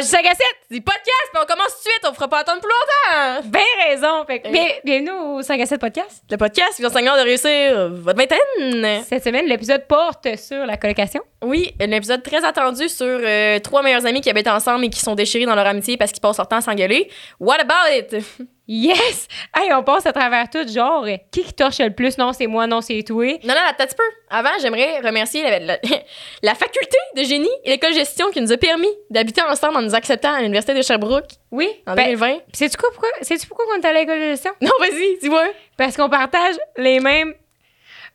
du 0.00 0.08
5 0.08 0.26
à 0.26 0.34
7. 0.34 0.57
Du 0.70 0.82
podcast, 0.82 1.28
puis 1.32 1.42
on 1.42 1.46
commence 1.46 1.68
tout 1.68 1.88
de 1.88 1.90
suite, 1.92 2.04
on 2.10 2.12
fera 2.12 2.28
pas 2.28 2.38
attendre 2.40 2.60
plus 2.60 2.68
longtemps. 2.68 3.48
Ben 3.48 3.62
raison. 3.88 4.24
Fait 4.26 4.40
que, 4.40 4.50
bien- 4.50 4.68
bienvenue 4.84 5.12
au 5.12 5.40
5 5.42 5.58
à 5.62 5.64
7 5.64 5.80
podcast. 5.80 6.22
Le 6.30 6.36
podcast 6.36 6.74
qui 6.76 6.82
vous 6.82 6.88
enseignera 6.88 7.16
de 7.16 7.22
réussir 7.22 7.88
votre 7.90 8.18
vingtaine. 8.18 9.02
Cette 9.08 9.24
semaine, 9.24 9.46
l'épisode 9.46 9.86
porte 9.86 10.36
sur 10.36 10.66
la 10.66 10.76
colocation. 10.76 11.22
Oui, 11.42 11.72
un 11.80 11.90
épisode 11.92 12.22
très 12.22 12.44
attendu 12.44 12.86
sur 12.90 13.06
euh, 13.06 13.58
trois 13.60 13.80
meilleurs 13.82 14.04
amis 14.04 14.20
qui 14.20 14.28
habitent 14.28 14.48
ensemble 14.48 14.84
et 14.84 14.90
qui 14.90 15.00
sont 15.00 15.14
déchirés 15.14 15.46
dans 15.46 15.54
leur 15.54 15.66
amitié 15.66 15.96
parce 15.96 16.12
qu'ils 16.12 16.20
passent 16.20 16.36
leur 16.36 16.48
temps 16.48 16.56
à 16.56 16.60
s'engueuler. 16.60 17.10
What 17.40 17.56
about 17.60 17.90
it? 17.96 18.16
Yes! 18.70 19.28
Hey, 19.56 19.72
on 19.72 19.82
passe 19.82 20.04
à 20.04 20.12
travers 20.12 20.50
tout, 20.50 20.68
genre, 20.68 21.02
euh, 21.06 21.16
qui 21.32 21.42
qui 21.42 21.54
torche 21.54 21.78
le 21.78 21.88
plus? 21.88 22.18
Non, 22.18 22.34
c'est 22.34 22.46
moi, 22.46 22.66
non, 22.66 22.82
c'est 22.82 23.02
toi. 23.02 23.24
Non, 23.42 23.54
non, 23.54 23.60
attends 23.66 23.84
un 23.84 23.86
petit 23.86 23.94
peu. 23.96 24.02
Avant, 24.28 24.50
j'aimerais 24.60 24.98
remercier 25.00 25.42
la, 25.42 25.58
la- 25.58 25.78
la 26.42 26.54
faculté 26.54 26.98
de 27.16 27.22
génie 27.22 27.48
et 27.64 27.70
l'école 27.70 27.92
de 27.92 27.98
gestion 28.00 28.30
qui 28.30 28.42
nous 28.42 28.52
a 28.52 28.58
permis 28.58 28.90
d'habiter 29.08 29.40
ensemble 29.40 29.78
en 29.78 29.80
nous 29.80 29.94
acceptant 29.94 30.34
à 30.34 30.40
l'Université 30.42 30.57
de 30.66 30.82
Sherbrooke 30.82 31.30
Oui. 31.50 31.68
en 31.86 31.94
Ben, 31.94 32.04
2020. 32.06 32.38
sais-tu 32.52 32.76
quoi, 32.76 32.88
pourquoi, 32.92 33.08
sais-tu 33.22 33.46
pourquoi 33.46 33.64
on 33.74 33.80
est 33.80 33.86
à 33.86 33.92
l'école 33.92 34.18
de 34.18 34.24
gestion? 34.26 34.52
Non, 34.60 34.70
vas-y, 34.80 35.18
dis-moi. 35.20 35.44
Parce 35.76 35.96
qu'on 35.96 36.08
partage 36.08 36.56
les 36.76 37.00
mêmes 37.00 37.34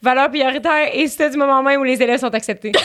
valeurs 0.01 0.29
prioritaires 0.29 0.89
et 0.93 1.07
c'est 1.07 1.29
du 1.29 1.37
moment 1.37 1.61
même 1.63 1.79
où 1.81 1.83
les 1.83 2.01
élèves 2.01 2.19
sont 2.19 2.33
acceptés. 2.33 2.71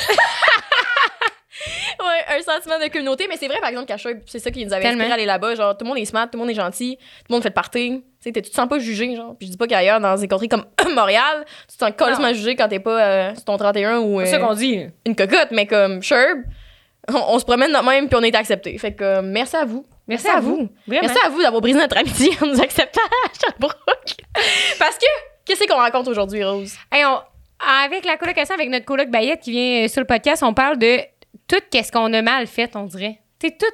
Ouais, 2.00 2.36
un 2.38 2.40
sentiment 2.42 2.78
de 2.78 2.88
communauté, 2.88 3.26
mais 3.28 3.36
c'est 3.36 3.48
vrai, 3.48 3.58
par 3.58 3.70
exemple, 3.70 3.86
qu'à 3.88 3.96
c'est 4.26 4.38
ça 4.38 4.50
qui 4.52 4.64
nous 4.64 4.72
avait 4.72 4.82
Tellement. 4.82 5.00
inspiré 5.00 5.10
à 5.10 5.14
aller 5.14 5.26
là-bas. 5.26 5.56
Genre, 5.56 5.76
tout 5.76 5.84
le 5.84 5.88
monde 5.88 5.98
est 5.98 6.04
smart, 6.04 6.26
tout 6.30 6.34
le 6.34 6.38
monde 6.38 6.50
est 6.50 6.54
gentil, 6.54 6.96
tout 6.96 7.02
le 7.30 7.34
monde 7.34 7.42
fait 7.42 7.48
de 7.48 7.54
party. 7.54 8.04
Tu 8.22 8.30
sais, 8.32 8.32
tu 8.32 8.42
te 8.42 8.54
sens 8.54 8.68
pas 8.68 8.78
jugé, 8.78 9.16
genre. 9.16 9.34
Puis 9.36 9.48
je 9.48 9.52
dis 9.52 9.56
pas 9.58 9.66
qu'ailleurs, 9.66 9.98
dans 9.98 10.14
des 10.16 10.28
contrées 10.28 10.46
comme 10.46 10.64
Montréal, 10.94 11.44
tu 11.68 11.76
te 11.76 11.84
sens 11.84 11.90
complètement 11.98 12.32
jugé 12.32 12.54
quand 12.54 12.68
t'es 12.68 12.78
pas 12.78 13.02
euh, 13.04 13.34
sur 13.34 13.44
ton 13.44 13.56
31 13.56 13.98
ou 13.98 14.20
C'est 14.20 14.26
ça 14.26 14.36
euh, 14.36 14.46
qu'on 14.46 14.54
dit. 14.54 14.86
une 15.04 15.16
cocotte, 15.16 15.48
mais 15.50 15.66
comme 15.66 16.00
Sherb, 16.00 16.42
on, 17.14 17.34
on 17.34 17.38
se 17.38 17.44
promène 17.44 17.72
de 17.72 17.84
même 17.84 18.08
puis 18.08 18.16
on 18.18 18.22
est 18.22 18.34
accepté. 18.34 18.76
Fait 18.78 18.92
que 18.94 19.04
euh, 19.04 19.22
merci 19.22 19.56
à 19.56 19.64
vous. 19.64 19.84
Merci 20.06 20.28
à 20.28 20.40
vous. 20.40 20.68
Merci 20.86 21.18
à 21.24 21.28
vous 21.28 21.42
d'avoir 21.42 21.60
brisé 21.60 21.78
notre 21.78 21.96
amitié 21.98 22.30
en 22.42 22.46
nous 22.46 22.60
acceptant 22.60 23.00
à 23.02 23.28
Sherbrooke. 23.38 23.76
Parce 24.78 24.96
que, 24.96 25.04
qu'est-ce 25.44 25.66
qu'on 25.66 25.76
raconte 25.76 26.08
aujourd'hui, 26.08 26.42
Rose? 26.44 26.74
Hey, 26.90 27.04
on- 27.04 27.20
avec 27.84 28.04
la 28.04 28.16
colocation, 28.16 28.54
avec 28.54 28.70
notre 28.70 28.84
coloc 28.86 29.10
Bayette 29.10 29.40
qui 29.40 29.50
vient 29.50 29.84
euh, 29.84 29.88
sur 29.88 30.00
le 30.00 30.06
podcast, 30.06 30.42
on 30.42 30.54
parle 30.54 30.78
de 30.78 30.98
tout 31.46 31.60
qu'est-ce 31.70 31.90
qu'on 31.92 32.12
a 32.14 32.22
mal 32.22 32.46
fait, 32.46 32.74
on 32.76 32.84
dirait. 32.84 33.18
Sais, 33.42 33.50
tout 33.50 33.66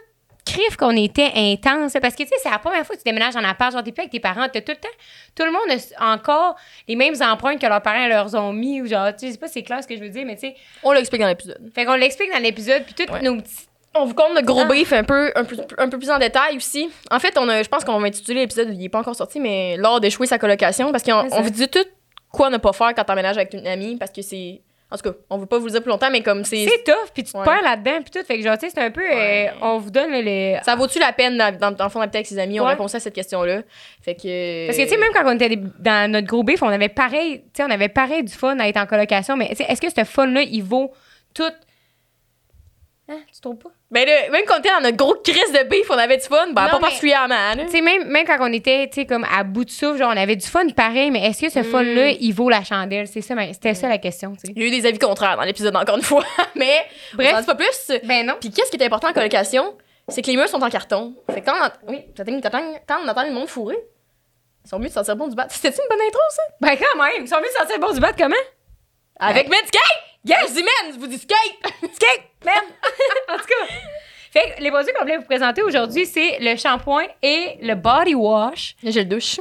crif 0.44 0.76
qu'on 0.76 0.96
était 0.96 1.30
intense. 1.34 1.94
Parce 2.00 2.14
que, 2.14 2.22
tu 2.22 2.28
sais, 2.28 2.34
c'est 2.42 2.50
la 2.50 2.58
première 2.58 2.84
fois 2.86 2.94
que 2.96 3.00
tu 3.00 3.04
déménages 3.04 3.36
en 3.36 3.44
appart, 3.44 3.72
genre, 3.72 3.82
t'es 3.82 3.92
plus 3.92 4.02
avec 4.02 4.12
tes 4.12 4.20
parents, 4.20 4.46
t'as 4.52 4.60
tout 4.60 4.72
le 4.72 4.76
temps, 4.76 4.88
tout 5.34 5.44
le 5.44 5.50
monde 5.52 5.78
a 5.98 6.12
encore 6.14 6.56
les 6.86 6.96
mêmes 6.96 7.14
empreintes 7.22 7.60
que 7.60 7.66
leurs 7.66 7.82
parents 7.82 8.06
leur 8.06 8.32
ont 8.34 8.52
mis, 8.52 8.82
ou 8.82 8.86
genre, 8.86 9.08
tu 9.12 9.20
sais, 9.20 9.26
je 9.28 9.32
sais 9.32 9.38
pas 9.38 9.46
si 9.46 9.54
c'est 9.54 9.62
clair 9.62 9.82
ce 9.82 9.88
que 9.88 9.96
je 9.96 10.00
veux 10.00 10.08
dire, 10.10 10.24
mais 10.26 10.34
tu 10.34 10.48
sais, 10.48 10.54
On 10.82 10.92
l'explique 10.92 11.20
dans 11.22 11.28
l'épisode. 11.28 11.58
fait 11.74 11.84
qu'on 11.84 11.94
l'explique 11.94 12.30
dans 12.32 12.38
l'épisode, 12.42 12.84
puis 12.84 12.94
toutes 12.94 13.10
Ouais. 13.10 13.22
nos 13.22 13.36
petits... 13.40 13.66
On 13.96 14.06
vous 14.06 14.14
compte 14.14 14.34
notre 14.34 14.46
gros 14.46 14.62
Ah. 14.62 14.64
beef 14.72 14.92
un 14.92 15.04
peu, 15.04 15.30
un, 15.36 15.44
peu, 15.44 15.56
un 15.78 15.88
peu 15.88 15.98
plus 15.98 16.10
en 16.10 16.18
détail 16.18 16.56
aussi. 16.56 16.90
En 17.12 17.20
fait, 17.20 17.38
on 17.38 17.48
a, 17.48 17.62
je 17.62 17.68
pense 17.68 17.84
qu'on 17.84 17.98
va 18.00 18.06
intituler 18.08 18.40
l'épisode, 18.40 18.68
il 18.74 18.84
est 18.84 18.88
pas 18.88 18.98
encore 18.98 19.14
sorti, 19.14 19.38
mais 19.38 19.76
lors 19.76 20.00
d'échouer 20.00 20.26
sa 20.26 20.36
colocation, 20.38 20.90
parce 20.90 21.04
qu'on 21.04 21.28
on 21.30 21.40
vous 21.42 21.50
dit 21.50 21.68
tout 21.68 21.84
quoi 22.32 22.50
ne 22.50 22.56
pas 22.56 22.72
faire 22.72 22.92
quand 22.94 23.04
t'emménages 23.04 23.36
avec 23.36 23.54
une 23.54 23.66
amie, 23.68 23.96
parce 23.96 24.10
que 24.10 24.20
c'est... 24.20 24.60
En 24.94 24.96
tout 24.96 25.10
cas, 25.10 25.16
on 25.28 25.38
veut 25.38 25.46
pas 25.46 25.58
vous 25.58 25.66
le 25.66 25.72
dire 25.72 25.82
plus 25.82 25.90
longtemps, 25.90 26.08
mais 26.08 26.22
comme 26.22 26.44
c'est... 26.44 26.68
C'est 26.68 26.84
tough, 26.84 27.10
puis 27.12 27.24
tu 27.24 27.32
te 27.32 27.36
Ouais. 27.36 27.42
perds 27.44 27.62
là-dedans, 27.62 28.00
puis 28.02 28.12
tout. 28.12 28.24
Fait 28.24 28.38
que, 28.38 28.44
genre, 28.44 28.56
tu 28.56 28.66
sais, 28.68 28.72
c'est 28.72 28.80
un 28.80 28.92
peu... 28.92 29.02
euh, 29.02 29.46
on 29.60 29.78
vous 29.78 29.90
donne 29.90 30.10
le... 30.12 30.56
Ça 30.62 30.76
vaut-tu 30.76 31.00
la 31.00 31.12
peine, 31.12 31.36
dans, 31.36 31.52
dans, 31.58 31.72
dans 31.72 31.84
le 31.84 31.90
fond, 31.90 31.98
d'habiter 31.98 32.18
avec 32.18 32.28
ses 32.28 32.38
amis? 32.38 32.60
On 32.60 32.64
répond 32.64 32.86
ça 32.86 32.98
à 32.98 33.00
cette 33.00 33.12
question-là. 33.14 33.62
Fait 34.02 34.14
que... 34.14 34.66
Parce 34.68 34.78
que, 34.78 34.82
tu 34.84 34.88
sais, 34.90 34.96
même 34.96 35.10
quand 35.12 35.24
on 35.26 35.34
était 35.34 35.48
des- 35.56 35.62
dans 35.80 36.08
notre 36.12 36.28
gros 36.28 36.44
beef, 36.44 36.62
on 36.62 36.68
avait 36.68 36.88
pareil, 36.88 37.40
tu 37.40 37.44
sais, 37.56 37.64
on 37.64 37.70
avait 37.70 37.88
pareil 37.88 38.22
du 38.22 38.32
fun 38.32 38.56
à 38.60 38.68
être 38.68 38.76
en 38.76 38.86
colocation, 38.86 39.36
mais 39.36 39.48
tu 39.48 39.56
sais, 39.56 39.64
est-ce 39.68 39.80
que 39.80 39.90
ce 39.90 40.04
fun-là, 40.04 40.42
il 40.42 40.62
vaut 40.62 40.92
tout? 41.34 41.42
Hein, 43.08 43.18
tu 43.34 43.40
trouves 43.40 43.56
pas? 43.58 43.70
Ben 43.94 44.04
là, 44.06 44.28
même 44.30 44.42
quand 44.44 44.56
on 44.56 44.58
était 44.58 44.70
dans 44.70 44.80
notre 44.80 44.96
gros 44.96 45.14
crise 45.22 45.52
de 45.52 45.62
beef, 45.68 45.88
on 45.88 45.96
avait 45.96 46.16
du 46.16 46.24
fun. 46.24 46.48
Ben, 46.52 46.64
Non, 46.64 46.68
pas 46.70 46.76
mais- 46.76 46.80
particulièrement, 46.80 47.54
là. 47.54 47.64
Tu 47.64 47.70
sais, 47.70 47.80
même, 47.80 48.04
même 48.08 48.26
quand 48.26 48.36
on 48.40 48.52
était, 48.52 48.88
tu 48.88 48.94
sais, 49.02 49.06
comme 49.06 49.24
à 49.32 49.44
bout 49.44 49.64
de 49.64 49.70
souffle, 49.70 49.98
genre, 49.98 50.10
on 50.12 50.16
avait 50.16 50.34
du 50.34 50.46
fun 50.46 50.66
pareil, 50.70 51.12
mais 51.12 51.24
est-ce 51.26 51.42
que 51.42 51.48
ce 51.48 51.60
Mm. 51.60 51.64
fun-là, 51.64 52.08
il 52.10 52.32
vaut 52.32 52.50
la 52.50 52.64
chandelle? 52.64 53.06
C'est 53.06 53.20
ça, 53.20 53.34
mais 53.36 53.52
c'était 53.52 53.74
ça 53.74 53.88
la 53.88 53.98
question, 53.98 54.32
tu 54.34 54.40
sais. 54.48 54.52
Il 54.56 54.60
y 54.60 54.64
a 54.64 54.68
eu 54.68 54.70
des 54.72 54.84
avis 54.84 54.98
contraires 54.98 55.36
dans 55.36 55.44
l'épisode, 55.44 55.76
encore 55.76 55.96
une 55.96 56.02
fois. 56.02 56.24
mais, 56.56 56.84
Bref. 57.14 57.32
on 57.36 57.40
dit 57.40 57.46
pas 57.46 57.54
plus. 57.54 57.92
Ben 58.02 58.26
non. 58.26 58.34
Puis 58.40 58.50
qu'est-ce 58.50 58.70
qui 58.70 58.76
est 58.76 58.84
important 58.84 59.08
en 59.08 59.12
colocation? 59.12 59.76
C'est 60.08 60.22
que 60.22 60.26
les 60.26 60.36
murs 60.36 60.48
sont 60.48 60.60
en 60.62 60.68
carton. 60.70 61.14
Fait 61.32 61.40
que 61.40 61.46
quand 61.46 61.54
on, 61.86 61.92
oui, 61.92 62.04
quand 62.16 62.96
on 63.02 63.08
entend 63.08 63.22
le 63.22 63.30
monde 63.32 63.48
fourré, 63.48 63.76
ils 64.64 64.68
sont 64.68 64.78
mieux 64.78 64.88
de 64.88 64.92
sentir 64.92 65.14
bon 65.14 65.28
du 65.28 65.36
bat. 65.36 65.46
C'était-tu 65.48 65.80
une 65.80 65.88
bonne 65.88 66.04
intro, 66.06 66.20
ça? 66.30 66.42
Ben 66.60 66.76
quand 66.76 67.00
même, 67.02 67.22
ils 67.22 67.28
sont 67.28 67.36
venus 67.36 67.52
sortir 67.56 67.78
bon 67.78 67.92
du 67.92 68.00
bat 68.00 68.12
comment? 68.12 68.34
Avec! 69.20 69.48
Yeah, 70.26 70.38
je 70.48 70.52
dis 70.54 70.62
man, 70.62 70.92
je 70.94 70.98
vous 70.98 71.06
dis 71.06 71.18
skate! 71.18 71.36
Skate, 71.94 72.22
man! 72.44 72.64
en 73.28 73.36
tout 73.36 73.46
cas. 73.46 73.74
Fait 74.30 74.54
que 74.56 74.62
les 74.62 74.70
produits 74.70 74.92
qu'on 74.92 75.04
voulait 75.04 75.18
vous 75.18 75.24
présenter 75.24 75.62
aujourd'hui, 75.62 76.06
c'est 76.06 76.38
le 76.40 76.56
shampoing 76.56 77.06
et 77.22 77.56
le 77.62 77.74
body 77.74 78.14
wash. 78.14 78.74
Le 78.82 79.04
douche. 79.04 79.38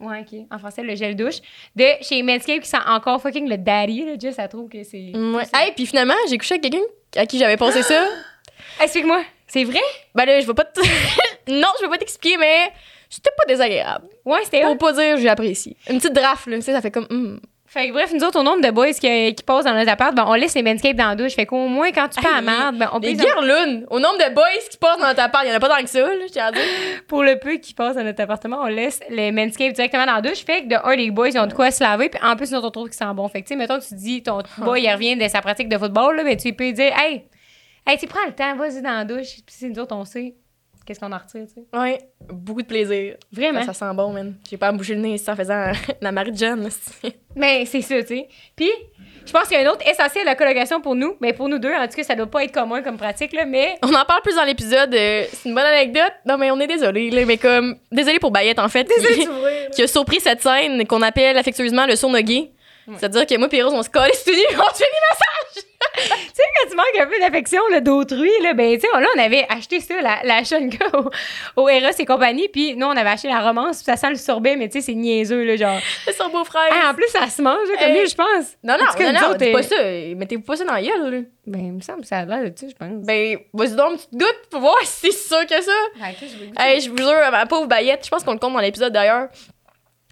Ouais, 0.00 0.20
OK. 0.20 0.40
En 0.50 0.58
français, 0.58 0.82
le 0.82 0.94
gel 0.94 1.16
douche. 1.16 1.36
De 1.74 1.84
chez 2.02 2.22
Manscaped 2.22 2.62
qui 2.62 2.68
sent 2.68 2.76
encore 2.86 3.20
fucking 3.22 3.48
le 3.48 3.56
daddy, 3.56 4.04
là. 4.04 4.12
Just, 4.20 4.38
elle 4.38 4.48
trouve 4.48 4.68
que 4.68 4.82
c'est. 4.82 5.12
Ouais. 5.14 5.44
Hey, 5.54 5.72
puis 5.72 5.86
finalement, 5.86 6.14
j'ai 6.28 6.36
couché 6.36 6.54
avec 6.54 6.62
quelqu'un 6.62 6.84
à 7.16 7.26
qui 7.26 7.38
j'avais 7.38 7.56
pensé 7.56 7.82
ça. 7.82 8.06
Explique-moi. 8.82 9.22
C'est 9.46 9.64
vrai? 9.64 9.80
Ben 10.14 10.24
là, 10.24 10.40
je 10.40 10.46
vais 10.46 10.54
pas 10.54 10.64
te... 10.64 10.80
non, 11.50 11.68
je 11.78 11.84
vais 11.84 11.90
pas 11.90 11.98
t'expliquer, 11.98 12.36
mais 12.36 12.72
c'était 13.08 13.30
pas 13.36 13.44
désagréable. 13.46 14.08
Ouais, 14.24 14.40
c'était 14.44 14.62
Pour 14.62 14.78
pas 14.78 14.92
dire 14.92 15.16
j'ai 15.16 15.28
apprécié. 15.28 15.76
Une 15.88 15.98
petite 15.98 16.12
draft, 16.12 16.46
là, 16.46 16.56
tu 16.56 16.62
sais, 16.62 16.72
ça 16.72 16.80
fait 16.80 16.90
comme... 16.90 17.06
hum. 17.10 17.40
Fait 17.74 17.88
que 17.88 17.92
bref, 17.92 18.12
nous 18.14 18.22
autres, 18.22 18.38
au 18.38 18.44
nombre 18.44 18.60
de 18.64 18.70
boys 18.70 18.92
qui, 18.92 19.34
qui 19.34 19.42
passent 19.42 19.64
dans 19.64 19.74
nos 19.74 19.88
appart, 19.88 20.14
ben, 20.14 20.24
on 20.28 20.34
laisse 20.34 20.54
les 20.54 20.62
Manscaped 20.62 20.96
dans 20.96 21.08
la 21.08 21.16
douche. 21.16 21.32
Fait 21.32 21.44
qu'au 21.44 21.66
moins, 21.66 21.90
quand 21.90 22.06
tu 22.06 22.20
fais 22.20 22.32
la 22.32 22.40
merde, 22.40 22.78
ben, 22.78 22.88
on 22.92 23.00
peut 23.00 23.08
Les 23.08 23.14
guerlunes, 23.14 23.84
au 23.90 23.98
nombre 23.98 24.16
de 24.18 24.32
boys 24.32 24.44
qui 24.70 24.76
passent 24.76 25.00
dans 25.00 25.12
ta 25.12 25.28
part, 25.28 25.42
il 25.42 25.48
y 25.48 25.52
en 25.52 25.56
a 25.56 25.58
pas 25.58 25.68
tant 25.68 25.82
que 25.82 25.90
ça, 25.90 25.98
là, 25.98 26.24
je 26.24 26.32
tiens 26.32 26.46
à 26.46 26.52
dire. 26.52 26.62
Pour 27.08 27.24
le 27.24 27.36
peu 27.36 27.54
qui 27.56 27.74
passent 27.74 27.96
dans 27.96 28.04
notre 28.04 28.22
appartement, 28.22 28.58
on 28.62 28.66
laisse 28.66 29.00
les 29.10 29.32
Manscaped 29.32 29.72
directement 29.72 30.06
dans 30.06 30.14
la 30.14 30.22
douche. 30.22 30.44
Fait 30.44 30.62
que 30.62 30.68
de 30.68 30.76
un, 30.76 30.94
les 30.94 31.10
boys, 31.10 31.30
ils 31.30 31.38
ont 31.40 31.48
de 31.48 31.52
quoi 31.52 31.72
se 31.72 31.82
laver. 31.82 32.10
Puis 32.10 32.20
en 32.22 32.36
plus, 32.36 32.52
nous 32.52 32.58
autres, 32.58 32.68
on 32.68 32.70
trouve 32.70 32.88
qu'ils 32.90 32.96
sentent 32.96 33.16
bon. 33.16 33.26
Fait 33.26 33.42
que, 33.42 33.48
tu 33.48 33.54
sais, 33.54 33.56
mettons 33.56 33.80
que 33.80 33.84
tu 33.84 33.94
dis, 33.96 34.22
ton 34.22 34.40
boy, 34.58 34.80
il 34.80 34.92
revient 34.92 35.16
de 35.16 35.26
sa 35.26 35.40
pratique 35.42 35.68
de 35.68 35.76
football, 35.76 36.14
là, 36.14 36.22
ben, 36.22 36.36
tu 36.36 36.52
peux 36.52 36.62
lui 36.62 36.74
dire, 36.74 36.92
hey, 36.96 37.24
hey, 37.88 37.98
tu 37.98 38.06
prends 38.06 38.24
le 38.24 38.34
temps, 38.34 38.54
vas-y 38.54 38.82
dans 38.82 38.98
la 38.98 39.04
douche. 39.04 39.42
Puis 39.44 39.56
si 39.56 39.68
nous 39.68 39.80
autres, 39.80 39.96
on 39.96 40.04
sait, 40.04 40.36
qu'est-ce 40.86 41.00
qu'on 41.00 41.12
en 41.12 41.18
retire, 41.18 41.46
tu 41.46 41.54
sais? 41.54 41.78
Ouais, 41.78 41.98
beaucoup 42.28 42.62
de 42.62 42.66
plaisir. 42.66 43.16
Vraiment? 43.32 43.60
Ça, 43.64 43.72
ça 43.72 43.88
sent 43.90 43.94
bon, 43.96 44.12
man. 44.12 44.34
J'ai 44.50 44.56
pas 44.56 44.68
à 44.68 44.72
me 44.72 44.78
bouger 44.78 44.94
le 44.94 45.00
nez 45.00 45.16
en 45.26 45.36
faisant 45.36 45.72
la 46.00 46.12
Marie 46.12 46.32
de 46.32 46.36
Jeanne. 46.38 46.68
Mais 47.36 47.64
c'est 47.66 47.80
ça, 47.82 48.00
tu 48.02 48.08
sais. 48.08 48.28
Puis, 48.54 48.70
je 49.26 49.32
pense 49.32 49.44
qu'il 49.48 49.58
y 49.58 49.64
a 49.64 49.68
un 49.68 49.72
autre 49.72 49.86
essentiel 49.88 50.24
de 50.24 50.28
la 50.28 50.34
colocation 50.36 50.80
pour 50.80 50.94
nous. 50.94 51.16
Mais 51.20 51.32
pour 51.32 51.48
nous 51.48 51.58
deux, 51.58 51.72
en 51.72 51.86
tout 51.88 51.94
cas, 51.96 52.02
ça 52.02 52.14
doit 52.14 52.26
pas 52.30 52.44
être 52.44 52.52
commun 52.52 52.82
comme 52.82 52.96
pratique, 52.96 53.32
là. 53.32 53.44
Mais 53.44 53.76
On 53.82 53.92
en 53.94 54.04
parle 54.04 54.22
plus 54.22 54.36
dans 54.36 54.44
l'épisode. 54.44 54.94
euh, 54.94 55.24
c'est 55.32 55.48
une 55.48 55.54
bonne 55.54 55.64
anecdote. 55.64 56.12
Non, 56.26 56.36
mais 56.38 56.50
on 56.50 56.60
est 56.60 56.66
désolé, 56.66 57.10
là, 57.10 57.24
mais 57.26 57.38
comme. 57.38 57.76
Désolé 57.90 58.18
pour 58.18 58.30
Bayette, 58.30 58.58
en 58.58 58.68
fait. 58.68 58.84
qui, 58.88 59.26
qui 59.74 59.82
a 59.82 59.86
surpris 59.86 60.20
cette 60.20 60.42
scène 60.42 60.86
qu'on 60.86 61.02
appelle 61.02 61.36
affectueusement 61.38 61.86
le 61.86 61.96
sourd 61.96 62.10
C'est-à-dire 62.98 63.26
que 63.26 63.36
moi 63.36 63.48
et 63.50 63.62
Rose, 63.62 63.72
on 63.74 63.82
se 63.82 63.90
colle 63.90 64.10
c'est 64.12 64.30
nu, 64.30 64.36
on 64.52 64.74
se 64.74 64.78
fait 64.78 64.84
des 64.84 65.00
massages. 65.10 65.64
Tu 65.96 66.02
sais, 66.02 66.42
quand 66.56 66.70
tu 66.70 66.76
manques 66.76 66.98
un 67.00 67.06
peu 67.06 67.20
d'affection 67.20 67.60
d'autrui, 67.80 68.30
là, 68.42 68.52
ben, 68.52 68.74
tu 68.74 68.80
sais, 68.80 68.88
là, 68.92 69.06
on 69.16 69.18
avait 69.20 69.46
acheté 69.48 69.78
ça, 69.80 69.94
la, 70.02 70.20
la 70.24 70.42
Shunka 70.42 70.86
au, 70.98 71.62
au 71.62 71.68
Eros 71.68 71.90
et 71.96 72.04
compagnie, 72.04 72.48
puis 72.48 72.74
nous, 72.74 72.86
on 72.86 72.96
avait 72.96 73.10
acheté 73.10 73.28
la 73.28 73.40
romance, 73.40 73.76
puis 73.76 73.84
ça 73.84 73.96
sent 73.96 74.10
le 74.10 74.16
sorbet, 74.16 74.56
mais 74.56 74.68
tu 74.68 74.80
sais, 74.80 74.86
c'est 74.86 74.94
niaiseux, 74.94 75.44
là, 75.44 75.56
genre. 75.56 75.78
C'est 76.04 76.14
son 76.14 76.30
beau-frère. 76.30 76.68
Ah, 76.72 76.90
en 76.90 76.94
plus, 76.94 77.06
ça 77.08 77.28
se 77.28 77.40
mange, 77.40 77.68
là, 77.68 77.76
comme 77.78 77.92
lui, 77.92 78.08
je 78.08 78.14
pense. 78.14 78.56
non, 78.64 78.76
non, 78.76 78.86
tout 78.96 79.02
non, 79.02 79.12
non, 79.12 79.28
autres, 79.28 79.36
dis 79.36 79.48
euh, 79.48 79.52
pas 79.52 79.62
ça. 79.62 79.76
Mettez-vous 80.16 80.42
pas 80.42 80.56
ça 80.56 80.64
dans 80.64 80.72
la 80.72 80.82
gueule, 80.82 81.14
là. 81.14 81.20
Ben, 81.46 81.60
il 81.60 81.72
me 81.72 81.80
semble 81.80 82.00
que 82.00 82.06
ça 82.06 82.18
a 82.18 82.24
l'air 82.24 82.50
de 82.50 82.58
ça, 82.58 82.66
je 82.68 82.74
pense. 82.74 83.04
Ben, 83.06 83.38
vas-y 83.52 83.76
donc, 83.76 83.90
une 83.92 83.96
petite 83.96 84.12
goutte 84.12 84.40
pour 84.50 84.60
voir 84.60 84.78
si 84.82 85.12
c'est 85.12 85.28
sûr 85.28 85.46
que 85.46 85.62
ça. 85.62 85.72
Ben, 86.00 86.14
je. 86.20 86.62
Hey, 86.62 86.80
je 86.80 86.90
vous 86.90 86.96
jure, 86.96 87.30
ma 87.30 87.46
pauvre 87.46 87.66
Bayette, 87.66 88.04
je 88.04 88.10
pense 88.10 88.24
qu'on 88.24 88.32
le 88.32 88.38
compte 88.38 88.54
dans 88.54 88.60
l'épisode 88.60 88.92
d'ailleurs. 88.92 89.28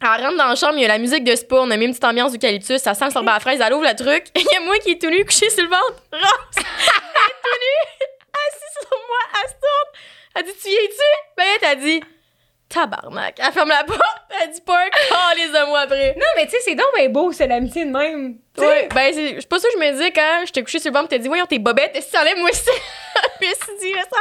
Elle 0.03 0.25
rentre 0.25 0.37
dans 0.37 0.49
la 0.49 0.55
chambre, 0.57 0.75
il 0.77 0.83
y 0.83 0.85
a 0.85 0.89
la 0.89 0.99
musique 0.99 1.25
de 1.25 1.35
spa, 1.37 1.57
on 1.57 1.71
a 1.71 1.77
mis 1.77 1.85
une 1.85 1.93
petite 1.93 2.05
ambiance 2.05 2.33
d'eucalyptus, 2.33 2.79
ça 2.83 2.95
sent 2.95 3.05
le 3.07 3.11
sorbet 3.13 3.31
à 3.31 3.35
la 3.35 3.41
fraise, 3.41 3.61
elle 3.65 3.73
ouvre 3.73 3.85
le 3.87 3.95
truc, 3.95 4.27
il 4.35 4.43
y 4.43 4.57
a 4.57 4.61
moi 4.61 4.77
qui 4.79 4.93
est 4.93 5.01
tout 5.01 5.11
nu, 5.11 5.25
couché 5.25 5.49
sur 5.51 5.63
le 5.63 5.71
ventre, 5.71 6.03
Rose, 6.13 6.23
elle 6.57 6.63
est 6.63 7.41
tout 7.43 7.59
nue, 7.61 8.03
assise 8.35 8.89
sur 8.89 8.99
moi, 9.09 9.19
elle 9.43 9.49
se 9.49 9.55
tourne, 9.55 9.91
elle 10.35 10.45
dit 10.45 10.53
«Tu 10.63 10.69
viens-tu?» 10.69 11.19
Bayette 11.37 11.65
a 11.65 11.75
dit 11.77 12.03
«Tabarnak», 12.69 13.35
elle 13.39 13.53
ferme 13.53 13.69
la 13.69 13.85
porte, 13.85 14.01
elle 14.43 14.51
dit 14.51 14.61
pas 14.63 14.77
un 14.83 15.35
les 15.37 15.47
de 15.49 15.67
moi 15.67 15.81
après. 15.81 16.15
Non, 16.17 16.27
mais 16.37 16.47
tu 16.47 16.53
sais, 16.53 16.59
c'est 16.65 16.75
donc 16.75 16.87
ben 16.97 17.13
beau, 17.13 17.31
c'est 17.33 17.47
l'amitié 17.47 17.85
de 17.85 17.91
même. 17.91 18.39
Tu 18.57 18.61
sais, 18.63 18.67
Ouais, 18.67 18.89
ben 18.95 19.13
c'est 19.15 19.37
c'est 19.41 19.49
pas 19.49 19.59
ça 19.59 19.69
que 19.69 19.75
je 19.75 19.79
me 19.79 19.93
disais 19.93 20.11
quand 20.11 20.43
j'étais 20.47 20.63
couché 20.63 20.79
sur 20.81 20.91
le 20.91 20.97
ventre, 20.99 21.11
t'as 21.11 21.19
dit 21.19 21.29
«Voyons 21.29 21.47
tes 21.47 21.59
bobettes, 21.59 21.95
est-ce 21.95 22.07
que 22.07 22.13
ça 22.19 22.25
moi 22.37 22.51
aussi?» 22.51 22.63
Je 23.41 23.47
me 23.47 23.53
suis 23.53 23.79
dit 23.89 23.93
«Mais 23.95 24.01
ça 24.03 24.19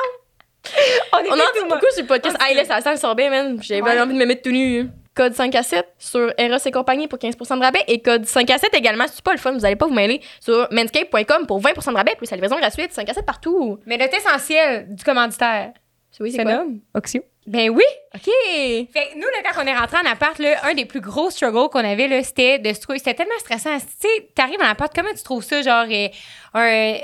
on, 1.13 1.18
On 1.30 1.31
en 1.33 1.36
dit 1.36 1.63
beaucoup 1.69 1.89
sur 1.92 2.01
le 2.04 2.07
podcast. 2.07 2.36
Ah, 2.39 2.45
Ah, 2.50 2.54
là, 2.54 2.66
ça 2.66 2.81
sent 2.81 2.92
le 2.92 2.98
sorbet, 2.98 3.30
man. 3.30 3.57
J'avais 3.63 3.81
Ouais. 3.81 4.00
envie 4.00 4.13
de 4.13 4.19
me 4.19 4.25
mettre 4.25 4.44
tout 4.44 4.51
nu. 4.51 4.88
Code 5.13 5.33
5 5.33 5.53
à 5.55 5.63
7 5.63 5.85
sur 5.99 6.31
Eros 6.37 6.57
et 6.65 6.71
compagnie 6.71 7.07
pour 7.07 7.19
15% 7.19 7.57
de 7.57 7.63
rabais. 7.63 7.83
Et 7.87 8.01
code 8.01 8.25
5 8.25 8.49
à 8.49 8.57
7 8.57 8.73
également, 8.73 9.05
si 9.07 9.15
c'est 9.15 9.23
pas 9.25 9.33
le 9.33 9.37
fun, 9.39 9.51
vous 9.51 9.65
allez 9.65 9.75
pas 9.75 9.85
vous 9.87 9.93
mêler 9.93 10.21
sur 10.39 10.67
manscape.com 10.71 11.47
pour 11.47 11.61
20% 11.61 11.91
de 11.91 11.97
rabais 11.97 12.15
plus 12.15 12.29
la 12.31 12.37
livraison 12.37 12.57
gratuite. 12.57 12.93
5 12.93 13.09
à 13.09 13.13
7 13.13 13.25
partout. 13.25 13.77
Mais 13.85 13.97
le 13.97 14.05
essentiel 14.05 14.87
du 14.95 15.03
commanditaire, 15.03 15.73
Oui, 16.21 16.31
c'est 16.31 16.37
c'est 16.37 16.43
quoi? 16.43 16.53
nomme 16.53 16.79
Oxio. 16.93 17.23
Ben 17.47 17.69
oui! 17.71 17.83
OK. 18.13 18.21
Fait 18.23 18.85
que 18.93 19.15
nous, 19.15 19.21
là, 19.23 19.51
quand 19.51 19.63
on 19.63 19.65
est 19.67 19.75
rentré 19.75 19.97
en 19.97 20.09
appart, 20.11 20.37
là, 20.37 20.63
un 20.63 20.75
des 20.75 20.85
plus 20.85 21.01
gros 21.01 21.31
struggles 21.31 21.69
qu'on 21.69 21.79
avait, 21.79 22.07
là, 22.07 22.21
c'était 22.23 22.59
de 22.59 22.71
se 22.71 22.79
trouver. 22.79 22.99
C'était 22.99 23.15
tellement 23.15 23.37
stressant. 23.39 23.77
Tu 23.79 23.85
sais, 23.99 24.29
t'arrives 24.35 24.61
en 24.61 24.69
appart, 24.69 24.93
comment 24.95 25.09
tu 25.17 25.23
trouves 25.23 25.43
ça, 25.43 25.61
genre, 25.63 25.85
euh, 25.89 26.07
un. 26.53 26.97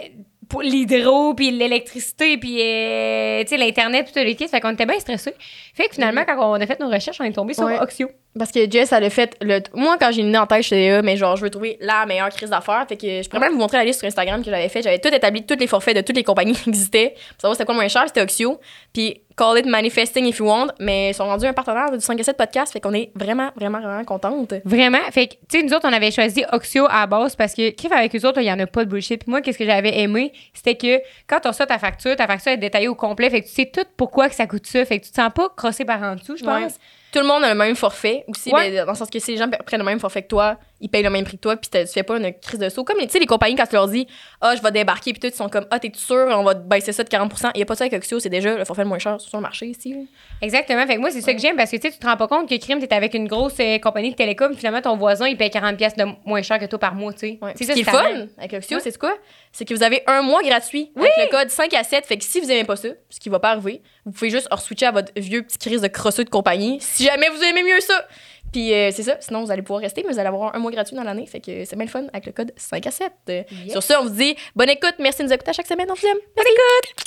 Pour 0.50 0.62
l'hydro, 0.62 1.34
puis 1.34 1.52
l'électricité, 1.52 2.38
puis 2.38 2.62
euh, 2.62 3.42
tu 3.44 3.50
sais, 3.50 3.58
l'Internet, 3.58 4.06
puis 4.06 4.14
tout 4.14 4.28
le 4.28 4.34
kit. 4.34 4.48
Fait 4.48 4.60
qu'on 4.62 4.72
était 4.72 4.86
bien 4.86 5.00
stressés. 5.00 5.34
Fait 5.74 5.88
que 5.88 5.96
finalement, 5.96 6.24
quand 6.26 6.38
on 6.52 6.56
a 6.62 6.66
fait 6.66 6.80
nos 6.80 6.90
recherches, 6.90 7.20
on 7.20 7.24
est 7.26 7.32
tombé 7.34 7.54
sur 7.54 7.66
Ouais. 7.66 7.80
Oxio. 7.80 8.10
Parce 8.38 8.52
que 8.52 8.70
Jess, 8.70 8.92
elle 8.92 9.04
a 9.04 9.10
fait 9.10 9.36
le. 9.42 9.60
Moi, 9.74 9.98
quand 10.00 10.12
j'ai 10.12 10.22
une 10.22 10.30
idée 10.30 10.38
en 10.38 10.48
tête, 10.48 10.64
j'étais 10.64 10.92
là, 10.92 11.02
mais 11.02 11.18
genre, 11.18 11.36
je 11.36 11.42
veux 11.44 11.50
trouver 11.50 11.78
la 11.82 12.06
meilleure 12.06 12.30
crise 12.30 12.50
d'affaires. 12.50 12.86
Fait 12.88 12.98
que 12.98 13.22
je 13.22 13.30
pourrais 13.30 13.42
même 13.42 13.54
vous 13.54 13.60
montrer 13.60 13.78
la 13.78 13.86
liste 13.86 14.00
sur 14.00 14.08
Instagram 14.08 14.44
que 14.44 14.50
j'avais 14.50 14.70
fait. 14.70 14.82
J'avais 14.82 15.00
tout 15.00 15.14
établi, 15.14 15.46
tous 15.46 15.58
les 15.60 15.68
forfaits 15.68 15.96
de 15.96 16.02
toutes 16.02 16.16
les 16.16 16.24
compagnies 16.24 16.54
qui 16.56 16.70
existaient. 16.70 17.16
Pour 17.32 17.42
savoir 17.42 17.56
c'était 17.56 17.66
quoi 17.66 17.74
le 17.76 17.80
moins 17.80 17.88
cher, 17.88 18.04
c'était 18.08 18.22
Oxio. 18.22 18.60
Puis 18.94 19.22
call 19.38 19.60
it 19.60 19.66
manifesting 19.68 20.26
if 20.26 20.40
you 20.40 20.46
want. 20.48 20.68
Mais 20.80 21.12
ils 21.12 21.14
sont 21.14 21.26
rendus 21.26 21.46
un 21.46 21.54
partenaire 21.54 21.92
du 21.92 22.00
5 22.00 22.20
à 22.20 22.24
7 22.24 22.38
podcast. 22.38 22.74
Fait 22.74 22.80
qu'on 22.80 22.94
est 22.94 23.12
vraiment, 23.16 23.52
vraiment, 23.56 23.80
vraiment 23.80 24.04
contente. 24.04 24.54
Vraiment? 24.66 24.98
Fait 25.12 25.28
que, 25.28 25.34
tu 25.48 25.60
sais, 25.60 25.64
nous 25.64 25.74
autres, 25.74 25.88
on 25.88 25.94
avait 25.94 26.12
choisi 26.12 26.44
Oxio 26.52 26.86
à 26.90 27.02
la 27.02 27.08
base 27.08 27.36
parce 27.36 27.54
que, 27.54 27.70
Kiff, 27.70 27.92
avec 27.92 28.16
eux 28.16 28.28
autres, 28.28 28.42
il 28.42 28.46
y 28.48 28.52
en 28.52 28.60
a 28.60 28.68
pas 28.68 28.84
de 28.84 28.90
bullshit. 28.90 29.22
Puis 29.22 29.30
moi, 29.30 29.42
qu'est-ce 29.42 29.58
que 29.58 29.66
j'avais 29.66 30.00
aimé, 30.00 30.34
c'était 30.54 30.76
que 30.76 31.02
quand 31.28 31.40
on 31.46 31.50
reçoit 31.50 31.68
ta 31.68 31.78
facture, 31.78 32.16
ta 32.16 32.28
facture 32.28 32.54
est 32.54 32.58
détaillée 32.58 32.88
au 32.88 32.96
complet. 32.96 33.30
Fait 33.30 33.42
que 33.42 33.48
tu 33.48 33.54
sais 33.54 33.72
tout 33.72 33.86
pourquoi 33.96 34.30
que 34.30 34.36
ça 34.36 34.48
coûte 34.48 34.66
ça. 34.66 34.84
Fait 34.86 35.00
que 35.00 35.06
tu 35.06 35.12
te 35.12 35.16
sens 35.16 35.32
pas 35.34 35.50
crossé 35.56 35.86
par 35.86 36.02
en 36.02 36.16
dessous, 36.16 36.36
je 36.38 36.48
Ouais. 36.48 36.68
Tout 37.12 37.20
le 37.20 37.26
monde 37.26 37.44
a 37.44 37.50
le 37.50 37.56
même 37.56 37.76
forfait 37.76 38.26
aussi, 38.28 38.52
Ouais. 38.54 38.70
ben, 38.72 38.86
dans 38.86 38.92
le 38.92 38.98
sens 38.98 39.10
que 39.10 39.18
si 39.20 39.32
les 39.32 39.38
gens 39.38 39.50
prennent 39.66 39.80
le 39.80 39.86
même 39.86 40.00
forfait 40.00 40.22
que 40.24 40.28
toi, 40.28 40.58
ils 40.82 40.90
payent 40.90 41.04
le 41.04 41.10
même 41.10 41.24
prix 41.24 41.38
que 41.38 41.42
toi, 41.42 41.56
puis 41.56 41.70
tu 41.72 41.88
fais 41.88 42.04
pas 42.04 42.18
une 42.18 42.34
crise 42.34 42.60
de 42.60 42.70
saut. 42.70 42.84
Comme 42.84 42.98
sais, 43.10 43.18
les 43.20 43.26
compagnies, 43.26 43.56
quand 43.56 43.66
tu 43.66 43.74
leur 43.76 43.88
dis, 43.88 44.06
ah, 44.42 44.56
je 44.56 44.62
vais 44.62 44.72
débarquer, 44.72 45.14
puis 45.14 45.20
tout, 45.20 45.28
ils 45.28 45.34
sont 45.34 45.50
comme, 45.50 45.66
ah, 45.72 45.80
t'es 45.80 45.92
sûr, 45.96 46.28
on 46.30 46.44
va 46.44 46.54
baisser 46.54 46.92
ça 46.92 47.04
de 47.04 47.10
40 47.10 47.34
Il 47.56 47.60
y 47.60 47.62
a 47.62 47.66
pas 47.66 47.76
ça 47.76 47.86
avec 47.86 47.94
Oxio, 47.98 48.20
c'est 48.20 48.30
déjà 48.30 48.56
le 48.58 48.66
forfait 48.66 48.84
le 48.84 48.90
moins 48.90 49.00
cher 49.00 49.20
sur 49.22 49.38
le 49.38 49.42
marché 49.42 49.68
ici. 49.68 49.94
là. 49.94 50.00
Exactement. 50.42 50.86
Fait 50.86 50.96
que 50.96 51.00
moi, 51.00 51.10
c'est 51.10 51.22
ça 51.22 51.34
que 51.34 51.40
j'aime 51.40 51.56
parce 51.56 51.72
que, 51.72 51.78
tu 51.78 51.84
sais, 51.88 51.92
tu 51.94 51.98
te 52.00 52.06
rends 52.06 52.18
pas 52.18 52.28
compte 52.28 52.48
que 52.50 52.56
Crime, 52.60 52.80
t'es 52.80 52.94
avec 52.94 53.14
une 53.14 53.28
grosse 53.28 53.56
euh, 53.60 53.80
compagnie 53.80 54.12
de 54.12 54.16
télécom. 54.16 54.54
Finalement, 54.56 54.82
ton 54.82 54.98
voisin, 54.98 55.28
il 55.28 55.38
paye 55.38 55.50
40$ 55.50 55.78
piastres 55.78 56.04
de 56.04 56.10
moins 56.26 56.42
cher 56.42 56.60
que 56.60 56.66
toi 56.66 56.78
par 56.78 56.94
mois, 56.94 57.14
tu 57.14 57.20
sais. 57.20 57.40
Ouais. 57.42 57.54
C'est 57.56 57.64
Ce 57.66 57.72
qui 57.72 57.80
est 57.80 57.84
le 57.84 57.90
c'est 57.90 57.98
fun 57.98 58.28
avec 58.38 58.54
Oxio, 58.54 58.80
c'est 58.80 58.98
quoi? 58.98 59.14
C'est 59.58 59.66
que 59.66 59.74
vous 59.74 59.82
avez 59.82 60.04
un 60.06 60.22
mois 60.22 60.44
gratuit 60.44 60.92
avec 60.96 61.10
le 61.18 61.32
code 61.32 61.50
5 61.50 61.74
à 61.74 61.84
7. 61.84 62.06
Fait 62.06 62.20
que 62.20 62.24
si 62.24 62.40
vous 62.40 62.52
aimez 62.52 62.64
pas 62.64 62.76
ça, 62.76 62.90
ce 63.10 63.20
qui 63.20 63.28
va 63.28 63.40
pas 63.40 63.50
arriver, 63.54 63.82
vous 64.06 64.12
pouvez 64.12 64.30
juste 64.30 64.48
switcher 64.60 64.86
à 64.86 64.92
votre 64.92 65.12
vieux 65.16 65.42
petit 65.42 65.58
crise 65.58 65.82
de 65.82 65.88
crosseux 65.88 66.24
de 66.26 66.30
compagnie 66.30 66.78
si 66.80 67.06
jamais 67.06 67.28
vous 67.30 67.42
aimez 67.42 67.64
mieux 67.64 67.80
ça. 67.82 68.08
Puis 68.54 68.72
euh, 68.72 68.92
c'est 68.94 69.02
ça, 69.02 69.18
sinon 69.20 69.44
vous 69.44 69.50
allez 69.50 69.64
pouvoir 69.64 69.82
rester, 69.82 70.04
mais 70.04 70.12
vous 70.14 70.20
allez 70.20 70.28
avoir 70.28 70.54
un 70.56 70.60
mois 70.60 70.70
gratuit 70.70 70.96
dans 70.96 71.02
l'année. 71.02 71.26
Fait 71.26 71.40
que 71.40 71.66
c'est 71.66 71.76
bien 71.76 71.86
le 71.86 71.90
fun 71.90 72.06
avec 72.14 72.28
le 72.28 72.34
code 72.34 72.54
5 72.56 72.86
à 72.86 72.92
7. 72.92 73.12
Euh, 73.30 73.44
Yes. 73.52 73.72
Sur 73.72 73.82
ça, 73.82 74.00
on 74.00 74.04
vous 74.04 74.12
dit 74.12 74.36
bonne 74.56 74.70
écoute, 74.70 74.94
merci 75.00 75.24
de 75.24 75.28
nous 75.28 75.34
écouter 75.34 75.50
à 75.50 75.54
chaque 75.54 75.66
semaine, 75.66 75.88
on 75.90 75.96
vous 75.96 76.06
aime. 76.06 76.18
Bonne 76.36 76.46
écoute! 76.46 77.04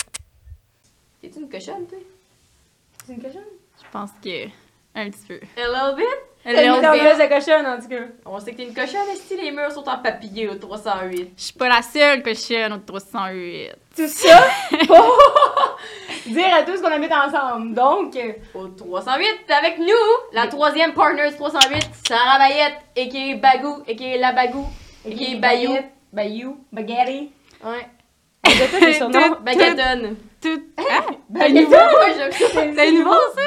T'es 1.22 1.28
une 1.40 1.48
cochonne, 1.48 1.86
toi? 1.86 1.98
C'est 3.06 3.12
une 3.12 3.22
cochonne? 3.22 3.44
Je 3.78 3.84
pense 3.92 4.10
que 4.24 4.46
un 4.96 5.08
petit 5.08 5.24
peu. 5.28 5.40
A 5.56 5.68
little 5.68 5.94
bit? 5.98 6.29
Elle 6.44 6.56
est 6.56 6.66
dans 6.66 6.80
de 6.80 7.28
cochonne, 7.28 7.66
en 7.66 7.78
tout 7.80 7.88
cas. 7.88 7.96
On 8.24 8.40
sait 8.40 8.52
que 8.52 8.56
t'es 8.56 8.62
une 8.64 8.74
cochonne, 8.74 9.00
si 9.14 9.36
les 9.36 9.50
murs 9.50 9.70
sont 9.72 9.86
en 9.88 9.98
papier 9.98 10.48
au 10.48 10.54
308. 10.54 11.32
Je 11.36 11.42
suis 11.42 11.52
pas 11.52 11.68
la 11.68 11.82
seule 11.82 12.22
cochonne 12.22 12.72
au 12.72 12.78
308. 12.78 13.72
Tout 13.94 14.08
ça 14.08 14.42
pour 14.86 15.18
dire 16.26 16.54
à 16.54 16.62
tous 16.62 16.80
qu'on 16.80 16.92
habite 16.92 17.12
ensemble. 17.12 17.74
Donc, 17.74 18.16
euh, 18.16 18.32
Au 18.54 18.68
308, 18.68 19.26
t'es 19.46 19.52
avec 19.52 19.78
nous, 19.78 19.86
la 20.32 20.46
troisième 20.46 20.94
partner 20.94 21.28
du 21.28 21.36
308, 21.36 21.90
Sarah 22.06 22.38
Bayette, 22.38 22.74
a.k.a. 22.96 23.36
Bagou, 23.36 23.82
a.k.a. 23.88 24.16
La 24.18 24.32
Bagou, 24.32 24.66
a.k.a. 25.06 25.36
Bayou. 25.38 25.76
Bayou, 26.12 26.64
Baguetti. 26.72 27.30
Ouais. 27.62 27.86
On 28.46 28.50
a 28.50 28.66
tous 28.66 28.80
des 28.86 28.92
surnoms. 28.94 29.36
Baguettonne. 29.42 30.16
Tout. 30.42 30.62
Ah, 30.78 31.04
C'est 31.38 31.48
nouveau, 31.50 31.72
ouais, 31.76 32.14
j'aime 32.16 32.32
ça? 32.32 32.64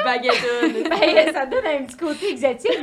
Baguettonne. 0.04 0.88
Ben, 0.88 1.32
ça 1.34 1.46
donne 1.46 1.66
un 1.66 1.82
petit 1.84 1.96
côté 1.96 2.30
exotique. 2.30 2.78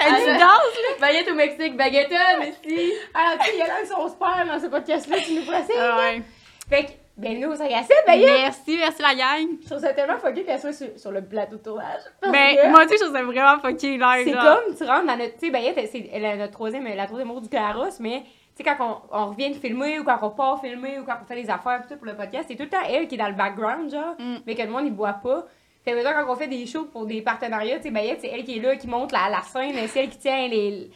Ah, 0.00 0.04
tu 0.16 0.22
je- 0.22 0.38
danses? 0.38 0.98
Baguette 1.00 1.30
au 1.30 1.34
Mexique, 1.34 1.76
baguettonne, 1.76 2.42
ici. 2.64 2.92
Alors, 3.14 3.38
tu 3.40 3.46
sais, 3.46 3.52
il 3.54 3.58
y 3.58 3.62
a 3.62 3.80
qui 3.82 3.86
sont 3.88 4.08
super 4.08 4.44
dans 4.46 4.60
ce 4.60 4.66
podcast-là 4.66 5.18
qui 5.18 5.34
nous 5.36 5.44
précèdent. 5.44 5.76
Ah 5.78 5.98
ouais. 5.98 6.22
Fait 6.68 6.84
que, 6.86 6.90
ben, 7.18 7.40
nous, 7.40 7.54
ça 7.56 7.68
y 7.68 7.74
a 7.74 7.78
assez, 7.80 7.92
Baguette. 8.06 8.28
Merci, 8.40 8.76
merci 8.78 9.02
la 9.02 9.14
gang. 9.14 9.48
Je 9.62 9.66
trouve 9.66 9.80
ça 9.80 9.92
tellement 9.92 10.18
fucké 10.18 10.44
qu'elle 10.44 10.60
soit 10.60 10.72
sur, 10.72 10.88
sur 10.96 11.10
le 11.10 11.22
plateau 11.24 11.56
de 11.56 11.62
tournage. 11.62 12.00
Ben, 12.22 12.30
que 12.56 12.68
moi 12.70 12.84
aussi, 12.84 12.94
je 12.96 13.02
trouve 13.04 13.14
ça 13.16 13.22
vraiment 13.22 13.58
fucké 13.60 13.98
live. 13.98 14.24
c'est 14.24 14.32
comme, 14.32 14.74
tu 14.76 14.84
rentres 14.84 15.06
dans 15.06 15.16
notre. 15.16 15.34
Tu 15.38 15.46
sais, 15.46 15.50
Bayette, 15.50 15.88
c'est- 15.90 16.08
elle 16.12 16.24
a 16.24 16.36
notre 16.36 16.52
troisième, 16.52 16.84
la 16.84 17.06
troisième 17.06 17.30
roue 17.30 17.40
du 17.40 17.48
carrosse, 17.48 17.98
mais 18.00 18.22
tu 18.56 18.62
sais, 18.62 18.64
quand 18.64 19.00
on, 19.12 19.16
on 19.18 19.26
revient 19.30 19.50
de 19.50 19.56
filmer 19.56 19.98
ou 20.00 20.04
quand 20.04 20.18
on 20.22 20.30
part 20.30 20.60
filmer 20.60 20.98
ou 20.98 21.04
quand 21.04 21.16
on 21.22 21.26
fait 21.26 21.36
les 21.36 21.50
affaires 21.50 21.82
tout 21.88 21.96
pour 21.96 22.06
le 22.06 22.14
podcast, 22.16 22.46
c'est 22.48 22.56
tout 22.56 22.62
le 22.64 22.68
temps 22.68 22.82
elle 22.88 23.06
qui 23.08 23.14
est 23.16 23.18
dans 23.18 23.28
le 23.28 23.34
background, 23.34 23.90
genre, 23.90 24.14
Mm. 24.18 24.36
mais 24.46 24.54
que 24.54 24.62
le 24.62 24.68
monde, 24.70 24.86
il 24.86 24.92
voit 24.92 25.12
pas. 25.14 25.46
Fait 25.84 25.92
que, 25.92 26.02
quand 26.02 26.32
on 26.32 26.36
fait 26.36 26.48
des 26.48 26.66
shows 26.66 26.84
pour 26.92 27.06
des 27.06 27.22
partenariats, 27.22 27.76
tu 27.78 27.84
sais, 27.84 27.90
Bayette, 27.90 28.18
c'est 28.20 28.28
elle 28.28 28.44
qui 28.44 28.58
est 28.58 28.60
là, 28.60 28.76
qui 28.76 28.86
monte 28.88 29.10
la, 29.12 29.28
la 29.30 29.42
scène, 29.42 29.74
c'est 29.88 30.00
elle 30.04 30.08
qui 30.10 30.18
tient 30.18 30.46
les. 30.48 30.90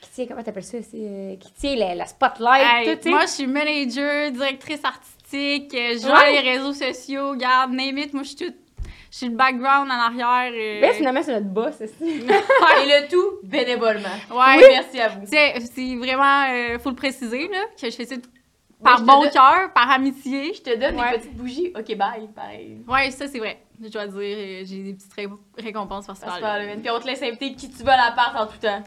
Qui 0.00 0.10
tient, 0.12 0.26
comment 0.26 0.42
t'appelles 0.42 0.62
ça? 0.64 0.78
Euh, 0.78 1.36
qui 1.36 1.52
tient 1.52 1.76
la, 1.76 1.94
la 1.94 2.06
spotlight, 2.06 2.64
Hey, 2.64 2.86
tout, 2.88 2.96
tu 2.96 3.02
sais. 3.02 3.10
moi, 3.10 3.20
je 3.22 3.26
suis 3.26 3.46
manager, 3.46 4.30
directrice 4.30 4.82
artistique, 4.82 5.19
euh, 5.38 5.94
je 5.94 5.98
joue 6.00 6.12
Ouais. 6.12 6.42
les 6.42 6.50
réseaux 6.52 6.72
sociaux, 6.72 7.34
garde, 7.36 7.72
name 7.72 7.98
it, 7.98 8.12
moi, 8.14 8.22
je 8.22 8.28
suis 8.28 8.36
toute. 8.36 8.54
Je 9.12 9.16
suis 9.16 9.26
le 9.28 9.34
background 9.34 9.90
en 9.90 9.94
arrière. 9.94 10.52
euh, 10.54 10.78
Mais 10.80 10.92
finalement, 10.94 11.20
c'est 11.22 11.32
notre 11.32 11.46
boss, 11.52 11.74
c'est 11.78 11.90
Et 12.06 12.20
le 12.26 13.08
tout 13.10 13.40
bénévolement. 13.42 14.08
Ouais. 14.30 14.56
Oui, 14.58 14.64
merci 14.70 15.00
à 15.00 15.08
vous. 15.08 15.22
C'est 15.26 15.54
c'est 15.60 15.96
vraiment, 15.96 16.44
euh, 16.48 16.78
faut 16.78 16.90
le 16.90 16.94
préciser, 16.96 17.48
là, 17.48 17.58
que 17.80 17.90
je 17.90 17.96
fais 17.96 18.04
ça 18.04 18.14
par 18.84 19.02
bon 19.02 19.22
cœur, 19.28 19.72
par 19.74 19.90
amitié. 19.90 20.54
Je 20.54 20.62
te 20.62 20.76
donne 20.78 20.94
Ouais. 20.98 21.10
des 21.12 21.18
petites 21.18 21.34
bougies. 21.36 21.72
Ok, 21.76 21.88
bye. 21.96 22.28
Bye. 22.36 22.78
Ouais, 22.88 23.10
ça, 23.10 23.26
c'est 23.26 23.38
vrai. 23.40 23.58
Je 23.82 23.88
dois 23.88 24.06
dire, 24.06 24.18
euh, 24.20 24.62
j'ai 24.64 24.82
des 24.84 24.92
petites 24.94 25.12
ré- 25.14 25.26
récompenses 25.58 26.06
par 26.06 26.16
ça. 26.16 26.26
fait, 26.30 26.76
Puis 26.80 26.90
on 26.90 27.00
te 27.00 27.06
laisse 27.06 27.22
inviter 27.22 27.54
qui 27.54 27.68
tu 27.68 27.82
veux 27.82 27.88
à 27.88 27.96
l'appart 27.96 28.36
en 28.38 28.46
tout 28.46 28.58
temps. 28.58 28.82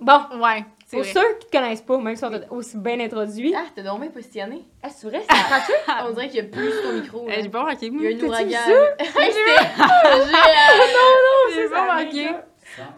Bon, 0.00 0.20
Ouais, 0.40 0.64
c'est 0.86 0.96
pour 0.96 1.04
vrai. 1.04 1.12
ceux 1.12 1.38
qui 1.40 1.46
te 1.46 1.56
connaissent 1.56 1.80
pas, 1.82 1.98
même 1.98 2.16
si 2.16 2.24
on 2.24 2.30
t'a 2.30 2.52
aussi 2.52 2.76
bien 2.78 3.00
introduit. 3.00 3.54
Ah, 3.56 3.64
t'es 3.74 3.82
donc 3.82 4.00
bien 4.00 4.10
positionné. 4.10 4.64
Ah, 4.82 4.88
c'est 4.90 5.08
vrai, 5.08 5.22
c'est 5.28 5.36
gratuit? 5.36 5.74
On 6.06 6.10
dirait 6.12 6.28
qu'il 6.28 6.36
y 6.36 6.40
a 6.40 6.44
plus 6.44 6.70
ton 6.82 6.92
micro. 6.92 7.24
Euh, 7.26 7.28
là. 7.30 7.42
j'ai 7.42 7.48
pas 7.48 7.60
remarqué, 7.60 7.86
Il 7.86 7.92
moi. 7.92 8.02
y 8.04 8.06
a 8.06 8.10
un 8.10 8.12
T'as-tu 8.14 8.26
ouragan. 8.26 8.46
vu 8.48 8.54
ça? 8.54 8.60
Hey, 9.20 9.32
c'était- 9.32 9.66
J'ai- 11.54 11.62
J'ai 11.62 11.68
pas 11.68 11.82
remarqué. 11.82 12.28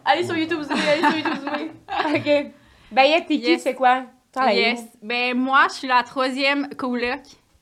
Allez 0.04 0.24
sur 0.24 0.36
YouTube, 0.36 0.62
zoomez, 0.62 0.80
allez 0.88 1.02
sur 1.02 1.16
YouTube, 1.16 1.44
zoomez. 1.44 1.70
Ok. 2.16 2.52
Bayette, 2.90 3.26
t'es 3.26 3.38
qui? 3.38 3.58
C'est 3.58 3.74
quoi? 3.74 4.04
T'as 4.32 4.52
Yes. 4.52 4.80
Ben, 5.02 5.34
moi, 5.36 5.66
je 5.68 5.74
suis 5.74 5.88
la 5.88 6.02
troisième 6.02 6.68
coloc. 6.74 7.20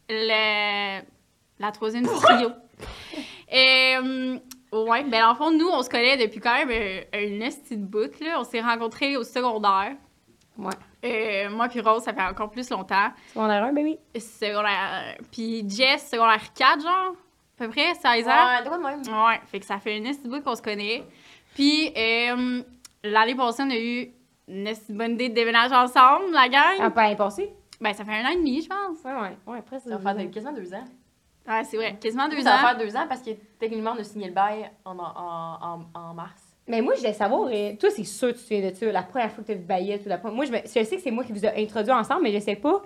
Le... 0.08 1.00
La 1.58 1.72
troisième 1.72 2.06
trio. 2.06 2.50
Et, 3.50 3.94
euh, 4.76 4.90
ouais, 4.90 5.04
ben, 5.04 5.28
le 5.28 5.34
fond, 5.34 5.50
nous, 5.50 5.68
on 5.68 5.82
se 5.82 5.90
connaît 5.90 6.16
depuis 6.16 6.40
quand 6.40 6.54
même 6.54 6.70
euh, 6.70 7.00
un 7.12 7.40
esti 7.40 7.76
de 7.76 7.84
bout, 7.84 8.20
là. 8.20 8.40
On 8.40 8.44
s'est 8.44 8.60
rencontrés 8.60 9.16
au 9.16 9.24
secondaire. 9.24 9.96
Ouais. 10.58 10.72
Euh, 11.04 11.50
moi 11.50 11.68
puis 11.68 11.80
Rose, 11.80 12.02
ça 12.02 12.12
fait 12.12 12.22
encore 12.22 12.50
plus 12.50 12.68
longtemps. 12.70 13.10
Secondaire 13.28 13.64
1, 13.64 13.72
baby. 13.72 13.98
Secondaire... 14.18 15.16
Puis 15.30 15.68
Jess, 15.68 16.08
secondaire 16.10 16.52
4, 16.54 16.82
genre, 16.82 16.90
à 16.90 17.14
peu 17.58 17.68
près, 17.68 17.94
16 17.94 18.26
ans. 18.26 18.30
Ouais, 18.30 18.62
de 18.62 18.68
quoi 18.68 18.78
de 18.78 18.82
même? 18.82 19.00
Ouais, 19.00 19.40
fait 19.46 19.60
que 19.60 19.66
ça 19.66 19.78
fait 19.78 19.96
une 19.96 20.06
esti 20.06 20.24
de 20.24 20.28
bout 20.28 20.42
qu'on 20.42 20.56
se 20.56 20.62
connaît. 20.62 21.04
Puis, 21.54 21.92
euh, 21.96 22.62
l'année 23.04 23.34
passée, 23.34 23.62
on 23.64 23.70
a 23.70 23.76
eu 23.76 24.10
une 24.48 24.74
bonne 24.90 25.12
idée 25.12 25.28
de 25.28 25.34
déménager 25.34 25.74
ensemble, 25.74 26.32
la 26.32 26.48
gang. 26.48 26.76
Ah, 26.80 26.90
pas 26.90 27.04
l'année 27.04 27.16
passée? 27.16 27.52
Ben, 27.80 27.92
ça 27.92 28.04
fait 28.04 28.12
un 28.12 28.24
an 28.24 28.30
et 28.30 28.36
demi, 28.36 28.62
je 28.62 28.68
pense. 28.68 29.02
Ouais, 29.04 29.12
ouais. 29.12 29.36
Ouais, 29.46 29.62
presque. 29.62 29.88
Ça 29.88 29.96
va 29.96 30.14
faire 30.14 30.30
quasiment 30.30 30.52
deux 30.52 30.72
ans. 30.72 30.84
Ouais, 31.48 31.64
c'est 31.64 31.76
vrai. 31.76 31.96
Quasiment 32.00 32.28
deux 32.28 32.40
ça 32.40 32.50
va 32.50 32.56
ans. 32.56 32.60
faire 32.68 32.76
deux 32.78 32.96
ans 32.96 33.06
parce 33.08 33.22
que 33.22 33.30
techniquement, 33.58 33.92
on 33.96 34.00
a 34.00 34.04
signé 34.04 34.28
le 34.28 34.32
bail 34.34 34.70
en, 34.84 34.98
en, 34.98 35.00
en, 35.04 35.80
en 36.00 36.14
mars. 36.14 36.42
Mais 36.68 36.80
moi, 36.82 36.94
je 36.94 37.00
voulais 37.00 37.12
savoir, 37.12 37.48
euh, 37.52 37.76
toi, 37.76 37.90
c'est 37.90 38.02
sûr 38.04 38.28
que 38.28 38.32
tu 38.32 38.38
te 38.42 38.48
souviens 38.48 38.70
de 38.70 38.74
ça, 38.74 38.86
la 38.86 39.02
première 39.04 39.30
fois 39.30 39.42
que 39.44 39.46
tu 39.46 39.52
as 39.52 39.56
vu 39.56 39.62
Bayette 39.64 40.04
ou 40.04 40.08
la 40.08 40.18
première. 40.18 40.34
Moi, 40.34 40.44
je, 40.46 40.52
me- 40.52 40.62
je 40.64 40.66
sais 40.84 40.96
que 40.96 41.00
c'est 41.02 41.12
moi 41.12 41.22
qui 41.22 41.32
vous 41.32 41.44
ai 41.44 41.62
introduit 41.62 41.92
ensemble, 41.92 42.22
mais 42.24 42.32
je 42.32 42.40
sais 42.40 42.56
pas 42.56 42.82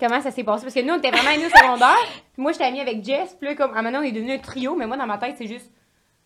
comment 0.00 0.20
ça 0.22 0.30
s'est 0.30 0.44
passé. 0.44 0.62
Parce 0.64 0.74
que 0.74 0.80
nous, 0.80 0.94
on 0.94 0.98
était 0.98 1.10
vraiment 1.10 1.28
amis 1.30 1.44
au 1.44 1.50
secondaire. 1.50 1.98
Puis 2.32 2.42
moi, 2.42 2.52
j'étais 2.52 2.64
amie 2.64 2.80
avec 2.80 3.04
Jess. 3.04 3.36
Puis 3.38 3.48
là, 3.48 3.54
comme, 3.54 3.76
à 3.76 3.82
maintenant, 3.82 4.00
on 4.00 4.04
est 4.04 4.12
devenu 4.12 4.32
un 4.32 4.38
trio, 4.38 4.74
mais 4.74 4.86
moi, 4.86 4.96
dans 4.96 5.06
ma 5.06 5.18
tête, 5.18 5.34
c'est 5.36 5.46
juste 5.46 5.70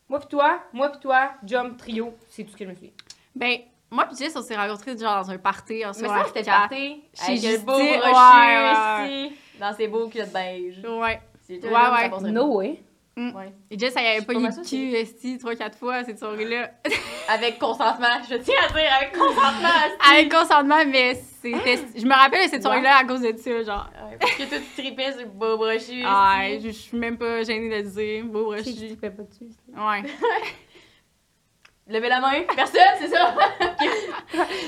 moi 0.09 0.21
puis 0.21 0.29
toi, 0.29 0.61
moi 0.73 0.89
puis 0.91 1.01
toi, 1.01 1.33
jump, 1.45 1.77
trio. 1.77 2.15
C'est 2.29 2.45
tout 2.45 2.53
ce 2.53 2.57
que 2.57 2.65
je 2.65 2.71
me 2.71 2.75
suis. 2.77 2.93
Ben, 3.35 3.57
moi 3.91 4.05
puis 4.05 4.17
Jess, 4.17 4.37
on 4.37 4.43
s'est 4.43 4.55
rencontrés 4.57 4.97
genre 4.97 5.25
dans 5.25 5.31
un 5.33 5.39
party 5.39 5.85
en 5.85 5.89
Mais 5.89 6.07
ça, 6.07 6.23
c'était 6.29 6.45
parti 6.45 7.03
Chez 7.13 7.33
avec 7.33 7.43
le 7.43 7.49
Justin. 7.49 7.65
beau 7.65 7.73
Ouais, 7.77 7.99
ouais, 7.99 9.27
ici, 9.27 9.37
dans 9.59 9.73
ses 9.73 9.89
beaux 9.89 10.07
culottes 10.07 10.33
beige. 10.33 10.79
Ouais. 10.87 11.21
Ouais, 11.49 11.59
ouais. 11.61 12.31
No 12.33 12.57
way. 12.57 12.83
Ouais. 13.17 13.51
Et 13.71 13.79
Jess, 13.79 13.95
elle 13.97 14.07
avait 14.07 14.27
pas 14.27 14.35
pas 14.35 14.39
eu 14.39 14.43
le 14.43 14.69
cul, 14.69 14.95
esti, 14.95 15.39
trois, 15.39 15.55
quatre 15.55 15.79
fois, 15.79 16.05
cette 16.05 16.19
soirée-là. 16.19 16.71
Avec 17.29 17.59
consentement, 17.59 18.21
je 18.29 18.37
tiens 18.37 18.55
à 18.63 18.73
dire 18.73 18.93
avec 19.01 19.13
consentement. 19.13 19.69
Avec 20.13 20.31
consentement, 20.31 20.85
mais 20.87 21.15
c'était. 21.15 21.81
Je 21.97 22.05
me 22.05 22.13
rappelle 22.13 22.45
de 22.45 22.51
cette 22.51 22.63
soirée-là 22.63 22.99
à 22.99 23.05
cause 23.05 23.23
de 23.23 23.35
ça, 23.39 23.63
genre. 23.63 23.91
Ouais, 23.95 24.19
parce 24.21 24.33
que 24.33 24.43
toi, 24.43 24.59
tu 24.59 24.83
tripais 24.83 25.13
sur 25.13 25.23
le 25.23 25.29
beau 25.29 25.57
brochu. 25.57 26.03
Ah, 26.05 26.47
esti. 26.47 26.67
je 26.67 26.73
je 26.73 26.79
suis 26.79 26.99
même 26.99 27.17
pas 27.17 27.43
gênée 27.43 27.71
de 27.71 27.85
le 27.85 27.91
dire. 27.91 28.25
Beau 28.27 28.45
brochu. 28.45 28.75
tu 28.75 28.97
fais 29.01 29.11
pas 29.11 29.23
dessus. 29.23 29.51
Ouais. 29.75 30.03
Levez 31.89 32.09
la 32.09 32.21
main. 32.21 32.43
Personne, 32.55 32.83
c'est 33.01 33.09
ça? 33.09 33.35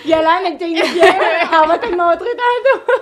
Il 0.07 0.15
a 0.15 0.23
l'air 0.23 0.51
d'être 0.51 0.67
une 0.67 0.95
bière. 0.95 1.51
On 1.65 1.67
va 1.67 1.79
te 1.79 1.87
le 1.87 1.97
montrer 1.97 2.31
tantôt. 2.31 2.93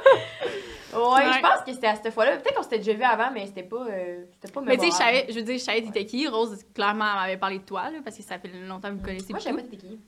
Ouais, 0.95 1.01
Ouais. 1.01 1.33
je 1.35 1.41
pense 1.41 1.63
que 1.67 1.73
c'était 1.73 1.87
à 1.89 1.97
cette 1.97 2.13
fois-là. 2.13 2.37
Peut-être 2.37 2.55
qu'on 2.55 2.63
s'était 2.63 2.79
déjà 2.79 2.93
vu 2.95 3.03
avant, 3.03 3.31
mais 3.33 3.47
c'était 3.47 3.63
pas, 3.63 3.77
euh, 3.89 4.25
c'était 4.33 4.53
pas 4.53 4.61
Mais 4.61 4.77
tu 4.77 4.85
sais, 4.85 4.91
je 4.91 4.93
mémorable. 4.99 5.17
savais, 5.19 5.27
je 5.33 5.35
veux 5.35 5.43
dire, 5.45 5.59
je 5.59 5.63
savais 5.65 5.83
t'étais 5.83 6.05
qui. 6.07 6.29
Rose, 6.29 6.65
clairement, 6.75 7.07
elle 7.15 7.21
m'avait 7.21 7.37
parlé 7.37 7.59
de 7.59 7.65
toi, 7.65 7.91
là, 7.91 7.99
parce 8.05 8.17
que 8.17 8.23
ça 8.23 8.39
fait 8.39 8.49
longtemps 8.49 8.89
que 8.91 8.95
vous 8.95 9.05
connaissez 9.05 9.31
Moi, 9.33 9.39
je 9.41 9.45
savais 9.45 9.57
pas 9.57 9.63
t'étais 9.63 9.77
qui. 9.87 9.99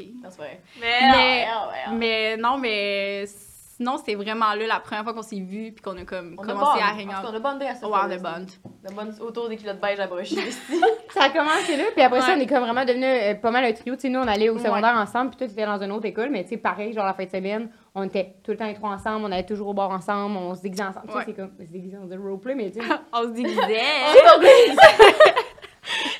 Ok. 0.00 0.06
Non, 0.22 0.28
c'est 0.30 0.38
vrai. 0.38 0.60
Mais- 0.80 1.46
non. 1.46 1.96
Mais 1.98 2.36
non, 2.38 2.58
mais 2.58 3.24
sinon, 3.26 3.98
c'était 3.98 4.14
vraiment 4.14 4.54
là 4.54 4.66
la 4.66 4.80
première 4.80 5.02
fois 5.04 5.12
qu'on 5.12 5.22
s'est 5.22 5.40
vus 5.40 5.72
puis 5.72 5.82
qu'on 5.82 5.96
a 5.98 6.04
comme 6.04 6.36
On 6.38 6.42
commencé 6.42 6.80
à 6.80 6.92
hang 6.94 7.08
On 7.24 7.34
a 7.34 7.38
bondé 7.40 7.66
à 7.66 7.74
ce 7.74 7.84
Ouais, 7.84 7.92
on 7.92 8.98
a 8.98 9.22
autour 9.24 9.48
des 9.48 9.56
culottes 9.56 9.80
beige 9.80 9.98
à 10.00 10.06
brocher 10.06 10.36
ici. 10.48 10.80
Ça 11.10 11.24
a 11.24 11.30
commencé 11.30 11.76
là, 11.76 11.84
puis 11.92 12.02
après 12.02 12.20
ça, 12.22 12.34
on 12.36 12.40
est 12.40 12.46
comme 12.46 12.62
vraiment 12.62 12.84
devenu 12.84 13.04
euh, 13.04 13.34
pas 13.34 13.50
mal 13.50 13.64
un 13.64 13.72
trio. 13.72 13.94
Tu 13.96 14.02
sais, 14.02 14.08
nous, 14.08 14.20
on 14.20 14.28
allait 14.28 14.48
au 14.48 14.54
Ouais. 14.56 14.62
secondaire 14.62 14.96
ensemble, 14.96 15.30
puis 15.30 15.38
toi, 15.38 15.46
tu 15.46 15.52
étais 15.52 15.66
dans 15.66 15.82
une 15.82 15.92
autre 15.92 16.06
école, 16.06 16.30
mais 16.30 16.44
tu 16.44 16.50
sais, 16.50 16.56
pareil, 16.56 16.92
genre 16.92 17.04
la 17.06 17.14
fin 17.14 17.24
de 17.24 17.30
semaine, 17.30 17.70
on 17.94 18.04
était 18.04 18.34
tout 18.44 18.50
le 18.52 18.56
temps 18.56 18.66
les 18.66 18.74
trois 18.74 18.90
ensemble, 18.90 19.24
on 19.26 19.32
allait 19.32 19.44
toujours 19.46 19.68
au 19.68 19.74
bar 19.74 19.90
ensemble, 19.90 20.36
on 20.36 20.54
se 20.54 20.62
déguisait 20.62 20.82
ensemble. 20.84 21.06
Tu 21.06 21.12
sais, 21.12 21.18
Ouais. 21.18 21.24
c'est 21.26 21.32
comme, 21.34 21.50
se 21.58 21.70
déguisait, 21.72 21.98
on 22.02 22.06
dit 22.06 22.16
roleplay, 22.16 22.54
mais 22.54 22.70
tu 22.70 22.80
sais. 22.80 22.86
On 23.12 23.22
se 23.22 23.28
déguisait. 23.28 23.60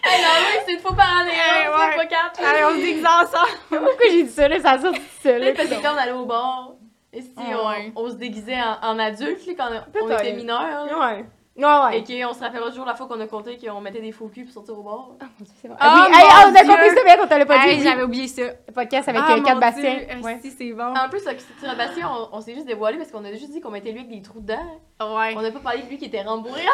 Hey, 0.05 0.21
non, 0.21 0.63
c'est 0.67 0.73
une 0.73 0.81
fois 0.81 0.95
par 0.97 1.21
année, 1.21 1.31
Hey, 1.31 1.67
hein, 1.67 1.71
ouais. 1.91 1.97
pas 1.97 2.07
quatre. 2.07 2.41
Allez, 2.45 2.65
on 2.65 2.71
se 2.73 2.85
déguisait 2.85 3.07
ensemble. 3.07 3.59
Pourquoi 3.69 4.07
j'ai 4.11 4.25
dit 4.25 4.31
ça, 4.31 4.49
là? 4.49 4.59
Ça 4.61 4.79
ça, 4.79 4.85
là. 4.85 4.93
Peut-être 5.39 5.57
parce 5.57 5.69
que 5.69 5.75
quand 5.83 5.95
on 5.95 5.99
allait 5.99 6.13
au 6.13 6.27
bar, 6.27 6.73
et 7.13 7.23
si 7.23 7.31
Ah, 7.37 7.69
ouais. 7.69 7.93
on, 7.95 8.03
on 8.05 8.11
se 8.11 8.17
déguisait 8.17 8.61
en, 8.61 8.79
en 8.91 8.99
adulte, 8.99 9.47
là, 9.47 9.53
quand 9.57 9.69
on, 10.03 10.05
on 10.07 10.11
était 10.11 10.33
mineurs, 10.35 10.87
là, 10.87 10.99
Ouais. 10.99 11.25
Ouais, 11.55 11.65
ouais. 11.67 11.99
et 11.99 12.03
qu'on 12.25 12.33
se 12.33 12.41
rappellera 12.41 12.71
toujours 12.71 12.87
la 12.87 12.95
fois 12.95 13.07
qu'on 13.07 13.21
a 13.21 13.27
compté 13.27 13.59
qu'on 13.59 13.81
mettait 13.83 14.01
des 14.01 14.11
faux 14.13 14.29
culs 14.29 14.45
pour 14.45 14.55
sortir 14.55 14.79
au 14.79 14.83
bar. 14.83 15.11
Ah, 15.21 15.25
mon 15.39 15.45
Dieu, 15.45 15.55
c'est 15.61 15.69
vrai. 15.69 15.77
Oh, 15.79 15.85
Ah, 15.85 16.07
oui, 16.09 16.17
hey, 16.17 16.25
ah, 16.31 16.45
on 16.47 16.55
a 16.55 16.61
compris 16.61 16.97
ça, 16.97 17.05
bien 17.05 17.17
qu'on 17.19 17.27
t'a 17.27 17.45
pas 17.45 17.67
dit. 17.67 17.83
J'avais 17.83 18.03
oublié 18.05 18.27
ça. 18.27 18.43
Le 18.67 18.73
podcast 18.73 19.09
avec 19.11 19.21
ah, 19.23 19.37
euh, 19.37 19.55
Bastien. 19.61 19.97
Dieu, 19.97 20.07
Ouais. 20.23 20.39
Si, 20.43 20.51
c'est 20.51 20.73
bon. 20.73 20.95
En 20.97 21.09
plus, 21.11 21.27
avec 21.27 21.41
Sébastien, 21.43 21.75
Bastien, 21.77 22.11
on, 22.11 22.37
on 22.39 22.41
s'est 22.41 22.55
juste 22.55 22.67
dévoilé 22.67 22.97
parce 22.97 23.11
qu'on 23.11 23.23
a 23.27 23.33
juste 23.33 23.51
dit 23.51 23.61
qu'on 23.61 23.71
mettait 23.71 23.93
lui 23.93 23.99
avec 24.01 24.11
des 24.11 24.23
trous 24.23 24.41
dedans. 24.41 24.65
Ouais. 25.01 25.35
On 25.37 25.43
n'a 25.43 25.51
pas 25.51 25.59
parlé 25.61 25.83
de 25.83 25.89
lui 25.89 25.99
qui 25.99 26.07
était 26.07 26.23
rembourré. 26.23 26.63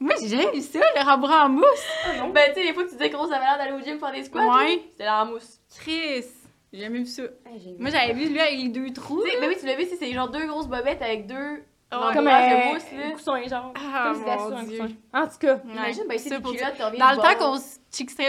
Moi, 0.00 0.14
j'ai 0.20 0.28
jamais 0.28 0.52
vu 0.52 0.60
ça, 0.60 0.78
le 0.78 1.02
rembourré 1.04 1.34
en 1.34 1.48
mousse. 1.48 1.64
ben, 2.32 2.44
tu 2.48 2.54
sais, 2.54 2.62
les 2.62 2.72
fois 2.72 2.84
que 2.84 2.90
tu 2.90 2.94
disais 2.96 3.10
que 3.10 3.16
Rose 3.16 3.32
avait 3.32 3.44
l'air 3.44 3.58
d'aller 3.58 3.72
au 3.72 3.80
gym 3.84 3.98
faire 3.98 4.12
des 4.12 4.22
squats, 4.22 4.42
Ouais. 4.46 4.76
là, 4.76 4.82
c'était 4.92 5.04
la 5.04 5.24
mousse. 5.24 5.58
Chris. 5.80 6.24
J'ai 6.72 6.80
jamais 6.82 6.98
vu 7.00 7.06
ça. 7.06 7.22
Moi, 7.80 7.90
j'avais 7.90 8.12
vu 8.12 8.28
lui 8.28 8.38
avec 8.38 8.54
les 8.58 8.68
deux 8.68 8.92
trous. 8.92 9.22
Tu 9.24 9.30
sais, 9.30 9.40
ben 9.40 9.48
oui, 9.48 9.56
tu 9.58 9.66
l'as 9.66 9.74
vu, 9.74 9.86
c'est- 9.86 9.96
c'est 9.96 10.12
genre 10.12 10.28
deux 10.28 10.46
grosses 10.46 10.68
bobettes 10.68 11.02
avec 11.02 11.26
deux 11.26 11.64
Comme 11.90 12.26
un 12.28 13.12
coussin, 13.14 13.42
genre. 13.48 13.72
Ah, 13.76 14.12
Comme 14.12 14.22
mon 14.24 14.48
sur 14.48 14.56
un 14.58 14.62
Dieu. 14.64 14.78
coussin. 14.78 14.94
En 15.14 15.26
tout 15.26 15.38
cas. 15.40 15.58
Imagine, 15.64 16.04
ben, 16.08 16.18
c'est 16.18 16.30
des 16.30 16.42
culottes, 16.42 16.74
t'as 16.76 16.88
rien 16.90 16.98
Dans 17.06 17.10
le 17.12 17.16
temps 17.16 17.38
qu'on 17.38 17.56
se 17.56 17.78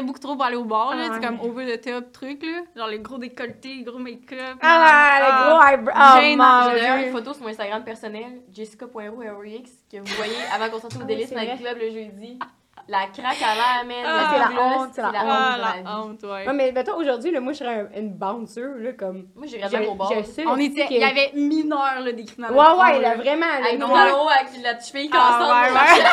beaucoup 0.02 0.20
trop 0.20 0.36
pour 0.36 0.46
aller 0.46 0.56
au 0.56 0.64
bar, 0.64 0.96
là, 0.96 1.04
Ah 1.04 1.08
c'est 1.14 1.20
ouais. 1.20 1.26
comme 1.38 1.40
over 1.42 1.78
the 1.78 1.82
top 1.82 2.12
truc, 2.14 2.42
là. 2.44 2.62
Genre 2.76 2.88
les 2.88 3.00
gros 3.00 3.18
décolletés, 3.18 3.76
les 3.76 3.84
gros 3.84 4.00
make-up. 4.00 4.58
Ah, 4.62 5.20
le 5.22 5.52
gros 5.52 5.62
eyebrow. 5.62 5.94
Oh, 5.96 6.22
Gênant, 6.22 6.64
mon 6.64 6.70
J'ai 6.72 6.80
d'ailleurs 6.80 7.06
une 7.08 7.12
photo 7.12 7.34
sur 7.34 7.44
mon 7.44 7.50
Instagram 7.50 7.84
personnel, 7.84 8.42
jessica.ro.rx, 8.54 9.70
que 9.92 9.98
vous 9.98 10.16
voyez 10.16 10.36
avant 10.54 10.70
qu'on 10.70 10.80
sorte 10.80 10.96
au 10.96 11.00
Ah, 11.02 11.06
Délice 11.06 11.32
Night. 11.32 11.60
Club 11.60 11.78
le 11.80 11.90
jeudi. 11.92 12.40
La 12.88 13.06
craque 13.08 13.42
à 13.42 13.56
l'air, 13.56 13.86
man. 13.86 14.06
Ah, 14.06 14.30
c'est 14.32 14.40
la 14.56 14.62
honte, 14.62 14.90
c'est 14.94 15.02
la 15.02 15.12
Ah, 15.16 15.22
honte 15.22 15.56
vie. 15.78 15.84
la 15.84 16.00
honte, 16.00 16.24
ouais. 16.24 16.48
Ouais, 16.48 16.54
mais 16.54 16.72
mettons, 16.72 16.96
aujourd'hui, 16.98 17.30
là, 17.32 17.40
moi, 17.40 17.54
je 17.54 17.58
serais 17.60 17.82
un- 17.82 18.00
une 18.00 18.14
bouncer, 18.14 18.62
là, 18.78 18.94
comme. 18.94 19.28
Moi, 19.36 19.46
j'irais 19.48 19.70
même 19.70 19.90
au 19.90 19.96
bar. 19.96 20.12
Je 20.18 20.24
sais. 20.24 20.44
On 20.48 20.58
était, 20.58 20.88
que- 20.88 20.94
il 20.94 21.00
y 21.00 21.04
avait 21.04 21.32
mineur, 21.36 22.00
là, 22.04 22.12
d'écrit 22.12 22.36
dans 22.42 22.48
Ouais, 22.50 22.56
ouais, 22.56 22.74
coin, 22.76 23.00
là, 23.00 23.16
vraiment. 23.16 23.46
là, 23.46 23.56
Avec 23.68 23.80
nos 23.80 23.88
talons 23.88 24.28
avec 24.28 24.64
la 24.64 24.80
cheville 24.80 25.10
Ah, 25.14 25.40
cassante. 25.40 25.52
ouais, 25.52 25.72
ouais. 25.74 26.10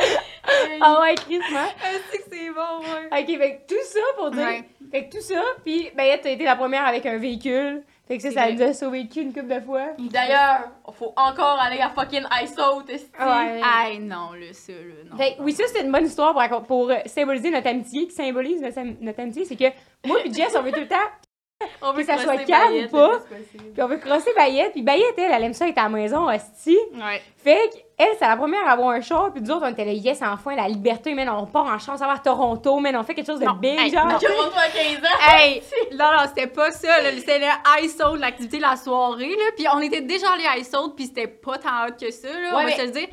Ah 0.82 1.00
ouais, 1.02 1.14
Chris, 1.14 1.40
moi. 1.50 1.60
Ah, 1.82 1.86
c'est 2.10 2.18
que 2.18 2.24
c'est 2.30 2.50
bon, 2.50 2.80
ouais. 2.80 3.20
Ok, 3.20 3.38
fait 3.38 3.56
que 3.66 3.74
tout 3.74 3.84
ça 3.84 4.00
pour 4.16 4.30
dire. 4.30 4.46
Ouais. 4.46 4.64
Fait 4.90 5.04
que 5.08 5.16
tout 5.16 5.22
ça, 5.22 5.40
puis 5.64 5.90
ben, 5.96 6.18
t'as 6.22 6.30
été 6.30 6.44
la 6.44 6.56
première 6.56 6.86
avec 6.86 7.04
un 7.06 7.18
véhicule. 7.18 7.82
Fait 8.10 8.16
que 8.16 8.24
ça, 8.24 8.32
ça 8.32 8.50
nous 8.50 8.60
a 8.60 8.72
sauvé 8.72 9.04
le 9.04 9.08
cul 9.08 9.20
une 9.20 9.32
couple 9.32 9.54
de 9.54 9.60
fois. 9.60 9.90
D'ailleurs, 9.96 10.62
faut 10.94 11.12
encore 11.16 11.60
aller 11.60 11.78
à 11.78 11.90
fucking 11.90 12.24
Ice 12.42 12.56
Out, 12.58 12.90
esti. 12.90 13.08
Ouais. 13.20 13.60
Aïe, 13.62 14.00
non, 14.00 14.32
là, 14.32 14.52
ça, 14.52 14.72
là, 14.72 15.04
non. 15.08 15.16
Fait 15.16 15.36
que 15.36 15.42
oui, 15.42 15.52
ça, 15.52 15.62
c'est 15.72 15.82
une 15.82 15.92
bonne 15.92 16.06
histoire 16.06 16.34
pour, 16.48 16.62
pour 16.64 16.90
euh, 16.90 16.96
symboliser 17.06 17.52
notre 17.52 17.68
amitié, 17.68 18.08
qui 18.08 18.12
symbolise 18.12 18.60
notre, 18.60 18.80
notre 19.00 19.20
amitié. 19.20 19.44
C'est 19.44 19.54
que 19.54 19.66
moi 20.04 20.18
et 20.24 20.32
Jess, 20.32 20.56
on 20.58 20.62
veut 20.62 20.72
tout 20.72 20.80
le 20.80 20.88
temps, 20.88 20.96
On 21.82 21.92
veut 21.92 22.00
que 22.00 22.06
ça 22.06 22.16
soit 22.18 22.36
calme 22.38 22.72
Bayette 22.72 22.92
ou 22.92 22.96
pas. 22.96 23.18
puis 23.74 23.82
on 23.82 23.86
veut 23.86 23.98
crosser 23.98 24.32
Bayette. 24.34 24.72
Puis 24.72 24.82
Bayette, 24.82 25.14
elle, 25.18 25.30
elle 25.32 25.44
aime 25.44 25.52
ça 25.54 25.68
être 25.68 25.76
à 25.78 25.84
la 25.84 25.88
maison, 25.90 26.26
hostie. 26.28 26.78
Ouais. 26.94 27.20
Fait 27.36 27.58
qu'elle, 27.98 28.08
c'est 28.18 28.26
la 28.26 28.36
première 28.36 28.66
à 28.66 28.72
avoir 28.72 28.90
un 28.90 29.00
char, 29.00 29.30
puis 29.32 29.42
nous 29.42 29.50
autres, 29.50 29.66
on 29.66 29.70
était 29.70 29.84
là, 29.84 29.92
yes, 29.92 30.20
enfin, 30.22 30.54
la 30.56 30.68
liberté, 30.68 31.12
man, 31.14 31.28
on 31.28 31.46
part 31.46 31.66
en 31.66 31.78
va 31.78 32.00
à 32.00 32.06
Toronto, 32.22 32.78
man, 32.80 32.96
on 32.96 33.02
fait 33.02 33.14
quelque 33.14 33.26
chose 33.26 33.40
de 33.40 33.44
Non, 33.44 33.54
big, 33.54 33.78
hey, 33.78 33.90
genre. 33.90 34.06
non. 34.06 34.18
Toronto 34.18 34.56
à 34.56 34.68
15 34.68 34.98
ans. 34.98 35.34
Hey! 35.36 35.62
Non, 35.92 36.06
non, 36.12 36.24
c'était 36.28 36.46
pas 36.46 36.70
ça. 36.70 36.88
C'était 36.96 37.10
le 37.10 37.16
l'activité 38.20 38.56
de 38.58 38.62
la 38.62 38.76
soirée, 38.76 39.28
là. 39.30 39.44
Puis 39.56 39.66
on 39.74 39.80
était 39.80 40.00
déjà 40.02 40.30
allé 40.32 40.44
à 40.46 40.56
Ice 40.58 40.72
Out, 40.74 40.94
puis 40.96 41.06
c'était 41.06 41.28
pas 41.28 41.58
tant 41.58 41.86
hot 41.86 41.92
que 42.00 42.10
ça, 42.10 42.28
là. 42.28 42.50
on 42.52 42.56
Ouais, 42.56 42.64
va 42.64 42.70
mais- 42.70 42.76
se 42.76 42.82
le 42.82 42.90
dire. 42.90 43.08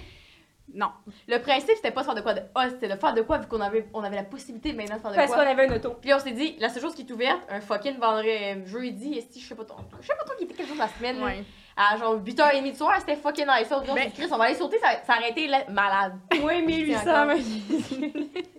Non. 0.74 0.90
Le 1.28 1.38
principe, 1.40 1.72
c'était 1.76 1.92
pas 1.92 2.02
de 2.02 2.06
faire 2.06 2.16
de 2.16 2.22
quoi 2.22 2.34
de 2.34 2.42
hot, 2.42 2.70
c'était 2.72 2.90
de 2.90 2.96
faire 3.00 3.14
de 3.14 3.22
quoi 3.22 3.38
vu 3.38 3.48
qu'on 3.48 3.62
avait, 3.62 3.88
on 3.94 4.04
avait 4.04 4.18
la 4.18 4.24
possibilité 4.24 4.74
maintenant 4.74 4.98
de 4.98 5.02
faire 5.02 5.12
de 5.12 5.16
Parce 5.16 5.32
quoi. 5.34 5.44
qu'on 5.46 5.50
avait 5.50 5.66
une 5.66 5.74
auto. 5.74 5.92
Puis 6.02 6.14
on 6.14 6.20
s'est 6.20 6.32
dit, 6.32 6.58
la 6.60 6.70
seule 6.70 6.82
chose 6.84 6.94
qui 6.94 7.04
est 7.04 7.12
ouverte, 7.12 7.40
un 7.50 7.62
fucking 7.62 7.98
vendredi, 7.98 8.66
jeudi, 8.66 9.18
esti, 9.18 9.40
je 9.40 9.48
sais 9.48 9.56
pas 9.56 9.64
trop, 9.66 9.80
je 10.02 10.06
sais 10.08 10.14
pas 10.18 10.24
trop 10.26 10.36
qui 10.38 10.44
était 10.44 10.54
quelque 10.54 10.68
chose 10.68 10.78
de 10.78 10.82
la 10.82 10.90
semaine. 10.90 11.24
Ouais. 11.24 11.44
à 11.80 11.96
genre 11.96 12.16
8h30 12.18 12.64
du 12.72 12.76
soir, 12.76 12.96
c'était 13.00 13.16
fucking 13.16 13.46
nice. 13.46 13.68
On 13.72 13.94
Ben- 13.94 14.08
dit, 14.08 14.14
Chris, 14.14 14.28
on 14.32 14.38
va 14.38 14.46
aller 14.46 14.56
sauter, 14.56 14.80
ça, 14.80 14.90
ça 15.06 15.14
aurait 15.20 15.30
été 15.30 15.48
là, 15.48 15.60
malade. 15.70 16.14
Oui, 16.44 16.62
1800, 16.64 17.02
encore. 17.02 17.26
mais- 17.28 17.38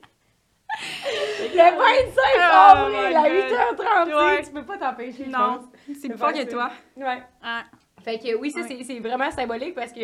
Le 1.54 1.56
25 1.56 2.22
Oh 2.36 2.76
avril 2.76 3.16
à 3.16 3.22
God. 3.22 3.78
8h30, 3.78 4.14
Ouais. 4.14 4.42
tu 4.44 4.50
peux 4.52 4.64
pas 4.64 4.78
t'empêcher, 4.78 5.26
Non. 5.26 5.60
C'est 6.00 6.08
pas 6.16 6.32
faire 6.32 6.44
que 6.44 6.50
toi. 6.50 6.70
Ouais. 6.96 7.22
Ah. 7.42 7.62
Fait 8.04 8.18
que 8.18 8.36
oui, 8.36 8.50
ça, 8.50 8.60
Ouais. 8.60 8.66
c'est- 8.68 8.84
c'est 8.84 9.00
vraiment 9.00 9.30
symbolique 9.30 9.74
parce 9.74 9.92
que 9.92 10.00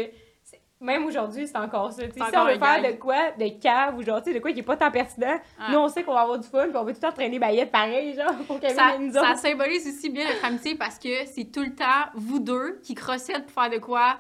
même 0.85 1.05
aujourd'hui, 1.07 1.47
c'est 1.49 1.57
encore 1.59 1.93
ça. 1.93 2.03
Si 2.03 2.21
on 2.37 2.45
veut 2.45 2.59
faire 2.59 2.83
de 2.93 2.97
quoi, 2.99 3.31
de 3.33 3.61
cave 3.61 3.97
ou 3.97 4.03
genre, 4.03 4.23
tu 4.23 4.31
sais, 4.31 4.35
de 4.35 4.41
quoi 4.43 4.53
qui 4.53 4.61
est 4.61 4.63
pas 4.63 4.77
tant 4.77 4.91
pertinent, 4.91 5.39
Ah. 5.59 5.69
nous, 5.73 5.79
on 5.79 5.89
sait 5.89 6.03
qu'on 6.03 6.13
va 6.15 6.21
avoir 6.21 6.39
du 6.39 6.47
fun 6.47 6.67
puis 6.69 6.77
on 6.77 6.85
veut 6.85 6.93
tout 6.93 7.01
le 7.03 7.09
temps 7.09 7.13
traîner 7.15 7.39
baillette 7.39 7.71
pareil, 7.73 8.15
genre, 8.15 8.33
pour 8.47 8.61
qu'elle 8.61 8.75
Ça, 8.75 8.89
vienne 8.91 9.07
nous 9.09 9.13
ça 9.15 9.31
autres. 9.33 9.39
symbolise 9.39 9.87
aussi 9.89 10.11
bien 10.11 10.25
notre 10.27 10.45
amitié 10.45 10.75
parce 10.77 10.99
que 10.99 11.25
c'est 11.27 11.51
tout 11.51 11.63
le 11.63 11.75
temps 11.75 12.11
vous 12.15 12.39
deux 12.39 12.79
qui 12.83 12.95
crossette 12.95 13.47
pour 13.47 13.63
faire 13.63 13.71
de 13.73 13.79
quoi 13.79 14.17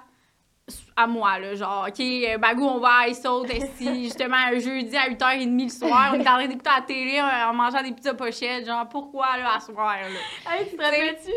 à 0.96 1.06
moi, 1.06 1.38
là. 1.38 1.54
Genre, 1.54 1.86
OK, 1.88 2.00
euh, 2.00 2.38
Bagou, 2.38 2.64
on 2.66 2.78
va 2.78 2.88
à 3.02 3.08
Ice 3.08 3.24
Out, 3.26 3.48
esti, 3.50 4.04
justement, 4.04 4.36
un 4.36 4.58
jeudi 4.58 4.96
à 4.96 5.08
8h30 5.08 5.62
le 5.64 5.68
soir, 5.68 6.12
on 6.14 6.20
est 6.20 6.28
en 6.28 6.34
train 6.34 6.46
d'écouter 6.46 6.70
la 6.76 6.82
télé 6.82 7.18
euh, 7.18 7.48
en 7.50 7.54
mangeant 7.54 7.82
des 7.82 7.92
pizzas 7.92 8.14
pochettes. 8.14 8.66
Genre, 8.66 8.88
pourquoi, 8.88 9.36
là, 9.38 9.54
à 9.56 9.60
soir, 9.60 9.96
là? 9.96 10.52
Hey, 10.56 10.68
tu 10.68 10.76
te 10.76 10.82
rappelles-tu? 10.82 11.32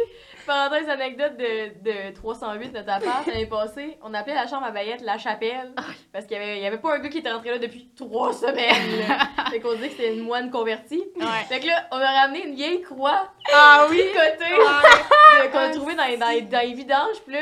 Parenthèse 0.45 0.87
anecdote 0.87 1.35
de, 1.35 1.83
de 1.83 2.13
308 2.15 2.71
notre 2.73 2.89
appart 2.89 3.27
l'année 3.27 3.47
passée, 3.47 3.97
on 4.01 4.13
appelait 4.13 4.33
la 4.33 4.47
chambre 4.47 4.65
à 4.65 4.71
Bayette 4.71 5.01
la 5.01 5.17
chapelle 5.17 5.73
parce 6.13 6.25
qu'il 6.25 6.37
y 6.37 6.39
avait, 6.39 6.57
il 6.59 6.63
y 6.63 6.65
avait 6.65 6.77
pas 6.77 6.95
un 6.95 6.99
gars 6.99 7.09
qui 7.09 7.17
était 7.17 7.29
rentré 7.33 7.49
là 7.49 7.57
depuis 7.57 7.89
trois 7.97 8.31
semaines. 8.31 8.99
là. 9.09 9.27
fait 9.51 9.59
qu'on 9.59 9.73
dit 9.73 9.81
que 9.89 9.89
c'était 9.89 10.13
une 10.15 10.21
moine 10.23 10.49
convertie. 10.49 11.03
Ouais. 11.17 11.25
Fait 11.49 11.59
que 11.59 11.67
là, 11.67 11.85
on 11.91 11.97
a 11.97 12.21
ramené 12.21 12.47
une 12.47 12.55
vieille 12.55 12.81
croix 12.81 13.27
Ah 13.53 13.87
oui! 13.89 13.97
de- 13.97 15.51
qu'on 15.51 15.57
a 15.57 15.69
trouvée 15.69 15.95
dans, 15.95 16.05
les- 16.05 16.15
dans, 16.15 16.49
dans 16.49 16.61
les 16.65 16.73
vidanges. 16.73 17.17
Puis 17.25 17.33
là, 17.35 17.41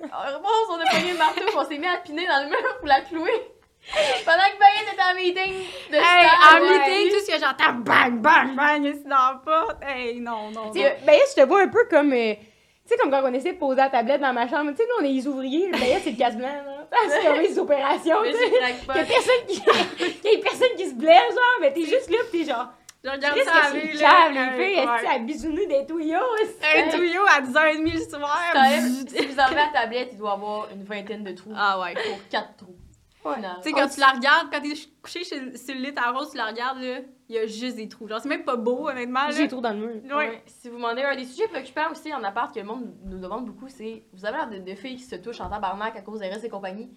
on 0.00 0.06
a 0.06 0.90
pogné 0.90 1.12
le 1.12 1.18
marteau, 1.18 1.42
on 1.56 1.64
s'est 1.68 1.78
mis 1.78 1.86
à 1.86 1.96
piner 1.98 2.26
dans 2.26 2.42
le 2.44 2.48
mur 2.50 2.76
pour 2.78 2.88
la 2.88 3.00
clouer. 3.02 3.30
Pendant 4.24 4.38
que 4.38 4.58
Bayette 4.58 4.92
était 4.92 5.02
en 5.02 5.14
meeting 5.14 5.64
de 5.90 5.96
Hey, 5.96 6.26
en 6.26 6.60
ouais. 6.60 6.78
meeting, 6.78 7.12
tout 7.14 7.24
ce 7.24 7.32
que 7.32 7.38
j'entends, 7.40 7.74
bang, 7.78 8.20
bang, 8.20 8.54
bang, 8.54 8.84
ici 8.84 9.04
dans 9.04 9.16
la 9.16 9.40
porte. 9.44 9.78
Hey, 9.82 10.20
non, 10.20 10.50
non, 10.50 10.72
sais, 10.72 10.98
Bayette, 11.06 11.28
je 11.36 11.42
te 11.42 11.46
vois 11.46 11.62
un 11.62 11.68
peu 11.68 11.86
comme. 11.88 12.12
euh, 12.12 12.34
tu 12.34 12.94
sais, 12.94 12.96
comme 13.00 13.10
quand 13.10 13.22
on 13.24 13.32
essaie 13.32 13.52
de 13.52 13.58
poser 13.58 13.76
la 13.76 13.88
tablette 13.88 14.20
dans 14.20 14.32
ma 14.32 14.48
chambre. 14.48 14.70
Tu 14.72 14.78
sais, 14.78 14.84
nous, 14.88 15.04
on 15.04 15.08
est 15.08 15.12
les 15.12 15.26
ouvriers. 15.26 15.70
Bayette, 15.70 16.02
c'est 16.04 16.10
le 16.10 16.16
casse-blanc, 16.18 16.48
là. 16.48 16.74
C'est 17.08 17.26
comme 17.26 17.40
les 17.40 17.58
opérations, 17.58 18.16
tu 18.24 18.32
sais. 18.32 18.50
Qu'il 18.50 18.96
y 18.96 18.98
a 19.00 19.04
personne 19.04 19.46
qui. 19.46 19.60
qu'il 20.22 20.30
y 20.30 20.34
ait 20.34 20.38
personne 20.38 20.74
qui 20.76 20.86
se 20.88 20.94
blesse, 20.94 21.34
genre, 21.34 21.58
mais 21.60 21.72
t'es 21.72 21.84
juste 21.84 22.10
là 22.10 22.18
pis 22.32 22.44
t'es 22.44 22.50
genre. 22.52 22.68
Je 23.04 23.10
regarde 23.10 23.34
Qu'est-ce 23.36 23.48
ça 23.48 23.66
à 23.66 23.70
que 23.70 23.98
cave, 23.98 24.34
là. 24.34 24.56
les 24.56 24.64
filles? 24.64 24.78
Est-ce 24.80 25.14
à 25.14 25.18
bisouner 25.20 25.66
des 25.66 25.86
tuyaux? 25.86 26.18
Un 26.74 26.88
tuyau 26.88 27.22
à 27.28 27.40
10h30 27.42 27.92
le 27.92 28.00
soir. 28.00 28.40
Si 29.08 29.26
vous 29.26 29.38
enlevez 29.40 29.54
la 29.54 29.70
tablette, 29.72 30.08
il 30.12 30.18
doit 30.18 30.32
avoir 30.32 30.68
une 30.72 30.82
vingtaine 30.84 31.22
de 31.22 31.32
trous. 31.32 31.52
Ah 31.54 31.80
ouais. 31.80 31.94
Pour 31.94 32.28
quatre 32.28 32.56
trous. 32.56 32.76
Ouais. 33.24 33.34
Tu 33.62 33.70
sais, 33.70 33.72
quand 33.72 33.88
tu 33.88 34.00
la 34.00 34.08
regardes, 34.12 34.48
quand 34.50 34.60
t'es 34.60 34.74
couché 35.02 35.22
sur, 35.24 35.36
sur 35.56 35.74
le 35.74 35.80
lit 35.80 35.92
à 35.96 36.12
rose, 36.12 36.30
tu 36.30 36.36
la 36.36 36.46
regardes, 36.46 36.78
là, 36.78 37.00
il 37.28 37.34
y 37.34 37.38
a 37.38 37.46
juste 37.46 37.76
des 37.76 37.88
trous. 37.88 38.08
Genre, 38.08 38.20
c'est 38.20 38.28
même 38.28 38.44
pas 38.44 38.56
beau, 38.56 38.88
honnêtement. 38.88 39.30
J'ai 39.30 39.42
des 39.42 39.48
trous 39.48 39.60
dans 39.60 39.70
le 39.72 39.76
mur. 39.76 40.16
Ouais. 40.16 40.28
Ouais. 40.28 40.42
Si 40.46 40.68
vous 40.70 40.76
demandez 40.76 41.02
un 41.02 41.14
des 41.14 41.24
sujets 41.24 41.48
préoccupants 41.48 41.90
aussi 41.90 42.14
en 42.14 42.22
appart 42.24 42.54
que 42.54 42.60
le 42.60 42.64
monde 42.66 42.94
nous 43.04 43.18
demande 43.18 43.44
beaucoup, 43.44 43.68
c'est 43.68 44.04
vous 44.12 44.24
avez 44.24 44.36
l'air 44.38 44.48
de, 44.48 44.58
de 44.58 44.74
filles 44.76 44.96
qui 44.96 45.02
se 45.02 45.16
touchent 45.16 45.40
en 45.40 45.50
tabarnak 45.50 45.96
à 45.96 46.00
cause 46.00 46.20
des 46.20 46.28
restes 46.28 46.44
et 46.44 46.48
compagnie. 46.48 46.88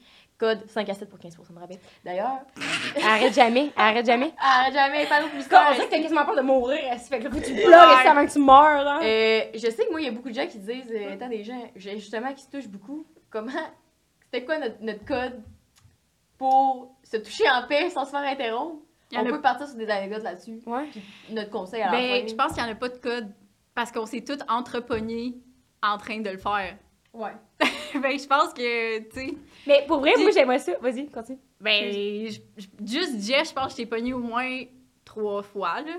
Code 0.42 0.68
5 0.68 0.90
à 0.90 0.94
7 0.96 1.08
pour 1.08 1.20
15% 1.20 1.54
de 1.54 1.60
rabais. 1.60 1.80
D'ailleurs, 2.04 2.40
Arrête 3.06 3.34
jamais, 3.36 3.72
arrête 3.76 4.06
jamais. 4.08 4.34
arrête 4.40 4.74
jamais, 4.74 5.06
pas 5.06 5.22
Comme, 5.22 5.40
histoires. 5.40 5.68
on 5.70 5.74
dirait 5.76 5.86
que 5.86 5.92
t'as 5.92 6.02
quasiment 6.02 6.26
peur 6.26 6.36
de 6.36 6.42
mourir, 6.42 6.80
est-ce 6.92 7.10
fait 7.10 7.20
que 7.20 7.28
que 7.28 7.46
tu 7.46 7.54
pleures 7.54 7.98
avant 8.08 8.26
que 8.26 8.32
tu 8.32 8.40
meurs, 8.40 8.84
là. 8.84 9.00
Euh, 9.04 9.42
je 9.54 9.70
sais 9.70 9.86
que 9.86 9.92
moi, 9.92 10.02
il 10.02 10.06
y 10.06 10.08
a 10.08 10.12
beaucoup 10.12 10.30
de 10.30 10.34
gens 10.34 10.48
qui 10.48 10.58
disent, 10.58 10.92
euh, 10.92 11.14
étant 11.14 11.30
des 11.30 11.44
gens, 11.44 11.62
justement, 11.76 12.34
qui 12.34 12.42
se 12.44 12.50
touchent 12.50 12.68
beaucoup. 12.70 13.06
Comment, 13.30 13.52
c'était 14.26 14.44
quoi 14.44 14.58
notre, 14.58 14.82
notre 14.82 15.06
code 15.06 15.44
pour 16.40 16.96
se 17.04 17.18
toucher 17.18 17.48
en 17.50 17.68
paix 17.68 17.90
sans 17.92 18.06
se 18.06 18.10
faire 18.10 18.22
interrompre? 18.22 18.78
On 19.14 19.20
a- 19.20 19.24
peut 19.26 19.42
partir 19.42 19.68
sur 19.68 19.78
des 19.78 19.90
anecdotes 19.90 20.24
là-dessus. 20.24 20.60
Ouais. 20.66 20.88
Notre 21.30 21.50
conseil 21.52 21.82
à 21.82 21.86
la 21.88 21.92
Ben, 21.92 22.22
fin. 22.22 22.28
je 22.28 22.34
pense 22.36 22.54
qu'il 22.54 22.64
y 22.64 22.66
en 22.66 22.72
a 22.72 22.76
pas 22.76 22.90
de 22.90 22.98
code. 22.98 23.30
Parce 23.76 23.92
qu'on 23.92 24.06
s'est 24.06 24.22
tous 24.22 24.40
entrepognés 24.50 25.36
en 25.84 25.98
train 25.98 26.20
de 26.20 26.30
le 26.30 26.38
faire. 26.38 26.78
Ouais. 27.14 27.32
ben, 28.02 28.18
je 28.20 28.28
pense 28.28 28.54
que, 28.54 29.00
tu 29.00 29.20
sais. 29.20 29.34
Mais 29.68 29.84
pour 29.88 30.00
vrai, 30.00 30.14
moi, 30.18 30.32
j'aimerais 30.32 30.60
ça. 30.60 30.74
Vas-y, 30.82 31.08
continue. 31.10 31.40
Ben, 31.60 31.92
je- 31.92 32.40
je- 32.58 32.68
juste 32.86 33.22
Jess, 33.22 33.50
je 33.50 33.54
pense 33.54 33.66
que 33.68 33.72
je 33.72 33.76
t'ai 33.78 33.86
pogné 33.86 34.14
au 34.14 34.20
moins 34.20 34.64
trois 35.06 35.42
fois, 35.44 35.82
là. 35.82 35.94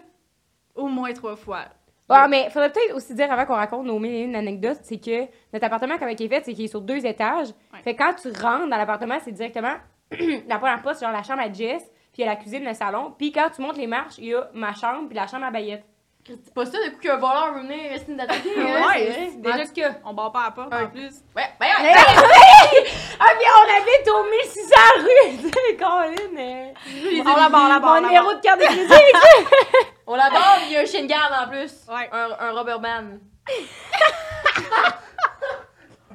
Au 0.75 0.87
moins 0.87 1.13
trois 1.13 1.37
fois. 1.37 1.65
Ouais, 2.11 2.29
mais 2.29 2.51
faudrait 2.51 2.71
peut-être 2.73 2.95
aussi 2.95 3.15
dire 3.15 3.31
avant 3.33 3.47
qu'on 3.47 3.55
raconte 3.55 3.87
nos 3.87 3.99
mille 3.99 4.13
et 4.15 4.21
une 4.23 4.35
anecdotes, 4.37 4.81
c'est 4.83 4.99
que 4.99 5.23
notre 5.53 5.65
appartement, 5.65 5.97
comment 5.99 6.11
il 6.11 6.21
est 6.23 6.29
fait, 6.29 6.43
c'est 6.45 6.53
qu'il 6.53 6.65
est 6.65 6.69
sur 6.69 6.81
deux 6.83 7.07
étages. 7.07 7.49
Ouais. 7.73 7.81
Fait 7.85 7.95
que 7.95 8.03
quand 8.03 8.15
tu 8.15 8.29
rentres 8.29 8.69
dans 8.69 8.77
l'appartement, 8.77 9.19
c'est 9.25 9.33
directement 9.33 9.75
la 10.49 10.59
première 10.59 10.83
porte, 10.83 11.01
genre 11.01 11.13
la 11.13 11.23
chambre 11.23 11.41
à 11.41 11.51
Jess, 11.51 11.83
puis 12.13 12.23
il 12.23 12.25
y 12.25 12.25
a 12.25 12.27
la 12.27 12.37
cuisine, 12.37 12.65
le 12.65 12.75
salon. 12.75 13.15
Puis 13.17 13.33
quand 13.33 13.49
tu 13.55 13.63
montes 13.63 13.79
les 13.79 13.87
marches, 13.87 14.19
il 14.19 14.27
y 14.27 14.35
a 14.35 14.51
ma 14.53 14.75
chambre, 14.75 15.09
puis 15.09 15.17
la 15.17 15.27
chambre 15.27 15.45
à 15.47 15.51
Bayette. 15.51 15.85
C'est 16.25 16.55
pas 16.55 16.65
ça, 16.67 16.73
de 16.79 16.91
coup 16.91 17.01
qu'un 17.01 17.17
voleur 17.17 17.53
veut 17.55 17.63
venir 17.63 17.93
essayer 17.93 18.15
d'attaquer. 18.15 18.55
Ouais, 18.57 18.71
hein, 18.81 19.29
c'est. 19.33 19.41
Déjà 19.43 19.65
que. 19.67 19.95
On 20.05 20.13
barre 20.15 20.31
pas 20.31 20.45
à 20.47 20.51
porte 20.53 20.73
Ouais. 20.73 20.83
en 20.83 20.89
plus. 20.89 21.15
Ouais, 21.37 21.51
ben 21.59 21.67
Hey, 21.67 21.95
ouais. 21.95 21.95
ah, 23.19 23.27
puis 23.39 23.49
on 23.59 23.67
habite 23.77 24.09
au 24.09 24.23
1600 24.31 24.77
rue! 24.99 25.37
Tu 25.43 25.49
sais, 25.49 25.77
Colin, 25.77 26.15
euh, 26.39 26.73
On 27.25 27.37
la 27.37 27.49
barre, 27.49 27.65
on 27.65 27.69
la 27.69 27.79
barre, 27.81 27.91
on 27.91 27.95
Mon 27.97 28.01
la 28.03 28.09
numéro 28.09 28.35
de 28.35 28.41
carte 28.41 28.61
de 28.61 28.65
crédit! 28.67 29.17
On 30.07 30.15
la 30.17 30.31
barre, 30.31 30.59
il 30.67 30.73
y 30.73 30.77
a 30.77 30.81
un 30.81 30.85
chien 30.85 31.03
de 31.03 31.07
garde 31.09 31.33
en 31.33 31.49
plus. 31.51 31.73
Ouais. 31.89 32.09
Un, 32.13 32.31
un 32.39 32.53
rubber 32.53 32.79
band. 32.81 33.19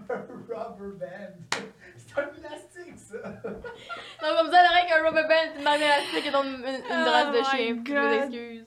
Rubber 0.10 0.98
band. 1.00 1.60
C'est 1.98 2.20
un 2.20 2.24
plastique, 2.28 2.98
ça. 2.98 3.18
Donc, 3.18 4.38
comme 4.38 4.52
ça, 4.52 4.58
elle 4.62 4.70
aurait 4.72 4.88
qu'un 4.88 5.04
rubber 5.08 5.24
band, 5.28 5.58
une 5.58 5.64
marque 5.64 5.82
élastique 5.82 6.26
et 6.28 6.32
donc 6.32 6.46
une, 6.46 6.64
une, 6.66 6.76
une 6.76 7.04
drasse 7.04 7.32
de 7.32 7.38
Oh 7.38 7.42
my 7.42 7.46
chien. 7.46 7.84
Je 7.86 7.92
m'excuse. 7.94 8.66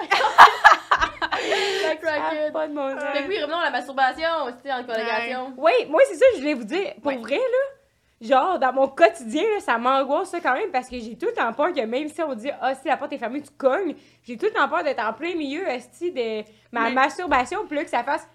La 0.00 1.96
craquette. 1.96 2.52
pas 2.52 2.68
de 2.68 2.74
bon 2.74 2.90
sens. 2.98 3.02
Fait 3.12 3.22
que 3.24 3.28
oui, 3.28 3.40
revenons 3.42 3.58
à 3.58 3.64
la 3.64 3.70
masturbation, 3.70 4.28
c'était 4.56 4.72
en 4.72 4.84
collégation. 4.84 5.52
Oui, 5.56 5.72
moi, 5.88 6.00
c'est 6.08 6.16
ça 6.16 6.24
que 6.30 6.36
je 6.36 6.40
voulais 6.40 6.54
vous 6.54 6.64
dire. 6.64 6.94
Pour 7.02 7.12
Ouais. 7.12 7.18
vrai, 7.18 7.36
là, 7.38 8.26
genre, 8.28 8.58
dans 8.58 8.72
mon 8.72 8.88
quotidien, 8.88 9.42
là, 9.42 9.60
ça 9.60 9.78
m'angoisse 9.78 10.30
ça 10.30 10.40
quand 10.40 10.54
même 10.54 10.70
parce 10.70 10.88
que 10.88 10.98
j'ai 10.98 11.16
tout 11.16 11.26
le 11.26 11.32
temps 11.32 11.52
peur 11.52 11.72
que 11.72 11.80
même 11.80 12.08
si 12.08 12.22
on 12.22 12.34
dit, 12.34 12.50
ah, 12.60 12.74
si 12.74 12.86
la 12.88 12.96
porte 12.96 13.12
est 13.12 13.18
fermée, 13.18 13.42
tu 13.42 13.50
cognes, 13.56 13.94
j'ai 14.24 14.36
tout 14.36 14.46
le 14.46 14.52
temps 14.52 14.68
peur 14.68 14.84
d'être 14.84 15.02
en 15.02 15.12
plein 15.12 15.34
milieu, 15.34 15.66
esti, 15.68 16.12
de 16.12 16.42
ma 16.70 16.88
Mais- 16.88 16.92
masturbation, 16.92 17.58
là, 17.70 17.84
que 17.84 17.90
ça 17.90 18.04
fasse, 18.04 18.28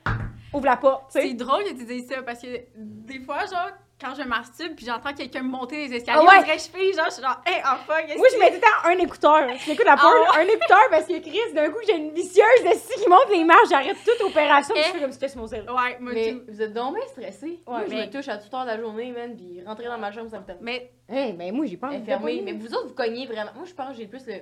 ouvre 0.54 0.66
la 0.66 0.78
porte, 0.78 1.12
tu 1.12 1.22
C'est 1.22 1.34
drôle 1.34 1.64
que 1.64 1.70
tu 1.70 1.86
dises 1.86 2.08
ça 2.10 2.22
parce 2.24 2.42
que 2.42 2.48
des 2.76 3.20
fois, 3.20 3.46
genre, 3.46 3.70
quand 4.00 4.14
je 4.16 4.22
masturbe 4.24 4.76
puis 4.76 4.86
j'entends 4.86 5.14
quelqu'un 5.14 5.42
monter 5.42 5.88
les 5.88 5.96
escaliers, 5.96 6.20
Ah 6.22 6.24
ouais. 6.24 6.38
on 6.40 6.44
dirait 6.44 6.58
que 6.58 6.62
je 6.64 6.70
fais, 6.70 6.94
genre, 6.94 7.06
je 7.08 7.14
suis 7.14 7.24
genre, 7.24 7.42
hey, 7.48 7.62
en 7.66 7.78
fuck, 7.78 8.04
est-ce 8.08 8.18
Moi, 8.18 8.28
je 8.32 8.36
que- 8.36 8.40
mets 8.40 8.50
tout 8.50 8.56
le 8.56 8.62
temps 8.62 8.86
un 8.86 8.98
écouteur. 9.04 9.50
Je 9.58 9.70
m'écoute 9.72 9.86
la 9.86 9.98
porte, 9.98 10.14
Ah 10.34 10.38
un 10.40 10.44
écouteur 10.48 10.84
parce 10.92 11.06
que 11.06 11.20
Chris, 11.20 11.54
d'un 11.56 11.70
coup, 11.72 11.80
j'ai 11.88 11.96
une 11.98 12.12
vicieuse 12.12 12.64
esti 12.66 13.02
qui 13.02 13.10
monte 13.10 13.30
les 13.32 13.44
marches, 13.44 13.70
j'arrête 13.70 13.98
toute 14.06 14.22
opération, 14.28 14.76
puis 14.76 14.84
je 14.84 14.90
Eh. 14.90 14.94
fais 14.94 15.00
comme 15.02 15.12
si 15.12 15.16
c'était 15.16 15.30
sur 15.30 15.42
mon 15.42 15.48
cerveau. 15.48 15.72
Ouais, 15.76 15.98
moi 16.00 16.12
Mais 16.14 16.32
tout. 16.34 16.42
vous 16.48 16.62
êtes 16.62 16.74
donc 16.74 16.96
bien 16.96 17.08
stressés. 17.08 17.60
Moi, 17.68 17.82
je 17.88 17.96
mais- 17.96 18.06
me 18.06 18.12
touche 18.12 18.28
à 18.28 18.38
toute 18.38 18.54
heure 18.54 18.62
de 18.66 18.68
la 18.68 18.80
journée, 18.80 19.12
man, 19.12 19.36
puis 19.36 19.64
rentrer 19.66 19.86
dans 19.86 19.98
ma 19.98 20.12
chambre, 20.12 20.30
ça 20.30 20.40
me 20.40 20.46
tente. 20.46 20.58
Mais, 20.62 20.92
Hey, 21.10 21.32
ben 21.32 21.56
moi, 21.56 21.66
j'ai 21.66 21.78
pas 21.78 21.88
Elle 21.94 22.02
envie 22.02 22.12
de 22.12 22.18
pogner. 22.18 22.42
Mais 22.42 22.52
vous 22.52 22.68
autres, 22.76 22.88
vous 22.90 22.94
cognez 22.94 23.26
vraiment. 23.26 23.52
Moi, 23.56 23.64
je 23.66 23.74
pense 23.74 23.92
que 23.92 23.96
j'ai 23.96 24.08
plus 24.08 24.26
le. 24.28 24.34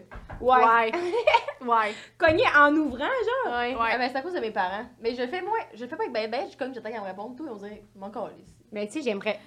Ouais. 0.42 0.58
ouais. 0.66 0.92
ouais. 1.62 1.94
Cogner 2.18 2.46
en 2.58 2.74
ouvrant, 2.76 3.06
genre. 3.06 3.54
Ouais. 3.60 3.76
Ouais. 3.76 3.90
Ah, 3.94 3.98
ben, 4.00 4.10
c'est 4.12 4.18
à 4.18 4.22
cause 4.24 4.34
de 4.34 4.40
mes 4.40 4.50
parents. 4.50 4.84
Mais 5.00 5.14
je 5.14 5.22
le 5.22 5.28
fais 5.28 5.42
moins. 5.44 5.60
Je 5.76 5.84
le 5.84 5.88
fais 5.90 5.96
pas 5.96 6.02
avec 6.04 6.14
ben 6.14 6.30
ben, 6.32 6.48
je 6.52 6.58
cogne, 6.58 6.74
j'attends 6.74 6.90
qu'elle 6.90 7.02
me 7.02 7.06
réponde. 7.06 7.38
Toi, 7.38 7.46
on 7.52 7.56
dirait, 7.58 7.84
mon 7.96 8.10
calisse. 8.10 8.55
Mais 8.76 8.86
tu 8.88 8.94
sais, 8.94 9.02
j'aimerais. 9.02 9.40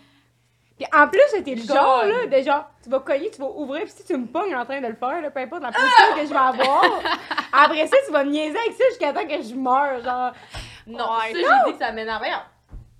Puis 0.77 0.87
en 0.93 1.07
plus, 1.09 1.21
t'es 1.45 1.55
le 1.55 1.63
genre, 1.63 2.05
là, 2.05 2.27
de 2.27 2.43
genre, 2.43 2.71
tu 2.83 2.89
vas 2.89 3.01
cogner, 3.01 3.31
tu 3.31 3.41
vas 3.41 3.51
ouvrir, 3.51 3.83
puis 3.83 3.93
si 3.95 4.05
tu 4.05 4.17
me 4.17 4.27
pognes 4.27 4.55
en 4.57 4.65
train 4.65 4.81
de 4.81 4.87
le 4.87 4.95
faire, 4.95 5.21
là, 5.21 5.31
peu 5.31 5.41
importe 5.41 5.63
la 5.63 5.73
position 5.73 6.15
que 6.15 6.23
je 6.23 6.29
vais 6.31 6.37
avoir, 6.37 6.85
après 7.53 7.87
ça, 7.89 7.97
tu 8.07 8.13
vas 8.13 8.25
me 8.25 8.31
niaiser 8.31 8.57
avec 8.59 8.73
ça 8.73 8.85
jusqu'à 8.89 9.13
temps 9.13 9.27
que 9.27 9.43
je 9.43 9.55
meure, 9.55 10.03
genre. 10.03 10.33
Non, 10.87 11.05
Ouais. 11.19 11.33
ça, 11.33 11.65
j'ai 11.67 11.73
dit 11.73 11.79
que 11.79 11.85
ça 11.85 11.93
m'énerve. 11.93 12.23
Regarde. 12.23 12.45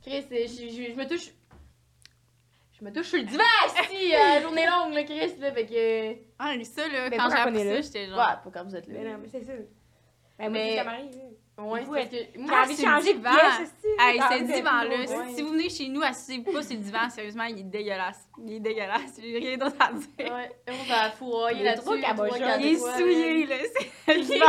Chris, 0.03 0.27
euh, 0.33 0.47
je, 0.47 0.69
je, 0.69 0.93
je 0.93 0.97
me 0.97 1.07
touche. 1.09 1.31
Je 2.79 2.85
me 2.85 2.93
touche 2.93 3.07
sur 3.09 3.19
le 3.19 3.25
divan, 3.25 3.43
si, 3.91 4.11
la 4.13 4.41
journée 4.43 4.67
longue, 4.67 4.93
là, 4.95 5.05
Chris, 5.05 5.35
là. 5.39 5.53
Fait 5.53 5.67
que. 5.67 6.21
Ah, 6.39 6.55
mais 6.57 6.65
ça, 6.65 6.83
là, 6.89 7.09
Mais 7.11 7.17
quand 7.17 7.31
j'ai 7.31 7.37
appris 7.37 7.65
ça, 7.65 7.81
j'étais 7.81 8.07
genre. 8.07 8.19
Ouais, 8.19 8.35
pas 8.45 8.51
quand 8.53 8.65
vous 8.65 8.77
êtes 8.77 8.87
Mais 8.89 9.03
là. 9.05 9.13
non, 9.13 9.19
mais 9.23 9.29
c'est 9.29 9.45
ça. 9.45 9.53
Ben, 9.53 9.65
moi, 10.39 10.49
Mais- 10.51 10.71
c'est 10.73 10.77
ça 10.79 10.85
m'arrive. 10.85 11.17
là. 11.17 11.23
Ouais, 11.59 11.83
Vous 11.83 11.93
parce 11.93 12.07
que. 12.07 12.17
J'ai 12.17 12.39
Moi, 12.39 12.61
envie 12.63 12.75
de 12.75 12.79
c'est 12.81 12.87
changer 12.87 13.15
pièce. 13.15 13.75
Hey, 13.99 14.21
ce 14.21 14.43
divan-là, 14.45 15.27
si 15.35 15.43
vous 15.43 15.49
venez 15.51 15.69
chez 15.69 15.89
nous, 15.89 16.03
asseyez-vous 16.03 16.53
pas 16.53 16.63
sur 16.63 16.77
le 16.77 16.83
divan, 16.83 17.11
sérieusement, 17.11 17.45
il 17.45 17.59
est 17.59 17.63
dégueulasse. 17.65 18.29
Il 18.41 18.53
est 18.55 18.61
dégueulasse, 18.61 19.19
j'ai 19.21 19.39
rien 19.39 19.57
d'autre 19.57 19.75
à 19.81 19.93
dire. 19.93 20.07
Ouais, 20.33 20.51
on 20.69 20.85
va 20.89 21.11
fourroyer 21.11 21.65
là-dessus. 21.65 21.89
Il 22.61 22.67
est 22.67 22.77
souillé, 22.77 23.47
là, 23.47 23.57
c'est 24.07 24.15
Il-. 24.15 24.43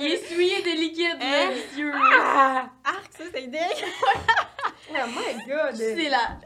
Il 0.00 0.06
est 0.12 0.24
souillé 0.26 0.62
de 0.62 0.70
liquide, 0.80 1.18
là, 1.20 1.26
Hein? 1.48 1.50
vicieux. 1.52 1.92
Ah! 1.94 2.70
Arc, 2.84 3.10
ça, 3.12 3.24
c'est 3.32 3.46
dégueu. 3.46 3.58
Oh 4.90 5.06
my 5.06 5.44
god! 5.46 5.68
Excusez-la. 5.78 6.38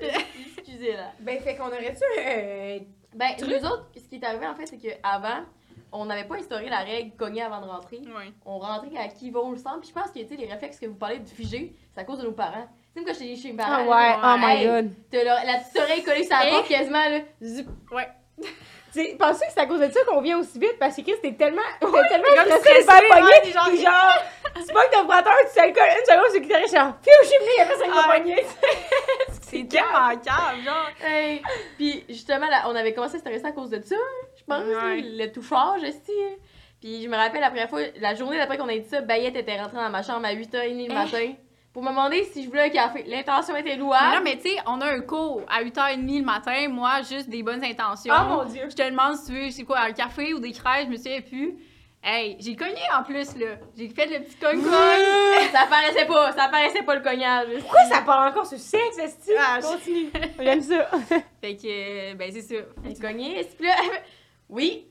Excusez-la. 0.58 1.12
Ben, 1.20 1.40
fait 1.40 1.54
qu'on 1.56 1.68
aurait-tu 1.68 2.02
euh, 2.18 2.78
Ben, 3.14 3.36
Truc? 3.38 3.50
nous 3.50 3.68
autres, 3.68 3.86
ce 3.94 4.02
qui 4.08 4.16
est 4.16 4.24
arrivé, 4.24 4.46
en 4.48 4.54
fait, 4.56 4.66
c'est 4.66 4.78
qu'avant, 4.78 5.44
on 5.92 6.06
n'avait 6.06 6.24
pas 6.24 6.36
instauré 6.36 6.68
la 6.68 6.78
règle 6.78 7.14
cogner 7.16 7.42
avant 7.42 7.60
de 7.60 7.66
rentrer. 7.66 7.98
Ouais. 7.98 8.32
On 8.46 8.58
rentrait 8.58 8.96
à 8.98 9.08
qui 9.08 9.30
va 9.30 9.40
au 9.40 9.54
centre. 9.56 9.80
Puis 9.80 9.90
je 9.90 9.94
pense 9.94 10.10
que, 10.10 10.18
les 10.18 10.46
réflexes 10.52 10.78
que 10.78 10.86
vous 10.86 10.94
parlez 10.94 11.18
de 11.18 11.28
figer, 11.28 11.74
c'est 11.94 12.00
à 12.00 12.04
cause 12.04 12.18
de 12.18 12.24
nos 12.24 12.32
parents. 12.32 12.66
Tu 12.94 13.00
sais, 13.00 13.04
moi, 13.04 13.12
quand 13.12 13.18
j'étais 13.20 13.40
chez 13.40 13.52
mes 13.52 13.62
Ah 13.62 13.66
parents, 13.66 13.84
ouais, 13.84 14.08
là, 14.08 14.20
oh 14.22 14.36
my 14.38 14.64
god. 14.66 14.90
t'as 15.10 15.24
la, 15.24 15.44
la 15.44 15.58
petite 15.58 15.78
oreille 15.78 16.02
collée 16.02 16.24
sur 16.24 16.36
la 16.36 16.46
Eh? 16.46 16.50
porte 16.50 16.68
quasiment, 16.68 17.08
là. 17.08 17.18
Zup. 17.42 17.66
Tu 18.94 19.16
penses 19.16 19.38
que 19.40 19.46
c'est 19.48 19.58
à 19.60 19.64
cause 19.64 19.80
de 19.80 19.90
ça 19.90 20.00
qu'on 20.06 20.20
vient 20.20 20.38
aussi 20.38 20.58
vite? 20.58 20.78
Parce 20.78 20.94
que 20.94 21.00
Chris, 21.00 21.14
t'es 21.22 21.32
tellement, 21.32 21.62
t'es 21.80 21.86
tellement 21.86 22.26
comme 22.36 22.58
stressé 22.60 22.82
de 22.82 23.08
pogner, 23.08 23.24
ouais, 23.24 23.50
genre- 23.50 23.68
puis 23.68 23.78
genre, 23.82 24.22
tu 24.54 24.66
pognes 24.74 24.90
ton 24.92 25.08
frateur, 25.08 25.32
tu 25.46 25.48
sais 25.48 25.66
le 25.66 25.72
colle 25.72 25.84
une 25.98 26.04
seconde 26.04 26.34
le 26.34 26.40
guitariste, 26.40 26.76
genre, 26.76 26.92
fiou, 27.00 27.12
je 27.22 27.26
suis 27.28 27.38
venu, 27.38 27.50
il 27.56 27.58
y 27.58 27.62
a 27.62 27.66
personne 27.66 27.90
qui 27.90 27.98
Ah. 27.98 28.12
pogné. 28.14 28.36
C'est 29.40 29.68
tellement 29.68 30.20
calme, 30.22 30.62
genre. 30.62 30.90
Hey. 31.08 31.42
Puis 31.78 32.04
justement, 32.10 32.48
là, 32.50 32.64
on 32.66 32.74
avait 32.76 32.92
commencé 32.92 33.14
à 33.14 33.18
se 33.20 33.24
stresser 33.24 33.46
à 33.46 33.52
cause 33.52 33.70
de 33.70 33.80
ça, 33.80 33.96
je 34.48 34.54
pense, 34.54 34.64
Ouais. 34.64 35.00
le 35.02 35.26
touchage, 35.32 35.82
hein. 35.84 36.34
Puis 36.80 37.02
je 37.02 37.08
me 37.08 37.16
rappelle 37.16 37.40
la 37.40 37.48
première 37.50 37.68
fois, 37.70 37.80
la 38.00 38.14
journée 38.14 38.36
d'après 38.38 38.58
qu'on 38.58 38.68
a 38.68 38.76
dit 38.76 38.88
ça, 38.88 39.00
Bayette 39.00 39.36
était 39.36 39.60
rentrée 39.60 39.76
dans 39.76 39.90
ma 39.90 40.02
chambre 40.02 40.26
à 40.26 40.32
8h30 40.34 40.88
le 40.88 40.92
Hein? 40.92 41.04
matin 41.04 41.32
pour 41.72 41.82
me 41.82 41.88
demander 41.90 42.24
si 42.24 42.42
je 42.42 42.48
voulais 42.48 42.64
un 42.64 42.68
café. 42.70 43.04
L'intention 43.06 43.54
était 43.56 43.70
Mais 43.70 43.76
louable. 43.76 44.16
non, 44.16 44.20
mais 44.24 44.36
tu 44.36 44.48
sais, 44.50 44.56
on 44.66 44.80
a 44.80 44.86
un 44.92 45.00
cours 45.00 45.42
à 45.48 45.62
8h30 45.62 46.18
le 46.18 46.24
matin, 46.24 46.68
moi, 46.68 47.00
juste 47.08 47.28
des 47.30 47.42
bonnes 47.44 47.64
intentions. 47.64 48.12
Oh 48.14 48.24
mon 48.28 48.44
dieu. 48.44 48.62
Je 48.68 48.74
te 48.74 48.82
demande 48.82 49.16
si 49.16 49.26
tu 49.26 49.32
veux, 49.32 49.50
c'est 49.50 49.62
quoi, 49.62 49.78
un 49.80 49.92
café 49.92 50.34
ou 50.34 50.40
des 50.40 50.50
crêpes, 50.52 50.86
je 50.86 50.90
me 50.90 50.96
souviens 50.96 51.20
plus. 51.20 51.54
Hey, 52.04 52.36
j'ai 52.40 52.56
cogné 52.56 52.80
en 52.98 53.04
plus, 53.04 53.36
là. 53.36 53.54
J'ai 53.78 53.88
fait 53.88 54.06
le 54.06 54.24
petit 54.24 54.34
cogne-cogne. 54.34 55.50
ça 55.52 55.66
paraissait 55.70 56.04
pas, 56.04 56.32
ça 56.32 56.48
paraissait 56.48 56.82
pas 56.82 56.96
le 56.96 57.00
cognage. 57.00 57.46
Pourquoi 57.60 57.84
ça 57.84 58.00
part 58.02 58.26
encore 58.28 58.44
sur 58.44 58.58
sexe, 58.58 58.98
esti? 58.98 59.30
Ah, 59.38 59.60
Continue. 59.62 60.10
J'aime 60.40 60.60
ça. 60.62 60.90
fait 61.40 61.56
que, 61.56 61.62
euh, 62.10 62.14
ben, 62.14 62.28
c'est 62.32 62.42
ça. 62.42 62.56
J'ai 62.84 62.94
cogné. 63.00 63.46
Puis 63.56 63.66
là, 63.68 63.74
oui, 64.52 64.86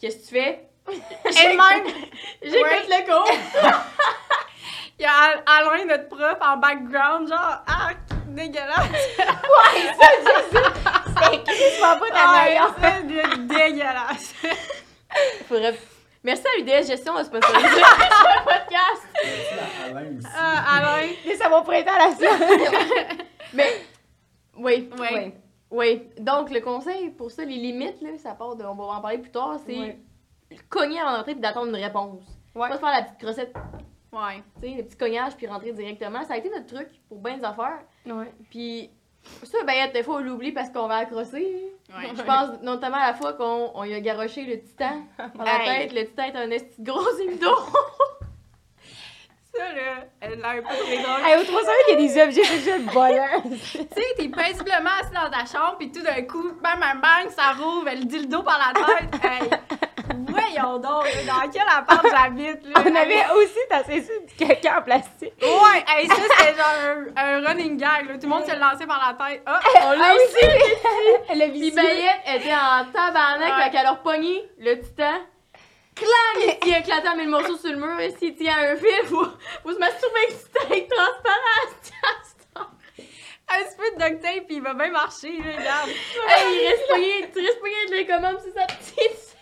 qu'est-ce 0.00 0.16
que 0.16 0.22
tu 0.28 0.34
fais? 0.34 0.66
Elle-même, 1.38 1.86
J'écoute 2.42 2.62
Ouais. 2.62 2.86
le 2.88 3.04
cours. 3.06 3.30
il 4.98 5.02
y 5.02 5.04
a 5.04 5.12
Al- 5.12 5.42
Alain, 5.46 5.84
notre 5.84 6.08
prof, 6.08 6.36
en 6.40 6.56
background, 6.56 7.28
genre, 7.28 7.62
ah, 7.66 7.90
dégueulasse. 8.28 8.88
C'est 11.20 11.44
Chris, 11.44 11.80
pas 11.80 11.96
ta 11.96 12.06
Ah, 12.14 12.44
meilleure. 12.44 12.74
c'est 12.80 13.06
dégueulasse. 13.46 14.34
Faudrait... 15.48 15.78
Merci 16.22 16.42
à 16.46 16.58
UDS 16.60 16.86
Gestion 16.86 17.14
de 17.18 17.24
sponsoriser 17.24 17.66
le 17.68 18.44
podcast. 18.44 19.02
Alain 19.86 20.06
aussi. 20.18 20.28
Ah, 20.36 20.76
Alain. 20.76 21.08
Ça 21.38 21.48
va 21.48 21.60
prêter 21.62 21.88
à 21.90 21.98
la 21.98 22.14
suite. 22.14 23.26
Mais, 23.54 23.82
oui, 24.56 24.90
Ouais. 24.98 25.08
oui. 25.12 25.34
Oui, 25.70 26.02
donc 26.18 26.50
le 26.50 26.60
conseil 26.60 27.10
pour 27.10 27.30
ça, 27.30 27.44
les 27.44 27.56
limites, 27.56 28.00
là, 28.02 28.10
ça 28.18 28.34
part 28.34 28.56
de, 28.56 28.64
on 28.64 28.74
va 28.74 28.84
en 28.84 29.00
parler 29.00 29.18
plus 29.18 29.30
tard, 29.30 29.56
c'est 29.64 29.78
Ouais. 29.78 29.98
cogner 30.68 30.98
avant 31.00 31.16
d'entrer 31.16 31.32
puis 31.32 31.40
d'attendre 31.40 31.68
une 31.68 31.76
réponse. 31.82 32.22
Ouais. 32.54 32.68
Pas 32.68 32.74
se 32.74 32.80
faire 32.80 32.90
la 32.90 33.02
petite 33.02 33.18
crossette, 33.18 33.54
Ouais. 34.12 34.42
tu 34.60 34.68
sais, 34.68 34.76
le 34.76 34.82
petit 34.82 34.96
cognage 34.96 35.36
puis 35.36 35.46
rentrer 35.46 35.72
directement. 35.72 36.24
Ça 36.24 36.34
a 36.34 36.36
été 36.38 36.50
notre 36.50 36.66
truc 36.66 36.88
pour 37.08 37.18
bien 37.20 37.36
des 37.38 37.44
affaires. 37.44 37.80
Ouais. 38.06 38.32
Puis 38.50 38.90
ça, 39.44 39.58
ben, 39.64 39.92
des 39.92 40.02
fois, 40.02 40.16
on 40.16 40.20
l'oublie 40.20 40.50
parce 40.50 40.70
qu'on 40.70 40.88
va 40.88 40.96
accrocher. 40.96 41.72
Ouais. 41.90 42.08
Je 42.14 42.22
pense 42.22 42.60
notamment 42.62 42.96
à 42.96 43.08
la 43.08 43.14
fois 43.14 43.34
qu'on 43.34 43.70
on 43.74 43.84
y 43.84 43.94
a 43.94 44.00
garoché 44.00 44.44
le 44.44 44.60
titan 44.60 45.02
dans 45.36 45.44
la 45.44 45.62
Hey. 45.64 45.88
tête. 45.88 45.92
Le 45.92 46.06
titan 46.06 46.24
est 46.24 46.36
un 46.36 46.50
esti 46.50 46.80
de 46.82 46.90
gros 46.90 47.16
émido. 47.22 47.50
Ça, 49.54 49.64
là, 49.74 50.04
elle 50.20 50.32
a 50.44 50.52
l'air 50.54 50.62
pas 50.62 50.68
très 50.74 50.96
drôle. 51.02 51.26
Hey, 51.26 51.40
au 51.40 51.44
300 51.44 51.68
il 51.88 51.90
y 51.90 51.94
a 51.94 51.96
des 52.08 52.22
objets 52.22 52.44
sexuels 52.44 52.82
volants. 52.92 53.42
Tu 53.42 53.58
sais, 53.78 53.86
t'es 54.16 54.28
paisiblement 54.28 54.90
assis 55.00 55.12
dans 55.12 55.28
ta 55.30 55.44
chambre, 55.44 55.76
pis 55.78 55.90
tout 55.90 56.02
d'un 56.02 56.22
coup, 56.22 56.52
bang, 56.62 56.78
bang, 56.78 57.00
bang, 57.00 57.30
ça 57.36 57.52
rouvre, 57.60 57.88
elle 57.88 58.06
dit 58.06 58.20
le 58.20 58.26
dos 58.26 58.42
par 58.42 58.58
la 58.58 58.72
tête. 58.80 59.20
Hey, 59.24 59.50
voyons 60.28 60.78
donc, 60.78 61.04
dans 61.26 61.50
quel 61.52 61.62
appart 61.76 62.06
j'habite, 62.08 62.64
là? 62.64 62.80
On 62.86 62.94
avait 62.94 63.24
aussi 63.36 63.58
tassé 63.68 64.02
sur 64.02 64.20
du 64.24 64.34
caca 64.46 64.78
en 64.78 64.82
plastique. 64.82 65.32
Ouais, 65.42 65.84
hey, 65.96 66.06
ça, 66.06 66.14
c'était 66.14 66.54
genre 66.56 67.10
un, 67.16 67.40
un 67.42 67.46
running 67.48 67.76
gag, 67.76 68.06
là. 68.08 68.14
Tout 68.14 68.20
le 68.22 68.28
monde 68.28 68.44
se 68.46 68.52
le 68.52 68.60
lançait 68.60 68.86
par 68.86 69.16
la 69.18 69.26
tête. 69.26 69.42
Ah! 69.46 69.60
On 69.84 69.90
l'a 69.90 70.04
Ah 70.10 70.14
aussi. 70.14 70.46
Elle 71.28 71.42
a 71.42 71.48
Puis. 71.48 71.70
Bayette 71.72 72.20
était 72.36 72.54
en 72.54 72.84
tabarnak, 72.92 73.56
Ouais. 73.56 73.64
fait 73.64 73.70
qu'elle 73.70 73.88
repogné 73.88 74.48
le 74.58 74.80
titan. 74.80 75.14
Clang! 76.00 76.56
Il 76.66 76.74
a 76.74 76.78
éclaté 76.78 77.08
en 77.08 77.16
mille 77.16 77.28
morceaux 77.28 77.56
sur 77.56 77.70
le 77.70 77.76
mur. 77.76 77.98
Et 78.00 78.10
s'il 78.12 78.34
tient 78.34 78.56
un 78.56 78.76
fil, 78.76 79.04
faut, 79.06 79.26
faut 79.62 79.72
se 79.72 79.78
masturber 79.78 80.16
avec 80.26 80.32
le 80.32 80.74
titan 80.74 81.02
avec 81.02 81.80
transparent. 81.82 82.70
Un 83.52 83.62
peu 83.76 83.90
de 83.96 84.08
duct 84.10 84.22
tape, 84.22 84.46
pis 84.46 84.54
il 84.56 84.62
va 84.62 84.74
bien 84.74 84.90
marcher, 84.90 85.36
là, 85.38 85.56
regarde. 85.58 85.88
hey, 85.90 86.54
il 86.62 86.68
reste 86.68 86.88
pogné, 86.88 87.30
tu 87.34 87.40
restes 87.44 87.60
pogné 87.60 87.74
avec 87.88 87.90
les 87.90 88.06
commandes, 88.06 88.38
c'est 88.44 88.52
sa 88.52 88.66
petite. 88.66 89.36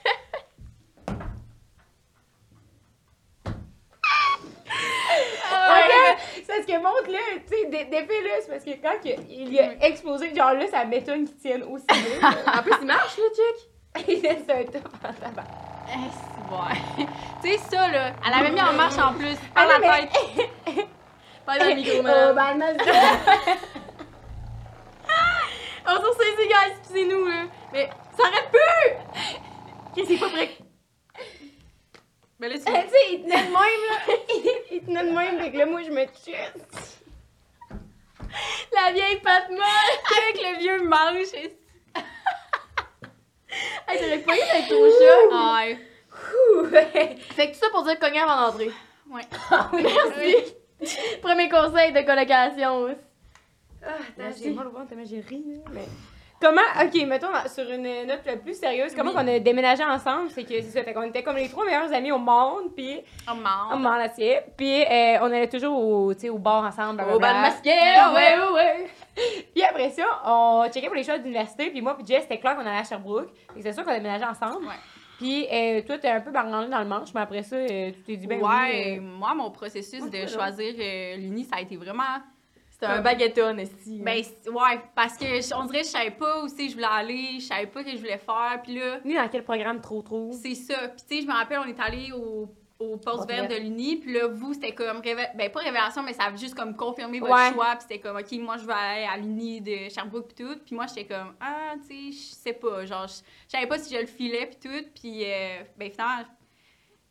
que 6.67 6.77
montre-le, 6.83 7.41
tu 7.47 7.55
sais, 7.57 7.67
dé- 7.71 7.85
défais-le, 7.87 8.29
c'est 8.43 8.51
parce 8.51 8.65
que 8.65 8.71
quand 8.83 9.01
que- 9.03 9.21
il 9.31 9.59
a 9.59 9.87
explosé, 9.87 10.35
genre 10.35 10.53
là, 10.53 10.67
ça 10.71 10.85
m'étonne 10.85 11.25
qu'il 11.27 11.37
tienne 11.37 11.63
aussi 11.63 11.87
bien. 11.87 12.31
En 12.47 12.63
plus, 12.63 12.75
il 12.81 12.87
marche, 12.87 13.17
là, 13.17 13.25
check. 13.35 14.07
c'est 14.47 14.51
un 14.53 14.65
top 14.65 14.89
en 15.03 15.13
tabac. 15.15 15.45
C'est- 16.49 16.55
ouais. 16.55 17.07
tu 17.43 17.49
sais, 17.51 17.59
ça, 17.71 17.89
là, 17.89 18.13
elle 18.27 18.33
avait 18.35 18.51
mis 18.51 18.61
en 18.61 18.73
marche 18.73 18.99
en 18.99 19.13
plus, 19.15 19.37
par 19.55 19.65
Ah, 19.65 19.67
la 19.67 19.79
mais- 19.79 20.09
tête. 20.09 20.89
Pas 21.47 21.59
dans 21.59 21.65
le 21.67 21.75
micro, 21.77 21.99
Oh, 22.01 22.03
ben, 22.03 22.63
On 25.91 25.97
se 25.97 26.19
saisit, 26.19 26.49
guys, 26.49 26.73
excusez-nous, 26.79 27.25
là. 27.27 27.45
Mais 27.73 27.89
ça 28.17 28.25
arrête 28.27 28.51
plus! 28.51 28.91
Qu'est-ce 29.95 30.07
qu'il 30.09 30.17
est 30.17 30.21
pas 30.21 30.29
prêt? 30.29 30.51
Mais 32.39 32.49
là, 32.51 32.55
tu 32.57 32.65
Tu 32.65 32.71
sais, 32.71 33.13
il 33.13 33.23
tenait 33.23 33.43
de 33.45 33.49
même, 33.49 33.55
là. 33.55 34.15
il 34.71 34.81
tenait 34.85 35.05
de 35.05 35.11
même, 35.17 35.41
fait 35.41 35.51
que 35.53 35.57
là, 35.57 35.65
moi, 35.67 35.81
je 35.83 35.91
me 35.91 36.05
tue. 36.05 36.33
La 38.77 38.93
vieille 38.93 39.21
patte 39.21 39.49
molle! 39.49 39.59
avec 40.19 40.37
le 40.43 40.59
vieux 40.59 40.83
manche. 40.87 41.33
Hey, 43.89 43.99
t'aurais 43.99 44.19
pas 44.19 44.37
eu 44.37 44.41
avec 44.43 44.69
ton 44.69 44.85
chat? 44.85 45.55
Ouais. 45.65 45.79
Fait 47.35 47.49
que 47.49 47.53
tout 47.53 47.59
ça 47.59 47.67
pour 47.71 47.85
dire 47.85 47.99
cogner 47.99 48.21
avant 48.21 48.47
d'entrer. 48.47 48.71
Ouais. 49.11 49.23
Merci. 49.73 50.55
Premier 51.23 51.49
conseil 51.49 51.93
de 51.93 52.01
colocation. 52.03 52.95
Ah, 53.85 53.91
j'ai 54.41 54.51
mal 54.51 54.67
au 54.67 54.71
ventre 54.71 54.89
tellement 54.89 55.05
j'ai 55.09 55.21
ri, 55.21 55.45
là, 55.47 55.61
mais... 55.73 55.85
Comment, 56.41 56.61
ok, 56.81 56.95
mettons 57.09 57.27
sur 57.53 57.69
une 57.69 58.07
note 58.07 58.21
la 58.25 58.37
plus 58.37 58.55
sérieuse, 58.57 58.95
comment 58.95 59.11
Oui. 59.11 59.17
qu'on 59.17 59.27
a 59.27 59.39
déménagé 59.41 59.83
ensemble, 59.83 60.31
c'est 60.31 60.45
que 60.45 60.51
c'est 60.51 60.71
ça, 60.71 60.85
fait 60.85 60.93
qu'on 60.95 61.03
était 61.03 61.25
comme 61.25 61.35
les 61.35 61.49
trois 61.49 61.65
meilleurs 61.65 61.93
amis 61.93 62.13
au 62.13 62.19
monde, 62.19 62.73
puis 62.77 63.01
Oh, 63.27 63.33
on 63.33 63.35
man. 63.35 63.81
m'en 63.83 63.95
assied, 63.95 64.39
puis 64.57 64.83
euh, 64.85 65.19
on 65.21 65.27
allait 65.33 65.49
toujours 65.49 65.77
au, 65.77 66.15
tu 66.15 66.21
sais, 66.21 66.29
au 66.29 66.39
bar 66.39 66.63
ensemble, 66.65 67.03
Au 67.13 67.19
bal 67.19 67.41
masqué, 67.41 67.71
ouais, 67.71 68.39
ouais, 68.39 68.53
ouais. 68.55 68.87
Puis 69.53 69.65
après 69.65 69.91
ça, 69.91 70.05
on 70.27 70.65
checkait 70.73 70.87
pour 70.87 70.95
les 70.95 71.03
choix 71.03 71.19
d'université, 71.19 71.71
puis 71.71 71.83
moi 71.83 71.97
puis 71.97 72.07
Jess, 72.07 72.23
c'était 72.23 72.39
clair 72.39 72.55
qu'on 72.55 72.61
allait 72.67 72.79
à 72.79 72.85
Sherbrooke, 72.85 73.31
et 73.57 73.63
c'est 73.63 73.73
sûr 73.73 73.85
qu'on 73.85 73.93
déménageait 73.93 74.25
ensemble. 74.27 74.65
Ouais. 74.65 74.75
Puis 75.19 75.47
euh, 75.53 75.83
toi, 75.83 75.99
t'es 75.99 76.09
un 76.09 76.21
peu 76.21 76.31
barré 76.31 76.69
dans 76.69 76.79
le 76.79 76.85
manche, 76.87 77.13
mais 77.13 77.21
après 77.21 77.43
ça, 77.43 77.57
euh, 77.57 77.91
tu 77.91 78.03
t'es 78.05 78.17
dit, 78.17 78.27
ben 78.27 78.41
ouais, 78.41 78.99
oui, 78.99 79.01
moi, 79.01 79.35
mon 79.35 79.51
processus 79.51 80.09
de 80.09 80.27
choisir 80.27 80.75
euh, 80.79 81.17
l'uni, 81.17 81.45
ça 81.45 81.57
a 81.57 81.61
été 81.61 81.77
vraiment. 81.77 82.03
C'était 82.71 82.87
un 82.87 83.03
baguetton, 83.03 83.59
esti. 83.59 84.01
Ben, 84.01 84.23
c- 84.23 84.37
ouais, 84.49 84.81
parce 84.95 85.17
que 85.17 85.25
on 85.57 85.65
dirait 85.65 85.81
que 85.81 85.87
je 85.87 85.91
savais 85.91 86.13
pas 86.13 86.43
où 86.45 86.47
c'est 86.49 86.65
que 86.67 86.69
je 86.71 86.75
voulais 86.75 86.87
aller, 86.89 87.41
je 87.41 87.47
savais 87.47 87.67
pas 87.67 87.81
ce 87.81 87.87
que 87.87 87.93
je 87.93 87.99
voulais 87.99 88.19
faire, 88.19 88.61
puis 88.63 88.77
là, 88.77 88.83
euh, 88.85 88.99
Ni 89.05 89.15
dans 89.17 89.29
quel 89.29 89.43
programme 89.43 89.81
trop 89.81 90.01
trop. 90.03 90.31
c'est 90.33 90.55
ça. 90.55 90.87
Puis 90.89 91.03
tu 91.09 91.17
sais, 91.17 91.23
je 91.23 91.27
me 91.27 91.33
rappelle, 91.33 91.59
on 91.59 91.67
est 91.69 91.81
allé 91.81 92.13
au, 92.13 92.49
au 92.79 92.97
poste 92.97 93.17
Poste 93.19 93.29
vert 93.29 93.49
de 93.49 93.57
l'Uni, 93.57 93.97
puis 93.97 94.13
là, 94.13 94.29
vous, 94.29 94.55
c'était 94.55 94.73
comme, 94.73 94.99
révé- 95.01 95.35
ben 95.37 95.51
pas 95.51 95.61
révélation, 95.61 96.03
mais 96.03 96.13
ça 96.13 96.25
a 96.27 96.37
juste 96.37 96.55
comme 96.55 96.77
confirmé 96.77 97.19
votre 97.19 97.33
Ouais. 97.35 97.53
choix, 97.53 97.73
puis 97.75 97.83
c'était 97.89 97.99
comme, 97.99 98.17
OK, 98.17 98.31
moi, 98.39 98.57
je 98.57 98.67
vais 98.67 98.73
aller 98.73 99.05
à 99.05 99.17
l'Uni 99.17 99.61
de 99.61 99.89
Sherbrooke, 99.89 100.33
puis 100.33 100.45
tout. 100.45 100.57
Puis 100.65 100.77
moi, 100.77 100.87
j'étais 100.87 101.07
comme, 101.07 101.35
ah, 101.41 101.75
tu 101.89 102.13
sais, 102.13 102.13
je 102.13 102.35
sais 102.35 102.53
pas, 102.53 102.85
genre, 102.87 103.07
je 103.09 103.15
savais 103.51 103.67
pas 103.67 103.79
si 103.79 103.93
je 103.93 104.01
le 104.01 104.07
filais, 104.07 104.47
puis 104.47 104.71
tout. 104.71 104.87
Puis, 104.95 105.25
euh, 105.25 105.63
ben 105.77 105.91
finalement, 105.91 106.25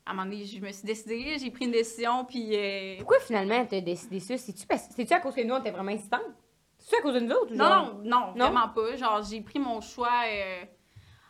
à 0.05 0.11
un 0.11 0.13
moment 0.13 0.23
donné, 0.29 0.45
je 0.45 0.59
me 0.61 0.71
suis 0.71 0.85
décidée, 0.85 1.35
j'ai 1.37 1.51
pris 1.51 1.65
une 1.65 1.71
décision, 1.71 2.23
puis... 2.23 2.49
euh, 2.55 2.95
Pourquoi 2.99 3.19
finalement 3.19 3.65
t'as 3.65 3.81
décidé 3.81 4.21
ça? 4.21 4.37
C'est-tu, 4.37 4.65
parce... 4.65 4.87
À 5.11 5.19
cause 5.19 5.35
que 5.35 5.41
nous, 5.41 5.53
on 5.53 5.59
était 5.59 5.71
vraiment 5.71 5.91
incitants? 5.91 6.21
C'est-tu 6.77 6.95
à 6.95 7.01
cause 7.01 7.15
de 7.15 7.19
nous 7.19 7.35
autres? 7.35 7.53
Non, 7.53 7.99
non, 8.05 8.27
non, 8.35 8.45
vraiment 8.45 8.69
pas. 8.69 8.95
Genre, 8.95 9.21
j'ai 9.29 9.41
pris 9.41 9.59
mon 9.59 9.81
choix 9.81 10.21
euh, 10.31 10.63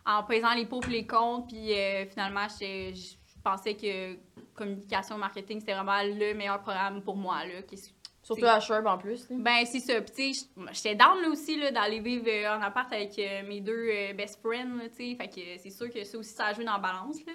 en 0.06 0.23
pesant 0.26 0.54
les 0.54 0.67
pour 0.67 0.86
et 0.86 0.91
les 0.91 1.08
contre, 1.08 1.47
puis 1.47 1.73
euh, 1.73 2.06
finalement, 2.06 2.45
je 2.50 3.15
pensais 3.43 3.76
que 3.76 4.15
communication 4.56 5.17
marketing, 5.17 5.60
c'était 5.60 5.73
vraiment 5.73 6.02
le 6.04 6.34
meilleur 6.34 6.60
programme 6.62 7.02
pour 7.02 7.15
moi, 7.15 7.45
là. 7.45 7.62
qui- 7.62 7.80
Surtout 8.23 8.45
à 8.45 8.60
Sherb 8.60 8.86
en 8.88 8.97
plus. 8.97 9.30
là. 9.30 9.38
Ben, 9.39 9.65
c'est 9.65 9.80
ça. 9.80 10.02
Puis, 10.02 10.12
tu 10.13 10.34
sais, 10.34 10.45
j'étais 10.73 10.95
down, 10.95 11.21
là, 11.21 11.30
aussi, 11.30 11.58
là, 11.58 11.71
d'aller 11.71 12.02
vivre 12.02 12.26
euh, 12.28 12.58
en 12.58 12.62
appart 12.62 12.91
avec 12.91 13.17
euh, 13.19 13.43
mes 13.47 13.62
deux 13.62 13.88
euh, 13.89 14.13
best 14.13 14.41
friends, 14.41 14.76
là, 14.78 14.89
tu 14.89 15.12
sais. 15.12 15.15
Fait 15.15 15.30
que 15.30 15.58
c'est 15.62 15.69
sûr 15.69 15.89
que 15.89 16.04
ça 16.04 16.17
aussi, 16.17 16.34
ça 16.34 16.47
a 16.47 16.54
joué 16.54 16.65
dans 16.65 16.73
la 16.73 16.80
balance, 16.80 17.26
là. 17.26 17.32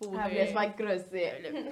Pour, 0.00 0.14
Ah, 0.16 0.28
faire 0.28 0.76
crosser. 0.76 1.32
le- 1.42 1.68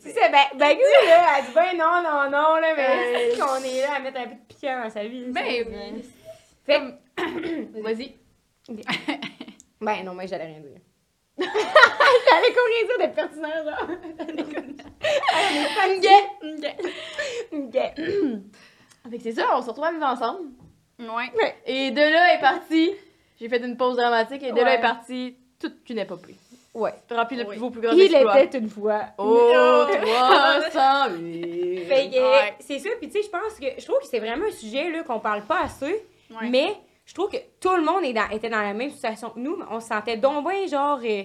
C'est 0.00 0.10
ça, 0.12 0.28
ben, 0.30 0.58
ben, 0.58 0.76
là, 0.78 1.38
elle 1.38 1.44
dit 1.46 1.50
ben 1.54 1.76
non, 1.76 2.02
non, 2.02 2.24
non, 2.30 2.56
là, 2.56 2.74
mais 2.76 3.36
qu'on 3.38 3.62
est 3.64 3.82
là 3.82 3.94
à 3.94 3.98
mettre 4.00 4.18
un 4.20 4.26
peu 4.28 4.34
de 4.34 4.40
piquant 4.48 4.82
dans 4.82 4.90
sa 4.90 5.04
vie. 5.06 5.26
Ben 5.30 5.44
oui. 5.68 6.02
Fait 6.64 6.80
Vas-y. 7.82 8.16
Ben 9.80 10.02
non, 10.04 10.14
mais 10.14 10.26
j'allais 10.26 10.46
rien 10.46 10.60
dire. 10.60 10.80
J'allais 11.38 12.54
rien 12.66 12.82
dire 12.86 12.98
de 13.08 13.14
pertinent, 13.14 13.58
genre? 13.64 13.86
Ok. 17.52 17.76
Fait 19.10 19.16
que 19.18 19.22
c'est 19.22 19.32
ça, 19.32 19.46
on 19.56 19.62
se 19.62 19.68
retrouve 19.68 19.84
à 19.84 19.92
vivre 19.92 20.04
ensemble. 20.06 20.48
Ouais. 20.98 21.54
Et 21.66 21.90
de 21.90 22.00
là 22.00 22.34
est 22.34 22.40
parti. 22.40 22.90
J'ai 23.38 23.48
fait 23.48 23.58
une 23.64 23.76
pause 23.76 23.96
dramatique 23.96 24.42
et 24.42 24.50
de 24.52 24.56
là 24.56 24.64
Ouais. 24.64 24.74
est 24.76 24.80
parti 24.80 25.36
toute 25.60 25.88
une 25.90 25.98
épopée. 25.98 26.36
Ouais. 26.74 26.92
Rempli 27.10 27.36
de 27.36 27.42
Oui. 27.42 27.48
plus 27.50 27.58
beaux, 27.60 27.70
plus 27.70 27.80
grands 27.80 27.92
Il 27.92 28.00
exploits. 28.02 28.40
était 28.42 28.58
une 28.58 28.68
fois. 28.68 29.02
Oh, 29.18 29.86
308. 30.70 31.84
Fait 31.86 32.10
que, 32.10 32.16
Ouais. 32.18 32.54
c'est 32.60 32.78
ça, 32.78 32.88
puis 33.00 33.08
tu 33.08 33.18
sais, 33.20 33.22
je 33.26 33.30
pense 33.30 33.54
que, 33.60 33.66
je 33.78 33.84
trouve 33.84 33.98
que 34.00 34.06
c'est 34.06 34.18
vraiment 34.20 34.46
un 34.46 34.50
sujet, 34.50 34.90
là, 34.90 35.02
qu'on 35.02 35.20
parle 35.20 35.42
pas 35.42 35.62
assez, 35.64 36.02
Ouais. 36.30 36.48
mais 36.50 36.76
je 37.06 37.14
trouve 37.14 37.30
que 37.30 37.38
tout 37.60 37.74
le 37.74 37.82
monde 37.82 38.04
est 38.04 38.12
dans- 38.12 38.28
était 38.30 38.50
dans 38.50 38.60
la 38.62 38.74
même 38.74 38.90
situation 38.90 39.30
que 39.30 39.38
nous, 39.38 39.56
mais 39.56 39.64
on 39.70 39.80
se 39.80 39.86
sentait 39.88 40.16
donc 40.18 40.46
bien, 40.48 40.66
genre, 40.66 40.98
euh, 41.02 41.22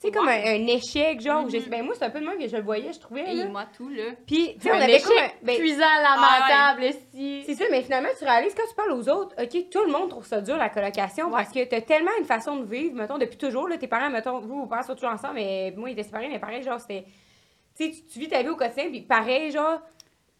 tu 0.00 0.06
sais, 0.06 0.10
comme 0.12 0.28
un, 0.28 0.66
échec, 0.68 1.20
genre, 1.20 1.48
je 1.50 1.56
Mhm. 1.56 1.62
sais- 1.64 1.70
ben 1.70 1.84
moi, 1.84 1.94
c'est 1.98 2.04
un 2.04 2.10
peu 2.10 2.20
de 2.20 2.24
même 2.26 2.38
que 2.38 2.46
je 2.46 2.56
le 2.56 2.62
voyais, 2.62 2.92
je 2.92 3.00
trouvais, 3.00 3.34
Et 3.34 3.44
moi, 3.46 3.64
tout, 3.76 3.88
là. 3.88 4.04
Puis, 4.28 4.54
tu 4.54 4.60
sais, 4.60 4.70
on 4.70 4.74
avait 4.74 4.94
échec 4.94 5.08
comme 5.08 5.18
un- 5.18 5.30
ben, 5.42 5.56
cuisant, 5.56 5.82
Ah 5.84 6.14
lamentable, 6.70 6.84
esti. 6.84 7.42
C'est 7.46 7.54
ça, 7.54 7.64
mais 7.68 7.82
finalement, 7.82 8.10
tu 8.16 8.24
réalises 8.24 8.54
quand 8.54 8.68
tu 8.68 8.74
parles 8.76 8.92
aux 8.92 9.08
autres, 9.08 9.34
OK, 9.42 9.70
tout 9.70 9.82
le 9.84 9.90
monde 9.90 10.10
trouve 10.10 10.24
ça 10.24 10.40
dur, 10.40 10.56
la 10.56 10.68
colocation, 10.68 11.30
parce 11.32 11.50
que 11.50 11.64
t'as 11.64 11.80
tellement 11.80 12.12
une 12.20 12.24
façon 12.26 12.56
de 12.58 12.64
vivre, 12.64 12.94
mettons, 12.94 13.18
depuis 13.18 13.38
toujours, 13.38 13.66
là, 13.66 13.76
tes 13.76 13.88
parents, 13.88 14.10
mettons, 14.10 14.38
vous, 14.38 14.60
vos 14.60 14.66
parents 14.66 14.82
sont 14.84 14.94
toujours 14.94 15.10
ensemble, 15.10 15.34
mais 15.34 15.72
moi, 15.76 15.90
ils 15.90 15.94
étaient 15.94 16.04
séparés, 16.04 16.28
mais 16.28 16.38
pareil, 16.38 16.62
genre, 16.62 16.78
c'était. 16.78 17.04
Tu 17.76 17.92
sais, 17.92 18.04
tu 18.12 18.18
vis 18.20 18.28
ta 18.28 18.40
vie 18.42 18.48
au 18.50 18.56
quotidien, 18.56 18.88
puis 18.90 19.00
pareil, 19.02 19.50
genre, 19.50 19.80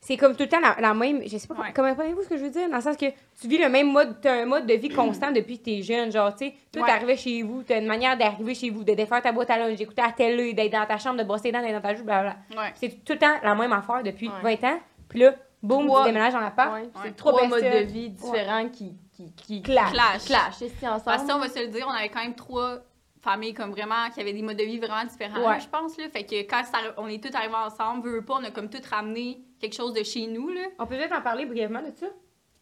c'est 0.00 0.16
comme 0.16 0.34
tout 0.36 0.44
le 0.44 0.48
temps 0.48 0.60
la, 0.60 0.76
la 0.80 0.94
même. 0.94 1.22
Je 1.26 1.36
sais 1.38 1.48
pas, 1.48 1.54
Ouais. 1.54 1.72
comment 1.74 1.88
comprenez-vous 1.90 2.22
ce 2.22 2.28
que 2.28 2.36
je 2.36 2.44
veux 2.44 2.50
dire? 2.50 2.68
Dans 2.70 2.76
le 2.76 2.82
sens 2.82 2.96
que 2.96 3.06
tu 3.40 3.48
vis 3.48 3.58
le 3.58 3.68
même 3.68 3.90
mode, 3.92 4.20
t'as 4.20 4.42
un 4.42 4.46
mode 4.46 4.66
de 4.66 4.74
vie 4.74 4.88
constant 4.88 5.32
depuis 5.32 5.58
que 5.58 5.64
t'es 5.64 5.82
jeune, 5.82 6.10
genre, 6.12 6.34
tu 6.34 6.46
sais, 6.46 6.54
toi, 6.72 6.82
Ouais. 6.82 6.88
t'arrivais 6.88 7.16
chez 7.16 7.42
vous, 7.42 7.62
t'as 7.62 7.78
une 7.78 7.86
manière 7.86 8.16
d'arriver 8.16 8.54
chez 8.54 8.70
vous, 8.70 8.84
de 8.84 8.94
défaire 8.94 9.20
ta 9.22 9.32
boîte 9.32 9.50
à 9.50 9.58
lunch, 9.58 9.76
d'écouter 9.76 10.02
la 10.02 10.12
télé, 10.12 10.54
d'être 10.54 10.72
dans 10.72 10.86
ta 10.86 10.98
chambre, 10.98 11.18
de 11.18 11.24
brosser 11.24 11.48
les 11.48 11.52
dents, 11.52 11.60
d'être 11.62 11.74
dans 11.74 11.80
ta 11.88 11.94
joue, 11.94 12.04
blablabla. 12.04 12.36
Ouais. 12.56 12.72
C'est 12.76 13.04
tout 13.04 13.12
le 13.14 13.18
temps 13.18 13.34
la 13.42 13.54
même 13.54 13.72
affaire 13.72 14.02
depuis 14.04 14.28
Ouais. 14.42 14.56
20 14.56 14.68
ans, 14.68 14.78
puis 15.08 15.20
là, 15.20 15.34
boum, 15.62 15.86
Trois- 15.86 16.02
tu 16.02 16.08
déménages 16.08 16.32
dans 16.32 16.40
l'appart. 16.40 16.72
Ouais, 16.74 16.80
Ouais. 16.82 16.88
C'est 17.04 17.16
Trop 17.16 17.30
trois 17.32 17.46
modes 17.48 17.62
de 17.64 17.78
vie 17.84 18.10
différents 18.10 18.68
qui, 18.68 18.92
qui, 19.16 19.32
qui 19.34 19.62
Clash. 19.62 19.92
Clash. 19.92 20.24
clashent 20.26 20.62
esti, 20.62 20.86
Parce 21.04 21.24
que 21.24 21.32
on 21.32 21.38
va 21.40 21.48
se 21.48 21.58
le 21.60 21.66
dire, 21.68 21.84
on 21.88 21.92
avait 21.92 22.08
quand 22.08 22.22
même 22.22 22.34
trois 22.36 22.78
familles 23.20 23.54
comme 23.54 23.70
vraiment 23.70 24.10
qui 24.12 24.20
avaient 24.20 24.32
des 24.32 24.42
modes 24.42 24.56
de 24.56 24.64
vie 24.64 24.78
vraiment 24.78 25.04
différents, 25.04 25.48
Ouais. 25.48 25.60
je 25.60 25.68
pense. 25.68 25.96
Là. 25.98 26.08
Fait 26.08 26.24
que 26.24 26.36
quand 26.42 26.62
ça- 26.64 26.94
on 26.96 27.06
est 27.08 27.22
tous 27.22 27.34
arrivés 27.36 27.54
ensemble, 27.54 28.08
veut, 28.08 28.22
pas, 28.24 28.34
on 28.34 28.44
a 28.44 28.50
comme 28.50 28.68
tout 28.70 28.78
ramené 28.90 29.40
quelque 29.60 29.74
chose 29.74 29.92
de 29.92 30.02
chez 30.02 30.26
nous. 30.26 30.48
Là. 30.50 30.62
On 30.78 30.86
peut 30.86 30.96
peut-être 30.96 31.16
en 31.16 31.22
parler 31.22 31.46
brièvement 31.46 31.80
de 31.82 31.90
ça? 31.94 32.06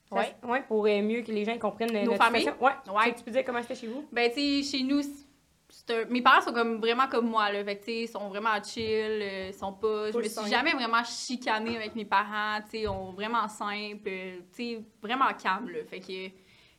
Ça, 0.09 0.17
Ouais. 0.45 0.63
pour 0.69 0.87
euh, 0.87 1.03
mieux 1.03 1.23
que 1.23 1.33
les 1.33 1.45
gens 1.45 1.59
comprennent 1.59 1.95
euh, 1.97 2.05
Nos 2.05 2.13
notre 2.13 2.25
familles? 2.25 2.43
situation. 2.43 2.65
Ouais. 2.95 3.07
Ouais. 3.07 3.15
Tu 3.15 3.25
peux 3.25 3.31
dire 3.33 3.45
comment 3.45 3.61
c'était 3.63 3.75
chez 3.75 3.89
vous? 3.89 4.07
Ben, 4.13 4.31
tu 4.33 4.63
sais, 4.63 4.79
chez 4.79 4.85
nous, 4.85 5.01
un- 5.01 6.05
mes 6.09 6.23
parents 6.23 6.41
sont 6.43 6.53
comme 6.53 6.77
vraiment 6.81 7.09
comme 7.09 7.29
moi. 7.29 7.51
Là. 7.51 7.65
Fait 7.65 7.83
ils 7.89 8.07
sont 8.09 8.29
vraiment 8.29 8.63
chill. 8.63 8.85
euh, 9.21 9.49
ils 9.49 9.55
sont 9.55 9.73
pas... 9.73 10.13
Je 10.13 10.17
me 10.19 10.23
suis 10.23 10.49
jamais 10.51 10.73
vraiment 10.73 11.03
chicanée 11.05 11.77
avec 11.77 11.97
mes 11.97 12.05
parents. 12.05 12.61
Tu 12.71 12.79
sais, 12.83 12.87
on 12.89 13.13
vraiment 13.13 13.49
simple. 13.49 14.05
Tu 14.05 14.43
sais, 14.53 14.81
vraiment 15.03 15.27
calme. 15.35 15.71
Là. 15.71 15.81
Fait 15.89 16.01
que... 16.01 16.29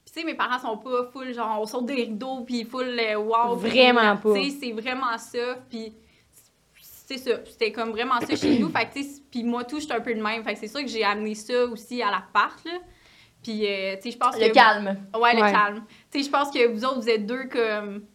Puis, 0.08 0.14
tu 0.14 0.22
sais, 0.22 0.26
mes 0.26 0.36
parents 0.36 0.58
sont 0.58 0.78
pas 0.78 1.04
full, 1.12 1.34
genre, 1.34 1.60
on 1.60 1.66
saute 1.66 1.86
des 1.86 1.96
rideaux, 1.96 2.40
puis 2.46 2.64
full, 2.64 2.98
euh, 2.98 3.18
wow. 3.18 3.58
Vraiment 3.58 4.16
pas. 4.16 4.36
Tu 4.36 4.52
sais, 4.52 4.58
c'est 4.62 4.72
vraiment 4.72 5.18
ça. 5.18 5.58
Puis, 5.70 5.94
c'est 6.80 7.18
ça. 7.18 7.32
C'était 7.46 7.74
comme 7.74 7.90
vraiment 7.92 8.18
ça 8.22 8.34
chez 8.38 8.58
nous. 8.58 8.70
Fait 8.70 8.86
que, 8.86 8.94
tu 8.94 9.04
sais, 9.04 9.22
puis 9.30 9.44
moi, 9.44 9.66
tout, 9.66 9.82
j'étais 9.82 9.96
un 9.96 10.00
peu 10.00 10.14
de 10.16 10.22
même. 10.22 10.46
Fait 10.46 10.54
que 10.54 10.60
c'est 10.62 10.70
sûr 10.70 10.80
que 10.80 10.88
j'ai 10.88 11.04
amené 11.04 11.36
ça 11.36 11.66
aussi 11.66 12.02
à 12.02 12.10
l'appart, 12.10 12.58
là. 12.64 12.80
Puis, 13.44 13.68
euh, 13.68 13.96
tu 13.98 14.04
sais, 14.04 14.12
je 14.12 14.18
pense 14.18 14.38
que... 14.38 14.46
Le 14.46 14.52
calme. 14.52 14.96
Ouais, 15.14 15.36
le 15.36 15.42
Ouais. 15.42 15.52
calme. 15.52 15.84
Tu 16.10 16.20
sais, 16.20 16.26
je 16.26 16.32
pense 16.32 16.52
que 16.52 16.66
vous 16.70 16.86
autres, 16.86 17.02
vous 17.02 17.10
êtes 17.10 17.26
deux 17.26 17.44
comme... 17.50 18.06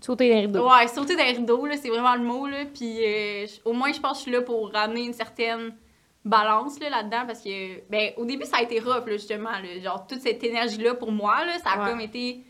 Sauter 0.00 0.30
les 0.30 0.40
rideaux. 0.40 0.66
Ouais, 0.66 0.88
sauter 0.88 1.14
dans 1.14 1.24
les 1.24 1.32
rideaux, 1.32 1.66
là, 1.66 1.76
c'est 1.76 1.90
vraiment 1.90 2.14
le 2.14 2.22
mot, 2.22 2.46
là. 2.46 2.64
Puis 2.72 3.04
euh, 3.04 3.46
au 3.66 3.74
moins, 3.74 3.92
je 3.92 4.00
pense 4.00 4.12
que 4.12 4.16
je 4.18 4.22
suis 4.22 4.32
là 4.32 4.40
pour 4.40 4.72
ramener 4.72 5.04
une 5.04 5.12
certaine 5.12 5.74
balance, 6.24 6.78
là, 6.80 6.90
là-dedans, 6.90 7.22
parce 7.26 7.42
que, 7.42 7.80
ben, 7.90 8.12
au 8.16 8.24
début, 8.24 8.44
ça 8.44 8.58
a 8.58 8.62
été 8.62 8.80
rough, 8.80 9.06
là, 9.06 9.12
justement, 9.12 9.50
là. 9.50 9.80
Genre, 9.82 10.06
toute 10.06 10.20
cette 10.20 10.42
énergie-là, 10.42 10.94
pour 10.94 11.12
moi, 11.12 11.44
là, 11.44 11.52
ça 11.62 11.70
a 11.70 11.84
Ouais. 11.84 11.90
comme 11.90 12.00
été... 12.00 12.40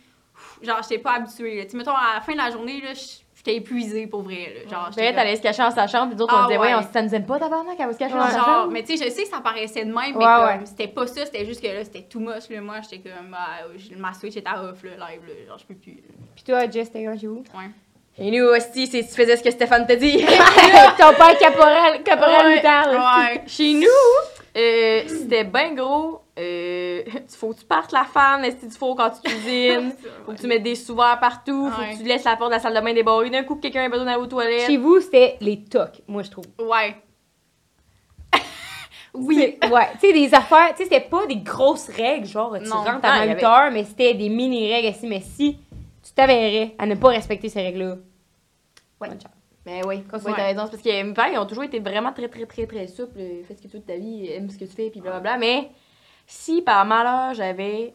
Genre, 0.62 0.78
j'étais 0.82 0.98
pas 0.98 1.12
habituée, 1.14 1.56
là. 1.58 1.66
Tu 1.66 1.76
mettons, 1.76 1.92
à 1.92 2.14
la 2.14 2.20
fin 2.20 2.32
de 2.32 2.38
la 2.38 2.50
journée, 2.50 2.80
là, 2.80 2.90
j'étais 3.36 3.56
épuisée, 3.56 4.06
pour 4.06 4.22
vrai, 4.22 4.54
là. 4.64 4.70
Genre, 4.70 4.86
j'étais 4.90 5.00
Bennett 5.02 5.14
comme- 5.14 5.20
allait 5.20 5.36
se 5.36 5.42
cacher 5.42 5.62
dans 5.62 5.70
sa 5.70 5.86
chambre, 5.86 6.08
puis 6.08 6.16
d'autres, 6.16 6.34
on 6.34 6.42
Ah, 6.44 6.46
disait, 6.46 6.58
ouais. 6.58 6.74
ouais, 6.74 6.80
on, 6.88 6.92
ça 6.92 7.02
nous 7.02 7.14
aime 7.14 7.26
pas, 7.26 7.38
tabarnak, 7.38 7.76
elle 7.78 7.86
va 7.86 7.92
se 7.92 7.98
cacher 7.98 8.14
dans 8.14 8.24
Ouais. 8.24 8.30
sa 8.30 8.36
Genre, 8.38 8.44
chambre. 8.46 8.72
mais 8.72 8.82
tu 8.84 8.96
sais, 8.96 9.04
je 9.04 9.10
sais 9.10 9.22
que 9.24 9.28
ça 9.28 9.40
paraissait 9.40 9.84
de 9.84 9.92
même, 9.92 9.94
mais 9.96 10.12
Ouais, 10.16 10.24
comme, 10.24 10.46
ouais. 10.60 10.66
c'était 10.66 10.88
pas 10.88 11.06
ça, 11.06 11.26
c'était 11.26 11.44
juste 11.44 11.60
que 11.60 11.66
là, 11.68 11.84
c'était 11.84 12.02
too 12.02 12.20
much, 12.20 12.48
là. 12.50 12.60
Moi, 12.60 12.76
j'étais 12.82 13.10
comme, 13.10 13.30
bah, 13.30 13.66
ma 13.96 14.12
Switch 14.14 14.36
était 14.36 14.48
off, 14.50 14.82
là, 14.84 14.90
live, 15.10 15.22
là. 15.26 15.46
Genre, 15.48 15.58
je 15.58 15.66
peux 15.66 15.74
plus. 15.74 15.92
là. 15.94 16.02
Puis 16.36 16.44
toi, 16.44 16.70
Jess, 16.70 16.90
t'es 16.92 17.04
vous? 17.06 17.44
Ouais. 17.54 17.70
Et 18.20 18.30
nous, 18.30 18.44
hostie, 18.46 18.86
c'est 18.88 19.02
tu 19.02 19.14
faisais 19.14 19.36
ce 19.36 19.42
que 19.42 19.50
Stéphane 19.50 19.86
t'a 19.86 19.94
dit. 19.96 20.18
Ton 20.98 21.14
père 21.14 21.38
caporal, 21.38 22.02
caporal 22.02 22.46
Ouais. 22.56 23.42
Chez 23.46 23.74
nous, 23.74 23.86
Euh, 24.56 25.02
c'était 25.06 25.44
bien 25.44 25.72
gros. 25.74 26.20
Euh, 26.36 27.02
faut 27.38 27.52
que 27.52 27.60
tu 27.60 27.64
partes 27.64 27.92
la 27.92 28.04
fan, 28.04 28.44
est 28.44 28.64
du 28.64 28.74
four 28.74 28.96
quand 28.96 29.10
tu 29.10 29.20
cuisines? 29.30 29.92
Faut 30.26 30.32
que 30.32 30.38
tu 30.40 30.46
mettes 30.48 30.62
des 30.64 30.74
sous-verres 30.74 31.18
partout. 31.20 31.70
Faut 31.70 31.82
que 31.82 31.96
tu 31.98 32.02
laisses 32.04 32.24
la 32.24 32.34
porte 32.36 32.50
de 32.50 32.56
la 32.56 32.60
salle 32.60 32.74
de 32.74 32.80
bain 32.80 32.92
débarrée. 32.94 33.30
D'un 33.30 33.44
coup, 33.44 33.54
que 33.56 33.60
quelqu'un 33.62 33.84
a 33.84 33.88
besoin 33.88 34.06
d'aller 34.06 34.18
aux 34.22 34.26
toilettes. 34.26 34.66
Chez 34.66 34.76
vous, 34.78 35.00
c'était 35.00 35.36
les 35.40 35.62
tocs, 35.64 36.00
moi, 36.08 36.22
je 36.24 36.30
trouve. 36.30 36.44
Ouais. 36.58 36.96
Oui. 39.14 39.58
Ouais. 39.70 39.86
Tu 40.00 40.06
sais, 40.08 40.12
des 40.12 40.34
affaires, 40.34 40.70
tu 40.70 40.78
sais, 40.78 40.84
c'était 40.84 41.00
pas 41.00 41.26
des 41.26 41.36
grosses 41.36 41.88
règles, 41.88 42.26
genre, 42.26 42.56
tu 42.62 42.68
Non. 42.68 42.76
rentres 42.82 43.04
à 43.04 43.24
il 43.24 43.30
y 43.30 43.34
8 43.34 43.44
avait- 43.44 43.44
heures, 43.44 43.70
mais 43.72 43.84
c'était 43.84 44.14
des 44.14 44.28
mini-règles 44.28 44.88
aussi. 44.88 45.06
Mais 45.06 45.20
si 45.20 45.56
tu 46.04 46.12
t'avérais 46.14 46.74
à 46.78 46.86
ne 46.86 46.94
pas 46.94 47.08
respecter 47.08 47.48
ces 47.48 47.62
règles-là, 47.62 47.96
Ouais. 49.00 49.08
bonne 49.08 49.20
chance. 49.20 49.32
Mais 49.66 49.82
oui, 49.86 50.02
quand 50.10 50.16
Ouais. 50.24 50.32
t'as 50.34 50.44
raison. 50.46 50.66
Parce 50.68 50.82
que 50.82 51.02
mes 51.02 51.12
parents, 51.12 51.30
ils 51.32 51.38
ont 51.38 51.46
toujours 51.46 51.64
été 51.64 51.78
vraiment 51.80 52.12
très, 52.12 52.28
très, 52.28 52.46
très, 52.46 52.66
très 52.66 52.86
souples. 52.86 53.18
Fais 53.46 53.54
ce 53.54 53.62
que 53.62 53.68
tu 53.68 53.74
veux 53.74 53.80
de 53.80 53.86
ta 53.86 53.96
vie, 53.96 54.30
aime 54.32 54.48
ce 54.50 54.56
que 54.58 54.64
tu 54.64 54.74
fais, 54.74 54.88
puis 54.90 55.00
blablabla. 55.00 55.36
Mais 55.36 55.70
si 56.26 56.62
par 56.62 56.84
malheur, 56.86 57.34
j'avais 57.34 57.94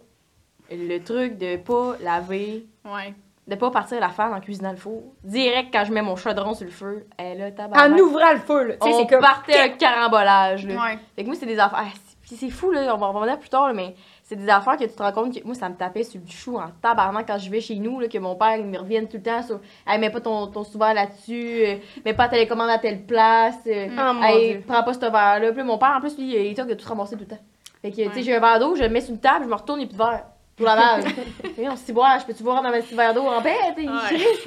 le 0.72 0.98
truc 1.00 1.38
de 1.38 1.58
pas 1.58 1.96
laver, 2.02 2.66
Ouais. 2.86 3.14
de 3.48 3.56
pas 3.56 3.72
partir 3.72 4.00
la 4.00 4.10
fan 4.10 4.34
en 4.34 4.40
cuisinant 4.40 4.72
le 4.72 4.78
four, 4.78 5.02
direct 5.24 5.70
quand 5.74 5.84
je 5.86 5.92
mets 5.94 6.02
mon 6.02 6.16
chaudron 6.16 6.54
sur 6.54 6.66
le 6.66 6.72
feu, 6.72 7.08
elle 7.18 7.40
là, 7.40 7.48
En 7.48 7.52
tabarnak. 7.52 8.00
ouvrant 8.02 8.32
le 8.34 8.40
feu, 8.40 8.64
là. 8.68 8.76
On 8.82 9.06
partait 9.08 9.60
un 9.60 9.70
carambolage, 9.70 10.66
là. 10.68 10.76
Ouais. 10.76 11.00
Fait 11.16 11.24
que 11.24 11.28
moi, 11.28 11.36
c'est 11.40 11.46
des 11.46 11.60
affaires. 11.60 11.80
ah, 11.84 11.90
c'est- 11.94 12.14
Puis 12.22 12.36
c'est 12.38 12.50
fou, 12.50 12.72
là, 12.72 12.94
on 12.96 12.98
va 12.98 13.08
en 13.08 13.12
revenir 13.12 13.38
plus 13.38 13.50
tard, 13.50 13.68
là, 13.68 13.74
mais 13.74 13.96
c'est 14.24 14.38
des 14.38 14.48
affaires 14.50 14.78
que 14.78 14.86
tu 14.86 14.96
te 14.96 15.04
rends 15.04 15.12
compte 15.12 15.34
que 15.38 15.46
moi, 15.46 15.54
ça 15.54 15.68
me 15.70 15.76
tapait 15.76 16.04
sur 16.04 16.20
le 16.20 16.28
chou 16.32 16.58
en 16.58 16.70
tabarnak 16.82 17.28
quand 17.28 17.38
je 17.38 17.50
vais 17.50 17.60
chez 17.62 17.76
nous, 17.76 18.00
là, 18.00 18.08
que 18.08 18.18
mon 18.18 18.36
père, 18.36 18.56
il 18.58 18.66
me 18.66 18.78
revienne 18.80 19.08
tout 19.08 19.18
le 19.18 19.24
temps 19.24 19.44
sur. 19.44 19.60
Hey, 19.86 20.00
mets 20.00 20.10
pas 20.10 20.22
ton, 20.22 20.48
ton 20.48 20.64
là-dessus, 20.80 21.64
euh, 21.66 21.76
mets 22.06 22.14
pas 22.14 22.26
ta 22.26 22.32
télécommande 22.32 22.70
à 22.70 22.78
telle 22.80 23.04
place, 23.06 23.58
euh, 23.68 23.88
Oh, 23.98 24.24
hey, 24.24 24.60
prends 24.60 24.82
pas 24.84 24.94
ce 24.94 25.00
verre-là. 25.00 25.52
Puis 25.52 25.64
mon 25.64 25.78
père, 25.78 25.96
en 25.98 26.00
plus, 26.00 26.18
lui, 26.18 26.30
il 26.34 26.36
est 26.36 26.54
de 26.66 26.74
tout 26.74 26.88
ramasser 26.88 27.16
tout 27.16 27.22
le 27.22 27.28
temps. 27.28 27.42
Fait 27.82 27.92
que, 27.92 27.98
tu 27.98 28.14
sais, 28.14 28.24
j'ai 28.24 28.36
un 28.36 28.40
verre 28.40 28.60
d'eau, 28.60 28.76
je 28.76 28.84
le 28.84 28.90
mets 28.90 29.02
sur 29.02 29.12
une 29.14 29.20
table, 29.20 29.44
je 29.46 29.50
me 29.50 29.56
retourne, 29.56 29.82
a 29.82 29.86
plus 29.86 29.94
de 29.94 29.98
verre. 29.98 30.24
Pour. 30.56 31.54
Fait 31.56 31.70
on 31.70 31.76
se 31.76 31.84
dit, 31.86 31.94
je 32.22 32.26
peux-tu 32.26 32.44
boire 32.44 32.62
dans 32.62 32.70
un 32.70 32.82
petit 32.82 32.96
verre 32.96 33.14
d'eau 33.14 33.28
en 33.28 33.42
paix? 33.42 33.56
Sais, 33.76 33.88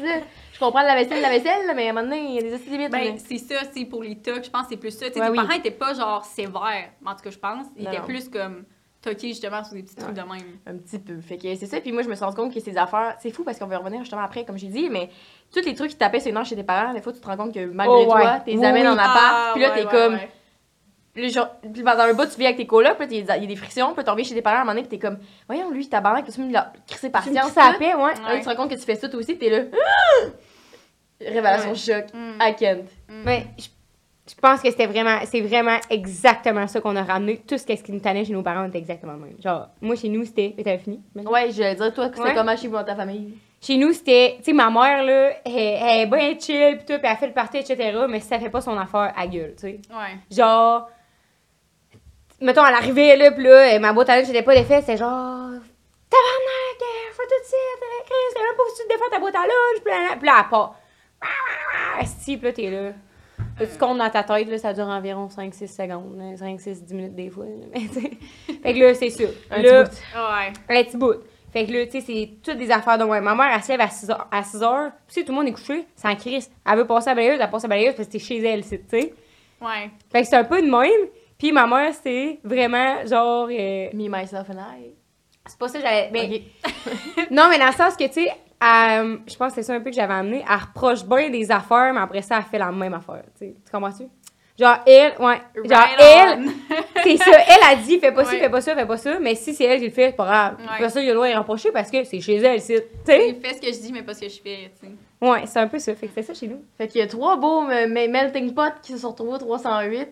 Ouais. 0.02 0.24
Je 0.54 0.58
comprends 0.64 0.80
la 0.80 0.94
vaisselle, 0.94 1.20
la 1.20 1.28
vaisselle, 1.28 1.70
mais 1.76 1.86
à 1.86 1.90
un 1.90 1.92
moment 1.92 2.06
donné, 2.06 2.28
il 2.28 2.34
y 2.36 2.38
a 2.38 2.56
des 2.56 2.70
limites. 2.70 2.90
Ben, 2.90 3.18
c'est 3.18 3.36
ça, 3.36 3.56
c'est 3.74 3.84
pour 3.84 4.02
les 4.02 4.16
tocs, 4.16 4.42
je 4.42 4.48
pense 4.48 4.62
que 4.62 4.68
c'est 4.70 4.76
plus 4.78 4.90
ça. 4.90 5.04
Ouais, 5.04 5.10
tes 5.10 5.20
oui. 5.20 5.36
parents 5.36 5.50
étaient 5.52 5.70
pas 5.70 5.92
genre 5.92 6.24
sévères, 6.24 6.88
en 7.04 7.10
tout 7.14 7.22
cas, 7.24 7.30
je 7.30 7.38
pense. 7.38 7.66
Ils 7.76 7.84
Non, 7.84 7.90
étaient 7.90 8.00
non. 8.00 8.06
plus 8.06 8.30
comme 8.30 8.64
toqués 9.10 9.28
justement 9.28 9.62
sur 9.64 9.74
des 9.74 9.82
petits 9.82 9.94
trucs 9.96 10.08
Ouais. 10.08 10.14
de 10.14 10.28
même. 10.28 10.58
Un 10.66 10.76
petit 10.76 10.98
peu. 10.98 11.20
Fait 11.20 11.36
que 11.38 11.54
c'est 11.54 11.66
ça. 11.66 11.80
Puis 11.80 11.92
moi, 11.92 12.02
je 12.02 12.08
me 12.08 12.14
suis 12.14 12.24
rendu 12.24 12.36
compte 12.36 12.52
que 12.52 12.60
ces 12.60 12.76
affaires, 12.76 13.16
c'est 13.20 13.30
fou 13.30 13.44
parce 13.44 13.58
qu'on 13.58 13.66
va 13.66 13.74
y 13.74 13.78
revenir 13.78 14.00
justement 14.00 14.22
après, 14.22 14.44
comme 14.44 14.58
j'ai 14.58 14.68
dit, 14.68 14.88
mais 14.90 15.08
tous 15.54 15.64
les 15.64 15.74
trucs 15.74 15.90
qui 15.90 15.96
tapaient 15.96 16.20
sur 16.20 16.28
les 16.28 16.34
nerfs 16.34 16.44
chez 16.46 16.56
tes 16.56 16.64
parents, 16.64 16.92
des 16.92 17.00
fois, 17.00 17.12
tu 17.12 17.20
te 17.20 17.26
rends 17.26 17.36
compte 17.36 17.54
que 17.54 17.64
malgré 17.66 17.94
Oh, 18.06 18.14
ouais. 18.14 18.22
toi, 18.22 18.40
t'es 18.44 18.56
Oui, 18.56 18.64
amènes 18.64 18.88
en 18.88 18.98
appart. 18.98 19.52
puis 19.54 19.62
là, 19.62 19.68
Ah, 19.72 19.74
t'es 19.78 19.84
ouais, 19.84 19.90
comme. 19.90 20.14
ouais, 20.14 20.20
ouais. 21.16 21.22
le 21.22 21.28
genre, 21.28 21.48
dans 21.64 21.98
un 22.00 22.12
bout, 22.14 22.26
tu 22.26 22.38
vis 22.38 22.44
avec 22.44 22.56
tes 22.58 22.66
colocs, 22.66 22.98
puis 22.98 23.06
là, 23.06 23.12
il 23.12 23.26
y 23.26 23.30
a- 23.30 23.36
il 23.38 23.42
y 23.42 23.46
a 23.46 23.48
des 23.48 23.56
frictions, 23.56 23.88
puis 23.88 23.96
là, 23.98 24.04
tu 24.04 24.10
reviens 24.10 24.24
chez 24.24 24.34
tes 24.34 24.42
parents 24.42 24.58
à 24.58 24.60
un 24.60 24.64
moment 24.64 24.74
donné, 24.74 24.86
puis 24.86 24.98
t'es 24.98 25.06
comme, 25.06 25.18
voyons, 25.48 25.70
lui, 25.70 25.88
tabarnak, 25.88 26.30
tu 26.30 26.40
me 26.42 26.52
l'as 26.52 26.72
crissé 26.86 27.10
Tu 27.10 27.32
la 27.32 27.42
là. 27.44 27.74
paix, 27.78 27.94
ouais. 27.94 28.14
Là, 28.14 28.36
tu 28.36 28.40
te 28.42 28.48
rends 28.50 28.56
compte 28.56 28.70
que 28.70 28.74
tu 28.74 28.82
fais 28.82 28.96
ça 28.96 29.08
toi 29.08 29.18
aussi, 29.20 29.38
t'es 29.38 29.48
là. 29.48 29.60
Ah! 29.72 30.26
Révélation 31.20 31.70
Ouais. 31.70 31.76
choc. 31.76 32.04
Mm. 32.12 32.38
I 32.42 32.54
can't. 32.58 32.82
Mm. 33.08 33.22
Mais 33.24 33.46
je, 33.58 33.68
je 34.28 34.34
pense 34.34 34.60
que 34.60 34.70
c'était 34.70 34.86
vraiment, 34.86 35.18
c'est 35.24 35.40
vraiment 35.40 35.78
exactement 35.90 36.66
ça 36.66 36.80
qu'on 36.80 36.96
a 36.96 37.02
ramené. 37.04 37.38
Tout 37.46 37.58
ce 37.58 37.64
qui 37.66 37.92
nous 37.92 38.00
tannait 38.00 38.24
chez 38.24 38.32
nos 38.32 38.42
parents 38.42 38.64
était 38.66 38.78
exactement 38.78 39.12
le 39.12 39.18
même. 39.20 39.36
Genre, 39.42 39.68
moi, 39.80 39.94
chez 39.96 40.08
nous, 40.08 40.24
c'était. 40.24 40.52
Mais 40.56 40.64
t'avais 40.64 40.78
fini? 40.78 41.00
maintenant? 41.14 41.30
Ouais, 41.30 41.50
je 41.52 41.58
vais 41.62 41.74
dire, 41.74 41.94
toi, 41.94 42.06
c'était 42.06 42.20
Ouais. 42.20 42.34
comment 42.34 42.56
chez 42.56 42.66
vous 42.68 42.74
dans 42.74 42.84
ta 42.84 42.96
famille? 42.96 43.34
Chez 43.60 43.76
nous, 43.76 43.92
c'était. 43.92 44.34
Tu 44.38 44.44
sais, 44.46 44.52
ma 44.52 44.68
mère, 44.70 45.02
là, 45.04 45.30
elle, 45.44 45.52
elle 45.54 46.00
est 46.00 46.06
bien 46.06 46.38
chill, 46.38 46.78
pis 46.78 46.84
tout, 46.84 46.98
pis 47.00 47.06
elle 47.06 47.16
fait 47.16 47.26
le 47.28 47.32
party, 47.32 47.58
etc. 47.58 47.96
Mais 48.08 48.20
si 48.20 48.26
ça 48.28 48.38
fait 48.38 48.50
pas 48.50 48.60
son 48.60 48.76
affaire, 48.76 49.12
à 49.16 49.26
gueule, 49.26 49.54
tu 49.56 49.62
sais. 49.62 49.80
Ouais. 49.90 50.18
Genre. 50.30 50.88
Mettons, 52.40 52.62
à 52.62 52.70
l'arrivée, 52.70 53.16
là, 53.16 53.30
pis 53.30 53.42
là, 53.42 53.78
ma 53.78 53.92
boîte 53.92 54.10
à 54.10 54.16
lunch, 54.16 54.26
j'étais 54.26 54.42
pas 54.42 54.54
défaite, 54.54 54.80
c'était 54.80 54.98
genre. 54.98 55.52
Tabarnak, 56.10 56.82
fais 57.12 57.22
tout 57.22 57.42
de 57.42 57.46
suite, 57.46 58.04
Chris, 58.04 58.34
t'as 58.34 58.40
même 58.42 58.56
pas 58.56 58.62
foutu 58.68 58.82
de 58.82 58.88
défaire 58.92 59.10
ta 59.10 59.18
boîte 59.18 59.34
à 59.34 59.40
lunch, 59.40 59.82
pis 59.84 59.90
là, 59.90 60.16
pis 60.20 60.26
là, 60.26 60.42
elle 60.44 60.50
part. 60.50 60.74
Si, 62.04 62.36
pis 62.36 62.44
là, 62.44 62.52
t'es 62.52 62.70
là. 62.70 62.92
Là, 63.58 63.66
tu 63.66 63.78
comptes 63.78 63.98
dans 63.98 64.10
ta 64.10 64.22
tête, 64.22 64.48
là, 64.48 64.58
ça 64.58 64.72
dure 64.74 64.86
environ 64.86 65.28
5-6 65.28 65.66
secondes, 65.68 66.16
là, 66.18 66.34
5-6-10 66.36 66.92
minutes 66.94 67.14
des 67.14 67.30
fois. 67.30 67.46
là, 67.46 67.52
Mais, 67.72 67.80
tu 67.80 68.00
sais. 68.00 68.10
Fait 68.62 68.74
que 68.74 68.78
là, 68.78 68.94
c'est 68.94 69.10
ça. 69.10 69.24
Un 69.50 69.62
Là, 69.62 69.84
petit 69.84 70.02
bout. 70.12 70.18
Ouais. 70.18 70.78
un 70.80 70.84
petit 70.84 70.96
bout. 70.96 71.14
Fait 71.52 71.64
que 71.66 71.72
là, 71.72 71.86
tu 71.86 71.92
sais, 71.92 72.00
c'est 72.02 72.30
toutes 72.42 72.58
des 72.58 72.70
affaires 72.70 72.98
de 72.98 73.04
moi. 73.04 73.18
Ma 73.22 73.34
mère, 73.34 73.50
elle 73.54 73.62
se 73.62 73.68
lève 73.68 73.80
à 73.80 73.88
6 73.88 74.10
heures. 74.10 74.28
À 74.30 74.42
6 74.42 74.62
heures. 74.62 74.90
Puis, 75.06 75.14
tu 75.14 75.20
sais, 75.20 75.24
tout 75.26 75.32
le 75.32 75.38
monde 75.38 75.48
est 75.48 75.52
couché. 75.52 75.86
C'est 75.94 76.08
en 76.08 76.14
crise. 76.16 76.50
Elle 76.70 76.76
veut 76.78 76.86
passer 76.86 77.08
à 77.08 77.14
la 77.14 77.22
balayeuse, 77.22 77.40
elle 77.40 77.50
passe 77.50 77.64
à 77.64 77.68
la 77.68 77.74
balayeuse 77.76 77.94
parce 77.94 78.08
que 78.08 78.12
c'est 78.18 78.24
chez 78.26 78.44
elle, 78.44 78.62
c'est- 78.62 78.86
tu 78.86 79.00
sais. 79.00 79.14
Ouais. 79.62 79.90
Fait 80.12 80.20
que 80.22 80.28
c'est 80.28 80.36
un 80.36 80.44
peu 80.44 80.60
de 80.60 80.66
même. 80.70 81.08
Puis, 81.38 81.52
ma 81.52 81.66
mère, 81.66 81.94
c'est 82.02 82.38
vraiment 82.44 83.06
genre. 83.06 83.48
euh, 83.50 83.88
Me, 83.94 84.08
myself 84.08 84.50
and 84.50 84.58
I. 84.58 84.90
c'est 85.46 85.58
pas 85.58 85.68
ça 85.68 85.78
que 85.78 85.84
j'allais. 85.84 86.10
Ben, 86.12 86.30
Ok. 86.30 87.26
Non, 87.30 87.44
mais 87.48 87.58
dans 87.58 87.66
le 87.68 87.72
sens 87.72 87.96
que, 87.96 88.04
tu 88.06 88.12
sais, 88.24 88.30
elle- 88.60 89.18
je 89.26 89.36
pense 89.36 89.48
que 89.50 89.56
c'est 89.56 89.62
ça 89.62 89.74
un 89.74 89.80
peu 89.80 89.90
que 89.90 89.96
j'avais 89.96 90.14
amené. 90.14 90.44
Elle 90.48 90.56
reproche 90.60 91.04
bien 91.04 91.30
des 91.30 91.50
affaires, 91.50 91.92
mais 91.92 92.00
après 92.00 92.22
ça, 92.22 92.36
elle 92.38 92.44
fait 92.44 92.58
la 92.58 92.72
même 92.72 92.94
affaire. 92.94 93.22
Tu 93.38 93.54
comprends-tu? 93.70 94.04
Genre, 94.58 94.78
elle, 94.86 95.12
ouais. 95.20 95.38
Genre, 95.64 95.78
Right 95.78 95.98
elle, 96.00 96.38
on. 96.38 96.50
c'est 97.02 97.16
ça. 97.18 97.30
Elle 97.46 97.78
a 97.78 97.82
dit, 97.82 97.98
fais 97.98 98.10
pas 98.10 98.24
ci, 98.24 98.36
Ouais. 98.36 98.40
fais 98.40 98.48
pas 98.48 98.60
ça, 98.62 98.74
fais 98.74 98.86
pas 98.86 98.96
ça. 98.96 99.18
Mais 99.20 99.34
si 99.34 99.52
c'est 99.54 99.64
elle 99.64 99.78
qui 99.80 99.84
le 99.84 99.90
fait, 99.90 100.06
c'est 100.10 100.16
pas 100.16 100.24
grave. 100.24 100.56
Ouais. 100.58 100.64
Après 100.70 100.88
ça, 100.88 101.02
il 101.02 101.04
a 101.04 101.08
le 101.08 101.14
droit 101.14 101.30
de 101.30 101.36
reprocher 101.36 101.70
parce 101.72 101.90
que 101.90 102.02
c'est 102.04 102.20
chez 102.20 102.36
elle, 102.36 102.60
c'est. 102.62 102.88
Tu 103.04 103.12
fait 103.12 103.54
ce 103.54 103.60
que 103.60 103.66
je 103.70 103.78
dis, 103.80 103.92
mais 103.92 104.02
pas 104.02 104.14
ce 104.14 104.22
que 104.22 104.28
je 104.30 104.40
fais, 104.40 104.70
tu 104.80 104.86
sais. 104.86 104.92
Ouais, 105.20 105.42
c'est 105.46 105.58
un 105.58 105.68
peu 105.68 105.78
ça. 105.78 105.94
Fait 105.94 106.06
que 106.06 106.12
c'est 106.14 106.22
ça 106.22 106.32
chez 106.32 106.48
nous. 106.48 106.62
Fait 106.78 106.88
qu'il 106.88 107.00
y 107.00 107.04
a 107.04 107.06
trois 107.06 107.36
beaux 107.36 107.64
euh, 107.68 107.86
me- 107.86 108.08
melting 108.08 108.54
pots 108.54 108.62
qui 108.82 108.92
se 108.92 108.98
sont 108.98 109.10
retrouvés 109.10 109.34
au 109.34 109.38
308. 109.38 110.08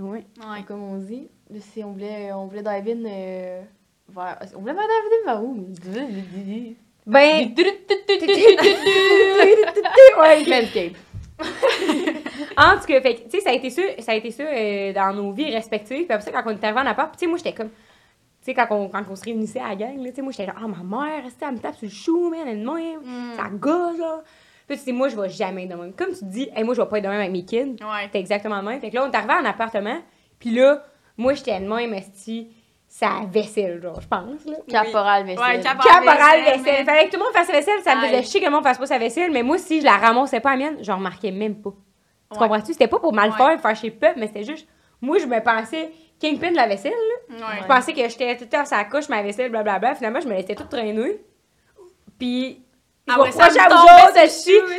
Ouais. 0.00 0.08
Ouais. 0.08 0.24
Comme 0.66 0.82
on 0.82 0.96
dit. 0.98 1.28
Si 1.60 1.84
on 1.84 1.92
voulait, 1.92 2.32
on 2.32 2.46
voulait 2.46 2.62
dive 2.62 2.96
in 2.96 3.08
euh, 3.08 3.60
vers. 4.08 4.38
On 4.56 4.60
voulait 4.60 4.72
dive 4.72 4.82
in 5.28 5.32
vers 5.32 5.44
où? 5.44 5.68
Ben. 7.06 7.54
ouais. 10.18 10.44
Landscape. 10.44 10.94
En 12.56 12.78
tout 12.78 12.86
cas, 12.86 13.00
fait 13.00 13.24
tu 13.24 13.30
sais, 13.30 13.40
ça 13.40 13.50
a 13.50 13.52
été 13.52 13.70
ça, 13.70 13.82
ça 13.98 14.12
a 14.12 14.14
été 14.14 14.30
ça 14.30 14.44
euh, 14.44 14.92
dans 14.92 15.12
nos 15.12 15.32
vies 15.32 15.52
respectives. 15.52 16.04
Puis 16.06 16.12
après 16.12 16.24
ça, 16.24 16.30
quand 16.30 16.42
on 16.50 16.54
est 16.54 16.64
arrivé 16.64 16.80
en 16.80 16.86
appart, 16.86 17.12
tu 17.12 17.20
sais, 17.20 17.26
moi, 17.26 17.38
j'étais 17.38 17.52
comme. 17.52 17.70
Tu 17.70 17.76
sais, 18.50 18.54
quand 18.54 18.66
on, 18.70 18.88
quand 18.88 19.02
on 19.10 19.16
se 19.16 19.24
réunissait 19.24 19.60
à 19.60 19.70
la 19.70 19.76
gang, 19.76 19.96
là, 19.98 20.10
tu 20.10 20.16
sais, 20.16 20.22
moi, 20.22 20.32
j'étais 20.32 20.46
genre, 20.46 20.60
ah, 20.62 20.68
ma 20.68 20.82
mère, 20.82 21.24
elle 21.40 21.52
me 21.52 21.58
tape 21.58 21.76
sur 21.76 21.86
le 21.86 21.92
chou, 21.92 22.30
man, 22.30 22.46
elle 22.46 22.58
même. 22.58 23.00
Mm. 23.02 23.36
Ça 23.36 23.48
gosse, 23.50 23.98
genre. 23.98 24.22
Puis 24.66 24.78
tu 24.78 24.84
sais, 24.84 24.92
moi, 24.92 25.08
je 25.08 25.16
vais 25.16 25.28
jamais 25.28 25.64
être 25.64 25.70
de 25.70 25.74
même. 25.74 25.92
Comme 25.92 26.14
tu 26.14 26.24
dis, 26.24 26.48
hey, 26.54 26.64
moi, 26.64 26.74
je 26.74 26.80
vais 26.80 26.88
pas 26.88 26.98
être 26.98 27.04
de 27.04 27.08
même 27.08 27.20
avec 27.20 27.32
mes 27.32 27.44
kids. 27.44 27.76
Ouais. 27.80 28.04
C'était 28.04 28.20
exactement 28.20 28.56
le 28.60 28.68
même. 28.68 28.80
Fait 28.80 28.90
que 28.90 28.94
là, 28.94 29.04
on 29.04 29.10
est 29.10 29.16
arrivé 29.16 29.34
en 29.34 29.44
appartement. 29.44 30.00
Puis 30.38 30.50
là, 30.50 30.82
moi, 31.16 31.34
j'étais 31.34 31.60
de 31.60 31.66
même, 31.66 31.92
esti, 31.92 32.48
ça 32.96 33.22
vaisselle, 33.28 33.82
genre, 33.82 34.00
je 34.00 34.06
pense, 34.06 34.44
là. 34.46 34.56
Caporal 34.68 35.24
vaisselle. 35.26 35.44
Ouais, 35.56 35.60
caporal. 35.60 36.04
Caporal 36.04 36.40
vaisselle, 36.44 36.60
vaisselle. 36.62 36.74
mais- 36.78 36.84
Fallait 36.84 37.06
que 37.06 37.10
tout 37.10 37.16
le 37.18 37.24
monde 37.24 37.32
fasse 37.34 37.48
sa 37.48 37.52
vaisselle. 37.52 37.80
Ça 37.82 37.96
me 37.96 38.02
faisait 38.06 38.22
chier 38.22 38.38
que 38.40 38.44
le 38.46 38.52
monde 38.52 38.62
fasse 38.62 38.78
pas 38.78 38.86
sa 38.86 38.98
vaisselle. 38.98 39.32
Mais 39.32 39.42
moi, 39.42 39.58
si 39.58 39.80
je 39.80 39.84
la 39.84 39.96
ramassais 39.96 40.38
pas 40.38 40.50
à 40.50 40.52
la 40.52 40.58
mienne, 40.58 40.76
je 40.80 40.92
remarquais 40.92 41.32
même 41.32 41.60
pas. 41.60 41.70
Tu 41.70 42.38
Ouais. 42.38 42.46
comprends-tu? 42.46 42.72
C'était 42.72 42.86
pas 42.86 43.00
pour 43.00 43.12
mal 43.12 43.30
Ouais. 43.30 43.36
faire, 43.36 43.60
faire 43.60 43.74
chez 43.74 43.90
peuple, 43.90 44.20
mais 44.20 44.28
c'était 44.28 44.44
juste. 44.44 44.68
Moi, 45.00 45.18
je 45.18 45.26
me 45.26 45.40
pensais 45.42 45.90
kingpin 46.20 46.52
de 46.52 46.56
la 46.56 46.68
vaisselle. 46.68 46.92
là. 47.30 47.36
Ouais. 47.48 47.62
Je 47.62 47.66
pensais 47.66 47.92
que 47.94 48.08
j'étais 48.08 48.36
tout 48.36 48.44
le 48.44 48.48
temps 48.50 48.64
sur 48.64 48.76
la 48.76 48.84
couche, 48.84 49.08
ma 49.08 49.22
vaisselle, 49.22 49.50
blablabla. 49.50 49.96
Finalement, 49.96 50.20
je 50.20 50.28
me 50.28 50.34
laissais 50.34 50.54
tout 50.54 50.62
traîner. 50.64 51.20
Puis. 52.16 52.60
Après 53.08 53.24
vais 53.26 53.32
ça, 53.32 53.44
me 53.48 53.50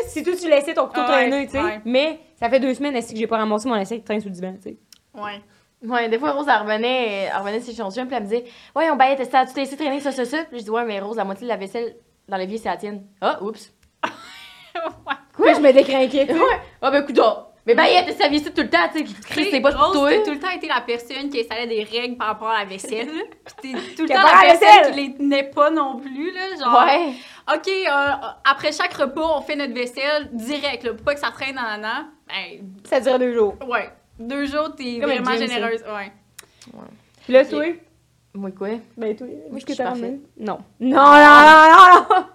si 0.07 0.23
toi 0.23 0.33
tu 0.39 0.49
laissais 0.49 0.73
ton 0.73 0.87
couteau 0.87 1.01
Ouais, 1.01 1.07
traîner, 1.07 1.45
tu 1.47 1.51
sais. 1.51 1.61
ouais. 1.61 1.81
Mais 1.85 2.19
ça 2.39 2.49
fait 2.49 2.59
deux 2.61 2.73
semaines 2.73 2.95
est-ce 2.95 3.11
que 3.11 3.19
j'ai 3.19 3.27
pas 3.27 3.37
ramassé 3.37 3.67
mon 3.67 3.75
assiette 3.75 3.99
qui 3.99 4.05
traîne 4.05 4.21
sous 4.21 4.29
le 4.29 4.33
divan, 4.33 4.53
tu 4.55 4.61
sais? 4.69 4.77
Ouais. 5.13 5.41
Ouais, 5.87 6.09
des 6.09 6.19
fois, 6.19 6.31
Rose, 6.31 6.47
elle 6.49 6.61
revenait, 6.61 7.29
elle 7.33 7.37
revenait 7.37 7.61
son 7.61 7.91
chum, 7.91 8.07
puis 8.07 8.15
elle 8.15 8.23
me 8.23 8.27
disait 8.27 8.45
Ouais, 8.75 8.89
on 8.91 8.95
baillait, 8.95 9.23
ça, 9.25 9.45
tu 9.45 9.53
t'es 9.53 9.61
laissé 9.61 9.75
traîner 9.77 9.99
ça, 9.99 10.11
ça, 10.11 10.25
ça. 10.25 10.39
Puis 10.49 10.59
je 10.59 10.63
dis 10.65 10.69
Ouais, 10.69 10.83
mais 10.85 10.99
Rose, 10.99 11.17
la 11.17 11.23
moitié 11.25 11.45
de 11.45 11.49
la 11.49 11.57
vaisselle 11.57 11.95
dans 12.27 12.37
l'évier, 12.37 12.57
c'est 12.57 12.69
la 12.69 12.77
tienne. 12.77 13.05
Ah, 13.21 13.41
oups. 13.41 13.71
Quoi? 15.35 15.53
je 15.53 15.59
me 15.59 15.71
décrinquais. 15.71 16.31
Ouais. 16.31 16.39
Ah, 16.81 16.91
ben, 16.91 17.03
coudonc. 17.05 17.47
Mais 17.67 17.73
baillette, 17.73 18.05
elle 18.07 18.39
ça 18.39 18.49
tout 18.51 18.61
le 18.61 18.69
temps, 18.69 18.77
tu 18.93 18.99
sais. 19.07 19.13
Chris, 19.27 19.47
c'est 19.49 19.59
pas 19.59 19.71
pour 19.71 19.85
Rose, 19.85 19.93
toi. 19.93 20.23
tout 20.23 20.31
le 20.31 20.39
temps 20.39 20.51
été 20.51 20.67
la 20.67 20.81
personne 20.81 21.29
qui 21.31 21.39
installait 21.39 21.65
des 21.65 21.83
règles 21.83 22.15
par 22.15 22.27
rapport 22.27 22.49
à 22.49 22.59
la 22.59 22.65
vaisselle. 22.65 23.07
Puis 23.61 23.73
t'es 23.73 23.79
tout 23.95 24.03
le 24.03 24.07
temps 24.09 24.21
la 24.21 24.41
personne 24.41 24.59
vaisselle. 24.59 24.91
qui 24.93 24.99
les 25.01 25.15
tenait 25.15 25.49
pas 25.49 25.71
non 25.71 25.97
plus, 25.99 26.31
là. 26.31 26.41
Genre, 26.59 26.85
Ouais. 26.85 27.13
OK, 27.55 27.67
euh, 27.67 28.27
après 28.49 28.71
chaque 28.71 28.93
repas, 28.93 29.37
on 29.37 29.41
fait 29.41 29.55
notre 29.55 29.73
vaisselle 29.73 30.29
direct, 30.33 30.83
là, 30.83 30.93
pour 30.93 31.03
pas 31.05 31.15
que 31.15 31.19
ça 31.19 31.31
traîne 31.31 31.57
en 31.57 31.83
an. 31.83 32.05
Ben, 32.27 32.67
Ça 32.83 32.99
durait 32.99 33.17
deux 33.19 33.33
jours. 33.33 33.55
ouais. 33.67 33.89
Deux 34.19 34.45
jours, 34.45 34.75
t'es 34.75 34.99
Comme 34.99 35.09
un 35.11 35.21
vraiment 35.21 35.37
gym, 35.37 35.47
généreuse. 35.47 35.81
Ouais. 35.83 36.11
Puis 37.23 37.33
là, 37.33 37.45
toi? 37.45 37.65
Moi, 38.33 38.51
quoi? 38.51 38.69
Ben, 38.97 39.15
toi, 39.15 39.27
Moi, 39.49 39.59
je 39.59 39.65
suis 39.73 39.75
parfaite. 39.83 40.19
Non. 40.39 40.59
Non, 40.79 40.95
non, 40.95 41.41
non, 41.45 41.69
non, 41.71 42.05
non! 42.09 42.25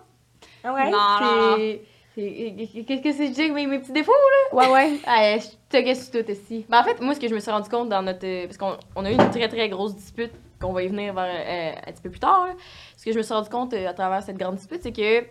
Ah 0.65 0.75
ouais? 0.75 0.91
Non, 0.91 1.79
Qu'est-ce 2.17 3.03
que 3.03 3.13
c'est, 3.13 3.29
que 3.31 3.35
j'ai, 3.35 3.51
mes, 3.51 3.67
mes 3.67 3.79
petits 3.79 3.93
défauts? 3.93 4.13
Ouais, 4.53 4.69
ouais. 4.69 4.99
Ah, 5.07 5.39
je 5.39 5.47
te 5.71 5.77
guesse 5.83 6.11
tout 6.11 6.25
ici. 6.31 6.67
Ben, 6.69 6.81
en 6.81 6.85
fait, 6.85 7.01
moi, 7.01 7.15
ce 7.15 7.21
que 7.21 7.29
je 7.29 7.35
me 7.35 7.41
suis 7.41 7.51
rendu 7.51 7.69
compte 7.71 7.89
dans 7.89 8.03
notre. 8.03 8.27
euh, 8.27 8.45
Parce 8.47 8.59
qu'on 8.59 8.77
on 8.97 9.05
a 9.05 9.11
eu 9.11 9.15
une 9.15 9.31
très, 9.31 9.49
très 9.49 9.69
grosse 9.69 9.95
dispute, 9.95 10.33
qu'on 10.61 10.73
va 10.73 10.83
y 10.83 10.89
venir 10.89 11.15
vers, 11.15 11.25
euh, 11.25 11.73
un 11.89 11.93
petit 11.93 12.03
peu 12.03 12.11
plus 12.11 12.21
tard. 12.21 12.47
là. 12.47 12.53
Ce 12.97 13.05
que 13.05 13.13
je 13.13 13.17
me 13.17 13.23
suis 13.23 13.33
rendu 13.33 13.49
compte 13.49 13.73
euh, 13.75 13.89
à 13.89 13.95
travers 13.95 14.23
cette 14.23 14.37
grande 14.39 14.57
dispute, 14.57 14.83
c'est 14.83 14.93
que. 14.93 15.25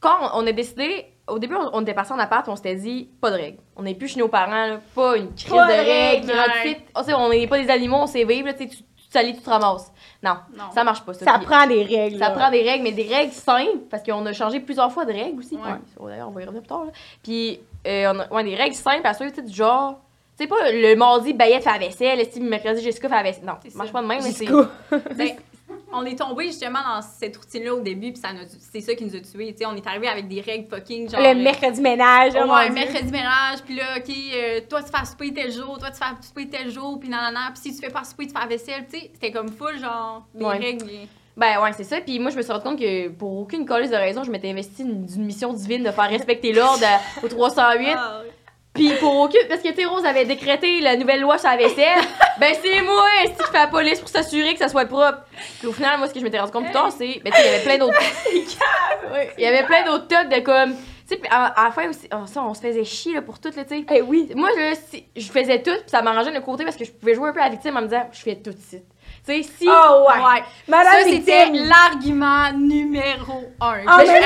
Quand 0.00 0.30
on, 0.34 0.46
a 0.46 0.52
décidé, 0.52 1.06
au 1.28 1.38
début, 1.38 1.54
on, 1.56 1.70
on 1.72 1.82
était 1.82 1.94
parti 1.94 2.12
en 2.12 2.18
appart, 2.18 2.46
on 2.48 2.56
s'était 2.56 2.74
dit, 2.76 3.08
pas 3.20 3.30
de 3.30 3.36
règles. 3.36 3.58
On 3.76 3.82
n'est 3.82 3.94
plus 3.94 4.08
chez 4.08 4.20
nos 4.20 4.28
parents, 4.28 4.66
là, 4.66 4.80
pas 4.94 5.16
une 5.16 5.34
crise 5.34 5.50
Pas 5.50 5.66
de 5.66 5.72
règles. 5.72 6.32
fit. 6.62 6.76
On 7.14 7.28
n'est 7.28 7.46
pas 7.46 7.58
des 7.58 7.70
animaux, 7.70 7.98
on 8.02 8.06
sait 8.06 8.24
vivre, 8.24 8.46
là, 8.46 8.54
tu 8.54 8.68
tu, 8.68 8.78
salis, 9.10 9.34
tu 9.34 9.40
te 9.42 9.48
ramasses. 9.50 9.92
Non, 10.22 10.36
Non. 10.56 10.64
ça 10.74 10.84
marche 10.84 11.02
pas. 11.02 11.14
Ça, 11.14 11.24
Ça 11.24 11.38
prend 11.38 11.66
des 11.66 11.82
règles. 11.84 12.18
ça 12.18 12.28
là. 12.28 12.34
prend 12.34 12.50
des 12.50 12.62
règles, 12.62 12.82
mais 12.84 12.92
des 12.92 13.06
règles 13.12 13.32
simples, 13.32 13.78
parce 13.90 14.02
qu'on 14.02 14.24
a 14.26 14.32
changé 14.32 14.60
plusieurs 14.60 14.92
fois 14.92 15.04
de 15.04 15.12
règles 15.12 15.38
aussi. 15.38 15.56
Ouais. 15.56 16.08
D'ailleurs, 16.10 16.28
on 16.28 16.32
va 16.32 16.42
y 16.42 16.44
revenir 16.44 16.62
plus 16.62 16.68
tard. 16.68 16.84
là. 16.86 16.92
Puis, 17.22 17.60
euh, 17.86 18.12
on 18.14 18.18
a 18.20 18.34
ouais, 18.34 18.44
des 18.44 18.54
règles 18.56 18.74
simples 18.74 19.06
à 19.06 19.14
suivre, 19.14 19.30
tu 19.32 19.36
sais, 19.40 19.42
du 19.46 19.54
genre. 19.54 20.00
Tu 20.36 20.42
sais, 20.44 20.48
pas 20.48 20.70
le 20.70 20.94
mardi, 20.96 21.32
Bayette 21.32 21.62
fait 21.64 21.70
la 21.70 21.78
vaisselle, 21.78 22.18
le 22.18 22.40
mercredi, 22.42 22.82
Jessica 22.82 23.08
fait 23.08 23.14
la 23.14 23.22
vaisselle. 23.22 23.44
Non, 23.46 23.54
C'est 23.62 23.70
ça 23.70 23.78
marche 23.78 23.92
pas 23.92 24.02
de 24.02 24.06
même, 24.06 24.20
mais 24.22 24.32
c'est. 24.32 24.46
Ben, 25.16 25.30
on 25.96 26.04
est 26.04 26.18
tombé 26.18 26.46
justement 26.46 26.78
dans 26.80 27.02
cette 27.02 27.36
routine-là 27.36 27.74
au 27.74 27.80
début, 27.80 28.12
puis 28.12 28.22
c'est 28.72 28.80
ça 28.80 28.94
qui 28.94 29.04
nous 29.04 29.16
a 29.16 29.20
tués. 29.20 29.54
on 29.66 29.74
est 29.76 29.86
arrivé 29.86 30.08
avec 30.08 30.28
des 30.28 30.40
règles 30.40 30.68
fucking 30.68 31.10
genre. 31.10 31.20
Le 31.20 31.34
mercredi 31.34 31.80
ménage. 31.80 32.34
euh, 32.36 32.44
oh 32.46 32.52
Ouais, 32.52 32.70
mercredi 32.70 33.10
ménage, 33.10 33.58
puis 33.64 33.76
là, 33.76 33.84
OK, 33.98 34.08
euh, 34.34 34.60
toi, 34.68 34.82
tu 34.82 34.90
fais 34.96 35.04
souper 35.06 35.32
tel 35.32 35.52
jour, 35.52 35.78
toi, 35.78 35.90
tu 35.90 35.98
fais 35.98 36.26
souper 36.26 36.48
tel 36.48 36.70
jour, 36.70 36.98
puis 37.00 37.08
nanana, 37.08 37.50
puis 37.52 37.62
si 37.72 37.74
tu 37.78 37.84
fais 37.86 37.92
pas 37.92 38.04
souper, 38.04 38.26
tu 38.26 38.32
fais 38.32 38.40
la 38.40 38.46
vaisselle, 38.46 38.86
tu 38.92 38.98
sais. 39.00 39.10
C'était 39.14 39.30
comme 39.32 39.48
full, 39.48 39.78
genre, 39.80 40.26
des 40.34 40.44
Ouais. 40.44 40.58
règles. 40.58 40.86
Ben 41.36 41.60
ouais, 41.62 41.70
c'est 41.76 41.84
ça. 41.84 42.00
Puis 42.00 42.18
moi, 42.18 42.30
je 42.30 42.36
me 42.38 42.42
suis 42.42 42.50
rendu 42.50 42.64
compte 42.64 42.78
que 42.78 43.08
pour 43.08 43.40
aucune 43.40 43.66
colise 43.66 43.90
de 43.90 43.96
raison, 43.96 44.24
je 44.24 44.30
m'étais 44.30 44.48
investie 44.48 44.84
d'une 44.84 45.24
mission 45.24 45.52
divine 45.52 45.82
de 45.84 45.90
faire 45.90 46.08
respecter 46.08 46.52
l'ordre 46.54 46.82
au 47.22 47.28
308. 47.28 47.88
Ah, 47.94 48.22
Puis 48.76 48.90
pour 49.00 49.16
aucune. 49.16 49.40
Parce 49.48 49.60
que, 49.62 49.88
Rose 49.88 50.04
avait 50.04 50.24
décrété 50.24 50.80
la 50.80 50.96
nouvelle 50.96 51.20
loi 51.20 51.38
sur 51.38 51.48
la 51.50 51.56
vaisselle. 51.56 51.98
ben 52.38 52.54
c'est 52.62 52.80
moi, 52.82 53.04
est 53.24 53.30
qui 53.30 53.42
fait 53.42 53.52
la 53.52 53.66
police 53.66 53.98
pour 54.00 54.08
s'assurer 54.08 54.52
que 54.52 54.58
ça 54.58 54.68
soit 54.68 54.84
propre. 54.86 55.18
Puis 55.58 55.66
au 55.68 55.72
final, 55.72 55.98
moi, 55.98 56.06
ce 56.08 56.12
que 56.14 56.20
je 56.20 56.24
m'étais 56.24 56.38
rendu 56.38 56.52
compte 56.52 56.64
plus 56.64 56.72
tard, 56.72 56.90
c'est. 56.96 57.20
Ben 57.24 57.32
tu 57.32 57.40
sais, 57.40 57.46
il 57.46 57.50
y 57.50 57.54
avait 57.54 57.64
plein 57.64 57.78
d'autres. 57.78 57.98
Il 59.38 59.44
y 59.44 59.46
avait 59.46 59.64
plein 59.64 59.84
d'autres 59.84 60.08
tas 60.08 60.24
de 60.24 60.40
comme. 60.40 60.74
Tu 61.08 61.14
sais, 61.14 61.20
à, 61.30 61.46
à 61.60 61.64
la 61.66 61.70
fin 61.70 61.88
aussi, 61.88 62.08
oh, 62.12 62.26
ça, 62.26 62.42
on 62.42 62.52
se 62.52 62.60
faisait 62.60 62.84
chier 62.84 63.14
là, 63.14 63.22
pour 63.22 63.38
tout, 63.38 63.50
tu 63.50 63.56
sais. 63.56 63.84
Eh 63.94 64.02
oui. 64.02 64.28
Moi, 64.34 64.48
là, 64.56 64.74
si- 64.90 65.06
je 65.14 65.30
faisais 65.30 65.62
tout, 65.62 65.70
puis 65.70 65.84
ça 65.86 66.02
m'arrangeait 66.02 66.32
de 66.32 66.40
côté 66.40 66.64
parce 66.64 66.76
que 66.76 66.84
je 66.84 66.90
pouvais 66.90 67.14
jouer 67.14 67.28
un 67.28 67.32
peu 67.32 67.40
à 67.40 67.44
la 67.44 67.50
victime 67.50 67.76
en 67.76 67.82
me 67.82 67.86
disant, 67.86 68.08
je 68.12 68.18
fais 68.20 68.34
tout 68.34 68.50
de 68.50 68.58
suite. 68.58 68.82
Tu 69.24 69.42
sais, 69.42 69.48
si. 69.58 69.68
Oh 69.68 70.06
ouais. 70.08 70.20
Ouais. 70.20 70.42
Madame 70.66 70.92
Ça, 71.04 71.08
c'était 71.08 71.50
l'argument 71.52 72.52
numéro 72.54 73.44
un. 73.60 73.84
Ben, 73.84 74.04
mais 74.04 74.20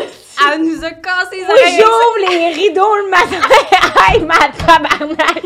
elle, 0.00 0.06
elle 0.52 0.62
nous 0.62 0.84
a 0.84 0.90
cassé 0.90 1.36
les 1.36 1.44
oreilles. 1.44 1.76
j'ouvre 1.78 2.30
les 2.30 2.48
rideaux 2.54 2.96
le 2.96 3.10
matin. 3.10 3.48
Hey, 4.06 4.20
ma 4.20 4.36
tabarnak. 4.36 5.42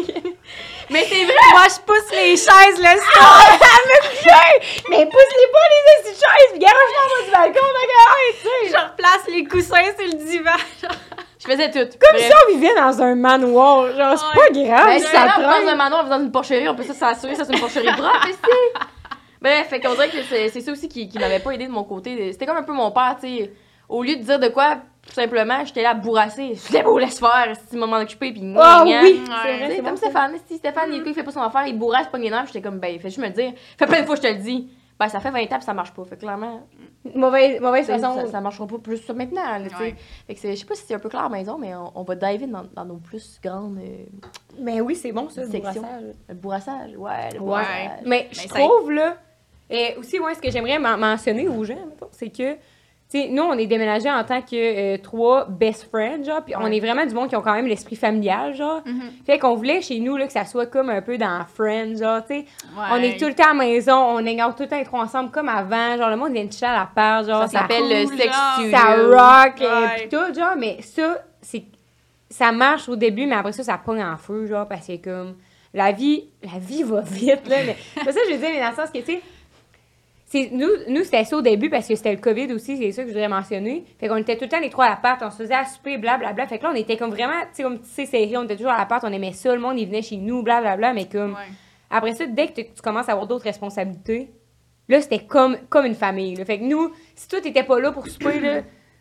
Mais 0.91 1.05
c'est 1.09 1.25
vrai! 1.25 1.35
Moi, 1.53 1.67
je 1.69 1.81
pousse 1.87 2.11
les 2.13 2.31
chaises 2.37 2.79
le 2.79 2.99
soir. 3.01 3.45
Ah, 3.47 3.57
me 3.87 4.09
couche. 4.09 4.89
Mais 4.91 5.05
pousse-les 5.07 5.49
pas 5.53 5.67
les 5.71 6.09
astuces 6.09 6.19
chaises. 6.25 6.51
Puis 6.53 6.59
garoche 6.59 6.97
en 6.99 7.09
bas 7.09 7.25
du 7.25 7.31
balcon. 7.55 7.67
D'accord, 7.75 8.17
tu 8.33 8.49
sais. 8.49 8.73
Je 8.73 8.85
replace 8.85 9.29
les 9.29 9.45
coussins 9.45 9.93
sur 9.99 10.07
le 10.09 10.25
divan. 10.25 10.51
Je 11.39 11.47
faisais 11.47 11.71
tout. 11.71 11.99
Comme 12.01 12.15
Bref. 12.17 12.27
si 12.27 12.33
on 12.47 12.53
vivait 12.55 12.75
dans 12.75 13.03
un 13.03 13.15
manoir. 13.15 13.97
Genre, 13.97 14.19
c'est 14.19 14.41
pas 14.41 14.51
grave. 14.51 14.87
Ben, 14.87 14.99
si 14.99 15.05
ça 15.05 15.11
ça 15.13 15.41
dans 15.41 15.49
un 15.49 15.63
prend. 15.67 15.77
manoir, 15.77 16.05
dans 16.09 16.19
une 16.21 16.33
porcherie, 16.33 16.69
on 16.69 16.75
peut 16.75 16.83
ça 16.85 16.95
s'assurer 16.95 17.33
que 17.33 17.39
ça 17.39 17.45
c'est 17.45 17.53
une 17.53 17.61
porcherie 17.61 17.87
propre, 17.93 18.27
ici. 18.29 18.39
Bref, 19.41 19.69
fait 19.69 19.81
qu'on 19.81 19.93
dirait 19.95 20.09
que 20.09 20.23
c'est 20.29 20.49
c'est 20.49 20.61
ça 20.63 20.73
aussi 20.73 20.89
qui, 20.89 21.09
qui 21.09 21.19
m'avait 21.19 21.39
pas 21.39 21.53
aidé 21.53 21.67
de 21.67 21.73
mon 21.73 21.85
côté. 21.85 22.33
C'était 22.33 22.47
comme 22.47 22.57
un 22.57 22.63
peu 22.65 22.73
mon 22.73 22.91
père, 22.91 23.17
tu 23.23 23.29
sais. 23.29 23.53
Au 23.89 24.03
lieu 24.03 24.17
de 24.17 24.23
dire 24.23 24.39
de 24.39 24.49
quoi, 24.49 24.77
tout 25.07 25.13
simplement, 25.15 25.65
j'étais 25.65 25.83
là 25.83 25.91
à 25.91 25.95
bourrasser. 25.95 26.49
Je 26.55 26.67
disais, 26.67 26.83
bon, 26.83 26.97
laisse 26.99 27.19
faire, 27.19 27.55
si 27.57 27.67
tu 27.71 27.77
m'en 27.77 27.97
occupé, 27.99 28.33
puis 28.33 28.43
Ah 28.59 28.83
gna, 28.85 28.91
gna. 28.91 29.03
oui, 29.03 29.21
c'est 29.27 29.57
vrai. 29.59 29.73
c'est 29.77 29.83
comme. 29.83 29.97
Stéphane, 29.97 30.33
si 30.47 30.57
Stéphane, 30.59 30.91
il, 30.93 31.03
il 31.07 31.15
fait 31.15 31.23
pas 31.23 31.31
son 31.33 31.41
affaire, 31.43 31.67
il 31.67 31.79
bourrasse 31.79 32.09
pas 32.09 32.19
les 32.19 32.29
nerfs, 32.31 32.47
j'étais 32.47 32.61
comme, 32.63 32.79
ben, 32.79 32.99
fais 33.01 33.09
juste 33.09 33.19
me 33.19 33.27
le 33.27 33.33
dire? 33.33 33.53
Fait 33.79 33.87
plein 33.87 34.01
de 34.03 34.07
fois, 34.07 34.17
je 34.17 34.21
te 34.23 34.27
le 34.27 34.35
dis. 34.37 34.69
Ben, 35.01 35.09
ça 35.09 35.21
fait 35.21 35.31
20 35.31 35.43
ans, 35.45 35.47
puis 35.51 35.63
ça 35.63 35.75
marche 35.75 35.93
pas. 35.93 36.05
Fait 36.05 36.17
que 36.17 36.23
clairement, 36.23 36.61
Mauvaise, 37.15 37.61
mauvaise 37.61 37.87
ça, 37.87 37.99
façon. 37.99 38.17
ça, 38.17 38.27
ça 38.27 38.41
marchera 38.41 38.67
pas 38.67 38.79
plus 38.79 38.97
ça 38.99 39.13
maintenant, 39.15 39.41
là, 39.45 39.61
tu 39.63 39.77
sais. 39.77 39.83
Ouais. 39.83 39.95
Fait 40.27 40.35
que 40.35 40.41
c'est- 40.41 40.51
je 40.57 40.61
sais 40.61 40.67
pas 40.67 40.75
si 40.75 40.83
c'est 40.87 40.95
un 40.95 40.99
peu 40.99 41.09
clair 41.09 41.23
à 41.23 41.29
maison, 41.29 41.57
mais 41.57 41.73
on, 41.77 41.93
on 41.95 42.03
va 42.03 42.17
dive 42.17 42.43
in 42.43 42.49
dans, 42.49 42.65
dans 42.75 42.85
nos 42.85 42.97
plus 42.97 43.39
grandes. 43.43 43.79
euh, 43.79 44.05
Mais 44.59 44.81
oui, 44.81 44.97
c'est 44.97 45.13
bon, 45.13 45.29
ça, 45.31 45.43
le 45.43 45.49
bourrassage. 45.49 46.03
le 46.29 46.35
bourrassage, 46.35 46.97
ouais, 46.97 47.29
le 47.33 47.39
Ouais. 47.39 47.39
bourrassage. 47.39 48.01
Mais 48.05 48.29
je 48.33 48.41
Mais 48.43 48.49
ça- 48.49 48.55
trouve, 48.59 48.91
là, 48.91 49.17
et 49.71 49.95
aussi, 49.97 50.19
moi, 50.19 50.35
ce 50.35 50.41
que 50.41 50.51
j'aimerais 50.51 50.81
men- 50.81 50.99
mentionner 50.99 51.47
aux 51.49 51.63
gens, 51.63 51.77
c'est 52.11 52.31
que, 52.31 52.57
sais, 53.09 53.29
nous, 53.29 53.43
on 53.43 53.55
est 53.57 53.67
déménagés 53.67 54.11
en 54.11 54.23
tant 54.25 54.43
que 54.43 54.55
euh, 54.55 54.99
trois 54.99 55.47
best 55.47 55.89
friends, 55.91 56.25
genre, 56.25 56.43
puis 56.45 56.55
on 56.57 56.67
est 56.67 56.81
vraiment 56.81 57.07
du 57.07 57.15
monde 57.15 57.29
qui 57.29 57.37
ont 57.37 57.41
quand 57.43 57.55
même 57.55 57.67
l'esprit 57.67 57.97
familial, 57.97 58.55
genre. 58.55 58.83
Mhm. 58.85 59.01
Fait 59.25 59.39
qu'on 59.39 59.55
voulait 59.55 59.81
chez 59.81 59.99
nous, 60.01 60.17
là, 60.17 60.27
que 60.27 60.33
ça 60.33 60.45
soit 60.45 60.67
comme 60.67 60.91
un 60.91 61.01
peu 61.01 61.17
dans 61.17 61.45
Friends, 61.55 61.97
genre, 61.97 62.21
tu 62.27 62.35
sais. 62.35 62.45
Ouais. 62.77 62.87
On 62.93 62.97
est 62.97 63.19
tout 63.19 63.27
le 63.27 63.35
temps 63.35 63.45
à 63.45 63.55
la 63.55 63.55
maison, 63.55 63.95
on 63.97 64.19
hang 64.19 64.55
tout 64.55 64.63
le 64.65 64.69
temps 64.69 64.79
les 64.79 64.85
trois 64.85 65.01
ensemble 65.03 65.31
comme 65.31 65.49
avant, 65.49 65.97
genre, 65.97 66.11
le 66.11 66.17
monde 66.17 66.33
vient 66.33 66.45
de 66.45 66.53
chier 66.53 66.67
à 66.67 66.75
la 66.81 66.91
part, 66.95 67.25
genre, 67.25 67.43
Ça 67.49 67.61
s'appelle 67.61 67.85
le 67.89 68.07
sex 68.17 68.35
studio. 68.55 68.71
ça 68.77 68.97
rock, 68.97 69.55
Ouais. 69.61 70.03
pis 70.03 70.09
tout, 70.09 70.35
genre, 70.39 70.57
mais 70.59 70.83
ça, 70.83 71.19
c'est. 71.41 71.65
Ça 72.31 72.53
marche 72.53 72.91
au 72.91 72.97
début, 72.97 73.25
mais 73.25 73.37
après 73.37 73.53
ça, 73.53 73.63
ça 73.63 73.79
pogne 73.79 74.03
en 74.05 74.19
feu, 74.19 74.45
genre, 74.47 74.69
parce 74.69 74.87
que 74.87 74.97
comme. 75.03 75.37
La 75.75 75.93
vie, 75.93 76.25
la 76.43 76.59
vie 76.59 76.83
va 76.83 77.01
vite, 77.03 77.47
là, 77.49 77.57
mais. 77.67 77.77
C'est 78.05 78.13
ça 78.13 78.21
que 78.21 78.27
je 78.29 78.33
veux 78.35 78.39
dire, 78.39 78.49
mais 78.55 78.61
dans 78.61 78.71
le 78.71 78.75
sens 78.75 78.91
que, 78.91 78.99
tu 78.99 79.05
sais. 79.13 79.23
Nous, 80.35 80.69
nous 80.89 81.05
c'était 81.05 81.25
ça 81.25 81.37
au 81.37 81.43
début 81.43 81.71
parce 81.71 81.89
que 81.89 81.95
c'était 81.95 82.13
le 82.13 82.21
COVID 82.21 82.53
aussi, 82.53 82.77
c'est 82.77 82.93
ça 82.93 83.03
que 83.03 83.09
je 83.09 83.15
voudrais 83.15 83.29
mentionner. 83.29 83.85
Fait 83.99 84.09
qu'on 84.09 84.17
était 84.17 84.37
tout 84.37 84.45
le 84.45 84.51
temps 84.51 84.61
les 84.61 84.69
trois 84.69 84.85
à 84.85 84.91
l'appart, 84.91 85.23
on 85.23 85.31
se 85.31 85.37
faisait 85.37 85.55
à 85.55 85.65
souper, 85.65 85.97
blablabla. 85.97 86.47
Fait 86.47 86.59
que 86.59 86.65
là, 86.65 86.71
on 86.73 86.77
était 86.77 86.97
comme 86.99 87.11
vraiment, 87.11 87.41
tu 87.43 87.49
sais, 87.55 87.63
comme 87.63 87.81
tu 87.81 87.89
sais, 87.89 88.05
serré, 88.05 88.37
on 88.37 88.45
était 88.45 88.57
toujours 88.57 88.73
à 88.73 88.77
l'appart, 88.79 89.03
on 89.05 89.13
aimait 89.13 89.33
ça, 89.33 89.55
le 89.55 89.61
monde, 89.61 89.79
il 89.79 89.87
venait 89.87 90.03
chez 90.03 90.17
nous, 90.17 90.43
blablabla, 90.43 90.93
mais 90.93 91.07
comme. 91.09 91.33
Ouais. 91.33 91.49
Après 91.91 92.15
ça, 92.15 92.27
dès 92.27 92.49
que 92.49 92.61
tu 92.61 92.65
tu 92.67 92.83
commences 92.83 93.09
à 93.09 93.13
avoir 93.13 93.27
d'autres 93.27 93.45
responsabilités, 93.45 94.31
là, 94.89 95.01
c'était 95.01 95.25
comme, 95.25 95.57
comme 95.71 95.87
une 95.87 95.95
famille. 95.95 96.35
là. 96.37 96.45
Fait 96.45 96.59
que 96.59 96.65
nous, 96.65 96.93
si 97.15 97.27
toi, 97.29 97.41
t'étais 97.41 97.63
pas 97.63 97.81
là 97.81 97.93
pour 97.93 98.07
souper, 98.07 98.41
là, 98.41 98.61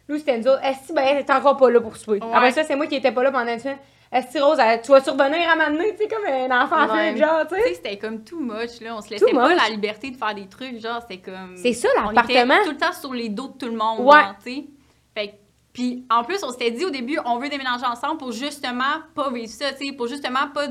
nous, 0.10 0.18
c'était 0.18 0.38
nous 0.38 0.48
autres. 0.48 0.64
Est-ce 0.64 0.90
que 0.90 0.94
ben, 0.94 1.24
t'es 1.24 1.34
encore 1.34 1.58
pas 1.58 1.70
là 1.70 1.82
pour 1.82 1.96
souper? 1.98 2.20
Ouais. 2.24 2.34
Après 2.34 2.52
ça, 2.52 2.64
c'est 2.64 2.76
moi 2.76 2.88
qui 2.88 2.96
étais 2.96 3.12
pas 3.12 3.24
là 3.24 3.32
pendant 3.32 3.52
une 3.52 3.60
semaine. 3.60 3.78
Est-ce 4.12 4.34
que 4.34 4.42
Rose, 4.42 4.58
elle- 4.58 4.82
tu 4.82 4.92
vas 4.92 5.02
survenir 5.04 5.50
à 5.52 5.56
m'amener, 5.58 5.92
tu 5.92 5.98
sais, 6.04 6.08
comme 6.08 6.26
un 6.26 6.64
enfant 6.64 6.88
Ouais. 6.94 7.12
fait, 7.14 7.18
genre, 7.18 7.46
tu 7.48 7.56
Tu 7.56 7.62
sais? 7.62 7.74
c'était 7.74 7.98
comme 7.98 8.24
too 8.24 8.40
much, 8.40 8.80
là. 8.80 8.96
On 8.96 9.02
se 9.02 9.10
laissait 9.10 9.26
Too 9.26 9.36
pas 9.36 9.50
much. 9.50 9.58
la 9.62 9.70
liberté 9.70 10.12
de 10.12 10.16
faire 10.16 10.34
des 10.34 10.48
trucs, 10.48 10.80
genre, 10.80 11.02
c'était 11.02 11.22
comme. 11.22 11.58
C'est 11.58 11.74
ça, 11.74 11.90
On 11.98 12.10
l'appartement. 12.12 12.56
était 12.56 12.64
tout 12.64 12.72
le 12.72 12.78
temps 12.78 12.94
sur 12.94 13.14
les 13.14 13.28
dos 13.28 13.50
de 13.50 13.58
tout 13.58 13.66
le 13.66 13.76
monde, 13.78 14.00
Ouais. 14.08 14.22
tu 14.44 14.50
sais. 14.54 14.66
Fait 15.14 15.28
que- 15.30 15.34
puis 15.74 16.06
en 16.10 16.24
plus, 16.24 16.42
on 16.44 16.52
s'était 16.52 16.72
dit 16.72 16.86
au 16.86 16.90
début, 16.90 17.20
on 17.26 17.38
veut 17.38 17.50
déménager 17.50 17.86
ensemble 17.86 18.18
pour 18.18 18.32
justement 18.32 19.02
pas 19.14 19.30
vivre 19.30 19.52
ça, 19.52 19.74
tu 19.74 19.88
sais, 19.88 19.92
pour 19.92 20.08
justement 20.08 20.48
pas 20.54 20.68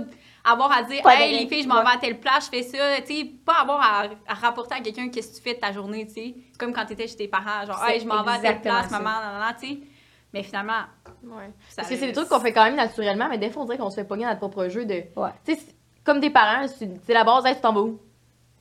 avoir 0.52 0.72
à 0.72 0.82
dire, 0.84 1.06
hey, 1.08 1.38
les 1.40 1.46
filles, 1.48 1.62
je 1.64 1.68
m'en 1.68 1.76
ouais. 1.76 1.82
vais 1.82 1.90
à 1.94 1.98
telle 1.98 2.18
place, 2.20 2.46
je 2.46 2.56
fais 2.56 2.62
ça, 2.62 2.78
tu 3.06 3.14
sais, 3.16 3.24
pas 3.44 3.60
avoir 3.62 3.80
à, 3.80 4.04
à 4.28 4.34
rapporter 4.34 4.74
à 4.76 4.80
quelqu'un 4.80 5.08
qu'est-ce 5.08 5.32
que 5.32 5.36
tu 5.36 5.42
fais 5.42 5.54
de 5.54 5.60
ta 5.60 5.72
journée, 5.72 6.06
tu 6.06 6.14
sais. 6.14 6.34
Comme 6.58 6.72
quand 6.72 6.84
t'étais 6.86 7.06
chez 7.08 7.16
tes 7.16 7.28
parents, 7.28 7.64
genre, 7.66 7.84
hey, 7.86 8.00
je 8.00 8.06
m'en 8.06 8.22
vais 8.22 8.30
à 8.32 8.38
telle 8.38 8.60
place, 8.60 8.88
ça. 8.88 8.98
maman, 8.98 9.20
nanana, 9.20 9.54
tu 9.60 9.66
sais. 9.68 9.78
Mais 10.32 10.42
finalement, 10.42 10.82
Ouais. 11.24 11.50
Parce 11.74 11.88
que 11.88 11.96
c'est 11.96 12.06
des 12.06 12.12
trucs 12.12 12.28
qu'on 12.28 12.38
fait 12.40 12.52
quand 12.52 12.64
même 12.64 12.76
naturellement, 12.76 13.28
mais 13.28 13.38
des 13.38 13.50
fois, 13.50 13.62
on 13.62 13.64
dirait 13.64 13.78
qu'on 13.78 13.90
se 13.90 13.96
fait 13.96 14.04
pogner 14.04 14.24
dans 14.24 14.28
notre 14.30 14.40
propre 14.40 14.68
jeu 14.68 14.84
de. 14.84 14.94
Ouais. 15.16 15.30
Tu 15.44 15.54
sais, 15.54 15.60
comme 16.04 16.20
des 16.20 16.30
parents, 16.30 16.66
c'est 16.68 17.12
la 17.14 17.24
base, 17.24 17.44
hey, 17.46 17.54
tu 17.56 17.60
t'en 17.60 17.72
vas 17.72 17.80
où? 17.80 18.00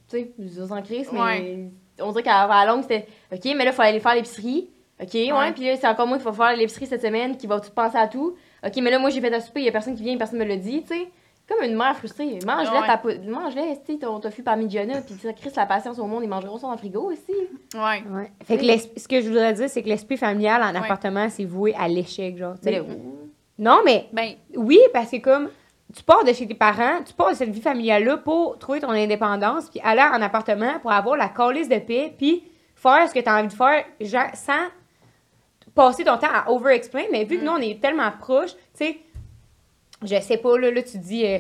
Tu 0.09 0.17
sais, 0.17 0.31
je 0.39 0.61
vous 0.61 0.71
en 0.71 0.81
crise, 0.81 1.09
mais 1.11 1.19
Ouais. 1.19 1.71
on 2.01 2.11
dirait 2.11 2.23
qu'à 2.23 2.41
à 2.43 2.65
la 2.65 2.71
longue, 2.71 2.81
c'était 2.83 3.07
OK, 3.31 3.41
mais 3.45 3.65
là, 3.65 3.71
il 3.71 3.73
faut 3.73 3.81
aller 3.81 3.99
faire 3.99 4.15
l'épicerie. 4.15 4.69
OK, 5.01 5.13
ouais, 5.13 5.31
Ouais. 5.33 5.51
puis 5.51 5.65
là, 5.65 5.75
c'est 5.75 5.87
encore 5.87 6.07
moi 6.07 6.17
qui 6.17 6.23
va 6.23 6.31
faire 6.33 6.55
l'épicerie 6.55 6.87
cette 6.87 7.01
semaine, 7.01 7.35
qui 7.37 7.45
va 7.47 7.59
tout 7.59 7.71
penser 7.71 7.97
à 7.97 8.07
tout. 8.07 8.35
OK, 8.65 8.75
mais 8.77 8.89
là, 8.89 8.97
moi, 8.97 9.09
j'ai 9.09 9.19
fait 9.21 9.33
à 9.33 9.41
souper, 9.41 9.59
il 9.59 9.65
y 9.65 9.69
a 9.69 9.71
personne 9.71 9.95
qui 9.95 10.03
vient, 10.03 10.17
personne 10.17 10.39
me 10.39 10.45
l'a 10.45 10.55
dit, 10.57 10.81
tu 10.83 10.87
sais. 10.87 11.07
Comme 11.47 11.63
une 11.63 11.75
mère 11.75 11.95
frustrée. 11.95 12.39
Mange-le, 12.45 12.79
Ouais. 12.81 12.87
ta 12.87 12.97
po- 12.97 13.09
sais, 13.11 13.97
ton 13.99 14.19
tofu 14.19 14.41
parmigiana, 14.41 15.01
puis 15.01 15.13
ça 15.21 15.31
crisse 15.31 15.55
la 15.55 15.67
patience 15.67 15.99
au 15.99 16.05
monde, 16.07 16.23
ils 16.23 16.29
mangeront 16.29 16.57
ça 16.57 16.65
dans 16.67 16.73
le 16.73 16.77
frigo 16.79 17.11
aussi. 17.11 17.31
ouais. 17.75 18.03
Ouais. 18.09 18.31
Fait 18.43 18.57
que 18.57 18.63
l'es- 18.63 18.91
ce 18.97 19.07
que 19.07 19.21
je 19.21 19.27
voudrais 19.27 19.53
dire, 19.53 19.69
c'est 19.69 19.83
que 19.83 19.87
l'esprit 19.89 20.17
familial 20.17 20.63
en 20.63 20.71
Ouais. 20.71 20.77
appartement, 20.83 21.29
c'est 21.29 21.45
voué 21.45 21.75
à 21.77 21.87
l'échec, 21.87 22.35
genre. 22.37 22.55
Mais 22.63 22.71
là, 22.71 22.79
Non, 23.59 23.81
mais 23.85 24.07
Ben, 24.11 24.33
Oui, 24.55 24.79
parce 24.91 25.11
que 25.11 25.17
comme 25.17 25.49
tu 25.95 26.03
pars 26.03 26.23
de 26.25 26.33
chez 26.33 26.47
tes 26.47 26.55
parents, 26.55 27.03
tu 27.05 27.13
pars 27.13 27.29
de 27.29 27.35
cette 27.35 27.51
vie 27.51 27.61
familiale-là 27.61 28.17
pour 28.17 28.57
trouver 28.59 28.81
ton 28.81 28.89
indépendance, 28.89 29.69
puis 29.69 29.79
aller 29.83 30.01
en 30.01 30.21
appartement 30.21 30.79
pour 30.81 30.91
avoir 30.91 31.15
la 31.15 31.29
calice 31.29 31.69
de 31.69 31.77
paix, 31.79 32.13
puis 32.17 32.43
faire 32.75 33.07
ce 33.07 33.13
que 33.13 33.19
tu 33.19 33.29
as 33.29 33.35
envie 33.37 33.47
de 33.49 33.53
faire 33.53 33.85
genre, 34.01 34.29
sans 34.33 34.65
passer 35.73 36.03
ton 36.03 36.17
temps 36.17 36.27
à 36.33 36.51
over-explain. 36.51 37.03
Mais 37.11 37.23
vu 37.23 37.37
que 37.39 37.45
nous, 37.45 37.51
on 37.51 37.57
est 37.61 37.79
tellement 37.81 38.11
proches, 38.19 38.53
tu 38.55 38.85
sais, 38.85 38.97
je 40.05 40.19
sais 40.21 40.37
pas, 40.37 40.57
là, 40.57 40.71
là 40.71 40.81
tu 40.83 40.97
dis, 40.97 41.25
euh, 41.25 41.39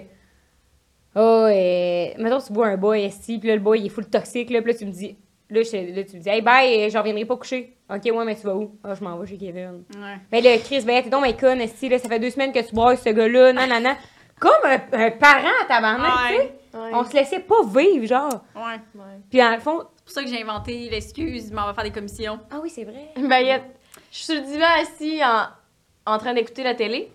oh, 1.15 1.19
euh, 1.49 2.07
mettons, 2.17 2.39
tu 2.39 2.53
vois 2.53 2.67
un 2.67 2.77
boy 2.77 3.05
ici, 3.05 3.39
puis 3.39 3.49
là, 3.49 3.55
le 3.55 3.61
boy, 3.61 3.79
il 3.79 3.85
est 3.87 3.89
full 3.89 4.05
toxique, 4.09 4.49
là, 4.49 4.61
puis 4.61 4.73
là, 4.73 4.77
tu 4.79 4.85
me 4.85 4.91
dis, 4.91 5.17
là, 5.49 5.61
je- 5.63 5.95
là, 5.95 6.03
tu 6.03 6.17
me 6.17 6.21
dis, 6.21 6.29
hey, 6.29 6.41
bye, 6.41 6.89
j'en 6.89 6.99
reviendrai 6.99 7.25
pas 7.25 7.37
coucher. 7.37 7.77
Ok, 7.89 8.01
ouais, 8.05 8.25
mais 8.25 8.35
tu 8.35 8.41
vas 8.47 8.55
où? 8.55 8.75
Ah, 8.83 8.93
je 8.95 9.03
m'en 9.03 9.17
vais 9.17 9.27
chez 9.27 9.37
Kevin. 9.37 9.83
ouais. 9.95 10.17
Mais 10.31 10.41
là, 10.41 10.57
Chris, 10.57 10.81
ben, 10.85 11.03
t'es 11.03 11.09
donc 11.09 11.21
mais 11.21 11.35
conne, 11.35 11.61
esti, 11.61 11.87
là, 11.89 11.99
ça 11.99 12.09
fait 12.09 12.19
deux 12.19 12.31
semaines 12.31 12.51
que 12.51 12.65
tu 12.67 12.73
bois 12.73 12.95
ce 12.95 13.09
gars-là, 13.09 13.53
non, 13.53 13.67
non, 13.67 13.79
non. 13.79 13.95
Comme 14.39 14.51
un, 14.65 14.81
un 14.91 15.11
parent 15.11 15.47
à 15.61 15.65
tabarnak, 15.65 16.11
tu 16.29 16.35
sais. 16.35 16.39
Ouais. 16.41 16.51
Ouais. 16.73 16.89
On 16.93 17.05
se 17.05 17.13
laissait 17.13 17.39
pas 17.39 17.63
vivre, 17.73 18.05
genre. 18.05 18.43
Ouais. 18.53 18.73
Ouais. 18.95 19.19
Puis 19.29 19.39
dans 19.39 19.51
le 19.53 19.61
fond... 19.61 19.83
C'est 19.95 20.03
pour 20.03 20.11
ça 20.13 20.23
que 20.23 20.29
j'ai 20.29 20.41
inventé 20.43 20.89
l'excuse, 20.89 21.47
je 21.49 21.55
m'en 21.55 21.65
vais 21.67 21.73
faire 21.73 21.85
des 21.85 21.91
commissions. 21.91 22.37
Ah 22.51 22.59
oui, 22.61 22.69
c'est 22.69 22.83
vrai. 22.83 23.11
Bayette. 23.15 23.63
Je 24.11 24.17
suis 24.17 24.25
sur 24.25 24.35
le 24.35 24.41
divan 24.41 24.65
assis 24.81 25.21
en, 25.23 26.13
en 26.13 26.17
train 26.17 26.33
d'écouter 26.33 26.63
la 26.63 26.75
télé. 26.75 27.09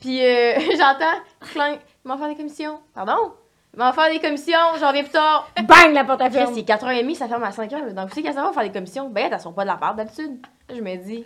Puis 0.00 0.24
euh, 0.24 0.54
j'entends, 0.78 1.20
clink, 1.52 1.80
il 2.04 2.08
m'en 2.08 2.16
faire 2.18 2.28
des 2.28 2.36
commissions. 2.36 2.80
Pardon? 2.94 3.32
Il 3.74 3.78
m'en 3.80 3.92
faire 3.92 4.10
des 4.10 4.20
commissions, 4.20 4.58
j'en 4.80 4.92
viens 4.92 5.02
plus 5.02 5.12
tard. 5.12 5.48
Bang, 5.64 5.92
la 5.92 6.04
porte 6.04 6.20
à 6.22 6.30
ferme. 6.30 6.52
il 6.54 6.60
est 6.60 6.68
4h30, 6.68 7.14
ça 7.14 7.28
ferme 7.28 7.42
à 7.44 7.50
5h. 7.50 7.92
Donc, 7.94 8.08
vous 8.08 8.14
savez 8.14 8.22
qu'à 8.22 8.32
ça 8.32 8.42
va 8.42 8.52
faire 8.52 8.62
des 8.62 8.72
commissions? 8.72 9.08
Bayette, 9.08 9.32
elles 9.34 9.40
sont 9.40 9.52
pas 9.52 9.62
de 9.62 9.68
la 9.68 9.76
part 9.76 9.94
d'habitude. 9.94 10.38
Je 10.74 10.80
me 10.80 10.96
dis, 10.96 11.24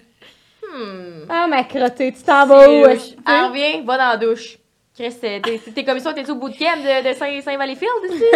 hmm. 0.63 1.27
Ah, 1.29 1.47
ma 1.47 1.65
crottée, 1.65 2.13
tu 2.13 2.23
t'en 2.23 2.47
vas 2.47 2.69
où? 2.69 2.85
C'est 2.99 3.17
Elle 3.29 3.45
revient, 3.47 3.83
va 3.85 3.97
dans 3.99 4.09
la 4.09 4.17
douche. 4.17 4.59
Chris, 4.95 5.15
t'es, 5.21 5.41
t'es, 5.41 5.59
t'es 5.73 5.85
commission, 5.85 6.13
t'es 6.13 6.29
au 6.29 6.35
bout 6.35 6.49
de 6.49 6.55
de, 6.55 7.09
de 7.09 7.15
Saint- 7.15 7.41
Saint-Valleyfield 7.43 7.91
ici? 8.11 8.25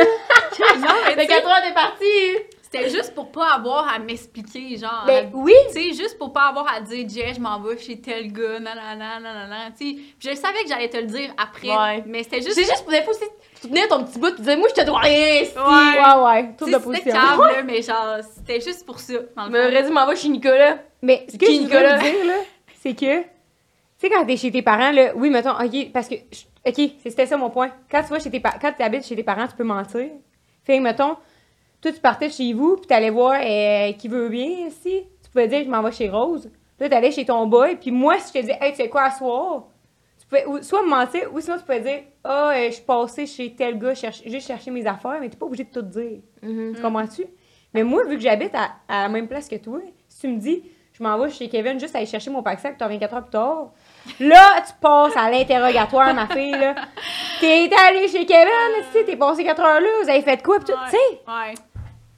Non, 0.60 0.88
mais 1.04 1.16
De 1.16 1.20
tu 1.22 1.26
sais, 1.26 1.26
4 1.26 1.46
heures, 1.48 1.62
t'es 1.66 1.74
parti! 1.74 2.53
C'était 2.78 2.90
juste 2.90 3.14
pour 3.14 3.30
pas 3.32 3.54
avoir 3.54 3.88
à 3.92 3.98
m'expliquer, 3.98 4.76
genre. 4.76 5.04
Ben 5.06 5.30
oui! 5.32 5.52
Tu 5.68 5.74
sais, 5.74 5.92
juste 5.94 6.18
pour 6.18 6.32
pas 6.32 6.48
avoir 6.48 6.72
à 6.72 6.80
dire, 6.80 7.08
Jay, 7.08 7.32
je 7.34 7.40
m'en 7.40 7.60
vais 7.60 7.78
chez 7.78 8.00
tel 8.00 8.32
gars, 8.32 8.58
nanana, 8.60 9.20
nanana, 9.20 9.70
tu 9.78 9.94
sais. 9.94 10.02
Je 10.18 10.34
savais 10.36 10.62
que 10.62 10.68
j'allais 10.68 10.88
te 10.90 10.96
le 10.96 11.04
dire 11.06 11.32
après, 11.36 11.68
Ouais. 11.70 12.02
mais 12.06 12.22
c'était 12.22 12.40
juste. 12.42 12.54
C'est 12.54 12.64
juste 12.64 12.82
pour 12.82 12.90
des 12.92 13.02
fois 13.02 13.14
aussi, 13.14 13.24
tu 13.60 13.68
tenais 13.68 13.86
ton 13.88 14.04
petit 14.04 14.18
bout, 14.18 14.30
tu 14.30 14.36
disais, 14.42 14.56
moi, 14.56 14.68
je 14.68 14.80
te 14.80 14.86
dois 14.86 14.98
rien 15.00 15.42
ici! 15.42 15.52
Ouais. 15.56 15.62
Ouais, 15.62 16.24
ouais, 16.24 16.54
tour 16.56 16.66
Tu 16.68 16.72
de 16.74 16.78
C'était 16.78 17.10
position. 17.10 17.12
là, 17.42 17.62
mais 17.64 17.82
genre, 17.82 18.16
c'était 18.34 18.60
juste 18.60 18.84
pour 18.84 18.98
ça. 19.00 19.14
dans 19.36 19.46
le 19.46 19.50
fond. 19.52 19.68
aurais 19.68 19.82
dit, 19.82 19.90
m'en 19.90 20.06
va 20.06 20.14
chez 20.14 20.28
Nicolas. 20.28 20.78
Mais 21.02 21.26
ce 21.30 21.36
que 21.36 21.46
je 21.46 21.50
Nicolas? 21.52 21.96
vous 21.98 22.02
dire, 22.04 22.24
là, 22.26 22.34
c'est 22.82 22.94
que, 22.94 23.20
tu 23.22 23.26
sais, 23.98 24.10
quand 24.10 24.24
t'es 24.26 24.36
chez 24.36 24.50
tes 24.50 24.62
parents, 24.62 24.90
là, 24.90 25.12
oui, 25.14 25.30
mettons, 25.30 25.52
OK, 25.52 25.92
parce 25.92 26.08
que, 26.08 26.14
OK, 26.66 26.90
c'était 27.02 27.26
ça 27.26 27.36
mon 27.36 27.50
point. 27.50 27.70
Quand 27.90 28.02
tu 28.02 28.08
vas 28.08 28.18
chez 28.20 28.30
tes 28.30 28.40
parents, 28.40 28.58
quand 28.60 28.72
tu 28.72 28.82
habites 28.82 29.06
chez 29.06 29.16
tes 29.16 29.22
parents, 29.22 29.46
tu 29.46 29.54
peux 29.54 29.64
mentir. 29.64 30.08
Fait 30.64 30.78
que, 30.78 30.82
mettons, 30.82 31.16
toi, 31.84 31.92
tu 31.92 32.00
partais 32.00 32.28
de 32.28 32.32
chez 32.32 32.52
vous, 32.54 32.76
puis 32.76 32.86
t'allais 32.86 33.10
voir 33.10 33.38
euh, 33.42 33.92
qui 33.92 34.08
veut 34.08 34.28
bien 34.28 34.66
ici. 34.68 35.04
Tu 35.22 35.30
pouvais 35.30 35.48
dire, 35.48 35.62
je 35.64 35.68
m'en 35.70 35.82
vais 35.82 35.92
chez 35.92 36.08
Rose. 36.08 36.50
Là, 36.80 36.88
t'allais 36.88 37.10
chez 37.12 37.24
ton 37.24 37.46
boy, 37.46 37.76
puis 37.76 37.90
moi, 37.90 38.18
si 38.18 38.28
je 38.28 38.32
te 38.32 38.38
disais, 38.38 38.58
hey, 38.60 38.70
tu 38.72 38.78
sais 38.78 38.88
quoi, 38.88 39.02
à 39.04 39.10
soir, 39.10 39.64
tu 40.18 40.26
pouvais 40.26 40.46
ou- 40.46 40.62
soit 40.62 40.82
me 40.82 40.88
mentir, 40.88 41.28
ou 41.32 41.40
sinon 41.40 41.56
tu 41.58 41.62
pouvais 41.64 41.80
dire, 41.80 42.02
ah, 42.24 42.52
euh, 42.54 42.66
je 42.68 42.74
suis 42.76 42.82
passée 42.84 43.26
chez 43.26 43.54
tel 43.54 43.78
gars, 43.78 43.94
cherche- 43.94 44.22
juste 44.26 44.46
chercher 44.46 44.70
mes 44.70 44.86
affaires, 44.86 45.18
mais 45.20 45.28
t'es 45.28 45.36
pas 45.36 45.46
obligé 45.46 45.64
de 45.64 45.70
tout 45.70 45.82
dire. 45.82 46.20
Mm-hmm. 46.42 46.74
Tu 46.76 46.80
comprends-tu? 46.82 47.24
Mais 47.74 47.82
moi, 47.84 48.04
vu 48.04 48.16
que 48.16 48.22
j'habite 48.22 48.54
à, 48.54 48.70
à 48.88 49.02
la 49.02 49.08
même 49.08 49.28
place 49.28 49.48
que 49.48 49.56
toi, 49.56 49.80
si 50.08 50.20
tu 50.22 50.28
me 50.28 50.38
dis, 50.38 50.62
je 50.96 51.02
m'en 51.02 51.18
vais 51.18 51.28
chez 51.28 51.48
Kevin 51.48 51.78
juste 51.80 51.94
aller 51.96 52.06
chercher 52.06 52.30
mon 52.30 52.42
pack 52.42 52.60
sac, 52.60 52.78
tu 52.78 52.84
reviens 52.84 52.98
4 53.00 53.14
heures 53.14 53.22
plus 53.22 53.30
tard, 53.32 53.72
là, 54.20 54.62
tu 54.66 54.72
passes 54.80 55.16
à 55.16 55.28
l'interrogatoire, 55.30 56.14
ma 56.14 56.26
fille, 56.28 56.52
là. 56.52 56.74
T'es 57.40 57.68
allé 57.88 58.06
chez 58.08 58.24
Kevin, 58.24 58.84
tu 58.92 58.98
sais, 58.98 59.04
t'es 59.04 59.16
passé 59.16 59.42
4 59.44 59.60
heures 59.60 59.80
là, 59.80 59.88
vous 60.02 60.08
avez 60.08 60.22
fait 60.22 60.40
quoi, 60.42 60.58
pis 60.60 60.66
tout, 60.66 60.72
Ouais. 60.72 60.78
tu 60.86 60.90
sais? 60.92 61.20
Ouais, 61.26 61.54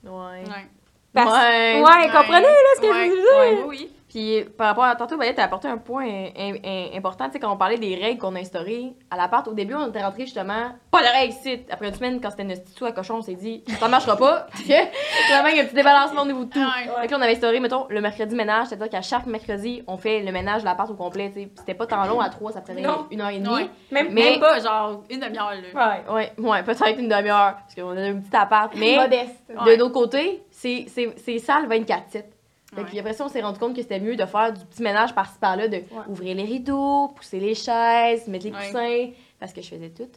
Ouais. 0.06 0.44
ouais. 0.44 0.66
Parce- 1.12 1.32
Ouais. 1.32 1.82
ouais, 1.82 2.06
comprenez, 2.12 2.42
là, 2.42 2.72
ce 2.76 2.80
que 2.80 2.86
Ouais, 2.86 3.06
je 3.06 3.10
veux 3.10 3.16
dire? 3.16 3.58
ouais, 3.58 3.64
oui. 3.66 3.92
Puis 4.16 4.44
par 4.56 4.68
rapport 4.68 4.84
à 4.84 4.96
tantôt, 4.96 5.18
Valérie, 5.18 5.34
t'as 5.36 5.44
apporté 5.44 5.68
un 5.68 5.76
point 5.76 6.06
in- 6.34 6.54
in- 6.64 6.96
important, 6.96 7.26
tu 7.26 7.32
sais, 7.32 7.38
quand 7.38 7.52
on 7.52 7.58
parlait 7.58 7.76
des 7.76 7.96
règles 7.96 8.18
qu'on 8.18 8.34
a 8.34 8.38
instaurées 8.38 8.94
à 9.10 9.16
l'appart. 9.18 9.46
Au 9.46 9.52
début, 9.52 9.74
on 9.74 9.88
était 9.88 10.02
rentré 10.02 10.22
justement, 10.24 10.70
pas 10.90 11.02
de 11.02 11.06
règles 11.18 11.34
ici. 11.34 11.60
Après 11.70 11.86
une 11.88 11.92
semaine, 11.94 12.18
quand 12.18 12.30
c'était 12.30 12.44
une 12.44 12.48
petite 12.58 12.82
à 12.82 12.92
cochon, 12.92 13.16
on 13.16 13.20
s'est 13.20 13.34
dit, 13.34 13.62
ça 13.78 13.88
marchera 13.88 14.16
pas. 14.16 14.46
Finalement, 14.54 15.48
il 15.50 15.56
y 15.56 15.60
a 15.60 15.64
un 15.64 15.66
petit 15.66 15.74
débalancement 15.74 16.22
au 16.22 16.26
niveau 16.26 16.44
de 16.44 16.50
tout. 16.50 16.58
Ouais. 16.58 16.90
Fait 17.02 17.06
que 17.08 17.12
là, 17.12 17.18
on 17.18 17.22
avait 17.22 17.32
instauré, 17.32 17.60
mettons, 17.60 17.84
le 17.90 18.00
mercredi 18.00 18.34
ménage, 18.34 18.68
c'est-à-dire 18.68 18.88
qu'à 18.88 19.02
chaque 19.02 19.26
mercredi, 19.26 19.82
on 19.86 19.98
fait 19.98 20.20
le 20.22 20.32
ménage 20.32 20.62
de 20.62 20.64
l'appart 20.66 20.90
au 20.90 20.94
complet, 20.94 21.28
tu 21.28 21.40
sais. 21.40 21.46
Puis 21.48 21.54
c'était 21.58 21.74
pas 21.74 21.86
tant 21.86 22.02
long, 22.06 22.18
à 22.18 22.30
trois, 22.30 22.52
ça 22.52 22.62
prenait 22.62 22.80
Non. 22.80 23.06
une 23.10 23.20
heure 23.20 23.28
et 23.28 23.38
demie. 23.38 23.54
Ouais. 23.54 23.70
Même, 23.90 24.08
Mais- 24.12 24.30
Même 24.30 24.40
pas, 24.40 24.58
genre, 24.60 25.02
une 25.10 25.20
demi-heure, 25.20 25.52
là. 25.74 26.02
Ouais. 26.08 26.14
Ouais, 26.14 26.32
ouais, 26.38 26.62
peut-être 26.62 26.98
une 26.98 27.08
demi-heure, 27.08 27.56
parce 27.58 27.74
qu'on 27.74 27.94
a 27.94 28.00
un 28.00 28.14
petit 28.14 28.34
appart. 28.34 28.72
Mais 28.76 28.96
Modeste. 28.96 29.42
de 29.50 29.58
Ouais. 29.62 29.76
notre 29.76 29.92
côté, 29.92 30.42
c'est 30.50 30.86
c'est- 30.88 31.14
c'est 31.18 31.38
sale 31.38 31.66
24-7. 31.68 32.32
Fait 32.74 32.80
Ouais. 32.82 32.86
Puis 32.88 32.98
après 32.98 33.12
ça, 33.12 33.24
on 33.24 33.28
s'est 33.28 33.40
rendu 33.42 33.58
compte 33.60 33.74
que 33.76 33.82
c'était 33.82 34.00
mieux 34.00 34.16
de 34.16 34.26
faire 34.26 34.52
du 34.52 34.64
petit 34.66 34.82
ménage 34.82 35.14
par-ci 35.14 35.38
par-là, 35.38 35.68
de 35.68 35.82
ouvrir 36.08 36.34
les 36.36 36.42
rideaux, 36.44 37.08
pousser 37.14 37.38
les 37.38 37.54
chaises, 37.54 38.26
mettre 38.28 38.46
les 38.46 38.52
Ouais. 38.52 38.66
coussins, 38.66 39.06
parce 39.38 39.52
que 39.52 39.62
je 39.62 39.68
faisais 39.68 39.90
tout. 39.90 40.08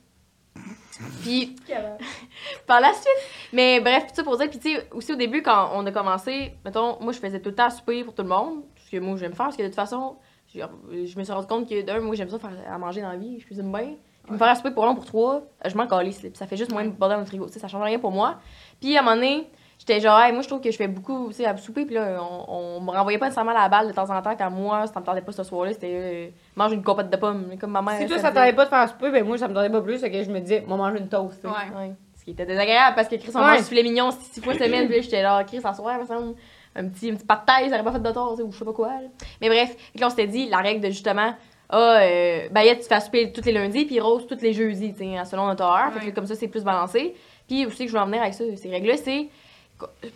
Puis 1.22 1.56
par 2.68 2.82
la 2.82 2.92
suite, 2.94 3.08
mais 3.54 3.80
bref, 3.80 4.08
tout 4.08 4.16
ça 4.16 4.24
pour 4.24 4.38
dire, 4.38 4.50
puis 4.50 4.60
tu 4.60 4.74
sais, 4.76 4.88
aussi 4.92 5.14
au 5.14 5.16
début, 5.16 5.42
quand 5.42 5.70
on 5.76 5.86
a 5.86 5.92
commencé, 5.92 6.54
mettons, 6.66 6.98
moi 7.02 7.14
je 7.14 7.20
faisais 7.20 7.40
tout 7.40 7.50
le 7.50 7.56
temps 7.56 7.66
à 7.66 7.70
souper 7.70 8.04
pour 8.04 8.14
tout 8.14 8.24
le 8.24 8.30
monde, 8.30 8.64
ce 8.76 8.92
que 8.92 8.98
moi 8.98 9.16
j'aime 9.18 9.34
faire, 9.34 9.46
parce 9.46 9.56
que 9.58 9.62
de 9.62 9.68
toute 9.68 9.76
façon, 9.76 10.18
je, 10.54 10.60
je 11.06 11.18
me 11.18 11.24
suis 11.24 11.32
rendu 11.34 11.48
compte 11.48 11.70
que 11.70 11.82
d'un, 11.84 12.00
moi 12.00 12.16
j'aime 12.16 12.30
ça 12.30 12.40
faire 12.40 12.52
à 12.70 12.78
manger 12.78 13.02
dans 13.02 13.10
la 13.12 13.18
vie, 13.18 13.40
je 13.40 13.46
cuisine 13.46 13.72
bien. 13.72 13.94
Puis 14.24 14.34
me 14.34 14.38
faire 14.38 14.48
à 14.50 14.56
souper 14.56 14.72
pour 14.72 14.86
long 14.86 14.96
pour 14.96 15.06
trois, 15.06 15.44
je 15.66 15.76
m'en 15.78 15.88
calisse, 15.88 16.26
ça 16.34 16.46
fait 16.48 16.58
juste 16.58 16.72
moins 16.72 16.84
de 16.84 16.90
bordel 16.90 17.18
dans 17.18 17.22
le 17.22 17.28
frigo, 17.28 17.46
tu 17.48 17.54
sais, 17.54 17.60
ça 17.60 17.68
change 17.68 17.84
rien 17.84 18.00
pour 18.00 18.12
moi. 18.12 18.40
Puis 18.82 18.98
à 18.98 19.00
un 19.00 19.04
moment 19.04 19.16
donné, 19.16 19.48
j'étais 19.80 20.00
genre, 20.00 20.20
Hey, 20.20 20.32
moi 20.34 20.44
je 20.44 20.48
trouve 20.48 20.62
que 20.62 20.70
je 20.70 20.78
fais 20.78 20.88
beaucoup, 20.88 21.30
tu 21.30 21.36
sais, 21.38 21.46
à 21.46 21.58
souper, 21.58 21.86
puis 21.86 21.96
là, 21.96 22.20
on, 22.22 22.78
on 22.78 22.82
me 22.82 22.92
renvoyait 22.92 23.18
pas 23.18 23.26
nécessairement 23.26 23.52
à 23.52 23.64
la 23.64 23.70
balle 23.70 23.88
de 23.88 23.94
temps 23.94 24.10
en 24.16 24.22
temps, 24.22 24.36
quand 24.38 24.52
moi, 24.52 24.86
ça 24.86 25.00
me 25.00 25.06
tentait 25.06 25.22
pas 25.22 25.32
ce 25.32 25.42
soir-là, 25.44 25.74
c'était 25.74 25.90
euh, 25.92 26.28
mange 26.56 26.74
une 26.74 26.84
compote 26.84 27.10
de 27.10 27.18
pommes, 27.18 27.56
comme 27.60 27.72
ma 27.72 27.82
mère. 27.82 27.98
Si 27.98 28.06
toi, 28.06 28.20
ça 28.20 28.32
t'arrivait 28.32 28.56
pas 28.56 28.66
de 28.66 28.70
faire 28.70 28.88
souper, 28.90 29.10
ben 29.10 29.26
moi, 29.26 29.38
ça 29.38 29.48
me 29.48 29.54
donnait 29.56 29.70
pas 29.72 29.82
plus, 29.82 29.98
fait 30.00 30.12
que 30.12 30.22
je 30.24 30.30
me 30.30 30.40
disais, 30.40 30.64
on 30.68 30.72
va 30.72 30.78
manger 30.78 31.00
une 31.00 31.08
toast. 31.10 31.42
tu 31.42 31.48
sais. 31.48 31.48
Ouais. 31.48 31.78
Ouais. 31.88 31.94
Ce 32.18 32.24
qui 32.26 32.32
était 32.32 32.46
désagréable 32.46 32.96
parce 32.96 33.08
que 33.08 33.16
Chris, 33.16 33.32
on 33.34 33.40
Ouais. 33.40 33.46
mange 33.48 33.60
du 33.60 33.64
filet 33.66 33.82
mignon 33.84 34.12
six, 34.12 34.26
six 34.34 34.42
fois 34.42 34.54
semaine. 34.54 34.88
Puis 34.88 34.98
là, 34.98 35.02
j'étais 35.02 35.22
là, 35.24 35.42
Chris, 35.46 35.62
en 35.64 35.74
soir, 35.74 35.98
me 36.00 36.06
semble, 36.06 36.36
un 36.76 36.88
petit, 36.90 37.10
un 37.12 37.16
petit 37.16 37.26
pas 37.26 37.38
de 37.38 37.46
taille, 37.46 37.70
ça 37.70 37.76
aurait 37.76 37.84
pas 37.86 37.94
fait 37.94 38.00
de 38.04 38.12
tort, 38.12 38.32
tu 38.32 38.38
sais, 38.38 38.44
ou 38.44 38.52
je 38.52 38.58
sais 38.60 38.66
pas 38.66 38.74
quoi. 38.74 38.88
là. 38.90 39.08
Mais 39.42 39.48
bref, 39.48 39.76
que 39.96 40.00
là, 40.02 40.08
on 40.08 40.10
s'était 40.10 40.28
dit, 40.28 40.50
la 40.50 40.58
règle 40.58 40.82
de 40.82 40.90
justement, 40.90 41.34
ah, 41.70 42.00
euh, 42.02 42.50
Bayette, 42.52 42.82
tu 42.82 42.88
fais 42.88 43.00
souper 43.00 43.32
tous 43.32 43.46
les 43.46 43.54
lundis, 43.54 43.86
puis 43.86 44.00
Rose 44.02 44.28
tous 44.28 44.42
les 44.42 44.52
jeudis, 44.54 44.92
tu 44.94 45.00
sais, 45.00 45.18
hein, 45.18 45.24
selon 45.26 45.46
notre 45.48 45.64
horaire. 45.64 45.92
Fait 45.94 46.10
que 46.10 46.14
comme 46.16 46.26
ça, 46.26 46.36
c'est 46.36 46.48
plus 46.50 46.64
balancé. 46.64 47.16
Puis 47.48 47.66
aussi, 47.66 47.86
que 47.86 47.92
je 47.92 47.94
veux 47.96 48.02
en 48.02 48.06
venir 48.06 48.22
avec 48.22 48.34
ça, 48.34 48.44
ces 48.58 48.70
règles-là, 48.70 48.98
c'est. 48.98 49.28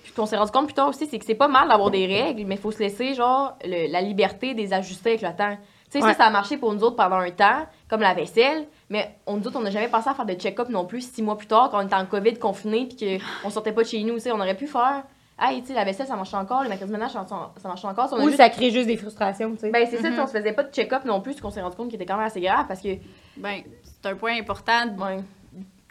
Puis 0.03 0.11
qu'on 0.13 0.25
s'est 0.25 0.37
rendu 0.37 0.51
compte 0.51 0.65
plus 0.65 0.73
tard 0.73 0.89
aussi, 0.89 1.05
c'est 1.07 1.19
que 1.19 1.25
c'est 1.25 1.35
pas 1.35 1.47
mal 1.47 1.67
d'avoir 1.69 1.89
des 1.91 2.05
règles, 2.05 2.43
mais 2.45 2.55
il 2.55 2.61
faut 2.61 2.71
se 2.71 2.79
laisser, 2.79 3.13
genre, 3.13 3.57
le- 3.63 3.91
la 3.91 4.01
liberté 4.01 4.53
des 4.53 4.73
ajuster 4.73 5.11
avec 5.11 5.21
le 5.21 5.29
temps. 5.35 5.57
Tu 5.91 5.99
sais, 5.99 6.03
Ouais. 6.05 6.11
ça, 6.13 6.17
ça 6.19 6.25
a 6.25 6.29
marché 6.31 6.57
pour 6.57 6.73
nous 6.73 6.83
autres 6.83 6.95
pendant 6.95 7.17
un 7.17 7.29
temps, 7.31 7.65
comme 7.87 8.01
la 8.01 8.13
vaisselle, 8.13 8.67
mais 8.89 9.15
on, 9.27 9.37
nous 9.37 9.47
autres, 9.47 9.57
on 9.59 9.61
n'a 9.63 9.69
jamais 9.69 9.87
pensé 9.87 10.09
à 10.09 10.13
faire 10.15 10.25
de 10.25 10.33
check-up 10.33 10.69
non 10.69 10.85
plus 10.85 11.01
six 11.01 11.21
mois 11.21 11.37
plus 11.37 11.47
tard, 11.47 11.69
quand 11.69 11.77
on 11.81 11.85
était 11.85 11.95
en 11.95 12.05
COVID 12.05 12.39
confiné, 12.39 12.87
puis 12.87 13.19
qu'on 13.43 13.49
sortait 13.49 13.71
pas 13.73 13.83
de 13.83 13.87
chez 13.87 14.03
nous. 14.03 14.15
tu 14.15 14.21
sais, 14.21 14.31
On 14.31 14.39
aurait 14.39 14.57
pu 14.57 14.65
faire, 14.67 15.03
hey, 15.39 15.61
tu 15.61 15.67
sais, 15.67 15.73
la 15.75 15.83
vaisselle, 15.83 16.07
ça 16.07 16.15
marche 16.15 16.33
encore, 16.33 16.63
le 16.63 16.69
mercredi 16.69 16.91
ménage, 16.91 17.11
ça, 17.11 17.25
ça 17.29 17.67
marche 17.67 17.85
encore. 17.85 18.07
Si 18.07 18.15
on 18.15 18.17
a 18.17 18.21
Ou 18.21 18.25
juste- 18.27 18.37
ça 18.37 18.49
crée 18.49 18.71
juste 18.71 18.87
des 18.87 18.97
frustrations, 18.97 19.51
tu 19.53 19.59
sais. 19.59 19.69
Ben, 19.69 19.85
c'est 19.85 19.97
ça, 19.97 20.03
tu 20.03 20.09
sais, 20.09 20.15
Mhm. 20.17 20.19
on 20.23 20.27
se 20.27 20.31
faisait 20.31 20.53
pas 20.53 20.63
de 20.63 20.73
check-up 20.73 21.05
non 21.05 21.21
plus, 21.21 21.39
qu'on 21.39 21.51
s'est 21.51 21.61
rendu 21.61 21.75
compte 21.75 21.89
qui 21.89 21.95
était 21.95 22.05
quand 22.07 22.17
même 22.17 22.25
assez 22.25 22.41
grave, 22.41 22.65
parce 22.67 22.81
que, 22.81 22.89
Ben, 23.37 23.61
c'est 23.83 24.09
un 24.09 24.15
point 24.15 24.35
important 24.39 24.87
ouais, 24.99 25.19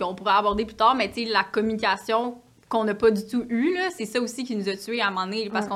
qu'on 0.00 0.14
pourrait 0.16 0.34
aborder 0.34 0.64
plus 0.64 0.74
tard, 0.76 0.96
mais 0.96 1.08
tu 1.10 1.24
sais, 1.26 1.30
la 1.32 1.44
communication 1.44 2.38
qu'on 2.72 2.84
n'a 2.84 2.94
pas 2.94 3.10
du 3.10 3.26
tout 3.26 3.44
là, 3.50 3.88
c'est 3.96 4.06
ça 4.06 4.20
aussi 4.20 4.44
qui 4.44 4.56
nous 4.56 4.68
a 4.68 4.76
tués 4.76 5.00
à 5.00 5.06
un 5.08 5.10
moment 5.10 5.26
donné, 5.26 5.48
parce 5.52 5.66
Ouais. 5.66 5.72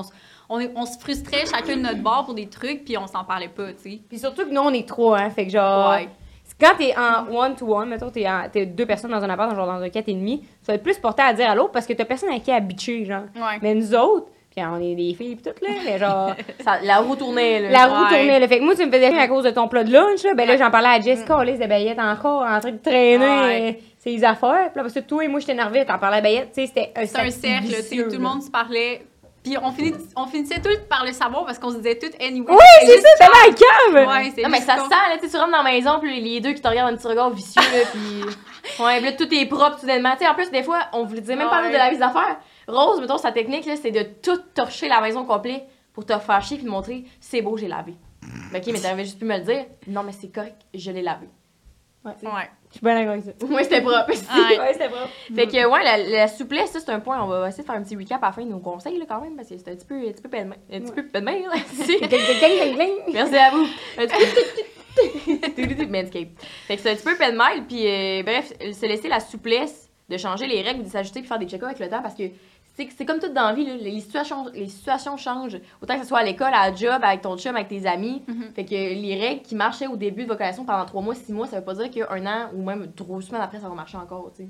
qu'on 0.48 0.58
on, 0.60 0.68
on 0.76 0.86
se 0.86 0.98
frustrait 0.98 1.44
chacun 1.46 1.76
de 1.76 1.82
notre 1.82 2.02
bord 2.02 2.24
pour 2.24 2.34
des 2.34 2.46
trucs, 2.48 2.84
puis 2.84 2.96
on 2.96 3.06
s'en 3.06 3.24
parlait 3.24 3.48
pas, 3.48 3.68
tu 3.72 3.90
sais. 3.90 4.00
Puis 4.08 4.18
surtout 4.18 4.44
que 4.46 4.50
nous, 4.52 4.60
on 4.60 4.72
est 4.72 4.88
trois, 4.88 5.18
hein. 5.18 5.30
Fait 5.30 5.44
que 5.46 5.52
genre. 5.52 5.90
Ouais. 5.90 6.08
Quand 6.60 6.72
t'es 6.78 6.94
en 6.96 7.30
one-to-one, 7.36 7.88
mettons, 7.90 8.08
t'es, 8.10 8.26
en- 8.26 8.48
t'es 8.50 8.64
deux 8.64 8.86
personnes 8.86 9.10
dans 9.10 9.22
un 9.22 9.28
appart, 9.28 9.54
genre 9.54 9.66
dans 9.66 9.82
un 9.82 9.88
4,5, 9.88 10.38
tu 10.40 10.46
vas 10.66 10.74
être 10.74 10.82
plus 10.82 10.96
porté 10.98 11.20
à 11.22 11.32
dire 11.34 11.50
à 11.50 11.54
l'autre 11.54 11.72
parce 11.72 11.86
que 11.86 11.92
t'as 11.92 12.04
personne 12.06 12.30
à 12.30 12.38
qui 12.38 12.50
habituer, 12.50 13.04
genre. 13.04 13.24
Ouais. 13.34 13.58
Mais 13.60 13.74
nous 13.74 13.94
autres, 13.94 14.28
puis 14.54 14.64
on 14.64 14.80
est 14.80 14.94
des 14.94 15.12
filles 15.12 15.36
pis 15.36 15.42
tout, 15.42 15.50
là, 15.60 15.68
mais 15.84 15.98
genre, 15.98 16.30
ça- 16.64 16.78
la 16.82 16.98
roue 17.00 17.14
tournait, 17.16 17.60
là. 17.60 17.70
la 17.72 17.86
roue 17.86 18.04
Ouais. 18.04 18.16
tournait, 18.16 18.40
là. 18.40 18.48
Fait 18.48 18.58
que 18.60 18.64
moi, 18.64 18.74
tu 18.74 18.86
me 18.86 18.90
faisais 18.92 19.08
rire 19.08 19.20
à 19.20 19.28
cause 19.28 19.44
de 19.44 19.50
ton 19.50 19.68
plat 19.68 19.84
de 19.84 19.92
lunch, 19.92 20.22
là. 20.22 20.32
Ben 20.34 20.46
là, 20.48 20.56
j'en 20.56 20.70
parlais 20.70 20.88
à 20.88 21.00
Jessica, 21.00 21.36
Alice 21.36 21.58
de 21.58 21.66
Bayette 21.66 21.98
encore, 21.98 22.42
en 22.42 22.58
train 22.60 22.72
de 22.72 22.78
traîner 22.78 23.82
ses 24.06 24.24
affaires. 24.24 24.70
Puis 24.70 24.76
là, 24.76 24.82
parce 24.82 24.92
que 24.94 25.00
toi 25.00 25.24
et 25.24 25.28
moi, 25.28 25.40
j'étais 25.40 25.52
énervée, 25.52 25.84
t'en 25.84 25.98
parlais 25.98 26.18
à 26.18 26.20
Bayette, 26.20 26.52
tu 26.52 26.60
sais, 26.60 26.66
c'était 26.68 26.92
un 26.94 27.06
C'est 27.06 27.18
un 27.18 27.30
cercle 27.30 28.04
tout 28.08 28.12
le 28.12 28.18
monde 28.18 28.42
se 28.42 28.50
parlait. 28.50 29.04
Puis 29.42 29.56
on, 29.62 29.70
finit, 29.70 29.94
on 30.16 30.26
finissait 30.26 30.60
tout 30.60 30.70
par 30.88 31.04
le 31.04 31.12
savoir 31.12 31.44
parce 31.44 31.60
qu'on 31.60 31.70
se 31.70 31.76
disait 31.76 31.96
tout 31.96 32.10
anyway. 32.20 32.50
Oui, 32.50 32.56
c'est 32.84 33.00
ça, 33.00 33.08
t'es 33.16 33.24
là, 33.26 33.54
calme! 33.54 34.08
Ouais, 34.08 34.32
c'est 34.34 34.42
Non, 34.42 34.48
mais 34.48 34.60
ça 34.60 34.74
sent, 34.74 34.90
là, 34.90 35.16
tu 35.20 35.36
rentres 35.36 35.52
dans 35.52 35.62
la 35.62 35.70
maison, 35.70 36.00
puis 36.00 36.20
les 36.20 36.40
deux 36.40 36.52
qui 36.52 36.60
te 36.60 36.66
regardent 36.66 36.94
un 36.94 36.96
petit 36.96 37.06
regard 37.06 37.30
vicieux, 37.30 37.62
là, 37.62 37.84
puis. 37.92 38.34
Ouais, 38.82 38.96
puis 38.96 39.06
là, 39.06 39.12
tout 39.12 39.32
est 39.32 39.46
propre, 39.46 39.78
soudainement. 39.78 40.14
Tu 40.14 40.24
sais, 40.24 40.28
en 40.28 40.34
plus, 40.34 40.50
des 40.50 40.64
fois, 40.64 40.80
on 40.92 41.04
voulait 41.04 41.20
dire 41.20 41.36
même 41.36 41.48
pas 41.48 41.62
Ouais. 41.62 41.70
de 41.70 41.76
la 41.76 41.90
mise 41.90 42.00
d'affaires. 42.00 42.38
Rose, 42.66 43.00
mettons, 43.00 43.16
sa 43.18 43.30
technique, 43.30 43.64
là, 43.64 43.74
c'est 43.80 43.92
de 43.92 44.02
tout 44.02 44.38
torcher 44.52 44.88
la 44.88 45.00
maison 45.00 45.20
au 45.20 45.24
complet 45.24 45.64
pour 45.94 46.04
te 46.04 46.18
faire 46.18 46.42
chier, 46.42 46.56
puis 46.56 46.66
de 46.66 46.70
montrer, 46.70 47.04
c'est 47.20 47.40
beau, 47.40 47.56
j'ai 47.56 47.68
lavé. 47.68 47.94
Ok, 48.52 48.62
mais 48.66 48.80
t'avais 48.80 49.04
juste 49.04 49.20
pu 49.20 49.24
me 49.24 49.38
le 49.38 49.44
dire. 49.44 49.66
Non, 49.86 50.02
mais 50.02 50.10
c'est 50.10 50.32
correct, 50.34 50.56
je 50.74 50.90
l'ai 50.90 51.02
lavé. 51.02 51.28
Ouais. 52.22 52.50
Je 52.70 52.74
suis 52.78 52.84
bien 52.84 52.94
d'accord 52.94 53.12
avec 53.12 53.24
ça. 53.24 53.32
Moi, 53.48 53.62
c'était 53.64 53.80
propre. 53.80 54.10
Ouais. 54.10 54.58
Ouais, 54.58 54.72
c'était 54.72 54.88
propre. 54.88 55.08
Fait 55.34 55.46
que, 55.46 55.66
ouais, 55.70 55.84
la, 55.84 55.98
la 55.98 56.28
souplesse, 56.28 56.70
ça, 56.70 56.80
c'est 56.80 56.90
un 56.90 57.00
point. 57.00 57.22
On 57.22 57.26
va 57.26 57.48
essayer 57.48 57.62
de 57.62 57.66
faire 57.66 57.76
un 57.76 57.82
petit 57.82 57.96
recap 57.96 58.22
à 58.22 58.26
la 58.26 58.32
fin 58.32 58.42
de 58.44 58.50
nos 58.50 58.58
conseils, 58.58 58.98
là, 58.98 59.04
quand 59.08 59.20
même, 59.20 59.36
parce 59.36 59.48
que 59.48 59.54
c'est 59.56 59.70
un 59.70 59.74
petit 59.76 59.86
peu, 59.86 59.94
un 59.96 60.12
petit 60.12 60.22
peu 60.22 60.28
pelle 60.28 60.50
Un 60.72 60.80
petit 60.80 60.92
peu 60.92 61.06
pelle-main, 61.06 61.40
là. 61.40 61.56
Merci 63.12 63.36
à 63.36 63.50
vous. 63.50 63.66
Un 63.98 64.06
petit 64.06 64.16
peu- 65.76 65.86
Manscaped. 65.86 66.28
Fait 66.66 66.76
que 66.76 66.82
c'est 66.82 66.90
un 66.90 66.94
petit 66.94 67.04
peu 67.04 67.16
pêle-mêle, 67.16 67.64
puis 67.68 67.86
euh, 67.86 68.22
bref, 68.22 68.52
se 68.60 68.86
laisser 68.86 69.08
la 69.08 69.20
souplesse 69.20 69.90
de 70.08 70.16
changer 70.16 70.46
les 70.46 70.62
règles, 70.62 70.84
de 70.84 70.88
s'ajuster 70.88 71.20
puis 71.20 71.28
faire 71.28 71.38
des 71.38 71.46
check 71.46 71.62
avec 71.62 71.78
le 71.80 71.88
temps 71.88 72.00
parce 72.00 72.14
que 72.14 72.22
c'est 72.76 73.06
comme 73.06 73.18
tout 73.18 73.28
dans 73.32 73.48
la 73.48 73.52
vie, 73.54 73.64
là, 73.64 73.74
les, 73.76 74.00
situations, 74.00 74.46
les 74.52 74.68
situations 74.68 75.16
changent. 75.16 75.58
Autant 75.82 75.94
que 75.94 76.02
ce 76.02 76.08
soit 76.08 76.18
à 76.18 76.24
l'école, 76.24 76.52
à 76.52 76.70
la 76.70 76.74
job, 76.76 77.02
avec 77.02 77.22
ton 77.22 77.36
chum, 77.36 77.56
avec 77.56 77.68
tes 77.68 77.86
amis. 77.86 78.22
Mhm. 78.26 78.52
Fait 78.54 78.64
que 78.64 78.74
les 78.74 79.18
règles 79.18 79.42
qui 79.42 79.54
marchaient 79.54 79.86
au 79.86 79.96
début 79.96 80.22
de 80.24 80.28
votre 80.28 80.40
relation 80.40 80.64
pendant 80.64 80.84
trois 80.84 81.00
mois, 81.02 81.14
six 81.14 81.32
mois, 81.32 81.46
ça 81.46 81.58
veut 81.58 81.64
pas 81.64 81.74
dire 81.74 81.90
qu'un 81.90 82.26
an 82.26 82.50
ou 82.54 82.62
même 82.62 82.92
trois 82.92 83.20
semaines 83.22 83.40
après, 83.42 83.60
ça 83.60 83.68
va 83.68 83.74
marcher 83.74 83.96
encore, 83.96 84.30
tu 84.36 84.42
sais. 84.44 84.48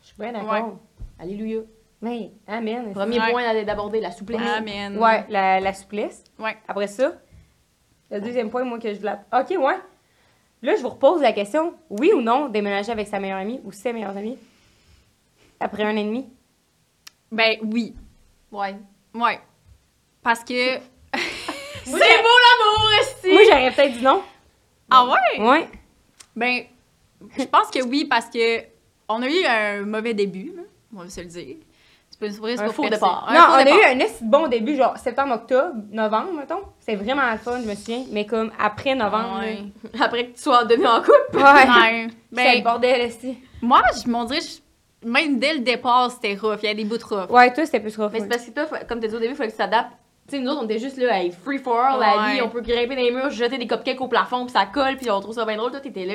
Je 0.00 0.06
suis 0.08 0.16
bien 0.18 0.32
d'accord. 0.32 0.52
Ouais. 0.52 0.72
Alléluia. 1.18 1.60
Mais, 2.00 2.32
amen. 2.48 2.92
Premier 2.92 3.20
Ouais. 3.20 3.30
point 3.30 3.62
d'aborder, 3.64 4.00
la 4.00 4.10
souplesse. 4.10 4.40
Amen. 4.40 4.98
Ouais, 4.98 5.24
la, 5.28 5.60
la 5.60 5.72
souplesse. 5.72 6.24
Ouais. 6.38 6.56
Après 6.66 6.88
ça, 6.88 7.12
le 8.10 8.20
deuxième 8.20 8.50
point, 8.50 8.64
moi, 8.64 8.78
que 8.78 8.92
je 8.92 8.98
voulais. 8.98 9.12
Ok, 9.32 9.50
ouais. 9.50 9.76
Là, 10.62 10.76
je 10.76 10.82
vous 10.82 10.88
repose 10.88 11.20
la 11.20 11.32
question 11.32 11.74
oui 11.90 12.12
ou 12.14 12.20
non, 12.20 12.48
déménager 12.48 12.92
avec 12.92 13.08
sa 13.08 13.20
meilleure 13.20 13.38
amie 13.38 13.60
ou 13.64 13.72
ses 13.72 13.92
meilleures 13.92 14.16
amies 14.16 14.38
après 15.60 15.84
un 15.84 15.94
an 15.94 15.96
et 15.96 16.04
demi? 16.04 16.26
Ben 17.32 17.56
oui. 17.62 17.94
Ouais. 18.52 18.76
Ouais. 19.14 19.40
Parce 20.22 20.44
que. 20.44 20.76
C'est 21.84 21.90
beau 21.90 21.98
l'amour, 21.98 22.90
esti! 23.00 23.28
Moi, 23.32 23.42
j'aurais 23.44 23.70
peut-être 23.72 23.92
dit 23.98 24.04
non. 24.04 24.22
Ah 24.90 25.04
ouais? 25.06 25.40
Ouais. 25.44 25.68
Ben, 26.36 26.62
je 27.36 27.44
pense 27.44 27.70
que 27.70 27.82
oui, 27.82 28.04
parce 28.04 28.26
que 28.26 28.60
on 29.08 29.20
a 29.22 29.26
eu 29.28 29.44
un 29.46 29.82
mauvais 29.84 30.14
début, 30.14 30.52
on 30.94 31.00
va 31.02 31.08
se 31.08 31.20
le 31.20 31.26
dire. 31.26 31.56
C'est 32.10 32.20
pas 32.20 32.26
une 32.26 32.32
surprise 32.34 32.60
Un 32.60 32.68
faux 32.68 32.88
départ. 32.88 33.28
non, 33.34 33.40
faux 33.40 33.52
on 33.52 33.54
a 33.56 33.70
eu 33.96 34.00
un 34.02 34.06
bon 34.22 34.46
début, 34.48 34.76
genre 34.76 34.96
septembre-octobre, 34.96 35.74
novembre, 35.90 36.32
mettons. 36.34 36.62
C'était 36.78 36.96
vraiment 36.96 37.30
le 37.32 37.38
fun, 37.38 37.60
je 37.62 37.68
me 37.68 37.74
souviens. 37.74 38.04
Mais 38.10 38.26
comme 38.26 38.52
après 38.60 38.94
novembre, 38.94 39.40
Ouais. 39.40 39.58
Après 40.00 40.26
que 40.28 40.36
tu 40.36 40.42
sois 40.42 40.64
devenu 40.64 40.86
en 40.86 41.00
couple. 41.00 41.36
ouais. 41.38 41.42
Ouais. 41.42 42.06
Ben, 42.30 42.44
le 42.44 42.54
Ben, 42.58 42.62
bordel, 42.62 43.00
esti. 43.00 43.38
moi, 43.60 43.82
je 44.04 44.08
m'en 44.08 44.24
dirais, 44.24 44.40
je- 44.40 44.60
même 45.04 45.38
dès 45.38 45.54
le 45.54 45.60
départ, 45.60 46.10
c'était 46.10 46.34
rough. 46.40 46.58
Il 46.62 46.66
y 46.66 46.68
a 46.70 46.74
des 46.74 46.84
bouts 46.84 46.98
de 46.98 47.04
rough. 47.04 47.30
Ouais, 47.30 47.52
toi, 47.52 47.64
c'était 47.66 47.80
plus 47.80 47.96
rough. 47.96 48.10
Mais 48.12 48.20
c'est 48.20 48.28
parce 48.28 48.44
que 48.46 48.50
toi, 48.50 48.66
faut- 48.66 48.86
comme 48.88 49.00
tu 49.00 49.08
dit 49.08 49.14
au 49.14 49.18
début, 49.18 49.32
il 49.32 49.36
fallait 49.36 49.50
que 49.50 49.54
tu 49.56 49.58
t'adaptes. 49.58 49.92
Tu 50.28 50.36
sais, 50.36 50.42
nous 50.42 50.50
autres, 50.50 50.60
on 50.62 50.64
était 50.66 50.78
juste 50.78 50.98
là, 50.98 51.20
hey, 51.20 51.32
free 51.32 51.58
for 51.58 51.76
all, 51.76 51.98
la 52.00 52.16
Ouais. 52.28 52.34
vie, 52.34 52.42
on 52.42 52.48
peut 52.48 52.60
grimper 52.60 52.94
dans 52.94 53.02
les 53.02 53.10
murs, 53.10 53.30
jeter 53.30 53.58
des 53.58 53.66
cupcakes 53.66 54.00
au 54.00 54.06
plafond, 54.08 54.44
puis 54.44 54.52
ça 54.52 54.66
colle, 54.66 54.96
puis 54.96 55.10
on 55.10 55.20
trouve 55.20 55.34
ça 55.34 55.44
bien 55.44 55.56
drôle. 55.56 55.72
Toi, 55.72 55.80
t'étais 55.80 56.06
là. 56.06 56.14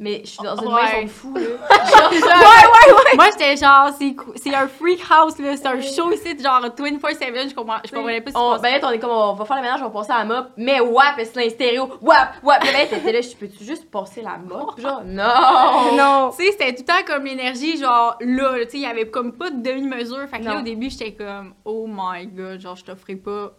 Mais 0.00 0.20
je 0.24 0.28
suis 0.30 0.38
dans 0.44 0.54
une 0.56 0.72
Ouais. 0.72 0.82
maison 1.02 1.08
fou, 1.08 1.34
là. 1.34 1.40
Moi, 3.16 3.26
j'étais 3.32 3.56
genre, 3.56 3.90
c'est 3.98 4.14
cou- 4.14 4.32
un 4.54 4.68
freak 4.68 5.00
house, 5.10 5.38
là. 5.38 5.56
C'est 5.56 5.66
un 5.66 5.80
show 5.80 6.12
ici, 6.12 6.38
genre 6.40 6.60
24-7. 6.60 7.48
Je 7.50 7.54
comprends- 7.54 7.78
je 7.84 7.90
comprenais 7.92 8.20
pas 8.20 8.30
ce 8.30 8.36
on, 8.36 8.56
ben 8.58 8.80
là, 8.80 8.88
on 8.88 8.90
est 8.90 8.98
comme, 9.00 9.10
on 9.10 9.32
va 9.34 9.44
faire 9.44 9.56
le 9.56 9.62
ménage, 9.62 9.80
on 9.82 9.88
va 9.88 9.90
passer 9.90 10.12
à 10.12 10.18
la 10.18 10.24
mop, 10.24 10.46
mais 10.56 10.78
wap, 10.80 11.14
c'est 11.18 11.44
un 11.44 11.48
stéréo, 11.50 11.88
wap, 12.00 12.34
wap. 12.42 12.62
Ben, 12.62 12.88
t'étais 12.88 13.12
là, 13.12 13.20
je 13.20 13.34
peux-tu 13.36 13.64
juste 13.64 13.90
passer 13.90 14.22
la 14.22 14.38
mop? 14.38 14.78
Genre, 14.80 15.02
non! 15.04 15.96
Non. 15.96 16.30
Tu 16.30 16.44
sais, 16.44 16.52
c'était 16.52 16.74
tout 16.74 16.82
le 16.82 16.86
temps 16.86 17.04
comme 17.12 17.24
l'énergie, 17.24 17.76
genre 17.76 18.16
là, 18.20 18.54
tu 18.64 18.70
sais, 18.70 18.76
il 18.78 18.82
y 18.82 18.86
avait 18.86 19.08
comme 19.10 19.32
pas 19.32 19.50
de 19.50 19.60
demi-mesure. 19.62 20.28
Fait 20.28 20.38
que 20.38 20.44
là, 20.44 20.58
au 20.58 20.62
début, 20.62 20.90
j'étais 20.90 21.12
comme, 21.12 21.54
oh 21.64 21.86
my 21.88 22.26
god, 22.28 22.60
genre, 22.60 22.76
je 22.76 22.84
t'offrais 22.84 23.16
pas, 23.16 23.50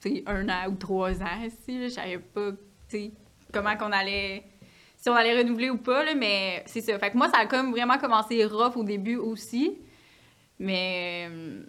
tu 0.00 0.08
sais, 0.16 0.24
un 0.26 0.48
an 0.48 0.68
ou 0.70 0.74
trois 0.76 1.10
ans 1.20 1.24
là. 1.24 1.48
Je 1.68 1.88
savais 1.88 2.18
pas, 2.18 2.50
tu 2.88 2.96
sais, 2.96 3.10
comment 3.52 3.76
qu'on 3.76 3.92
allait, 3.92 4.44
si 5.02 5.10
on 5.10 5.16
allait 5.16 5.36
renouveler 5.36 5.68
ou 5.68 5.78
pas, 5.78 6.04
là, 6.04 6.14
mais 6.14 6.62
c'est 6.66 6.80
ça. 6.80 6.96
Fait 6.96 7.10
que 7.10 7.16
moi, 7.16 7.28
ça 7.28 7.38
a 7.38 7.46
comme 7.46 7.72
vraiment 7.72 7.98
commencé 7.98 8.44
rough 8.44 8.76
au 8.76 8.84
début 8.84 9.16
aussi. 9.16 9.76
Mais, 10.60 11.28
euh, 11.28 11.64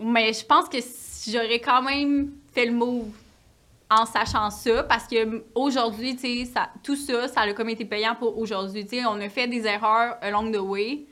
mais 0.00 0.32
je 0.32 0.44
pense 0.44 0.68
que 0.68 0.78
j'aurais 1.30 1.60
quand 1.60 1.82
même 1.82 2.32
fait 2.52 2.66
le 2.66 2.72
move 2.72 3.12
en 3.88 4.04
sachant 4.06 4.50
ça 4.50 4.82
parce 4.82 5.06
que 5.06 5.44
aujourd'hui, 5.54 6.16
tu 6.16 6.46
sais, 6.46 6.50
tout 6.82 6.96
ça, 6.96 7.28
ça 7.28 7.42
a 7.42 7.52
comme 7.52 7.68
été 7.68 7.84
payant 7.84 8.16
pour 8.16 8.36
aujourd'hui. 8.36 8.84
Tu 8.84 8.96
sais, 8.96 9.06
on 9.06 9.20
a 9.20 9.28
fait 9.28 9.46
des 9.46 9.68
erreurs 9.68 10.16
along 10.20 10.50
the 10.50 10.58
way. 10.58 11.06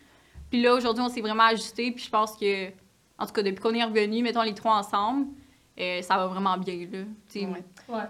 Puis 0.51 0.61
là, 0.63 0.75
aujourd'hui, 0.75 1.05
on 1.05 1.09
s'est 1.09 1.21
vraiment 1.21 1.45
ajusté. 1.45 1.93
Puis 1.93 2.07
je 2.07 2.11
pense 2.11 2.37
que, 2.37 2.71
en 3.19 3.27
tout 3.27 3.35
cas, 3.35 3.43
depuis 3.45 3.63
qu'on 3.63 3.75
est 3.75 3.85
revenus, 3.85 4.25
mettons 4.25 4.43
les 4.43 4.55
trois 4.55 4.75
ensemble, 4.75 5.29
euh, 5.81 6.03
ça 6.03 6.17
va 6.17 6.27
vraiment 6.27 6.57
bien, 6.59 6.75
là. 6.93 6.99
Tu 7.31 7.41
sais, 7.41 7.49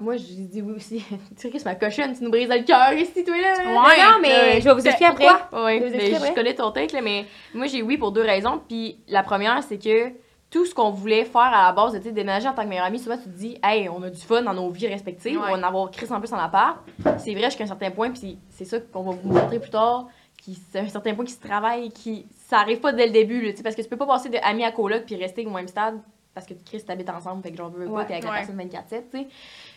Moi, 0.01 0.17
j'ai 0.17 0.35
dit 0.35 0.63
oui 0.63 0.75
aussi. 0.75 1.05
tu 1.41 1.51
sais, 1.51 1.65
ma 1.65 1.75
cochonne, 1.77 2.13
tu 2.17 2.25
nous 2.25 2.31
brises 2.31 2.49
le 2.49 2.63
cœur 2.65 2.93
ici, 2.93 3.25
toi, 3.25 3.35
là. 3.41 3.57
Ouais. 3.59 4.03
non, 4.05 4.19
mais 4.21 4.61
je 4.61 4.65
vais 4.69 4.75
vous 4.75 4.81
expliquer 4.87 5.07
après. 5.07 5.27
Pourquoi? 5.27 5.65
Ouais, 5.65 5.79
Je 5.79 5.85
mais 5.85 5.95
expliquer 6.09 6.27
je 6.27 6.35
connais 6.35 6.55
ton 6.55 6.73
là, 6.73 7.01
mais 7.03 7.27
moi, 7.55 7.67
j'ai 7.67 7.83
oui 7.83 7.97
pour 7.97 8.11
deux 8.13 8.23
raisons. 8.23 8.61
Puis 8.69 8.99
la 9.09 9.23
première, 9.23 9.63
c'est 9.63 9.79
que 9.79 10.11
tout 10.51 10.67
ce 10.67 10.75
qu'on 10.75 10.91
voulait 10.91 11.25
faire 11.25 11.41
à 11.41 11.69
la 11.69 11.73
base, 11.73 11.93
de 11.95 11.99
tu 11.99 12.05
sais, 12.05 12.13
déménager 12.13 12.47
en 12.49 12.53
tant 12.53 12.65
que 12.65 12.69
meilleure 12.69 12.85
amie, 12.85 12.99
souvent 12.99 13.17
tu 13.17 13.25
te 13.25 13.29
dis, 13.29 13.57
hey, 13.63 13.89
on 13.89 14.03
a 14.03 14.11
du 14.11 14.21
fun 14.21 14.43
dans 14.43 14.53
nos 14.53 14.69
vies 14.69 14.89
respectives, 14.89 15.39
Ouais. 15.39 15.45
on 15.49 15.53
va 15.53 15.59
en 15.59 15.63
avoir 15.63 15.91
Chris 15.91 16.09
en 16.11 16.21
plus 16.21 16.33
en 16.33 16.39
appart. 16.39 16.79
C'est 17.19 17.33
vrai 17.35 17.45
jusqu'à 17.45 17.65
un 17.65 17.69
certain 17.69 17.91
point, 17.91 18.11
puis 18.11 18.39
c'est 18.51 18.65
ça 18.67 18.79
qu'on 18.81 19.03
va 19.03 19.13
vous 19.13 19.33
montrer 19.33 19.59
plus 19.61 19.71
tard, 19.71 20.09
qui 20.37 20.59
c'est 20.71 20.81
un 20.81 20.89
certain 20.89 21.15
point 21.15 21.25
qui 21.25 21.33
se 21.33 21.41
travaille, 21.41 21.91
qui 21.91 22.27
ça 22.49 22.59
arrive 22.59 22.81
pas 22.81 22.93
dès 22.93 23.07
le 23.07 23.13
début, 23.13 23.41
là, 23.41 23.53
tu 23.53 23.59
sais, 23.59 23.63
parce 23.63 23.75
que 23.75 23.81
tu 23.83 23.89
peux 23.89 23.97
pas 23.97 24.07
passer 24.07 24.29
de 24.29 24.37
ami 24.43 24.63
à 24.65 24.73
coloc 24.73 25.05
puis 25.07 25.17
rester 25.17 25.47
au 25.47 25.51
même 25.51 25.69
stade 25.69 25.99
parce 26.35 26.47
que 26.47 26.55
Chris 26.65 26.83
t'habites 26.83 27.11
ensemble, 27.11 27.43
fait 27.43 27.51
que 27.51 27.57
j'en 27.57 27.69
veux 27.69 27.87
pas, 27.87 27.93
Ouais. 27.93 28.07
t'es 28.07 28.13
avec 28.15 28.25
la 28.25 28.31
Ouais. 28.31 28.37
personne 28.39 28.57
24-7, 28.57 29.11
tu 29.11 29.19
sais. 29.19 29.27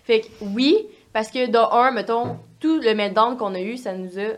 Fait 0.03 0.21
que 0.21 0.27
oui, 0.41 0.77
parce 1.13 1.29
que 1.31 1.47
de 1.49 1.57
un, 1.57 1.91
mettons, 1.91 2.37
tout 2.59 2.79
le 2.79 2.93
meltdown 2.95 3.37
qu'on 3.37 3.53
a 3.55 3.61
eu, 3.61 3.77
ça 3.77 3.93
nous 3.93 4.17
a 4.19 4.33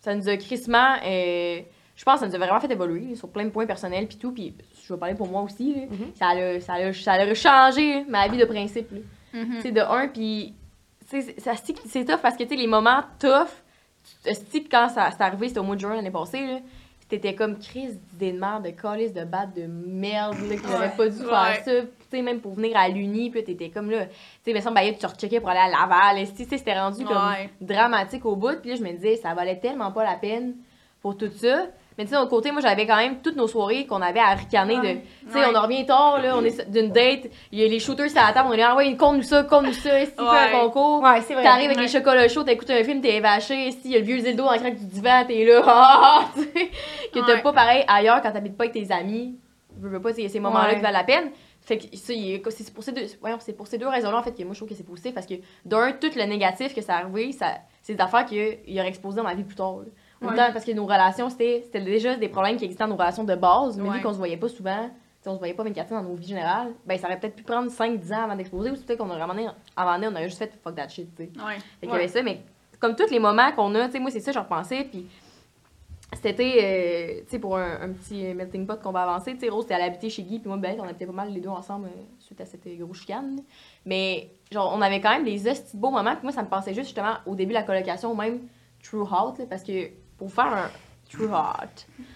ça 0.00 0.14
nous 0.14 0.28
a 0.28 0.36
crissement. 0.36 0.96
euh, 1.04 1.60
je 1.96 2.04
pense 2.04 2.14
que 2.16 2.20
ça 2.20 2.26
nous 2.28 2.34
a 2.34 2.38
vraiment 2.38 2.60
fait 2.60 2.70
évoluer 2.70 3.14
sur 3.14 3.28
plein 3.30 3.44
de 3.44 3.50
points 3.50 3.64
personnels 3.66 4.06
puis 4.06 4.18
tout. 4.18 4.32
Puis 4.32 4.52
je 4.86 4.92
vais 4.92 4.98
parler 4.98 5.14
pour 5.14 5.28
moi 5.28 5.40
aussi. 5.42 5.74
là. 5.74 5.82
Mhm. 5.90 6.12
ça, 6.14 6.28
a, 6.30 6.60
ça, 6.60 6.74
a, 6.74 6.92
ça 6.92 7.12
a 7.12 7.34
changé 7.34 8.04
ma 8.04 8.28
vie 8.28 8.36
de 8.36 8.44
principe. 8.44 8.90
là. 8.92 8.98
Mhm. 9.32 9.54
Tu 9.56 9.62
sais, 9.62 9.72
de 9.72 9.80
un, 9.80 10.08
puis. 10.08 10.52
c'est- 11.06 11.40
ça 11.40 11.52
stick- 11.54 11.80
C'est 11.86 12.04
tough 12.04 12.20
parce 12.20 12.36
que, 12.36 12.42
tu 12.42 12.50
sais, 12.50 12.56
les 12.56 12.66
moments 12.66 13.02
tough, 13.18 13.48
quand 14.70 14.88
ça 14.88 15.10
c'est 15.10 15.22
arrivé, 15.22 15.48
c'était 15.48 15.60
au 15.60 15.64
mois 15.64 15.76
de 15.76 15.80
juin 15.80 15.94
l'année 15.94 16.10
passée, 16.10 16.46
là. 16.46 16.58
T'étais 17.08 17.34
comme 17.34 17.58
crise 17.58 18.00
d'idée 18.12 18.32
de 18.32 18.38
merde, 18.40 18.64
de 18.64 18.70
calice 18.70 19.12
de 19.12 19.24
batte 19.24 19.54
de 19.54 19.66
merde, 19.66 20.36
là, 20.48 20.56
que 20.56 20.96
pas 20.96 21.08
dû 21.08 21.18
Ouais. 21.20 21.28
faire 21.28 21.64
ça. 21.64 21.82
Tu 21.82 21.86
sais, 22.10 22.22
même 22.22 22.40
pour 22.40 22.54
venir 22.54 22.76
à 22.76 22.88
l'uni, 22.88 23.30
puis 23.30 23.44
t'étais 23.44 23.68
comme 23.68 23.90
là. 23.90 24.06
Tu 24.06 24.12
sais, 24.44 24.52
mais 24.54 24.60
ça, 24.62 24.70
ben, 24.70 24.94
tu 24.98 25.04
recheckais 25.04 25.38
pour 25.40 25.50
aller 25.50 25.60
à 25.60 25.68
Laval. 25.68 26.26
Tu 26.34 26.44
sais, 26.44 26.56
c'était 26.58 26.78
rendu 26.78 27.04
comme 27.04 27.16
dramatique 27.60 28.24
au 28.24 28.36
bout. 28.36 28.58
Puis 28.60 28.70
là, 28.70 28.76
je 28.76 28.82
me 28.82 28.90
disais, 28.92 29.16
ça 29.16 29.34
valait 29.34 29.58
tellement 29.58 29.92
pas 29.92 30.02
la 30.04 30.16
peine 30.16 30.54
pour 31.02 31.16
tout 31.16 31.30
ça. 31.30 31.66
Mais 31.96 32.04
tu 32.04 32.10
sais, 32.10 32.16
d'un 32.16 32.26
côté, 32.26 32.50
moi, 32.50 32.60
j'avais 32.60 32.86
quand 32.86 32.96
même 32.96 33.20
toutes 33.22 33.36
nos 33.36 33.46
soirées 33.46 33.86
qu'on 33.86 34.02
avait 34.02 34.18
à 34.20 34.34
ricaner 34.34 34.76
de. 34.76 34.80
Tu 34.82 35.30
sais, 35.30 35.38
Ouais. 35.38 35.46
on 35.52 35.54
en 35.54 35.62
revient 35.62 35.86
tard, 35.86 36.20
là, 36.20 36.36
on 36.36 36.44
est 36.44 36.68
d'une 36.70 36.90
date, 36.90 37.30
il 37.52 37.60
y 37.60 37.64
a 37.64 37.68
les 37.68 37.78
shooters 37.78 38.10
sur 38.10 38.20
la 38.20 38.32
table, 38.32 38.48
on 38.50 38.52
est 38.52 38.56
là, 38.56 38.70
ah 38.72 38.76
ouais, 38.76 38.96
compte-nous 38.96 39.22
ça, 39.22 39.44
compte-nous 39.44 39.72
ça, 39.74 40.04
si 40.04 40.10
tu 40.12 40.16
fais 40.16 40.22
un 40.56 40.60
concours? 40.60 41.02
Ouais, 41.02 41.20
c'est 41.20 41.34
vrai. 41.34 41.42
T'arrives 41.44 41.66
avec 41.66 41.76
Ouais. 41.76 41.82
les 41.84 41.88
chocolats 41.88 42.26
chauds, 42.28 42.42
t'écoutes 42.42 42.70
un 42.70 42.82
film, 42.82 43.00
t'es 43.00 43.20
vaché, 43.20 43.70
si 43.70 43.80
il 43.84 43.90
y 43.92 43.94
a 43.96 43.98
le 44.00 44.04
vieux 44.04 44.18
dildo 44.18 44.44
dans 44.44 44.52
le 44.52 44.58
crack 44.58 44.76
du 44.76 44.86
divan, 44.86 45.24
t'es 45.26 45.44
là, 45.44 45.62
ah, 45.66 46.24
tu 46.34 46.40
sais, 46.42 46.70
que 47.12 47.20
t'as 47.24 47.40
pas 47.40 47.52
pareil 47.52 47.84
ailleurs 47.86 48.20
quand 48.22 48.32
t'habites 48.32 48.56
pas 48.56 48.64
avec 48.64 48.74
tes 48.74 48.92
amis. 48.92 49.38
Je 49.80 49.86
veux 49.88 50.00
pas, 50.00 50.10
il 50.16 50.22
y 50.22 50.26
a 50.26 50.28
ces 50.28 50.40
moments-là 50.40 50.68
Ouais. 50.70 50.74
qui 50.76 50.80
valent 50.82 50.98
la 50.98 51.04
peine. 51.04 51.30
Fait 51.60 51.78
que 51.78 51.84
c'est 51.96 52.74
pour 52.74 52.84
ces 52.84 52.92
deux, 52.92 53.06
voyons, 53.20 53.38
c'est 53.40 53.56
pour 53.56 53.66
ces 53.66 53.78
deux 53.78 53.88
raisons-là, 53.88 54.18
en 54.18 54.22
fait, 54.22 54.36
que 54.36 54.42
moi, 54.44 54.52
je 54.52 54.58
trouve 54.58 54.68
que 54.68 54.74
c'est 54.74 54.84
positif 54.86 55.14
parce 55.14 55.26
que, 55.26 55.34
d'un, 55.64 55.92
tout 55.92 56.10
le 56.14 56.24
négatif 56.24 56.74
que 56.74 56.82
ça 56.82 56.96
arrivé, 56.96 57.32
ça, 57.32 57.54
c'est 57.82 57.94
des 57.94 58.00
affaires 58.02 58.26
qu'il 58.26 58.58
aurait 58.78 58.88
exposé 58.88 59.16
dans 59.16 59.22
ma 59.22 59.34
vie 59.34 59.44
plus 59.44 59.54
tard. 59.56 59.78
là. 59.78 59.84
Parce 60.52 60.64
que 60.64 60.72
nos 60.72 60.84
relations, 60.86 61.28
c'était 61.30 61.62
c'était 61.64 61.80
déjà 61.80 62.16
des 62.16 62.28
problèmes 62.28 62.56
qui 62.56 62.64
existaient 62.64 62.84
dans 62.84 62.90
nos 62.90 62.96
relations 62.96 63.24
de 63.24 63.34
base, 63.34 63.78
mais 63.78 63.88
vu 63.90 64.00
qu'on 64.02 64.12
se 64.12 64.18
voyait 64.18 64.36
pas 64.36 64.48
souvent, 64.48 64.90
on 65.26 65.34
se 65.34 65.38
voyait 65.38 65.54
pas 65.54 65.62
24 65.64 65.92
ans 65.92 66.02
dans 66.02 66.08
nos 66.10 66.14
vies 66.14 66.28
générales, 66.28 66.72
ben 66.86 66.98
ça 66.98 67.06
aurait 67.06 67.18
peut-être 67.18 67.36
pu 67.36 67.42
prendre 67.44 67.70
5-10 67.70 68.12
ans 68.14 68.24
avant 68.24 68.36
d'exploser, 68.36 68.70
ou 68.70 68.74
peut-être 68.74 68.98
qu'on 68.98 69.08
aurait 69.10 69.22
amené, 69.22 69.46
donné, 69.76 70.08
on 70.08 70.12
aurait 70.12 70.28
juste 70.28 70.38
fait 70.38 70.52
fuck 70.62 70.74
that 70.74 70.88
shit, 70.88 71.08
tu 71.16 71.24
sais. 71.24 71.30
Ouais. 71.42 71.54
Fait 71.56 71.62
qu'il 71.80 71.88
y 71.88 71.92
Ouais. 71.92 71.98
avait 71.98 72.08
ça, 72.08 72.22
mais 72.22 72.40
comme 72.78 72.94
tous 72.94 73.10
les 73.10 73.18
moments 73.20 73.50
qu'on 73.52 73.74
a, 73.74 73.86
tu 73.86 73.92
sais, 73.92 73.98
moi, 74.00 74.10
c'est 74.10 74.20
ça, 74.20 74.32
j'en 74.32 74.42
repensais, 74.42 74.84
puis 74.84 75.06
c'était, 76.12 76.42
euh, 76.62 77.20
tu 77.24 77.30
sais, 77.30 77.38
pour 77.38 77.56
un, 77.56 77.80
un 77.82 77.88
petit 77.92 78.26
euh, 78.26 78.34
melting 78.34 78.66
pot 78.66 78.80
qu'on 78.80 78.92
va 78.92 79.02
avancer, 79.02 79.32
tu 79.34 79.40
sais, 79.40 79.48
Rose, 79.48 79.66
habitait 79.70 80.10
chez 80.10 80.22
Guy, 80.22 80.38
puis 80.38 80.48
moi, 80.48 80.58
ben, 80.58 80.76
on 80.78 80.84
habitait 80.84 81.06
pas 81.06 81.12
mal 81.12 81.32
les 81.32 81.40
deux 81.40 81.48
ensemble 81.48 81.86
euh, 81.86 82.02
suite 82.18 82.40
à 82.40 82.44
cette 82.44 82.66
euh, 82.66 82.76
grosse 82.78 82.98
chicane. 83.00 83.40
Mais, 83.86 84.30
genre, 84.52 84.72
on 84.76 84.80
avait 84.82 85.00
quand 85.00 85.10
même 85.10 85.24
des 85.24 85.40
beaux 85.74 85.90
moments, 85.90 86.12
puis 86.14 86.22
moi, 86.24 86.32
ça 86.32 86.42
me 86.42 86.48
pensait 86.48 86.74
juste, 86.74 86.86
justement, 86.88 87.14
au 87.26 87.34
début 87.34 87.50
de 87.50 87.58
la 87.58 87.62
colocation, 87.64 88.12
ou 88.12 88.14
même 88.14 88.40
True 88.82 89.04
là, 89.10 89.32
parce 89.48 89.62
que 89.62 89.88
pour 90.24 90.32
faire 90.32 90.52
un 90.54 90.70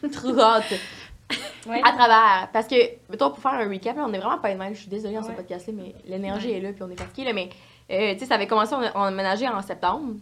True 0.09 0.31
Hot, 0.41 0.75
Ouais. 1.69 1.83
à 1.85 1.93
travers. 1.93 2.49
Parce 2.55 2.67
que, 2.67 2.75
mettons, 3.11 3.29
pour 3.29 3.39
faire 3.41 3.53
un 3.53 3.69
recap, 3.69 3.95
là, 3.97 4.05
on 4.07 4.13
est 4.15 4.19
vraiment 4.19 4.39
pas 4.39 4.55
de. 4.55 4.75
Je 4.75 4.81
suis 4.81 4.89
désolée 4.89 5.15
dans 5.15 5.23
ce 5.23 5.29
Ouais. 5.29 5.35
podcast-là, 5.35 5.75
mais 5.77 5.95
l'énergie 6.07 6.51
est 6.53 6.61
là, 6.61 6.73
puis 6.73 6.83
on 6.83 6.89
est 6.91 6.99
fatigué. 6.99 7.25
Là, 7.25 7.33
mais, 7.35 7.51
euh, 7.91 8.15
tu 8.15 8.21
sais, 8.21 8.25
ça 8.27 8.37
avait 8.37 8.47
commencé, 8.47 8.75
on 8.75 8.81
a 8.81 8.91
on 8.95 9.03
a 9.03 9.09
emménagé 9.11 9.47
en 9.47 9.61
septembre. 9.61 10.15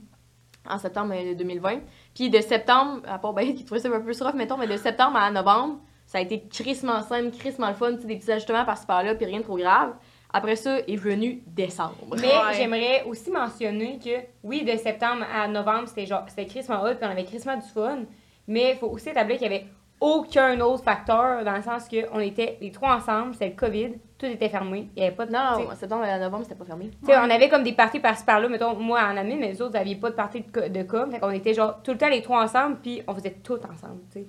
En 0.69 0.79
septembre 0.79 1.15
euh, 1.17 1.35
2020. 1.37 1.79
Puis 2.13 2.29
de 2.29 2.41
septembre, 2.41 3.03
à 3.07 3.19
part 3.19 3.33
ben, 3.35 3.55
qui 3.55 3.65
trouvait 3.65 3.81
ça 3.81 3.89
un 3.89 3.93
peu 3.93 4.03
plus 4.03 4.21
rough, 4.21 4.35
mettons, 4.35 4.57
mais 4.57 4.67
de 4.67 4.77
septembre 4.77 5.17
à 5.19 5.31
novembre, 5.31 5.77
ça 6.07 6.19
a 6.19 6.21
été 6.23 6.43
crissement 6.49 7.01
simple, 7.03 7.31
crissement 7.37 7.69
le 7.69 7.75
fun, 7.75 7.93
des 7.93 8.17
petits 8.17 8.33
ajustements 8.33 8.65
par-ci 8.65 8.87
par-là, 8.87 9.15
puis 9.15 9.27
rien 9.27 9.39
de 9.39 9.45
trop 9.45 9.57
grave. 9.57 9.95
Après 10.37 10.57
ça, 10.57 10.79
est 10.81 10.97
venu 10.97 11.43
décembre. 11.47 11.95
Mais 12.21 12.27
Ouais. 12.29 12.55
j'aimerais 12.57 13.05
aussi 13.07 13.31
mentionner 13.31 13.99
que, 14.05 14.11
oui, 14.43 14.65
de 14.65 14.77
septembre 14.77 15.25
à 15.35 15.49
novembre, 15.49 15.89
c'était 15.89 16.05
genre, 16.07 16.25
c'était 16.29 16.47
crissement 16.47 16.83
hot, 16.83 16.95
puis 16.97 17.07
on 17.09 17.11
avait 17.11 17.25
crissement 17.25 17.57
du 17.57 17.67
fun. 17.67 18.01
Mais 18.47 18.73
il 18.73 18.77
faut 18.77 18.89
aussi 18.89 19.09
établir 19.09 19.39
qu'il 19.39 19.51
y 19.51 19.55
avait 19.55 19.67
aucun 19.99 20.61
autre 20.61 20.85
facteur, 20.85 21.43
dans 21.43 21.57
le 21.57 21.63
sens 21.63 21.89
qu'on 21.89 22.21
était 22.21 22.59
les 22.61 22.71
trois 22.71 22.97
ensemble, 22.97 23.33
c'était 23.33 23.49
le 23.49 23.55
COVID, 23.57 23.93
tout 24.19 24.27
était 24.27 24.51
fermé, 24.51 24.91
il 24.95 25.01
n'y 25.01 25.07
avait 25.07 25.17
pas 25.17 25.25
de. 25.25 25.33
Non, 25.33 25.71
septembre 25.75 26.05
à 26.05 26.19
novembre, 26.19 26.43
c'était 26.45 26.55
pas 26.55 26.67
fermé. 26.67 26.91
Tu 27.01 27.07
sais, 27.07 27.17
on 27.19 27.31
avait 27.31 27.49
comme 27.49 27.63
des 27.63 27.73
parties 27.73 27.99
par-ci 28.01 28.25
par-là, 28.25 28.47
mettons, 28.49 28.75
moi 28.77 29.01
en 29.01 29.17
année, 29.17 29.37
mais 29.41 29.49
les 29.53 29.63
autres, 29.63 29.73
n'aviez 29.73 29.97
pas 29.97 30.11
de 30.11 30.15
parties 30.15 30.43
de, 30.43 30.51
co- 30.51 30.69
de 30.69 30.83
com. 30.83 31.11
Fait 31.11 31.19
qu'on 31.19 31.31
était 31.31 31.55
genre 31.55 31.83
tout 31.83 31.93
le 31.93 31.99
temps 31.99 32.11
les 32.11 32.21
trois 32.21 32.43
ensemble, 32.45 32.77
puis 32.83 33.01
on 33.09 33.15
faisait 33.15 33.37
tout 33.43 33.55
ensemble, 33.73 34.03
tu 34.13 34.21
sais. 34.21 34.27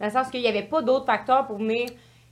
Dans 0.00 0.06
le 0.06 0.12
sens 0.12 0.28
qu'il 0.30 0.40
n'y 0.40 0.48
avait 0.48 0.64
pas 0.64 0.82
d'autres 0.82 1.06
facteurs 1.06 1.46
pour 1.46 1.58
venir 1.58 1.88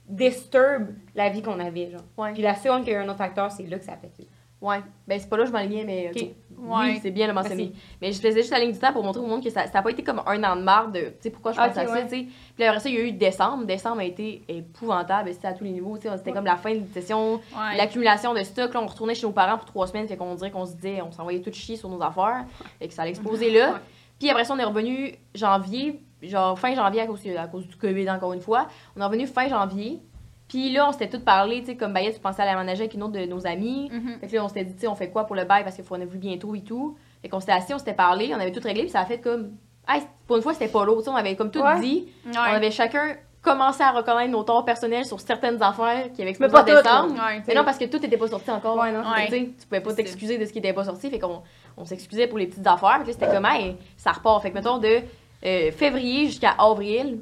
disturb 0.07 0.87
la 1.15 1.29
vie 1.29 1.41
qu'on 1.41 1.59
avait, 1.59 1.91
genre. 1.91 2.01
Ouais. 2.17 2.33
Puis 2.33 2.41
la 2.41 2.55
seconde 2.55 2.83
qu'il 2.83 2.93
y 2.93 2.95
a 2.95 2.99
eu 2.99 3.03
un 3.03 3.07
autre 3.09 3.17
facteur, 3.17 3.51
c'est 3.51 3.63
là 3.63 3.77
que 3.77 3.85
ça 3.85 3.93
a 3.93 3.97
pété. 3.97 4.27
Ouais. 4.61 4.79
Ben, 5.07 5.19
c'est 5.19 5.29
pas 5.29 5.35
là 5.35 5.43
que 5.43 5.49
je 5.49 5.53
m'alignais, 5.53 5.83
mais. 5.83 6.09
ok. 6.13 6.21
Ok. 6.21 6.29
Ouais. 6.57 6.85
Oui, 6.85 6.99
c'est 7.01 7.11
bien 7.11 7.27
le 7.27 7.33
mentionner. 7.33 7.73
Merci. 7.73 7.97
Mais 8.01 8.11
je 8.13 8.21
faisais 8.21 8.39
juste 8.41 8.51
la 8.51 8.59
ligne 8.59 8.71
du 8.71 8.79
temps 8.79 8.93
pour 8.93 9.03
montrer 9.03 9.21
au 9.21 9.25
monde 9.27 9.43
que 9.43 9.49
ça 9.49 9.65
n'a 9.65 9.81
pas 9.81 9.89
été 9.91 10.01
comme 10.01 10.21
un 10.25 10.41
an 10.45 10.55
de 10.55 10.61
marre 10.61 10.89
de. 10.89 10.99
Tu 11.01 11.13
sais, 11.19 11.29
pourquoi 11.29 11.51
je 11.51 11.57
pense 11.57 11.71
Ok, 11.71 11.77
à 11.77 11.87
ça, 11.87 12.01
tu 12.03 12.09
sais. 12.09 12.27
Puis 12.55 12.63
après 12.63 12.79
ça, 12.79 12.87
il 12.87 12.95
y 12.95 12.97
a 12.97 13.01
eu 13.01 13.11
décembre. 13.11 13.65
Décembre 13.65 13.99
a 13.99 14.05
été 14.05 14.43
épouvantable, 14.47 15.33
c'était 15.33 15.47
à 15.47 15.53
tous 15.53 15.65
les 15.65 15.71
niveaux. 15.71 15.97
tu 15.97 16.07
sais. 16.07 16.17
C'était 16.17 16.31
comme 16.31 16.45
la 16.45 16.55
fin 16.55 16.73
de 16.73 16.85
session, 16.93 17.41
l'accumulation 17.75 18.33
de 18.33 18.43
stock. 18.43 18.73
Là, 18.73 18.81
on 18.81 18.87
retournait 18.87 19.15
chez 19.15 19.25
nos 19.27 19.33
parents 19.33 19.57
pour 19.57 19.65
trois 19.65 19.87
semaines, 19.87 20.07
fait 20.07 20.15
qu'on 20.15 20.35
dirait 20.35 20.51
qu'on 20.51 20.65
se 20.65 20.75
disait, 20.75 21.01
on 21.01 21.11
s'envoyait 21.11 21.41
tout 21.41 21.51
chier 21.51 21.75
sur 21.75 21.89
nos 21.89 22.01
affaires, 22.01 22.45
et 22.79 22.87
que 22.87 22.93
ça 22.93 23.01
allait 23.01 23.11
exploser 23.11 23.51
là. 23.51 23.81
Puis 24.17 24.29
après 24.29 24.45
ça, 24.45 24.53
on 24.53 24.59
est 24.59 24.63
revenu 24.63 25.15
janvier, 25.35 25.99
genre 26.29 26.57
fin 26.57 26.73
janvier 26.75 27.01
à 27.01 27.07
cause, 27.07 27.19
à 27.37 27.47
cause 27.47 27.67
du 27.67 27.75
COVID 27.75 28.09
encore 28.09 28.33
une 28.33 28.41
fois. 28.41 28.67
On 28.95 29.01
est 29.01 29.05
revenu 29.05 29.27
fin 29.27 29.47
janvier. 29.47 30.01
Puis 30.47 30.71
là, 30.71 30.87
on 30.89 30.91
s'était 30.91 31.09
toutes 31.09 31.25
parlé, 31.25 31.61
tu 31.61 31.67
sais, 31.67 31.75
comme 31.75 31.93
Bayet, 31.93 32.13
tu 32.13 32.19
pensais 32.19 32.41
à 32.41 32.45
la 32.45 32.55
ménager 32.55 32.81
avec 32.81 32.93
une 32.93 33.01
autre 33.03 33.13
de 33.13 33.25
nos 33.25 33.47
amis. 33.47 33.89
Mhm. 33.91 34.19
Fait 34.19 34.27
que 34.27 34.35
là, 34.35 34.43
on 34.45 34.47
s'était 34.49 34.65
dit, 34.65 34.73
tu 34.75 34.81
sais, 34.81 34.87
on 34.87 34.93
fait 34.95 35.09
quoi 35.09 35.25
pour 35.25 35.35
le 35.35 35.45
bail 35.45 35.63
parce 35.63 35.75
qu'il 35.75 35.85
faut 35.85 35.95
en 35.95 36.05
vu 36.05 36.17
bientôt 36.17 36.53
et 36.53 36.61
tout. 36.61 36.95
Fait 37.21 37.29
qu'on 37.29 37.39
s'était 37.39 37.53
assis, 37.53 37.73
on 37.73 37.79
s'était 37.79 37.93
parlé, 37.93 38.31
on 38.35 38.39
avait 38.39 38.51
tout 38.51 38.59
réglé, 38.63 38.83
puis 38.83 38.91
ça 38.91 38.99
a 38.99 39.05
fait 39.05 39.19
comme. 39.19 39.53
Hey, 39.87 40.03
pour 40.27 40.35
une 40.35 40.43
fois, 40.43 40.53
c'était 40.53 40.67
pas 40.67 40.85
l'autre, 40.85 40.99
tu 40.99 41.05
sais, 41.05 41.09
on 41.11 41.15
avait 41.15 41.35
comme 41.35 41.49
tout 41.49 41.61
Ouais. 41.61 41.79
dit. 41.79 42.07
Ouais. 42.25 42.33
On 42.35 42.55
avait 42.55 42.71
chacun 42.71 43.15
commencé 43.41 43.83
à 43.83 43.91
reconnaître 43.91 44.31
nos 44.31 44.43
torts 44.43 44.63
personnels 44.63 45.05
sur 45.05 45.19
certaines 45.19 45.61
affaires 45.61 46.11
qui 46.13 46.21
avaient 46.21 46.29
explosé 46.29 46.51
pas 46.53 46.61
en 46.61 46.65
décembre. 46.65 47.13
Ouais. 47.15 47.41
Mais 47.47 47.53
non, 47.55 47.63
parce 47.65 47.77
que 47.77 47.85
tout 47.85 47.97
n'était 47.99 48.17
pas 48.17 48.27
sorti 48.27 48.49
encore. 48.51 48.77
Ouais, 48.77 48.91
non. 48.91 49.01
Ouais. 49.11 49.27
Tu 49.27 49.65
pouvais 49.67 49.81
pas 49.81 49.93
t'excuser 49.93 50.37
de 50.37 50.45
ce 50.45 50.51
qui 50.53 50.59
n'était 50.59 50.73
pas 50.73 50.85
sorti. 50.85 51.09
Fait 51.09 51.19
qu'on 51.19 51.41
on 51.75 51.83
s'excusait 51.83 52.27
pour 52.27 52.37
les 52.37 52.47
petites 52.47 52.65
affaires. 52.65 52.97
Fait 52.99 53.03
que 53.03 53.07
là, 53.07 53.13
c'était 53.13 53.27
comme, 53.27 53.45
hey, 53.45 53.75
ça 53.97 54.11
repart. 54.13 54.41
Fait 54.41 54.49
que, 54.51 54.55
mettons, 54.55 54.77
de 54.77 54.99
euh, 55.45 55.71
février 55.71 56.25
jusqu'à 56.27 56.51
avril, 56.51 57.19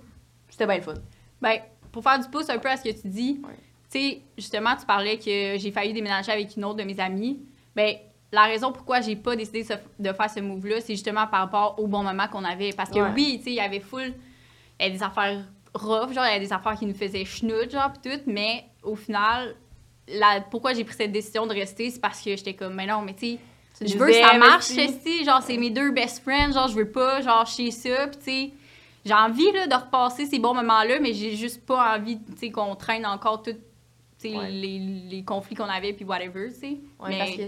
c'était 0.50 0.66
bien 0.68 0.78
le 0.78 0.82
fun. 0.82 0.94
Ben, 1.42 1.60
pour 1.92 2.04
faire 2.04 2.20
du 2.20 2.28
pouce 2.30 2.50
un 2.50 2.58
peu 2.60 2.70
à 2.70 2.78
ce 2.78 2.84
que 2.84 3.02
tu 3.02 3.08
dis, 3.08 3.42
Ouais. 3.44 3.56
tu 3.92 4.00
sais, 4.00 4.22
justement, 4.38 4.76
tu 4.76 4.86
parlais 4.86 5.18
que 5.18 5.58
j'ai 5.58 5.72
failli 5.72 5.94
déménager 5.94 6.32
avec 6.32 6.56
une 6.56 6.64
autre 6.66 6.78
de 6.78 6.84
mes 6.84 7.00
amies. 7.00 7.40
Ben, 7.76 7.96
la 8.32 8.44
raison 8.44 8.72
pourquoi 8.72 9.02
j'ai 9.02 9.16
pas 9.16 9.36
décidé 9.36 9.66
de 10.00 10.14
faire 10.14 10.30
ce 10.30 10.40
move-là, 10.40 10.80
c'est 10.82 10.94
justement 10.94 11.28
par 11.28 11.42
rapport 11.42 11.76
au 11.80 11.88
bon 11.88 12.04
moment 12.04 12.28
qu'on 12.28 12.44
avait. 12.46 12.72
Parce 12.74 12.90
que 12.90 13.00
Ouais. 13.00 13.10
oui, 13.16 13.36
tu 13.40 13.46
sais, 13.46 13.50
il 13.52 13.56
y 13.56 13.60
avait 13.60 13.80
full. 13.82 14.14
Il 14.80 14.84
y 14.84 14.86
avait 14.86 14.96
des 14.98 15.04
affaires 15.04 15.44
rough, 15.74 16.14
genre, 16.14 16.26
il 16.26 16.32
y 16.32 16.36
avait 16.36 16.40
des 16.46 16.54
affaires 16.54 16.78
qui 16.78 16.86
nous 16.86 16.94
faisaient 16.94 17.26
chenoute, 17.26 17.72
genre, 17.72 17.92
pis 17.94 18.10
tout, 18.10 18.22
mais 18.28 18.66
au 18.84 18.96
final, 18.96 19.56
la, 20.08 20.42
pourquoi 20.42 20.74
j'ai 20.74 20.84
pris 20.84 20.96
cette 20.96 21.12
décision 21.12 21.46
de 21.48 21.54
rester, 21.54 21.90
c'est 21.90 22.00
parce 22.02 22.22
que 22.22 22.36
j'étais 22.36 22.54
comme, 22.54 22.74
mais 22.76 22.86
non, 22.88 23.02
mais 23.02 23.14
tu 23.14 23.34
sais, 23.34 23.40
je 23.88 23.98
veux 23.98 24.08
que 24.08 24.14
ça 24.14 24.38
marche, 24.38 24.70
ici. 24.70 25.24
Genre, 25.26 25.42
c'est 25.42 25.58
mes 25.58 25.70
deux 25.70 25.92
best 25.92 26.24
friends. 26.24 26.52
Genre, 26.54 26.68
je 26.68 26.76
veux 26.76 26.90
pas, 26.92 27.22
genre, 27.22 27.46
chier 27.46 27.72
ça. 27.72 28.08
Puis, 28.08 28.18
tu 28.18 28.24
sais, 28.24 28.52
j'ai 29.06 29.14
envie, 29.14 29.52
là, 29.52 29.68
de 29.68 29.76
repasser 29.76 30.26
ces 30.26 30.40
bons 30.40 30.54
moments-là, 30.54 31.00
mais 31.00 31.14
j'ai 31.14 31.36
juste 31.36 31.66
pas 31.66 31.96
envie, 31.98 32.20
tu 32.20 32.38
sais, 32.38 32.52
qu'on 32.52 32.76
traîne 32.76 33.06
encore 33.06 33.42
tout, 33.44 33.56
Ouais. 34.24 34.52
les, 34.52 34.78
les 35.10 35.24
conflits 35.24 35.56
qu'on 35.56 35.64
avait, 35.64 35.94
puis 35.94 36.06
whatever, 36.06 36.50
tu 36.50 36.60
sais. 36.60 36.68
Ouais, 37.00 37.10
mais, 37.10 37.18
parce 37.18 37.32
que 37.32 37.44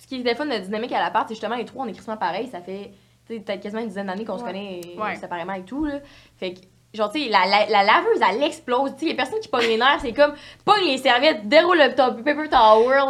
ce 0.00 0.06
qui 0.06 0.16
était 0.16 0.34
fun 0.34 0.44
de 0.44 0.50
la 0.50 0.60
dynamique 0.60 0.92
à 0.92 1.00
l'appart, 1.00 1.26
c'est 1.26 1.34
justement 1.34 1.56
les 1.56 1.64
trois, 1.64 1.84
on 1.86 1.88
est 1.88 1.92
quasiment 1.92 2.18
pareil. 2.18 2.46
Ça 2.48 2.60
fait 2.60 2.92
peut-être 3.26 3.60
quasiment 3.62 3.80
une 3.80 3.88
dizaine 3.88 4.06
d'années 4.08 4.24
qu'on 4.26 4.36
se 4.36 4.42
Ouais. 4.44 4.50
connaît 4.52 4.80
euh, 4.98 5.14
séparément 5.14 5.54
et 5.54 5.64
tout. 5.64 5.84
Là. 5.86 6.00
Fait 6.36 6.52
que, 6.52 6.60
genre, 6.92 7.10
tu 7.12 7.22
sais, 7.22 7.28
la, 7.28 7.46
la, 7.46 7.66
la 7.66 7.82
laveuse, 7.84 8.20
elle 8.28 8.42
explose. 8.42 8.92
Tu 8.94 9.00
sais, 9.00 9.06
les 9.06 9.14
personnes 9.14 9.40
qui 9.40 9.48
pognent 9.48 9.66
les 9.68 9.76
nerfs, 9.76 9.98
c'est 10.00 10.12
comme, 10.12 10.32
pogne 10.64 10.84
les 10.86 10.98
serviettes, 10.98 11.46
déroule 11.48 11.78
le 11.78 11.94
top, 11.94 12.16
paper 12.24 12.48
towel, 12.48 13.04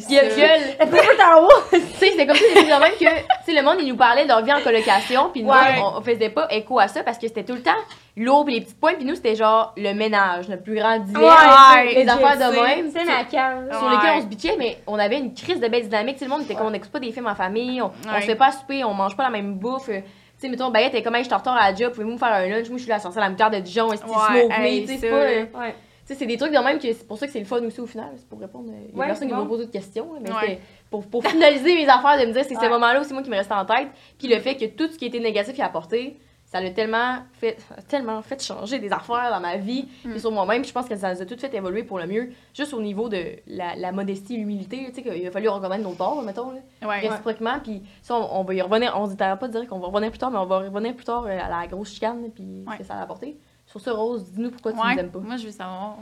c'est 0.00 0.10
gueule, 0.14 0.36
gueule. 0.36 0.60
Le 0.80 0.86
paper 0.86 1.16
towel! 1.18 1.62
Tu 1.72 1.78
sais, 1.98 2.10
c'était 2.12 2.26
comme 2.26 2.36
ça, 2.36 2.44
c'était 2.54 2.68
quand 2.68 2.80
même 2.80 2.92
que, 2.92 2.98
tu 3.04 3.24
sais, 3.44 3.52
le 3.52 3.62
monde, 3.62 3.76
il 3.80 3.88
nous 3.88 3.96
parlait 3.96 4.24
de 4.26 4.44
vie 4.44 4.52
en 4.52 4.60
colocation, 4.62 5.30
puis 5.32 5.42
nous, 5.42 5.50
Ouais. 5.50 5.78
on, 5.82 5.98
on 5.98 6.02
faisait 6.02 6.30
pas 6.30 6.46
écho 6.50 6.78
à 6.78 6.88
ça 6.88 7.02
parce 7.02 7.18
que 7.18 7.26
c'était 7.28 7.44
tout 7.44 7.54
le 7.54 7.62
temps 7.62 7.72
puis 8.16 8.54
les 8.54 8.60
petits 8.62 8.74
points, 8.74 8.94
puis 8.94 9.04
nous, 9.04 9.14
c'était 9.14 9.36
genre 9.36 9.74
le 9.76 9.92
ménage, 9.92 10.48
notre 10.48 10.62
plus 10.62 10.76
grand 10.76 10.98
dilemme, 11.00 11.22
Ouais, 11.22 11.94
les 11.94 12.08
affaires 12.08 12.38
de 12.50 12.54
même. 12.56 12.90
C'est 12.90 13.00
tu 13.00 13.04
sais, 13.06 13.12
ma 13.12 13.24
cave. 13.24 13.68
sur 13.78 13.90
lesquels 13.90 14.10
Ouais. 14.10 14.16
on 14.16 14.20
se 14.22 14.26
bitchait, 14.26 14.56
mais 14.58 14.78
on 14.86 14.98
avait 14.98 15.18
une 15.18 15.34
crise 15.34 15.60
de 15.60 15.68
belle 15.68 15.82
dynamique. 15.82 16.14
Tu 16.14 16.20
sais, 16.20 16.24
le 16.24 16.30
monde 16.30 16.42
était 16.44 16.54
comme, 16.54 16.68
on 16.68 16.70
n'écoute 16.70 16.90
pas 16.90 16.98
des 16.98 17.12
films 17.12 17.26
en 17.26 17.34
famille, 17.34 17.82
on, 17.82 17.92
on 18.08 18.20
se 18.20 18.24
fait 18.26 18.34
pas 18.34 18.52
souper, 18.52 18.84
on 18.84 18.94
mange 18.94 19.14
pas 19.18 19.24
la 19.24 19.28
même 19.30 19.56
bouffe. 19.56 19.90
euh, 19.90 20.00
sais, 20.46 20.50
mettons, 20.50 20.72
est 20.74 21.02
comme, 21.02 21.14
Hey, 21.14 21.24
je 21.24 21.30
en 21.34 21.38
retard 21.38 21.56
à 21.56 21.70
la 21.70 21.76
job, 21.76 21.92
pouvez-vous 21.92 22.12
me 22.12 22.18
faire 22.18 22.32
un 22.32 22.46
lunch? 22.46 22.68
Moi, 22.68 22.78
je 22.78 22.82
suis 22.82 22.90
là 22.90 22.96
à 23.04 23.20
la 23.20 23.30
moutarde 23.30 23.54
de 23.54 23.60
Dijon, 23.60 23.92
est-ce 23.92 24.02
que 24.02 24.08
Ouais, 24.08 24.80
Tu 24.82 24.86
sais, 24.86 24.98
c'est 24.98 25.10
pas. 25.10 25.16
euh, 25.16 25.44
Ouais. 25.54 25.74
Tu 26.06 26.12
sais, 26.12 26.18
c'est 26.20 26.26
des 26.26 26.36
trucs 26.36 26.52
de 26.52 26.58
même 26.58 26.78
que 26.78 26.86
c'est 26.92 27.06
pour 27.08 27.18
ça 27.18 27.26
que 27.26 27.32
c'est 27.32 27.40
le 27.40 27.44
fun 27.46 27.60
aussi 27.64 27.80
au 27.80 27.86
final. 27.86 28.10
C'est 28.16 28.28
pour 28.28 28.38
répondre. 28.38 28.70
Il 28.70 28.94
y 28.94 28.96
a 28.96 29.00
Ouais, 29.00 29.06
personne 29.06 29.26
qui 29.26 29.34
bon. 29.34 29.40
m'a 29.42 29.48
posé 29.48 29.66
de 29.66 29.70
questions, 29.72 30.06
mais 30.22 30.30
Ouais. 30.30 30.60
pour, 30.88 31.04
pour 31.04 31.24
finaliser 31.26 31.74
mes 31.74 31.88
affaires, 31.88 32.20
de 32.20 32.26
me 32.26 32.32
dire 32.32 32.44
c'est 32.44 32.54
ces 32.54 32.60
Ouais. 32.60 32.68
moments-là 32.68 33.00
aussi, 33.00 33.12
moi, 33.12 33.22
qui 33.22 33.30
me 33.30 33.34
restait 33.36 33.54
en 33.54 33.64
tête. 33.64 33.88
Puis 34.16 34.28
le 34.28 34.38
fait 34.38 34.54
que 34.56 34.66
tout 34.66 34.88
ce 34.88 34.96
qui 34.96 35.06
était 35.06 35.18
négatif 35.18 35.58
et 35.58 35.62
apporté, 35.62 36.16
ça 36.46 36.60
l'a 36.60 36.70
tellement 36.70 37.18
fait, 37.34 37.58
tellement 37.88 38.22
fait 38.22 38.40
changer 38.42 38.78
des 38.78 38.92
affaires 38.92 39.30
dans 39.30 39.40
ma 39.40 39.56
vie 39.56 39.88
Mm. 40.04 40.14
et 40.14 40.18
sur 40.20 40.30
moi-même. 40.30 40.64
Je 40.64 40.72
pense 40.72 40.88
que 40.88 40.96
ça 40.96 41.12
nous 41.12 41.20
a 41.20 41.26
tout 41.26 41.36
fait 41.36 41.52
évoluer 41.54 41.82
pour 41.82 41.98
le 41.98 42.06
mieux, 42.06 42.30
juste 42.54 42.72
au 42.72 42.80
niveau 42.80 43.08
de 43.08 43.22
la, 43.48 43.74
la 43.76 43.92
modestie, 43.92 44.36
l'humilité. 44.36 44.86
Tu 44.88 44.94
sais, 44.94 45.02
qu'il 45.02 45.26
a 45.26 45.30
fallu 45.30 45.48
reconnaître 45.48 45.82
nos 45.82 45.94
torts, 45.94 46.22
mettons. 46.22 46.52
Là 46.52 46.88
ouais. 46.88 47.00
réciproquement. 47.08 47.58
Puis 47.62 47.82
ça, 48.00 48.14
on, 48.14 48.40
on 48.40 48.44
va 48.44 48.54
y 48.54 48.62
revenir. 48.62 48.94
On 48.96 49.10
se 49.10 49.14
pas 49.16 49.36
de 49.36 49.48
dire 49.48 49.66
qu'on 49.68 49.78
va 49.80 49.88
revenir 49.88 50.10
plus 50.10 50.18
tard, 50.18 50.30
mais 50.30 50.38
on 50.38 50.46
va 50.46 50.58
revenir 50.60 50.94
plus 50.94 51.04
tard 51.04 51.24
euh, 51.26 51.38
à 51.38 51.48
la 51.48 51.66
grosse 51.66 51.92
chicane, 51.92 52.30
puis 52.34 52.64
Ouais. 52.66 52.74
ce 52.74 52.78
que 52.78 52.84
ça 52.84 52.94
a 52.94 53.02
apporté. 53.02 53.36
Sur 53.66 53.80
ce, 53.80 53.90
Rose, 53.90 54.24
dis-nous 54.32 54.50
pourquoi 54.52 54.72
tu 54.72 54.78
Ouais. 54.78 54.94
nous 54.94 55.00
aimes 55.00 55.10
pas. 55.10 55.18
Moi, 55.18 55.36
je 55.36 55.46
veux 55.46 55.50
savoir. 55.52 55.96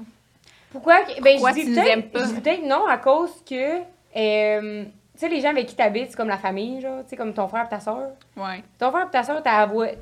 Pourquoi? 0.70 0.96
Ben, 1.22 1.32
Pourquoi 1.34 1.50
je 1.50 1.54
dis 1.56 1.64
tu 1.64 1.70
nous 1.70 1.78
aimes 1.78 2.02
pas? 2.10 2.18
Je 2.24 2.34
dis 2.34 2.40
peut-être 2.40 2.66
non 2.66 2.84
à 2.86 2.98
cause 2.98 3.30
que. 3.48 3.80
euh, 4.16 4.84
tu 5.14 5.20
sais, 5.20 5.28
les 5.28 5.40
gens 5.40 5.50
avec 5.50 5.66
qui 5.66 5.76
t'habites, 5.76 6.10
c'est 6.10 6.16
comme 6.16 6.28
la 6.28 6.38
famille, 6.38 6.80
genre. 6.80 7.02
Tu 7.04 7.10
sais, 7.10 7.16
comme 7.16 7.32
ton 7.32 7.46
frère 7.48 7.66
et 7.66 7.68
ta 7.68 7.80
soeur. 7.80 8.10
Ouais. 8.36 8.62
Ton 8.78 8.90
frère 8.90 9.06
et 9.06 9.10
ta 9.10 9.22
soeur, 9.22 9.42
t'as 9.42 9.64
vois- 9.66 9.86
pas 9.88 9.94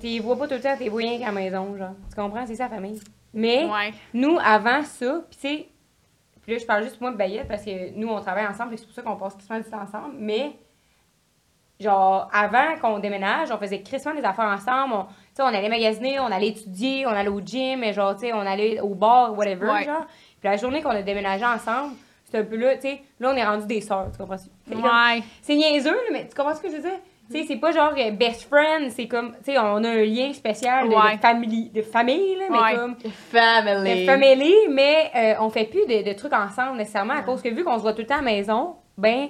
tout 0.49 0.55
le 0.55 0.61
temps, 0.61 0.77
t'es 0.79 0.89
vois 0.89 1.01
rien 1.01 1.19
qu'à 1.19 1.27
la 1.27 1.33
maison, 1.33 1.77
genre. 1.77 1.95
Tu 2.09 2.21
comprends? 2.21 2.47
C'est 2.47 2.55
ça, 2.57 2.65
la 2.65 2.71
famille. 2.77 3.01
Mais. 3.35 3.65
Ouais. 3.67 3.93
Nous, 4.15 4.39
avant 4.43 4.83
ça, 4.83 5.21
puis 5.31 5.39
tu 5.39 5.49
sais, 5.49 5.69
puis 6.43 6.53
là, 6.55 6.59
je 6.59 6.67
parle 6.67 6.83
juste 6.85 7.01
moi 7.01 7.13
de 7.13 7.17
Bayette 7.17 7.47
parce 7.47 7.65
que 7.65 7.95
nous, 7.97 8.09
on 8.09 8.21
travaille 8.21 8.47
ensemble 8.47 8.75
et 8.75 8.77
c'est 8.77 8.87
pour 8.87 8.95
ça 8.95 9.03
qu'on 9.03 9.17
passe 9.17 9.35
crissement 9.37 9.59
du 9.59 9.65
temps 9.65 9.81
ensemble, 9.83 10.15
mais 10.19 10.53
genre, 11.81 12.29
avant 12.33 12.77
qu'on 12.81 12.99
déménage, 12.99 13.51
on 13.51 13.59
faisait 13.59 13.83
crissement 13.83 14.15
des 14.15 14.25
affaires 14.25 14.47
ensemble, 14.47 14.95
on, 14.95 15.05
tu 15.05 15.11
sais, 15.35 15.43
on 15.43 15.47
allait 15.47 15.69
magasiner, 15.69 16.21
on 16.21 16.27
allait 16.27 16.49
étudier, 16.49 17.07
on 17.07 17.11
allait 17.11 17.29
au 17.29 17.41
gym, 17.41 17.83
et 17.83 17.93
genre, 17.93 18.15
tu 18.15 18.23
sais, 18.23 18.33
on 18.33 18.41
allait 18.41 18.81
au 18.81 18.95
bar, 18.95 19.37
whatever, 19.37 19.67
Ouais. 19.69 19.85
genre. 19.85 20.07
Puis 20.41 20.49
la 20.49 20.57
journée 20.57 20.81
qu'on 20.83 20.91
a 20.91 21.03
déménagé 21.03 21.45
ensemble, 21.45 21.95
un 22.39 22.45
peu 22.45 22.57
là, 22.57 22.75
tu 22.77 22.83
sais, 22.83 23.03
là, 23.21 23.31
on 23.33 23.37
est 23.37 23.45
rendu 23.45 23.67
des 23.67 23.81
sœurs, 23.81 24.09
tu 24.13 24.19
comprends? 24.19 24.37
Ouais. 24.71 25.23
c'est 25.43 25.55
niaiseux, 25.57 25.97
mais 26.13 26.29
tu 26.29 26.35
comprends 26.35 26.55
ce 26.55 26.61
que 26.61 26.69
je 26.71 26.77
veux 26.77 26.83
dire? 26.83 26.99
Tu 27.31 27.39
sais, 27.39 27.45
c'est 27.47 27.57
pas 27.57 27.71
genre 27.73 27.93
euh, 27.97 28.11
best 28.11 28.43
friend, 28.49 28.91
c'est 28.91 29.07
comme, 29.07 29.33
tu 29.45 29.53
sais, 29.53 29.59
on 29.59 29.83
a 29.85 29.89
un 29.89 30.05
lien 30.05 30.33
spécial 30.33 30.89
de, 30.89 30.95
Ouais. 30.95 31.17
de 31.17 31.21
famille, 31.21 31.71
de 31.71 31.83
famille, 31.83 32.37
là, 32.37 32.45
mais 32.51 32.59
Ouais. 32.59 32.75
comme, 32.75 32.97
Family. 33.31 34.01
de 34.03 34.07
family, 34.11 34.55
mais 34.71 35.11
euh, 35.15 35.35
on 35.41 35.49
fait 35.49 35.65
plus 35.65 35.87
de, 35.87 36.03
de 36.09 36.13
trucs 36.15 36.33
ensemble 36.33 36.77
nécessairement 36.77 37.15
à 37.15 37.23
cause 37.23 37.41
que 37.41 37.49
vu 37.49 37.65
qu'on 37.65 37.77
se 37.77 37.83
voit 37.83 37.93
tout 37.93 38.01
le 38.03 38.07
temps 38.07 38.15
à 38.17 38.19
la 38.19 38.23
maison, 38.25 38.75
ben, 38.99 39.29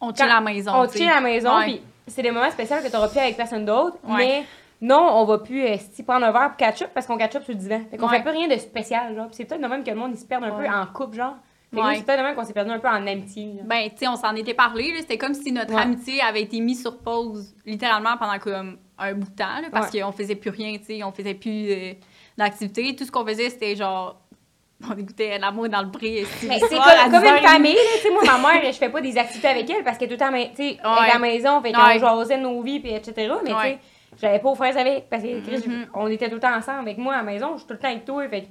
On 0.00 0.12
chill 0.14 0.24
à 0.24 0.34
la 0.34 0.40
maison. 0.40 0.72
on 0.74 0.88
chill 0.88 1.08
à 1.08 1.14
la 1.16 1.20
maison, 1.20 1.50
puis 1.62 1.80
c'est 2.06 2.22
des 2.22 2.30
moments 2.30 2.50
spéciaux 2.50 2.76
que 2.78 2.84
tu 2.90 3.10
plus 3.10 3.18
avec 3.20 3.36
personne 3.36 3.64
d'autre, 3.64 3.96
mais 4.06 4.44
non, 4.82 4.98
on 5.14 5.24
va 5.24 5.38
plus 5.38 5.64
euh, 5.64 5.76
si 5.92 6.02
prendre 6.02 6.26
un 6.26 6.32
verre 6.32 6.48
pour 6.48 6.56
catch 6.56 6.82
up 6.82 6.90
parce 6.94 7.06
qu'on 7.06 7.16
catch 7.18 7.36
up 7.36 7.42
sur 7.44 7.52
le 7.52 7.58
divan. 7.58 7.80
Fait 7.90 7.96
qu'on 7.98 8.08
Ouais. 8.08 8.16
fait 8.16 8.22
plus 8.22 8.32
rien 8.32 8.48
de 8.48 8.56
spécial, 8.58 9.14
genre. 9.14 9.26
Puis 9.26 9.36
c'est 9.36 9.44
peut-être 9.44 9.60
de 9.60 9.66
même 9.66 9.84
que 9.84 9.90
le 9.90 9.96
monde, 9.96 10.12
ils 10.14 10.18
se 10.18 10.24
perdent 10.24 10.44
un 10.44 10.56
Ouais. 10.58 10.66
peu 10.66 10.72
en 10.74 10.86
couple, 10.86 11.16
genre. 11.16 11.36
Ouais. 11.72 12.02
c'est 12.04 12.16
même 12.16 12.34
qu'on 12.34 12.44
s'est 12.44 12.52
perdu 12.52 12.70
un 12.72 12.78
peu 12.80 12.88
en 12.88 13.06
amitié, 13.06 13.52
genre. 13.56 13.64
Ben, 13.64 13.88
tu 13.90 13.98
sais, 13.98 14.08
on 14.08 14.16
s'en 14.16 14.34
était 14.34 14.54
parlé, 14.54 14.92
là. 14.92 14.98
C'était 15.00 15.18
comme 15.18 15.34
si 15.34 15.52
notre 15.52 15.72
Ouais. 15.74 15.82
amitié 15.82 16.20
avait 16.20 16.42
été 16.42 16.58
mise 16.60 16.80
sur 16.82 16.98
pause, 16.98 17.54
littéralement, 17.64 18.16
pendant 18.16 18.38
comme 18.38 18.78
un 18.98 19.14
bout 19.14 19.30
de 19.30 19.36
temps, 19.36 19.60
là, 19.62 19.68
parce 19.70 19.90
qu'on 19.90 20.12
faisait 20.12 20.34
plus 20.34 20.50
rien, 20.50 20.76
tu 20.78 20.84
sais, 20.86 21.04
on 21.04 21.12
faisait 21.12 21.34
plus 21.34 21.70
euh, 21.70 21.92
d'activité. 22.36 22.94
Tout 22.96 23.04
ce 23.04 23.12
qu'on 23.12 23.24
faisait, 23.26 23.50
c'était 23.50 23.76
genre. 23.76 24.20
On 24.90 24.96
écoutait 24.96 25.38
l'amour 25.38 25.68
dans 25.68 25.82
le 25.82 25.88
bris. 25.88 26.22
Mais 26.48 26.58
c'est 26.58 26.68
comme, 26.76 27.10
comme 27.12 27.22
une 27.24 27.46
famille, 27.46 27.74
là. 27.74 27.80
Tu 27.96 28.00
sais, 28.00 28.10
moi, 28.10 28.22
ma 28.24 28.38
mère, 28.60 28.72
je 28.72 28.78
fais 28.78 28.88
pas 28.88 29.02
des 29.02 29.16
activités 29.18 29.48
avec 29.48 29.68
elle 29.68 29.84
parce 29.84 29.98
qu'elle 29.98 30.10
est 30.10 30.16
tout 30.16 30.24
le 30.24 30.30
temps, 30.30 30.50
tu 30.56 30.62
sais, 30.70 30.78
à 30.82 31.06
la 31.12 31.18
maison, 31.18 31.60
fait 31.60 31.72
qu'on 31.72 31.84
Ouais. 31.84 31.98
jasait 31.98 32.38
nos 32.38 32.62
vies, 32.62 32.80
puis 32.80 32.90
etc. 32.94 33.30
Mais 33.44 33.50
tu 33.50 33.56
Ouais. 33.56 33.62
sais, 33.62 33.78
j'avais 34.22 34.38
pas 34.38 34.48
aux 34.48 34.54
fraises 34.54 34.78
avec 34.78 35.10
parce 35.10 35.22
que 35.22 35.68
Mhm. 35.68 35.86
on 35.92 36.06
était 36.08 36.28
tout 36.28 36.36
le 36.36 36.40
temps 36.40 36.56
ensemble. 36.56 36.80
Avec 36.80 36.96
moi, 36.96 37.12
à 37.12 37.18
la 37.18 37.22
maison, 37.24 37.50
je 37.52 37.58
suis 37.58 37.66
tout 37.66 37.74
le 37.74 37.78
temps 37.78 37.88
avec 37.88 38.06
toi. 38.06 38.26
Fait 38.28 38.48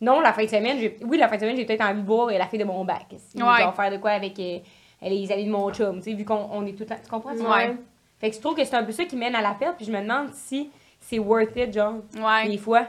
non, 0.00 0.20
la 0.20 0.32
fin 0.32 0.44
de 0.44 0.48
semaine, 0.48 0.78
j'ai- 0.78 0.96
oui, 1.04 1.18
la 1.18 1.28
fin 1.28 1.36
de 1.36 1.40
semaine, 1.40 1.56
j'ai 1.56 1.64
peut-être 1.64 1.82
envie 1.84 2.00
de 2.02 2.06
boire 2.06 2.30
et 2.30 2.38
la 2.38 2.46
fille 2.46 2.58
de 2.58 2.64
mon 2.64 2.84
bac. 2.84 3.06
Si, 3.16 3.42
Ouais. 3.42 3.58
Genre 3.60 3.74
faire 3.74 3.90
de 3.90 3.96
quoi 3.96 4.10
avec 4.12 4.38
euh, 4.38 4.58
les 5.02 5.32
amis 5.32 5.44
de 5.46 5.50
mon 5.50 5.72
chum, 5.72 5.96
tu 5.98 6.10
sais, 6.10 6.12
vu 6.14 6.24
qu'on 6.24 6.48
on 6.52 6.64
est 6.66 6.72
tout 6.72 6.80
le 6.80 6.86
temps. 6.86 6.96
Tu 7.02 7.10
comprends? 7.10 7.36
ça? 7.36 7.48
Ouais. 7.50 7.76
Fait 8.20 8.30
que 8.30 8.36
je 8.36 8.40
trouve 8.40 8.54
que 8.56 8.64
c'est 8.64 8.74
un 8.76 8.82
peu 8.84 8.92
ça 8.92 9.04
qui 9.04 9.16
mène 9.16 9.34
à 9.34 9.42
la 9.42 9.54
perte, 9.54 9.76
puis 9.76 9.86
je 9.86 9.92
me 9.92 10.00
demande 10.00 10.32
si 10.32 10.70
c'est 11.00 11.18
worth 11.18 11.54
it, 11.56 11.72
genre 11.72 11.94
Ouais. 12.20 12.48
des 12.48 12.58
fois, 12.58 12.86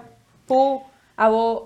pour 0.47 0.89
avoir. 1.17 1.63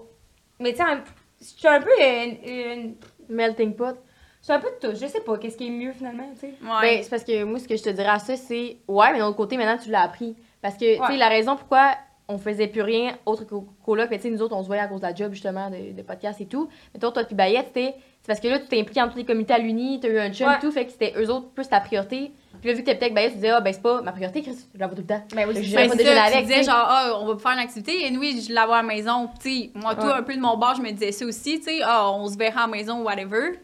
Mais 0.59 0.71
tu 0.71 0.77
sais, 0.77 0.83
un- 0.83 1.03
je 1.39 1.45
suis 1.45 1.67
un 1.67 1.81
peu 1.81 1.89
une. 1.99 2.37
une- 2.45 2.95
Melting 3.29 3.73
pot. 3.73 3.95
je 4.41 4.43
suis 4.47 4.53
un 4.53 4.59
peu 4.59 4.67
de 4.69 4.75
tout. 4.89 4.93
Je 4.99 5.07
sais 5.07 5.21
pas 5.21 5.37
qu'est-ce 5.37 5.55
qui 5.55 5.67
est 5.67 5.71
mieux 5.71 5.93
finalement, 5.93 6.29
tu 6.33 6.41
sais? 6.41 6.53
Ouais. 6.61 6.81
Ben, 6.81 7.03
c'est 7.03 7.09
parce 7.09 7.23
que 7.23 7.43
moi, 7.45 7.57
ce 7.59 7.67
que 7.67 7.77
je 7.77 7.83
te 7.83 7.89
dirais 7.89 8.09
à 8.09 8.19
ça, 8.19 8.35
c'est 8.35 8.75
ouais, 8.89 9.11
mais 9.13 9.19
d'un 9.19 9.27
autre 9.27 9.37
côté, 9.37 9.55
maintenant, 9.55 9.81
tu 9.81 9.89
l'as 9.89 10.01
appris. 10.01 10.35
Parce 10.61 10.75
que, 10.75 10.95
tu 10.95 11.01
Ouais. 11.01 11.07
sais, 11.07 11.15
la 11.17 11.29
raison 11.29 11.55
pourquoi 11.55 11.91
on 12.29 12.37
faisait 12.37 12.67
plus 12.67 12.81
rien 12.81 13.17
autre 13.25 13.43
que 13.45 13.55
coloc, 13.85 14.07
mais 14.09 14.17
tu 14.17 14.23
sais, 14.23 14.29
nous 14.29 14.41
autres, 14.41 14.55
on 14.55 14.61
se 14.63 14.67
voyait 14.67 14.81
à 14.81 14.87
cause 14.87 15.01
de 15.01 15.05
la 15.07 15.13
job, 15.13 15.33
justement, 15.33 15.69
de, 15.69 15.91
de 15.95 16.01
podcast 16.01 16.39
et 16.41 16.45
tout. 16.45 16.69
Mais 16.93 16.99
toi, 16.99 17.11
toi, 17.11 17.23
puis 17.23 17.35
Bayette, 17.35 17.67
c'était. 17.73 17.95
C'est 18.21 18.27
parce 18.27 18.39
que 18.39 18.47
là, 18.47 18.59
tu 18.59 18.67
t'es 18.67 18.79
impliqué 18.79 19.01
dans 19.01 19.09
tous 19.09 19.17
les 19.17 19.25
comités 19.25 19.53
à 19.53 19.57
l'Uni, 19.57 19.99
t'as 19.99 20.07
eu 20.07 20.17
un 20.17 20.31
chum 20.31 20.47
Ouais. 20.47 20.55
et 20.55 20.59
tout, 20.61 20.71
fait 20.71 20.85
que 20.85 20.91
c'était 20.93 21.13
eux 21.17 21.29
autres 21.29 21.49
plus 21.49 21.67
ta 21.67 21.81
priorité. 21.81 22.31
Puis 22.61 22.69
là, 22.69 22.73
vu 22.73 22.81
que 22.81 22.85
t'es 22.85 22.95
peut-être 22.95 23.13
Bayette, 23.13 23.31
tu 23.31 23.35
disais, 23.39 23.49
ah, 23.49 23.59
ben, 23.59 23.73
c'est 23.73 23.81
pas 23.81 24.01
ma 24.01 24.13
priorité, 24.13 24.41
Chris, 24.41 24.55
je 24.73 24.79
la 24.79 24.87
vois 24.87 24.95
tout 24.95 25.01
le 25.01 25.07
temps. 25.07 25.21
Ben 25.35 25.45
oui, 25.49 25.61
j'irais 25.61 25.89
Ben, 25.89 25.97
pas 25.97 26.01
tu 26.01 26.07
avec. 26.07 26.43
disais 26.45 26.59
tu 26.59 26.63
sais. 26.63 26.71
genre, 26.71 26.85
ah, 26.87 27.19
on 27.19 27.25
va 27.25 27.37
faire 27.37 27.51
une 27.51 27.59
activité, 27.59 28.07
et 28.07 28.17
oui, 28.17 28.41
je 28.47 28.53
l'avais 28.53 28.71
à 28.71 28.77
la 28.77 28.83
maison. 28.83 29.29
Tu 29.41 29.49
sais, 29.63 29.69
moi, 29.75 29.93
tout 29.95 30.07
Ouais. 30.07 30.13
un 30.13 30.23
peu 30.23 30.33
de 30.35 30.39
mon 30.39 30.55
bord, 30.55 30.73
je 30.75 30.81
me 30.81 30.91
disais 30.91 31.11
ça 31.11 31.25
aussi, 31.25 31.57
tu 31.59 31.65
sais, 31.65 31.79
ah, 31.83 32.09
on 32.13 32.27
se 32.29 32.37
verra 32.37 32.61
à 32.63 32.67
la 32.67 32.71
maison, 32.71 33.01
whatever. 33.03 33.59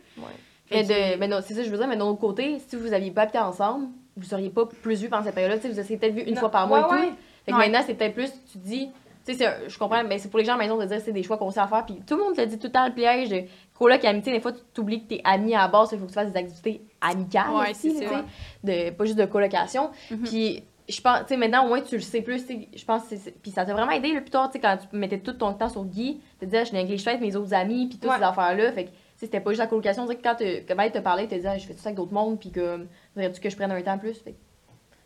Mais, 0.71 0.83
de, 0.83 1.17
mais 1.17 1.27
non, 1.29 1.39
c'est 1.41 1.53
ça, 1.53 1.61
que 1.61 1.65
je 1.65 1.71
veux 1.71 1.77
dire, 1.77 1.87
mais 1.87 1.95
d'un 1.95 2.05
autre 2.05 2.19
côté, 2.19 2.57
si 2.67 2.75
vous 2.75 2.91
aviez 2.91 3.11
pas 3.11 3.21
habité 3.21 3.39
ensemble, 3.39 3.87
vous 4.17 4.25
seriez 4.25 4.49
pas 4.49 4.65
plus 4.65 5.01
vus 5.01 5.07
pendant 5.09 5.23
cette 5.23 5.33
période-là. 5.35 5.57
Tu 5.57 5.63
sais, 5.63 5.69
vous 5.69 5.81
seriez 5.81 5.97
peut-être 5.97 6.13
vu 6.15 6.21
une 6.23 6.33
Non. 6.33 6.39
fois 6.41 6.51
par 6.51 6.67
mois 6.67 6.91
Ouais, 6.91 6.97
et 6.97 7.07
tout. 7.09 7.15
Fait 7.45 7.51
que 7.51 7.57
Ouais. 7.57 7.69
maintenant, 7.69 7.83
c'est 7.85 7.93
peut-être 7.95 8.13
plus, 8.13 8.31
tu 8.51 8.57
dis, 8.57 8.89
tu 9.25 9.33
sais, 9.35 9.47
je 9.67 9.77
comprends, 9.77 10.03
mais 10.03 10.17
c'est 10.17 10.29
pour 10.29 10.39
les 10.39 10.45
gens 10.45 10.53
à 10.53 10.57
la 10.57 10.63
maison 10.63 10.77
de 10.77 10.85
dire 10.85 10.99
c'est 11.01 11.11
des 11.11 11.23
choix 11.23 11.37
qu'on 11.37 11.51
sait 11.51 11.59
à 11.59 11.67
faire. 11.67 11.85
Puis 11.85 11.95
tout 12.07 12.15
le 12.15 12.23
monde 12.23 12.35
te 12.35 12.41
le 12.41 12.47
dit 12.47 12.57
tout 12.57 12.67
le 12.67 12.71
temps, 12.73 12.85
le 12.87 12.93
piège 12.93 13.29
de 13.29 13.43
coloc 13.77 14.03
et 14.03 14.07
amitié. 14.07 14.33
Des 14.33 14.39
fois, 14.39 14.51
tu 14.51 14.59
t'oublies 14.73 15.03
que 15.03 15.09
t'es 15.09 15.21
ami 15.23 15.53
à 15.55 15.59
la 15.59 15.67
base, 15.67 15.89
il 15.91 15.99
faut 15.99 16.05
que 16.05 16.09
tu 16.09 16.15
fasses 16.15 16.31
des 16.31 16.37
activités 16.39 16.81
amicales 17.01 17.51
Ouais, 17.51 17.71
aussi, 17.71 17.91
ça. 17.97 18.25
de, 18.63 18.89
pas 18.91 19.05
juste 19.05 19.17
de 19.17 19.25
colocation. 19.25 19.91
Mhm. 20.11 20.23
Puis 20.23 20.63
je 20.87 21.01
pense, 21.01 21.19
tu 21.19 21.25
sais, 21.27 21.37
maintenant, 21.37 21.65
au 21.65 21.67
moins, 21.67 21.81
tu 21.81 21.95
le 21.95 22.01
sais 22.01 22.23
plus, 22.23 22.43
je 22.75 22.83
pense, 22.85 23.03
puis 23.43 23.51
ça 23.51 23.63
t'a 23.63 23.73
vraiment 23.73 23.91
aidé, 23.91 24.11
là, 24.11 24.21
plus 24.21 24.31
tard, 24.31 24.47
tu 24.49 24.53
sais, 24.53 24.59
quand 24.59 24.75
tu 24.89 24.97
mettais 24.97 25.19
tout 25.19 25.33
ton 25.33 25.53
temps 25.53 25.69
sur 25.69 25.85
Guy, 25.85 26.19
tu 26.39 26.39
te 26.39 26.45
disais, 26.45 26.65
je 26.65 26.73
néglige 26.73 27.07
avec 27.07 27.21
mes 27.21 27.35
autres 27.35 27.53
amis, 27.53 27.87
puis 27.87 27.99
toutes 27.99 28.11
ces 28.11 28.23
affaires-là, 28.23 28.71
fait 28.71 28.85
que, 28.85 28.89
c'était 29.15 29.39
pas 29.39 29.51
juste 29.51 29.59
la 29.59 29.67
colocation, 29.67 30.07
que 30.07 30.13
quand 30.13 30.35
que 30.37 30.73
Maître 30.73 30.97
te 30.97 31.03
parlait, 31.03 31.23
tu 31.23 31.29
te 31.29 31.35
disais, 31.35 31.59
je 31.59 31.67
fais 31.67 31.73
tout 31.75 31.79
ça 31.81 31.89
avec 31.89 31.97
d'autres 31.97 32.13
mondes, 32.13 32.39
puis 32.39 32.49
que, 32.49 32.87
voudrais-tu 33.15 33.39
que 33.39 33.49
je 33.51 33.55
prenne 33.55 33.71
un 33.71 33.79
temps 33.83 33.99
plus, 33.99 34.15
fait 34.19 34.31
que, 34.31 34.37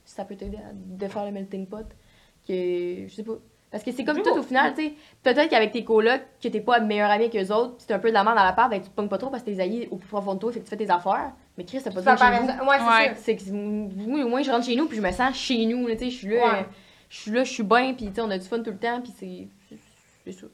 ça 0.05 0.23
peut 0.23 0.35
t'aider 0.37 0.55
à 0.55 0.71
de 0.73 1.07
faire 1.09 1.25
le 1.25 1.31
melting 1.31 1.65
pot, 1.67 1.85
que, 2.47 3.07
je 3.07 3.13
sais 3.13 3.23
pas. 3.23 3.33
Parce 3.71 3.83
que 3.83 3.91
c'est 3.91 4.03
comme 4.03 4.21
tout 4.21 4.29
au 4.29 4.43
final, 4.43 4.73
tu 4.75 4.83
sais. 4.83 4.93
Peut-être 5.23 5.49
qu'avec 5.49 5.71
tes 5.71 5.83
colocs, 5.83 6.21
que 6.41 6.47
t'es 6.47 6.61
pas 6.61 6.79
meilleur 6.79 7.09
ami 7.09 7.29
que 7.31 7.37
les 7.37 7.51
autres, 7.51 7.75
pis 7.77 7.87
t'es 7.87 7.93
un 7.95 7.99
peu 7.99 8.09
de 8.09 8.13
la 8.13 8.23
merde 8.23 8.37
à 8.37 8.43
la 8.45 8.53
part, 8.53 8.69
ben 8.69 8.79
tu 8.79 8.87
te 8.89 8.93
pognes 8.95 9.07
pas 9.09 9.17
trop 9.17 9.31
parce 9.31 9.41
que 9.41 9.49
t'es 9.49 9.59
amis 9.59 9.87
au 9.89 9.95
plus 9.95 10.07
profond 10.07 10.35
de 10.35 10.39
toi, 10.39 10.51
fait 10.51 10.59
que 10.59 10.65
tu 10.65 10.69
fais 10.69 10.77
tes 10.77 10.91
affaires. 10.91 11.31
Mais 11.57 11.63
Chris, 11.65 11.79
t'as 11.83 11.89
pas 11.89 11.95
besoin 11.95 12.13
de 12.13 12.19
faire 12.19 12.35
chez 12.35 12.41
vous. 12.41 12.47
ça. 12.47 12.63
Ouais, 12.63 12.77
c'est 12.77 12.85
Ouais. 12.85 13.15
ça. 13.15 13.21
C'est 13.23 13.35
que 13.35 13.51
moi, 13.51 14.23
au 14.23 14.29
moins, 14.29 14.43
je 14.43 14.51
rentre 14.51 14.65
chez 14.65 14.75
nous, 14.75 14.85
puis 14.87 14.97
je 14.97 15.01
me 15.01 15.11
sens 15.11 15.35
chez 15.35 15.65
nous, 15.65 15.89
tu 15.89 15.97
sais. 15.97 16.09
Je 16.11 16.15
suis 16.15 16.27
là, 16.27 16.35
Ouais. 16.53 16.65
je 17.09 17.17
suis 17.17 17.31
là, 17.31 17.43
je 17.43 17.51
suis 17.51 17.63
bien, 17.63 17.93
puis 17.95 18.07
tu 18.09 18.13
sais, 18.13 18.21
on 18.21 18.29
a 18.29 18.37
du 18.37 18.45
fun 18.47 18.59
tout 18.61 18.69
le 18.71 18.77
temps, 18.77 19.01
puis 19.01 19.11
c'est. 19.17 19.47
C'est 20.25 20.31
ça. 20.33 20.45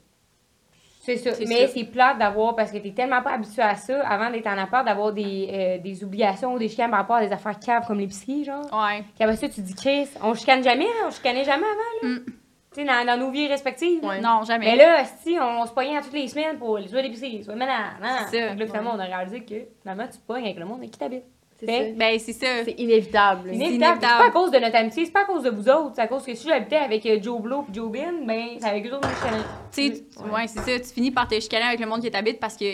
C'est 1.02 1.16
ça. 1.16 1.30
Mais 1.48 1.66
c'est 1.68 1.84
plate 1.84 2.18
d'avoir, 2.18 2.54
parce 2.54 2.70
que 2.70 2.76
t'es 2.76 2.90
tellement 2.90 3.22
pas 3.22 3.32
habitué 3.32 3.62
à 3.62 3.74
ça, 3.74 4.06
avant 4.06 4.30
d'être 4.30 4.46
en 4.46 4.58
appart, 4.58 4.84
d'avoir 4.84 5.12
des, 5.12 5.48
euh, 5.50 5.78
des 5.78 6.04
obligations 6.04 6.52
ou 6.52 6.58
des 6.58 6.68
chicanes 6.68 6.90
par 6.90 7.00
rapport 7.00 7.16
à 7.16 7.26
des 7.26 7.32
affaires 7.32 7.58
caves 7.58 7.86
comme 7.86 7.98
l'épicerie, 7.98 8.44
genre. 8.44 8.64
Ouais. 8.70 9.02
Puis 9.14 9.24
après 9.24 9.36
ça, 9.36 9.48
tu 9.48 9.62
dis, 9.62 9.74
Chris, 9.74 10.08
on 10.22 10.34
chicane 10.34 10.62
jamais, 10.62 10.84
hein? 10.84 11.06
on 11.06 11.10
chicanait 11.10 11.44
jamais 11.44 11.64
avant, 11.64 12.02
là. 12.02 12.08
Mm. 12.08 12.24
Tu 12.72 12.82
sais, 12.82 12.84
dans, 12.84 13.04
dans 13.04 13.18
nos 13.18 13.30
vies 13.30 13.48
respectives. 13.48 14.04
Ouais. 14.04 14.20
Non, 14.20 14.42
jamais. 14.44 14.66
Mais 14.66 14.76
là, 14.76 15.04
si 15.22 15.36
on 15.40 15.66
se 15.66 15.72
pognait 15.72 16.00
toutes 16.02 16.12
les 16.12 16.28
semaines 16.28 16.58
pour 16.58 16.76
les 16.78 16.86
soins 16.86 17.02
d'épicerie, 17.02 17.38
les 17.38 17.42
soins 17.42 17.54
de 17.54 17.58
ménage, 17.58 17.94
non, 18.00 18.06
non. 18.06 18.14
C'est 18.30 18.48
ça. 18.48 18.54
Que 18.54 18.60
là, 18.60 18.66
finalement, 18.66 18.92
on 18.94 18.98
a 18.98 19.04
réalisé 19.04 19.40
que 19.40 19.54
finalement, 19.80 20.06
tu 20.06 20.18
pognes 20.18 20.44
avec 20.44 20.58
le 20.58 20.66
monde 20.66 20.78
avec 20.78 20.90
qui 20.90 20.98
t'habites. 20.98 21.24
C'est 21.60 21.66
ça. 21.66 21.94
Ben, 21.96 22.18
c'est 22.18 22.32
ça. 22.32 22.64
C'est 22.64 22.74
inévitable. 22.78 23.50
C'est 23.52 23.56
inévitable. 23.56 24.00
pas 24.00 24.26
à 24.26 24.30
cause 24.30 24.50
de 24.50 24.58
notre 24.58 24.76
amitié, 24.76 25.04
c'est 25.04 25.12
pas 25.12 25.22
à 25.22 25.24
cause 25.26 25.42
de 25.42 25.50
vous 25.50 25.68
autres. 25.68 25.92
C'est 25.94 26.02
à 26.02 26.06
cause 26.08 26.24
que 26.24 26.34
si 26.34 26.48
j'habitais 26.48 26.76
avec 26.76 27.04
euh, 27.06 27.18
Joe 27.22 27.40
Blow 27.40 27.64
et 27.70 27.74
Joe 27.74 27.90
Bin, 27.90 28.24
ben, 28.26 28.48
c'est 28.58 28.66
avec 28.68 28.86
eux 28.86 28.94
autres 28.94 29.08
que 29.08 29.28
je. 29.28 29.90
Tu 29.90 29.96
sais, 29.96 30.04
tu- 30.14 30.30
ouais, 30.34 30.46
c'est 30.46 30.60
ça. 30.60 30.78
Tu 30.80 30.94
finis 30.94 31.10
par 31.10 31.28
te 31.28 31.38
chicaner 31.38 31.64
avec 31.66 31.80
le 31.80 31.86
monde 31.86 32.00
qui 32.02 32.10
t'habite 32.10 32.40
parce 32.40 32.56
que 32.56 32.64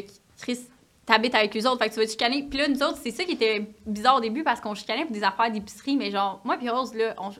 Chris 0.41 0.59
t'habites 1.05 1.34
avec 1.34 1.57
eux 1.57 1.68
autres. 1.68 1.78
Fait 1.78 1.89
que 1.89 1.95
tu 1.95 2.01
vas 2.01 2.07
te 2.07 2.11
chicaner. 2.11 2.43
Puis 2.49 2.59
là, 2.59 2.68
nous 2.68 2.82
autres, 2.82 2.99
c'est 3.03 3.11
ça 3.12 3.24
qui 3.24 3.32
était 3.32 3.64
bizarre 3.87 4.16
au 4.16 4.20
début 4.20 4.43
parce 4.43 4.61
qu'on 4.61 4.74
chicanait 4.74 5.05
pour 5.05 5.12
des 5.14 5.22
affaires 5.24 5.51
d'épicerie. 5.51 5.97
Mais 5.97 6.11
genre, 6.11 6.41
moi 6.45 6.57
puis 6.57 6.68
Rose, 6.68 6.95
là, 6.95 7.14
on 7.18 7.30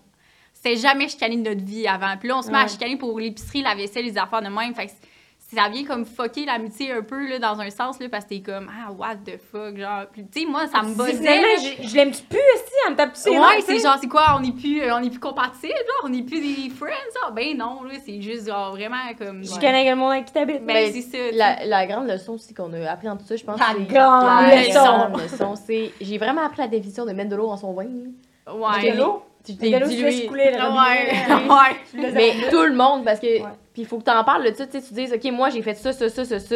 c'était 0.53 0.77
jamais 0.77 1.07
chicané 1.09 1.37
de 1.37 1.49
notre 1.51 1.65
vie 1.65 1.87
avant. 1.87 2.17
Puis 2.19 2.29
là, 2.29 2.39
on 2.39 2.43
se 2.43 2.51
met 2.51 2.57
à 2.59 2.63
Ouais. 2.63 2.69
chicaner 2.69 2.97
pour 2.97 3.19
l'épicerie, 3.21 3.63
la 3.63 3.75
vaisselle, 3.75 4.05
les 4.07 4.17
affaires 4.19 4.41
de 4.41 4.49
même. 4.49 4.75
Fait 4.75 4.87
que 4.87 4.93
ça 5.55 5.69
vient 5.69 5.85
comme 5.85 6.05
fucker 6.05 6.45
l'amitié 6.45 6.91
un 6.93 7.03
peu, 7.03 7.29
là, 7.29 7.39
dans 7.39 7.61
un 7.61 7.71
sens, 7.71 8.01
là, 8.01 8.09
parce 8.11 8.25
que 8.25 8.31
t'es 8.31 8.41
comme, 8.41 8.69
ah, 8.69 8.91
what 8.91 9.15
the 9.25 9.39
fuck, 9.53 9.77
genre. 9.79 10.05
Tu 10.15 10.25
sais, 10.41 10.47
moi, 10.47 10.67
ça 10.67 10.83
me 10.83 10.93
bossait. 10.95 11.13
je, 11.83 11.89
je 11.89 11.95
l'aime 11.95 12.11
plus 12.11 12.39
aussi, 12.55 12.73
en 12.87 12.91
me 12.91 12.97
tape 12.97 13.13
dessus. 13.13 13.31
Ouais, 13.31 13.61
c'est 13.65 13.79
genre, 13.79 13.97
c'est 14.01 14.09
quoi, 14.09 14.35
on 14.37 14.41
n'est 14.41 14.51
plus, 14.53 14.83
euh, 14.83 14.95
on 14.95 15.03
est 15.05 15.11
plus 15.11 15.21
compatibles, 15.21 15.73
genre, 15.73 16.05
on 16.05 16.09
n'est 16.09 16.23
plus 16.23 16.41
des 16.41 16.69
friends, 16.71 16.91
genre? 17.23 17.33
Ben 17.33 17.57
non, 17.57 17.85
là, 17.85 17.95
c'est 18.05 18.21
juste, 18.21 18.49
genre, 18.49 18.71
vraiment 18.73 18.97
comme. 19.17 19.45
Je 19.45 19.53
ouais. 19.53 19.67
avec 19.67 19.89
le 19.89 19.95
monde 19.95 20.13
avec 20.13 20.25
qui 20.27 20.33
t'habites. 20.33 20.67
Ben, 20.67 20.75
Ben, 20.75 20.93
c'est 20.93 21.03
ça. 21.03 21.19
La, 21.33 21.65
la 21.65 21.87
grande 21.87 22.09
leçon 22.09 22.33
aussi 22.33 22.53
qu'on 22.53 22.73
a 22.73 22.91
appris 22.91 23.07
dans 23.07 23.17
tout 23.17 23.25
ça, 23.27 23.37
je 23.37 23.45
pense. 23.45 23.59
La 23.61 23.67
c'est- 23.77 23.85
grande 23.95 24.25
la 24.51 24.63
leçon. 24.63 24.73
grande 24.83 25.23
leçon, 25.23 25.55
c'est. 25.55 25.93
J'ai 26.01 26.19
vraiment 26.19 26.45
appris 26.45 26.59
la 26.63 26.69
définition 26.69 27.07
de 27.07 27.13
mettre 27.13 27.31
de 27.31 27.37
l'eau 27.37 27.47
dans 27.47 27.57
son 27.57 27.73
vin. 27.73 27.85
Ouais. 28.53 28.93
De 28.93 28.99
l'eau? 28.99 29.23
Tu 29.45 29.53
De 29.53 29.59
t'es 29.61 29.79
dilué. 29.87 30.27
couler 30.27 30.51
Ouais, 30.59 32.11
Mais 32.13 32.35
tout 32.51 32.63
le 32.65 32.75
monde, 32.75 33.05
parce 33.05 33.21
que. 33.21 33.41
Ouais. 33.43 33.49
Puis 33.77 33.83
il 33.83 33.87
faut 33.87 33.99
que 33.99 34.05
t'en 34.05 34.25
parles 34.25 34.43
de 34.51 34.55
ça, 34.57 34.67
tu 34.67 34.73
sais, 34.81 34.89
tu 34.89 34.95
dises, 34.95 35.13
OK, 35.13 35.23
moi, 35.33 35.51
j'ai 35.51 35.61
fait 35.61 35.75
ça, 35.75 35.93
ça, 35.93 36.09
ça, 36.09 36.25
ça, 36.25 36.41
ça. 36.41 36.55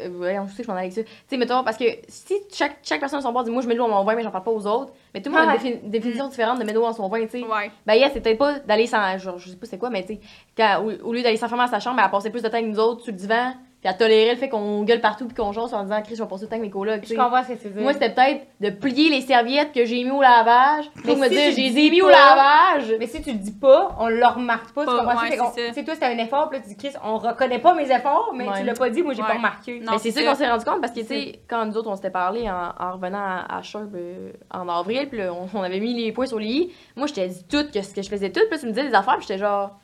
Euh, 0.00 0.08
ouais, 0.18 0.38
je 0.46 0.50
sais 0.52 0.58
que 0.58 0.64
je 0.64 0.68
m'en 0.68 0.74
allais 0.76 0.88
avec 0.88 0.92
ça. 0.92 1.02
Tu 1.02 1.10
sais, 1.30 1.36
mettons, 1.38 1.64
parce 1.64 1.78
que 1.78 1.84
si 2.08 2.34
chaque, 2.52 2.76
chaque 2.82 3.00
personne 3.00 3.20
à 3.20 3.22
son 3.22 3.32
bord 3.32 3.42
dit, 3.42 3.50
moi, 3.50 3.62
je 3.62 3.68
mets 3.68 3.72
de 3.72 3.78
l'eau 3.78 3.88
dans 3.88 3.94
mon 3.96 4.04
vin, 4.04 4.14
mais 4.14 4.22
j'en 4.22 4.30
parle 4.30 4.44
pas 4.44 4.50
aux 4.50 4.66
autres, 4.66 4.92
mais 5.14 5.22
tout 5.22 5.30
le 5.30 5.36
monde 5.38 5.48
a 5.48 5.54
une 5.54 5.58
défi- 5.58 5.80
une 5.82 5.90
définition 5.90 6.28
différente 6.28 6.58
de 6.58 6.64
mettre 6.64 6.74
de 6.74 6.78
l'eau 6.78 6.86
dans 6.86 6.92
son 6.92 7.08
vin, 7.08 7.22
tu 7.22 7.40
sais. 7.40 7.42
Ouais. 7.42 7.70
Ben, 7.86 7.94
yeah, 7.94 8.10
peut-être 8.10 8.36
pas 8.36 8.58
d'aller 8.58 8.86
sans. 8.86 9.16
Genre, 9.16 9.38
je 9.38 9.48
sais 9.48 9.56
pas 9.56 9.64
c'est 9.64 9.78
quoi, 9.78 9.88
mais 9.88 10.04
tu 10.04 10.18
sais, 10.58 10.76
au, 10.76 11.08
au 11.08 11.12
lieu 11.14 11.22
d'aller 11.22 11.38
s'enfermer 11.38 11.64
dans 11.64 11.70
sa 11.70 11.80
chambre, 11.80 11.98
elle 12.04 12.10
passait 12.10 12.28
plus 12.28 12.42
de 12.42 12.48
temps 12.48 12.58
avec 12.58 12.68
nous 12.70 12.78
autres 12.78 13.02
sur 13.02 13.12
le 13.12 13.18
divan, 13.18 13.54
puis 13.80 13.88
elle 13.88 13.96
tolérait 13.96 14.32
le 14.32 14.36
fait 14.38 14.48
qu'on 14.48 14.82
gueule 14.82 15.00
partout 15.00 15.26
puis 15.26 15.36
qu'on 15.36 15.52
jase 15.52 15.72
en 15.72 15.84
disant, 15.84 16.02
Chris, 16.02 16.16
je 16.16 16.22
vais 16.22 16.28
passer 16.28 16.42
le 16.44 16.48
temps 16.48 16.56
avec 16.56 16.66
mes 16.66 16.70
colocs, 16.70 16.96
tu 17.00 17.04
Je 17.04 17.08
sais. 17.10 17.14
comprends 17.16 17.42
ce 17.44 17.48
que 17.48 17.52
tu 17.58 17.64
veux 17.68 17.74
dire. 17.74 17.82
Moi, 17.82 17.92
c'était 17.92 18.10
peut-être 18.12 18.46
de 18.60 18.70
plier 18.70 19.08
les 19.08 19.20
serviettes 19.20 19.72
que 19.72 19.84
j'ai 19.84 20.02
mis 20.02 20.10
au 20.10 20.20
lavage, 20.20 20.86
Mais 20.96 21.02
pour 21.02 21.16
me 21.16 21.24
si 21.28 21.30
dire, 21.30 21.48
tu 21.50 21.54
j'ai 21.60 21.68
le 21.68 21.74
les 21.74 21.86
ai 21.86 21.90
mis 21.90 22.02
au 22.02 22.06
pas- 22.06 22.12
lavage. 22.12 22.94
Mais 22.98 23.06
si 23.06 23.22
tu 23.22 23.30
le 23.30 23.38
dis 23.38 23.52
pas, 23.52 23.96
on 24.00 24.08
le 24.08 24.26
remarque 24.26 24.72
pas. 24.72 24.82
Tu 24.84 24.90
comprends 24.90 25.06
ouais, 25.22 25.30
c'est 25.30 25.36
ça. 25.36 25.82
Toi, 25.84 25.94
c'était 25.94 26.06
un 26.06 26.18
effort, 26.18 26.48
puis 26.48 26.58
là, 26.58 26.64
tu 26.64 26.70
dis, 26.70 26.76
Chris, 26.76 26.92
on 27.04 27.18
reconnaît 27.18 27.60
pas 27.60 27.74
mes 27.74 27.90
efforts, 27.90 28.32
mais 28.34 28.48
Ouais. 28.48 28.58
tu 28.60 28.64
l'as 28.66 28.74
pas 28.74 28.90
dit, 28.90 29.02
moi, 29.02 29.14
j'ai 29.14 29.22
Ouais. 29.22 29.28
pas 29.28 29.34
remarqué. 29.34 29.78
Non, 29.80 29.92
Mais 29.92 29.98
c'est 29.98 30.10
ça 30.10 30.22
qu'on 30.24 30.34
s'est 30.34 30.48
rendu 30.50 30.64
compte 30.64 30.80
parce 30.80 30.92
que, 30.92 31.00
tu 31.00 31.06
sais, 31.06 31.40
quand 31.48 31.64
nous 31.64 31.76
autres, 31.76 31.88
on 31.88 31.94
s'était 31.96 32.10
parlé 32.10 32.50
en, 32.50 32.72
en 32.78 32.92
revenant 32.94 33.18
à, 33.18 33.58
à 33.58 33.62
Sherb 33.62 33.94
euh, 33.94 34.32
en 34.52 34.68
avril, 34.68 35.08
puis 35.08 35.18
là, 35.18 35.32
on, 35.32 35.48
on 35.56 35.62
avait 35.62 35.78
mis 35.80 35.94
les 35.94 36.10
points 36.10 36.26
sur 36.26 36.40
les 36.40 36.46
i, 36.48 36.72
moi, 36.96 37.06
je 37.06 37.14
t'ai 37.14 37.28
dit 37.28 37.44
tout, 37.48 37.64
que 37.72 37.80
ce 37.80 37.94
que 37.94 38.02
je 38.02 38.08
faisais 38.08 38.30
tout, 38.30 38.40
puis 38.40 38.50
là, 38.50 38.58
tu 38.58 38.66
me 38.66 38.72
disais 38.72 38.88
des 38.88 38.94
affaires, 38.94 39.18
puis 39.18 39.26
j'étais 39.28 39.38
genre, 39.38 39.78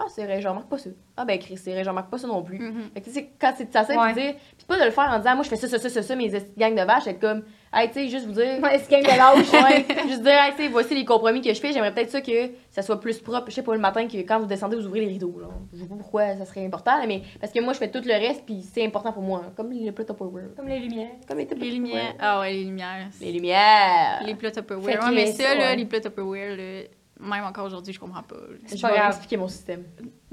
ah, 0.00 0.04
c'est 0.08 0.24
vrai, 0.24 0.40
je 0.40 0.46
remarque 0.46 0.68
pas 0.68 0.78
ça. 0.78 0.90
Ah, 1.16 1.24
ben, 1.24 1.36
Chris, 1.40 1.56
c'est 1.56 1.72
vrai, 1.72 1.82
je 1.82 1.88
remarque 1.88 2.08
pas 2.08 2.18
ça 2.18 2.28
non 2.28 2.40
plus. 2.44 2.58
Mhm. 2.60 2.90
Fait 2.94 3.00
que, 3.00 3.06
tu 3.06 3.12
sais, 3.12 3.30
quand 3.40 3.52
c'est 3.56 3.72
ça, 3.72 3.84
c'est 3.84 3.98
Ouais. 3.98 4.14
de 4.14 4.20
dire, 4.20 4.34
puis 4.56 4.64
pas 4.66 4.78
de 4.78 4.84
le 4.84 4.92
faire 4.92 5.10
en 5.10 5.18
disant, 5.18 5.34
moi, 5.34 5.42
je 5.42 5.48
fais 5.48 5.56
ça, 5.56 5.66
ça, 5.66 5.78
ça, 5.80 5.88
ça, 5.88 6.02
ça, 6.02 6.14
mes 6.14 6.32
esti 6.32 6.52
de 6.54 6.60
gang 6.60 6.72
de 6.76 6.82
vaches, 6.82 7.08
être 7.08 7.18
comme, 7.20 7.42
hey, 7.74 7.88
tu 7.88 7.94
sais, 7.94 8.08
juste 8.08 8.26
vous 8.26 8.32
dire. 8.32 8.60
Ouais, 8.62 8.78
c'est 8.78 9.00
de 9.00 9.06
lâche. 9.06 9.50
Ouais, 9.52 9.84
juste 10.08 10.22
dire, 10.22 10.32
hey, 10.40 10.52
tu 10.52 10.62
sais, 10.62 10.68
voici 10.68 10.94
les 10.94 11.04
compromis 11.04 11.40
que 11.40 11.52
je 11.52 11.58
fais. 11.60 11.72
J'aimerais 11.72 11.92
peut-être 11.92 12.10
ça 12.10 12.20
que 12.20 12.50
ça 12.70 12.82
soit 12.82 13.00
plus 13.00 13.18
propre. 13.18 13.46
Je 13.48 13.54
sais 13.56 13.62
pas, 13.62 13.74
le 13.74 13.80
matin, 13.80 14.06
que 14.06 14.16
quand 14.18 14.38
vous 14.38 14.46
descendez, 14.46 14.76
vous 14.76 14.86
ouvrez 14.86 15.00
les 15.00 15.08
rideaux. 15.08 15.34
Là. 15.40 15.48
Je 15.72 15.78
sais 15.82 15.88
pas 15.88 15.96
pourquoi 15.96 16.36
ça 16.36 16.44
serait 16.44 16.64
important, 16.64 16.96
là, 16.96 17.06
mais 17.08 17.22
parce 17.40 17.52
que 17.52 17.60
moi, 17.60 17.72
je 17.72 17.78
fais 17.78 17.90
tout 17.90 18.00
le 18.04 18.12
reste, 18.12 18.44
puis 18.46 18.62
c'est 18.62 18.86
important 18.86 19.12
pour 19.12 19.22
moi. 19.24 19.42
Comme 19.56 19.72
le 19.72 19.90
plat 19.90 20.04
Tupperware. 20.04 20.54
Comme 20.56 20.68
les 20.68 20.78
lumières. 20.78 21.10
Comme 21.26 21.38
les, 21.38 21.46
Les 21.46 21.70
lumières. 21.72 22.14
Ah 22.20 22.38
ouais, 22.38 22.52
les 22.52 22.64
lumières. 22.64 23.08
Les 23.20 23.32
lumières. 23.32 24.22
Les 24.24 24.36
plats 24.36 24.52
Tupperware. 24.52 25.02
Ouais, 25.04 25.10
mais 25.12 25.26
ça, 25.26 25.56
là, 25.56 25.74
les 25.74 25.84
plats 25.86 26.00
Tupperware, 26.00 26.56
là, 26.56 26.82
même 27.20 27.44
encore 27.44 27.66
aujourd'hui, 27.66 27.92
je 27.92 28.00
comprends 28.00 28.22
pas. 28.22 28.36
Je 28.72 28.80
pas 28.80 28.92
grave. 28.92 29.08
expliquer 29.08 29.36
mon 29.36 29.48
système. 29.48 29.84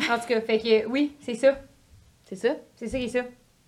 En 0.10 0.18
tout 0.20 0.28
cas, 0.28 0.42
fait 0.42 0.60
que 0.60 0.86
oui, 0.88 1.16
c'est 1.20 1.36
ça. 1.36 1.58
C'est 2.24 2.36
ça? 2.36 2.50
C'est 2.76 2.88
ça 2.88 2.98
qui 2.98 3.06
est 3.06 3.10
ça. 3.10 3.22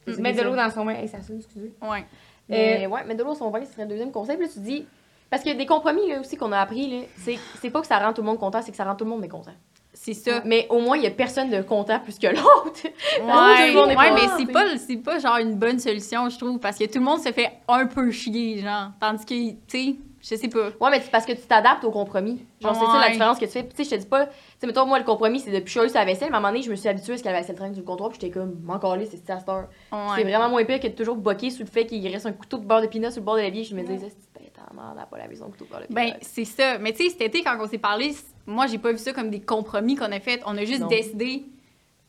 C'est 0.05 0.20
Mettre 0.20 0.39
de 0.39 0.43
l'eau 0.49 0.55
dans 0.55 0.70
son 0.70 0.86
bain. 0.86 0.93
Hey, 0.93 1.07
ça 1.07 1.22
sonne, 1.22 1.38
excusez. 1.38 1.74
Ouais. 1.82 2.05
Mais 2.49 2.88
ouais, 2.88 3.03
mettre 3.03 3.20
de 3.20 3.24
l'eau 3.24 3.32
à 3.32 3.36
son 3.36 3.49
vin, 3.49 3.63
ce 3.65 3.74
serait 3.74 3.84
le 3.84 3.89
deuxième 3.89 4.11
conseil. 4.11 4.38
Puis 4.38 4.45
là, 4.47 4.51
tu 4.53 4.59
dis. 4.59 4.86
Parce 5.30 5.43
que 5.43 5.51
des 5.53 5.65
compromis, 5.65 6.07
là, 6.07 6.22
aussi, 6.22 6.38
qu'on 6.38 6.53
a 6.53 6.59
appris, 6.59 6.89
là, 6.89 7.05
c'est 7.18 7.38
c'est 7.59 7.70
pas 7.70 7.82
que 7.82 7.88
ça 7.88 7.99
rend 7.99 8.13
tout 8.13 8.22
le 8.22 8.28
monde 8.28 8.39
content, 8.39 8.61
c'est 8.61 8.72
que 8.72 8.78
ça 8.78 8.86
rend 8.86 8.95
tout 8.95 9.03
le 9.03 9.09
monde 9.09 9.20
mécontent. 9.20 9.51
C'est 9.93 10.13
ça. 10.13 10.41
Mais 10.45 10.68
au 10.70 10.80
moins, 10.80 10.95
il 10.95 11.03
y 11.03 11.07
a 11.07 11.11
personne 11.11 11.49
de 11.49 11.61
content 11.63 11.99
plus 11.99 12.18
que 12.18 12.28
l'autre. 12.28 12.82
Ouais, 12.86 13.76
ouais, 13.88 13.95
pas- 13.95 14.13
mais 14.13 14.22
c'est 14.38 14.51
pas, 14.51 14.78
c'est 14.78 14.97
pas 14.97 15.20
genre 15.20 15.38
une 15.38 15.55
bonne 15.55 15.80
solution, 15.80 16.30
je 16.30 16.38
trouve, 16.38 16.59
parce 16.59 16.78
que 16.78 16.86
tout 16.86 16.99
le 16.99 17.03
monde 17.03 17.20
se 17.20 17.32
fait 17.34 17.51
un 17.68 17.88
peu 17.88 18.09
chier, 18.11 18.59
genre. 18.59 18.91
Tandis 19.01 19.26
que, 19.26 19.49
tu 19.51 19.57
sais, 19.68 19.95
je 20.22 20.36
sais 20.36 20.47
pas. 20.47 20.70
Ouais, 20.82 20.89
mais 20.91 20.99
c'est 21.01 21.11
parce 21.11 21.26
que 21.26 21.32
tu 21.34 21.41
t'adaptes 21.47 21.84
au 21.84 21.91
compromis. 21.91 22.45
Genre, 22.61 22.74
c'est 22.76 22.86
ça 22.86 22.99
la 22.99 23.09
différence 23.11 23.38
que 23.39 23.45
tu 23.45 23.51
fais. 23.51 23.68
Tu 23.68 23.76
sais, 23.76 23.84
je 23.84 23.89
te 23.91 23.95
dis 23.95 24.05
pas. 24.07 24.26
Tu 24.26 24.32
sais, 24.59 24.68
mettons, 24.68 24.86
moi, 24.86 24.97
le 24.99 25.05
compromis, 25.05 25.39
c'est 25.39 25.51
depuis 25.51 25.65
que 25.65 25.70
je 25.72 25.80
suis 25.80 25.89
sur 25.89 25.99
la 25.99 26.05
vaisselle, 26.05 26.30
mais 26.30 26.36
à 26.36 26.38
un 26.38 26.41
moment 26.41 26.51
donné, 26.53 26.63
je 26.63 26.72
me 26.72 26.76
suis 26.76 26.89
habituée 26.89 27.13
à 27.13 27.18
ce 27.18 27.24
que 27.24 27.28
la 27.30 27.34
vaisselle 27.39 27.55
traîne 27.55 27.74
sur 27.74 27.82
le 27.82 27.88
comptoir, 27.88 28.09
puis 28.09 28.20
j'étais 28.22 28.34
comme, 28.34 28.55
calais, 28.82 29.05
c'est 29.05 29.30
à 29.30 29.39
cette 29.39 29.49
heure. 29.49 29.68
Ouais. 29.91 29.97
C'est 30.15 30.24
vraiment 30.24 30.49
moins 30.49 30.63
pire 30.65 30.80
que 30.80 30.88
de 30.88 30.93
toujours 30.93 31.15
boquer 31.15 31.49
sur 31.49 31.65
le 31.65 31.70
fait 31.72 31.86
qu'il 31.86 32.05
reste 32.07 32.26
un 32.26 32.34
couteau 32.34 32.57
de 32.57 32.65
beurre 32.65 32.82
de 32.82 32.88
pinot 32.88 33.11
sur 33.11 33.22
le 33.22 33.26
bord 33.26 33.36
de 33.36 33.41
la 33.41 33.49
vie. 33.49 33.63
Je 33.63 33.76
me 33.76 33.84
disais, 33.84 34.09
c'est 34.09 34.41
bête, 34.41 34.53
merde, 34.74 34.93
elle 34.95 35.01
a 35.03 35.05
pas 35.05 35.18
lavé 35.18 35.36
son 35.36 35.45
couteau 35.49 35.65
de 35.65 35.70
beurre 35.70 35.82
de 35.82 35.86
pinot. 35.88 35.99
Ben, 36.01 36.13
c'est 36.22 36.45
ça. 36.45 36.78
Mais 36.80 36.93
tu 36.93 37.03
sais, 37.03 37.09
cet 37.11 37.22
été, 37.22 37.43
quand 37.43 37.57
on 37.59 37.68
s'est 37.68 37.78
parlé, 37.78 38.15
moi, 38.45 38.65
j'ai 38.68 38.78
pas 38.78 38.91
vu 38.91 38.97
ça 38.97 39.13
comme 39.13 39.30
des 39.30 39.41
compromis 39.41 39.95
qu'on 39.95 40.11
a 40.11 40.20
fait. 40.20 40.41
On 40.45 40.57
a 40.57 40.65
juste 40.65 40.82
Non. 40.82 40.88
décidé 40.88 41.43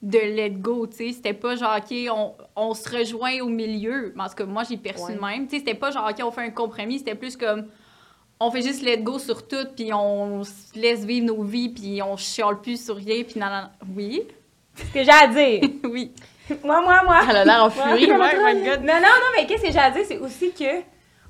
de 0.00 0.18
let 0.18 0.50
go, 0.50 0.86
tu 0.86 0.96
sais. 0.96 1.12
C'était 1.12 1.32
pas 1.34 1.56
genre, 1.56 1.76
OK, 1.76 1.92
on, 2.14 2.32
on 2.54 2.72
se 2.74 2.88
rejoint 2.88 3.40
au 3.40 3.48
milieu. 3.48 4.14
Tout 4.16 4.34
cas, 4.36 4.44
moi, 4.44 4.62
j'ai 4.62 4.76
perçu 4.76 5.02
Ouais. 5.06 5.16
de 5.16 5.20
même. 5.20 5.46
Tu 5.48 5.56
sais, 5.56 5.58
c'était 5.58 5.74
pas 5.74 5.90
genre, 5.90 6.08
OK, 6.08 6.24
on 6.24 6.30
fait 6.30 6.42
un 6.42 6.50
compromis. 6.50 6.98
C'était 6.98 7.16
plus 7.16 7.36
comme, 7.36 7.66
on 8.40 8.50
fait 8.50 8.62
juste 8.62 8.82
let 8.82 8.98
go 8.98 9.18
sur 9.18 9.46
tout, 9.46 9.66
puis 9.76 9.92
on 9.92 10.44
se 10.44 10.78
laisse 10.78 11.04
vivre 11.04 11.26
nos 11.26 11.42
vies, 11.42 11.68
puis 11.68 12.00
on 12.02 12.16
chiale 12.16 12.60
plus 12.60 12.84
sur 12.84 12.96
rien, 12.96 13.22
puis 13.24 13.38
nan, 13.38 13.50
nan, 13.50 13.70
Oui. 13.96 14.22
Ce 14.76 14.92
que 14.92 15.02
j'ai 15.02 15.10
à 15.10 15.26
dire. 15.26 15.60
oui. 15.84 16.12
moi, 16.64 16.80
moi, 16.82 17.02
moi. 17.04 17.20
Elle 17.28 17.36
a 17.36 17.44
l'air 17.44 17.64
en 17.64 17.70
furie. 17.70 18.10
Ouais, 18.10 18.54
my 18.54 18.64
God. 18.64 18.80
Non, 18.82 18.94
non, 18.94 19.00
non, 19.00 19.30
mais 19.36 19.46
qu'est-ce 19.46 19.62
que 19.64 19.72
j'ai 19.72 19.78
à 19.78 19.90
dire, 19.90 20.04
c'est 20.06 20.18
aussi 20.18 20.52
que 20.52 20.82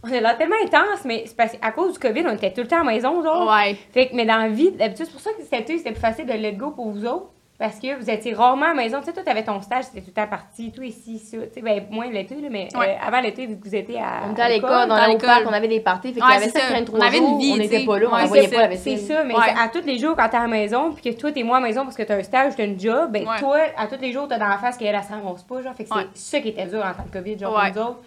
on 0.03 0.09
est 0.09 0.21
là 0.21 0.35
tellement 0.35 0.57
intense, 0.63 1.05
mais 1.05 1.25
c'est 1.27 1.37
parce 1.37 1.53
qu'à 1.53 1.73
cause 1.73 1.95
du 1.95 1.99
COVID, 1.99 2.25
on 2.27 2.35
était 2.35 2.53
tout 2.53 2.61
le 2.61 2.69
temps 2.69 2.81
à 2.81 2.85
la 2.85 2.93
maison, 2.93 3.23
genre. 3.23 3.51
Ouais. 3.51 3.77
Fait 3.93 4.09
que, 4.09 4.15
mais 4.15 4.27
dans 4.27 4.37
la 4.37 4.49
vie, 4.49 4.71
d'habitude, 4.71 5.07
c'est 5.07 5.13
pour 5.13 5.21
ça 5.21 5.31
que 5.33 5.43
c'était 5.43 5.93
plus 5.93 6.01
facile 6.01 6.27
de 6.27 6.33
let 6.35 6.53
go 6.53 6.71
pour 6.71 6.91
vous 6.91 7.05
autres. 7.05 7.31
Parce 7.59 7.81
que 7.81 7.99
vous 8.01 8.09
étiez 8.09 8.35
rarement 8.35 8.67
à 8.67 8.69
la 8.69 8.75
maison. 8.75 9.01
Tu 9.01 9.07
sais, 9.07 9.13
toi, 9.13 9.25
t'avais 9.25 9.43
ton 9.43 9.61
stage, 9.61 9.87
c'était 9.87 10.01
tout 10.01 10.11
le 10.11 10.13
temps 10.13 10.29
parti, 10.29 10.71
tout 10.71 10.83
ici, 10.83 11.19
ça. 11.19 11.39
Tu 11.39 11.55
sais, 11.55 11.61
ben, 11.61 11.87
moins 11.91 12.09
l'été, 12.09 12.37
là, 12.41 12.47
mais 12.49 12.69
Ouais. 12.77 12.91
euh, 12.97 13.05
avant 13.05 13.21
l'été, 13.21 13.47
vu 13.47 13.57
que 13.59 13.65
vous 13.69 13.75
étiez 13.75 13.99
à. 14.01 14.23
On 14.29 14.33
était 14.33 14.43
à 14.43 14.49
l'école, 14.49 14.87
dans 14.89 15.07
l'école. 15.07 15.27
parc, 15.29 15.43
on 15.49 15.53
avait 15.53 15.67
des 15.67 15.81
parties. 15.81 16.13
Fait 16.13 16.21
qu'il 16.21 16.31
y 16.31 16.33
avait 16.33 16.45
c'est 16.51 16.61
ça 16.61 16.69
ça. 16.69 16.75
23 16.75 17.01
On 17.01 17.03
avait 17.03 17.19
une 17.19 17.25
jours, 17.27 17.39
vie, 17.41 17.51
on 17.51 17.55
tu 17.55 17.61
n'était 17.63 17.85
pas 17.85 17.99
là, 17.99 18.07
on 18.09 18.15
Ouais, 18.15 18.23
ne 18.23 18.29
voyait 18.29 18.47
c'est 18.49 18.55
pas 18.55 18.69
la 18.69 18.77
ça. 18.77 18.83
C'est 18.85 18.91
vaisselle. 18.95 19.17
ça, 19.17 19.25
mais 19.25 19.35
Ouais. 19.35 19.41
c'est 19.47 19.61
à 19.61 19.69
tous 19.81 19.85
les 19.87 19.99
jours 19.99 20.15
quand 20.17 20.29
t'es 20.29 20.37
à 20.37 20.43
la 20.43 20.47
maison, 20.47 20.93
puis 20.93 21.03
que 21.13 21.19
toi 21.21 21.33
t'es 21.33 21.43
moins 21.43 21.57
à 21.59 21.61
la 21.61 21.67
maison 21.67 21.83
parce 21.83 21.97
que 21.97 22.05
t'as 22.05 22.17
un 22.17 22.23
stage, 22.23 22.53
t'as 22.57 22.65
une 22.65 22.79
job, 22.79 23.11
ben 23.11 23.27
Ouais. 23.29 23.39
toi, 23.41 23.59
à 23.77 23.89
tous 23.89 24.01
les 24.01 24.13
jours, 24.13 24.29
t'as 24.29 24.39
dans 24.39 24.47
la 24.47 24.59
face 24.59 24.77
qu'elle 24.77 24.95
elle 24.95 25.03
se 25.03 25.09
rencontre 25.09 25.45
pas, 25.45 25.61
genre. 25.61 25.75
Fait 25.75 25.83
que 25.83 25.89
c'est 25.89 25.97
Ouais. 25.97 26.07
ça 26.15 26.39
qui 26.41 26.49
était 26.51 26.67
dur 26.67 26.79
en 26.79 26.95
temps 26.95 27.07
de 27.09 27.13
COVID, 27.13 27.39
genre 27.41 27.57
Ouais. 27.57 27.73
pour 27.73 27.83
nous 27.83 27.89
autres. 27.91 28.01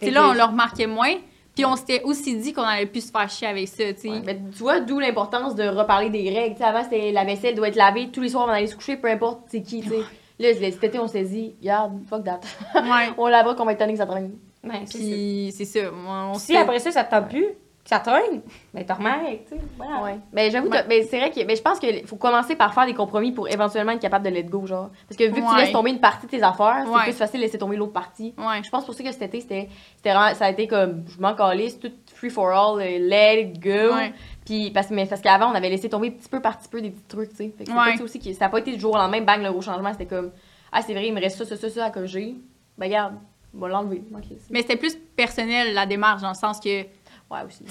Tu 0.00 0.06
que- 0.06 0.14
là, 0.14 0.28
on 0.28 0.34
le 0.34 0.42
remarquait 0.44 0.86
moins. 0.86 1.14
Puis 1.58 1.64
on 1.66 1.74
s'était 1.74 2.02
aussi 2.04 2.36
dit 2.36 2.52
qu'on 2.52 2.62
allait 2.62 2.86
plus 2.86 3.08
se 3.08 3.10
faire 3.10 3.28
chier 3.28 3.48
avec 3.48 3.66
ça, 3.66 3.92
tu 3.92 4.02
sais. 4.02 4.08
Ouais, 4.10 4.22
mais 4.24 4.38
tu 4.56 4.58
vois, 4.58 4.78
d'où 4.78 5.00
l'importance 5.00 5.56
de 5.56 5.66
reparler 5.66 6.08
des 6.08 6.30
règles. 6.30 6.54
Tu 6.54 6.58
sais, 6.58 6.64
avant, 6.64 6.84
c'était 6.84 7.10
la 7.10 7.24
vaisselle 7.24 7.56
doit 7.56 7.66
être 7.66 7.74
lavée 7.74 8.10
tous 8.12 8.20
les 8.20 8.28
soirs 8.28 8.44
avant 8.44 8.52
d'aller 8.52 8.68
se 8.68 8.76
coucher, 8.76 8.96
peu 8.96 9.08
importe 9.10 9.40
c'est 9.48 9.62
qui, 9.62 9.80
tu 9.80 9.88
sais. 9.88 10.02
Là, 10.38 10.54
cet 10.54 10.84
été, 10.84 11.00
on 11.00 11.08
s'est 11.08 11.24
dit, 11.24 11.56
regarde, 11.60 11.98
fuck 12.08 12.22
that. 12.22 12.38
Ouais. 12.76 13.08
on 13.18 13.26
lavera 13.26 13.56
qu'on 13.56 13.64
va 13.64 13.72
être 13.72 13.78
tanné 13.78 13.94
que 13.94 13.98
ça 13.98 14.06
traîne. 14.06 14.36
Ouais, 14.62 14.82
c'est 14.84 14.98
ça. 14.98 15.04
Puis 15.04 15.52
c'est 15.56 15.64
ça. 15.64 15.90
moi, 15.90 16.30
On 16.32 16.34
Si 16.34 16.56
après 16.56 16.78
ça, 16.78 16.92
ça 16.92 17.02
te 17.02 17.10
tente 17.10 17.28
plus, 17.28 17.48
ça 17.88 18.00
traîne, 18.00 18.42
mais 18.74 18.84
t'en 18.84 18.96
remarques, 18.96 19.20
tu 19.48 19.54
sais. 19.56 19.60
Voilà. 19.78 20.02
Ouais. 20.02 20.18
Ben, 20.30 20.50
j'avoue, 20.50 20.68
t'as- 20.68 20.82
ben, 20.82 21.02
c'est 21.08 21.18
vrai 21.18 21.30
que 21.30 21.42
ben, 21.42 21.56
je 21.56 21.62
pense 21.62 21.78
qu'il 21.78 22.06
faut 22.06 22.16
commencer 22.16 22.54
par 22.54 22.74
faire 22.74 22.84
des 22.84 22.92
compromis 22.92 23.32
pour 23.32 23.48
éventuellement 23.48 23.92
être 23.92 24.00
capable 24.02 24.26
de 24.26 24.30
let 24.30 24.42
go, 24.42 24.66
genre. 24.66 24.90
Parce 25.08 25.16
que 25.16 25.24
vu 25.24 25.40
que 25.40 25.48
tu 25.50 25.56
laisses 25.56 25.72
tomber 25.72 25.88
une 25.90 26.00
partie 26.00 26.26
de 26.26 26.30
tes 26.30 26.42
affaires, 26.42 26.82
c'est 26.84 26.90
Ouais. 26.92 27.02
plus 27.04 27.12
facile 27.14 27.40
de 27.40 27.44
laisser 27.46 27.56
tomber 27.56 27.76
l'autre 27.76 27.94
partie. 27.94 28.34
Ouais. 28.36 28.62
Je 28.62 28.68
pense 28.68 28.84
pour 28.84 28.92
ça 28.94 29.02
que 29.02 29.10
cet 29.10 29.22
été, 29.22 29.40
c'était 29.40 29.68
c'était 29.96 30.12
vraiment, 30.12 30.34
ça 30.34 30.44
a 30.44 30.50
été 30.50 30.66
comme, 30.68 31.04
je 31.08 31.18
m'en 31.18 31.34
calisse, 31.34 31.78
tout 31.80 31.90
free 32.14 32.28
for 32.28 32.48
all, 32.50 32.78
euh, 32.82 32.98
let 32.98 33.40
it 33.40 33.58
go. 33.58 33.94
Ouais. 33.94 34.12
Puis, 34.44 34.70
parce, 34.70 34.88
que- 34.88 34.94
mais 34.94 35.06
parce 35.06 35.22
qu'avant, 35.22 35.50
on 35.50 35.54
avait 35.54 35.70
laissé 35.70 35.88
tomber 35.88 36.10
petit 36.10 36.28
peu 36.28 36.40
par 36.40 36.58
petit 36.58 36.68
peu 36.68 36.82
des 36.82 36.90
petits 36.90 37.04
trucs, 37.08 37.30
tu 37.30 37.36
sais. 37.36 37.54
Fait 37.56 37.64
que 37.64 37.70
c'est 37.70 37.76
Ouais. 37.76 37.84
peut-être 37.84 37.98
ça 37.98 38.04
aussi 38.04 38.36
n'a 38.38 38.48
pas 38.50 38.58
été 38.58 38.72
du 38.72 38.78
jour 38.80 38.92
au 38.92 38.98
lendemain, 38.98 39.22
bang, 39.22 39.42
le 39.42 39.50
gros 39.50 39.62
changement, 39.62 39.92
c'était 39.92 40.04
comme, 40.04 40.30
ah, 40.72 40.82
c'est 40.82 40.92
vrai, 40.92 41.06
il 41.08 41.14
me 41.14 41.20
reste 41.22 41.38
ça, 41.38 41.46
ça, 41.46 41.56
ça, 41.56 41.70
ça 41.70 41.84
à 41.86 41.90
corriger. 41.90 42.34
Ben, 42.76 42.84
regarde, 42.86 43.14
on 43.54 43.60
va 43.60 43.68
l'enlever. 43.68 44.02
Mais 44.50 44.60
c'était 44.60 44.76
plus 44.76 44.94
personnel, 45.16 45.72
la 45.72 45.86
démarche, 45.86 46.20
dans 46.20 46.28
le 46.28 46.34
sens 46.34 46.60
que, 46.60 46.82
Ouais, 47.30 47.40
aussi. 47.46 47.62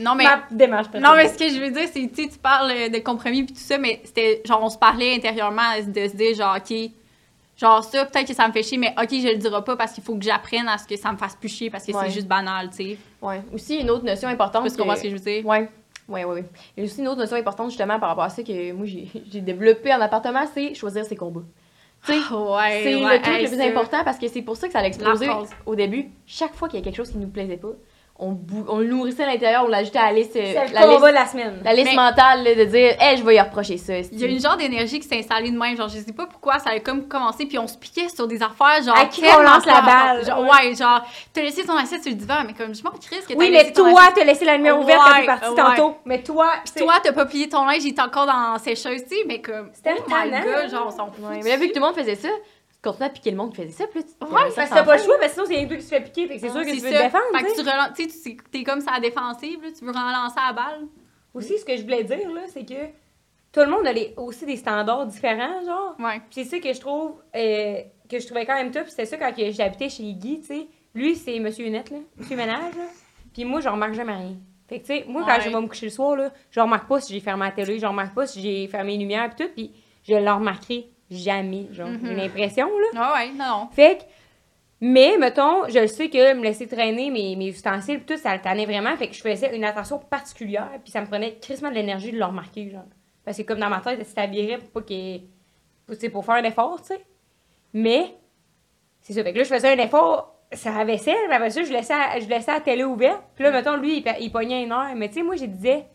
Non, 0.00 0.14
mais... 0.16 0.24
Ma 0.24 0.42
démarche 0.50 0.88
Non, 0.94 1.14
mais 1.14 1.28
ce 1.28 1.38
que 1.38 1.48
je 1.48 1.60
veux 1.60 1.70
dire, 1.70 1.88
c'est, 1.92 2.10
tu 2.12 2.28
tu 2.28 2.38
parles 2.38 2.70
euh, 2.72 2.88
de 2.88 2.98
compromis 2.98 3.44
puis 3.44 3.54
tout 3.54 3.60
ça, 3.60 3.78
mais 3.78 4.00
c'était, 4.04 4.42
genre, 4.44 4.60
on 4.62 4.68
se 4.68 4.76
parlait 4.78 5.14
intérieurement 5.14 5.62
de 5.86 6.08
se 6.08 6.16
dire, 6.16 6.34
genre, 6.34 6.56
OK, 6.56 6.76
genre, 7.56 7.84
ça, 7.84 8.04
peut-être 8.06 8.26
que 8.26 8.34
ça 8.34 8.48
me 8.48 8.52
fait 8.52 8.64
chier, 8.64 8.76
mais 8.76 8.92
OK, 9.00 9.10
je 9.12 9.28
le 9.28 9.36
dirai 9.36 9.62
pas 9.62 9.76
parce 9.76 9.92
qu'il 9.92 10.02
faut 10.02 10.16
que 10.16 10.24
j'apprenne 10.24 10.66
à 10.68 10.78
ce 10.78 10.86
que 10.86 10.96
ça 10.96 11.12
me 11.12 11.16
fasse 11.16 11.36
plus 11.36 11.48
chier 11.48 11.70
parce 11.70 11.86
que 11.86 11.92
Ouais. 11.92 12.06
c'est 12.06 12.10
juste 12.10 12.26
banal, 12.26 12.70
tu 12.70 12.76
sais. 12.76 12.98
Ouais. 13.22 13.40
Aussi, 13.52 13.76
une 13.76 13.90
autre 13.90 14.04
notion 14.04 14.28
importante. 14.28 14.62
Parce 14.62 14.76
qu'on 14.76 14.84
voit 14.84 14.96
ce 14.96 15.02
que 15.04 15.10
je 15.10 15.14
veux 15.14 15.20
dire. 15.20 15.46
Ouais. 15.46 15.68
Ouais, 16.08 16.24
ouais, 16.24 16.34
ouais. 16.34 16.44
Il 16.76 16.80
y 16.82 16.86
a 16.86 16.90
aussi 16.90 17.00
une 17.00 17.08
autre 17.08 17.20
notion 17.20 17.36
importante, 17.36 17.70
justement, 17.70 18.00
par 18.00 18.08
rapport 18.10 18.24
à 18.24 18.30
ça 18.30 18.42
que 18.42 18.72
moi, 18.72 18.84
j'ai 18.84 19.40
développé 19.40 19.94
en 19.94 20.00
appartement, 20.00 20.44
c'est 20.52 20.74
choisir 20.74 21.04
ses 21.04 21.14
combats. 21.16 21.40
Tu 22.04 22.12
sais, 22.12 22.18
Ouais, 22.34 22.80
c'est 22.82 22.94
ouais, 22.96 23.16
le 23.16 23.22
truc 23.22 23.34
hey, 23.34 23.42
le 23.44 23.48
plus 23.48 23.60
important 23.62 24.04
parce 24.04 24.18
que 24.18 24.28
c'est 24.28 24.42
pour 24.42 24.56
ça 24.56 24.66
que 24.66 24.72
ça 24.74 24.80
a 24.80 24.84
explosé 24.84 25.26
au 25.64 25.74
début. 25.76 26.10
Chaque 26.26 26.54
fois 26.54 26.68
qu'il 26.68 26.78
y 26.80 26.82
a 26.82 26.84
quelque 26.84 26.96
chose 26.96 27.10
qui 27.12 27.16
nous 27.16 27.28
plaisait 27.28 27.56
pas, 27.56 27.70
on, 28.16 28.30
bou- 28.30 28.64
on 28.68 28.78
le 28.78 28.86
nourrissait 28.86 29.24
à 29.24 29.26
l'intérieur, 29.26 29.64
on 29.64 29.68
l'ajoutait 29.68 29.98
à 29.98 30.06
la 30.06 30.12
liste, 30.12 30.30
C'est 30.34 30.54
la 30.72 30.82
combat 30.86 31.08
de 31.10 31.14
la 31.14 31.26
semaine. 31.26 31.60
la 31.64 31.74
liste 31.74 31.90
Mais- 31.90 31.96
mentale 31.96 32.44
là, 32.44 32.54
de 32.54 32.64
dire, 32.64 32.94
hey, 33.00 33.16
je 33.18 33.24
vais 33.24 33.34
y 33.34 33.40
reprocher 33.40 33.76
ça. 33.76 33.98
Il 33.98 34.20
y 34.20 34.24
a 34.24 34.28
une 34.28 34.40
genre 34.40 34.56
d'énergie 34.56 35.00
qui 35.00 35.08
s'est 35.08 35.18
installée 35.18 35.50
de 35.50 35.58
même, 35.58 35.76
genre, 35.76 35.88
je 35.88 35.98
sais 35.98 36.12
pas 36.12 36.26
pourquoi, 36.26 36.60
ça 36.60 36.70
a 36.70 36.78
comme 36.78 37.08
commencé, 37.08 37.44
puis 37.46 37.58
on 37.58 37.66
se 37.66 37.76
piquait 37.76 38.08
sur 38.08 38.28
des 38.28 38.40
affaires, 38.40 38.82
genre, 38.84 38.96
À 38.96 39.06
qui 39.06 39.22
on 39.24 39.42
lance 39.42 39.66
la 39.66 39.80
balle? 39.80 40.24
Genre, 40.24 40.40
ouais, 40.42 40.74
genre, 40.76 41.04
t'as 41.32 41.42
laissé 41.42 41.64
ton 41.64 41.76
assiette 41.76 42.02
sur 42.04 42.12
le 42.12 42.16
divan, 42.18 42.36
mais 42.46 42.52
comme, 42.52 42.72
je 42.72 42.82
m'en 42.84 42.90
crisse 42.92 43.26
que 43.26 43.32
t'as 43.32 43.38
Oui, 43.38 43.50
laissé 43.50 43.64
mais 43.66 43.72
toi, 43.72 44.02
t'as 44.14 44.24
laissé 44.24 44.44
la 44.44 44.56
lumière 44.58 44.78
ouverte 44.78 45.00
quand 45.04 45.10
Ouais, 45.12 45.20
t'es 45.20 45.26
parti 45.26 45.48
ouais. 45.50 45.56
tantôt. 45.56 45.96
Mais 46.04 46.22
toi, 46.22 46.50
Puis 46.64 46.84
toi, 46.84 46.94
t'as 47.02 47.12
pas 47.12 47.26
plié 47.26 47.48
ton 47.48 47.64
linge, 47.64 47.82
il 47.84 47.88
est 47.94 48.00
encore 48.00 48.26
dans 48.26 48.56
sécheuse, 48.58 49.02
tu 49.10 49.16
sais, 49.16 49.24
mais 49.26 49.40
comme, 49.40 49.70
C'était 49.74 49.94
oh 49.98 50.08
tannant. 50.08 50.40
god, 50.44 50.70
genre, 50.70 50.84
on 50.86 50.90
s'en 50.96 51.06
fout. 51.10 51.24
Ouais, 51.24 51.40
mais 51.42 51.50
là, 51.50 51.56
vu 51.56 51.66
que 51.68 51.72
tout 51.74 51.80
le 51.80 51.86
monde 51.86 51.96
faisait 51.96 52.14
ça, 52.14 52.28
tu 52.84 52.88
continuais 52.90 53.06
à 53.06 53.10
piquer 53.10 53.30
le 53.30 53.36
monde 53.36 53.50
qui 53.54 53.62
faisait 53.62 53.72
ça, 53.72 53.86
plus 53.86 54.04
tu 54.04 54.10
Ouais, 54.24 54.50
ça 54.50 54.54
parce 54.56 54.70
que 54.70 54.74
t'as 54.74 54.84
pas 54.84 54.96
le 54.96 55.02
choix, 55.02 55.16
parce 55.18 55.32
que 55.34 55.44
sinon 55.44 55.46
c'est 55.60 55.66
deux 55.66 55.76
qui 55.76 55.82
se 55.82 55.88
fait 55.88 56.00
piquer, 56.02 56.26
fait 56.28 56.34
que 56.34 56.40
c'est 56.40 56.50
sûr 56.50 56.60
que 56.60 56.66
tu 56.70 56.76
veux 56.80 56.90
te 56.90 57.02
défendre. 57.02 57.24
Fait 57.32 57.44
tu 57.46 57.50
que 57.52 57.54
tu 57.54 57.60
relances, 57.68 57.96
tu 57.96 58.10
sais, 58.10 58.36
t'es 58.50 58.62
comme 58.64 58.80
ça 58.80 58.92
à 58.92 58.94
la 58.94 59.00
défensive, 59.00 59.62
là, 59.62 59.68
tu 59.76 59.84
veux 59.84 59.90
relancer 59.90 60.36
la 60.46 60.52
balle. 60.52 60.86
Aussi, 61.34 61.58
ce 61.58 61.64
que 61.64 61.76
je 61.76 61.82
voulais 61.82 62.04
dire, 62.04 62.30
là, 62.32 62.42
c'est 62.48 62.64
que 62.64 62.86
tout 63.52 63.60
le 63.60 63.66
monde 63.68 63.86
a 63.86 63.92
les- 63.92 64.14
aussi 64.16 64.46
des 64.46 64.56
standards 64.56 65.06
différents, 65.06 65.64
genre. 65.64 65.94
Ouais. 65.98 66.20
Puis 66.30 66.44
c'est 66.44 66.44
ça 66.44 66.58
que 66.58 66.72
je 66.72 66.80
trouve, 66.80 67.22
euh, 67.34 67.76
que 68.08 68.18
je 68.18 68.26
trouvais 68.26 68.44
quand 68.46 68.54
même 68.54 68.70
top. 68.70 68.82
Puis 68.84 68.90
c'était 68.92 69.06
ça 69.06 69.16
quand 69.16 69.32
que 69.32 69.50
j'habitais 69.50 69.88
chez 69.88 70.12
Guy, 70.12 70.40
tu 70.40 70.46
sais. 70.46 70.66
Lui, 70.94 71.16
c'est 71.16 71.38
Monsieur 71.40 71.68
Net, 71.68 71.90
là. 71.90 71.98
Monsieur 72.16 72.36
Ménage, 72.36 72.74
là. 72.76 72.84
Puis 73.32 73.44
moi, 73.44 73.60
je 73.60 73.68
remarque 73.68 73.94
jamais 73.94 74.14
rien. 74.14 74.36
Fait 74.68 74.76
que, 74.80 74.86
tu 74.86 74.94
sais, 74.96 75.04
moi, 75.08 75.22
quand 75.26 75.34
Ouais. 75.34 75.40
je 75.40 75.50
vais 75.50 75.60
me 75.60 75.66
coucher 75.66 75.86
le 75.86 75.92
soir, 75.92 76.16
là, 76.16 76.32
je 76.50 76.60
remarque 76.60 76.88
pas 76.88 77.00
si 77.00 77.12
j'ai 77.14 77.20
fermé 77.20 77.46
la 77.46 77.50
télé, 77.52 77.78
je 77.78 77.86
remarque 77.86 78.14
pas 78.14 78.26
si 78.26 78.40
j'ai 78.40 78.66
fermé 78.68 78.92
les 78.92 78.98
lumières, 78.98 79.28
puis 79.34 79.44
tout. 79.44 79.52
Puis 79.52 79.72
je 80.04 80.14
le 80.14 80.30
remarquerai 80.30 80.88
jamais, 81.14 81.66
genre. 81.72 81.88
Mhm. 81.88 82.00
J'ai 82.04 82.14
l'impression, 82.14 82.66
là. 82.66 82.86
Ah 82.96 83.14
ouais, 83.16 83.30
non. 83.32 83.68
Fait 83.72 83.98
que, 83.98 84.02
mais, 84.80 85.16
mettons, 85.18 85.68
je 85.68 85.78
le 85.78 85.86
sais 85.86 86.10
que 86.10 86.34
me 86.34 86.42
laisser 86.42 86.66
traîner 86.66 87.10
mes, 87.10 87.36
mes 87.36 87.48
ustensiles, 87.48 88.04
tout, 88.04 88.16
ça 88.16 88.34
le 88.34 88.40
tannait 88.42 88.66
vraiment. 88.66 88.94
Fait 88.96 89.08
que 89.08 89.14
je 89.14 89.20
faisais 89.22 89.56
une 89.56 89.64
attention 89.64 89.98
particulière, 89.98 90.70
puis 90.82 90.90
ça 90.90 91.00
me 91.00 91.06
prenait 91.06 91.36
crissement 91.40 91.70
de 91.70 91.74
l'énergie 91.74 92.12
de 92.12 92.18
le 92.18 92.24
remarquer, 92.24 92.70
genre. 92.70 92.84
Parce 93.24 93.38
que, 93.38 93.42
comme 93.42 93.58
dans 93.60 93.70
ma 93.70 93.80
tête, 93.80 94.04
ça 94.06 94.26
virait 94.26 94.58
pour 94.58 94.70
pas 94.70 94.82
qu'il. 94.82 95.22
Pour, 96.12 96.24
faire 96.24 96.34
un 96.34 96.44
effort, 96.44 96.80
tu 96.80 96.88
sais. 96.88 97.00
Mais, 97.72 98.14
c'est 99.00 99.12
ça. 99.12 99.22
Fait 99.22 99.32
que 99.32 99.38
là, 99.38 99.44
je 99.44 99.48
faisais 99.54 99.72
un 99.72 99.82
effort 99.82 100.34
sur 100.52 100.72
la 100.72 100.84
vaisselle, 100.84 101.16
après 101.30 101.50
ça, 101.50 101.62
je 101.62 101.72
laissais, 101.72 101.94
la- 101.96 102.20
je 102.20 102.28
laissais 102.28 102.52
la 102.52 102.60
télé 102.60 102.84
ouverte. 102.84 103.22
Puis 103.34 103.44
là, 103.44 103.50
mettons, 103.50 103.76
lui, 103.76 103.98
il, 103.98 104.14
il 104.20 104.30
pognait 104.30 104.62
une 104.64 104.72
heure. 104.72 104.94
Mais, 104.96 105.08
tu 105.08 105.14
sais, 105.14 105.22
moi, 105.22 105.36
je 105.36 105.46
disais, 105.46 105.86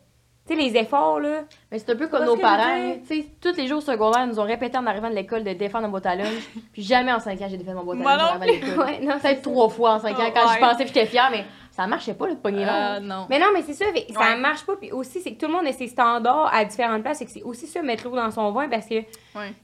sais, 0.55 0.61
les 0.61 0.75
efforts, 0.77 1.19
là. 1.19 1.41
Mais 1.71 1.79
c'est 1.79 1.91
un 1.91 1.95
peu 1.95 2.07
comme 2.07 2.25
nos 2.25 2.37
parents. 2.37 2.93
Tu 3.07 3.21
sais, 3.21 3.25
tous 3.41 3.55
les 3.55 3.67
jours 3.67 3.79
au 3.79 3.81
secondaire, 3.81 4.23
ils 4.25 4.29
nous 4.29 4.39
ont 4.39 4.43
répété 4.45 4.77
en 4.77 4.85
arrivant 4.85 5.09
de 5.09 5.15
l'école 5.15 5.43
de 5.43 5.53
défendre 5.53 5.85
un 5.85 5.89
boîte 5.89 6.05
à 6.05 6.15
lunch. 6.15 6.27
puis 6.73 6.81
jamais 6.83 7.11
en 7.13 7.19
5 7.19 7.41
ans, 7.41 7.47
j'ai 7.49 7.57
défait 7.57 7.73
mon 7.73 7.83
boîte 7.83 7.99
à 7.99 8.03
Moi. 8.03 8.17
Ouais, 8.85 8.99
non, 9.01 9.19
Peut-être 9.19 9.41
trois 9.41 9.69
fois 9.69 9.93
en 9.95 9.99
5 9.99 10.11
ans 10.19 10.31
quand 10.33 10.47
Ouais. 10.47 10.55
je 10.55 10.59
pensais 10.59 10.83
que 10.83 10.87
j'étais 10.87 11.05
fière, 11.05 11.29
mais 11.31 11.45
ça 11.71 11.87
marchait 11.87 12.13
pas, 12.13 12.27
le 12.27 12.35
là. 12.65 12.95
Euh, 12.95 12.99
non. 12.99 13.25
Mais 13.29 13.39
non, 13.39 13.47
mais 13.53 13.61
c'est 13.61 13.73
ça, 13.73 13.85
ça 14.13 14.19
Ouais. 14.19 14.37
marche 14.37 14.65
pas. 14.65 14.75
Puis 14.75 14.91
aussi, 14.91 15.21
c'est 15.21 15.33
que 15.33 15.39
tout 15.39 15.47
le 15.47 15.53
monde 15.53 15.67
a 15.67 15.71
ses 15.71 15.87
standards 15.87 16.49
à 16.53 16.65
différentes 16.65 17.01
places. 17.03 17.21
Et 17.21 17.25
que 17.25 17.31
c'est 17.31 17.43
aussi 17.43 17.67
ça, 17.67 17.81
mettre 17.81 18.05
l'eau 18.05 18.15
dans 18.15 18.31
son 18.31 18.51
vin. 18.51 18.67
Parce 18.67 18.85
que, 18.85 18.99
tu 19.01 19.07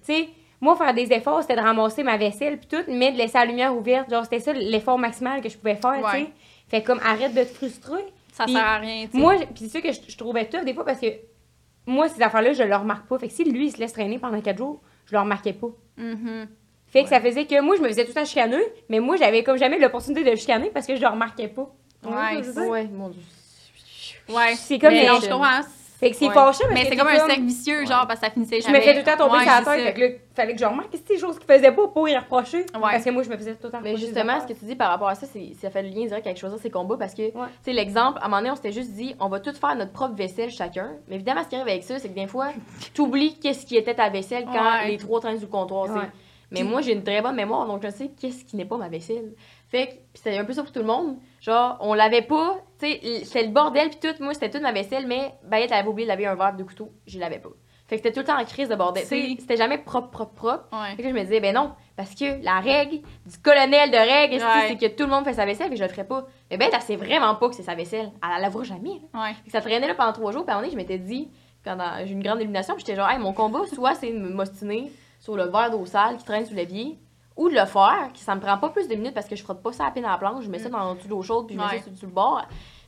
sais, 0.01 0.29
moi, 0.61 0.75
faire 0.77 0.93
des 0.93 1.11
efforts, 1.11 1.41
c'était 1.41 1.57
de 1.57 1.61
ramasser 1.61 2.03
ma 2.03 2.15
vaisselle, 2.17 2.57
puis 2.57 2.67
tout, 2.67 2.83
mais 2.89 3.11
de 3.11 3.17
laisser 3.17 3.38
la 3.38 3.45
lumière 3.45 3.75
ouverte. 3.75 4.09
Genre, 4.09 4.23
c'était 4.23 4.39
ça 4.39 4.53
l'effort 4.53 4.97
maximal 4.97 5.41
que 5.41 5.49
je 5.49 5.57
pouvais 5.57 5.75
faire, 5.75 5.95
tu 6.11 6.17
sais. 6.17 6.27
Fait 6.69 6.81
comme, 6.81 6.99
arrête 7.05 7.33
de 7.33 7.41
te 7.43 7.53
frustrer. 7.53 8.03
Ça 8.36 8.45
sert 8.47 8.63
à 8.65 8.77
rien. 8.77 9.07
Moi, 9.13 9.36
puis 9.53 9.65
c'est 9.69 9.69
ça 9.69 9.81
que 9.81 9.91
je, 9.93 9.99
je 10.11 10.17
trouvais 10.17 10.45
tough 10.49 10.63
des 10.65 10.73
fois 10.73 10.83
parce 10.86 10.99
que 10.99 11.07
moi, 11.86 12.09
ces 12.09 12.21
affaires-là, 12.21 12.53
je 12.53 12.63
le 12.63 12.75
remarque 12.75 13.07
pas. 13.07 13.17
Fait 13.19 13.27
que 13.27 13.33
si 13.33 13.43
lui, 13.43 13.67
il 13.67 13.71
se 13.71 13.77
laisse 13.77 13.93
traîner 13.93 14.17
pendant 14.19 14.41
quatre 14.41 14.57
jours, 14.57 14.81
je 15.05 15.13
le 15.13 15.19
remarquais 15.19 15.53
pas. 15.53 15.67
Mhm. 15.97 16.47
Fait 16.88 17.03
que 17.03 17.09
ça 17.09 17.19
faisait 17.21 17.45
que 17.45 17.59
moi, 17.61 17.75
je 17.75 17.81
me 17.81 17.88
faisais 17.88 18.03
tout 18.03 18.09
le 18.09 18.15
temps 18.15 18.25
chicaner, 18.25 18.61
mais 18.89 18.99
moi, 18.99 19.15
j'avais 19.17 19.43
comme 19.43 19.57
jamais 19.57 19.77
l'opportunité 19.79 20.23
de 20.23 20.29
le 20.31 20.36
chicaner 20.36 20.69
parce 20.73 20.86
que 20.88 20.95
je 20.95 21.01
le 21.01 21.07
remarquais 21.07 21.47
pas. 21.47 21.69
Dire? 22.41 22.53
Ouais, 22.69 22.88
mon 22.88 23.09
dieu. 23.09 23.21
Ouais. 24.29 24.55
C'est 24.55 24.79
comme 24.79 24.89
mais 24.91 25.01
les- 25.01 25.07
non, 25.07 25.15
je 25.15 25.27
comprends. 25.29 25.61
Fait 26.06 26.12
que 26.12 26.18
c'est 26.18 26.28
Ouais. 26.28 26.34
parce 26.34 26.62
Mais 26.72 26.86
c'est 26.86 26.95
comme 26.95 27.08
un 27.08 27.16
cercle 27.26 27.41
vicieux, 27.41 27.86
genre, 27.86 28.06
parce 28.08 28.20
que 28.20 28.26
ça 28.28 28.32
finissait 28.32 28.62
Je 28.62 28.66
jamais. 28.68 28.78
me 28.80 28.84
fais 28.84 28.93
tout 28.93 28.99
le 28.99 29.03
temps 29.06 29.18
tomber 29.18 29.38
Ouais, 29.39 29.43
sur 29.43 29.51
la 29.51 29.62
tête. 29.76 29.84
Fait 29.86 29.93
que 29.93 29.99
là, 30.01 30.08
fallait 30.36 30.53
que 30.53 30.60
je 30.60 30.66
remarque 30.66 30.91
que 30.91 30.97
c'était 30.97 31.16
des 31.16 31.20
choses 31.20 31.39
qu'il 31.39 31.47
faisait 31.47 31.72
pas 31.72 31.88
pour 31.88 32.08
y 32.10 32.16
reprocher. 32.18 32.60
Ouais. 32.60 32.66
Parce 32.82 33.03
que 33.03 33.10
moi, 33.10 33.24
je 33.24 33.30
me 33.30 33.38
faisais 33.38 33.53
tout 33.56 33.66
le 33.68 33.72
temps 33.72 33.80
Mais 33.82 33.97
justement, 33.97 34.39
ce 34.39 34.45
que 34.53 34.58
tu 34.58 34.66
dis 34.66 34.76
par 34.76 34.89
rapport 34.91 35.08
à 35.10 35.16
ça, 35.16 35.26
c'est 35.26 35.53
ça 35.60 35.70
fait 35.70 35.82
le 35.82 35.89
lien 35.89 36.06
direct 36.06 36.26
avec 36.28 36.38
choisir 36.38 36.60
ses 36.60 36.70
combats 36.70 36.97
parce 36.97 37.14
que, 37.14 37.24
Ouais. 37.24 37.32
tu 37.32 37.64
sais, 37.64 37.74
l'exemple, 37.74 38.20
à 38.22 38.26
un 38.26 38.28
moment 38.28 38.38
donné, 38.41 38.51
on 38.51 38.56
s'était 38.56 38.72
juste 38.72 38.91
dit, 38.91 39.16
on 39.20 39.30
va 39.30 39.39
tous 39.39 39.58
faire 39.58 39.76
notre 39.76 39.91
propre 39.93 40.16
vaisselle 40.16 40.51
chacun. 40.51 40.91
Mais 41.08 41.16
évidemment, 41.16 41.43
ce 41.43 41.49
qui 41.49 41.56
arrive 41.56 41.68
avec 41.70 41.84
ça, 41.84 41.97
c'est 41.99 42.10
que 42.10 42.16
des 42.16 42.28
fois, 42.28 42.49
t'oublies 42.93 43.38
qu'est-ce 43.39 43.66
qui 43.66 43.76
était 43.76 43.95
ta 43.95 44.10
vaisselle 44.10 44.45
quand 44.45 44.53
Ouais. 44.53 44.89
les 44.89 44.97
trois 44.97 45.20
traînent 45.20 45.38
sous 45.39 45.45
le 45.45 45.51
comptoir. 45.51 45.88
Mais 46.51 46.64
moi, 46.64 46.82
j'ai 46.82 46.93
une 46.93 47.03
très 47.03 47.22
bonne 47.22 47.36
mémoire, 47.36 47.66
donc 47.66 47.82
je 47.84 47.89
sais 47.89 48.12
qu'est-ce 48.20 48.45
qui 48.45 48.56
n'est 48.56 48.66
pas 48.66 48.78
ma 48.78 48.88
vaisselle. 48.88 49.34
Fait 49.68 49.88
que, 49.88 49.91
pis 49.93 50.22
c'est 50.24 50.38
un 50.38 50.45
peu 50.45 50.53
ça 50.53 50.62
pour 50.62 50.72
tout 50.72 50.80
le 50.80 50.86
monde. 50.86 51.18
Genre, 51.41 51.76
on 51.82 51.93
l'avait 51.95 52.22
pas, 52.22 52.58
c'était 52.80 53.43
le 53.43 53.49
bordel, 53.51 53.89
puis 53.89 53.99
tout. 53.99 54.23
Moi, 54.23 54.34
c'était 54.34 54.49
toute 54.49 54.61
ma 54.61 54.71
vaisselle, 54.71 55.07
mais 55.07 55.34
Bayette 55.43 55.71
avait 55.71 55.88
oublié 55.88 56.05
de 56.05 56.09
laver 56.09 56.26
un 56.28 56.36
verre 56.36 56.55
de 56.55 56.63
couteau, 56.63 56.91
je 57.07 57.19
l'avais 57.19 57.39
pas. 57.39 57.49
Fait 57.88 57.97
que 57.97 58.01
c'était 58.03 58.11
tout 58.13 58.21
le 58.21 58.26
temps 58.26 58.39
en 58.41 58.45
crise 58.45 58.67
de 58.67 58.76
bordel. 58.76 59.03
C'était 59.05 59.57
jamais 59.57 59.78
propre, 59.78 60.09
propre, 60.09 60.34
propre. 60.34 60.63
Ouais. 60.73 60.95
Fait 60.95 61.03
que 61.03 61.09
je 61.09 61.13
me 61.13 61.21
disais, 61.21 61.39
ben 61.39 61.53
non, 61.53 61.71
parce 61.95 62.15
que 62.15 62.43
la 62.43 62.59
règle 62.59 63.01
du 63.26 63.38
colonel 63.43 63.91
de 63.91 63.95
Ouais. 63.97 64.65
c'est 64.69 64.76
que 64.78 64.95
tout 64.95 65.03
le 65.03 65.11
monde 65.11 65.23
fait 65.23 65.34
sa 65.34 65.45
vaisselle, 65.45 65.71
et 65.71 65.76
je 65.76 65.84
le 65.84 65.89
ferais 65.89 66.03
pas. 66.03 66.26
Mais 66.49 66.57
ben, 66.57 66.69
elle 66.73 66.82
sait 66.82 66.95
vraiment 66.95 67.36
pas 67.36 67.47
que 67.49 67.53
c'est 67.55 67.61
sa 67.63 67.76
vaisselle. 67.76 68.11
Elle 68.23 68.30
la 68.30 68.39
lavera 68.39 68.63
jamais. 68.63 69.01
là. 69.13 69.21
Ouais. 69.21 69.34
Fait 69.36 69.45
que 69.45 69.51
ça 69.51 69.61
traînait 69.61 69.88
là 69.88 69.93
pendant 69.93 70.13
trois 70.13 70.32
jours, 70.32 70.45
puis 70.45 70.51
à 70.51 70.57
un 70.57 70.61
moment 70.61 70.71
donné, 70.71 70.71
je 70.71 70.78
m'étais 70.78 70.97
dit, 70.97 71.30
pendant 71.63 71.91
j'ai 72.03 72.09
eu 72.09 72.13
une 72.13 72.23
grande 72.23 72.39
illumination, 72.39 72.73
puis 72.73 72.84
j'étais 72.86 72.95
genre, 72.97 73.09
hey, 73.09 73.19
mon 73.19 73.34
combat, 73.34 73.61
soit 73.71 73.93
c'est 73.93 74.11
de 74.11 74.17
me 74.17 74.30
m'ostiner 74.30 74.91
sur 75.19 75.36
le 75.38 75.43
verre 75.45 75.69
d'eau 75.69 75.86
sale 75.86 76.17
qui 76.17 76.23
traîne 76.26 76.45
sous 76.45 76.53
l'évier, 76.55 76.97
ou 77.38 77.49
de 77.49 77.53
le 77.55 77.65
faire, 77.65 78.09
que 78.13 78.19
ça 78.19 78.33
me 78.36 78.39
prend 78.41 78.57
pas 78.57 78.69
plus 78.69 78.88
de 78.88 78.95
minutes 78.95 79.13
parce 79.13 79.27
que 79.27 79.36
je 79.36 79.43
frotte 79.43 79.61
pas 79.61 79.71
ça 79.73 79.86
à 79.88 79.91
peine 79.91 80.05
à 80.05 80.11
la 80.11 80.17
planche, 80.17 80.43
je 80.45 80.49
mets 80.49 80.59
ça 80.59 80.69
dans 80.69 80.89
le 80.91 80.95
dessous 80.95 81.07
de 81.07 81.11
l'eau 81.11 81.21
chaude, 81.21 81.47
puis 81.47 81.55
je 81.55 81.59
mets 81.61 81.67
Ouais. 81.67 81.79
ça 81.79 81.93
sur, 81.95 82.07
le 82.07 82.13
bord. 82.13 82.41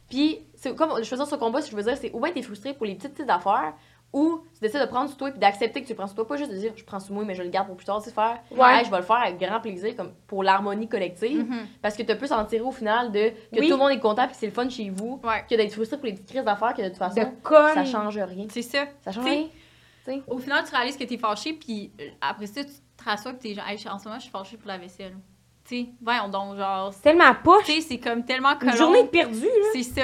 Puis, 0.09 0.39
c'est 0.55 0.73
comme 0.75 1.03
choisir 1.03 1.27
ce 1.27 1.35
combat, 1.35 1.61
si 1.61 1.69
je 1.71 1.75
veux 1.75 1.83
dire, 1.83 1.97
c'est 1.97 2.11
ou 2.13 2.21
bien 2.21 2.31
t'es 2.31 2.41
frustré 2.41 2.73
pour 2.73 2.85
les 2.85 2.95
petites, 2.95 3.13
petites 3.13 3.29
affaires, 3.29 3.73
ou 4.13 4.39
tu 4.53 4.61
décides 4.61 4.79
de 4.79 4.85
prendre 4.85 5.09
sur 5.09 5.17
toi 5.17 5.31
puis 5.31 5.37
d'accepter 5.39 5.81
que 5.81 5.87
tu 5.87 5.93
prends 5.93 6.07
sur 6.07 6.15
toi, 6.15 6.25
pas 6.25 6.37
juste 6.37 6.49
de 6.49 6.55
dire 6.57 6.71
je 6.77 6.83
prends 6.85 7.01
sur 7.01 7.13
moi 7.13 7.25
mais 7.25 7.35
je 7.35 7.43
le 7.43 7.49
garde 7.49 7.67
pour 7.67 7.75
plus 7.75 7.85
tard, 7.85 8.01
c'est 8.01 8.13
faire 8.15 8.39
Ouais. 8.51 8.77
Hey, 8.79 8.85
je 8.85 8.89
vais 8.89 8.95
le 8.97 9.03
faire 9.03 9.17
avec 9.17 9.37
grand 9.37 9.59
plaisir 9.59 9.93
comme 9.97 10.13
pour 10.27 10.43
l'harmonie 10.43 10.87
collective 10.87 11.43
Mhm. 11.45 11.67
parce 11.81 11.97
que 11.97 12.03
tu 12.03 12.15
peux 12.15 12.25
s'en 12.25 12.45
tirer 12.45 12.61
au 12.63 12.71
final 12.71 13.11
de 13.11 13.29
que 13.53 13.59
Oui. 13.59 13.67
tout 13.67 13.73
le 13.73 13.77
monde 13.79 13.91
est 13.91 13.99
content 13.99 14.25
puis 14.27 14.35
c'est 14.39 14.45
le 14.45 14.53
fun 14.53 14.69
chez 14.69 14.89
vous 14.89 15.19
Ouais. 15.25 15.43
que 15.49 15.55
d'être 15.55 15.73
frustré 15.73 15.97
pour 15.97 16.05
les 16.05 16.13
petites 16.13 16.29
crises 16.29 16.45
d'affaires 16.45 16.73
que 16.73 16.81
de 16.83 16.87
toute 16.87 16.97
façon 16.97 17.19
De 17.21 17.27
ça 17.73 17.83
change 17.83 18.17
rien. 18.17 18.45
C'est 18.49 18.61
ça. 18.61 18.85
Ça 19.01 19.11
change 19.11 19.25
T'sais, 19.25 19.49
rien. 20.07 20.21
Au 20.27 20.37
final, 20.37 20.63
tu 20.63 20.73
réalises 20.73 20.95
que 20.95 21.03
t'es 21.03 21.17
fâché, 21.17 21.51
puis 21.51 21.91
euh, 21.99 22.05
après 22.21 22.47
ça, 22.47 22.63
tu 22.63 22.71
te 22.97 23.03
rassois 23.03 23.33
que 23.33 23.41
t'es 23.41 23.53
genre, 23.53 23.67
hey, 23.67 23.77
en 23.89 23.97
ce 23.99 24.05
moment, 24.05 24.17
je 24.17 24.23
suis 24.23 24.31
fâchée 24.31 24.57
pour 24.57 24.67
la 24.67 24.77
vaisselle. 24.77 25.15
Tu 25.67 25.75
sais, 25.81 25.89
voyons 26.01 26.29
donc, 26.29 26.57
genre, 26.57 26.93
C'est 26.93 27.01
tellement 27.01 27.33
poche. 27.43 27.65
tu 27.65 27.73
sais, 27.73 27.81
c'est 27.81 27.97
comme 27.99 28.23
tellement 28.25 28.53
Une 28.53 28.57
collant. 28.59 28.75
journée 28.75 29.03
de 29.03 29.07
perdu, 29.09 29.41
là. 29.45 29.67
C'est 29.73 29.83
ça. 29.83 30.01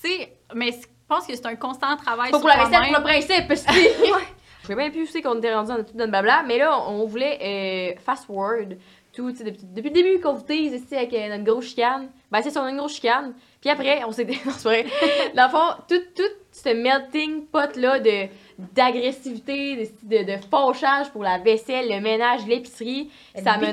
Tu 0.00 0.08
sais, 0.10 0.32
mais 0.54 0.72
je 0.72 0.86
pense 1.06 1.26
que 1.26 1.34
c'est 1.34 1.46
un 1.46 1.56
constant 1.56 1.96
travail 1.96 2.30
Pas 2.30 2.38
sur 2.38 2.40
pour 2.40 2.48
la 2.48 2.64
vaisselle, 2.64 2.88
pour 2.88 2.98
le 2.98 3.02
principe 3.04 3.48
parce 3.48 3.62
que 3.62 3.72
je 4.62 4.66
sais 4.66 4.74
bien 4.74 4.90
plus 4.90 5.02
où 5.02 5.06
c'est 5.06 5.20
qu'on 5.20 5.36
était 5.38 5.54
rendu 5.54 5.68
dans 5.68 5.76
tout 5.84 5.94
notre 5.94 6.10
blabla 6.10 6.42
mais 6.46 6.56
là 6.56 6.78
on 6.88 7.04
voulait 7.04 7.94
euh, 7.96 8.00
fast 8.00 8.24
forward 8.24 8.78
tout 9.14 9.30
depuis, 9.30 9.64
depuis 9.64 9.88
le 9.90 9.94
début 9.94 10.20
qu'on 10.20 10.32
vous 10.34 10.42
tease 10.42 10.72
ici 10.72 10.96
avec 10.96 11.12
euh, 11.12 11.28
notre 11.28 11.44
grosse 11.44 11.66
chicane 11.66 12.08
ben 12.30 12.40
c'est 12.42 12.56
on 12.58 12.62
a 12.64 12.70
une 12.70 12.78
grosse 12.78 12.94
chicane 12.94 13.34
puis 13.60 13.68
après 13.70 14.02
on 14.04 14.12
s'est 14.12 14.24
non 14.46 14.52
c'est 14.56 14.68
vrai 14.68 14.86
dans 15.36 15.44
le 15.44 15.50
fond 15.50 15.82
tout 15.88 16.02
tout 16.16 16.32
ce 16.50 16.68
melting 16.70 17.46
pot 17.46 17.76
là 17.76 17.98
de 18.00 18.28
d'agressivité 18.74 19.76
de, 20.02 20.16
de, 20.24 20.32
de 20.32 20.36
fâchage 20.50 21.10
pour 21.10 21.22
la 21.22 21.38
vaisselle 21.38 21.88
le 21.88 22.00
ménage 22.00 22.46
l'épicerie 22.46 23.10
ça 23.34 23.42
Ça 23.54 23.58
me 23.58 23.70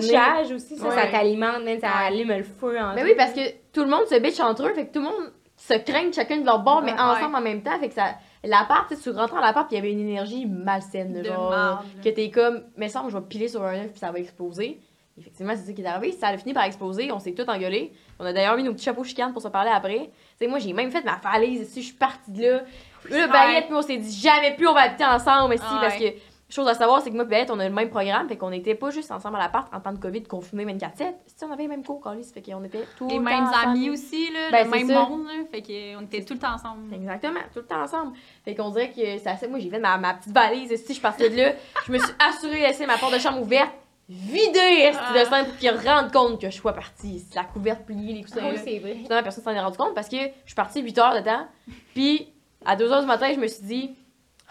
aussi, 0.56 0.76
ça, 0.78 0.88
Ouais. 0.88 0.96
ça 0.96 1.08
t'alimente, 1.08 1.64
ça 1.82 1.90
allume 2.08 2.30
le 2.30 2.44
feu 2.44 2.78
en 2.80 2.96
Ben 2.96 3.04
oui, 3.06 3.14
parce 3.18 3.34
que 3.34 3.42
tout 3.74 3.84
le 3.84 3.90
monde 3.90 4.06
se 4.08 4.20
bitch 4.20 4.40
entre 4.40 4.68
eux, 4.68 4.74
fait 4.74 4.88
que 4.88 4.94
tout 4.94 5.00
le 5.00 5.06
monde 5.06 5.32
se 5.58 5.74
craignent 5.74 6.14
chacun 6.14 6.38
de 6.38 6.46
leur 6.46 6.60
bord, 6.60 6.82
mais 6.82 6.94
Ouais. 6.94 7.00
ensemble 7.00 7.36
en 7.36 7.42
même 7.42 7.62
temps. 7.62 7.78
Fait 7.80 7.90
que 7.90 7.94
ça. 7.94 8.16
L'appart, 8.46 8.88
tu 8.88 8.96
sais, 8.96 9.02
tu 9.02 9.10
rentres 9.10 9.34
dans 9.36 9.42
l'appart, 9.42 9.68
puis 9.68 9.76
il 9.76 9.80
y 9.80 9.82
avait 9.82 9.92
une 9.92 10.00
énergie 10.08 10.46
malsaine. 10.46 11.12
De 11.12 11.24
genre, 11.26 11.84
que 12.02 12.08
t'es 12.10 12.30
comme, 12.32 12.64
mais 12.78 12.88
ça, 12.88 13.04
je 13.10 13.18
vais 13.18 13.24
piler 13.24 13.50
sur 13.50 13.62
un 13.64 13.76
œuf, 13.76 13.90
puis 13.92 14.00
ça 14.00 14.12
va 14.14 14.20
exploser. 14.20 14.80
Effectivement, 15.20 15.54
c'est 15.56 15.66
ça 15.68 15.74
qui 15.74 15.82
est 15.82 15.86
arrivé. 15.86 16.12
Ça 16.14 16.28
a 16.30 16.38
fini 16.38 16.54
par 16.54 16.64
exploser. 16.64 17.12
On 17.12 17.20
s'est 17.20 17.34
tout 17.34 17.48
engueulé. 17.50 17.92
On 18.20 18.26
a 18.26 18.34
d'ailleurs 18.34 18.56
mis 18.56 18.64
nos 18.64 18.74
petits 18.74 18.86
chapeaux 18.86 19.04
chicanes 19.04 19.34
pour 19.34 19.42
se 19.42 19.48
parler 19.50 19.72
après. 19.72 20.10
Tu 20.10 20.46
sais, 20.46 20.48
moi, 20.48 20.60
j'ai 20.60 20.74
même 20.74 20.92
fait 20.92 21.04
ma 21.04 21.18
valise 21.18 21.62
ici. 21.62 21.82
Je 21.82 21.88
suis 21.88 21.96
partie 21.96 22.32
de 22.32 22.42
là. 22.44 22.62
Là. 23.10 23.28
Bayette, 23.28 23.66
puis 23.68 23.76
on 23.76 23.82
s'est 23.82 23.98
dit 23.98 24.12
jamais 24.20 24.56
plus 24.56 24.68
on 24.68 24.74
va 24.74 24.82
habiter 24.82 25.06
ensemble 25.06 25.56
ici. 25.56 25.64
Ah 25.68 25.80
Parce 25.82 25.96
que, 25.98 26.06
chose 26.50 26.68
à 26.68 26.74
savoir, 26.74 27.02
c'est 27.02 27.10
que 27.12 27.16
moi, 27.16 27.24
et 27.24 27.28
Bayette, 27.28 27.50
on 27.52 27.60
a 27.60 27.68
le 27.70 27.74
même 27.74 27.90
programme. 27.90 28.28
Fait 28.28 28.36
qu'on 28.36 28.50
n'était 28.50 28.76
pas 28.76 28.90
juste 28.90 29.10
ensemble 29.12 29.38
à 29.38 29.40
l'appart 29.40 29.74
en 29.74 29.80
temps 29.80 29.94
de 29.94 30.00
COVID, 30.00 30.24
confinés 30.24 30.66
24-7. 30.66 31.14
Si 31.26 31.46
on 31.46 31.52
avait 31.52 31.64
les 31.64 31.68
mêmes 31.70 31.84
cours, 31.86 32.02
Carlis. 32.04 32.26
Fait 32.34 32.42
qu'on 32.42 32.64
était 32.66 32.86
tout 32.98 33.08
Les 33.08 33.16
le 33.18 33.22
mêmes 33.22 33.44
ensemble. 33.46 33.70
amis 33.70 33.90
aussi, 33.90 34.32
là, 34.34 34.52
Ben, 34.52 34.66
le 34.66 34.72
même 34.72 34.88
ça. 34.90 35.06
monde, 35.06 35.26
là. 35.28 35.34
Fait 35.52 35.62
qu'on 35.62 36.02
était 36.06 36.26
tout 36.26 36.34
le 36.34 36.40
temps 36.40 36.54
ensemble. 36.56 36.94
Exactement, 36.94 37.40
tout 37.54 37.60
le 37.60 37.66
temps 37.66 37.82
ensemble. 37.84 38.14
Fait 38.44 38.54
qu'on 38.56 38.70
dirait 38.72 38.90
que 38.90 39.18
c'est 39.18 39.28
assez. 39.28 39.48
Moi, 39.48 39.60
j'ai 39.60 39.70
fait 39.70 39.80
ma, 39.80 39.98
ma 39.98 40.16
petite 40.16 40.34
valise. 40.34 40.76
Si 40.76 40.88
je 40.88 40.94
suis 40.94 41.02
partie 41.02 41.30
de 41.30 41.36
là, 41.38 41.52
je 41.86 41.92
me 41.94 41.98
suis 42.00 42.14
assurée 42.20 42.62
de 42.62 42.68
laisser 42.68 42.86
ma 42.86 42.98
porte 42.98 43.14
de 43.14 43.20
chambre 43.20 43.42
ouverte, 43.42 43.72
vidée 44.10 44.60
esti, 44.60 45.00
de 45.14 45.20
Ah. 45.20 45.26
scène 45.26 45.46
pour 45.46 45.58
qu'ils 45.58 45.70
rendent 45.88 46.12
compte 46.12 46.42
que 46.42 46.50
je 46.50 46.56
sois 46.56 46.74
partie. 46.74 47.24
La 47.36 47.44
couverte 47.44 47.86
pliée, 47.86 48.14
les 48.14 48.22
coussins. 48.24 48.42
Oui, 48.50 48.56
là. 48.56 48.62
c'est 48.64 48.80
vrai. 48.80 48.96
Finalement, 48.96 49.24
personne 49.24 49.44
s'en 49.44 49.52
est 49.52 49.60
rendu 49.60 49.78
compte 49.78 49.94
parce 49.96 50.10
que 50.10 50.18
je 50.18 50.48
suis 50.48 50.56
partie 50.56 50.82
8 50.82 50.98
heures 50.98 51.16
de 51.16 51.22
temps. 51.24 51.48
Puis, 51.94 52.28
à 52.66 52.76
2 52.76 52.92
heures 52.92 53.02
du 53.02 53.08
matin, 53.08 53.32
je 53.34 53.40
me 53.40 53.48
suis 53.48 53.64
dit, 53.64 53.96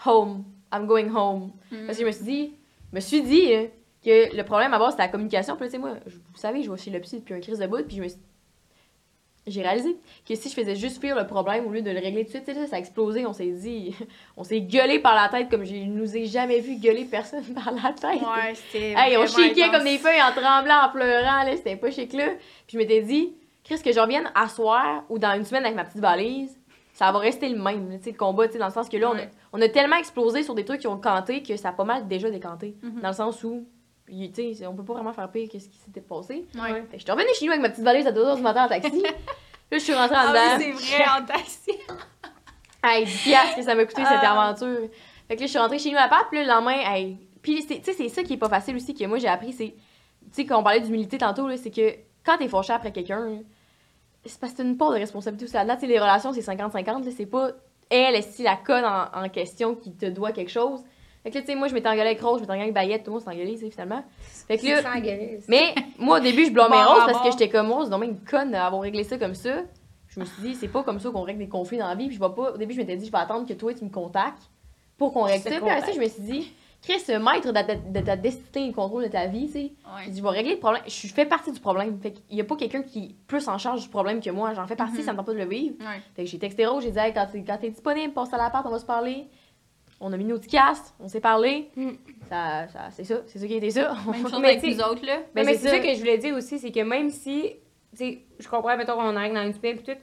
home. 0.05 0.43
I'm 0.73 0.85
going 0.85 1.09
home. 1.13 1.51
Mm. 1.71 1.85
Parce 1.87 1.97
que 1.97 2.03
je 2.03 2.07
me 2.07 2.11
suis 2.11 2.25
dit, 2.25 2.53
je 2.91 2.95
me 2.95 3.01
suis 3.01 3.21
dit 3.23 3.53
hein, 3.53 3.65
que 4.05 4.35
le 4.35 4.43
problème 4.43 4.73
à 4.73 4.79
base, 4.79 4.91
c'était 4.91 5.03
la 5.03 5.09
communication. 5.09 5.55
Puis 5.55 5.65
là, 5.65 5.67
tu 5.67 5.71
sais, 5.73 5.77
moi, 5.79 5.93
je- 6.05 6.15
vous 6.15 6.37
savez, 6.37 6.61
je 6.63 6.71
vais 6.71 6.77
chez 6.77 6.91
le 6.91 6.99
psy 7.01 7.17
depuis 7.19 7.33
un 7.33 7.39
crise 7.39 7.57
de 7.59 7.67
bout. 7.67 7.83
Puis 7.87 7.97
je 7.97 8.01
me 8.03 8.07
suis 8.07 8.19
j'ai 9.49 9.61
réalisé 9.61 9.97
que 10.27 10.35
si 10.35 10.49
je 10.49 10.53
faisais 10.53 10.75
juste 10.75 10.99
fuir 10.99 11.15
le 11.15 11.27
problème 11.27 11.65
au 11.67 11.71
lieu 11.71 11.81
de 11.81 11.91
le 11.91 11.99
régler 11.99 12.25
tout 12.25 12.37
de 12.37 12.43
suite, 12.43 12.67
ça 12.67 12.75
a 12.75 12.79
explosé. 12.79 13.25
On 13.25 13.33
s'est 13.33 13.51
dit, 13.51 13.95
on 14.37 14.43
s'est 14.43 14.61
gueulé 14.61 14.99
par 14.99 15.15
la 15.15 15.29
tête 15.29 15.49
comme 15.49 15.65
je 15.65 15.75
nous 15.75 16.15
ai 16.15 16.25
jamais 16.25 16.59
vu 16.59 16.75
gueuler 16.75 17.05
personne 17.05 17.43
par 17.53 17.73
la 17.73 17.93
tête. 17.93 18.21
Ouais, 18.21 18.53
c'était. 18.53 18.93
Hey, 18.97 19.17
on 19.17 19.25
chiquait 19.25 19.69
comme 19.69 19.83
des 19.83 19.97
feuilles 19.97 20.21
en 20.21 20.31
tremblant, 20.31 20.85
en 20.85 20.89
pleurant, 20.89 21.43
là, 21.43 21.55
c'était 21.55 21.75
pas 21.75 21.91
chic 21.91 22.13
là. 22.13 22.29
Puis 22.67 22.73
je 22.73 22.77
m'étais 22.77 23.01
dit, 23.01 23.33
Chris, 23.63 23.81
que 23.83 23.91
je 23.91 23.99
revienne 23.99 24.31
à 24.35 24.47
soir 24.47 25.03
ou 25.09 25.19
dans 25.19 25.35
une 25.35 25.45
semaine 25.45 25.63
avec 25.63 25.75
ma 25.75 25.83
petite 25.83 26.01
valise, 26.01 26.57
ça 26.93 27.11
va 27.11 27.19
rester 27.19 27.47
le 27.47 27.57
même, 27.61 27.97
tu 27.97 28.03
sais, 28.03 28.11
le 28.11 28.17
combat, 28.17 28.47
tu 28.47 28.53
sais, 28.53 28.59
dans 28.59 28.67
le 28.67 28.73
sens 28.73 28.89
que 28.89 28.97
là, 28.97 29.09
on, 29.09 29.17
a, 29.17 29.21
on 29.53 29.61
a 29.61 29.69
tellement 29.69 29.95
explosé 29.95 30.43
sur 30.43 30.53
des 30.53 30.65
trucs 30.65 30.81
qui 30.81 30.87
ont 30.87 30.97
canté 30.97 31.41
que 31.41 31.55
ça 31.55 31.69
a 31.69 31.71
pas 31.71 31.85
mal 31.85 32.07
déjà 32.07 32.29
décanté. 32.29 32.75
Mhm. 32.83 33.01
Dans 33.01 33.07
le 33.07 33.13
sens 33.13 33.43
où, 33.43 33.65
il- 34.11 34.31
tu 34.31 34.53
sais, 34.53 34.67
on 34.67 34.73
peut 34.75 34.83
pas 34.83 34.93
vraiment 34.93 35.13
faire 35.13 35.29
pire 35.31 35.49
que 35.49 35.59
ce 35.59 35.67
qui 35.67 35.77
s'était 35.77 36.01
passé. 36.01 36.45
Ouais. 36.55 36.73
Fait 36.89 36.97
que 36.97 36.97
je 36.97 37.03
suis 37.03 37.11
revenue 37.11 37.27
chez 37.37 37.45
nous 37.45 37.51
avec 37.51 37.61
ma 37.61 37.69
petite 37.69 37.83
valise 37.83 38.07
à 38.07 38.11
2h 38.11 38.35
du 38.37 38.41
matin 38.41 38.65
en 38.65 38.67
taxi. 38.67 39.01
là, 39.01 39.09
je 39.71 39.77
suis 39.79 39.93
rentrée 39.93 40.15
en 40.15 40.19
Ah 40.19 40.57
dedans. 40.57 40.65
oui, 40.65 40.73
c'est 40.79 40.95
vrai, 40.97 41.05
en 41.21 41.25
taxi. 41.25 41.71
Hey, 42.83 43.03
10 43.05 43.23
piastres 43.23 43.55
que 43.57 43.61
ça 43.61 43.75
m'a 43.75 43.83
coûté 43.85 44.03
cette 44.05 44.19
Ah. 44.23 44.31
aventure. 44.41 44.87
Fait 45.27 45.35
que 45.35 45.41
là, 45.41 45.45
je 45.47 45.49
suis 45.51 45.59
rentrée 45.59 45.79
chez 45.79 45.91
nous 45.91 45.97
à 45.97 46.07
part, 46.07 46.29
puis 46.29 46.39
le 46.39 46.45
lendemain, 46.45 46.77
hey. 46.93 47.17
Puis, 47.41 47.61
c'est- 47.63 47.79
tu 47.79 47.83
sais, 47.85 47.93
c'est 47.93 48.07
ça 48.09 48.23
qui 48.23 48.33
est 48.33 48.37
pas 48.37 48.47
facile 48.47 48.75
aussi, 48.77 48.93
que 48.93 49.03
moi, 49.05 49.17
j'ai 49.17 49.27
appris, 49.27 49.51
c'est. 49.51 49.73
Tu 49.73 49.75
sais, 50.31 50.45
quand 50.45 50.57
on 50.59 50.63
parlait 50.63 50.79
d'humilité 50.79 51.17
tantôt, 51.17 51.47
là, 51.47 51.57
c'est 51.57 51.71
que 51.71 51.93
quand 52.25 52.37
t'es 52.37 52.47
fâché 52.47 52.71
après 52.71 52.91
quelqu'un, 52.93 53.39
c'est 54.25 54.39
parce 54.39 54.53
que 54.53 54.57
t'as 54.59 54.63
une 54.63 54.77
part 54.77 54.91
de 54.91 54.95
responsabilité 54.95 55.43
aussi 55.45 55.53
là-dedans. 55.55 55.75
Tu 55.75 55.81
sais, 55.81 55.87
les 55.87 55.99
relations, 55.99 56.31
c'est 56.31 56.41
50-50, 56.41 57.03
là, 57.05 57.11
c'est 57.15 57.25
pas 57.25 57.51
elle, 57.89 58.15
est 58.15 58.21
si 58.21 58.43
la 58.43 58.55
conne 58.55 58.85
en, 58.85 59.07
en 59.25 59.27
question 59.29 59.75
qui 59.75 59.91
te 59.93 60.05
doit 60.05 60.31
quelque 60.31 60.51
chose? 60.51 60.81
Fait 61.23 61.31
que 61.31 61.35
là, 61.35 61.41
tu 61.41 61.47
sais, 61.47 61.55
moi, 61.55 61.67
je 61.67 61.73
m'étais 61.73 61.87
engueulée 61.89 62.01
avec 62.11 62.21
Rose, 62.21 62.37
je 62.37 62.41
m'étais 62.41 62.51
engueulée 62.51 62.63
avec 62.71 62.73
Bayette, 62.75 63.03
tout 63.03 63.09
le 63.11 63.13
monde 63.15 63.21
s'est 63.23 63.29
engueulé, 63.29 63.53
tu 63.55 63.59
sais, 63.65 63.69
finalement. 63.71 64.03
Fait 64.47 64.57
que 64.57 64.65
là, 64.65 64.81
mais 65.49 65.75
moi, 65.97 66.17
au 66.17 66.21
début, 66.21 66.45
je 66.45 66.51
blâmais 66.51 66.81
Rose 66.83 67.03
parce 67.05 67.21
que 67.25 67.31
j'étais 67.31 67.49
comme 67.49 67.71
Rose, 67.71 67.89
donc 67.89 68.03
une 68.03 68.19
conne 68.19 68.51
d'avoir 68.51 68.81
réglé 68.81 69.03
ça 69.03 69.17
comme 69.17 69.35
ça. 69.35 69.63
Je 70.07 70.19
me 70.19 70.25
suis 70.25 70.41
dit, 70.41 70.55
c'est 70.55 70.69
pas 70.69 70.81
comme 70.83 70.99
ça 70.99 71.09
qu'on 71.11 71.21
règle 71.21 71.39
des 71.39 71.47
conflits 71.49 71.77
dans 71.77 71.87
la 71.87 71.95
vie. 71.95 72.07
Puis 72.07 72.15
je 72.15 72.19
vais 72.19 72.33
pas. 72.35 72.53
Au 72.53 72.57
début, 72.57 72.73
je 72.73 72.79
m'étais 72.79 72.95
dit, 72.97 73.05
je 73.05 73.11
vais 73.11 73.17
attendre 73.19 73.45
que 73.47 73.53
toi, 73.53 73.73
tu 73.73 73.83
me 73.83 73.89
contactes 73.91 74.49
pour 74.97 75.13
qu'on 75.13 75.23
règle 75.23 75.43
ça. 75.43 75.49
Puis 75.49 75.57
après 75.59 75.69
ça, 75.69 75.75
contacte. 75.81 75.95
je 75.95 76.01
me 76.01 76.07
suis 76.07 76.21
dit, 76.23 76.53
Chris, 76.81 77.03
maître 77.19 77.47
de 77.47 77.51
ta, 77.51 77.75
de 77.75 77.99
ta 77.99 78.15
destinée 78.15 78.65
et 78.65 78.67
le 78.69 78.73
contrôle 78.73 79.03
de 79.03 79.09
ta 79.09 79.27
vie, 79.27 79.45
tu 79.47 79.51
sais. 79.53 79.59
Ouais. 79.85 80.11
Je 80.11 80.19
vais 80.23 80.29
régler 80.29 80.53
le 80.53 80.59
problème. 80.59 80.81
Je 80.87 81.07
fais 81.09 81.25
partie 81.25 81.51
du 81.51 81.59
problème. 81.59 81.99
Fait 82.01 82.13
qu'il 82.13 82.37
y 82.37 82.41
a 82.41 82.43
pas 82.43 82.55
quelqu'un 82.55 82.81
qui 82.81 82.99
est 83.05 83.15
plus 83.27 83.47
en 83.49 83.57
charge 83.59 83.81
du 83.83 83.89
problème 83.89 84.19
que 84.19 84.29
moi. 84.31 84.53
J'en 84.55 84.65
fais 84.65 84.75
partie, 84.77 84.97
Mhm. 84.99 85.03
ça 85.03 85.11
me 85.11 85.17
tente 85.17 85.25
pas 85.27 85.33
de 85.33 85.37
le 85.37 85.45
vivre. 85.45 85.75
Ouais. 85.79 86.01
Fait 86.15 86.23
que 86.23 86.29
j'ai 86.29 86.39
texté 86.39 86.65
Rose, 86.65 86.81
j'ai 86.83 86.91
dit, 86.91 86.97
hey, 86.99 87.13
quand 87.13 87.27
t'es 87.61 87.69
disponible, 87.69 88.13
passe 88.13 88.33
à 88.33 88.37
l'appart, 88.37 88.65
on 88.65 88.71
va 88.71 88.79
se 88.79 88.85
parler. 88.85 89.27
On 90.01 90.13
a 90.13 90.17
mis 90.17 90.23
nos 90.23 90.37
petits 90.39 90.49
castes, 90.55 90.93
on 90.99 91.07
s'est 91.07 91.19
parlé. 91.19 91.69
Mm. 91.75 91.89
Ça, 92.29 92.67
ça, 92.69 92.89
c'est 92.91 93.03
ça, 93.03 93.15
c'est 93.27 93.39
ça 93.39 93.47
qui 93.47 93.53
a 93.53 93.57
été 93.57 93.71
ça. 93.71 93.95
Même 94.11 94.21
chose 94.27 94.39
Mais 94.41 94.57
avec 94.57 94.63
nous 94.63 94.79
autres, 94.81 95.05
là. 95.05 95.17
Ben, 95.35 95.45
mais 95.45 95.53
c'est 95.53 95.59
c'est 95.59 95.67
ça 95.67 95.75
ça. 95.75 95.79
que 95.79 95.93
je 95.93 95.99
voulais 95.99 96.17
dire 96.17 96.35
aussi, 96.35 96.57
c'est 96.59 96.71
que 96.71 96.79
même 96.81 97.09
si, 97.09 97.55
tu 97.91 97.97
sais, 97.97 98.19
je 98.39 98.47
comprends, 98.47 98.77
mettons, 98.77 98.93
qu'on 98.95 99.15
arrive 99.15 99.33
dans 99.33 99.43
une 99.45 99.53
semaine 99.53 99.75
puis 99.77 99.93
tout, 99.93 99.99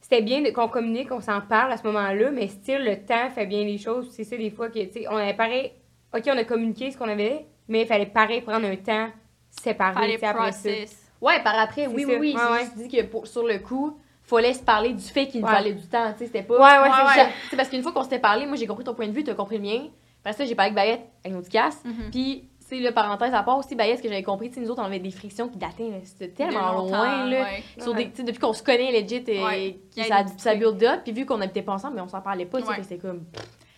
c'était 0.00 0.22
bien 0.22 0.42
qu'on 0.52 0.68
communique, 0.68 1.08
qu'on 1.08 1.20
s'en 1.20 1.40
parle 1.40 1.72
à 1.72 1.76
ce 1.76 1.82
moment-là, 1.86 2.30
mais 2.30 2.48
style, 2.48 2.84
le 2.84 2.96
temps 3.04 3.28
fait 3.34 3.46
bien 3.46 3.64
les 3.64 3.78
choses. 3.78 4.08
C'est 4.12 4.24
ça, 4.24 4.36
des 4.36 4.50
fois, 4.50 4.68
que, 4.70 4.78
tu 4.84 4.92
sais, 4.92 5.06
on 5.08 5.16
avait 5.16 5.34
pareil, 5.34 5.72
OK, 6.14 6.22
on 6.28 6.38
a 6.38 6.44
communiqué 6.44 6.90
ce 6.90 6.96
qu'on 6.96 7.08
avait, 7.08 7.44
mais 7.68 7.82
il 7.82 7.86
fallait 7.86 8.06
pareil 8.06 8.40
prendre 8.40 8.66
un 8.66 8.76
temps 8.76 9.08
séparé, 9.50 9.94
Fallait 9.94 10.18
tu 10.18 10.24
après 10.24 10.52
ça. 10.52 10.68
process. 10.68 11.02
Ouais, 11.20 11.42
par 11.42 11.58
après, 11.58 11.86
oui, 11.88 12.04
oui, 12.06 12.16
oui. 12.20 12.34
Ouais, 12.34 12.40
J'ai 12.58 12.64
juste 12.64 12.76
dit 12.76 12.96
que 12.96 13.02
pour, 13.04 13.26
sur 13.26 13.46
le 13.46 13.58
coup, 13.58 13.98
fallait 14.26 14.54
se 14.54 14.62
parler 14.62 14.92
du 14.92 15.04
fait 15.04 15.26
qu'il 15.28 15.40
nous 15.40 15.46
fallait 15.46 15.72
du 15.72 15.86
temps. 15.86 16.12
Tu 16.12 16.18
sais, 16.20 16.26
c'était 16.26 16.42
pas. 16.42 16.54
Ouais, 16.54 16.60
ouais, 16.60 16.90
Ouais, 16.90 17.12
c'est 17.14 17.20
ouais. 17.22 17.28
C'est 17.50 17.56
parce 17.56 17.68
qu'une 17.68 17.82
fois 17.82 17.92
qu'on 17.92 18.02
s'était 18.02 18.18
parlé, 18.18 18.46
moi 18.46 18.56
j'ai 18.56 18.66
compris 18.66 18.84
ton 18.84 18.94
point 18.94 19.06
de 19.06 19.12
vue, 19.12 19.24
t'as 19.24 19.34
compris 19.34 19.56
le 19.58 19.62
mien. 19.62 19.86
Après 20.24 20.32
ça, 20.32 20.44
j'ai 20.44 20.54
parlé 20.56 20.72
avec 20.72 20.74
Bayette, 20.74 21.06
avec 21.24 21.36
notre 21.36 21.48
casse. 21.48 21.84
Mhm. 21.84 22.10
Puis, 22.10 22.48
tu 22.60 22.66
sais, 22.66 22.80
le 22.80 22.90
parenthèse 22.90 23.32
à 23.32 23.44
part 23.44 23.58
aussi, 23.58 23.76
Bayette, 23.76 23.98
ce 23.98 24.02
que 24.02 24.08
j'avais 24.08 24.24
compris, 24.24 24.48
tu 24.48 24.56
sais, 24.56 24.60
nous 24.60 24.70
autres, 24.70 24.82
on 24.82 24.86
avait 24.86 24.98
des 24.98 25.12
frictions 25.12 25.48
qui 25.48 25.56
dataient, 25.56 26.00
c'était 26.04 26.28
tellement 26.30 26.72
loin, 26.82 27.24
là. 27.26 27.42
ouais. 27.44 27.62
Sur 27.80 27.94
des, 27.94 28.06
depuis 28.06 28.38
qu'on 28.40 28.52
se 28.52 28.62
connaît 28.64 28.90
legit, 29.00 29.22
et 29.28 29.40
Ouais. 29.42 29.78
A 29.98 30.02
ça, 30.04 30.24
ça 30.36 30.54
build 30.56 30.82
up. 30.82 31.02
Puis 31.04 31.12
vu 31.12 31.24
qu'on 31.26 31.40
habitait 31.40 31.62
pas 31.62 31.74
ensemble, 31.74 31.94
mais 31.94 32.00
on 32.02 32.08
s'en 32.08 32.20
parlait 32.20 32.46
pas, 32.46 32.60
tu 32.60 32.66
sais, 32.66 32.82
c'était 32.82 32.98
comme. 32.98 33.24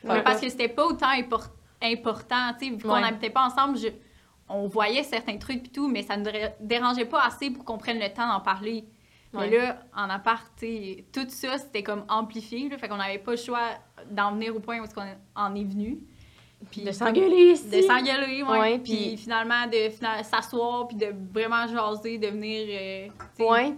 Ouais, 0.05 0.23
parce 0.23 0.41
que 0.41 0.49
c'était 0.49 0.69
pas 0.69 0.87
autant 0.87 1.09
impor- 1.13 1.51
important, 1.83 2.55
tu 2.59 2.67
sais, 2.67 2.73
vu 2.75 2.83
qu'on 2.83 2.95
Ouais. 2.95 3.01
n'habitait 3.03 3.31
pas 3.31 3.45
ensemble, 3.45 3.77
je- 3.79 3.89
on 4.49 4.67
voyait 4.67 5.03
certains 5.03 5.37
trucs 5.37 5.67
et 5.67 5.71
tout, 5.71 5.89
mais 5.89 6.03
ça 6.03 6.17
ne 6.17 6.25
dé- 6.25 6.49
dérangeait 6.61 7.05
pas 7.05 7.21
assez 7.27 7.51
pour 7.51 7.65
qu'on 7.67 7.77
prenne 7.77 7.99
le 7.99 8.09
temps 8.09 8.27
d'en 8.27 8.41
parler. 8.41 8.85
Ouais. 9.35 9.51
Mais 9.51 9.59
là, 9.59 9.79
en 9.95 10.09
sais, 10.57 11.05
tout 11.13 11.27
ça, 11.29 11.59
c'était 11.59 11.83
comme 11.83 12.05
amplifié, 12.09 12.69
là, 12.69 12.79
fait 12.79 12.89
qu'on 12.89 12.97
n'avait 12.97 13.19
pas 13.19 13.33
le 13.33 13.37
choix 13.37 13.61
d'en 14.11 14.33
venir 14.33 14.57
au 14.57 14.61
point 14.61 14.81
où 14.81 14.85
qu'on 14.95 15.03
en 15.37 15.55
est 15.55 15.65
venu. 15.65 15.99
Puis 16.73 16.81
De 16.83 16.91
s'engueuler 16.91 17.53
ici. 17.53 17.69
de 17.71 17.83
s'engueuler, 17.83 18.43
ouais. 18.43 18.59
Ouais, 18.59 18.79
puis 18.81 18.93
puis- 19.11 19.17
finalement 19.17 19.67
de 19.71 19.91
s'asseoir 20.25 20.89
puis 20.89 20.97
de 20.97 21.07
vraiment 21.33 21.69
jaser, 21.69 22.19
de 22.19 22.27
venir 22.27 22.67
euh, 22.69 23.09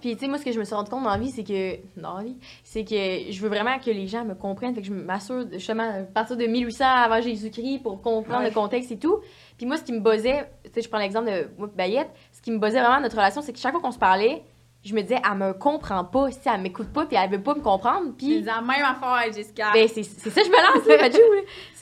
puis 0.01 0.14
tu 0.14 0.20
sais, 0.20 0.28
moi, 0.28 0.38
ce 0.38 0.44
que 0.46 0.53
je 0.53 0.59
me 0.59 0.64
suis 0.64 0.74
rendu 0.74 0.88
compte 0.88 1.03
dans 1.05 1.11
la 1.11 1.18
vie, 1.18 1.30
c'est 1.30 1.44
que. 1.44 1.76
Dans 2.01 2.16
la 2.16 2.24
vie, 2.24 2.36
c'est 2.64 2.82
que 2.84 3.30
je 3.30 3.38
veux 3.42 3.48
vraiment 3.51 3.78
que 3.78 3.90
les 3.90 4.07
gens 4.07 4.24
me 4.24 4.34
comprennent. 4.34 4.74
Fait 4.74 4.80
que 4.80 4.86
je 4.86 4.94
m'assure, 4.94 5.44
justement, 5.53 5.90
à 5.90 6.03
partir 6.05 6.38
de 6.38 6.46
1800 6.46 6.86
avant 6.86 7.20
Jésus-Christ 7.20 7.80
pour 7.82 8.01
comprendre 8.01 8.38
Ouais. 8.44 8.48
le 8.48 8.55
contexte 8.55 8.90
et 8.92 8.98
tout. 8.98 9.18
Puis 9.59 9.66
moi, 9.66 9.76
ce 9.76 9.82
qui 9.84 9.92
me 9.92 10.01
buzzait, 10.01 10.51
tu 10.64 10.70
sais, 10.72 10.80
je 10.82 10.88
prends 10.88 10.98
l'exemple 11.01 11.26
de 11.30 11.66
Bayette, 11.76 12.09
ce 12.32 12.40
qui 12.40 12.51
me 12.51 12.57
buzzait 12.59 12.80
vraiment 12.80 13.01
notre 13.03 13.16
relation, 13.16 13.42
c'est 13.42 13.53
que 13.53 13.59
chaque 13.59 13.72
fois 13.72 13.82
qu'on 13.82 13.92
se 13.92 13.98
parlait, 13.98 14.42
je 14.85 14.95
me 14.95 15.03
disais, 15.03 15.20
elle 15.24 15.37
me 15.39 15.53
comprend 15.53 16.05
pas, 16.05 16.31
si 16.31 16.41
elle 16.47 16.61
m'écoute 16.61 16.93
pas, 16.93 17.07
puis 17.07 17.16
elle 17.16 17.31
veut 17.31 17.43
pas 17.43 17.55
me 17.55 17.61
comprendre. 17.61 18.12
Puis. 18.16 18.41
la 18.43 18.61
même 18.61 18.83
affaire, 18.85 19.33
Jessica. 19.33 19.72
Ben, 19.72 19.87
c'est 19.89 20.03
c'est 20.03 20.31
ça, 20.31 20.41
je 20.43 20.49
me 20.49 20.57
lance, 20.78 20.87
là. 20.87 21.09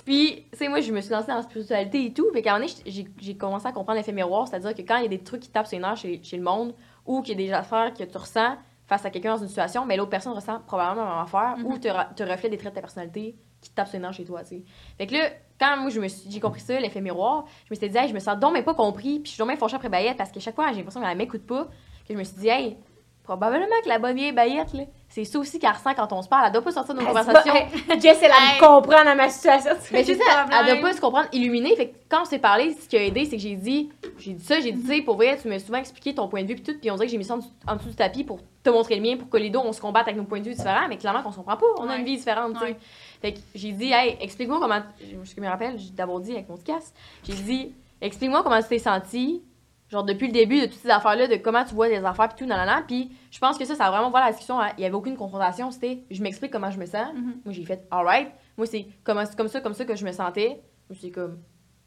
Puis, 0.05 0.47
tu 0.53 0.59
sais, 0.59 0.69
moi, 0.69 0.81
je 0.81 0.91
me 0.91 1.01
suis 1.03 1.11
lancée 1.11 1.27
dans 1.29 1.35
la 1.37 1.43
spiritualité 1.43 2.07
et 2.07 2.13
tout. 2.15 2.27
Fait 2.33 2.41
qu'à 2.41 2.55
un 2.55 2.59
moment 2.59 2.67
donné, 2.67 2.83
j'ai 2.87 3.07
j'ai 3.21 3.37
commencé 3.37 3.67
à 3.67 3.73
comprendre 3.73 3.99
l'effet 3.99 4.13
miroir, 4.13 4.49
c'est-à-dire 4.49 4.75
que 4.75 4.81
quand 4.83 4.97
il 4.97 5.03
y 5.03 5.07
a 5.07 5.09
des 5.09 5.23
trucs 5.23 5.43
qui 5.43 5.51
tapent 5.51 5.67
sur 5.67 5.77
les 5.77 5.83
nerfs 5.83 5.97
chez, 5.99 6.21
chez 6.23 6.37
le 6.39 6.43
monde, 6.43 6.75
ou 7.05 7.21
qu'il 7.23 7.39
y 7.39 7.45
a 7.45 7.47
des 7.47 7.53
affaires 7.53 7.93
que 7.93 8.05
tu 8.05 8.17
ressens 8.17 8.57
face 8.87 9.05
à 9.05 9.11
quelqu'un 9.11 9.35
dans 9.35 9.43
une 9.43 9.49
situation, 9.49 9.85
mais 9.85 9.97
l'autre 9.99 10.09
personne 10.11 10.33
ressent 10.33 10.61
probablement 10.67 11.05
la 11.05 11.11
même 11.17 11.25
affaire, 11.25 11.57
ou 11.63 11.73
Mhm. 11.73 11.81
te, 11.81 11.89
te 12.15 12.23
reflète 12.23 12.51
des 12.51 12.57
traits 12.57 12.73
de 12.73 12.77
ta 12.77 12.81
personnalité 12.81 13.37
qui 13.61 13.71
tapent 13.71 13.89
sur 13.89 13.99
les 13.99 14.03
nerfs 14.03 14.15
chez 14.15 14.25
toi, 14.25 14.41
tu 14.43 14.49
sais. 14.49 14.63
Fait 14.97 15.07
que 15.07 15.13
là, 15.15 15.29
quand 15.61 15.77
moi, 15.77 15.91
je 15.91 16.01
me 16.01 16.09
suis- 16.09 16.31
j'ai 16.31 16.41
compris 16.41 16.61
ça, 16.61 16.79
l'effet 16.81 17.03
miroir, 17.03 17.45
je 17.67 17.75
me 17.75 17.77
suis 17.79 17.91
dit, 17.91 17.99
hey, 17.99 18.09
je 18.09 18.15
me 18.15 18.19
sens 18.21 18.39
donc 18.39 18.55
mais 18.55 18.63
pas 18.63 18.73
compris, 18.75 19.19
puis 19.19 19.31
je 19.31 19.35
suis 19.35 19.45
donc 19.45 19.55
fâchée 19.59 19.77
après 19.77 19.91
Bayette, 19.91 20.17
parce 20.17 20.33
que 20.33 20.41
chaque 20.41 20.55
fois, 20.55 20.69
j'ai 20.71 20.77
l'impression 20.77 21.03
qu'elle 21.03 21.17
m'écoute 21.19 21.47
pas, 21.47 21.69
que 22.09 22.15
je 22.15 22.19
me 22.19 22.25
suis 22.25 22.37
dit, 22.37 22.49
hey, 22.49 22.77
probablement 23.23 23.67
que 23.85 23.89
la 23.89 23.99
bonne 23.99 24.17
vieille 24.17 24.33
Bayette, 24.33 24.73
là, 24.73 24.85
c'est 25.11 25.25
ça 25.25 25.39
aussi 25.39 25.59
qu'elle 25.59 25.71
ressent 25.73 25.93
quand 25.95 26.11
on 26.13 26.23
se 26.23 26.29
parle, 26.29 26.47
elle 26.47 26.53
doit 26.53 26.63
pas 26.63 26.71
sortir 26.73 26.95
de 26.95 27.01
nos 27.01 27.07
Elle 27.07 27.13
conversations. 27.15 27.55
hey, 27.55 27.67
Jess, 28.01 28.19
elle 28.23 28.31
a 28.31 28.35
Hey. 28.37 28.55
me 28.57 28.61
comprendre 28.61 29.05
dans 29.05 29.15
ma 29.17 29.29
situation. 29.29 29.73
Mais 29.93 30.03
c'est 30.05 30.15
ça, 30.15 30.47
elle 30.51 30.67
doit 30.81 30.89
pas 30.91 30.95
se 30.95 31.01
comprendre 31.01 31.29
illuminée. 31.33 31.77
Fait 31.77 31.89
que 31.89 31.97
quand 32.09 32.23
on 32.23 32.25
s'est 32.25 32.39
parlé, 32.39 32.75
ce 32.75 32.89
qui 32.89 32.97
a 32.97 33.03
aidé, 33.05 33.25
c'est 33.27 33.37
que 33.37 33.43
j'ai 33.43 33.55
dit, 33.57 33.91
j'ai 34.19 34.33
dit 34.33 34.45
ça, 34.45 34.61
j'ai 34.61 34.73
dit, 34.73 35.03
pour 35.03 35.17
vrai, 35.17 35.39
tu 35.41 35.49
m'as 35.49 35.59
souvent 35.59 35.79
expliqué 35.79 36.15
ton 36.15 36.27
point 36.29 36.43
de 36.43 36.49
vue 36.49 36.55
puis 36.55 36.63
tout, 36.65 36.79
puis 36.81 36.91
on 36.91 36.95
dirait 36.95 37.07
que 37.07 37.13
j'ai 37.13 37.19
mis 37.19 37.25
ça 37.25 37.35
en, 37.35 37.39
dessous- 37.39 37.51
en 37.67 37.77
dessous 37.77 37.89
du 37.91 37.97
tapis 37.97 38.25
pour 38.25 38.41
te 38.63 38.71
montrer 38.71 38.97
le 38.97 39.03
mien, 39.03 39.17
pour 39.19 39.29
que 39.29 39.37
les 39.37 39.51
deux, 39.51 39.59
on 39.59 39.73
se 39.73 39.81
combatte 39.81 40.05
avec 40.09 40.17
nos 40.17 40.25
points 40.25 40.41
de 40.41 40.45
vue 40.49 40.55
différents, 40.55 40.89
mais 40.89 40.97
clairement 40.97 41.23
qu'on 41.23 41.33
se 41.33 41.37
comprend 41.37 41.57
pas, 41.57 41.67
on 41.81 41.89
a 41.91 41.97
une 41.97 42.05
vie 42.07 42.17
différente, 42.17 42.55
tu 42.55 42.67
sais. 42.67 42.77
Fait 43.21 43.33
que 43.33 43.39
j'ai 43.55 43.73
dit, 43.73 43.93
hey, 43.93 44.17
explique-moi 44.21 44.59
comment, 44.61 44.81
je 45.01 45.41
me 45.41 45.49
rappelle, 45.49 45.79
j'ai 45.79 45.91
d'abord 45.91 46.21
dit 46.21 46.33
avec 46.33 46.49
mon 46.49 46.57
casse, 46.57 46.95
j'ai 47.25 47.35
dit, 47.35 47.73
explique-moi 48.01 48.43
comment 48.43 48.61
tu 48.63 48.69
t'es 48.69 48.79
senti, 48.79 49.43
genre 49.91 50.05
depuis 50.05 50.27
le 50.27 50.33
début 50.33 50.61
de 50.61 50.67
toutes 50.67 50.75
ces 50.81 50.91
affaires-là, 50.91 51.27
de 51.29 51.37
comment 51.37 51.65
tu 51.65 51.75
vois 51.75 51.89
les 51.89 52.05
affaires 52.05 52.29
puis 52.29 52.39
tout, 52.39 52.47
nanana, 52.47 52.83
puis 52.87 53.11
je 53.31 53.39
pense 53.39 53.57
que 53.59 53.65
ça, 53.65 53.75
ça 53.75 53.87
a 53.87 53.91
vraiment 53.91 54.09
ouvert 54.09 54.21
la 54.23 54.31
discussion, 54.31 54.61
hein. 54.61 54.71
il 54.77 54.83
y 54.83 54.85
avait 54.87 54.95
aucune 54.95 55.17
confrontation, 55.17 55.71
c'était, 55.71 56.03
je 56.11 56.23
m'explique 56.23 56.51
comment 56.53 56.71
je 56.71 56.79
me 56.79 56.87
sens, 56.87 57.09
Mhm. 57.15 57.41
moi, 57.45 57.53
j'ai 57.55 57.65
fait 57.65 57.87
alright. 57.91 58.29
Moi, 58.57 58.67
c'est 58.67 58.87
comme, 59.05 59.25
c'est 59.25 59.37
comme 59.37 59.49
ça, 59.49 59.61
comme 59.61 59.75
ça 59.75 59.85
que 59.85 59.95
je 59.97 60.05
me 60.05 60.13
sentais. 60.13 60.61
Suis 60.91 61.09
dit 61.09 61.13
comme, 61.13 61.39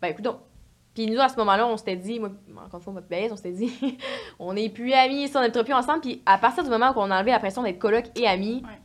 ben 0.02 0.10
écoute 0.10 0.24
donc. 0.26 0.38
Puis 0.94 1.06
nous, 1.08 1.20
à 1.22 1.30
ce 1.30 1.38
moment-là, 1.38 1.66
on 1.68 1.78
s'était 1.78 1.96
dit, 1.96 2.20
moi, 2.20 2.32
encore 2.66 2.80
une 2.80 2.84
fois, 2.84 2.94
ma 2.94 3.02
baisse, 3.02 3.32
on 3.32 3.36
s'était 3.38 3.52
dit, 3.52 3.98
on 4.40 4.54
n'est 4.54 4.70
plus 4.70 4.92
amis, 4.94 5.28
ça, 5.28 5.40
on 5.40 5.44
n'est 5.44 5.50
plus 5.64 5.74
ensemble. 5.74 6.02
Puis 6.02 6.22
à 6.26 6.38
partir 6.38 6.64
du 6.64 6.70
moment 6.70 6.90
où 6.92 7.00
on 7.00 7.10
a 7.12 7.16
enlevé 7.18 7.32
la 7.32 7.40
pression 7.40 7.64
d'être 7.64 7.80
coloc 7.80 8.06
et 8.16 8.28
amis, 8.28 8.62
Ouais. 8.66 8.80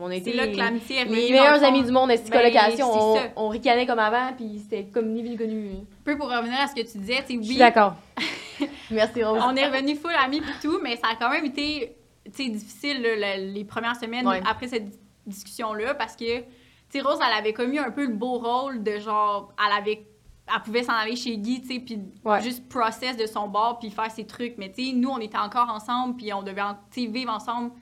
On 0.00 0.08
C'est 0.08 0.16
été 0.18 0.32
là 0.32 0.46
que 0.48 0.56
l'amitié 0.56 1.00
est 1.00 1.04
les 1.04 1.30
meilleurs 1.32 1.62
amis 1.62 1.82
du 1.84 1.92
monde, 1.92 2.10
est 2.10 2.30
Ben, 2.30 2.38
colocation. 2.38 3.14
c'est 3.14 3.32
On, 3.36 3.44
on 3.46 3.48
ricanait 3.48 3.86
comme 3.86 3.98
avant, 3.98 4.32
puis 4.36 4.58
c'était 4.58 4.84
comme 4.84 5.12
ni 5.12 5.22
vu 5.22 5.36
connu. 5.36 5.70
Peu 6.04 6.16
pour 6.16 6.30
revenir 6.30 6.58
à 6.60 6.66
ce 6.66 6.74
que 6.74 6.80
tu 6.80 6.98
disais, 6.98 7.22
tu 7.26 7.34
sais, 7.34 7.38
Je 7.38 7.42
suis 7.42 7.52
oui, 7.52 7.58
d'accord. 7.58 7.94
Merci 8.90 9.22
Rose. 9.22 9.40
on 9.44 9.54
est 9.56 9.66
revenu 9.66 9.94
full 9.96 10.12
amis 10.24 10.40
pis 10.40 10.52
tout, 10.62 10.78
mais 10.82 10.96
ça 10.96 11.08
a 11.12 11.16
quand 11.16 11.30
même 11.30 11.44
été, 11.44 11.94
difficile 12.26 13.02
là, 13.02 13.36
les 13.36 13.64
premières 13.64 13.96
semaines 13.96 14.26
Ouais. 14.26 14.40
après 14.48 14.68
cette 14.68 14.88
dis- 14.88 14.98
discussion-là 15.26 15.94
parce 15.94 16.16
que, 16.16 16.38
tu 16.40 16.44
sais, 16.90 17.00
Rose, 17.00 17.18
elle 17.24 17.38
avait 17.38 17.52
commis 17.52 17.78
un 17.78 17.90
peu 17.90 18.06
le 18.06 18.14
beau 18.14 18.38
rôle 18.38 18.82
de 18.82 18.98
genre, 18.98 19.52
elle 19.58 19.76
avait, 19.78 20.06
elle 20.52 20.62
pouvait 20.62 20.82
s'en 20.84 20.94
aller 20.94 21.16
chez 21.16 21.36
Guy, 21.36 21.60
tu 21.62 21.68
sais, 21.74 21.80
puis 21.80 21.98
Ouais. 22.24 22.40
juste 22.42 22.68
process 22.68 23.16
de 23.16 23.26
son 23.26 23.48
bord 23.48 23.78
puis 23.78 23.90
faire 23.90 24.10
ses 24.10 24.26
trucs, 24.26 24.54
mais 24.58 24.70
tu 24.72 24.84
sais, 24.86 24.92
nous, 24.94 25.10
on 25.10 25.18
était 25.18 25.38
encore 25.38 25.68
ensemble 25.68 26.16
puis 26.16 26.32
on 26.32 26.42
devait, 26.42 26.62
tu 26.92 27.06
vivre 27.08 27.32
ensemble 27.32 27.72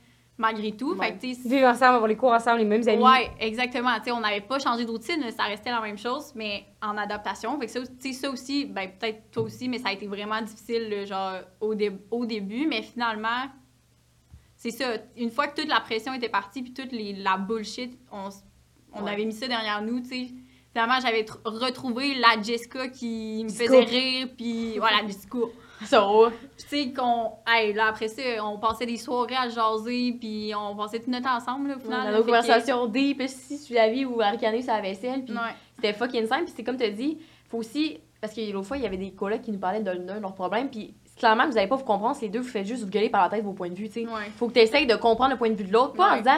malgré 0.40 0.72
tout, 0.72 0.94
Ouais. 0.94 1.16
fait 1.20 1.34
que, 1.34 1.48
Vivre 1.48 1.68
ensemble, 1.68 1.94
avoir 1.96 2.06
les 2.08 2.16
cours 2.16 2.32
ensemble, 2.32 2.58
les 2.58 2.64
mêmes 2.64 2.88
amis. 2.88 3.02
Ouais, 3.02 3.30
exactement. 3.38 3.94
Tu 3.98 4.04
sais, 4.06 4.10
on 4.12 4.20
n'avait 4.20 4.40
pas 4.40 4.58
changé 4.58 4.84
de 4.84 4.90
routine, 4.90 5.22
ça 5.36 5.44
restait 5.44 5.70
la 5.70 5.80
même 5.80 5.98
chose, 5.98 6.32
mais 6.34 6.64
en 6.82 6.96
adaptation. 6.96 7.58
Fait 7.60 7.66
que 7.66 7.72
ça, 7.72 7.80
ça 8.12 8.30
aussi, 8.30 8.64
ben, 8.64 8.90
peut-être 8.98 9.30
toi 9.30 9.42
aussi, 9.44 9.68
mais 9.68 9.78
ça 9.78 9.90
a 9.90 9.92
été 9.92 10.06
vraiment 10.06 10.40
difficile, 10.42 11.04
genre, 11.06 11.34
au, 11.60 11.74
dé- 11.74 11.92
au 12.10 12.26
début. 12.26 12.66
Mais 12.66 12.82
finalement, 12.82 13.46
c'est 14.56 14.70
ça. 14.70 14.86
Une 15.16 15.30
fois 15.30 15.46
que 15.48 15.60
toute 15.60 15.70
la 15.70 15.80
pression 15.80 16.12
était 16.14 16.28
partie, 16.28 16.62
puis 16.62 16.72
toute 16.72 16.92
les, 16.92 17.12
la 17.12 17.36
bullshit, 17.36 17.98
on, 18.12 18.28
on 18.94 19.04
Ouais. 19.04 19.12
avait 19.12 19.24
mis 19.24 19.32
ça 19.32 19.46
derrière 19.46 19.82
nous, 19.82 20.00
tu 20.00 20.06
sais. 20.08 20.26
Finalement, 20.72 21.00
j'avais 21.02 21.22
tr- 21.22 21.38
retrouvé 21.44 22.14
la 22.14 22.40
Jessica 22.40 22.88
qui 22.88 23.42
me 23.44 23.48
faisait 23.48 23.80
rire, 23.80 24.28
puis 24.36 24.78
voilà, 24.78 25.00
du 25.00 25.08
discours. 25.08 25.50
Puis 25.80 26.36
tu 26.58 26.66
sais, 26.68 26.92
qu'on. 26.92 27.32
Hey, 27.46 27.72
là, 27.72 27.86
après 27.88 28.08
ça, 28.08 28.22
on 28.44 28.58
passait 28.58 28.86
des 28.86 28.96
soirées 28.96 29.36
à 29.36 29.48
jaser, 29.48 30.16
puis 30.20 30.52
on 30.54 30.76
passait 30.76 31.00
tout 31.00 31.10
notre 31.10 31.24
temps 31.24 31.36
ensemble, 31.36 31.68
là, 31.68 31.74
au 31.76 31.88
Dans 31.88 31.98
nos 31.98 32.04
Fait 32.16 32.20
que- 32.20 32.26
conversations 32.26 32.86
deep, 32.86 33.22
si 33.26 33.58
sur 33.58 33.74
la 33.76 33.88
vie 33.88 34.04
ou 34.04 34.20
à 34.20 34.28
ricaner 34.30 34.62
sur 34.62 34.72
la 34.72 34.80
vaisselle, 34.80 35.24
puis 35.24 35.34
Ouais. 35.34 35.54
c'était 35.76 35.92
fucking 35.92 36.26
simple. 36.26 36.44
Puis 36.44 36.52
c'est 36.56 36.64
comme 36.64 36.76
tu 36.76 36.84
as 36.84 36.90
dit, 36.90 37.18
faut 37.48 37.58
aussi. 37.58 37.98
Parce 38.20 38.34
que 38.34 38.52
l'autre 38.52 38.66
fois, 38.68 38.76
il 38.76 38.82
y 38.82 38.86
avait 38.86 38.98
des 38.98 39.12
collègues 39.12 39.40
qui 39.40 39.50
nous 39.50 39.58
parlaient 39.58 39.80
d'un 39.80 39.94
de 39.96 40.20
leurs 40.20 40.34
problèmes, 40.34 40.68
puis 40.68 40.92
clairement, 41.16 41.46
vous 41.46 41.54
n'allez 41.54 41.68
pas 41.68 41.76
vous 41.76 41.84
comprendre, 41.84 42.14
c'est 42.14 42.26
les 42.26 42.30
deux, 42.30 42.40
vous 42.40 42.48
faites 42.48 42.66
juste 42.66 42.82
vous 42.84 42.90
gueuler 42.90 43.08
par 43.08 43.22
la 43.22 43.30
tête 43.30 43.42
vos 43.44 43.54
points 43.54 43.70
de 43.70 43.74
vue, 43.74 43.88
tu 43.88 44.02
sais. 44.02 44.06
Ouais. 44.06 44.30
Faut 44.36 44.48
que 44.48 44.52
tu 44.52 44.58
essayes 44.60 44.86
de 44.86 44.94
comprendre 44.96 45.30
le 45.30 45.38
point 45.38 45.48
de 45.48 45.54
vue 45.54 45.64
de 45.64 45.72
l'autre, 45.72 45.94
pas 45.94 46.12
en 46.14 46.18
disant, 46.18 46.36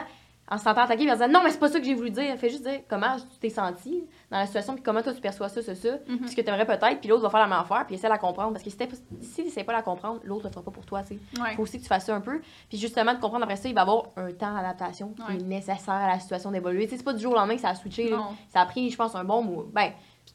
en 0.52 0.58
se 0.58 0.64
sentant 0.64 0.82
attaqué, 0.82 1.08
en 1.10 1.14
disant 1.14 1.28
non, 1.28 1.40
mais 1.42 1.50
c'est 1.50 1.58
pas 1.58 1.68
ça 1.70 1.78
que 1.78 1.84
j'ai 1.84 1.94
voulu 1.94 2.10
dire. 2.10 2.36
Fais 2.36 2.50
juste 2.50 2.62
dire 2.64 2.80
comment 2.88 3.16
tu 3.16 3.38
t'es 3.40 3.48
senti 3.48 4.04
dans 4.30 4.38
la 4.38 4.46
situation, 4.46 4.74
puis 4.74 4.82
comment 4.82 5.00
toi 5.02 5.14
tu 5.14 5.20
perçois 5.20 5.48
ça, 5.48 5.62
ça, 5.62 5.74
ça, 5.74 5.88
Mhm. 6.08 6.18
puis 6.18 6.28
ce 6.30 6.36
que 6.36 6.40
tu 6.42 6.48
aimerais 6.48 6.66
peut-être, 6.66 7.00
puis 7.00 7.08
l'autre 7.08 7.22
va 7.22 7.30
faire 7.30 7.40
la 7.40 7.46
même 7.46 7.58
affaire, 7.58 7.86
puis 7.86 7.94
essaie 7.94 8.06
de 8.08 8.12
la 8.12 8.18
comprendre. 8.18 8.52
Parce 8.52 8.62
que 8.64 8.70
si 8.70 9.44
tu 9.44 9.50
sais 9.50 9.64
pas 9.64 9.72
la 9.72 9.82
comprendre, 9.82 10.20
l'autre 10.24 10.44
le 10.46 10.50
fera 10.50 10.62
pas 10.62 10.70
pour 10.70 10.84
toi. 10.84 11.00
Ouais. 11.10 11.54
faut 11.56 11.62
aussi 11.62 11.78
que 11.78 11.82
tu 11.82 11.88
fasses 11.88 12.06
ça 12.06 12.14
un 12.14 12.20
peu. 12.20 12.40
Puis 12.68 12.78
justement, 12.78 13.14
de 13.14 13.18
comprendre 13.20 13.44
après 13.44 13.56
ça, 13.56 13.68
il 13.68 13.74
va 13.74 13.80
y 13.80 13.82
avoir 13.82 14.04
un 14.16 14.30
temps 14.32 14.54
d'adaptation 14.54 15.14
qui 15.14 15.22
Ouais. 15.22 15.34
est 15.40 15.42
nécessaire 15.44 15.94
à 15.94 16.08
la 16.08 16.20
situation 16.20 16.50
d'évoluer. 16.50 16.86
C'est 16.86 17.02
pas 17.02 17.12
du 17.14 17.22
jour 17.22 17.32
au 17.32 17.36
lendemain 17.36 17.54
que 17.56 17.60
ça 17.62 17.70
a 17.70 17.74
switché. 17.74 18.10
là. 18.10 18.20
Ça 18.48 18.60
a 18.60 18.66
pris, 18.66 18.90
je 18.90 18.96
pense, 18.96 19.14
un 19.14 19.24
bon 19.24 19.42
mois. 19.42 19.64
Ben, 19.72 19.90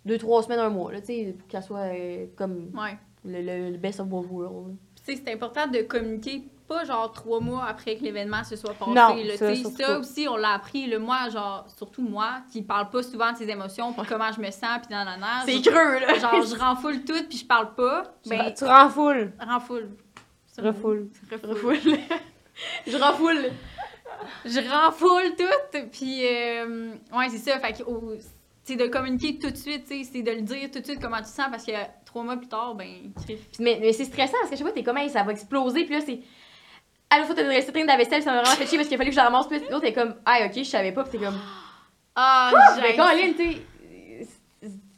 deux, 0.06 0.18
trois 0.18 0.42
semaines, 0.44 0.60
un 0.60 0.70
mois, 0.70 0.92
là, 0.92 1.00
tu 1.00 1.08
sais, 1.08 1.36
pour 1.38 1.48
qu'elle 1.48 1.64
soit 1.64 1.80
euh, 1.94 2.26
comme 2.36 2.72
Ouais. 2.76 2.98
le, 3.26 3.42
le- 3.42 3.72
le 3.72 3.78
best 3.78 4.00
of 4.00 4.08
both 4.08 4.26
worlds. 4.30 4.76
C'est 5.04 5.32
important 5.32 5.68
de 5.68 5.82
communiquer 5.84 6.44
pas 6.68 6.84
genre 6.86 7.12
trois 7.12 7.40
mois 7.40 7.66
après 7.66 7.96
que 7.98 8.04
l'événement 8.04 8.44
se 8.44 8.56
soit 8.56 8.74
passé. 8.74 8.92
Non, 8.92 9.16
là, 9.16 9.38
ça, 9.38 9.50
tu 9.50 9.56
sais, 9.56 9.62
surtout 9.62 9.78
ça 9.78 9.88
pas. 9.88 10.00
aussi, 10.00 10.28
on 10.30 10.36
l'a 10.36 10.52
appris. 10.54 10.88
Le 10.88 11.00
moi, 11.00 11.30
genre, 11.30 11.66
surtout 11.78 12.02
moi, 12.02 12.42
qui 12.52 12.62
parle 12.62 12.90
pas 12.90 13.02
souvent 13.04 13.32
de 13.32 13.38
ses 13.38 13.50
émotions, 13.50 13.94
puis 13.94 14.06
comment 14.08 14.32
je 14.32 14.40
me 14.42 14.52
sens, 14.52 14.80
puis 14.86 14.90
dans 14.92 15.04
la 15.06 15.18
C'est 15.46 15.64
je- 15.64 15.70
creux, 15.70 16.00
là! 16.00 16.14
Genre, 16.20 16.42
je 16.44 16.56
renfoule 16.60 17.04
tout, 17.06 17.24
puis 17.30 17.38
je 17.40 17.46
parle 17.46 17.74
pas. 17.76 18.04
Tu, 18.24 18.30
Ben, 18.30 18.54
tu 18.54 18.66
renfoules. 18.66 19.34
renfoule. 19.40 19.90
C'est 20.48 20.62
Refoule. 20.62 21.10
je 22.88 22.98
refoule. 22.98 23.52
Je 24.46 24.60
renfoule 24.70 25.36
tout, 25.38 25.80
puis 25.92 26.26
euh, 26.26 26.92
ouais, 27.16 27.30
c'est 27.30 27.38
ça. 27.38 27.60
Fait 27.60 27.74
que, 27.74 27.84
au- 27.84 28.14
c'est 28.64 28.76
de 28.76 28.88
communiquer 28.88 29.38
tout 29.40 29.50
de 29.52 29.56
suite, 29.56 29.86
c'est 29.88 30.22
de 30.24 30.32
le 30.32 30.42
dire 30.42 30.70
tout 30.72 30.80
de 30.80 30.84
suite 30.86 31.00
comment 31.02 31.20
tu 31.20 31.26
sens, 31.30 31.46
parce 31.52 31.64
que 31.66 31.72
trois 32.06 32.24
mois 32.24 32.36
plus 32.38 32.48
tard, 32.48 32.76
ben, 32.76 32.88
mais 33.60 33.78
mais 33.80 33.94
c'est 33.94 34.06
stressant 34.06 34.34
parce 34.42 34.50
que 34.50 34.56
je 34.56 34.58
sais 34.58 34.64
pas, 34.64 34.72
t'es 34.72 34.84
comme, 34.84 34.98
hey, 34.98 35.10
ça 35.10 35.24
va 35.24 35.32
exploser, 35.32 35.86
puis 35.86 35.96
là, 35.96 36.02
c'est. 36.06 36.20
À 37.10 37.20
la 37.20 37.24
fois, 37.26 37.36
t'as 37.36 37.44
réception 37.48 37.84
de 37.84 37.88
la 37.88 37.98
vaisselle, 37.98 38.22
ça 38.22 38.32
m'a 38.34 38.42
vraiment 38.42 38.56
fait 38.58 38.66
chier 38.68 38.78
parce 38.78 38.90
qu'il 38.90 38.98
fallu 38.98 39.10
que 39.10 39.14
je 39.16 39.18
la 39.18 39.26
ramasse, 39.26 39.48
puis 39.48 39.60
l'autre, 39.72 39.82
t'es 39.82 39.94
comme, 39.94 40.16
ah, 40.26 40.40
ok, 40.46 40.54
je 40.58 40.64
savais 40.64 40.92
pas, 40.92 41.04
puis 41.04 41.18
t'es 41.18 41.26
comme, 41.26 41.40
Ah, 42.16 42.52
mais 42.82 42.90
j'ai- 42.92 42.96
Colin, 42.98 43.34
tu 43.38 43.52
sais. 43.54 43.62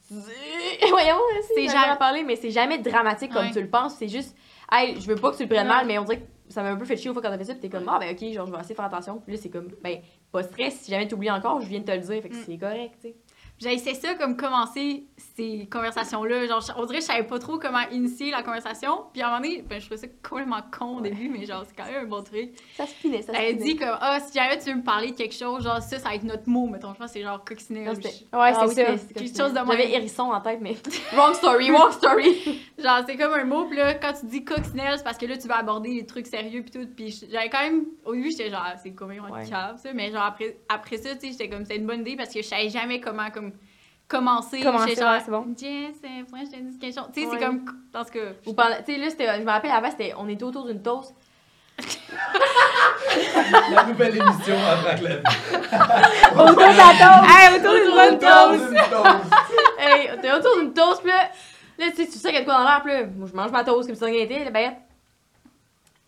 Voyons, 0.89 1.18
C'est 1.55 1.68
jamais- 1.68 1.95
parler, 1.97 2.24
mais 2.24 2.36
c'est 2.36 2.49
jamais 2.49 2.80
dramatique 2.80 3.32
comme 3.32 3.51
tu 3.51 3.62
le 3.62 3.70
penses. 3.70 3.95
C'est 3.95 4.07
juste, 4.07 4.36
hey, 4.72 4.99
je 4.99 5.05
veux 5.07 5.16
pas 5.16 5.32
que 5.32 5.38
tu 5.38 5.43
le 5.43 5.49
prennes 5.49 5.68
mal, 5.68 5.86
mais 5.86 5.99
on 5.99 6.03
dirait 6.03 6.22
que 6.22 6.26
ça 6.53 6.64
m'a 6.64 6.70
un 6.70 6.76
peu 6.78 6.86
fait 6.86 6.97
chier 6.97 7.12
au 7.12 7.14
fois 7.14 7.22
quand 7.22 7.30
t'as 7.30 7.38
fait 7.38 7.43
ça, 7.43 7.53
pis 7.53 7.60
t'es 7.62 7.70
comme, 7.70 7.88
ah, 7.88 7.99
ben 7.99 8.12
ok, 8.16 8.34
genre, 8.34 8.47
je 8.47 8.51
vais 8.51 8.57
essayer 8.60 8.74
de 8.74 8.80
faire 8.80 8.86
attention. 8.86 9.20
Puis 9.24 9.36
là, 9.36 9.39
c'est 9.41 9.49
comme, 9.49 9.68
ben, 9.84 9.99
pas 10.32 10.41
de 10.41 10.47
stress, 10.47 10.80
si 10.82 10.89
jamais 10.91 11.07
t'oublies 11.07 11.30
encore, 11.30 11.62
je 11.62 11.68
viens 11.68 11.80
de 11.80 11.86
te 11.86 11.91
le 11.91 11.99
dire, 11.99 12.22
fait 12.24 12.30
que 12.30 12.36
Mm. 12.36 12.43
c'est 12.45 12.57
correct, 12.57 12.93
tu 13.01 13.10
sais. 13.10 13.16
Essayé 13.66 13.93
ça 13.95 14.16
comme 14.16 14.38
commencer 14.38 15.05
ces 15.36 15.68
conversations-là. 15.72 16.47
Genre, 16.47 16.64
on 16.78 16.86
dirait 16.86 16.99
que 16.99 17.03
je 17.03 17.07
savais 17.07 17.24
pas 17.28 17.39
trop 17.39 17.57
comment 17.60 17.82
initier 17.91 18.32
la 18.32 18.41
conversation. 18.41 19.03
Puis 19.12 19.22
à 19.22 19.28
un 19.28 19.30
moment 19.32 19.41
donné, 19.41 19.62
ben, 19.68 19.80
je 19.80 19.86
trouvais 19.86 19.99
ça 19.99 20.07
complètement 20.28 20.62
con 20.78 20.97
au 20.97 21.01
début, 21.01 21.28
mais 21.30 21.45
genre, 21.45 21.64
c'est 21.68 21.76
quand 21.76 21.89
même 21.91 22.05
un 22.05 22.07
bon 22.07 22.24
truc. 22.24 22.51
Ça 22.76 22.86
se 22.88 22.93
finit, 22.93 23.22
ça 23.22 23.34
se 23.34 23.38
Elle 23.39 23.57
dit 23.57 23.76
comme, 23.76 23.97
ah, 23.99 24.20
si 24.22 24.34
jamais 24.34 24.57
tu 24.60 24.70
veux 24.70 24.78
me 24.78 24.84
parler 24.84 25.12
de 25.12 25.16
quelque 25.18 25.36
chose, 25.36 25.64
genre, 25.64 25.82
ça, 25.82 25.99
ça 25.99 26.10
va 26.10 26.16
être 26.16 26.24
notre 26.24 26.47
mot, 26.47 26.68
mettons. 26.68 26.93
Je 26.93 26.97
pense 26.99 27.07
que 27.07 27.14
c'est 27.20 27.22
genre 27.24 27.43
coccinelle. 27.43 27.89
Ouais, 27.89 28.01
Ah 28.34 28.53
c'est 28.53 28.68
oui, 28.68 28.76
ça. 28.76 29.14
Quelque 29.14 29.38
chose 29.38 29.53
de 29.53 29.60
J'avais 29.68 29.91
hérisson 29.91 30.24
en 30.24 30.39
tête, 30.41 30.60
mais. 30.62 30.76
wrong 31.14 31.34
story, 31.34 31.70
wrong 31.72 31.91
story! 31.91 32.62
Genre, 32.80 33.01
c'est 33.05 33.18
comme 33.18 33.34
un 33.34 33.43
mot, 33.43 33.66
puis 33.66 33.76
là, 33.76 33.93
quand 33.95 34.14
tu 34.18 34.26
dis 34.28 34.45
coccinelle, 34.45 34.93
c'est 34.97 35.03
parce 35.03 35.18
que 35.18 35.26
là, 35.26 35.38
tu 35.38 35.49
vas 35.49 35.57
aborder 35.57 35.95
des 35.95 36.05
trucs 36.05 36.28
sérieux, 36.28 36.62
puis 36.64 36.72
tout. 36.72 36.88
Puis 36.95 37.26
j'avais 37.30 37.49
quand 37.49 37.60
même, 37.60 37.84
au 38.05 38.14
début, 38.16 38.32
j'étais 38.32 38.49
genre, 38.49 38.64
Ah, 38.66 38.76
c'est 38.82 38.91
complètement 38.95 39.30
Ouais. 39.32 39.45
cave, 39.49 39.78
ça. 39.84 39.91
Mais 39.93 40.12
genre, 40.12 40.24
après, 40.24 40.60
après 40.70 40.95
ça, 40.97 41.14
tu 41.16 41.28
sais, 41.28 41.32
j'étais 41.34 41.49
comme, 41.49 41.66
c'est 41.66 41.76
une 41.76 41.86
bonne 41.86 41.99
idée 42.01 42.16
parce 42.16 42.34
que 42.34 42.41
je 42.41 42.47
savais 42.47 42.70
jamais 42.70 43.01
comment, 43.01 43.30
comme, 43.32 43.49
commencer. 44.10 44.60
Commencer, 44.62 44.95
genre, 44.95 45.14
ouais, 45.14 45.22
c'est 45.24 45.32
bon. 45.32 45.45
Jess, 45.57 46.01
que 46.01 46.07
je 46.45 46.51
te 46.51 46.57
dise 46.62 46.80
quelque 46.80 46.95
chose. 46.95 47.10
Tu 47.14 47.22
sais, 47.22 47.28
Ouais. 47.28 47.38
c'est 47.39 47.45
comme, 47.45 47.66
dans 47.93 48.03
ce 48.03 48.12
cas. 48.12 48.20
Ou 48.45 48.53
pendant, 48.53 48.76
tu 48.86 48.91
sais, 48.93 48.97
là, 48.99 49.10
c'était, 49.10 49.28
je 49.38 49.41
me 49.43 49.49
rappelle 49.51 49.72
avant, 49.72 49.89
c'était, 49.91 50.14
on 50.18 50.28
était 50.28 50.43
autour 50.43 50.66
d'une 50.66 50.82
toast. 50.82 51.14
La 53.72 53.84
nouvelle 53.86 54.18
émission 54.18 54.55
que 54.55 55.05
la 55.05 55.22
Autour 56.43 56.55
de 56.55 56.78
la 56.78 56.91
toast. 56.99 57.30
Hey, 57.30 57.55
autour 57.57 57.74
d'une 57.74 57.91
bonne 57.95 58.20
toast. 58.20 58.74
Hey, 59.80 60.20
t'es 60.22 60.32
autour 60.34 60.57
d'une 60.60 60.74
toast, 60.74 61.01
pis 61.03 61.07
là, 61.07 61.30
là, 61.78 61.86
tu 61.91 61.95
sais, 61.95 62.05
tu 62.07 62.18
sais 62.18 62.30
qu'il 62.30 62.34
y 62.34 62.38
a 62.38 62.41
de 62.41 62.45
quoi 62.45 62.55
dans 62.55 62.64
l'air, 62.66 62.82
pis 62.84 62.89
là, 62.89 63.03
moi, 63.16 63.28
je 63.32 63.36
mange 63.36 63.51
ma 63.51 63.64
toast 63.64 63.88
comme 63.88 63.95
si 63.95 63.99
ça 63.99 64.05
rien 64.07 64.24
été, 64.26 64.43
la 64.43 64.51
bête. 64.51 64.74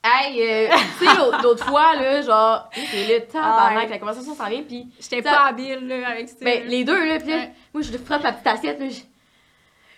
Hey, 0.04 0.41
euh, 0.41 0.68
tu 0.99 1.06
sais, 1.06 1.12
l'autre 1.43 1.64
fois, 1.66 1.95
là, 1.95 2.22
genre, 2.22 2.70
c'est 2.74 3.08
le 3.08 3.20
temps, 3.26 3.39
Ah, 3.41 3.74
ouais. 3.76 3.88
la 3.88 3.99
conversation 3.99 4.34
s'en 4.34 4.47
vient, 4.49 4.64
pis 4.64 4.88
J'étais 4.99 5.22
pas 5.22 5.45
habile, 5.45 5.88
là, 5.88 6.10
avec 6.10 6.28
ça. 6.30 6.36
ben, 6.41 6.64
les 6.68 6.84
deux, 6.84 7.06
là, 7.06 7.18
Ouais. 7.18 7.52
moi, 7.73 7.84
je 7.84 7.95
frappe 7.99 8.23
ma 8.23 8.32
petite 8.34 8.48
assiette, 8.48 8.80
là, 8.80 8.86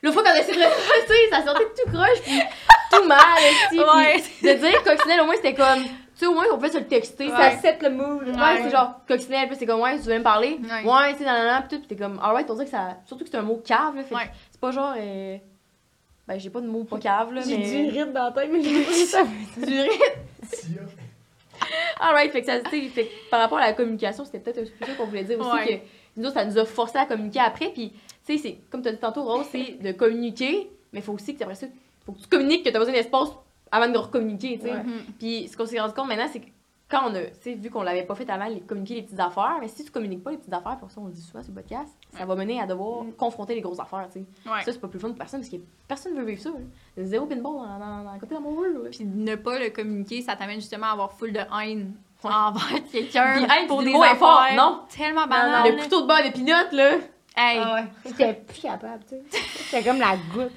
L'autre 0.02 0.16
fois 0.16 0.24
qu'on 0.24 0.36
a 0.38 0.40
essayé 0.40 0.58
de 0.58 0.64
tu 0.64 1.08
sais, 1.08 1.30
ça 1.32 1.46
sortait 1.46 1.64
tout 1.64 1.90
croche, 1.90 2.22
pis 2.26 2.42
tout 2.92 3.06
mal, 3.06 3.20
aussi, 3.72 3.80
Ouais. 3.80 4.54
de 4.54 4.60
dire 4.60 4.84
coccinelle, 4.84 5.22
au 5.22 5.26
moins, 5.26 5.36
c'était 5.38 5.54
comme, 5.54 5.82
tu 5.84 5.90
sais, 6.16 6.26
au 6.26 6.34
moins, 6.34 6.44
on 6.52 6.56
pouvait 6.56 6.72
se 6.72 6.80
le 6.80 6.88
texter, 6.88 7.28
Ouais. 7.32 7.38
ça 7.38 7.52
set 7.62 7.82
le 7.82 7.90
mood. 7.92 8.28
Ouais, 8.28 8.34
Ouais. 8.36 8.62
c'est 8.64 8.72
genre 8.72 8.96
coccinelle, 9.08 9.48
puis 9.48 9.56
c'est 9.58 9.66
comme 9.66 9.80
ouais, 9.80 9.98
tu 9.98 10.04
veux 10.10 10.18
me 10.18 10.24
parler? 10.24 10.60
Ouais. 10.62 11.12
Tu 11.14 11.20
sais, 11.20 11.24
nanana, 11.24 11.62
pis 11.62 11.76
tout, 11.78 11.82
pis 11.82 11.88
t'es 11.88 11.96
comme, 11.96 12.20
alright, 12.22 12.46
on 12.50 12.54
dirait 12.56 12.66
que 12.66 12.72
ça. 12.72 12.98
Surtout 13.06 13.24
que 13.24 13.30
c'est 13.32 13.38
un 13.38 13.42
mot 13.44 13.62
cave, 13.66 13.96
là. 13.96 14.04
Fait 14.04 14.10
que 14.10 14.16
Ouais. 14.16 14.30
c'est 14.52 14.60
pas 14.60 14.72
genre. 14.72 14.94
euh, 14.98 15.38
Ben, 16.28 16.40
j'ai 16.40 16.50
pas 16.50 16.62
de 16.62 16.68
mot 16.68 16.84
pas 16.86 17.00
cave, 17.00 17.34
là, 17.34 17.42
J'ai 17.46 17.58
mais. 17.58 17.68
du 17.92 18.00
rythme 18.00 18.14
dans 18.14 18.24
la 18.26 18.32
tête, 18.32 18.50
mais 18.52 18.62
j'ai 18.64 18.84
pas 18.84 18.92
ça. 18.94 19.24
Du 19.58 19.80
rythme. 19.82 20.04
Alright, 22.00 22.32
fait 22.32 22.42
que 22.42 22.48
ça, 22.48 22.60
fait 22.70 22.90
que 22.90 23.30
par 23.30 23.40
rapport 23.40 23.58
à 23.58 23.68
la 23.68 23.74
communication, 23.74 24.26
c'était 24.26 24.40
peut-être 24.40 24.60
un 24.60 24.64
peu 24.80 24.86
ça 24.86 24.94
qu'on 24.96 25.06
voulait 25.06 25.24
dire 25.24 25.40
aussi, 25.40 25.50
Ouais. 25.50 25.80
que 25.80 26.20
nous 26.22 26.26
autres, 26.28 26.36
ça 26.36 26.46
nous 26.46 26.58
a 26.58 26.66
forcé 26.66 26.98
à 26.98 27.06
communiquer 27.06 27.40
après, 27.40 27.70
puis 27.70 27.92
tu 28.26 28.38
sais, 28.38 28.38
c'est, 28.38 28.58
comme 28.70 28.82
tu 28.82 28.90
as 28.90 28.92
dit 28.94 29.00
tantôt, 29.00 29.24
Rose, 29.24 29.46
c'est 29.52 29.82
de 29.82 29.92
communiquer, 29.92 30.70
mais 30.92 31.02
faut 31.02 31.14
aussi 31.14 31.36
que 31.36 31.44
après 31.44 31.56
ça, 31.56 31.68
faut 32.06 32.12
que 32.14 32.20
tu 32.22 32.28
communiques 32.28 32.64
que 32.64 32.70
tu 32.70 32.76
as 32.76 32.80
besoin 32.80 32.94
d'espace 32.94 33.30
avant 33.72 33.90
de 33.90 33.98
recommuniquer, 33.98 34.60
tu 34.60 34.68
sais. 34.68 34.74
Puis 35.20 35.48
ce 35.48 35.58
qu'on 35.58 35.66
s'est 35.66 35.80
rendu 35.80 35.94
compte 35.94 36.08
maintenant, 36.08 36.28
c'est 36.32 36.40
que 36.40 36.48
quand 36.94 37.10
on 37.10 37.16
a, 37.16 37.56
vu 37.56 37.70
qu'on 37.72 37.82
l'avait 37.82 38.04
pas 38.04 38.14
fait 38.14 38.30
avant, 38.30 38.46
les, 38.46 38.62
communiquer 38.62 38.96
les 38.96 39.02
petites 39.02 39.20
affaires, 39.20 39.58
mais 39.60 39.68
si 39.68 39.84
tu 39.84 39.92
communiques 39.92 40.24
pas 40.24 40.30
les 40.30 40.38
petites 40.38 40.54
affaires, 40.54 40.78
pour 40.78 40.92
ça 40.92 41.02
on 41.02 41.08
le 41.08 41.12
dit 41.12 41.22
souvent 41.22 41.42
sur 41.42 41.52
le 41.52 41.62
podcast, 41.62 41.92
ça 42.16 42.26
va 42.26 42.36
mener 42.36 42.62
à 42.62 42.68
devoir 42.68 43.06
confronter 43.18 43.56
les 43.56 43.62
grosses 43.62 43.80
affaires, 43.80 44.08
tu 44.14 44.20
sais. 44.20 44.26
Ouais. 44.46 44.62
Ça, 44.64 44.72
c'est 44.72 44.80
pas 44.80 44.88
plus 44.88 45.00
fun 45.00 45.08
pour 45.10 45.18
personne 45.18 45.40
parce 45.40 45.50
que 45.50 45.58
personne 45.88 46.16
veut 46.16 46.24
vivre 46.24 46.42
ça. 46.42 46.50
là. 46.50 47.04
Zéro 47.04 47.26
pinball 47.26 47.68
dans, 47.68 47.80
dans, 47.80 48.04
dans, 48.04 48.20
côté 48.20 48.36
amoureux. 48.36 48.90
Puis 48.92 49.06
ne 49.06 49.36
pas 49.36 49.58
le 49.58 49.72
communiquer, 49.72 50.22
ça 50.22 50.36
t'amène 50.36 50.60
justement 50.60 50.88
à 50.88 50.92
avoir 50.92 51.14
full 51.14 51.34
de 51.34 51.42
haine 51.60 51.94
envers 52.24 52.84
quelqu'un 52.92 53.46
pour 53.68 53.84
des 53.84 53.92
le 53.92 54.02
affaires 54.02 54.56
non? 54.56 54.82
tellement 54.96 55.28
banales. 55.28 55.76
Le 55.76 55.82
couteau 55.82 56.02
de 56.02 56.08
beurre 56.08 56.24
de 56.26 56.32
pinot, 56.32 56.54
là. 56.72 56.92
Hey, 57.36 57.60
Ah 57.60 57.76
ouais. 57.76 57.84
J'étais 58.06 58.34
plus 58.34 58.62
capable, 58.62 59.04
tu 59.10 59.16
sais. 59.16 59.42
J'étais 59.72 59.90
comme 59.90 60.00
la 60.00 60.16
goutte. 60.34 60.52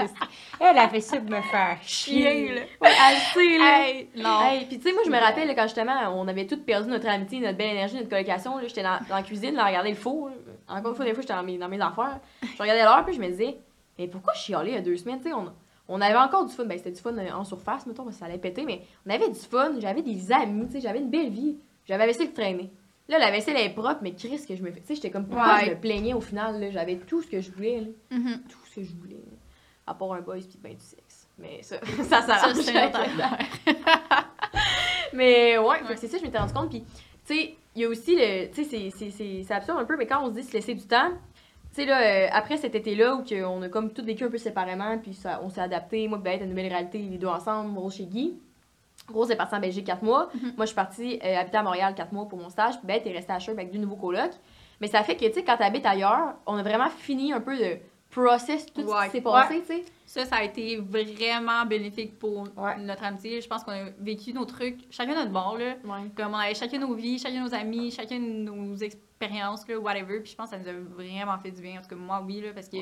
Elle 0.61 0.77
a 0.79 0.89
fait 0.89 1.01
ça 1.01 1.17
pour 1.19 1.31
me 1.31 1.41
faire 1.41 1.79
chier. 1.83 2.55
là. 2.55 2.61
Ouais, 2.83 2.89
assez, 2.91 3.59
là. 3.59 3.89
Hey, 3.89 4.09
non. 4.15 4.41
Hey, 4.43 4.67
puis 4.67 4.79
tu 4.79 4.85
sais, 4.89 4.93
moi, 4.93 5.03
je 5.07 5.11
me 5.11 5.19
rappelle 5.19 5.49
là, 5.49 5.55
quand 5.55 5.63
justement, 5.63 5.95
on 6.15 6.29
avait 6.29 6.47
toutes 6.47 6.67
perdu 6.67 6.91
notre 6.91 7.09
amitié, 7.09 7.41
notre 7.41 7.57
belle 7.57 7.71
énergie, 7.71 7.97
notre 7.97 8.11
colocation. 8.11 8.59
là, 8.59 8.67
J'étais 8.69 8.83
dans, 8.83 8.99
dans 9.09 9.17
la 9.17 9.23
cuisine, 9.23 9.55
là, 9.55 9.65
à 9.65 9.67
regarder 9.69 9.91
le 9.91 9.97
four. 9.97 10.31
Encore 10.69 10.91
une 10.91 10.97
fois, 10.97 11.05
des 11.07 11.15
fois, 11.15 11.23
j'étais 11.23 11.35
dans 11.35 11.43
mes, 11.43 11.57
dans 11.57 11.69
mes 11.69 11.81
affaires. 11.81 12.21
Je 12.43 12.61
regardais 12.63 12.83
l'heure, 12.83 13.05
puis 13.07 13.15
je 13.15 13.21
me 13.21 13.29
disais, 13.29 13.57
mais 13.99 14.07
pourquoi 14.09 14.35
je 14.35 14.41
chialais 14.41 14.71
il 14.73 14.75
y 14.75 14.79
a 14.79 14.83
deux 14.83 14.97
semaines? 14.99 15.21
Tu 15.23 15.29
sais, 15.29 15.35
on, 15.35 15.51
on 15.89 16.01
avait 16.03 16.19
encore 16.19 16.45
du 16.45 16.53
fun. 16.53 16.65
Ben, 16.67 16.77
c'était 16.77 16.91
du 16.91 17.01
fun 17.01 17.17
euh, 17.17 17.31
en 17.33 17.45
surface, 17.45 17.87
mettons, 17.87 18.05
parce 18.05 18.17
que 18.17 18.21
ça 18.21 18.27
allait 18.27 18.37
péter, 18.39 18.65
mais 18.67 18.83
on 19.07 19.11
avait 19.15 19.29
du 19.31 19.39
fun. 19.39 19.73
J'avais 19.79 20.03
des 20.03 20.31
amis, 20.33 20.67
tu 20.67 20.73
sais, 20.73 20.81
j'avais 20.83 20.99
une 20.99 21.09
belle 21.11 21.31
vie. 21.31 21.57
J'avais 21.87 22.05
vaisselle 22.07 22.27
qui 22.29 22.35
traînait. 22.35 22.71
Là, 23.09 23.19
la 23.19 23.31
vaisselle 23.31 23.57
est 23.57 23.71
propre, 23.71 23.99
mais 24.03 24.15
Chris, 24.15 24.41
que 24.49 24.57
je 24.57 24.63
me 24.63 24.71
fais. 24.73 24.81
Tu 24.81 24.87
sais, 24.89 24.95
j'étais 24.97 25.11
comme. 25.11 25.27
Pourquoi 25.27 25.55
Ouais. 25.57 25.67
je 25.67 25.71
me 25.71 25.77
plaignais 25.77 26.15
au 26.15 26.21
final, 26.21 26.61
là? 26.61 26.71
J'avais 26.71 26.97
tout 26.97 27.23
ce 27.23 27.29
que 27.29 27.41
je 27.41 27.53
voulais, 27.53 27.81
là. 27.81 28.19
Mhm. 28.19 28.43
Tout 28.49 28.59
ce 28.69 28.77
que 28.81 28.85
je 28.85 28.93
voulais. 28.95 29.15
là. 29.25 29.33
À 29.87 29.95
part 29.95 30.13
un 30.15 30.21
boys 30.21 30.39
puis 30.39 30.59
ben 30.61 30.75
du 30.75 30.85
sexe. 30.85 31.29
Mais 31.39 31.63
ça, 31.63 31.77
ça 32.09 32.23
Ça, 32.23 32.25
s'arrange. 32.39 32.57
Mais 35.13 35.59
ouais, 35.59 35.77
c'est 35.97 36.09
ça, 36.09 36.19
je 36.19 36.23
m'étais 36.25 36.39
rendu 36.39 36.53
compte. 36.53 36.71
Puis, 36.71 36.85
tu 37.27 37.35
sais, 37.35 37.55
il 37.75 37.83
y 37.83 37.85
a 37.85 37.89
aussi 37.89 38.17
le. 38.17 38.51
Tu 38.51 38.65
sais, 38.65 38.91
c'est- 39.11 39.53
absurde 39.53 39.79
un 39.81 39.85
peu, 39.85 39.97
mais 39.97 40.07
quand 40.07 40.23
on 40.25 40.29
se 40.29 40.35
dit 40.41 40.43
se 40.43 40.53
laisser 40.53 40.75
du 40.75 40.87
temps, 40.87 41.11
tu 41.75 41.83
sais, 41.83 41.87
là, 41.87 42.03
euh, 42.03 42.29
après 42.33 42.57
cet 42.57 42.75
été-là, 42.75 43.15
où 43.17 43.25
on 43.47 43.63
a 43.63 43.69
comme 43.69 43.93
tout 43.93 44.05
vécu 44.05 44.25
un 44.25 44.31
peu 44.31 44.39
séparément, 44.39 44.99
puis 44.99 45.15
ça, 45.15 45.41
on 45.45 45.51
s'est 45.51 45.61
adapté, 45.61 46.09
moi, 46.09 46.19
ben, 46.19 46.41
à 46.41 46.45
une 46.45 46.51
nouvelle 46.51 46.69
réalité, 46.69 46.99
les 46.99 47.19
deux 47.19 47.27
ensemble, 47.29 47.79
Rose 47.79 47.95
chez 47.95 48.07
Guy. 48.07 48.35
Rose 49.13 49.31
est 49.31 49.37
partie 49.37 49.55
en 49.55 49.61
Belgique 49.61 49.87
4 49.87 50.03
mois. 50.03 50.29
Mhm. 50.35 50.53
Moi, 50.57 50.65
je 50.65 50.67
suis 50.67 50.75
partie 50.77 51.19
euh, 51.25 51.37
habiter 51.39 51.57
à 51.59 51.63
Montréal 51.63 51.95
4 51.95 52.13
mois 52.13 52.27
pour 52.27 52.39
mon 52.39 52.49
stage, 52.49 52.79
puis 52.79 52.87
Beth 52.87 53.07
est 53.07 53.13
restée 53.13 53.33
à 53.33 53.39
Sherbrooke 53.39 53.61
avec 53.63 53.73
deux 53.73 53.79
nouveaux 53.79 53.97
colocs. 53.97 54.33
Mais 54.81 54.89
ça 54.89 55.03
fait 55.03 55.17
que, 55.17 55.25
tu 55.27 55.33
sais, 55.33 55.45
quand 55.45 55.57
t'habites 55.57 55.87
ailleurs, 55.87 56.35
on 56.47 56.57
a 56.57 56.63
vraiment 56.63 56.89
fini 56.91 57.33
un 57.33 57.41
peu 57.41 57.57
de 57.57 57.79
process 58.11 58.67
tout 58.67 58.83
ce 58.83 58.87
Ouais. 58.87 59.07
qui 59.07 59.13
s'est 59.13 59.21
passé, 59.21 59.61
tu 59.61 59.67
sais. 59.67 59.85
Ça, 60.07 60.25
ça 60.25 60.37
a 60.37 60.43
été 60.45 60.77
vraiment 60.77 61.65
bénéfique 61.67 62.19
pour 62.19 62.45
Ouais. 62.57 62.77
notre 62.79 63.05
amitié. 63.05 63.41
Je 63.41 63.49
pense 63.49 63.65
qu'on 63.65 63.73
a 63.73 63.85
vécu 63.99 64.33
nos 64.33 64.45
trucs, 64.45 64.79
chacun 64.91 65.15
notre 65.15 65.33
bord, 65.33 65.57
là. 65.59 65.75
Ouais. 65.85 66.09
Comme 66.17 66.33
on 66.35 66.39
avait 66.39 66.55
chacun 66.55 66.79
nos 66.79 66.95
vies, 66.95 67.19
chacun 67.19 67.43
nos 67.43 67.55
amis, 67.55 67.91
chacun 67.91 68.19
nos 68.19 68.77
expériences, 68.77 69.67
là, 69.69 69.79
whatever. 69.79 70.21
Puis 70.21 70.33
je 70.33 70.37
pense 70.37 70.51
que 70.51 70.57
ça 70.57 70.63
nous 70.63 70.69
a 70.69 70.73
vraiment 70.95 71.39
fait 71.39 71.51
du 71.51 71.61
bien. 71.61 71.79
En 71.79 71.83
tout 71.83 71.89
cas, 71.89 71.97
moi, 71.97 72.23
oui, 72.25 72.41
là, 72.41 72.49
parce 72.55 72.69
que... 72.69 72.77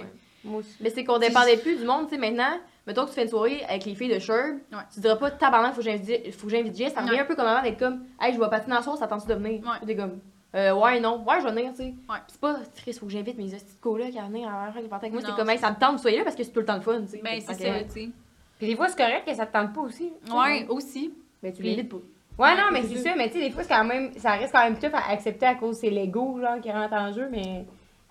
Moi 0.45 0.61
aussi. 0.61 0.77
Mais 0.81 0.91
c'est 0.91 1.05
qu'on 1.05 1.19
dépendait 1.19 1.57
plus 1.57 1.77
du 1.77 1.85
monde, 1.85 2.09
tu 2.09 2.15
sais, 2.15 2.21
maintenant. 2.21 2.59
Mettons 2.87 3.05
que 3.05 3.09
tu 3.09 3.15
fais 3.15 3.23
une 3.23 3.29
soirée 3.29 3.65
avec 3.66 3.87
les 3.87 3.95
filles 3.95 4.12
de 4.12 4.19
Sherb, 4.19 4.59
Ouais. 4.71 4.79
tu 4.93 5.01
diras 5.01 5.16
pas 5.16 5.31
tabarnak, 5.31 5.73
faut 5.73 5.79
que 5.81 5.85
j'invite 5.85 6.31
faut 6.35 6.47
que 6.47 6.53
j'invite 6.53 6.77
Jess. 6.77 6.93
Ça 6.93 7.01
revient 7.01 7.12
Ouais. 7.12 7.19
un 7.21 7.25
peu 7.25 7.35
comme 7.35 7.47
avant 7.47 7.62
d'être 7.62 7.79
comme, 7.79 8.05
hey, 8.21 8.35
je 8.35 8.39
vais 8.39 8.49
patiner 8.51 8.77
en 8.77 8.83
sauce, 8.83 9.01
attends-tu 9.01 9.27
de 9.27 9.35
venir? 9.35 9.62
Ouais. 9.62 9.87
T'es 9.87 9.97
comme, 9.97 10.19
euh, 10.55 10.73
ouais, 10.75 11.01
non, 11.01 11.25
ouais, 11.27 11.41
je 11.41 11.45
vais 11.47 11.51
venir, 11.53 11.71
tu 11.71 11.77
sais. 11.79 11.95
Ouais. 12.09 12.19
C'est 12.29 12.39
pas, 12.41 12.57
Chris, 12.77 12.93
faut 12.93 13.07
que 13.07 13.12
j'invite 13.12 13.39
mes 13.39 13.45
petites 13.47 13.81
colocs 13.81 14.15
à 14.16 14.27
venir 14.27 14.49
à 14.49 14.71
faire 14.73 14.83
avec 14.93 15.12
moi. 15.12 15.23
C'est 15.25 15.35
comme, 15.35 15.49
hey, 15.49 15.59
ça 15.59 15.71
me 15.71 15.77
tente 15.77 15.95
de 15.97 16.01
soyez 16.01 16.19
là 16.19 16.25
parce 16.25 16.37
que 16.37 16.45
c'est 16.45 16.51
tout 16.53 16.61
le 16.61 16.66
temps 16.66 16.75
le 16.77 16.83
fun, 16.83 17.01
tu 17.01 17.09
sais. 17.09 17.21
Ben, 17.25 17.41
c'est 17.41 17.55
ça, 17.55 17.55
tu 17.85 17.91
sais. 17.91 18.09
Puis 18.59 18.66
des 18.69 18.77
fois, 18.77 18.89
c'est 18.89 18.99
correct 18.99 19.27
que 19.27 19.35
ça 19.35 19.47
te 19.47 19.53
tente 19.55 19.73
pas 19.73 19.81
aussi. 19.81 20.12
Ouais, 20.31 20.66
aussi. 20.69 21.12
Ben, 21.43 21.53
tu 21.55 21.62
l'invites 21.62 21.89
pas. 21.89 21.97
Ouais, 21.97 22.03
Ouais, 22.51 22.57
non, 22.57 22.65
mais 22.73 22.83
c'est 22.83 22.99
ça. 22.99 23.15
Mais 23.16 23.29
tu 23.29 23.35
sais, 23.39 23.41
des 23.47 23.51
fois, 23.51 23.62
c'est 23.62 23.73
quand 23.75 23.85
même, 23.85 24.12
ça 24.19 24.33
reste 24.33 24.53
quand 24.53 24.62
même 24.65 24.79
tough 24.79 24.93
à 24.95 25.11
accepter 25.12 25.47
à 25.47 25.55
cause 25.55 25.79
c'est 25.79 25.89
l'ego, 25.91 26.39
genre, 26.41 26.61
qui 26.61 26.71
rentre 26.71 26.93
en 26.95 27.12
jeu. 27.12 27.29
Mais, 27.31 27.65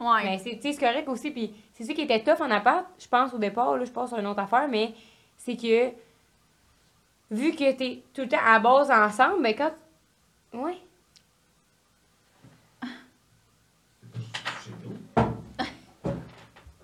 Ouais. 0.04 0.24
mais 0.24 0.60
c'est, 0.62 0.78
correct 0.78 1.08
aussi. 1.08 1.32
Puis 1.32 1.54
c'est 1.74 1.84
ça 1.84 1.94
qui 1.94 2.02
était 2.02 2.24
tough 2.24 2.42
en 2.42 2.52
appart, 2.52 2.86
je 3.00 3.08
pense, 3.08 3.34
au 3.34 3.38
départ. 3.38 3.78
Là, 3.78 3.86
je 3.86 3.92
passe 3.92 4.10
sur 4.10 4.20
une 4.20 4.28
autre 4.28 4.40
affaire, 4.42 4.68
mais 4.68 4.94
c'est 5.38 5.56
que, 5.56 5.90
vu 7.32 7.52
que 7.52 7.72
t'es 7.72 8.04
tout 8.14 8.22
le 8.22 8.30
temps 8.30 8.38
à 8.46 8.60
base 8.60 8.92
ensemble, 8.92 9.42
mais 9.42 9.56
quand. 9.56 9.72
Ouais. 10.54 10.78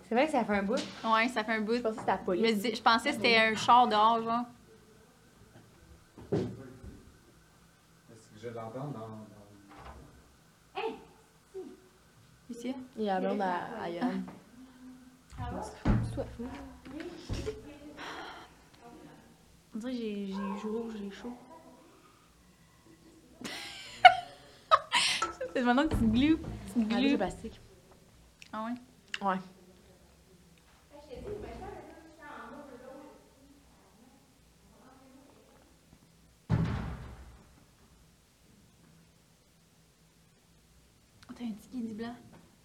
C'est 0.08 0.16
vrai 0.16 0.26
que 0.26 0.32
ça 0.32 0.44
fait 0.44 0.56
un 0.58 0.64
bout. 0.64 0.74
Ouais, 1.04 1.28
ça 1.28 1.44
fait 1.44 1.52
un 1.54 1.62
bout. 1.62 1.76
Je 1.76 1.82
pensais 1.82 1.92
que 1.96 2.02
c'était 2.02 2.12
la 2.12 2.18
Je, 2.18 2.22
me 2.22 2.26
police. 2.26 2.58
dis- 2.62 2.76
je 2.76 2.82
pensais 2.82 3.10
que 3.10 3.16
c'était 3.16 3.38
un 3.38 3.56
char 3.56 3.88
dehors, 3.88 4.24
genre. 4.24 4.46
Est-ce 6.34 8.28
que 8.34 8.40
je 8.42 8.48
l'entends 8.48 8.88
dans. 8.88 9.19
Dans- 12.64 12.70
Ici. 12.70 12.76
Il 12.98 13.04
y 13.04 13.10
a 13.10 13.20
la 13.20 13.28
blonde 13.30 13.42
à, 13.42 13.56
à 13.82 13.88
hein? 13.88 14.24
On 19.74 19.78
dirait 19.78 19.92
que 19.94 19.98
j'ai 19.98 20.26
j'ai 20.28 20.62
chaud, 20.62 20.90
j'ai 20.98 21.12
chaud. 21.12 21.34
C'est 25.54 25.64
maintenant 25.64 25.88
que 25.88 25.96
tu 25.96 26.08
glues. 26.08 26.40
Tu 26.74 26.84
glues. 26.84 27.18
plastique. 27.18 27.60
Ah 28.52 28.66
ouais? 28.66 29.28
Ouais. 29.28 29.38
T'as 41.36 41.46
un 41.46 41.52
petit 41.52 41.70
guide 41.72 41.96
blanc? 41.96 42.16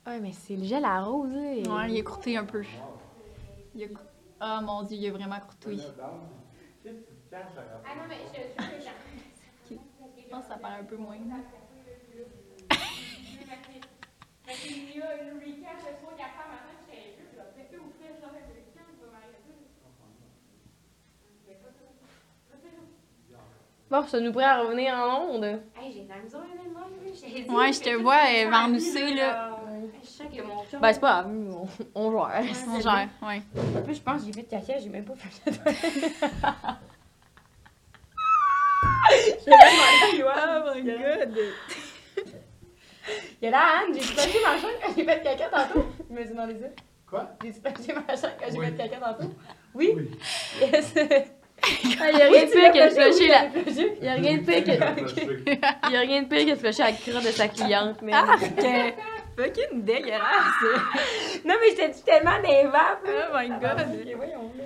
Ouais, 0.06 0.20
mais 0.20 0.32
c'est 0.32 0.56
le 0.56 0.64
gel 0.64 0.84
à 0.84 1.02
rose, 1.02 1.32
et- 1.34 1.66
Ouais, 1.66 1.92
il 1.92 2.00
a 2.00 2.02
courté 2.02 2.36
un 2.36 2.44
peu. 2.44 2.62
Il 3.74 3.88
Ah 4.40 4.60
mon 4.60 4.82
dieu, 4.82 4.96
il 4.98 5.06
a 5.06 5.10
vraiment 5.12 5.40
courté. 5.40 5.78
Je 9.70 9.76
pense 10.30 10.42
que 10.42 10.48
ça 10.52 10.58
paraît 10.58 10.80
un 10.80 10.84
peu 10.84 10.96
moins. 10.96 11.16
Bon, 23.94 24.04
ça 24.08 24.18
nous 24.18 24.32
prend 24.32 24.40
à 24.42 24.58
revenir 24.58 24.92
en 24.92 25.28
onde. 25.28 25.44
Hey, 25.44 25.92
j'ai 25.92 26.00
de 26.02 26.08
la 26.08 26.16
misère, 26.16 26.40
Ouais, 27.54 27.72
je 27.72 27.80
te 27.80 27.94
vois 27.94 28.22
euh, 28.26 28.50
m'ennousser, 28.50 29.14
là. 29.14 29.56
Je 30.02 30.08
sens 30.08 30.26
que 30.36 30.42
mon 30.42 30.64
chum. 30.68 30.80
Ben, 30.80 30.92
c'est 30.92 30.98
pas 30.98 31.22
grave, 31.22 31.30
on, 31.32 31.68
on 31.94 32.10
gère. 32.10 32.42
On 32.70 32.80
gère, 32.80 33.08
ouais. 33.22 33.42
En 33.78 33.82
plus, 33.82 33.94
je 33.94 34.02
pense 34.02 34.22
que 34.22 34.26
j'ai 34.26 34.32
fait 34.32 34.42
de 34.42 34.50
caca, 34.50 34.80
j'ai 34.80 34.88
même 34.88 35.04
pas 35.04 35.14
fait 35.14 35.48
de 35.48 35.56
Oh 39.46 40.74
my 40.74 40.82
god! 40.82 41.38
Il 43.40 43.44
y 43.44 43.46
a 43.46 43.50
là, 43.52 43.62
Anne, 43.78 43.94
j'ai 43.94 44.00
splashé 44.00 44.38
ma 44.42 44.58
chambre 44.58 44.72
quand 44.84 44.92
j'ai 44.96 45.04
fait 45.04 45.18
de 45.20 45.22
caca 45.22 45.48
tantôt. 45.50 45.84
Je 46.10 46.14
me 46.14 46.20
suis 46.20 46.30
demandé 46.30 46.56
ça. 46.58 46.66
Quoi? 47.06 47.28
J'ai 47.44 47.52
splashé 47.52 47.92
ma 47.92 48.16
chambre 48.16 48.34
quand 48.40 48.46
j'ai 48.50 48.58
fait 48.60 48.70
de 48.72 48.76
caca 48.76 48.96
tantôt. 48.96 49.30
Oui? 49.72 49.92
Oui. 49.94 50.10
Yes. 50.60 50.94
Ah, 51.62 52.10
y 52.10 52.20
a 52.22 52.26
rien 52.26 52.44
de 52.44 52.50
pire 52.50 52.72
que 52.72 52.84
de 52.84 52.90
flusher 52.90 53.28
la. 53.28 54.10
a 54.10 54.14
rien 54.14 54.36
de 54.36 54.42
pire 54.44 54.64
que. 54.64 55.52
a 55.96 56.00
rien 56.00 56.22
de 56.22 56.28
pire 56.28 56.44
que 56.46 56.50
de 56.50 56.56
flusher 56.56 56.82
la 56.82 56.92
crotte 56.92 57.24
de 57.24 57.30
sa 57.30 57.48
cliente, 57.48 58.02
mais. 58.02 58.12
Ah, 58.14 58.36
fucking 59.36 59.82
dégueulasse! 59.82 60.22
Non, 61.44 61.54
mais 61.60 61.70
j'étais 61.70 61.90
tellement 62.04 62.40
des. 62.42 62.66
Oh 62.66 63.36
my 63.36 63.48
god! 63.48 63.86
Ok, 63.88 64.16
voyons, 64.16 64.52
là. 64.58 64.64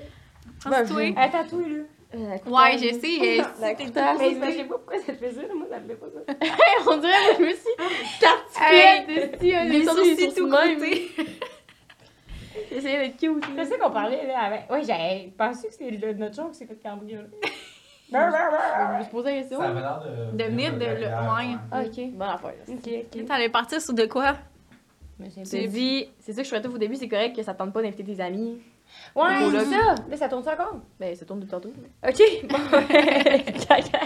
Elle 1.16 1.30
tatoué, 1.30 1.68
là. 1.68 1.84
Euh, 2.14 2.18
Ouais, 2.46 2.74
euh, 2.74 2.98
t'es- 3.00 3.84
courtage. 3.84 4.16
Mais 4.18 4.30
je 4.52 4.56
sais 4.56 4.64
pas 4.64 4.76
pourquoi 4.78 4.98
ça 4.98 5.12
te 5.12 5.18
fait 5.18 5.30
ça, 5.30 5.42
là. 5.42 5.48
Moi, 5.54 5.66
ça 5.70 5.78
me 5.78 5.88
fait 5.88 5.94
pas 5.94 6.06
ça. 6.06 6.46
On 6.90 6.96
dirait 6.96 7.12
que 7.36 7.44
je 7.44 7.48
me 7.48 7.50
suis 7.50 7.74
Hey, 8.60 9.04
tartiflette 9.04 9.40
de 9.40 9.72
Les 9.72 9.84
sourcils 9.84 10.34
tout 10.34 10.48
côtés. 10.50 11.10
J'essayais 12.72 13.08
d'être 13.08 13.16
cute. 13.18 13.44
C'est 13.56 13.64
ça 13.64 13.78
qu'on 13.78 13.90
parlait, 13.90 14.26
là. 14.26 14.38
Avec... 14.40 14.70
Ouais, 14.70 14.82
j'avais 14.84 15.32
pensé 15.36 15.68
que 15.68 15.72
c'était 15.74 15.90
le- 15.90 16.14
notre 16.14 16.34
chum 16.36 16.50
qui 16.50 16.56
s'est 16.58 16.66
fait 16.66 16.76
cambrioler. 16.82 17.26
Je 18.10 18.16
me 18.16 19.02
suis 19.02 19.10
posé 19.10 19.30
la 19.34 19.40
question. 19.40 19.58
Ça 19.58 19.68
avait 19.68 19.80
l'air 19.80 20.00
de. 20.00 20.36
De 20.38 20.44
venir 20.44 20.72
de 20.72 20.78
le- 20.78 20.84
ouais. 20.86 21.56
Ah, 21.70 21.82
ok. 21.82 22.10
Bonne 22.12 22.28
affaire. 22.28 22.50
là. 22.66 22.74
Ok, 22.74 22.88
ok. 23.14 23.24
T'allais 23.26 23.48
partir 23.50 23.80
sur 23.82 23.92
de 23.92 24.06
quoi? 24.06 24.36
Mais 25.18 25.28
c'est 25.30 25.42
Tu 25.42 25.50
t'es 25.50 25.66
dit, 25.66 26.08
c'est 26.20 26.32
ça 26.32 26.38
que 26.42 26.44
je 26.44 26.48
ferais 26.50 26.62
tout 26.62 26.72
au 26.72 26.78
début, 26.78 26.96
c'est 26.96 27.08
correct 27.08 27.34
que 27.36 27.42
ça 27.42 27.52
te 27.52 27.58
tente 27.58 27.72
pas 27.72 27.82
d'inviter 27.82 28.04
tes 28.04 28.20
amis. 28.22 28.60
Ouais, 29.14 29.24
c'est 29.50 29.64
ça. 29.66 29.94
Là, 30.08 30.16
ça 30.16 30.28
tourne 30.28 30.42
ça 30.42 30.54
encore? 30.54 30.76
Ben, 30.98 31.14
ça 31.14 31.26
tourne 31.26 31.40
depuis 31.40 31.50
tantôt. 31.50 31.70
Ok. 32.06 32.22
Bon, 32.48 32.56
caca. 33.68 33.98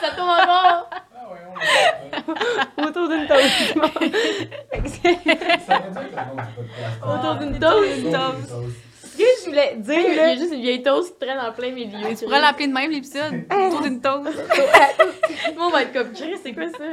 Ça 0.00 0.10
tourne 0.14 0.28
encore! 0.28 0.90
Ah 0.90 1.30
ouais, 1.32 1.38
on 1.50 1.54
l'a 1.58 2.03
Autour 2.78 3.08
d'une 3.08 3.26
toast. 3.26 3.74
C'est-. 4.86 5.18
Autour 7.02 7.34
d'une 7.36 7.56
Autour 7.56 7.70
toast. 7.70 7.94
d'une 7.96 8.12
toast. 8.12 8.48
toast. 8.50 8.76
Ce 9.02 9.18
que 9.18 9.24
je 9.44 9.48
voulais 9.48 9.72
Il 9.76 9.82
dire, 9.82 10.00
y 10.12 10.16
là. 10.16 10.24
a 10.24 10.34
juste 10.36 10.52
une 10.52 10.60
vieille 10.60 10.82
toast 10.82 11.12
qui 11.18 11.26
traîne 11.26 11.38
en 11.38 11.52
plein 11.52 11.70
milieu. 11.70 12.14
Tu 12.18 12.24
pourrais 12.24 12.40
l'appeler 12.40 12.66
de 12.68 12.72
même 12.72 12.90
l'épisode? 12.90 13.44
Autour 13.66 13.82
d'une 13.82 14.00
toast. 14.00 14.32
Tout 14.32 15.52
le 15.54 15.58
monde 15.58 15.72
va 15.72 15.82
être 15.82 15.92
comme 15.92 16.12
Chris, 16.12 16.34
c'est 16.42 16.52
quoi 16.52 16.68
ça? 16.70 16.84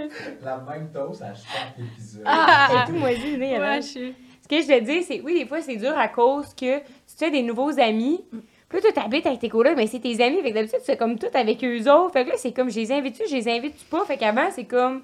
La 0.43 0.57
même 0.57 0.91
toast 0.93 1.21
à 1.23 1.33
chaque 1.33 1.73
épisode. 1.79 2.23
Ah, 2.25 2.67
c'est 2.85 2.91
tout 2.93 2.99
moisi, 2.99 3.37
là, 3.37 3.55
avant. 3.55 3.65
Ouais, 3.75 3.81
je 3.81 3.87
sais. 3.87 4.13
Ce 4.43 4.47
que 4.47 4.57
je 4.57 4.63
voulais 4.65 4.81
dire, 4.81 5.01
c'est 5.07 5.21
oui, 5.21 5.33
des 5.39 5.45
fois, 5.47 5.61
c'est 5.61 5.77
dur 5.77 5.97
à 5.97 6.09
cause 6.09 6.47
que 6.53 6.77
tu 6.79 6.83
te 7.15 7.17
fais 7.17 7.31
des 7.31 7.41
nouveaux 7.41 7.79
amis. 7.79 8.23
Puis 8.69 8.79
là, 8.79 8.81
toi, 8.91 9.01
t'habites 9.01 9.25
avec 9.25 9.39
tes 9.39 9.49
colocs, 9.49 9.75
mais 9.75 9.87
c'est 9.87 9.99
tes 9.99 10.23
amis. 10.23 10.41
Fait 10.41 10.49
que 10.49 10.55
d'habitude, 10.55 10.79
tu 10.79 10.85
fais 10.85 10.97
comme 10.97 11.17
tout 11.17 11.27
avec 11.33 11.63
eux 11.63 11.89
autres. 11.91 12.11
Fait 12.13 12.23
que 12.25 12.29
là, 12.29 12.35
c'est 12.37 12.51
comme, 12.51 12.69
je 12.69 12.79
les 12.79 12.91
invite-tu, 12.91 13.23
je 13.29 13.35
les 13.35 13.49
invite-tu 13.49 13.85
pas? 13.85 14.05
Fait 14.05 14.17
qu'avant, 14.17 14.49
c'est 14.51 14.65
comme, 14.65 15.01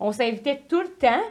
on 0.00 0.12
s'invitait 0.12 0.62
tout 0.68 0.80
le 0.80 0.88
temps. 0.88 1.22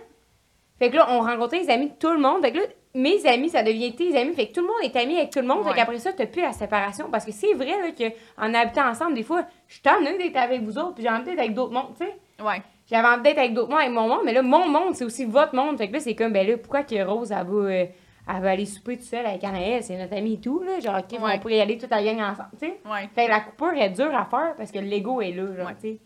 Fait 0.78 0.90
que 0.90 0.96
là, 0.96 1.08
on 1.12 1.20
rencontrait 1.22 1.60
les 1.60 1.70
amis 1.70 1.88
de 1.90 1.96
tout 1.96 2.12
le 2.12 2.20
monde. 2.20 2.42
Fait 2.42 2.52
que 2.54 2.58
là, 2.60 2.64
mes 2.96 3.26
amis, 3.28 3.50
ça 3.50 3.64
devient 3.64 3.94
tes 3.94 4.18
amis. 4.18 4.34
Fait 4.34 4.48
que 4.48 4.54
tout 4.54 4.62
le 4.62 4.68
monde 4.68 4.78
est 4.84 4.96
ami 4.96 5.18
avec 5.18 5.30
tout 5.32 5.40
le 5.40 5.46
monde. 5.48 5.64
Fait 5.64 5.70
Ouais. 5.72 5.76
qu'après 5.76 6.00
ça, 6.00 6.14
t'as 6.14 6.26
plus 6.26 6.42
la 6.42 6.54
séparation. 6.54 7.10
Parce 7.12 7.26
que 7.26 7.32
c'est 7.32 7.54
vrai, 7.54 7.76
là, 7.82 7.92
qu'en 7.92 8.54
habitant 8.54 8.88
ensemble, 8.90 9.14
des 9.16 9.24
fois, 9.24 9.44
je 9.68 9.74
suis 9.74 9.82
tannée 9.82 10.18
d'être 10.18 10.38
avec 10.38 10.62
vous 10.62 10.78
autres, 10.78 10.94
puis 10.96 11.04
j'ai 11.04 11.10
envie 11.10 11.26
d'être 11.26 11.40
avec 11.40 11.54
d'autres 11.54 11.74
mondes, 11.74 11.94
tu 12.00 12.06
sais. 12.06 12.16
Ouais. 12.44 12.62
J'avais 12.90 13.08
envie 13.08 13.24
d'être 13.24 13.38
avec 13.38 13.54
d'autres 13.54 13.70
mondes, 13.70 13.80
avec 13.82 13.92
mon 13.94 14.08
monde, 14.08 14.22
mais 14.26 14.34
là, 14.34 14.42
mon 14.42 14.68
monde, 14.68 14.96
c'est 14.96 15.04
aussi 15.06 15.26
votre 15.26 15.54
monde. 15.54 15.78
Fait 15.78 15.88
que 15.90 15.94
là, 15.94 16.00
c'est 16.00 16.16
comme, 16.16 16.32
ben 16.34 16.48
là, 16.48 16.58
pourquoi 16.58 16.84
que 16.84 17.04
Rose, 17.04 17.32
elle 17.32 17.46
va, 17.46 17.54
euh, 17.54 17.86
elle 18.32 18.42
va 18.42 18.50
aller 18.52 18.66
souper 18.66 18.96
toute 18.98 19.06
seule 19.06 19.26
avec 19.26 19.44
Anaël, 19.44 19.84
c'est 19.84 19.98
notre 19.98 20.16
amie 20.16 20.34
et 20.36 20.40
tout, 20.40 20.64
là. 20.64 20.80
Genre, 20.80 20.98
OK, 20.98 21.20
Ouais. 21.22 21.34
on 21.36 21.40
pourrait 21.40 21.58
y 21.58 21.62
aller 21.62 21.78
toute 21.78 21.90
la 21.92 22.02
gang 22.02 22.20
ensemble, 22.22 22.50
tu 22.60 22.66
sais. 22.68 22.80
Ouais. 22.90 23.10
Fait 23.14 23.26
que 23.26 23.30
la 23.30 23.42
coupure 23.42 23.74
est 23.74 23.90
dure 23.90 24.16
à 24.16 24.26
faire 24.26 24.56
parce 24.58 24.72
que 24.72 24.80
l'ego 24.80 25.20
est 25.22 25.32
là, 25.34 25.54
genre, 25.56 25.70
tu 25.76 25.82
sais. 25.90 26.00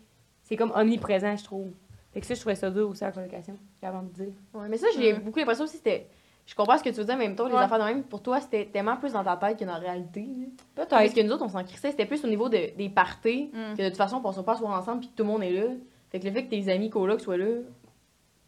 C'est 0.44 0.56
comme 0.58 0.74
omniprésent, 0.76 1.38
je 1.38 1.44
trouve. 1.46 1.72
Fait 2.14 2.22
que 2.22 2.26
ça, 2.28 2.34
je 2.36 2.40
trouvais 2.40 2.56
ça 2.56 2.70
dur 2.70 2.90
aussi, 2.90 3.04
la 3.04 3.12
colocation. 3.12 3.58
Avant 3.82 4.04
de 4.04 4.10
dire. 4.10 4.34
Ouais, 4.54 4.68
mais 4.70 4.78
ça, 4.78 4.88
j'ai 4.96 5.14
Mm. 5.14 5.20
beaucoup 5.20 5.40
l'impression 5.40 5.64
aussi 5.66 5.78
c'était. 5.78 6.08
Je 6.46 6.54
comprends 6.56 6.78
ce 6.78 6.84
que 6.84 6.90
tu 6.90 6.96
veux 6.96 7.06
dire, 7.06 7.16
mais 7.18 7.24
en 7.26 7.28
même 7.30 7.36
temps, 7.38 7.48
les 7.48 7.54
Ouais. 7.54 7.60
affaires 7.62 7.80
de 7.80 7.86
même, 7.86 8.04
pour 8.04 8.22
toi, 8.22 8.40
c'était 8.42 8.66
tellement 8.66 8.98
plus 8.98 9.14
dans 9.14 9.24
ta 9.24 9.38
tête 9.38 9.58
que 9.58 9.64
dans 9.66 9.74
la 9.74 9.80
réalité. 9.80 10.22
là. 10.22 10.46
Peut-être. 10.76 10.90
Parce 10.90 11.14
que 11.14 11.22
nous 11.22 11.32
autres, 11.32 11.46
on 11.46 11.50
s'en 11.50 11.64
crissait, 11.64 11.92
c'était 11.92 12.06
plus 12.06 12.24
au 12.24 12.28
niveau 12.28 12.50
de- 12.50 12.76
des 12.78 12.90
parties, 12.90 13.50
Mm. 13.54 13.78
que 13.78 13.82
de 13.84 13.88
toute 13.88 13.98
façon, 13.98 14.18
on 14.18 14.22
passera 14.22 14.44
pas 14.44 14.54
à 14.54 14.58
soir 14.58 14.78
ensemble, 14.80 15.00
puis 15.00 15.10
que 15.10 15.16
tout 15.16 15.24
le 15.24 15.30
monde 15.30 15.44
est 15.44 15.52
là. 15.52 15.68
Fait 16.12 16.20
que 16.20 16.26
le 16.26 16.32
fait 16.34 16.44
que 16.46 16.50
tes 16.50 16.70
amis 16.72 16.90
colocs 16.90 17.22
soient 17.22 17.38
là, 17.38 17.46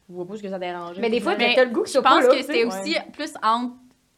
je 0.09 0.13
vois 0.13 0.27
pas 0.27 0.35
ce 0.35 0.43
que 0.43 0.49
ça 0.49 0.59
dérangeait. 0.59 1.01
Mais 1.01 1.09
des 1.09 1.19
fois, 1.21 1.35
Mais 1.37 1.55
t'as 1.55 1.63
le 1.65 1.71
goût 1.71 1.81
que 1.83 1.89
Je 1.89 1.93
pense 1.97 2.03
pas 2.03 2.21
là, 2.21 2.27
que 2.27 2.41
c'était 2.41 2.65
ouais. 2.65 2.81
aussi 2.81 2.95
plus 3.13 3.33
entre 3.41 3.73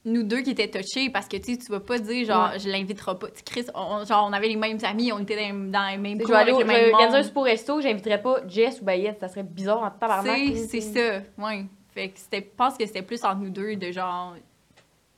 nous 0.07 0.23
deux 0.23 0.41
qui 0.41 0.51
étaient 0.51 0.69
touchés 0.69 1.09
parce 1.09 1.27
que 1.27 1.38
tu 1.38 1.57
tu 1.57 1.71
vas 1.71 1.79
pas 1.79 1.99
dire 1.99 2.25
genre 2.25 2.49
Ouais. 2.51 2.59
je 2.59 2.69
l'inviterai 2.69 3.15
pas. 3.17 3.27
Tu 3.29 3.43
Chris, 3.43 3.65
on, 3.75 4.03
genre 4.05 4.25
on 4.29 4.34
avait 4.34 4.47
les 4.47 4.55
mêmes 4.55 4.79
amis, 4.84 5.11
on 5.11 5.19
était 5.19 5.35
dans, 5.51 5.71
dans 5.71 5.89
les 5.91 5.97
mêmes 5.97 6.21
cours 6.21 6.35
avec 6.35 6.57
le 6.57 6.65
même 6.65 6.93
organiser 6.93 7.17
un 7.17 7.23
super 7.23 7.43
resto, 7.43 7.81
j'inviterais 7.81 8.21
pas 8.21 8.38
Jess 8.47 8.81
ou 8.81 8.85
Bayette, 8.85 9.19
ça 9.19 9.27
serait 9.27 9.43
bizarre 9.43 9.84
en 9.84 9.91
tabarnak. 9.91 10.55
C'est 10.69 10.81
ça, 10.81 11.19
ouais. 11.38 11.65
Fait 11.93 12.09
que 12.09 12.19
c'était, 12.19 12.39
je 12.39 12.55
pense 12.55 12.77
que 12.77 12.85
c'était 12.85 13.01
plus 13.01 13.23
entre 13.23 13.38
nous 13.41 13.49
deux 13.49 13.75
de 13.75 13.91
genre. 13.91 14.35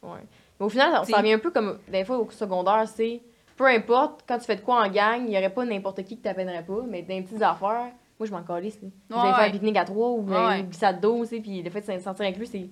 Ouais. 0.01 0.19
Mais 0.59 0.65
au 0.65 0.69
final, 0.69 0.91
ça- 1.05 1.17
revient 1.17 1.33
un 1.33 1.39
peu 1.39 1.51
comme 1.51 1.77
des 1.91 2.03
fois 2.05 2.17
au 2.17 2.29
secondaire, 2.31 2.85
c'est 2.87 3.21
peu 3.57 3.65
importe, 3.67 4.23
quand 4.27 4.37
tu 4.37 4.45
fais 4.45 4.55
de 4.55 4.61
quoi 4.61 4.85
en 4.85 4.89
gang, 4.89 5.23
il 5.27 5.33
y 5.33 5.37
aurait 5.37 5.49
pas 5.53 5.65
n'importe 5.65 5.97
qui 6.03 6.15
qui 6.15 6.21
t'appellerait 6.21 6.63
pas, 6.65 6.81
mais 6.87 7.01
dans 7.01 7.15
les 7.15 7.21
petites 7.21 7.41
affaires, 7.41 7.89
moi 8.17 8.25
je 8.27 8.31
m'en 8.31 8.41
calisse. 8.43 8.79
Ouais, 8.81 8.89
allez 9.11 9.29
faire 9.31 9.39
ouais. 9.39 9.45
un 9.47 9.51
pique-nique 9.51 9.77
à 9.77 9.83
trois 9.85 10.09
ou 10.11 10.21
Ouais, 10.29 10.35
un 10.35 10.47
ouais. 10.49 10.63
glissade 10.63 11.01
d'eau, 11.01 11.25
puis 11.25 11.61
le 11.61 11.69
fait 11.69 11.81
de 11.81 11.97
se 11.97 12.03
sentir 12.03 12.25
inclus, 12.25 12.45
c'est. 12.45 12.67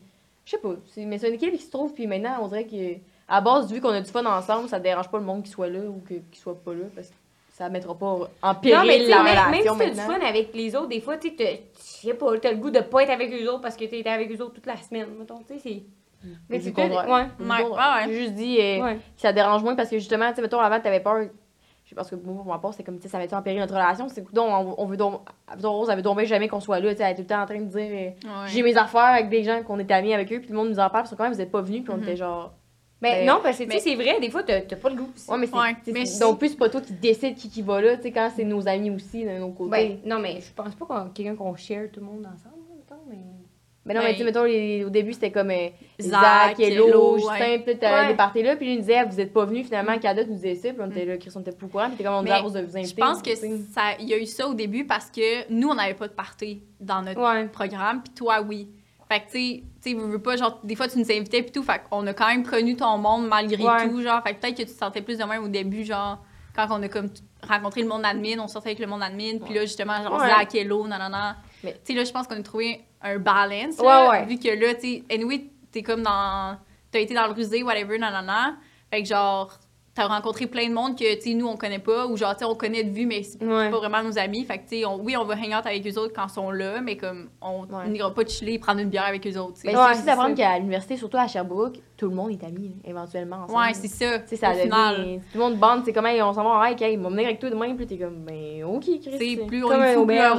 Je 0.47 0.51
sais 0.51 0.57
pas, 0.59 0.75
c'est- 0.93 1.03
mais 1.03 1.17
c'est 1.17 1.27
une 1.27 1.33
équipe 1.33 1.51
qui 1.51 1.61
se 1.61 1.69
trouve, 1.69 1.93
puis 1.93 2.07
maintenant, 2.07 2.37
on 2.41 2.47
dirait 2.47 2.63
que, 2.63 2.99
à 3.27 3.41
base, 3.41 3.69
vu 3.69 3.81
qu'on 3.81 3.89
a 3.89 3.99
du 3.99 4.09
fun 4.09 4.25
ensemble, 4.25 4.69
ça 4.69 4.79
dérange 4.79 5.09
pas 5.09 5.17
le 5.17 5.25
monde 5.25 5.43
qui 5.43 5.51
soit 5.51 5.67
là 5.67 5.79
ou 5.81 6.01
que- 6.07 6.13
qu'il 6.13 6.37
soit 6.41 6.55
pas 6.55 6.71
là, 6.73 6.85
parce 6.95 7.09
que 7.09 7.13
ça 7.51 7.67
mettra 7.67 7.93
pas 7.93 8.17
en 8.41 8.55
péril 8.55 8.77
Non, 8.77 8.85
mais 8.85 8.99
la 9.07 9.23
même, 9.23 9.33
relation 9.33 9.51
même 9.51 9.61
si 9.61 9.67
t'as 9.67 9.75
maintenant. 10.03 10.15
du 10.15 10.21
fun 10.21 10.25
avec 10.29 10.55
les 10.55 10.73
autres, 10.77 10.87
des 10.87 11.01
fois, 11.01 11.17
tu 11.17 11.35
sais, 11.35 11.61
t'as- 12.05 12.13
pas, 12.13 12.37
t'as 12.39 12.51
le 12.51 12.57
goût 12.59 12.69
de 12.71 12.79
pas 12.79 13.03
être 13.03 13.09
avec 13.09 13.33
eux 13.33 13.49
autres 13.49 13.61
parce 13.61 13.75
que 13.75 13.83
t'es 13.83 13.99
été 13.99 14.09
avec 14.09 14.31
eux 14.31 14.41
autres 14.41 14.53
toute 14.53 14.65
la 14.67 14.77
semaine, 14.77 15.07
mettons, 15.19 15.39
tu 15.39 15.55
sais, 15.55 15.59
c'est... 15.61 15.83
Mais 16.49 16.59
Du 16.59 16.63
c'est 16.73 16.75
ouais. 16.75 16.89
Ouais, 16.89 17.05
ouais, 17.05 17.63
ouais. 17.63 18.05
J'ai 18.07 18.13
juste 18.13 18.33
dit 18.33 18.57
euh, 18.59 18.83
Ouais. 18.83 18.95
que 18.95 19.01
ça 19.21 19.33
dérange 19.33 19.61
moins 19.63 19.75
parce 19.75 19.89
que 19.89 19.99
justement, 19.99 20.29
tu 20.29 20.37
sais, 20.37 20.41
mettons, 20.41 20.59
avant, 20.59 20.79
t'avais 20.79 20.99
peur. 21.01 21.25
Je 21.87 21.91
sais 21.91 21.95
parce 21.95 22.09
que 22.09 22.15
moi, 22.17 22.35
pour 22.43 22.45
ma 22.53 22.59
part, 22.59 22.73
c'est 22.73 22.83
comme, 22.83 22.97
tu 22.97 23.03
sais, 23.03 23.07
ça 23.07 23.17
mettait 23.17 23.33
en 23.33 23.41
péril 23.41 23.61
notre 23.61 23.73
relation. 23.73 24.09
C'est 24.09 24.21
que, 24.21 24.33
donc, 24.33 24.49
on, 24.49 24.75
on 24.77 24.85
veut 24.87 24.97
donc. 24.97 25.21
Rose, 25.63 25.87
elle 25.89 25.95
veut 25.95 26.01
donc 26.01 26.19
jamais 26.25 26.49
qu'on 26.49 26.59
soit 26.59 26.81
là, 26.81 26.91
tu 26.91 26.97
sais, 26.97 27.03
elle 27.03 27.11
est 27.11 27.15
tout 27.15 27.21
le 27.21 27.27
temps 27.27 27.41
en 27.41 27.45
train 27.45 27.61
de 27.61 27.63
dire. 27.65 27.79
euh, 27.79 28.09
Ouais. 28.27 28.47
J'ai 28.47 28.61
mes 28.61 28.75
affaires 28.75 28.99
avec 28.99 29.29
des 29.29 29.41
gens 29.43 29.63
qu'on 29.63 29.79
était 29.79 29.93
amis 29.93 30.13
avec 30.13 30.29
eux, 30.33 30.39
puis 30.41 30.49
le 30.49 30.55
monde 30.57 30.67
nous 30.67 30.79
en 30.79 30.89
parle, 30.89 31.03
parce 31.03 31.11
que 31.11 31.15
quand 31.15 31.23
même, 31.23 31.31
vous 31.31 31.39
êtes 31.39 31.49
pas 31.51 31.61
venus, 31.61 31.83
puis 31.83 31.93
on 31.93 31.97
Mhm. 31.97 32.03
était 32.03 32.17
genre. 32.17 32.51
Ben, 33.01 33.11
Ben, 33.19 33.25
non, 33.27 33.39
parce 33.41 33.57
que, 33.59 33.63
tu 33.63 33.69
mais- 33.69 33.79
sais, 33.79 33.91
c'est 33.91 33.95
vrai, 33.95 34.19
des 34.19 34.29
fois, 34.29 34.43
t'as 34.43 34.59
t'as 34.61 34.75
pas 34.75 34.89
le 34.89 34.95
goût. 34.95 35.09
Ouais, 35.29 35.37
mais. 35.37 35.47
Ouais, 35.55 35.75
mais 35.93 36.03
Donc, 36.19 36.39
plus, 36.39 36.49
c'est 36.49 36.57
pas 36.57 36.67
toi 36.67 36.81
qui 36.81 36.91
décide 36.93 37.35
qui, 37.35 37.47
qui 37.49 37.61
va 37.61 37.79
là, 37.79 37.95
tu 37.95 38.03
sais, 38.03 38.11
quand 38.11 38.29
c'est 38.35 38.43
nos 38.43 38.67
amis 38.67 38.89
aussi, 38.89 39.23
de 39.23 39.37
nos 39.37 39.51
côtés. 39.51 39.69
Ben, 39.69 39.97
non, 40.03 40.19
mais 40.19 40.41
je 40.41 40.51
pense 40.53 40.75
pas 40.75 40.85
qu'on 40.85 41.09
quelqu'un 41.11 41.35
qu'on 41.35 41.55
share 41.55 41.89
tout 41.93 41.99
le 42.01 42.07
monde 42.07 42.25
ensemble, 42.25 42.55
mais... 42.56 42.56
Mais 43.87 43.93
non, 43.93 44.01
mais 44.01 44.11
tu 44.13 44.19
sais, 44.19 44.23
mettons, 44.25 44.43
les- 44.43 44.83
au 44.83 44.89
début, 44.89 45.13
c'était 45.13 45.31
comme 45.31 45.49
euh, 45.49 45.69
Zach, 45.99 46.59
Hello, 46.59 47.17
Justin, 47.17 47.59
puis 47.65 47.77
Ouais. 47.81 48.07
des 48.07 48.13
parties 48.15 48.43
là, 48.43 48.55
puis 48.55 48.65
lui, 48.65 48.73
il 48.73 48.75
nous 48.77 48.81
disait, 48.81 49.03
vous 49.05 49.19
êtes 49.19 49.33
pas 49.33 49.45
venus, 49.45 49.65
finalement, 49.65 49.97
Cadotte 49.97 50.27
nous 50.27 50.35
disait 50.35 50.55
ça, 50.55 50.69
puis 50.73 50.77
on 50.81 50.91
était 50.91 51.05
là, 51.05 51.17
Chris, 51.17 51.31
on 51.35 51.39
était 51.39 51.53
courant, 51.53 51.87
puis 51.87 51.97
t'es 51.97 52.03
comme, 52.03 52.13
on 52.27 52.41
Rose 52.43 52.53
de 52.53 52.61
vous 52.61 52.71
Je 52.73 52.77
inviter. 52.77 53.01
pense 53.01 53.21
que 53.21 53.29
tu 53.29 53.35
sais. 53.37 53.57
ça, 53.73 53.81
il 53.99 54.07
y 54.09 54.13
a 54.13 54.17
eu 54.17 54.25
ça 54.25 54.47
au 54.47 54.53
début 54.53 54.85
parce 54.85 55.09
que 55.09 55.49
nous 55.51 55.69
on 55.69 55.73
n'avait 55.75 55.93
pas 55.93 56.07
de 56.07 56.13
party 56.13 56.61
dans 56.79 57.01
notre 57.01 57.21
Ouais. 57.21 57.47
programme, 57.47 58.01
puis 58.03 58.13
toi 58.13 58.41
oui. 58.41 58.67
Fait 59.09 59.21
que 59.21 59.25
tu 59.31 59.31
sais, 59.31 59.63
tu 59.81 59.91
sais, 59.91 59.95
veux, 59.95 60.19
pas 60.21 60.35
genre 60.35 60.59
des 60.65 60.75
fois 60.75 60.89
tu 60.89 60.99
nous 60.99 61.09
invitais 61.09 61.41
puis 61.41 61.51
tout, 61.51 61.63
fait 61.63 61.81
qu'on 61.89 62.05
a 62.07 62.13
quand 62.13 62.27
même 62.27 62.43
connu 62.43 62.75
ton 62.75 62.97
monde 62.97 63.27
malgré 63.29 63.63
Ouais. 63.63 63.87
tout, 63.87 64.01
genre 64.01 64.21
fait 64.21 64.33
que 64.33 64.41
peut-être 64.41 64.57
que 64.57 64.63
tu 64.63 64.67
te 64.73 64.77
sentais 64.77 65.01
plus 65.01 65.17
de 65.17 65.23
même 65.23 65.43
au 65.45 65.47
début 65.47 65.85
genre 65.85 66.17
quand 66.53 66.67
on 66.71 66.83
a 66.83 66.89
comme 66.89 67.07
rencontré 67.47 67.81
le 67.83 67.87
monde 67.87 68.03
admin, 68.03 68.39
on 68.39 68.47
sortait 68.47 68.69
avec 68.69 68.79
le 68.79 68.87
monde 68.87 69.01
admin, 69.03 69.37
puis 69.45 69.53
là 69.53 69.61
justement 69.61 70.01
genre 70.03 70.19
Ouais. 70.19 70.27
Zach, 70.27 70.53
Hello, 70.55 70.85
nanana. 70.87 71.37
Mais- 71.63 71.73
Tu 71.73 71.79
sais 71.85 71.93
là 71.93 72.03
je 72.03 72.11
pense 72.11 72.27
qu'on 72.27 72.39
a 72.39 72.43
trouvé 72.43 72.81
un 73.01 73.17
balance 73.19 73.77
Ouais, 73.79 73.85
là, 73.85 74.09
ouais. 74.09 74.25
vu 74.25 74.37
que 74.39 74.47
là 74.49 74.75
tu 74.75 74.81
sais 74.81 75.03
anyway, 75.11 75.45
t'es 75.71 75.81
comme 75.83 76.01
dans 76.03 76.57
t'as 76.91 76.99
été 76.99 77.13
dans 77.13 77.27
le 77.27 77.33
rusé 77.33 77.63
whatever 77.63 77.97
nanana. 77.99 78.57
Fait 78.89 79.01
que 79.03 79.07
genre 79.09 79.57
t'as 79.97 80.07
rencontré 80.07 80.45
plein 80.47 80.69
de 80.69 80.73
monde 80.73 80.97
que 80.97 81.15
tu 81.15 81.21
sais 81.21 81.33
nous 81.33 81.47
on 81.47 81.57
connaît 81.57 81.79
pas 81.79 82.05
ou 82.07 82.15
genre 82.17 82.33
tu 82.33 82.39
sais 82.39 82.45
on 82.45 82.55
connaît 82.55 82.83
de 82.83 82.91
vue 82.91 83.05
mais 83.05 83.23
c'est 83.23 83.43
Ouais. 83.43 83.69
pas 83.71 83.77
vraiment 83.77 84.03
nos 84.03 84.17
amis. 84.17 84.45
Fait 84.45 84.59
que, 84.59 84.69
tu 84.69 84.77
sais, 84.79 84.85
on- 84.85 84.97
oui, 85.01 85.15
on 85.17 85.23
va 85.25 85.33
hang 85.35 85.53
out 85.57 85.65
avec 85.65 85.85
eux 85.87 85.97
autres 85.99 86.13
quand 86.15 86.27
ils 86.27 86.33
sont 86.33 86.51
là, 86.51 86.81
mais 86.81 86.95
comme, 86.97 87.29
on 87.41 87.61
Ouais. 87.63 87.87
n'ira 87.89 88.13
pas 88.13 88.25
chiller, 88.25 88.59
prendre 88.59 88.79
une 88.79 88.89
bière 88.89 89.05
avec 89.05 89.25
eux 89.25 89.37
autres, 89.39 89.57
Ouais, 89.65 89.71
c'est 89.73 89.91
aussi 89.91 90.03
d'apprendre 90.05 90.35
qu'à 90.35 90.57
l'université, 90.57 90.97
surtout 90.97 91.17
à 91.17 91.27
Sherbrooke, 91.27 91.79
tout 91.97 92.09
le 92.09 92.15
monde 92.15 92.31
est 92.31 92.43
ami, 92.45 92.75
éventuellement. 92.85 93.37
ensemble. 93.43 93.57
Ouais, 93.59 93.73
c'est 93.73 93.87
ça. 93.87 94.19
Tu 94.19 94.27
sais, 94.29 94.35
ça 94.35 94.53
devient. 94.53 95.19
Tout 95.31 95.37
le 95.37 95.39
monde 95.39 95.55
bande, 95.57 95.81
c'est 95.85 95.93
comme, 95.93 96.05
hey, 96.05 96.21
on 96.21 96.33
s'en 96.33 96.43
va 96.43 96.69
hike, 96.69 96.81
hey, 96.81 96.97
on 96.97 97.01
va 97.03 97.09
venir 97.09 97.25
avec 97.25 97.39
toi 97.39 97.49
demain, 97.49 97.75
puis 97.75 97.87
t'es 97.87 97.97
comme, 97.97 98.23
ben, 98.25 98.63
ok, 98.65 98.83
Chris. 98.83 99.15
C'est 99.17 99.45
plus 99.47 99.63
on 99.63 99.71
est 99.81 99.93
fou, 99.95 100.05
plus 100.05 100.15
là. 100.15 100.31
À 100.31 100.35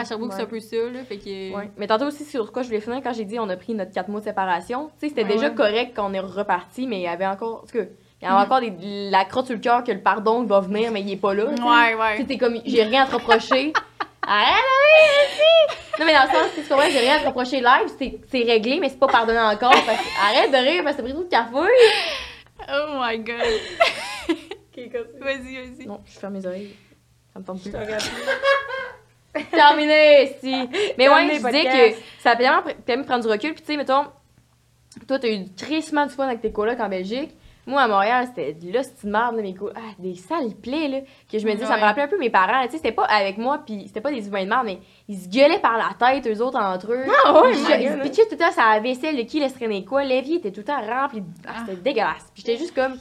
ouais. 0.00 0.04
Sherbrooke, 0.04 0.32
c'est 0.34 0.42
un 0.42 0.46
peu 0.46 0.60
ça, 0.60 0.76
là. 0.76 1.02
Fait 1.04 1.16
que. 1.16 1.54
Ouais. 1.56 1.70
Mais 1.76 1.86
tantôt 1.86 2.06
aussi, 2.06 2.24
sur 2.24 2.52
quoi 2.52 2.62
je 2.62 2.68
voulais 2.68 2.80
finir, 2.80 3.00
quand 3.02 3.12
j'ai 3.12 3.24
dit 3.24 3.38
on 3.40 3.48
a 3.48 3.56
pris 3.56 3.74
notre 3.74 3.90
4 3.92 4.08
mois 4.08 4.20
de 4.20 4.24
séparation, 4.26 4.86
tu 4.86 4.92
sais, 5.00 5.08
c'était 5.08 5.22
Ouais, 5.24 5.28
déjà 5.34 5.48
ouais. 5.48 5.54
correct 5.54 5.92
quand 5.96 6.08
on 6.08 6.14
est 6.14 6.20
reparti, 6.20 6.86
mais 6.86 6.98
il 6.98 7.02
y 7.02 7.06
avait 7.08 7.26
encore. 7.26 7.62
En 7.64 7.66
tout 7.66 7.78
cas, 7.78 7.84
il 8.22 8.28
y 8.28 8.30
Mhm. 8.30 8.36
encore 8.36 8.60
des- 8.60 9.10
la 9.10 9.24
crotte 9.24 9.46
sur 9.46 9.54
le 9.56 9.60
cœur 9.60 9.82
que 9.84 9.90
le 9.92 10.00
pardon 10.00 10.44
va 10.44 10.60
venir, 10.60 10.90
mais 10.92 11.00
il 11.00 11.10
est 11.12 11.16
pas 11.16 11.34
là. 11.34 11.46
tu 11.50 11.56
sais. 11.56 11.62
Ouais, 11.68 11.90
Tu 11.92 11.98
ouais. 11.98 12.16
sais, 12.18 12.24
t'es 12.24 12.38
comme, 12.38 12.56
j'ai 12.64 12.82
rien 12.84 13.02
à 13.02 13.06
te 13.06 13.12
reprocher. 13.14 13.72
Arrête, 14.24 14.46
arrête, 14.54 15.98
Non, 15.98 16.06
mais 16.06 16.14
dans 16.14 16.22
le 16.22 16.28
sens, 16.28 16.46
tu 16.54 16.62
comprends, 16.62 16.88
j'ai 16.88 17.00
rien 17.00 17.16
à 17.16 17.18
te 17.20 17.26
reprocher 17.26 17.56
live, 17.60 17.90
c'est 17.98 18.20
c'est 18.30 18.44
réglé, 18.44 18.78
mais 18.80 18.88
c'est 18.88 18.98
pas 19.00 19.08
pardonné 19.08 19.40
encore. 19.40 19.70
parce 19.72 19.84
que- 19.98 20.24
arrête 20.38 20.52
de 20.52 20.56
rire 20.56 20.84
parce 20.84 20.94
que 20.96 21.02
t'as 21.02 21.08
pris 21.08 21.12
trop 21.12 21.24
de 21.24 21.28
café. 21.28 21.72
Oh 22.68 23.00
my 23.00 23.18
god. 23.18 23.36
Vas-y, 25.20 25.56
vas-y. 25.56 25.86
Non, 25.86 26.00
je 26.06 26.18
ferme 26.18 26.34
mes 26.34 26.46
oreilles. 26.46 26.74
Ça 27.32 27.40
me 27.40 27.44
tente 27.44 27.60
plus. 27.62 27.72
Terminé, 29.50 30.36
si. 30.40 30.54
Mais 30.98 31.08
ouais, 31.08 31.26
je 31.28 31.32
disais 31.36 31.40
podcast. 31.42 31.96
que 31.96 32.22
ça 32.22 32.30
a 32.32 32.34
vraiment 32.36 32.62
permis 32.86 33.02
de 33.02 33.08
prendre 33.08 33.24
du 33.24 33.30
recul. 33.30 33.52
Puis 33.54 33.62
tu 33.62 33.66
sais, 33.72 33.76
mettons, 33.76 34.04
toi, 35.08 35.18
t'as 35.18 35.28
eu 35.28 35.46
crissement 35.56 36.06
du 36.06 36.12
fun 36.12 36.26
avec 36.26 36.40
tes 36.42 36.52
colocs 36.52 36.78
en 36.80 36.88
Belgique. 36.88 37.30
Moi, 37.66 37.80
à 37.80 37.86
Montréal, 37.88 38.26
c'était 38.28 38.54
de 38.54 38.66
merde, 39.08 39.36
là, 39.36 39.42
mes 39.42 39.54
colocs. 39.54 39.74
Ah, 39.76 39.92
des 39.98 40.16
sales 40.16 40.54
plaies, 40.60 40.88
là. 40.88 40.98
Que 41.30 41.38
je 41.38 41.46
me 41.46 41.52
disais, 41.52 41.66
ça 41.66 41.76
me 41.76 41.80
rappelait 41.82 42.02
un 42.02 42.08
peu 42.08 42.18
mes 42.18 42.28
parents. 42.30 42.64
Tu 42.64 42.72
sais, 42.72 42.76
c'était 42.78 42.92
pas 42.92 43.04
avec 43.04 43.38
moi, 43.38 43.62
puis 43.64 43.84
c'était 43.86 44.00
pas 44.00 44.10
des 44.10 44.26
humains 44.26 44.42
de 44.44 44.48
merde, 44.48 44.64
mais 44.66 44.78
ils 45.08 45.16
se 45.18 45.28
gueulaient 45.28 45.60
par 45.60 45.76
la 45.78 45.90
tête, 45.98 46.26
eux 46.26 46.42
autres, 46.42 46.58
entre 46.58 46.92
eux. 46.92 47.04
Ah 47.24 47.40
ouais, 47.42 47.52
Ils 47.54 48.00
pitchaient 48.02 48.24
tout 48.26 48.32
le 48.32 48.38
temps 48.38 48.50
la 48.56 48.80
vaisselle, 48.80 49.16
de 49.16 49.22
qui 49.22 49.38
laisse 49.38 49.54
traîner 49.54 49.84
quoi. 49.84 50.02
L'évier 50.04 50.36
était 50.38 50.50
tout 50.50 50.60
le 50.60 50.64
temps 50.64 50.80
rempli. 50.84 51.20
de- 51.20 51.26
Ah, 51.46 51.52
Ah. 51.56 51.64
c'était 51.66 51.80
dégueulasse. 51.80 52.30
Puis 52.34 52.42
j'étais 52.44 52.58
juste 52.58 52.74
comme, 52.74 52.96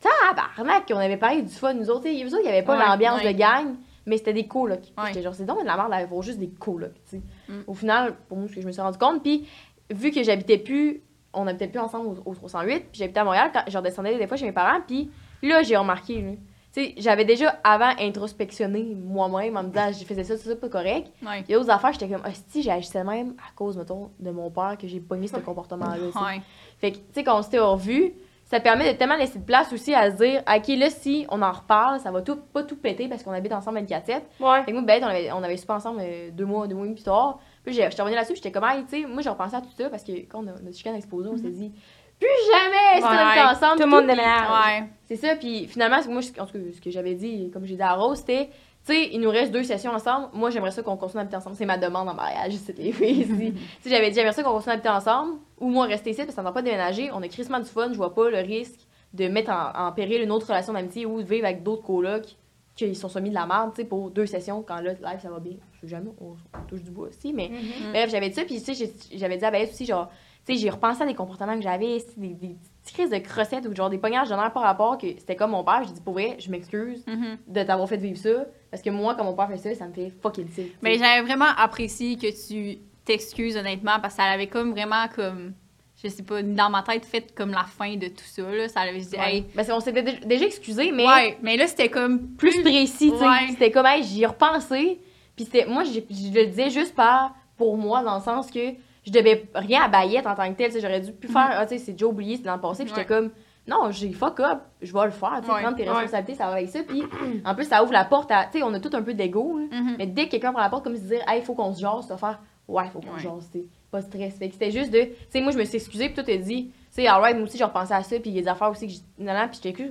tabarnak, 0.00 0.84
on 0.90 0.96
avait 0.98 1.16
parlé 1.16 1.42
du 1.42 1.52
fun, 1.54 1.74
nous 1.74 1.88
autres. 1.90 2.06
Eux 2.08 2.26
autres, 2.26 2.40
il 2.42 2.46
y 2.46 2.48
avait 2.48 2.62
pas 2.62 2.76
Ouais, 2.78 2.84
l'ambiance 2.86 3.22
ouais. 3.22 3.32
de 3.32 3.38
gang, 3.38 3.74
mais 4.06 4.16
c'était 4.16 4.32
des 4.32 4.46
colocs. 4.46 4.92
J'étais 5.06 5.22
genre, 5.22 5.34
c'est 5.34 5.44
donc 5.46 5.62
de 5.62 5.66
la 5.66 5.76
merde 5.76 5.90
d'avoir 5.90 6.22
juste 6.22 6.38
des 6.38 6.48
colocs, 6.50 6.94
tu 7.08 7.16
sais. 7.16 7.22
Mm. 7.48 7.62
Au 7.66 7.74
final, 7.74 8.14
pour 8.28 8.38
moi, 8.38 8.48
ce 8.48 8.54
que 8.54 8.60
je 8.60 8.66
me 8.66 8.72
suis 8.72 8.82
rendu 8.82 8.98
compte, 8.98 9.22
puis 9.22 9.48
vu 9.90 10.10
que 10.10 10.22
j'habitais 10.22 10.58
plus, 10.58 11.02
on 11.32 11.46
habitait 11.46 11.68
plus 11.68 11.80
ensemble 11.80 12.20
au, 12.24 12.30
au 12.30 12.34
308, 12.34 12.90
puis 12.90 12.98
j'habitais 12.98 13.20
à 13.20 13.24
Montréal, 13.24 13.50
quand 13.52 13.62
je 13.66 13.76
redescendais 13.76 14.18
des 14.18 14.26
fois 14.26 14.36
chez 14.36 14.46
mes 14.46 14.52
parents, 14.52 14.80
puis 14.86 15.10
là, 15.42 15.62
j'ai 15.62 15.76
remarqué, 15.76 16.20
là. 16.22 16.32
Tu 16.74 16.82
sais, 16.82 16.94
j'avais 16.96 17.26
déjà 17.26 17.60
avant 17.64 17.92
introspectionné 18.00 18.94
moi-même 18.94 19.58
en 19.58 19.62
me 19.62 19.68
disant, 19.68 19.92
je 19.92 20.06
faisais 20.06 20.24
ça, 20.24 20.38
c'est 20.38 20.48
ça, 20.48 20.56
pas 20.56 20.70
correct. 20.70 21.12
Ouais. 21.22 21.44
Il 21.46 21.52
y 21.52 21.54
a 21.54 21.58
d'autres 21.58 21.70
affaires, 21.70 21.92
j'étais 21.92 22.08
comme, 22.08 22.22
si 22.48 22.62
j'agissais 22.62 23.04
même 23.04 23.34
à 23.46 23.54
cause, 23.54 23.76
mettons, 23.76 24.10
de 24.18 24.30
mon 24.30 24.50
père 24.50 24.78
que 24.80 24.88
j'ai 24.88 24.98
pogné 24.98 25.26
ce 25.26 25.36
comportement-là. 25.36 25.98
Ouais. 25.98 26.40
Fait 26.78 26.92
que, 26.92 26.96
tu 26.96 27.02
sais, 27.12 27.24
quand 27.24 27.38
on 27.38 27.42
s'était 27.42 27.58
revu, 27.58 28.14
ça 28.46 28.58
permet 28.58 28.90
de 28.90 28.98
tellement 28.98 29.16
laisser 29.16 29.38
de 29.38 29.44
place 29.44 29.70
aussi 29.72 29.94
à 29.94 30.10
se 30.10 30.16
dire, 30.16 30.42
OK, 30.46 30.68
là, 30.68 30.88
si 30.88 31.26
on 31.30 31.42
en 31.42 31.52
reparle, 31.52 32.00
ça 32.00 32.10
va 32.10 32.22
tout, 32.22 32.36
pas 32.36 32.62
tout 32.62 32.76
péter 32.76 33.06
parce 33.06 33.22
qu'on 33.22 33.32
habite 33.32 33.52
ensemble 33.52 33.78
24-7. 33.80 34.22
Ouais. 34.40 34.62
Fait 34.62 34.70
que 34.70 34.72
moi, 34.72 34.82
Bête, 34.82 35.02
on 35.02 35.08
avait, 35.08 35.30
on 35.32 35.42
avait 35.42 35.56
super 35.58 35.76
ensemble 35.76 36.00
euh, 36.02 36.30
deux 36.30 36.46
mois, 36.46 36.66
deux 36.66 36.74
mois 36.74 36.84
et 36.84 36.88
demi 36.88 36.96
plus 36.96 37.04
tard. 37.04 37.38
Puis 37.64 37.74
j'ai- 37.74 37.82
j'étais 37.90 38.02
revenue 38.02 38.16
là-dessus, 38.16 38.34
j'étais 38.36 38.50
comme, 38.52 38.64
hey, 38.64 38.84
tu 38.84 39.02
sais, 39.02 39.06
moi, 39.06 39.22
j'ai 39.22 39.30
repensé 39.30 39.54
à 39.56 39.60
tout 39.60 39.68
ça 39.76 39.88
parce 39.88 40.02
que 40.04 40.12
quand 40.28 40.40
on 40.44 40.48
a, 40.48 40.52
notre 40.60 40.76
chicane 40.76 40.94
exposé, 40.96 41.28
on 41.28 41.36
s'est 41.36 41.50
dit, 41.50 41.72
plus 42.18 42.28
jamais, 42.52 43.04
on 43.04 43.08
Ouais. 43.10 43.18
habite 43.18 43.56
ensemble. 43.56 43.76
Tout 43.80 43.84
le 43.84 43.90
monde 43.90 44.06
déménage. 44.06 44.48
Ouais. 44.50 44.88
c'est 45.06 45.16
ça, 45.16 45.36
puis 45.36 45.66
finalement, 45.66 45.98
moi, 46.08 46.20
je- 46.20 46.40
en 46.40 46.46
tout 46.46 46.52
cas, 46.52 46.58
ce 46.74 46.80
que 46.80 46.90
j'avais 46.90 47.14
dit, 47.14 47.50
comme 47.52 47.64
j'ai 47.66 47.76
dit 47.76 47.82
à 47.82 47.94
Rose, 47.94 48.18
c'était, 48.18 48.46
tu 48.84 48.92
sais, 48.94 49.08
il 49.12 49.20
nous 49.20 49.30
reste 49.30 49.52
deux 49.52 49.62
sessions 49.62 49.92
ensemble. 49.92 50.28
Moi, 50.32 50.50
j'aimerais 50.50 50.70
ça 50.72 50.82
qu'on 50.82 50.96
continue 50.96 51.18
à 51.18 51.22
habiter 51.22 51.36
ensemble. 51.36 51.54
C'est 51.56 51.66
ma 51.66 51.78
demande 51.78 52.08
en 52.08 52.14
mariage, 52.14 52.52
c'était 52.66 52.82
les 52.82 52.92
filles 52.92 53.20
ici. 53.22 53.52
tu 53.54 53.88
sais, 53.88 53.90
j'avais 53.90 54.08
dit, 54.10 54.16
j'aimerais 54.16 54.32
ça 54.32 54.42
qu'on 54.42 54.52
continue 54.52 54.70
à 54.70 54.74
habiter 54.74 54.88
ensemble, 54.88 55.38
ou 55.60 55.68
moi, 55.68 55.86
rester 55.86 56.10
ici, 56.10 56.18
parce 56.18 56.28
que 56.30 56.34
ça 56.34 56.42
ne 56.42 56.46
va 56.46 56.52
pas 56.52 56.62
déménager. 56.62 57.10
On 57.12 57.22
a 57.22 57.28
crissement 57.28 57.58
du 57.60 57.66
fun, 57.68 57.88
je 57.92 57.96
vois 57.96 58.14
pas 58.14 58.28
le 58.30 58.38
risque 58.38 58.80
de 59.14 59.28
mettre 59.28 59.50
en, 59.52 59.88
en 59.88 59.92
péril 59.92 60.22
une 60.22 60.30
autre 60.32 60.46
relation 60.48 60.72
d'amitié 60.72 61.06
ou 61.06 61.22
de 61.22 61.26
vivre 61.28 61.44
avec 61.44 61.62
d'autres 61.62 61.82
colocs 61.84 62.34
qui 62.74 62.94
sont 62.94 63.08
soumis 63.10 63.28
de 63.30 63.34
la 63.34 63.46
merde, 63.46 63.70
tu 63.74 63.82
sais, 63.82 63.84
pour 63.88 64.10
deux 64.10 64.24
sessions, 64.26 64.62
quand 64.66 64.76
là, 64.80 64.92
live, 64.94 65.20
ça 65.20 65.28
va 65.30 65.38
bien. 65.38 65.56
Jamais, 65.84 66.10
on, 66.20 66.30
on 66.58 66.64
touche 66.68 66.82
du 66.82 66.90
bois 66.90 67.08
aussi, 67.08 67.32
mais. 67.32 67.48
Mm. 67.48 67.90
Bref, 67.92 68.10
j'avais 68.10 68.28
dit 68.28 68.34
ça, 68.34 68.44
puis 68.44 68.62
tu 68.62 68.74
sais, 68.74 68.92
j'avais 69.14 69.36
dit 69.36 69.44
à 69.44 69.50
Beth 69.50 69.70
aussi, 69.70 69.84
genre, 69.86 70.08
tu 70.46 70.54
sais, 70.54 70.60
j'ai 70.60 70.70
repensé 70.70 71.02
à 71.02 71.06
des 71.06 71.14
comportements 71.14 71.56
que 71.56 71.62
j'avais, 71.62 71.98
des, 72.16 72.28
des 72.28 72.56
petites 72.82 72.94
crises 72.96 73.10
de 73.10 73.18
crossettes 73.18 73.66
ou 73.66 73.74
genre 73.74 73.90
des 73.90 73.98
pognages 73.98 74.28
de 74.28 74.34
nerfs 74.34 74.52
par 74.52 74.62
rapport 74.64 74.98
que 74.98 75.06
c'était 75.18 75.36
comme 75.36 75.52
mon 75.52 75.62
père. 75.64 75.82
J'ai 75.86 75.92
dit, 75.94 76.00
pour 76.00 76.14
vrai, 76.14 76.36
je 76.38 76.50
m'excuse 76.50 77.04
Mhm. 77.06 77.38
de 77.48 77.62
t'avoir 77.62 77.88
fait 77.88 77.96
vivre 77.96 78.18
ça, 78.18 78.46
parce 78.70 78.82
que 78.82 78.90
moi, 78.90 79.14
quand 79.14 79.24
mon 79.24 79.34
père 79.34 79.48
fait 79.48 79.58
ça, 79.58 79.74
ça 79.74 79.86
me 79.88 79.92
fait 79.92 80.12
fucking 80.22 80.48
sick. 80.48 80.72
Mais 80.82 80.98
j'avais 80.98 81.22
vraiment 81.22 81.50
apprécié 81.56 82.16
que 82.16 82.26
tu 82.46 82.78
t'excuses 83.04 83.56
honnêtement 83.56 83.98
parce 84.00 84.14
que 84.14 84.22
ça 84.22 84.28
avait 84.28 84.46
comme 84.46 84.70
vraiment 84.70 85.08
comme 85.12 85.54
je 86.00 86.06
sais 86.08 86.22
pas 86.22 86.40
dans 86.40 86.70
ma 86.70 86.82
tête 86.84 87.04
fait 87.04 87.34
comme 87.34 87.50
la 87.50 87.64
fin 87.64 87.96
de 87.96 88.06
tout 88.06 88.24
ça 88.24 88.42
là 88.42 88.68
ça 88.68 88.80
avait 88.82 88.96
dit 89.00 89.16
Ouais. 89.16 89.34
hey 89.36 89.42
Parce 89.56 89.66
qu'on 89.68 89.80
s'était 89.80 90.04
dé- 90.04 90.20
déjà 90.24 90.44
excusé, 90.46 90.92
mais 90.92 91.04
ouais 91.04 91.36
mais 91.42 91.56
là 91.56 91.66
c'était 91.66 91.88
comme 91.88 92.28
plus 92.36 92.62
précis, 92.62 93.10
tu 93.10 93.18
sais. 93.18 93.24
Ouais. 93.24 93.48
C'était 93.50 93.72
comme, 93.72 93.86
hey, 93.86 94.04
j'y 94.04 94.22
ai 94.22 94.26
repensé, 94.26 95.00
puis 95.42 95.50
Puis 95.50 95.60
c'était, 95.60 95.66
moi, 95.70 95.84
je 95.84 96.00
le 96.40 96.46
disais 96.46 96.70
juste 96.70 96.94
par, 96.94 97.34
pour 97.56 97.76
moi, 97.76 98.02
dans 98.02 98.16
le 98.16 98.22
sens 98.22 98.50
que 98.50 98.60
je 99.06 99.10
devais 99.12 99.48
rien 99.54 99.82
à 99.82 99.88
Bayette 99.88 100.26
en 100.26 100.34
tant 100.34 100.48
que 100.52 100.56
tel. 100.56 100.70
J'aurais 100.80 101.00
dû 101.00 101.12
plus 101.12 101.28
faire, 101.28 101.50
ah, 101.52 101.66
tu 101.66 101.76
sais, 101.78 101.84
c'est 101.84 101.92
déjà 101.92 102.06
oublié, 102.06 102.36
c'était 102.36 102.48
dans 102.48 102.54
le 102.56 102.60
passé. 102.60 102.84
Puis 102.84 102.92
j'étais 102.94 103.06
comme, 103.06 103.30
non, 103.66 103.90
j'ai 103.90 104.12
fuck 104.12 104.40
up, 104.40 104.60
je 104.80 104.92
vais 104.92 105.04
le 105.04 105.10
faire. 105.10 105.40
Tu 105.40 105.46
sais, 105.46 105.52
Ouais. 105.52 105.62
prendre 105.62 105.76
tes 105.76 105.82
Ouais. 105.84 105.88
responsabilités, 105.90 106.34
ça 106.34 106.46
va 106.46 106.52
avec 106.54 106.68
ça. 106.68 106.82
Puis 106.82 107.02
en 107.44 107.54
plus, 107.54 107.64
ça 107.64 107.82
ouvre 107.82 107.92
la 107.92 108.04
porte 108.04 108.30
à, 108.30 108.44
tu 108.44 108.58
sais, 108.58 108.64
on 108.64 108.72
a 108.74 108.80
tout 108.80 108.90
un 108.92 109.02
peu 109.02 109.14
d'ego. 109.14 109.58
Mhm. 109.70 109.96
Mais 109.98 110.06
dès 110.06 110.26
que 110.26 110.30
quelqu'un 110.32 110.52
prend 110.52 110.62
la 110.62 110.68
porte, 110.70 110.84
comme 110.84 110.96
se 110.96 111.02
dire, 111.02 111.20
hey, 111.28 111.40
il 111.40 111.44
faut 111.44 111.54
qu'on 111.54 111.72
se 111.74 111.80
jase, 111.80 112.02
tu 112.06 112.08
vas 112.12 112.16
faire, 112.16 112.40
ouais, 112.68 112.84
faut 112.92 113.00
qu'on 113.00 113.16
se 113.16 113.22
jase, 113.22 113.48
tu 113.52 113.62
pas 113.90 114.00
de 114.00 114.06
stress. 114.06 114.38
Fait 114.38 114.46
que 114.48 114.54
c'était 114.54 114.70
juste 114.70 114.90
de, 114.90 115.00
tu 115.02 115.12
sais, 115.28 115.40
moi, 115.42 115.52
je 115.52 115.58
me 115.58 115.64
suis 115.64 115.76
excusée, 115.76 116.06
puis 116.06 116.14
toi, 116.14 116.24
t'as 116.24 116.36
dit, 116.38 116.68
tu 116.68 116.72
sais, 116.90 117.06
alright, 117.06 117.34
moi 117.36 117.44
aussi, 117.44 117.58
j'ai 117.58 117.64
repensé 117.64 117.92
à 117.92 118.02
ça, 118.02 118.18
puis 118.18 118.30
il 118.30 118.36
y 118.36 118.38
a 118.38 118.42
des 118.42 118.48
affaires 118.48 118.70
aussi 118.70 118.86
que 118.86 118.92
j'ai. 118.92 119.00
Non, 119.18 119.34
non, 119.34 119.46
puis 119.48 119.60
j'étais 119.62 119.90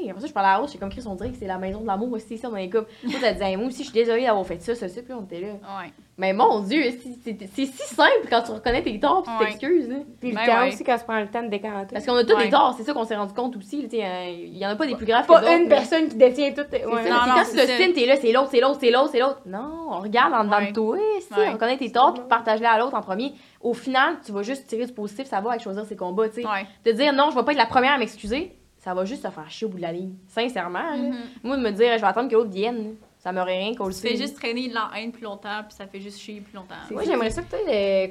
sais, 0.00 0.08
après 0.10 0.20
ça, 0.22 0.26
je 0.26 0.32
parlais 0.32 0.48
à 0.48 0.52
la 0.52 0.58
route, 0.58 0.68
j'étais 0.68 0.78
comme 0.78 0.90
Chris, 0.90 1.02
on 1.06 1.14
dirait 1.14 1.30
que 1.30 1.36
c'est 1.38 1.46
la 1.46 1.58
maison 1.58 1.80
de 1.80 1.86
l'amour 1.86 2.12
aussi, 2.12 2.38
ça, 2.38 2.48
on 2.50 2.56
est 2.56 2.68
comme. 2.68 2.86
Moi, 3.04 3.14
t'as 3.20 3.32
dit, 3.32 3.42
Hey, 3.42 3.56
moi 3.56 3.66
aussi, 3.66 3.78
je 3.84 3.90
suis 3.90 3.92
désolée 3.92 4.24
d'avoir 4.24 4.46
fait 4.46 4.60
ça, 4.62 4.74
ça, 4.74 4.88
ça, 4.88 5.02
puis 5.02 5.12
on 5.12 5.22
était 5.24 5.40
là. 5.40 5.48
Ouais. 5.48 5.92
Mais 6.18 6.32
mon 6.34 6.60
Dieu, 6.60 6.82
c'est 7.24 7.46
si 7.46 7.66
simple 7.66 8.26
quand 8.28 8.42
tu 8.42 8.52
reconnais 8.52 8.82
tes 8.82 9.00
torts, 9.00 9.22
puis 9.22 9.32
tu 9.38 9.44
t'excuses, 9.46 9.88
là. 9.88 9.96
Puis 10.20 10.30
le 10.30 10.36
Ben 10.36 10.46
temps 10.46 10.60
ouais. 10.60 10.68
aussi, 10.68 10.84
quand 10.84 10.98
tu 10.98 11.04
prends 11.04 11.18
le 11.20 11.26
temps 11.28 11.42
de 11.42 11.48
décanter. 11.48 11.94
Parce 11.94 12.04
qu'on 12.06 12.14
a 12.14 12.22
tous 12.24 12.34
Ouais. 12.36 12.44
des 12.44 12.50
torts, 12.50 12.74
c'est 12.76 12.84
ça 12.84 12.92
qu'on 12.92 13.04
s'est 13.04 13.16
rendu 13.16 13.32
compte 13.32 13.56
aussi, 13.56 13.82
là, 13.82 13.88
tu 13.88 13.96
sais, 13.96 14.04
euh, 14.04 14.28
il 14.30 14.56
y 14.58 14.66
en 14.66 14.70
a 14.70 14.76
pas 14.76 14.86
des 14.86 14.94
plus 14.94 15.06
graves 15.06 15.26
que 15.26 15.32
pas 15.32 15.56
une 15.56 15.68
personne 15.68 16.08
qui 16.08 16.16
détient 16.16 16.52
tout. 16.52 16.60
Ouais. 16.70 16.84
Non, 16.84 17.16
non, 17.16 17.34
quand 17.34 17.44
c'est 17.44 17.52
tu 17.66 17.66
le 17.66 17.74
spin, 17.86 17.92
t'es 17.94 18.06
là, 18.06 18.16
c'est 18.16 18.30
l'autre, 18.32 18.48
c'est 18.50 18.60
l'autre, 18.60 18.78
c'est 18.80 18.90
l'autre, 18.90 19.08
c'est 19.10 19.20
l'autre. 19.20 19.40
Non, 19.46 19.86
on 19.90 19.98
regarde 20.00 20.32
en 20.34 20.44
dedans 20.44 20.60
de 20.68 20.72
toi, 20.72 20.98
si, 21.20 21.32
on 21.52 21.56
connaît 21.56 21.78
tes 21.78 21.90
torts, 21.90 22.14
puis 22.14 22.22
partage-les 22.28 22.66
à 22.66 22.78
l'autre 22.78 22.94
en 22.94 23.00
premier. 23.00 23.32
Au 23.60 23.72
final, 23.74 24.16
tu 24.24 24.32
vas 24.32 24.42
juste 24.42 24.66
tirer 24.66 24.86
du 24.86 24.92
positif, 24.92 25.26
ça 25.26 25.40
va 25.40 25.50
avec 25.50 25.62
choisir 25.62 25.84
ses 25.86 25.96
combats, 25.96 26.28
tu 26.28 26.42
sais. 26.42 26.48
De 26.84 26.92
dire 26.92 27.12
non, 27.14 27.30
je 27.30 27.36
vais 27.36 27.44
pas 27.44 27.52
être 27.52 27.58
la 27.58 27.66
première 27.66 27.92
à 27.92 27.98
m'excuser, 27.98 28.54
ça 28.82 28.94
va 28.94 29.04
juste 29.04 29.22
te 29.22 29.30
faire 29.30 29.48
chier 29.48 29.64
au 29.66 29.70
bout 29.70 29.76
de 29.76 29.82
la 29.82 29.92
ligne. 29.92 30.14
Sincèrement. 30.26 30.96
Mhm. 30.96 31.14
Moi, 31.44 31.56
de 31.56 31.62
me 31.62 31.70
dire, 31.70 31.92
je 31.96 32.00
vais 32.00 32.06
attendre 32.08 32.28
que 32.28 32.34
l'autre 32.34 32.50
vienne, 32.50 32.96
ça 33.16 33.30
m'aurait 33.30 33.56
rien 33.58 33.76
qu'on 33.76 33.86
le 33.86 33.94
Tu 33.94 34.00
fais 34.00 34.16
juste 34.16 34.34
traîner 34.34 34.68
de 34.68 34.74
la 34.74 34.90
haine 34.96 35.12
plus 35.12 35.22
longtemps, 35.22 35.62
puis 35.62 35.72
ça 35.76 35.86
fait 35.86 36.00
juste 36.00 36.18
chier 36.18 36.40
plus 36.40 36.52
longtemps. 36.56 36.74
Moi, 36.90 37.04
j'aimerais 37.04 37.30
ça 37.30 37.42
peut-être 37.42 37.68
euh, 37.68 38.08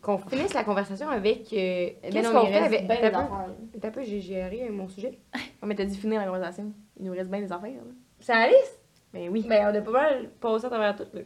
qu'on 0.00 0.18
finisse 0.28 0.54
la 0.54 0.62
conversation 0.62 1.08
avec. 1.08 1.52
euh, 1.52 1.88
Ben 2.04 2.12
Qu'est-ce 2.12 2.30
qu'on 2.30 2.46
fait 2.46 2.60
reste 2.60 2.74
avec. 2.88 2.88
des 3.72 3.80
T'as 3.80 3.90
peu, 3.90 4.02
j'ai 4.04 4.20
géré 4.20 4.68
mon 4.70 4.86
sujet. 4.88 5.18
Ah, 5.34 5.38
mais 5.66 5.74
t'as 5.74 5.86
dit 5.86 5.98
finir 5.98 6.20
la 6.20 6.26
conversation. 6.26 6.72
Il 7.00 7.06
nous 7.06 7.12
reste 7.12 7.28
bien 7.28 7.40
des 7.40 7.50
affaires, 7.52 7.70
là. 7.70 7.92
C'est 8.20 8.32
la 8.34 8.46
liste? 8.46 8.78
Ben 9.12 9.28
oui. 9.28 9.44
Ben, 9.48 9.66
on 9.72 9.76
a 9.76 9.80
pas 9.80 9.90
mal 9.90 10.30
passé 10.40 10.66
à 10.66 10.68
travers 10.68 10.94
tout, 10.94 11.06
là. 11.12 11.22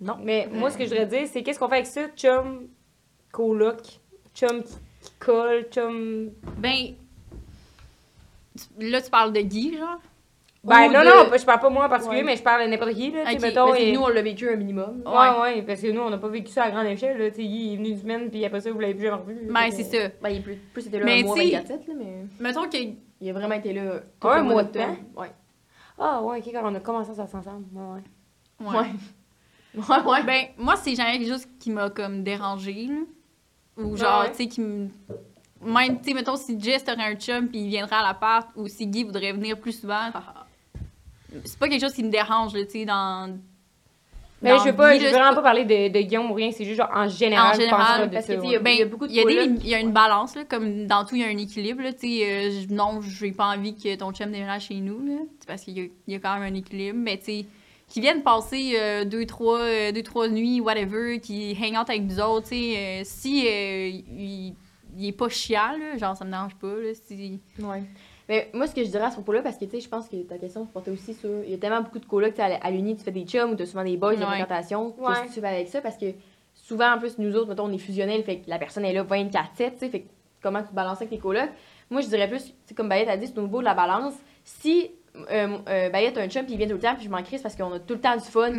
Non. 0.00 0.16
Mais 0.22 0.48
moi, 0.50 0.70
ce 0.70 0.78
que 0.78 0.84
je 0.84 0.88
voudrais 0.88 1.04
dire, 1.06 1.26
c'est 1.26 1.42
qu'est-ce 1.42 1.58
qu'on 1.58 1.68
fait 1.68 1.74
avec 1.76 1.86
ça? 1.86 2.08
Chum, 2.16 2.68
coloc, 3.30 4.00
chum 4.34 4.62
qui, 4.62 4.76
colle, 5.18 5.64
chum. 5.70 6.30
Ben, 6.56 6.94
là, 8.80 9.00
tu 9.02 9.10
parles 9.10 9.32
de 9.32 9.40
Guy, 9.40 9.76
genre? 9.78 9.98
Ben, 10.64 10.90
non, 10.90 11.00
de- 11.00 11.30
non, 11.30 11.38
je 11.38 11.44
parle 11.44 11.60
pas 11.60 11.70
moi 11.70 11.86
en 11.86 11.88
particulier, 11.88 12.20
Ouais. 12.22 12.26
mais 12.26 12.36
je 12.36 12.42
parle 12.42 12.64
de 12.64 12.70
n'importe 12.70 12.94
qui, 12.94 13.12
là. 13.12 13.20
tu 13.24 13.30
sais, 13.30 13.36
Ok, 13.36 13.42
mettons, 13.42 13.66
Parce 13.66 13.78
que 13.78 13.82
et- 13.84 13.92
nous, 13.92 14.00
on 14.00 14.08
l'a 14.08 14.22
vécu 14.22 14.48
un 14.50 14.56
minimum. 14.56 15.02
Ouais, 15.06 15.12
Ouais. 15.12 15.40
ouais, 15.40 15.62
parce 15.62 15.80
que 15.80 15.86
nous, 15.92 16.00
on 16.00 16.10
n'a 16.10 16.18
pas 16.18 16.26
vécu 16.28 16.50
ça 16.50 16.64
à 16.64 16.70
grande 16.72 16.86
échelle, 16.86 17.18
là. 17.18 17.30
Tu 17.30 17.36
sais, 17.36 17.44
il 17.44 17.74
est 17.74 17.76
venu 17.76 17.90
une 17.90 17.98
semaine, 17.98 18.30
puis 18.30 18.44
après 18.44 18.60
ça, 18.60 18.72
vous 18.72 18.80
l'avez 18.80 18.94
plus 18.94 19.04
jamais 19.04 19.16
revu. 19.22 19.38
Ben, 19.48 19.70
c'est 19.70 19.84
ça. 19.84 20.08
Ben, 20.20 20.30
il 20.30 20.38
est 20.38 20.40
plus, 20.40 20.56
plus 20.56 20.82
c'était 20.82 20.98
là 20.98 21.04
Mais 21.04 21.20
un 21.22 21.24
mois 21.26 21.36
tu 21.36 21.42
sais- 21.42 21.56
24 21.56 21.86
là, 21.86 21.94
mais 21.96 22.24
Mettons 22.40 22.68
que. 22.68 22.76
il 23.20 23.30
a 23.30 23.32
vraiment 23.32 23.54
été 23.54 23.72
là. 23.72 24.00
Un 24.22 24.36
le 24.38 24.42
mois 24.42 24.64
de 24.64 24.72
d'octobre. 24.72 24.96
Ouais. 25.16 25.30
Ah, 25.98 26.20
ouais, 26.22 26.38
ok, 26.40 26.48
quand 26.52 26.60
on 26.64 26.74
a 26.74 26.80
commencé 26.80 27.10
à 27.12 27.14
sortir 27.14 27.38
ensemble. 27.38 27.64
Ouais, 27.72 28.00
ouais. 28.66 28.74
Ouais. 28.74 28.86
Ouais, 29.88 30.10
ouais. 30.10 30.22
Ben, 30.24 30.46
moi, 30.58 30.74
c'est 30.76 30.94
jamais 30.96 31.18
quelque 31.18 31.30
chose 31.30 31.46
qui 31.60 31.70
m'a 31.70 31.90
comme 31.90 32.24
dérangé, 32.24 32.88
là. 32.88 33.84
Ou 33.84 33.96
genre, 33.96 34.22
Ouais. 34.22 34.30
tu 34.30 34.36
sais, 34.38 34.46
qui 34.48 34.60
me. 34.62 34.88
Même, 35.64 35.98
tu 36.00 36.08
sais, 36.08 36.14
mettons, 36.14 36.36
si 36.36 36.60
Jess 36.60 36.82
aurait 36.88 37.12
un 37.12 37.14
chum 37.16 37.48
puis 37.48 37.60
il 37.60 37.68
viendrait 37.68 37.96
à 37.96 38.02
l'appart 38.02 38.48
ou 38.56 38.68
si 38.68 38.86
Guy 38.86 39.04
voudrait 39.04 39.32
venir 39.32 39.58
plus 39.58 39.80
souvent, 39.80 40.10
c'est 41.44 41.58
pas 41.58 41.68
quelque 41.68 41.80
chose 41.80 41.94
qui 41.94 42.04
me 42.04 42.10
dérange, 42.10 42.52
tu 42.52 42.66
sais, 42.68 42.84
dans. 42.84 43.38
Mais 44.42 44.50
dans 44.50 44.58
je 44.58 44.64
veux 44.68 44.76
pas, 44.76 44.92
vie, 44.92 45.00
je 45.00 45.06
veux 45.06 45.12
vraiment 45.12 45.34
pas 45.34 45.42
parler 45.42 45.64
de, 45.64 45.88
de 45.88 46.00
Guillaume 46.02 46.30
ou 46.30 46.34
rien, 46.34 46.50
c'est 46.52 46.66
juste 46.66 46.76
genre 46.76 46.90
en 46.94 47.08
général, 47.08 47.56
En 47.56 47.58
général, 47.58 48.10
parce 48.10 48.26
ça, 48.26 48.34
que, 48.34 48.40
tu 48.40 48.46
sais, 48.48 48.56
ouais. 48.56 48.58
Ben, 48.62 48.70
Il 48.74 48.78
y 48.78 48.82
a 48.82 48.86
beaucoup 48.86 49.06
de 49.06 49.12
il 49.12 49.64
y 49.64 49.74
a, 49.74 49.78
y 49.78 49.82
une 49.82 49.92
balance, 49.92 50.36
là, 50.36 50.44
comme 50.44 50.86
dans 50.86 51.06
tout, 51.06 51.16
il 51.16 51.22
y 51.22 51.24
a 51.24 51.28
un 51.28 51.38
équilibre. 51.38 51.82
Là, 51.82 51.92
tu 51.94 52.00
sais, 52.18 52.30
euh, 52.30 52.50
je- 52.68 52.72
non, 52.74 53.00
j'ai 53.00 53.32
pas 53.32 53.56
envie 53.56 53.74
que 53.74 53.94
ton 53.96 54.12
chum 54.12 54.30
déménage 54.30 54.66
chez 54.66 54.74
nous, 54.74 55.04
là, 55.06 55.20
parce 55.46 55.62
qu'il 55.62 55.78
y, 55.78 55.90
y 56.06 56.14
a 56.14 56.18
quand 56.18 56.38
même 56.38 56.52
un 56.52 56.56
équilibre. 56.56 56.98
Mais 57.00 57.16
tu 57.16 57.24
sais, 57.24 57.46
qu'ils 57.88 58.02
viennent 58.02 58.22
passer 58.22 58.74
euh, 58.76 59.04
deux, 59.06 59.24
trois, 59.24 59.58
euh, 59.60 59.90
deux, 59.92 60.02
trois 60.02 60.28
nuits, 60.28 60.60
whatever, 60.60 61.18
qui 61.18 61.56
hang 61.58 61.80
out 61.80 61.88
avec 61.88 62.02
nous 62.02 62.20
autres, 62.20 62.48
tu 62.50 62.56
sais, 62.56 62.76
euh, 62.76 63.00
si 63.04 63.46
euh, 63.48 64.50
il, 64.96 65.08
est 65.08 65.12
pas 65.12 65.28
chiant, 65.28 65.76
là, 65.78 65.96
genre, 65.98 66.16
ça 66.16 66.24
me 66.24 66.30
dérange 66.30 66.54
pas, 66.56 66.68
là, 66.74 66.92
si... 66.94 67.40
Ouais. 67.60 67.82
Mais 68.28 68.50
moi, 68.54 68.66
ce 68.66 68.74
que 68.74 68.82
je 68.82 68.88
dirais 68.90 69.04
à 69.04 69.10
ce 69.10 69.14
propos-là, 69.14 69.42
parce 69.42 69.56
que 69.56 69.64
tu 69.66 69.70
sais, 69.72 69.80
je 69.80 69.88
pense 69.88 70.08
que 70.08 70.16
ta 70.24 70.36
question 70.38 70.64
se 70.64 70.70
portait 70.70 70.90
aussi 70.90 71.14
sur. 71.14 71.30
Il 71.44 71.50
y 71.50 71.54
a 71.54 71.58
tellement 71.58 71.82
beaucoup 71.82 72.00
de 72.00 72.06
colocs, 72.06 72.34
tu 72.34 72.40
à, 72.40 72.70
l'Uni, 72.72 72.96
tu 72.96 73.04
fais 73.04 73.12
des 73.12 73.24
chums 73.24 73.52
ou 73.52 73.54
tu 73.54 73.62
as 73.62 73.66
souvent 73.66 73.84
des 73.84 73.96
boys 73.96 74.14
Ouais. 74.14 74.24
fréquentation. 74.26 74.94
Ouais. 74.98 75.06
Qu'est-ce 75.14 75.28
que 75.28 75.34
tu 75.34 75.40
fais 75.40 75.46
avec 75.46 75.68
ça? 75.68 75.80
Parce 75.80 75.96
que 75.96 76.06
souvent, 76.52 76.94
en 76.94 76.98
plus, 76.98 77.18
nous 77.18 77.36
autres, 77.36 77.48
mettons, 77.48 77.66
on 77.66 77.72
est 77.72 77.78
fusionnels, 77.78 78.24
fait 78.24 78.40
que 78.40 78.50
la 78.50 78.58
personne 78.58 78.84
est 78.84 78.92
là 78.92 79.04
24-7, 79.04 79.30
tu 79.74 79.78
sais, 79.78 79.88
fait 79.90 80.00
que 80.00 80.08
comment 80.42 80.60
tu 80.62 80.72
balances 80.74 80.96
avec 80.98 81.10
tes 81.10 81.18
colocs? 81.18 81.50
Moi, 81.88 82.00
je 82.00 82.08
dirais 82.08 82.28
plus, 82.28 82.52
comme 82.74 82.88
Bayette 82.88 83.08
a 83.10 83.16
dit, 83.16 83.28
c'est 83.28 83.38
au 83.38 83.42
niveau 83.42 83.60
de 83.60 83.64
la 83.64 83.74
balance. 83.74 84.14
Si 84.42 84.90
euh, 85.30 85.58
euh, 85.68 85.88
Bayette 85.90 86.18
a 86.18 86.22
un 86.22 86.28
chum, 86.28 86.44
puis 86.44 86.54
il 86.54 86.58
vient 86.58 86.66
tout 86.66 86.72
le 86.74 86.80
temps, 86.80 86.96
puis 86.96 87.04
je 87.04 87.10
m'en 87.10 87.22
crisse 87.22 87.42
parce 87.42 87.54
qu'on 87.54 87.72
a 87.72 87.78
tout 87.78 87.94
le 87.94 88.00
temps 88.00 88.16
du 88.16 88.24
fun, 88.24 88.52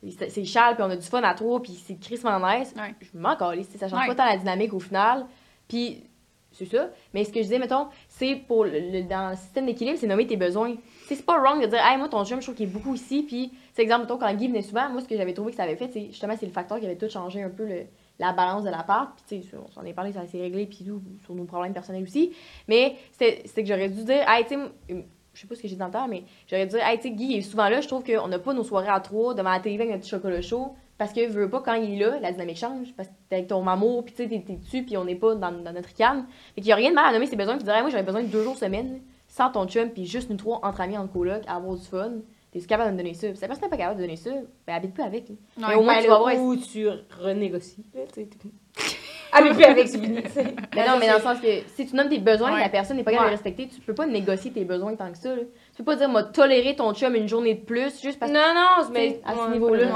puis 0.00 0.12
c'est- 0.12 0.30
c'est 0.30 0.44
Charles, 0.44 0.76
puis 0.76 0.82
on 0.84 0.90
a 0.90 0.96
du 0.96 1.06
fun 1.06 1.22
à 1.22 1.34
trois, 1.34 1.60
puis 1.60 1.72
c'est 1.74 2.00
crissement 2.00 2.38
nice. 2.40 2.72
Ouais. 2.74 2.94
Je 3.00 3.18
m'en 3.18 3.36
calisse, 3.36 3.68
ça 3.76 3.86
change 3.86 4.00
Ouais. 4.00 4.06
pas 4.06 4.14
tant 4.14 4.24
la 4.24 4.38
dynamique 4.38 4.72
au 4.72 4.80
final. 4.80 5.26
Puis 5.68 6.04
c'est 6.50 6.64
ça. 6.66 6.90
Mais 7.14 7.24
ce 7.24 7.28
que 7.28 7.36
je 7.36 7.44
disais, 7.44 7.58
mettons, 7.58 7.88
c'est 8.08 8.34
pour 8.34 8.64
le, 8.64 9.02
dans 9.02 9.30
le 9.30 9.36
système 9.36 9.66
d'équilibre, 9.66 9.98
c'est 10.00 10.06
nommer 10.06 10.26
tes 10.26 10.36
besoins. 10.36 10.74
C'est 11.06 11.24
pas 11.24 11.38
wrong 11.38 11.60
de 11.62 11.66
dire, 11.66 11.78
hey, 11.84 11.98
moi, 11.98 12.08
ton 12.08 12.24
chum, 12.24 12.40
je 12.40 12.46
trouve 12.46 12.54
qu'il 12.56 12.68
est 12.68 12.72
beaucoup 12.72 12.94
ici. 12.94 13.22
Puis, 13.22 13.52
c'est 13.74 13.82
exemple, 13.82 14.02
mettons, 14.02 14.18
quand 14.18 14.34
Guy 14.34 14.48
venait 14.48 14.62
souvent, 14.62 14.88
moi, 14.88 15.00
ce 15.00 15.06
que 15.06 15.16
j'avais 15.16 15.34
trouvé 15.34 15.50
que 15.52 15.56
ça 15.56 15.64
avait 15.64 15.76
fait, 15.76 15.90
c'est 15.92 16.06
justement, 16.06 16.34
c'est 16.38 16.46
le 16.46 16.52
facteur 16.52 16.80
qui 16.80 16.86
avait 16.86 16.96
tout 16.96 17.08
changé 17.08 17.42
un 17.42 17.50
peu 17.50 17.66
le- 17.66 17.84
la 18.18 18.32
balance 18.32 18.64
de 18.64 18.70
l'appart. 18.70 19.10
Puis, 19.28 19.40
tu 19.42 19.48
sais, 19.48 19.56
on 19.56 19.70
s'en 19.70 19.84
est 19.84 19.92
parlé, 19.92 20.12
ça 20.12 20.26
s'est 20.26 20.40
réglé, 20.40 20.66
puis 20.66 20.84
tout, 20.84 21.00
sur 21.24 21.34
nos 21.34 21.44
problèmes 21.44 21.74
personnels 21.74 22.02
aussi. 22.02 22.32
Mais 22.66 22.96
c'est 23.12 23.42
que 23.54 23.66
j'aurais 23.66 23.90
dû 23.90 24.02
dire, 24.04 24.28
hey, 24.28 24.44
tu 24.44 24.54
sais, 24.56 25.04
je 25.34 25.40
sais 25.42 25.46
pas 25.46 25.54
ce 25.54 25.62
que 25.62 25.68
j'ai 25.68 25.74
dit 25.74 25.78
dans 25.78 25.86
le 25.86 25.92
temps, 25.92 26.08
mais 26.08 26.24
j'aurais 26.46 26.66
dire, 26.66 26.80
hey, 26.84 26.96
tu 26.98 27.04
sais, 27.04 27.10
Guy, 27.10 27.24
il 27.32 27.38
est 27.38 27.42
souvent 27.42 27.68
là, 27.68 27.80
je 27.80 27.86
trouve 27.88 28.02
qu'on 28.02 28.28
n'a 28.28 28.38
pas 28.38 28.54
nos 28.54 28.64
soirées 28.64 28.88
à 28.88 29.00
trois 29.00 29.34
devant 29.34 29.50
la 29.50 29.60
télé 29.60 29.76
avec 29.76 29.90
notre 29.90 30.06
chocolat 30.06 30.42
chaud. 30.42 30.74
Parce 30.96 31.12
que, 31.12 31.28
veux 31.28 31.48
pas, 31.48 31.60
quand 31.60 31.74
il 31.74 31.94
est 31.94 32.04
là, 32.04 32.18
la 32.18 32.32
dynamique 32.32 32.56
change. 32.56 32.92
Parce 32.96 33.08
que 33.08 33.14
t'es 33.28 33.36
avec 33.36 33.48
ton 33.48 33.62
maman, 33.62 34.02
puis 34.02 34.12
tu 34.14 34.24
sais, 34.24 34.28
t'es 34.28 34.56
dessus, 34.56 34.82
puis 34.82 34.96
on 34.96 35.04
n'est 35.04 35.14
pas 35.14 35.36
dans, 35.36 35.52
dans 35.52 35.72
notre 35.72 35.94
canne. 35.94 36.26
Fait 36.56 36.60
qu'il 36.60 36.70
y 36.70 36.72
a 36.72 36.76
rien 36.76 36.90
de 36.90 36.96
mal 36.96 37.06
à 37.06 37.12
nommer 37.12 37.26
ses 37.26 37.36
besoins, 37.36 37.54
puis 37.54 37.62
dire, 37.64 37.74
Hey, 37.74 37.82
moi, 37.82 37.90
j'avais 37.90 38.02
besoin 38.02 38.22
de 38.22 38.28
deux 38.28 38.42
jours 38.42 38.56
semaine, 38.56 39.00
sans 39.28 39.50
ton 39.50 39.66
chum, 39.68 39.90
puis 39.90 40.06
juste 40.06 40.28
nous 40.28 40.36
trois 40.36 40.58
entre 40.64 40.80
amis, 40.80 40.98
en 40.98 41.06
coloc, 41.06 41.42
à 41.46 41.54
avoir 41.54 41.76
du 41.76 41.86
fun. 41.86 42.14
T'es 42.50 42.60
capable 42.60 42.90
de 42.90 42.94
me 42.94 42.98
donner 43.02 43.14
ça? 43.14 43.32
Si 43.32 43.40
la 43.40 43.46
personne 43.46 43.64
n'est 43.64 43.70
pas 43.70 43.76
capable 43.76 44.00
de 44.00 44.04
donner 44.04 44.16
ça, 44.16 44.30
ben, 44.66 44.74
habite 44.74 44.94
plus 44.94 45.02
avec. 45.04 45.28
là. 45.28 45.34
Mais 45.68 45.74
au 45.76 45.82
moins, 45.82 46.00
tu 46.00 46.08
vas 46.08 46.18
voir. 46.18 46.34
Ou 46.34 46.56
tu 46.56 46.88
renégocies, 47.20 47.84
là, 47.94 48.00
sais. 49.32 49.32
t'es- 49.32 49.32
Ah, 49.32 49.40
mais 49.42 49.86
c'est 49.86 50.44
non, 50.88 50.98
mais 50.98 51.06
dans 51.08 51.14
le 51.14 51.20
sens 51.20 51.38
que 51.40 51.60
si 51.76 51.86
tu 51.86 51.94
nommes 51.96 52.08
tes 52.08 52.18
besoins, 52.18 52.52
Ouais. 52.54 52.60
la 52.60 52.68
personne 52.68 52.96
n'est 52.96 53.02
pas 53.04 53.10
capable 53.10 53.30
de 53.30 53.34
Ouais. 53.36 53.40
les 53.42 53.50
respecter, 53.52 53.68
tu 53.74 53.80
peux 53.80 53.94
pas 53.94 54.06
négocier 54.06 54.50
tes 54.52 54.64
besoins 54.64 54.94
tant 54.96 55.10
que 55.10 55.18
ça. 55.18 55.34
là. 55.34 55.42
Tu 55.42 55.76
peux 55.78 55.84
pas 55.84 55.96
dire, 55.96 56.08
m'a 56.08 56.22
toléré 56.24 56.74
ton 56.76 56.92
chum 56.94 57.14
une 57.14 57.28
journée 57.28 57.54
de 57.54 57.60
plus, 57.64 58.00
juste 58.00 58.18
parce 58.18 58.30
que 58.32 58.36
Non, 58.36 58.54
non, 58.54 58.88
mais. 58.92 59.20
À 59.24 59.34
ce 59.34 59.52
niveau-là. 59.52 59.86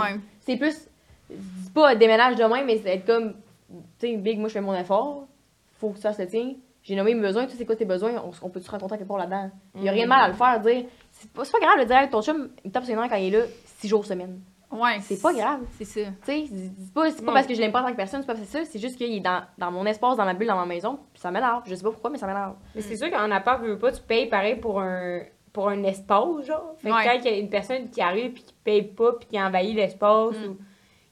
c'est 0.41 0.57
plus. 0.57 0.89
Dis 1.31 1.71
pas 1.71 1.95
déménage 1.95 2.37
demain, 2.37 2.63
mais 2.65 2.79
c'est 2.79 2.91
être 2.97 3.07
comme. 3.07 3.35
Tu 3.99 4.09
sais, 4.09 4.17
Big, 4.17 4.39
moi 4.39 4.49
je 4.49 4.53
fais 4.55 4.61
mon 4.61 4.75
effort. 4.75 5.27
Faut 5.79 5.91
que 5.91 5.97
tu 5.97 6.03
fasses 6.03 6.19
le 6.19 6.27
tien. 6.27 6.55
J'ai 6.83 6.95
nommé 6.97 7.15
mes 7.15 7.21
besoins. 7.23 7.45
Tu 7.45 7.53
sais, 7.53 7.59
c'est 7.59 7.65
quoi 7.65 7.77
tes 7.77 7.85
besoins? 7.85 8.13
On, 8.25 8.33
on 8.47 8.51
peut 8.51 8.61
se 8.61 8.71
rencontrer 8.71 8.99
quelque 8.99 9.09
part 9.09 9.17
là-dedans? 9.19 9.51
Il 9.77 9.85
y 9.85 9.89
a 9.89 9.93
rien 9.93 10.05
de 10.05 10.09
mal 10.09 10.25
à 10.25 10.29
le 10.29 10.35
faire. 10.35 10.61
Dire. 10.61 10.85
C'est 11.13 11.31
pas, 11.31 11.45
c'est 11.45 11.53
pas 11.53 11.61
grave 11.61 11.79
de 11.81 11.85
dire, 11.85 11.97
Hey, 11.97 12.11
ton 12.11 12.21
chum, 12.23 12.51
il 12.65 12.71
tape 12.73 12.85
sur 12.85 12.95
les 12.95 13.01
nerfs 13.01 13.09
quand 13.09 13.17
il 13.17 13.33
est 13.35 13.39
là, 13.39 13.45
six 13.79 13.89
jours 13.89 14.05
semaine. 14.05 14.41
Ouais. 14.73 14.99
C'est 15.03 15.20
pas 15.20 15.32
grave. 15.32 15.61
C'est 15.78 15.85
ça. 15.85 16.01
Tu 16.01 16.12
sais, 16.24 16.44
c'est 16.49 16.93
pas, 16.94 17.11
c'est 17.11 17.24
pas 17.24 17.32
parce 17.32 17.47
que 17.47 17.55
je 17.55 17.61
l'aime 17.61 17.73
pas 17.73 17.81
en 17.82 17.85
tant 17.85 17.90
que 17.93 17.97
personne, 17.97 18.20
c'est 18.23 18.27
pas 18.27 18.35
parce 18.35 18.47
que 18.47 18.51
c'est 18.53 18.65
ça. 18.65 18.70
C'est 18.70 18.78
juste 18.78 18.97
qu'il 18.97 19.12
est 19.12 19.20
dans, 19.20 19.43
dans 19.59 19.70
mon 19.70 19.85
espace, 19.86 20.16
dans 20.16 20.24
ma 20.24 20.35
bulle, 20.35 20.49
dans 20.49 20.57
ma 20.57 20.66
maison. 20.66 20.99
Puis 21.12 21.20
ça 21.20 21.31
m'énerve. 21.31 21.62
Je 21.66 21.74
sais 21.74 21.82
pas 21.82 21.90
pourquoi, 21.90 22.11
mais 22.11 22.19
ça 22.19 22.27
m'énerve. 22.27 22.55
Mais 22.74 22.81
c'est 22.81 22.97
sûr 22.97 23.11
qu'en 23.11 23.31
appart, 23.31 23.61
veux 23.62 23.70
veux 23.73 23.78
pas, 23.78 23.93
tu 23.93 24.01
payes 24.03 24.27
pareil 24.28 24.57
pour 24.57 24.81
un, 24.81 25.20
pour 25.53 25.69
un 25.69 25.82
espace, 25.85 26.47
genre. 26.47 26.74
Fait 26.78 26.89
que 26.89 26.94
Ouais. 26.94 27.03
quand 27.05 27.12
il 27.19 27.24
y 27.24 27.28
a 27.28 27.36
une 27.39 27.51
personne 27.51 27.90
qui 27.90 28.01
arrive 28.01 28.32
puis 28.32 28.43
qui 28.43 28.55
paye 28.65 28.82
pas 28.82 29.12
puis 29.12 29.28
qui 29.28 29.40
envahit 29.40 29.74
l'espace 29.77 30.36
Mm. 30.39 30.49
ou 30.51 30.57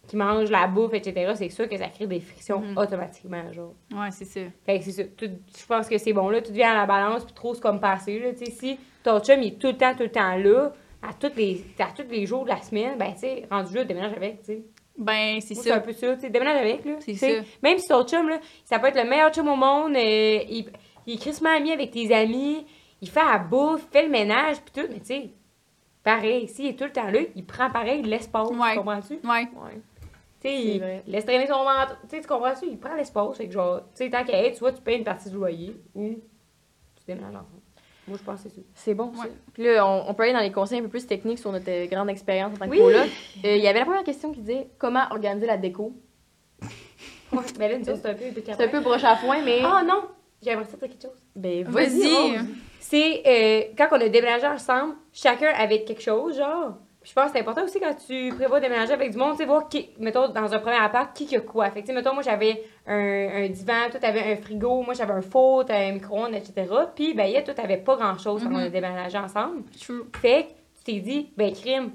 qui 0.09 0.17
mange 0.17 0.51
la 0.51 0.67
bouffe, 0.67 0.95
etc., 0.95 1.33
c'est 1.37 1.51
sûr 1.51 1.69
que 1.69 1.77
ça 1.77 1.87
crée 1.87 2.07
des 2.09 2.19
frictions 2.19 2.61
Mhm. 2.61 2.77
automatiquement, 2.79 3.53
genre. 3.53 3.75
Ouais, 3.93 4.11
c'est 4.11 4.25
ça. 4.25 4.41
Fait 4.67 4.79
que 4.81 4.85
c'est. 4.91 5.15
Tout- 5.17 5.31
je 5.57 5.67
pense 5.67 5.89
que 5.89 5.99
c'est 5.99 6.13
bon, 6.13 6.31
là. 6.31 6.41
Tout 6.43 6.53
vient 6.53 6.73
à 6.73 6.75
la 6.75 6.87
balance 6.87 7.25
puis 7.25 7.33
trop 7.35 7.55
c'est 7.55 7.61
comme 7.61 7.79
passé, 7.79 8.19
là. 8.19 8.33
Tu 8.33 8.47
sais, 8.47 8.51
si 8.51 8.79
ton 9.05 9.21
chum, 9.21 9.41
il 9.41 9.49
est 9.53 9.59
tout 9.59 9.69
le 9.69 9.77
temps, 9.77 9.93
tout 9.95 10.03
le 10.03 10.11
temps 10.11 10.35
là, 10.37 10.73
à 11.03 11.13
tous 11.15 11.33
les, 11.37 11.65
à 11.79 11.87
tous 11.97 12.09
les 12.11 12.27
jours 12.27 12.45
de 12.45 12.51
la 12.51 12.61
semaine, 12.63 12.99
ben, 12.99 13.13
tu 13.15 13.21
sais, 13.21 13.47
rendu 13.51 13.75
là, 13.75 13.85
déménage 13.85 14.13
avec, 14.13 14.41
tu 14.41 14.47
sais. 14.47 14.63
Ben, 14.99 15.41
c'est 15.41 15.55
Moi, 15.55 15.63
C'est 15.65 15.71
un 15.71 15.75
ça. 15.77 15.81
peu 15.81 15.93
ça, 15.93 16.15
tu 16.15 16.21
sais, 16.23 16.31
déménage 16.31 16.59
avec, 16.61 16.85
là. 16.85 16.93
C'est 17.01 17.15
ça. 17.15 17.27
Même 17.63 17.79
si 17.79 17.89
ton 17.89 18.05
chum, 18.07 18.29
là, 18.29 18.39
ça 18.65 18.79
peut 18.79 18.89
être 18.89 19.03
le 19.03 19.09
meilleur 19.09 19.33
chum 19.33 19.49
au 19.49 19.57
monde, 19.57 19.97
euh, 19.97 20.39
il, 20.49 20.67
il 21.07 21.15
est 21.15 21.19
crissement 21.19 21.51
ami 21.57 21.73
avec 21.73 21.91
tes 21.91 22.15
amis, 22.15 22.67
il 23.01 23.09
fait 23.09 23.25
la 23.25 23.39
bouffe, 23.39 23.83
il 23.89 23.93
fait 23.93 24.03
le 24.05 24.11
ménage, 24.11 24.59
puis 24.61 24.83
tout, 24.83 24.89
mais 24.93 24.99
tu 25.01 25.07
sais, 25.07 25.31
pareil, 26.03 26.49
s'il 26.49 26.67
est 26.67 26.79
tout 26.79 26.85
le 26.85 26.93
temps 26.93 27.11
là, 27.11 27.21
il 27.35 27.45
prend 27.47 27.71
pareil 27.71 28.03
l'espace, 28.03 28.49
Ouais. 28.51 28.73
tu 28.73 28.79
comprends-tu? 28.79 29.15
Ouais. 29.25 29.31
Ouais. 29.31 29.81
Tu 30.43 30.49
sais, 30.49 30.55
C'est 30.57 30.63
il 30.65 30.79
vrai. 30.81 31.03
laisse 31.07 31.25
traîner 31.25 31.47
son 31.47 31.63
ventre, 31.65 31.99
tu 32.03 32.17
sais, 32.17 32.21
tu 32.23 32.27
comprends-tu? 32.29 32.67
Il 32.67 32.79
prend 32.79 32.95
l'espace, 32.95 33.37
fait 33.39 33.47
que 33.47 33.53
genre, 33.53 33.81
tu 33.95 34.05
sais, 34.05 34.11
tant 34.11 34.25
qu'à 34.25 34.43
être, 34.45 34.55
tu 34.55 34.61
vois, 34.61 34.73
tu 34.73 34.83
payes 34.83 34.99
une 34.99 35.05
partie 35.05 35.31
du 35.31 35.37
loyer, 35.37 35.77
ou 35.95 36.15
tu 36.97 37.05
déménages 37.07 37.35
ensemble. 37.35 37.60
Moi, 38.11 38.19
je 38.19 38.25
pense 38.25 38.43
que 38.43 38.49
c'est 38.51 38.55
ça. 38.57 38.61
C'est 38.75 38.95
bon. 38.95 39.13
Ouais. 39.17 39.31
Puis 39.55 39.63
là, 39.65 39.87
on, 39.87 40.11
on 40.11 40.15
peut 40.15 40.25
aller 40.25 40.33
dans 40.35 40.41
les 40.41 40.53
conseils 40.53 40.81
un 40.81 40.83
peu 40.83 40.89
plus 40.89 41.07
techniques 41.07 41.39
sur 41.39 41.51
notre 41.53 41.71
euh, 41.71 41.87
grande 41.87 42.11
expérience 42.11 42.53
en 42.55 42.59
tant 42.59 42.67
que 42.67 42.71
Oui. 42.71 42.79
coloc. 42.79 43.09
Euh, 43.45 43.57
Il 43.57 43.63
y 43.63 43.69
avait 43.69 43.79
la 43.79 43.85
première 43.87 44.05
question 44.05 44.33
qui 44.33 44.41
disait 44.41 44.67
comment 44.79 45.05
organiser 45.11 45.47
la 45.47 45.57
déco? 45.57 45.93
Ouais, 47.33 47.39
mais 47.61 47.69
là, 47.69 47.79
c'est 47.85 47.93
un 48.07 48.15
peu 48.15 48.25
C'est 48.45 48.61
un 48.65 48.69
peu 48.69 48.81
broche 48.81 49.05
à 49.05 49.15
foin, 49.15 49.41
mais. 49.45 49.61
Ah 49.65 49.85
non! 49.87 50.03
J'aimerais 50.43 50.65
ça 50.65 50.77
dire 50.77 50.89
quelque 50.89 51.03
chose. 51.03 51.23
Ben, 51.37 51.65
vas-y. 51.65 52.39
C'est 52.81 53.23
euh, 53.25 53.73
quand 53.79 53.87
on 53.93 54.01
a 54.01 54.09
déménagé 54.09 54.49
ensemble, 54.49 54.95
chacun 55.13 55.53
avait 55.57 55.85
quelque 55.85 56.03
chose, 56.03 56.37
genre. 56.37 56.75
Je 57.03 57.13
pense 57.15 57.27
que 57.27 57.33
c'est 57.33 57.41
important 57.41 57.65
aussi 57.65 57.81
quand 57.81 57.95
tu 58.07 58.29
prévois 58.35 58.61
déménager 58.61 58.93
avec 58.93 59.11
du 59.11 59.17
monde, 59.17 59.33
tu 59.33 59.39
sais, 59.39 59.45
voir 59.47 59.69
qui, 59.71 59.89
mettons, 59.99 60.29
dans 60.29 60.53
un 60.53 60.59
premier 60.59 60.77
appart, 60.77 61.17
qui 61.17 61.35
a 61.35 61.41
quoi. 61.41 61.71
Fait 61.71 61.81
que, 61.81 61.87
tu 61.87 61.93
sais, 61.93 61.93
mettons, 61.95 62.13
moi, 62.13 62.23
j'avais 62.23 62.63
un, 62.87 63.45
un 63.45 63.49
divan, 63.49 63.89
toi, 63.91 63.99
t'avais 63.99 64.33
un 64.33 64.37
frigo, 64.37 64.83
moi, 64.83 64.93
j'avais 64.93 65.15
un 65.15 65.23
four, 65.23 65.65
t'avais 65.65 65.87
un 65.89 65.93
micro-ondes, 65.93 66.35
etc. 66.35 66.67
Puis, 66.95 67.15
ben, 67.15 67.25
yeah, 67.25 67.43
toi, 67.43 67.55
t'avais 67.55 67.79
pas 67.79 67.97
grand-chose 67.97 68.43
quand 68.45 68.53
on 68.53 68.59
a 68.59 68.69
déménagé 68.69 69.17
ensemble. 69.17 69.63
True. 69.81 70.05
Fait 70.21 70.43
que 70.45 70.49
tu 70.79 70.85
t'es 70.85 71.01
dit, 71.01 71.33
ben, 71.39 71.53
crime, 71.55 71.91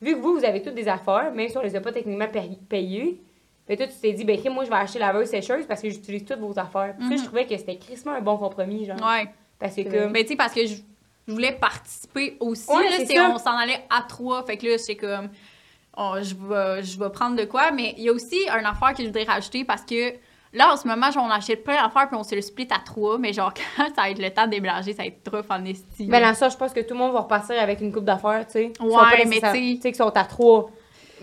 vu 0.00 0.14
que 0.14 0.20
vous, 0.20 0.34
vous 0.38 0.44
avez 0.44 0.62
toutes 0.62 0.74
des 0.74 0.86
affaires, 0.86 1.32
même 1.34 1.48
si 1.48 1.58
on 1.58 1.62
les 1.62 1.74
a 1.74 1.80
pas 1.80 1.90
techniquement 1.90 2.28
pay- 2.28 2.56
payées, 2.68 3.20
ben, 3.66 3.76
toi, 3.76 3.86
tu 3.88 3.94
t'es 4.00 4.12
dit, 4.12 4.24
ben, 4.24 4.38
crime, 4.38 4.52
moi, 4.54 4.62
je 4.64 4.70
vais 4.70 4.76
acheter 4.76 5.00
laveuse 5.00 5.26
sécheuse 5.30 5.66
parce 5.66 5.82
que 5.82 5.90
j'utilise 5.90 6.24
toutes 6.24 6.38
vos 6.38 6.56
affaires. 6.56 6.94
Puis, 6.96 7.08
ça, 7.08 7.14
Mhm. 7.14 7.18
je 7.18 7.24
trouvais 7.24 7.46
que 7.46 7.56
c'était 7.56 7.76
crissement 7.76 8.12
un 8.12 8.20
bon 8.20 8.36
compromis, 8.36 8.84
genre. 8.84 8.98
Ouais. 8.98 9.26
Parce 9.58 9.74
que, 9.74 9.82
comme. 9.82 10.12
Mais 10.12 10.22
tu 10.22 10.28
sais, 10.28 10.36
parce 10.36 10.52
que 10.54 10.64
je, 10.64 10.74
je 11.26 11.32
voulais 11.32 11.52
participer 11.52 12.36
aussi. 12.40 12.70
Ouais, 12.70 12.84
là, 12.90 12.96
c'est 13.06 13.14
on 13.20 13.38
s'en 13.38 13.56
allait 13.56 13.84
à 13.90 14.02
trois. 14.02 14.44
Fait 14.44 14.56
que 14.56 14.66
là, 14.66 14.78
c'est 14.78 14.96
comme, 14.96 15.28
oh, 15.96 16.14
je, 16.22 16.34
vais, 16.34 16.82
je 16.82 16.98
vais 16.98 17.10
prendre 17.10 17.36
de 17.36 17.44
quoi. 17.44 17.70
Mais 17.70 17.94
il 17.96 18.04
y 18.04 18.08
a 18.08 18.12
aussi 18.12 18.42
une 18.48 18.66
affaire 18.66 18.92
que 18.94 19.02
je 19.02 19.08
voudrais 19.08 19.24
rajouter 19.24 19.64
parce 19.64 19.82
que 19.82 20.12
là, 20.52 20.72
en 20.72 20.76
ce 20.76 20.86
moment, 20.86 21.10
genre, 21.10 21.24
on 21.26 21.30
achète 21.30 21.64
plein 21.64 21.82
d'affaires 21.82 22.08
puis 22.08 22.16
on 22.16 22.22
se 22.24 22.34
le 22.34 22.42
split 22.42 22.68
à 22.70 22.78
trois. 22.78 23.18
Mais 23.18 23.32
genre, 23.32 23.52
quand 23.76 23.86
ça 23.94 24.02
va 24.02 24.10
être 24.10 24.18
le 24.20 24.30
temps 24.30 24.44
de 24.46 24.50
déménager, 24.50 24.92
ça 24.92 25.02
va 25.02 25.08
être 25.08 25.22
trop 25.22 25.40
en 25.50 25.64
estime. 25.64 26.08
Ben, 26.10 26.20
dans 26.22 26.34
ça, 26.34 26.48
je 26.48 26.56
pense 26.56 26.72
que 26.72 26.80
tout 26.80 26.94
le 26.94 26.98
monde 27.00 27.12
va 27.12 27.20
repartir 27.20 27.60
avec 27.60 27.80
une 27.80 27.92
coupe 27.92 28.04
d'affaires, 28.04 28.44
tu 28.46 28.52
sais. 28.52 28.72
Ouais, 28.80 29.24
mais 29.26 29.36
tu 29.36 29.40
sais- 29.52 29.74
Tu 29.76 29.80
sais, 29.82 29.92
qui 29.92 29.98
sont 29.98 30.08
à 30.16 30.24
trois. 30.24 30.70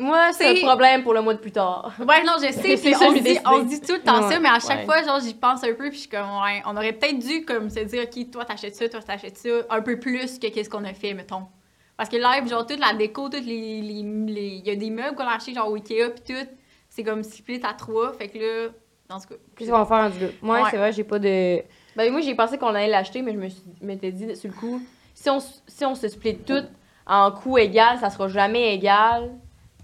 Moi, 0.01 0.33
c'est 0.33 0.55
C'est- 0.55 0.63
un 0.63 0.67
problème 0.67 1.03
pour 1.03 1.13
le 1.13 1.21
mois 1.21 1.33
de 1.33 1.39
plus 1.39 1.51
tard. 1.51 1.93
Ouais, 1.99 2.23
non, 2.23 2.33
je 2.37 2.47
sais. 2.51 2.53
C'est 2.53 2.77
puis 2.77 2.93
ça, 2.93 3.05
on, 3.07 3.13
dit, 3.13 3.37
on 3.45 3.59
dit 3.59 3.79
tout 3.81 3.93
le 3.93 3.99
temps 4.01 4.23
Ouais. 4.27 4.33
ça, 4.33 4.39
mais 4.39 4.49
à 4.49 4.59
chaque 4.59 4.79
Ouais. 4.79 4.85
fois, 4.85 5.03
genre, 5.03 5.19
j'y 5.19 5.33
pense 5.33 5.63
un 5.63 5.73
peu, 5.73 5.89
puis 5.89 5.93
je 5.93 5.99
suis 6.01 6.09
comme, 6.09 6.25
ouais, 6.43 6.61
on 6.65 6.75
aurait 6.75 6.93
peut-être 6.93 7.19
dû, 7.19 7.45
comme, 7.45 7.69
se 7.69 7.79
dire, 7.81 8.03
OK, 8.03 8.31
toi, 8.31 8.43
t'achètes 8.45 8.75
ça, 8.75 8.89
toi, 8.89 9.01
t'achètes 9.01 9.37
ça, 9.37 9.49
un 9.69 9.81
peu 9.81 9.99
plus 9.99 10.39
que 10.39 10.47
qu'est-ce 10.47 10.69
qu'on 10.69 10.83
a 10.85 10.93
fait, 10.93 11.13
mettons. 11.13 11.43
Parce 11.97 12.09
que 12.09 12.15
live, 12.17 12.49
genre, 12.49 12.65
toute 12.65 12.79
la 12.79 12.93
déco, 12.93 13.29
toutes 13.29 13.45
les. 13.45 13.81
les- 13.81 14.03
les- 14.03 14.61
Il 14.63 14.67
y 14.67 14.71
a 14.71 14.75
des 14.75 14.89
meubles 14.89 15.15
qu'on 15.15 15.23
a 15.27 15.35
achetés, 15.35 15.53
genre, 15.53 15.69
au 15.69 15.75
Ikea, 15.75 16.09
puis 16.09 16.33
tout, 16.35 16.47
c'est 16.89 17.03
comme 17.03 17.23
split 17.23 17.61
à 17.63 17.73
trois, 17.73 18.11
fait 18.13 18.27
que 18.27 18.39
là, 18.39 18.69
dans 19.07 19.19
ce 19.19 19.27
cas. 19.27 19.35
Qu'est-ce 19.55 19.69
qu'on 19.69 19.77
va 19.77 19.85
faire 19.85 19.97
en 20.05 20.09
du 20.09 20.17
gars? 20.19 20.31
Moi, 20.41 20.61
Ouais. 20.63 20.67
c'est 20.71 20.77
vrai, 20.77 20.91
j'ai 20.93 21.03
pas 21.03 21.19
de. 21.19 21.61
Ben, 21.95 22.11
moi, 22.11 22.21
j'ai 22.21 22.33
pensé 22.33 22.57
qu'on 22.57 22.67
allait 22.73 22.87
l'acheter, 22.87 23.21
mais 23.21 23.33
je 23.33 23.37
me 23.37 23.49
suis- 23.49 23.61
m'étais 23.81 24.11
dit, 24.11 24.35
sur 24.35 24.49
le 24.49 24.55
coup, 24.55 24.81
si 25.13 25.29
on, 25.29 25.39
si 25.67 25.85
on 25.85 25.93
se 25.93 26.07
split 26.07 26.37
tout 26.37 26.63
en 27.05 27.31
coût 27.31 27.57
égal, 27.59 27.99
ça 27.99 28.09
sera 28.09 28.27
jamais 28.29 28.73
égal. 28.73 29.29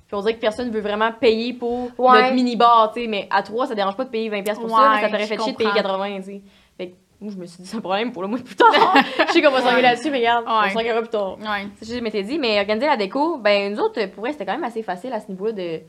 Puis 0.07 0.15
on 0.15 0.21
dirait 0.21 0.35
que 0.35 0.39
personne 0.39 0.71
veut 0.71 0.79
vraiment 0.81 1.11
payer 1.11 1.53
pour 1.53 1.89
Ouais. 1.97 2.21
notre 2.21 2.33
mini-bar, 2.33 2.91
tu 2.93 3.01
sais. 3.01 3.07
Mais 3.07 3.27
à 3.29 3.43
trois, 3.43 3.67
ça 3.67 3.75
dérange 3.75 3.97
pas 3.97 4.05
de 4.05 4.09
payer 4.09 4.29
20$ 4.29 4.43
piastres 4.43 4.61
pour 4.65 4.69
ça, 4.75 4.89
mais 4.89 4.95
ça 4.97 5.01
Ouais, 5.05 5.11
t'aurait 5.11 5.25
fait 5.27 5.37
chier 5.41 5.51
de 5.51 5.57
payer 5.57 5.69
comprends. 5.69 5.97
80$, 6.05 6.15
tu 6.17 6.23
sais. 6.23 6.41
Fait 6.77 6.87
que 6.89 6.93
moi, 7.19 7.31
je 7.33 7.37
me 7.37 7.45
suis 7.45 7.61
dit, 7.63 7.67
c'est 7.69 7.77
un 7.77 7.81
problème 7.81 8.11
pour 8.13 8.21
le 8.21 8.27
mois 8.29 8.37
de 8.39 8.43
plus 8.43 8.55
tard. 8.55 8.67
je 9.27 9.33
sais 9.33 9.41
qu'on 9.41 9.51
va 9.51 9.59
s'engueuler 9.59 9.75
Ouais. 9.77 9.81
là-dessus, 9.81 10.09
mais 10.11 10.19
regarde, 10.19 10.45
on 10.47 10.61
Ouais. 10.61 10.69
s'engueulera 10.69 11.01
plus 11.01 11.09
tard. 11.09 11.37
Ouais. 11.39 11.67
C'est 11.77 11.85
ce 11.85 11.91
que 11.91 11.97
je 11.97 12.03
m'étais 12.03 12.23
dit, 12.23 12.39
mais 12.39 12.59
organiser 12.59 12.85
la 12.85 12.95
déco, 12.95 13.37
ben 13.37 13.73
nous 13.73 13.79
autres, 13.81 14.05
pour 14.11 14.21
vrai, 14.21 14.31
c'était 14.31 14.45
quand 14.45 14.53
même 14.53 14.63
assez 14.63 14.81
facile 14.83 15.11
à 15.13 15.19
ce 15.19 15.27
niveau-là 15.29 15.51
de. 15.51 15.81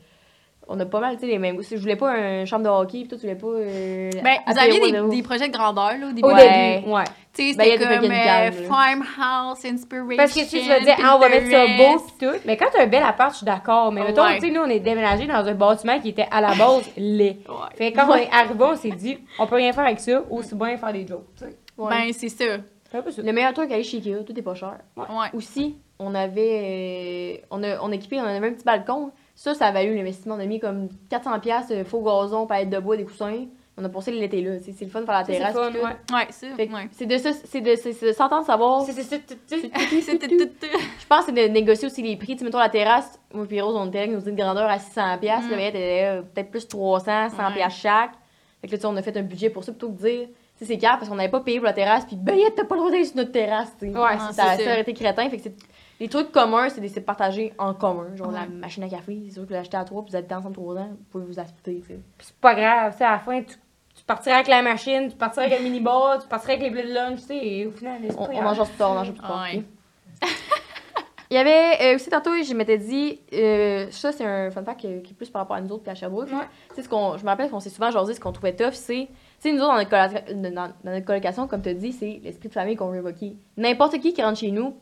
On 0.71 0.79
a 0.79 0.85
pas 0.85 0.99
mal, 0.99 1.15
tu 1.15 1.21
sais, 1.21 1.25
les 1.27 1.39
mêmes 1.39 1.55
goûts. 1.55 1.63
Je 1.63 1.75
voulais 1.77 1.95
pas 1.95 2.11
un 2.11 2.45
chambre 2.45 2.63
de 2.63 2.69
hockey, 2.69 2.99
puis 2.99 3.07
toi, 3.07 3.17
tu 3.17 3.23
voulais 3.25 3.35
pas. 3.35 3.47
euh, 3.47 4.11
Ben, 4.23 4.35
vous 4.45 4.59
aviez 4.59 4.79
des, 4.79 4.91
de- 4.91 5.09
des 5.09 5.23
projets 5.23 5.47
de 5.47 5.51
grandeur, 5.53 5.93
là, 5.99 6.07
au 6.09 6.11
début. 6.11 6.27
Au 6.27 6.31
Ouais. 6.31 6.79
début, 6.81 6.91
ouais. 6.93 7.03
Tu 7.33 7.51
sais, 7.51 7.57
Ben, 7.57 7.63
c'était 7.71 7.87
des 7.87 7.95
comme 8.07 8.11
euh. 8.11 8.51
Farmhouse, 8.67 9.65
Inspiration. 9.65 10.15
Parce 10.17 10.33
que 10.33 10.39
si 10.41 10.61
tu 10.61 10.67
vas 10.69 10.79
dire, 10.79 10.95
ah, 11.03 11.15
on 11.15 11.19
va 11.19 11.29
mettre 11.29 11.49
ça 11.49 11.65
beau 11.65 11.99
pis 11.99 12.13
tout. 12.25 12.39
Mais 12.45 12.55
quand 12.55 12.67
t'as 12.71 12.83
un 12.83 12.87
bel 12.87 13.01
appart, 13.03 13.31
je 13.31 13.37
suis 13.37 13.45
d'accord. 13.45 13.91
Mais 13.91 14.03
mettons, 14.03 14.23
Ouais. 14.23 14.35
tu 14.39 14.47
sais, 14.47 14.51
nous, 14.53 14.61
on 14.61 14.69
est 14.69 14.79
déménagé 14.79 15.25
dans 15.25 15.45
un 15.45 15.53
bâtiment 15.55 15.99
qui 15.99 16.09
était 16.09 16.27
à 16.29 16.39
la 16.41 16.53
base 16.53 16.89
laid. 16.97 17.37
Ouais. 17.49 17.55
Fait 17.75 17.91
que 17.91 17.97
quand 17.99 18.07
on 18.11 18.15
est 18.15 18.29
arrivé, 18.31 18.53
on 18.63 18.75
s'est 18.75 18.89
dit, 18.91 19.17
on 19.39 19.47
peut 19.47 19.55
rien 19.55 19.73
faire 19.73 19.85
avec 19.85 19.99
ça, 19.99 20.21
aussi 20.29 20.53
bien 20.55 20.77
faire 20.77 20.93
des 20.93 21.07
jokes. 21.07 21.25
tu 21.37 21.45
sais. 21.45 21.57
Ouais. 21.77 21.89
Ben, 21.89 22.13
c'est 22.13 22.29
ça. 22.29 22.45
C'est 22.91 22.97
un 22.97 23.01
peu 23.01 23.11
ça. 23.11 23.21
Le 23.21 23.31
meilleur 23.31 23.53
truc, 23.53 23.71
aller 23.71 23.83
chez 23.83 23.97
Ikea, 23.97 24.23
tout 24.25 24.37
est 24.37 24.41
pas 24.43 24.55
cher. 24.55 24.77
Ouais. 24.97 25.05
Aussi, 25.33 25.77
on 25.99 26.13
avait. 26.15 27.39
euh, 27.41 27.45
on, 27.51 27.63
a, 27.63 27.79
on 27.81 27.91
a 27.91 27.95
équipé, 27.95 28.19
on 28.19 28.23
avait 28.23 28.47
un 28.47 28.53
petit 28.53 28.63
balcon. 28.65 29.11
Ça, 29.41 29.53
ça 29.53 29.67
a 29.67 29.71
valu 29.71 29.95
l'investissement. 29.95 30.35
On 30.35 30.39
a 30.41 30.45
mis 30.45 30.59
comme 30.59 30.89
400$ 31.09 31.39
piastres, 31.39 31.71
euh, 31.73 31.85
faux 31.85 32.01
gazon, 32.01 32.45
palette 32.45 32.69
de 32.69 32.77
bois, 32.79 32.97
des 32.97 33.05
coussins. 33.05 33.45
On 33.77 33.85
a 33.85 33.87
passé 33.87 34.11
l'été 34.11 34.41
là. 34.41 34.59
C'est 34.59 34.81
le 34.83 34.89
fun 34.89 34.99
de 34.99 35.05
faire 35.05 35.13
la 35.13 35.23
Ça, 35.23 35.31
c'est 35.31 35.37
terrasse. 35.39 35.53
tout. 35.71 35.77
ouais. 35.77 36.17
Ouais. 36.73 36.87
C'est 36.91 37.05
de 37.05 37.17
ça, 37.17 37.29
c'est 37.45 37.61
de, 37.61 37.75
c'est- 37.75 37.93
c'est 37.93 38.07
de 38.07 38.11
s'entendre 38.11 38.45
savoir. 38.45 38.81
C'est 38.83 38.91
c'est. 39.01 39.21
Je 39.49 41.05
pense 41.07 41.25
que 41.25 41.31
c'est 41.33 41.47
de 41.47 41.53
négocier 41.53 41.87
aussi 41.87 42.01
les 42.01 42.17
prix. 42.17 42.35
Tu 42.35 42.43
mettons 42.43 42.57
la 42.59 42.67
terrasse, 42.67 43.17
moi 43.33 43.45
puis 43.47 43.61
Rose, 43.61 43.75
on 43.77 43.87
était 43.87 43.99
avec 43.99 44.11
nos 44.11 44.19
idées 44.19 44.31
de 44.31 44.35
grandeur 44.37 44.69
à 44.69 44.77
600$. 44.79 45.17
piastres. 45.19 45.49
Mm. 45.49 45.75
Euh, 45.75 46.21
peut-être 46.23 46.51
plus 46.51 46.67
300, 46.67 47.29
100$ 47.29 47.47
Ouais. 47.47 47.53
piastres 47.53 47.79
chaque. 47.79 48.11
Fait 48.61 48.67
que 48.67 48.71
là, 48.73 48.77
tu 48.77 48.81
sais, 48.81 48.87
on 48.87 48.95
a 48.97 49.01
fait 49.01 49.15
un 49.15 49.21
budget 49.23 49.49
pour 49.49 49.63
ça 49.63 49.71
plutôt 49.71 49.89
que 49.89 50.01
de 50.01 50.07
dire. 50.09 50.27
Tu 50.57 50.65
sais, 50.65 50.73
c'est 50.73 50.77
clair 50.77 50.97
parce 50.99 51.07
qu'on 51.07 51.15
n'avait 51.15 51.29
pas 51.29 51.39
payé 51.39 51.59
pour 51.59 51.65
la 51.67 51.73
terrasse. 51.73 52.03
Puis, 52.05 52.17
ben, 52.17 52.35
t'as 52.53 52.65
pas 52.65 52.75
le 52.75 52.79
droit 52.81 52.91
d'aller 52.91 53.05
sur 53.05 53.15
notre 53.15 53.31
terrasse. 53.31 53.71
tu 53.79 53.85
sais. 53.89 53.97
Ouais, 53.97 54.17
ça, 54.17 54.27
c'est 54.31 54.41
ça, 54.41 54.57
ça. 54.57 54.63
aurait 54.71 54.81
été 54.81 54.93
crétin. 54.93 55.29
Fait 55.29 55.37
que 55.37 55.43
c'est. 55.43 55.55
Les 55.99 56.07
trucs 56.07 56.31
communs, 56.31 56.69
c'est 56.69 56.79
des 56.81 56.87
c'est 56.89 57.01
partagés 57.01 57.53
en 57.57 57.73
commun. 57.73 58.15
Genre 58.15 58.31
la 58.31 58.45
machine 58.47 58.83
à 58.83 58.89
café, 58.89 59.21
c'est 59.25 59.33
sûr 59.33 59.45
que 59.47 59.53
l'acheter 59.53 59.75
à 59.77 59.83
trois, 59.83 60.01
puis 60.01 60.11
vous 60.11 60.17
habitez 60.17 60.35
ensemble 60.35 60.55
trois 60.55 60.75
ans, 60.77 60.89
vous 60.91 61.03
pouvez 61.11 61.25
vous 61.25 61.39
acheter, 61.39 61.83
c'est 62.19 62.35
pas 62.37 62.55
grave, 62.55 62.93
tu 62.93 62.99
sais, 62.99 63.03
à 63.03 63.11
la 63.11 63.19
fin, 63.19 63.41
tu, 63.41 63.55
tu 63.95 64.03
partiras 64.05 64.35
avec 64.35 64.47
la 64.47 64.61
machine, 64.61 65.09
tu 65.09 65.17
partiras 65.17 65.45
avec 65.45 65.57
le 65.59 65.63
mini-bar, 65.65 66.19
tu 66.21 66.27
partiras 66.29 66.53
avec 66.53 66.63
les 66.63 66.69
blés 66.69 66.83
de 66.87 66.93
lunch, 66.93 67.19
tu 67.19 67.25
sais, 67.25 67.37
et 67.45 67.67
au 67.67 67.71
final, 67.71 67.99
c'est 68.07 68.13
On, 68.17 68.25
pas 68.25 68.31
on 68.31 68.39
grave. 68.41 68.57
mange 68.57 68.67
plus 68.69 68.77
tard, 68.77 68.91
on 68.91 68.95
mange 68.95 69.11
plus 69.11 69.19
tard. 69.21 69.41
Ouais. 69.43 69.63
Il 71.31 71.35
y 71.35 71.37
avait 71.37 71.77
euh, 71.91 71.95
aussi 71.95 72.09
tantôt, 72.09 72.31
je 72.41 72.53
m'étais 72.55 72.79
dit, 72.79 73.19
euh, 73.33 73.85
ça 73.91 74.11
c'est 74.11 74.25
un 74.25 74.49
fun 74.49 74.63
fact 74.63 74.79
qui, 74.79 75.01
qui 75.03 75.11
est 75.11 75.15
plus 75.15 75.29
par 75.29 75.43
rapport 75.43 75.57
à 75.57 75.61
nous 75.61 75.69
autres 75.71 75.83
puis 75.83 75.91
à 75.91 75.95
Sherbrooke. 75.95 76.27
Ouais. 76.31 76.47
Tu 76.69 76.75
sais, 76.77 76.81
ce 76.81 76.89
qu'on, 76.89 77.17
je 77.17 77.23
me 77.23 77.29
rappelle 77.29 77.51
qu'on 77.51 77.59
s'est 77.59 77.69
souvent 77.69 77.91
jasé, 77.91 78.15
ce 78.15 78.19
qu'on 78.19 78.31
trouvait 78.31 78.55
tough, 78.55 78.71
c'est, 78.73 79.07
tu 79.09 79.13
sais, 79.37 79.51
nous 79.51 79.61
autres 79.61 79.73
dans 79.73 79.77
notre, 79.77 80.33
dans, 80.33 80.73
dans 80.83 80.91
notre 80.91 81.05
colocation, 81.05 81.45
comme 81.47 81.61
tu 81.61 81.69
as 81.69 81.73
dit, 81.75 81.91
c'est 81.93 82.19
l'esprit 82.23 82.47
de 82.47 82.53
famille 82.53 82.75
qu'on 82.75 82.87
veut 82.89 82.97
évoquer. 82.97 83.35
N'importe 83.57 83.99
qui 83.99 84.11
qui 84.13 84.23
rentre 84.23 84.39
chez 84.39 84.49
nous, 84.49 84.75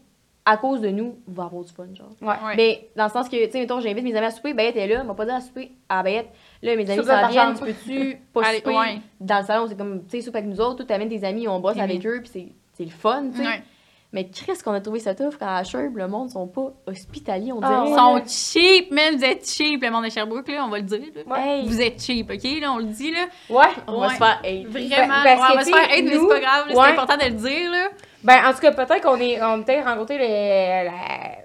à 0.49 0.55
cause 0.55 0.79
de 0.79 0.87
nous, 0.89 1.17
va 1.27 1.43
avoir 1.43 1.63
du 1.63 1.73
fun, 1.73 1.87
genre. 1.93 2.07
Ouais. 2.21 2.55
Mais 2.55 2.87
dans 2.95 3.03
le 3.03 3.09
sens 3.09 3.27
que, 3.27 3.35
tu 3.45 3.51
sais, 3.51 3.59
mettons, 3.59 3.81
j'invite 3.81 4.03
mes 4.05 4.15
amis 4.15 4.27
à 4.27 4.31
souper, 4.31 4.53
Bayette 4.53 4.77
est 4.77 4.87
là, 4.87 5.03
va 5.03 5.13
pas 5.13 5.25
dire 5.25 5.35
à 5.35 5.41
souper 5.41 5.71
à 5.89 6.01
Bayette. 6.03 6.29
Là, 6.61 6.75
mes 6.77 6.89
amis 6.89 7.03
s'en 7.05 7.27
viennent, 7.27 7.53
tu 7.55 7.65
peux-tu 7.65 8.17
pas 8.33 8.41
Allez, 8.45 8.59
souper? 8.59 8.69
ouais. 8.77 8.99
dans 9.19 9.39
le 9.39 9.45
salon, 9.45 9.65
c'est 9.67 9.77
comme, 9.77 10.03
tu 10.05 10.11
sais, 10.17 10.21
soupe 10.21 10.35
avec 10.35 10.47
nous 10.47 10.61
autres, 10.61 10.85
tu 10.85 10.93
amènes 10.93 11.09
tes 11.09 11.23
amis, 11.25 11.47
on 11.49 11.59
bosse 11.59 11.75
Mhm. 11.75 11.81
avec 11.81 12.05
eux, 12.05 12.19
puis 12.21 12.29
c'est, 12.31 12.47
c'est 12.73 12.85
le 12.85 12.91
fun, 12.91 13.25
tu 13.31 13.37
sais. 13.41 13.43
Ouais. 13.45 13.61
Mais 14.13 14.29
Chris, 14.29 14.53
qu'on 14.63 14.71
a 14.71 14.79
trouvé 14.79 14.99
ça 15.01 15.13
tough 15.13 15.33
quand 15.37 15.47
à 15.53 15.63
Sherb, 15.65 15.97
le 15.97 16.07
monde 16.07 16.29
sont 16.29 16.47
pas 16.47 16.71
hospitaliers, 16.87 17.51
on 17.51 17.59
Ah, 17.61 17.67
dirait. 17.85 17.89
Ils 17.89 17.95
sont 17.95 18.21
cheap, 18.25 18.91
man. 18.91 19.17
Vous 19.17 19.23
êtes 19.25 19.45
cheap, 19.47 19.83
le 19.83 19.91
monde 19.91 20.05
de 20.05 20.09
Sherbrooke, 20.09 20.47
là, 20.47 20.63
on 20.65 20.69
va 20.69 20.77
le 20.77 20.83
dire. 20.83 20.99
là. 21.13 21.21
Ouais. 21.35 21.59
Hey, 21.59 21.67
Vous 21.67 21.81
êtes 21.81 22.01
cheap, 22.01 22.31
OK? 22.31 22.43
Là, 22.61 22.71
on 22.71 22.77
le 22.77 22.85
dit, 22.85 23.11
là. 23.11 23.25
Ouais. 23.49 23.65
on 23.85 23.99
va 23.99 24.09
se 24.09 24.15
faire 24.15 24.39
hate. 24.43 24.65
Vraiment. 24.67 25.23
Ben, 25.23 25.37
on 25.37 25.51
que, 25.51 25.55
va 25.57 25.63
se 25.65 25.69
faire 25.69 25.83
hate, 25.83 26.03
mais 26.03 26.15
nous- 26.15 26.29
c'est 26.29 26.35
pas 26.35 26.39
grave. 26.39 26.67
là, 26.69 26.75
ouais. 26.75 26.81
C'est 26.85 26.91
important 26.93 27.17
de 27.17 27.23
le 27.25 27.31
dire, 27.31 27.71
là. 27.71 27.87
Ben, 28.23 28.47
en 28.47 28.53
tout 28.53 28.59
cas, 28.59 28.71
peut-être 28.71 29.01
qu'on 29.03 29.19
est, 29.19 29.41
on 29.41 29.59
a 29.61 29.63
peut-être 29.63 29.85
rencontré 29.85 30.17
la- 30.17 30.91
pff, 30.91 31.36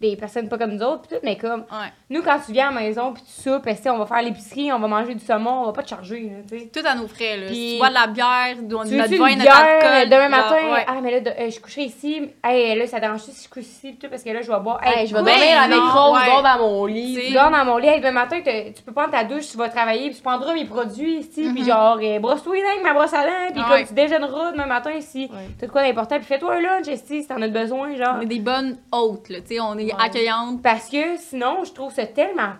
des 0.00 0.16
personnes 0.16 0.48
pas 0.48 0.56
comme 0.56 0.72
nous 0.72 0.82
autres, 0.82 1.02
pis 1.02 1.08
tout, 1.14 1.20
mais 1.22 1.36
comme, 1.36 1.60
Ouais. 1.60 1.92
nous, 2.08 2.22
quand 2.22 2.38
tu 2.44 2.52
viens 2.52 2.68
à 2.70 2.72
la 2.72 2.80
maison, 2.80 3.12
pis 3.12 3.22
tu 3.22 3.42
soupes, 3.42 3.64
pis, 3.64 3.76
tu 3.76 3.82
sais, 3.82 3.90
on 3.90 3.98
va 3.98 4.06
faire 4.06 4.22
l'épicerie, 4.22 4.72
on 4.72 4.78
va 4.78 4.88
manger 4.88 5.14
du 5.14 5.24
saumon, 5.24 5.62
on 5.62 5.66
va 5.66 5.72
pas 5.72 5.82
te 5.82 5.88
charger, 5.90 6.20
là, 6.22 6.36
tu 6.50 6.58
sais. 6.58 6.66
Tout 6.68 6.86
à 6.86 6.94
nos 6.94 7.06
frais, 7.06 7.36
là. 7.36 7.46
Puis- 7.48 7.56
Si 7.56 7.72
tu 7.74 7.78
bois 7.78 7.88
de 7.90 7.94
la 7.94 8.06
bière, 8.06 8.56
Tu 8.56 8.62
notre 8.64 8.88
vin, 8.90 8.96
notre 8.96 9.42
bière 9.42 9.56
alcool. 9.56 10.08
demain 10.10 10.28
matin? 10.30 10.72
ouais. 10.72 10.84
Ah, 10.86 11.00
mais 11.02 11.10
là, 11.10 11.20
de- 11.20 11.30
euh, 11.30 11.50
je 11.50 11.60
coucherai 11.60 11.82
ici. 11.82 12.30
Hey, 12.42 12.78
là, 12.78 12.86
ça 12.86 12.98
dérange-tu 12.98 13.30
si 13.32 13.44
je 13.44 13.50
couche 13.50 13.64
ici, 13.64 13.92
pis 13.92 13.98
tout, 13.98 14.08
parce 14.08 14.22
que 14.22 14.30
là, 14.30 14.40
je 14.40 14.50
vais 14.50 14.60
boire. 14.60 14.80
Hey, 14.82 15.06
je 15.06 15.14
vais 15.14 15.22
ben 15.22 15.32
dormir 15.36 15.60
avec 15.62 15.78
Rose, 15.78 16.18
ouais. 16.18 16.26
dors 16.26 16.42
dans 16.42 16.58
mon 16.58 16.86
lit. 16.86 17.18
Tu 17.28 17.32
dors 17.34 17.50
dans 17.50 17.64
mon 17.66 17.76
lit, 17.76 17.88
hey, 17.88 18.00
demain 18.00 18.12
matin, 18.12 18.40
tu 18.42 18.82
peux 18.82 18.92
prendre 18.92 19.10
ta 19.10 19.24
douche, 19.24 19.50
tu 19.50 19.56
vas 19.58 19.68
travailler, 19.68 20.06
puis 20.08 20.16
tu 20.16 20.22
prendras 20.22 20.54
mes 20.54 20.64
produits 20.64 21.18
ici, 21.18 21.50
puis 21.52 21.60
Mhm. 21.62 21.66
genre, 21.68 21.98
euh, 22.02 22.18
brosse-toi 22.20 22.56
les 22.56 22.62
dents 22.62 22.82
ma 22.82 22.94
brosse 22.94 23.12
à 23.12 23.22
dents, 23.24 23.52
puis 23.52 23.62
comme 23.68 23.84
tu 23.86 23.92
déjeuneras 23.94 24.52
demain 24.52 24.64
matin 24.66 24.92
ici. 24.92 25.30
T'as 25.58 25.66
de 25.66 25.70
quoi 25.72 25.82
d'important, 25.82 26.16
puis 26.16 26.24
fais-toi 26.24 26.54
un 26.56 26.60
lunch 26.60 26.86
ici, 26.86 27.22
si 27.22 27.26
t'en 27.28 27.42
as 27.42 27.48
besoin, 27.48 27.94
genre. 27.96 28.14
On 28.16 28.22
est 28.22 28.26
des 28.26 28.38
bonnes 28.40 28.78
hôtes, 28.92 29.28
là. 29.28 29.40
Tu 29.40 29.56
sais, 29.56 29.60
on 29.60 29.76
est 29.76 29.89
Ouais. 29.94 30.04
accueillantes. 30.04 30.62
Parce 30.62 30.88
que 30.88 31.16
sinon, 31.16 31.64
je 31.64 31.72
trouve 31.72 31.92
ça 31.92 32.06
tellement 32.06 32.52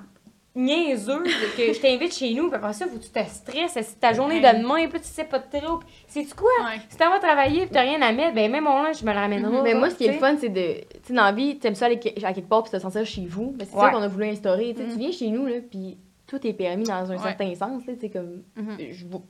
niaiseux 0.54 1.22
que 1.56 1.72
je 1.72 1.80
t'invite 1.80 2.12
chez 2.12 2.34
nous, 2.34 2.48
puis 2.48 2.56
après 2.56 2.72
ça, 2.72 2.86
faut 2.86 2.96
que 2.98 3.04
tu 3.04 3.10
te 3.10 3.24
stresses, 3.30 3.70
c'est 3.72 4.00
ta 4.00 4.12
journée 4.12 4.40
Ouais. 4.40 4.52
de 4.52 4.58
demain, 4.58 4.88
puis 4.88 5.00
tu 5.00 5.06
sais 5.06 5.24
pas 5.24 5.38
de 5.38 5.44
trop. 5.58 5.78
C'est-tu 6.08 6.34
quoi? 6.34 6.50
Ouais. 6.64 6.80
Si 6.88 6.96
t'en 6.96 7.08
vas 7.10 7.20
travailler, 7.20 7.60
puis 7.62 7.70
t'as 7.70 7.82
rien 7.82 8.02
à 8.02 8.10
mettre, 8.12 8.34
ben 8.34 8.50
même 8.50 8.64
mon 8.64 8.82
lunch, 8.82 8.98
je 9.00 9.04
me 9.06 9.12
le 9.12 9.18
ramènerai. 9.18 9.62
Mais 9.62 9.74
moi, 9.74 9.90
ce 9.90 9.94
qui 9.94 10.06
est 10.06 10.12
le 10.12 10.18
fun, 10.18 10.36
c'est 10.38 10.48
de. 10.48 10.80
Tu 10.80 10.98
sais, 11.04 11.12
dans 11.14 11.24
la 11.24 11.32
vie, 11.32 11.58
t'aimes 11.58 11.76
ça 11.76 11.86
aller 11.86 12.00
à 12.24 12.32
quelque 12.32 12.48
part 12.48 12.64
puis 12.64 12.72
te 12.72 12.78
sentir 12.78 13.06
chez 13.06 13.26
vous. 13.26 13.54
Mais 13.58 13.64
c'est 13.64 13.76
ça 13.76 13.90
qu'on 13.90 14.02
a 14.02 14.08
voulu 14.08 14.26
instaurer. 14.26 14.74
Tu 14.76 14.82
Mhm. 14.82 14.92
tu 14.92 14.98
viens 14.98 15.12
chez 15.12 15.28
nous, 15.28 15.46
là, 15.46 15.56
puis 15.70 15.96
tout 16.26 16.44
est 16.44 16.52
permis 16.52 16.84
dans 16.84 17.10
un 17.12 17.16
Ouais. 17.16 17.22
certain 17.22 17.54
sens. 17.54 17.82
Tu 17.86 17.94
sais, 18.00 18.08
comme. 18.10 18.42
Mhm. 18.56 18.76
Je 18.90 19.06
vois. 19.06 19.22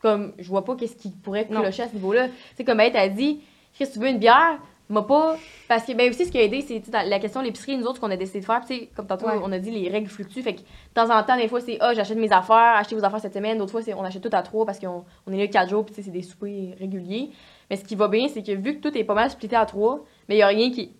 Comme, 0.00 0.32
je 0.38 0.48
vois 0.48 0.64
pas 0.64 0.76
qu'est-ce 0.76 0.96
qui 0.96 1.10
pourrait 1.10 1.46
clocher 1.46 1.82
à 1.82 1.88
ce 1.88 1.94
niveau-là. 1.94 2.28
Tu 2.28 2.34
sais, 2.56 2.64
comme 2.64 2.80
elle 2.80 2.92
t'a 2.92 3.06
dit, 3.08 3.40
Chris, 3.74 3.86
tu 3.92 3.98
veux 3.98 4.08
une 4.08 4.18
bière, 4.18 4.58
m'a 4.92 5.02
pas. 5.02 5.36
Parce 5.68 5.84
que, 5.84 5.92
ben 5.92 6.10
aussi, 6.10 6.26
ce 6.26 6.30
qui 6.32 6.38
a 6.38 6.42
aidé, 6.42 6.60
c'est 6.60 6.82
la 6.92 7.18
question 7.18 7.40
de 7.40 7.46
l'épicerie, 7.46 7.76
nous 7.76 7.84
autres, 7.84 7.96
ce 7.96 8.00
qu'on 8.00 8.10
a 8.10 8.16
décidé 8.16 8.40
de 8.40 8.44
faire, 8.44 8.62
comme 8.96 9.06
tantôt, 9.06 9.26
Ouais. 9.26 9.40
on 9.42 9.52
a 9.52 9.58
dit, 9.58 9.70
les 9.70 9.88
règles 9.88 10.08
fluctuent. 10.08 10.42
Fait 10.42 10.54
que, 10.54 10.60
de 10.60 10.64
temps 10.94 11.10
en 11.10 11.22
temps, 11.22 11.36
des 11.36 11.48
fois, 11.48 11.60
c'est, 11.60 11.76
ah, 11.80 11.94
j'achète 11.94 12.18
mes 12.18 12.32
affaires, 12.32 12.76
achetez 12.76 12.96
vos 12.96 13.04
affaires 13.04 13.20
cette 13.20 13.34
semaine. 13.34 13.58
D'autres 13.58 13.72
fois, 13.72 13.82
c'est, 13.82 13.94
on 13.94 14.02
achète 14.02 14.22
tout 14.22 14.30
à 14.32 14.42
trois 14.42 14.66
parce 14.66 14.78
qu'on 14.78 15.04
on 15.26 15.32
est 15.32 15.38
là 15.38 15.46
quatre 15.46 15.70
jours, 15.70 15.84
puis 15.84 15.94
c'est 15.96 16.10
des 16.10 16.22
soupers 16.22 16.74
réguliers. 16.78 17.30
Mais 17.70 17.76
ce 17.76 17.84
qui 17.84 17.94
va 17.94 18.08
bien, 18.08 18.26
c'est 18.28 18.42
que 18.42 18.52
vu 18.52 18.78
que 18.78 18.88
tout 18.88 18.96
est 18.98 19.04
pas 19.04 19.14
mal 19.14 19.30
splitté 19.30 19.54
à 19.56 19.64
trois, 19.64 20.04
mais 20.28 20.34
il 20.36 20.38
y 20.38 20.42
a 20.42 20.48
rien 20.48 20.70
qui 20.70 20.92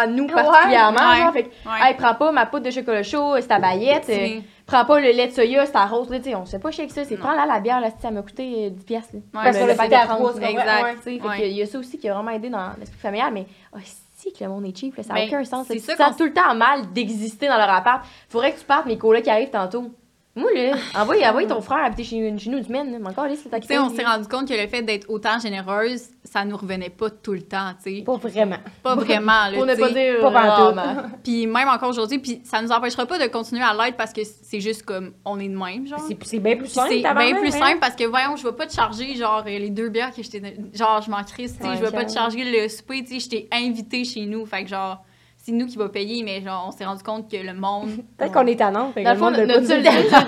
à 0.00 0.06
nous 0.06 0.26
particulièrement. 0.26 1.10
Ouais. 1.10 1.18
Genre, 1.18 1.32
fait 1.32 1.42
que, 1.44 1.50
hey, 1.88 1.94
prends 1.96 2.14
pas 2.14 2.32
ma 2.32 2.46
poudre 2.46 2.64
de 2.66 2.70
chocolat 2.70 3.02
chaud, 3.02 3.34
c'est 3.36 3.46
ta 3.48 3.58
baguette. 3.58 4.08
euh, 4.08 4.40
prends 4.66 4.84
pas 4.84 5.00
le 5.00 5.10
lait 5.10 5.26
de 5.28 5.32
soya, 5.32 5.66
c'est 5.66 5.72
ta 5.72 5.86
rose. 5.86 6.08
Là, 6.10 6.18
on 6.38 6.44
se 6.46 6.52
fait 6.52 6.58
pas 6.58 6.70
chier 6.70 6.84
avec 6.84 6.92
ça. 6.94 7.04
C'est 7.04 7.16
prends 7.16 7.32
là 7.34 7.46
la 7.46 7.60
bière, 7.60 7.80
là, 7.80 7.88
ça 8.00 8.10
m'a 8.10 8.22
coûté 8.22 8.66
euh, 8.66 8.70
10 8.70 8.84
piastres. 8.84 9.14
là. 9.14 9.20
Parce 9.32 9.58
qu'on 9.58 9.66
le 9.66 9.74
de 9.74 9.94
à 9.94 10.06
30, 10.06 10.18
trois, 10.18 10.32
c'est 10.34 10.40
là. 10.40 10.46
vrai, 10.50 10.60
Exact. 10.62 10.82
ouais. 10.84 10.94
Tu 10.94 11.02
sais, 11.02 11.18
fait 11.18 11.28
Ouais. 11.28 11.38
que 11.38 11.42
Il 11.46 11.56
y 11.56 11.62
a 11.62 11.66
ça 11.66 11.78
aussi 11.78 11.98
qui 11.98 12.08
a 12.08 12.14
vraiment 12.14 12.30
aidé 12.30 12.48
dans 12.50 12.70
l'esprit 12.78 12.98
familial, 13.00 13.30
mais 13.32 13.46
oh, 13.74 13.78
si 14.16 14.32
que 14.32 14.44
le 14.44 14.50
monde 14.50 14.64
est 14.66 14.76
cheap, 14.76 14.96
là, 14.96 15.02
ça 15.02 15.14
n'a 15.14 15.20
Ben, 15.20 15.28
aucun 15.28 15.44
sens. 15.44 15.66
c'est 15.68 15.78
ça 15.80 16.10
tout 16.16 16.24
le 16.24 16.32
temps 16.32 16.54
mal 16.54 16.92
d'exister 16.92 17.48
dans 17.48 17.56
leur 17.56 17.70
appart. 17.70 18.04
Faudrait 18.28 18.52
que 18.52 18.58
tu 18.60 18.64
partes, 18.64 18.86
mes 18.86 18.96
colocs 18.96 19.22
qui 19.22 19.30
arrivent 19.30 19.50
tantôt. 19.50 19.90
Moi, 20.34 20.50
là, 20.54 20.76
envoie, 20.94 21.16
envoie 21.28 21.44
ton 21.44 21.60
frère 21.60 21.84
habiter 21.84 22.04
chez, 22.04 22.38
chez 22.38 22.50
nous 22.50 22.56
une 22.56 22.64
semaine. 22.64 22.90
là. 22.90 22.98
Mais 22.98 23.10
encore, 23.10 23.26
là, 23.26 23.34
c'est 23.36 23.50
ta 23.50 23.60
Tu 23.60 23.66
sais, 23.66 23.78
on 23.78 23.90
s'est 23.90 24.04
rendu 24.04 24.26
compte 24.26 24.48
que 24.48 24.54
le 24.54 24.66
fait 24.66 24.80
d'être 24.80 25.10
autant 25.10 25.38
généreuse, 25.38 26.04
ça 26.24 26.46
nous 26.46 26.56
revenait 26.56 26.88
pas 26.88 27.10
tout 27.10 27.34
le 27.34 27.42
temps, 27.42 27.72
tu 27.84 27.98
sais. 27.98 28.02
Pas 28.02 28.16
vraiment. 28.16 28.56
Pas 28.82 28.94
vraiment, 28.94 29.48
là, 29.48 29.52
Pour 29.52 29.66
ne 29.66 29.74
pas 29.74 29.90
dire. 29.90 30.20
Pas 30.20 30.30
rarement. 30.30 31.02
Puis 31.22 31.46
même 31.46 31.68
encore 31.68 31.90
aujourd'hui, 31.90 32.18
puis 32.18 32.40
ça 32.44 32.62
nous 32.62 32.72
empêchera 32.72 33.04
pas 33.04 33.18
de 33.18 33.26
continuer 33.26 33.62
à 33.62 33.74
l'être 33.74 33.96
parce 33.98 34.12
que 34.12 34.22
c'est 34.24 34.60
juste 34.60 34.84
comme 34.84 35.12
on 35.26 35.38
est 35.38 35.48
de 35.48 35.56
même, 35.56 35.86
genre. 35.86 36.00
C'est 36.22 36.38
bien 36.38 36.56
plus 36.56 36.68
simple. 36.68 36.88
c'est 36.90 37.00
bien 37.00 37.34
plus 37.34 37.54
hein. 37.54 37.66
simple 37.66 37.78
parce 37.80 37.94
que 37.94 38.04
voyons, 38.04 38.36
je 38.36 38.44
vais 38.44 38.54
pas 38.54 38.66
te 38.66 38.72
charger 38.72 39.14
genre 39.14 39.42
les 39.44 39.70
deux 39.70 39.90
bières 39.90 40.14
que 40.14 40.22
j'étais 40.22 40.56
genre 40.72 41.02
je 41.02 41.10
m'en 41.10 41.22
crisse, 41.24 41.58
tu 41.58 41.66
sais, 41.66 41.76
je 41.76 41.82
vais 41.82 41.90
pas 41.90 42.04
te 42.04 42.12
charger 42.12 42.44
le 42.44 42.68
souper, 42.68 43.04
tu 43.04 43.14
sais, 43.14 43.20
je 43.20 43.28
t'ai 43.28 43.48
invité 43.52 44.04
chez 44.04 44.24
nous, 44.24 44.46
fait 44.46 44.64
que 44.64 44.70
genre 44.70 45.04
c'est 45.44 45.52
nous 45.52 45.66
qui 45.66 45.76
va 45.76 45.88
payer 45.88 46.22
mais 46.22 46.40
genre 46.40 46.66
on 46.68 46.70
s'est 46.70 46.84
rendu 46.84 47.02
compte 47.02 47.30
que 47.30 47.36
le 47.36 47.52
monde 47.52 47.90
Peut-être 48.16 48.32
qu'on 48.32 48.46
est 48.46 48.56
tannant. 48.56 48.92
Dans 48.94 49.02
le 49.02 49.10
le 49.10 49.16
fond, 49.16 49.30
veut 49.32 49.46
notre 49.46 49.66
seul 49.66 49.82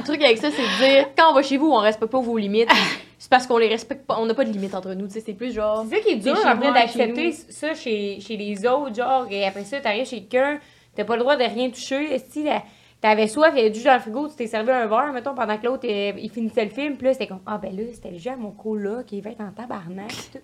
truc 0.04 0.22
avec 0.22 0.38
ça, 0.38 0.50
c'est 0.50 0.62
de 0.62 0.92
dire 0.94 1.08
quand 1.16 1.30
on 1.30 1.34
va 1.34 1.42
chez 1.42 1.56
vous, 1.56 1.70
on 1.70 1.78
respecte 1.78 2.10
pas 2.10 2.20
vos 2.20 2.36
limites. 2.36 2.68
C'est 3.16 3.30
parce 3.30 3.46
qu'on 3.46 3.56
les 3.56 3.68
respecte 3.68 4.06
pas. 4.06 4.18
On 4.20 4.26
n'a 4.26 4.34
pas 4.34 4.44
de 4.44 4.50
limites 4.50 4.74
entre 4.74 4.92
nous. 4.92 5.06
Tu 5.06 5.14
sais, 5.14 5.22
c'est 5.24 5.32
plus 5.32 5.54
genre. 5.54 5.86
C'est 5.88 5.96
ça 5.96 6.02
qui 6.02 6.10
est 6.10 6.16
dur 6.16 6.36
après 6.44 6.72
d'accepter 6.72 7.32
ça 7.32 7.72
chez, 7.72 8.20
chez 8.20 8.36
les 8.36 8.66
autres, 8.66 8.94
genre, 8.94 9.26
et 9.30 9.46
après 9.46 9.64
ça, 9.64 9.80
t'arrives 9.80 10.04
chez 10.06 10.24
quelqu'un, 10.24 10.58
t'as 10.94 11.04
pas 11.04 11.14
le 11.14 11.20
droit 11.20 11.34
de 11.34 11.44
rien 11.44 11.70
toucher. 11.70 12.18
Si 12.18 12.44
t'avais 13.04 13.28
soif, 13.28 13.50
il 13.52 13.58
y 13.58 13.60
avait 13.60 13.70
du 13.70 13.80
jus 13.80 13.84
dans 13.84 13.92
le 13.92 14.00
frigo, 14.00 14.28
tu 14.28 14.34
t'es 14.34 14.46
servi 14.46 14.70
un 14.70 14.86
verre, 14.86 15.12
mettons, 15.12 15.34
pendant 15.34 15.58
que 15.58 15.66
l'autre, 15.66 15.86
euh, 15.86 16.12
il 16.16 16.30
finissait 16.30 16.64
le 16.64 16.70
film, 16.70 16.96
puis 16.96 17.06
là, 17.06 17.12
c'était 17.12 17.26
comme, 17.26 17.42
ah 17.44 17.58
ben 17.58 17.76
là, 17.76 17.82
c'était 17.92 18.10
le 18.10 18.16
jus 18.16 18.30
à 18.30 18.36
mon 18.36 18.50
coloc, 18.50 19.04
qui 19.04 19.20
va 19.20 19.28
être 19.30 19.42
en 19.42 19.50
tabarnak. 19.50 20.10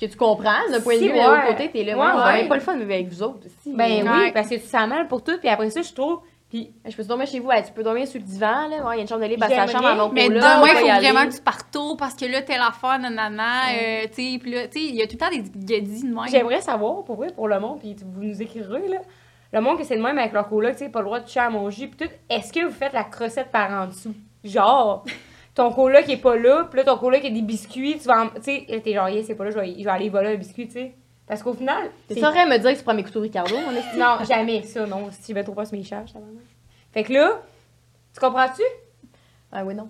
Que 0.00 0.06
tu 0.06 0.16
comprends, 0.16 0.60
d'un 0.70 0.80
point 0.80 0.94
de 0.94 1.00
vue, 1.00 1.12
mais 1.12 1.24
l'autre 1.24 1.48
côté, 1.48 1.70
t'es 1.72 1.82
là. 1.82 1.98
Ouais, 1.98 2.46
pas 2.46 2.54
le 2.54 2.60
fun 2.60 2.74
de 2.76 2.82
vivre 2.82 2.92
avec 2.92 3.08
vous 3.08 3.22
autres 3.24 3.46
aussi. 3.46 3.74
Ben 3.76 4.06
Ouais. 4.06 4.26
oui, 4.26 4.32
parce 4.32 4.48
que 4.48 4.54
tu 4.54 4.60
sens 4.68 4.86
mal 4.88 5.08
pour 5.08 5.24
tout, 5.24 5.36
puis 5.40 5.48
après 5.48 5.68
ça, 5.70 5.82
je 5.82 5.92
trouve, 5.92 6.20
puis 6.48 6.70
Je 6.88 6.94
peux 6.94 7.02
dormir 7.02 7.26
chez 7.26 7.40
vous. 7.40 7.48
Ouais, 7.48 7.62
tu 7.64 7.72
peux 7.72 7.82
dormir 7.82 8.06
sur 8.06 8.20
le 8.20 8.24
divan, 8.26 8.68
là. 8.68 8.86
Ouais, 8.86 8.94
il 8.94 8.96
y 8.96 8.98
a 9.00 9.02
une 9.02 9.08
chambre 9.08 9.22
de 9.22 9.26
libre 9.26 9.42
à 9.44 9.48
sa 9.48 9.66
chambre 9.66 9.86
à 9.88 9.96
mon 9.96 10.10
Mais 10.10 10.28
demain, 10.28 10.62
il 10.62 10.68
faut 10.76 10.86
aller. 10.88 11.10
vraiment 11.10 11.28
que 11.28 11.34
tu 11.34 11.42
partes 11.42 11.66
tôt 11.72 11.96
parce 11.96 12.14
que 12.14 12.24
là, 12.26 12.40
telle 12.42 12.60
affaire, 12.60 13.00
nanana, 13.00 13.70
euh, 13.72 14.06
tu 14.14 14.32
sais, 14.32 14.38
puis 14.38 14.52
là, 14.52 14.68
tu 14.68 14.78
sais, 14.78 14.86
il 14.86 14.94
y 14.94 15.02
a 15.02 15.06
tout 15.08 15.14
le 15.14 15.18
temps 15.18 15.30
des 15.30 15.42
guédis 15.42 16.04
de 16.04 16.14
même. 16.14 16.28
j'aimerais 16.30 16.60
savoir, 16.60 17.02
pour 17.02 17.16
vrai, 17.16 17.32
pour 17.34 17.48
le 17.48 17.58
monde, 17.58 17.80
puis 17.80 17.96
vous 18.00 18.22
nous 18.22 18.40
écrirez, 18.40 18.86
là, 18.86 18.98
le 19.52 19.60
monde 19.60 19.78
que 19.78 19.84
c'est 19.84 19.96
le 19.96 20.02
même 20.02 20.18
avec 20.18 20.32
leur 20.32 20.48
coloc, 20.48 20.72
tu 20.72 20.78
sais, 20.78 20.88
pas 20.90 20.98
le 21.00 21.06
droit 21.06 21.20
de 21.20 21.24
toucher 21.24 21.40
à 21.40 21.50
mon 21.50 21.70
jus, 21.70 21.88
puis 21.88 22.06
tout, 22.06 22.14
est-ce 22.28 22.52
que 22.52 22.64
vous 22.64 22.72
faites 22.72 22.92
la 22.92 23.04
crossette 23.04 23.50
par 23.50 23.70
en 23.70 23.86
dessous? 23.86 24.14
Genre, 24.44 25.04
ton 25.54 25.72
coloc 25.72 26.08
est 26.08 26.16
pas 26.18 26.36
là, 26.36 26.64
puis 26.70 26.78
là, 26.78 26.84
ton 26.84 26.96
coloc 26.98 27.24
a 27.24 27.30
des 27.30 27.42
biscuits, 27.42 27.98
tu 27.98 28.06
vas 28.08 28.24
en- 28.24 28.28
tu 28.28 28.42
sais, 28.42 28.80
t'es 28.84 28.92
genre, 28.94 29.08
yeah, 29.08 29.22
c'est 29.24 29.34
pas 29.34 29.44
là, 29.44 29.50
je 29.50 29.58
vais, 29.58 29.74
je 29.78 29.84
vais 29.84 29.90
aller 29.90 30.08
voler 30.08 30.32
un 30.34 30.36
biscuit, 30.36 30.66
tu 30.66 30.74
sais. 30.74 30.94
Parce 31.26 31.42
qu'au 31.42 31.52
final, 31.52 31.90
Tu 32.08 32.18
saurais 32.20 32.46
me 32.46 32.56
dire 32.58 32.72
que 32.72 32.78
tu 32.78 32.84
prends 32.84 32.94
mes 32.94 33.04
couteaux 33.04 33.20
Ricardo, 33.20 33.54
mon 33.58 33.70
esti? 33.76 33.98
non, 33.98 34.24
jamais 34.24 34.62
ça, 34.62 34.86
non, 34.86 35.08
si 35.10 35.32
je 35.32 35.34
vais 35.34 35.44
trop 35.44 35.52
pas 35.54 35.66
sur 35.66 35.76
mes 35.76 35.84
charges, 35.84 36.10
ça 36.12 36.18
va. 36.18 36.24
Fait 36.92 37.02
que 37.04 37.12
là, 37.12 37.42
tu 38.14 38.20
comprends-tu? 38.20 38.62
Ah 39.52 39.62
oui, 39.64 39.74
non. 39.74 39.88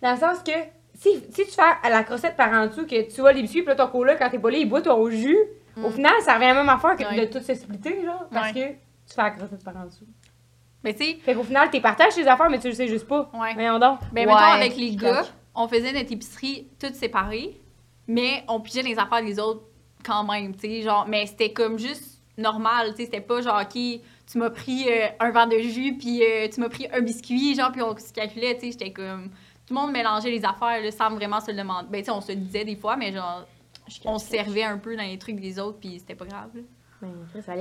Dans 0.00 0.12
le 0.12 0.16
sens 0.18 0.38
que 0.42 0.52
si, 0.94 1.10
si 1.30 1.44
tu 1.46 1.50
fais 1.52 1.62
à 1.82 1.90
la 1.90 2.04
crossette 2.04 2.36
par 2.36 2.50
en 2.52 2.66
dessous, 2.66 2.86
que 2.86 3.02
tu 3.10 3.20
vois 3.20 3.32
les 3.32 3.42
biscuits, 3.42 3.60
puis 3.62 3.68
là, 3.68 3.74
ton 3.74 3.88
coloc, 3.88 4.16
quand 4.18 4.30
t'es 4.30 4.38
pas 4.38 4.50
là, 4.50 4.56
il 4.58 4.68
boit 4.68 4.80
ton 4.82 5.08
jus, 5.10 5.38
au 5.76 5.90
final, 5.90 6.12
ça 6.22 6.34
revient 6.34 6.46
à 6.46 6.54
la 6.54 6.60
même 6.62 6.68
affaire 6.68 6.96
que 6.96 7.04
Ouais. 7.04 7.26
de 7.26 7.32
tout 7.32 7.44
se 7.44 7.54
splitter, 7.54 8.04
genre, 8.04 8.26
parce 8.30 8.52
que 8.52 8.70
tu 8.70 9.14
fais 9.14 9.22
la 9.22 9.30
crossette 9.30 9.64
par 9.64 9.76
en 9.76 9.84
dessous. 9.86 10.06
Mais 10.84 10.94
tu 10.94 11.04
sais, 11.04 11.14
Fait 11.22 11.34
qu'au 11.34 11.44
final, 11.44 11.70
t'es 11.70 11.80
partages 11.80 12.14
tes 12.14 12.26
affaires, 12.26 12.50
mais 12.50 12.58
tu 12.58 12.68
le 12.68 12.74
sais 12.74 12.88
juste 12.88 13.06
pas. 13.06 13.30
ouais. 13.34 13.54
Voyons 13.54 13.78
donc. 13.78 14.00
Ben, 14.12 14.26
Ouais, 14.26 14.34
mettons, 14.34 14.44
avec 14.44 14.76
les 14.76 14.96
gars, 14.96 15.22
on 15.54 15.68
faisait 15.68 15.92
notre 15.92 16.10
épicerie 16.12 16.66
toutes 16.80 16.94
séparées, 16.96 17.60
mais 18.08 18.44
on 18.48 18.60
pigeait 18.60 18.82
les 18.82 18.98
affaires 18.98 19.22
des 19.22 19.38
autres 19.38 19.62
quand 20.04 20.24
même, 20.24 20.54
tu 20.56 20.60
sais, 20.68 20.82
genre, 20.82 21.06
mais 21.08 21.26
c'était 21.26 21.52
comme 21.52 21.78
juste 21.78 22.20
normal, 22.36 22.90
tu 22.90 22.96
sais, 22.96 23.04
c'était 23.04 23.20
pas 23.20 23.40
genre, 23.42 23.60
OK, 23.62 23.72
tu 23.74 24.38
m'as 24.38 24.50
pris 24.50 24.86
euh, 24.88 25.06
un 25.20 25.30
verre 25.30 25.46
de 25.46 25.58
jus, 25.58 25.96
puis 25.98 26.22
euh, 26.24 26.48
tu 26.52 26.60
m'as 26.60 26.68
pris 26.68 26.88
un 26.92 27.00
biscuit, 27.00 27.54
genre, 27.54 27.70
puis 27.70 27.82
on 27.82 27.96
se 27.96 28.12
calculait, 28.12 28.54
tu 28.54 28.60
sais, 28.62 28.72
j'étais 28.72 28.90
comme... 28.92 29.28
Tout 29.64 29.74
le 29.74 29.80
monde 29.80 29.92
mélangeait 29.92 30.30
les 30.30 30.44
affaires, 30.44 30.82
là, 30.82 30.90
sans 30.90 31.10
vraiment 31.10 31.38
se 31.40 31.52
le 31.52 31.56
demander. 31.58 31.86
Ben, 31.88 32.00
tu 32.00 32.06
sais, 32.06 32.10
on 32.10 32.20
se 32.20 32.32
le 32.32 32.38
disait 32.38 32.64
des 32.64 32.74
fois, 32.74 32.96
mais 32.96 33.12
genre, 33.12 33.46
on 34.04 34.18
se 34.18 34.26
servait 34.28 34.62
un 34.64 34.78
peu 34.78 34.96
dans 34.96 35.02
les 35.02 35.18
trucs 35.18 35.40
des 35.40 35.58
autres, 35.58 35.78
puis 35.78 35.98
c'était 35.98 36.14
pas 36.14 36.24
grave, 36.26 36.50
là. 36.54 36.60
Ben, 37.00 37.08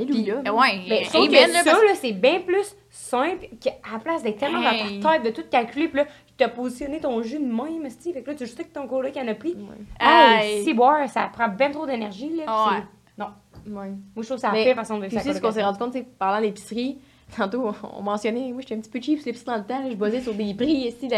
Puis, 0.05 0.31
ouais, 0.31 1.03
je 1.03 1.09
trouve 1.09 1.25
amen, 1.25 1.47
que 1.47 1.51
là, 1.53 1.63
ça, 1.63 1.71
parce- 1.71 1.83
là, 1.83 1.95
c'est 1.95 2.11
bien 2.11 2.41
plus 2.41 2.75
simple 2.91 3.47
qu'à 3.59 3.71
la 3.91 3.97
place 3.97 4.21
d'être 4.21 4.37
tellement 4.37 4.61
Hey. 4.61 4.99
dans 4.99 5.09
ta 5.09 5.17
tête, 5.19 5.23
de 5.35 5.41
tout 5.41 5.47
calculer, 5.49 5.87
puis 5.87 5.97
là, 5.97 6.05
tu 6.37 6.43
as 6.43 6.49
positionné 6.49 6.99
ton 6.99 7.23
jus 7.23 7.39
de 7.39 7.45
même. 7.45 7.89
Fait 7.89 8.21
que 8.21 8.29
là, 8.29 8.35
tu 8.35 8.45
sais 8.45 8.63
que 8.63 8.71
ton 8.71 8.87
coloc 8.87 9.17
en 9.17 9.27
a 9.27 9.33
pris. 9.33 9.53
Ouais. 9.55 9.75
Hey, 9.99 10.57
Hey. 10.59 10.63
si 10.63 10.75
boire, 10.75 11.09
ça 11.09 11.27
prend 11.33 11.47
bien 11.47 11.71
trop 11.71 11.87
d'énergie, 11.87 12.29
là. 12.35 12.43
Ah 12.45 12.69
ouais. 12.71 12.83
Non. 13.17 13.31
Ouais. 13.79 13.87
Moi, 13.89 13.97
je 14.17 14.27
trouve 14.27 14.37
que 14.39 14.45
la 14.45 14.51
Mais 14.51 14.63
pire 14.65 14.75
façon 14.75 14.99
de 14.99 15.09
faire 15.09 15.19
aussi, 15.25 15.33
ce 15.33 15.41
qu'on 15.41 15.51
s'est 15.51 15.63
rendu 15.63 15.79
compte, 15.79 15.93
c'est 15.93 16.03
parlant 16.17 16.41
d'épicerie, 16.41 16.99
tantôt, 17.35 17.67
on- 17.83 17.99
on 17.99 18.01
mentionnait, 18.01 18.51
moi, 18.51 18.61
j'étais 18.61 18.75
un 18.75 18.79
petit 18.79 18.89
peu 18.89 18.99
cheap 19.01 19.19
sur 19.19 19.25
l'épicerie 19.27 19.45
dans 19.51 19.57
le 19.57 19.63
temps, 19.63 19.81
là, 19.83 19.89
je 19.89 19.95
basais 19.95 20.21
sur 20.21 20.33
des 20.33 20.53
prix 20.53 20.71
ici. 20.87 21.07
de- 21.07 21.15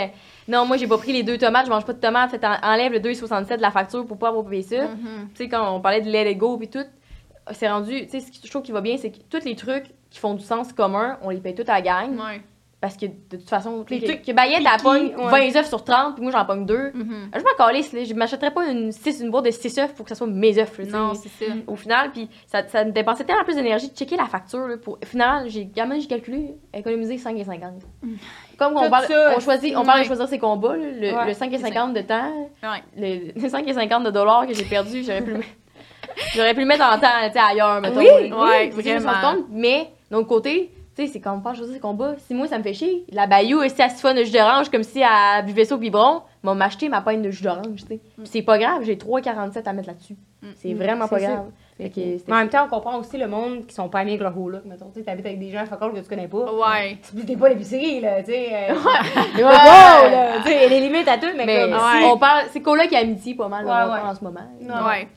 Non, 0.52 0.66
moi, 0.66 0.78
j'ai 0.78 0.88
pas 0.88 0.98
pris 0.98 1.14
les 1.14 1.24
deux 1.24 1.38
tomates, 1.38 1.66
je 1.66 1.72
mange 1.72 1.86
pas 1.86 1.94
de 1.94 2.00
tomates, 2.00 2.32
fait, 2.32 2.44
en- 2.46 2.58
enlève 2.64 2.92
le 2.92 3.00
2,67 3.00 3.58
de 3.58 3.62
la 3.62 3.72
facture 3.72 4.06
pour 4.06 4.18
pas 4.18 4.30
avoir 4.30 4.46
payé 4.46 4.62
ça. 4.62 4.84
Mhm. 4.90 5.30
Tu 5.34 5.44
sais, 5.44 5.50
quand 5.50 5.76
on 5.76 5.80
parlait 5.82 6.02
de 6.02 6.10
let 6.10 6.32
it 6.32 6.38
go 6.38 6.58
puis 6.58 6.68
tout, 6.70 6.86
c'est 7.52 7.70
rendu, 7.70 8.02
tu 8.06 8.10
sais, 8.10 8.20
ce 8.22 8.28
que 8.32 8.38
je 8.46 8.50
trouve 8.50 8.62
qui 8.64 8.72
va 8.72 8.82
bien, 8.82 8.98
c'est 8.98 9.12
que 9.12 9.18
tous 9.30 9.44
les 9.46 9.56
trucs 9.56 9.86
qui 10.10 10.20
font 10.20 10.34
du 10.36 10.44
sens 10.44 10.72
commun, 10.74 11.18
on 11.24 11.30
les 11.30 11.40
paye 11.40 11.56
tous 11.56 11.64
à 11.70 11.74
la 11.74 11.82
gang. 11.82 12.12
Ouais. 12.18 12.42
Parce 12.84 12.98
que 12.98 13.06
de 13.06 13.38
toute 13.38 13.48
façon, 13.50 13.86
Les 13.90 14.02
trucs 14.04 14.24
que 14.24 14.34
Bayette, 14.34 14.60
elle 14.60 14.82
pogne 14.84 15.16
ouais. 15.16 15.50
20 15.52 15.56
œufs 15.62 15.70
sur 15.70 15.86
30, 15.86 16.16
puis 16.16 16.22
moi, 16.24 16.34
j'en 16.34 16.44
pogne 16.44 16.66
2. 16.66 16.92
Mhm. 16.94 17.30
Je 17.34 17.40
m'en 17.40 17.56
calisse. 17.58 17.96
Je 17.96 18.14
m'achèterais 18.14 18.52
pas 18.52 18.66
une, 18.70 18.92
six- 18.92 19.22
une 19.22 19.32
boîte 19.32 19.46
de 19.46 19.52
6 19.52 19.78
œufs 19.80 19.94
pour 19.94 20.04
que 20.04 20.10
ça 20.10 20.16
soit 20.16 20.28
mes 20.28 20.60
œufs. 20.60 20.80
Non, 20.92 21.14
c'est 21.14 21.30
ça. 21.30 21.54
Au 21.66 21.78
final, 21.78 22.12
puis 22.12 22.28
ça, 22.46 22.68
ça 22.68 22.84
me 22.84 22.92
dépensait 22.92 23.24
tellement 23.24 23.46
plus 23.46 23.56
d'énergie 23.56 23.90
de 23.90 23.96
checker 23.96 24.18
la 24.18 24.26
facture. 24.26 24.68
Là, 24.68 24.76
pour, 24.76 24.98
au 25.02 25.06
final, 25.06 25.46
j'ai, 25.48 25.70
j'ai 25.74 26.08
calculé, 26.08 26.56
économiser 26.74 27.16
5,50. 27.16 27.62
Comme 28.58 28.76
on 28.76 28.90
parle, 28.90 29.06
on 29.34 29.40
choisit, 29.40 29.78
on 29.78 29.86
parle 29.86 30.02
de 30.02 30.06
choisir 30.08 30.28
ses 30.28 30.38
combats, 30.40 30.76
le, 30.76 31.14
Ouais, 31.16 31.28
le 31.28 31.32
5,50 31.32 31.94
de 31.94 32.02
temps, 32.02 32.50
le, 32.98 33.32
le 33.42 33.48
5,50 33.48 34.04
de 34.04 34.12
dollars 34.12 34.46
que 34.46 34.54
j'ai 34.54 34.66
perdu, 34.66 35.04
j'aurais 35.04 35.22
pu 35.22 35.32
le 35.32 35.38
mettre. 35.38 35.50
J'aurais 36.36 36.54
pu 36.54 36.60
le 36.60 36.66
mettre 36.66 36.84
en 36.84 37.00
temps, 37.00 37.08
ailleurs, 37.50 37.80
mettons. 37.80 38.00
Oui, 38.02 38.08
suis 38.74 38.92
vraiment. 39.06 39.36
mais, 39.50 39.88
d'un 40.12 40.18
autre 40.18 40.28
côté, 40.28 40.70
tu 40.96 41.06
sais, 41.08 41.12
c'est 41.12 41.20
parle 41.20 41.42
de 41.52 41.56
choisir 41.56 41.74
ses 41.74 41.80
combats. 41.80 42.16
Si 42.28 42.34
moi, 42.36 42.48
ça 42.48 42.58
me 42.60 42.64
fait 42.64 42.74
chier, 42.74 43.06
la 43.12 43.26
Bayou, 43.26 43.62
si 43.68 43.82
elle 43.82 43.90
siphonne 43.90 44.16
de 44.18 44.24
jus 44.24 44.32
d'orange 44.32 44.70
comme 44.70 44.84
si 44.84 45.02
elle 45.02 45.46
buvait 45.46 45.66
ça 45.66 45.76
au 45.76 45.80
biberon, 45.80 46.22
m'a 46.44 46.54
m'acheter 46.54 46.88
ma 46.90 47.02
peine 47.02 47.22
de 47.22 47.32
jus 47.32 47.44
d'orange, 47.44 47.82
tu 47.82 47.88
sais. 47.88 48.00
Puis 48.18 48.26
c'est 48.26 48.42
pas 48.44 48.58
grave, 48.60 48.84
j'ai 48.84 48.96
3,47 48.96 49.64
à 49.68 49.74
mettre 49.74 49.88
là-dessus. 49.88 50.16
Mm. 50.42 50.48
C'est 50.58 50.74
vraiment 50.74 51.08
pas 51.08 51.20
grave. 51.20 51.46
Mais 51.80 51.90
en 52.30 52.36
même 52.36 52.50
temps, 52.50 52.66
on 52.66 52.70
comprend 52.70 52.98
aussi 53.00 53.18
le 53.18 53.28
monde 53.28 53.66
qui 53.66 53.74
sont 53.74 53.90
pas 53.90 54.00
amis 54.00 54.12
avec 54.12 54.22
leur 54.22 54.34
coloc. 54.36 54.62
Mettons, 54.66 54.90
tu 54.94 55.00
sais, 55.00 55.06
t'habites 55.06 55.26
avec 55.26 55.40
des 55.40 55.50
gens 55.50 55.66
focales 55.66 55.92
que 55.94 56.00
tu 56.00 56.08
connais 56.08 56.28
pas. 56.28 56.54
Ouais. 56.54 56.98
T'es 57.26 57.36
pas 57.36 57.50
l'épicerie, 57.50 58.00
là, 58.00 58.22
tu 58.22 58.32
sais. 58.32 58.50
euh, 58.70 58.74
Ouais. 59.36 59.44
wow, 59.44 60.12
là, 60.12 60.38
tu 60.44 60.50
sais, 60.50 60.56
il 60.58 60.62
y 60.62 60.66
a 60.66 60.70
des 60.70 60.80
limites 60.82 61.08
à 61.08 61.18
tout, 61.18 61.28
mais, 61.36 61.46
Mais 61.46 61.62
comme 61.62 61.72
Ouais. 61.74 61.80
si- 62.02 62.06
on 62.06 62.18
parle, 62.18 62.44
c'est 62.52 62.62
coloc 62.62 62.92
et 62.92 62.98
amitié 62.98 63.34
pas 63.34 63.48
mal 63.48 63.66
Ouais, 63.66 63.72
on 63.72 64.08
en 64.10 64.14
ce 64.16 64.24
moment. 64.24 64.42
Ouais. 64.62 65.08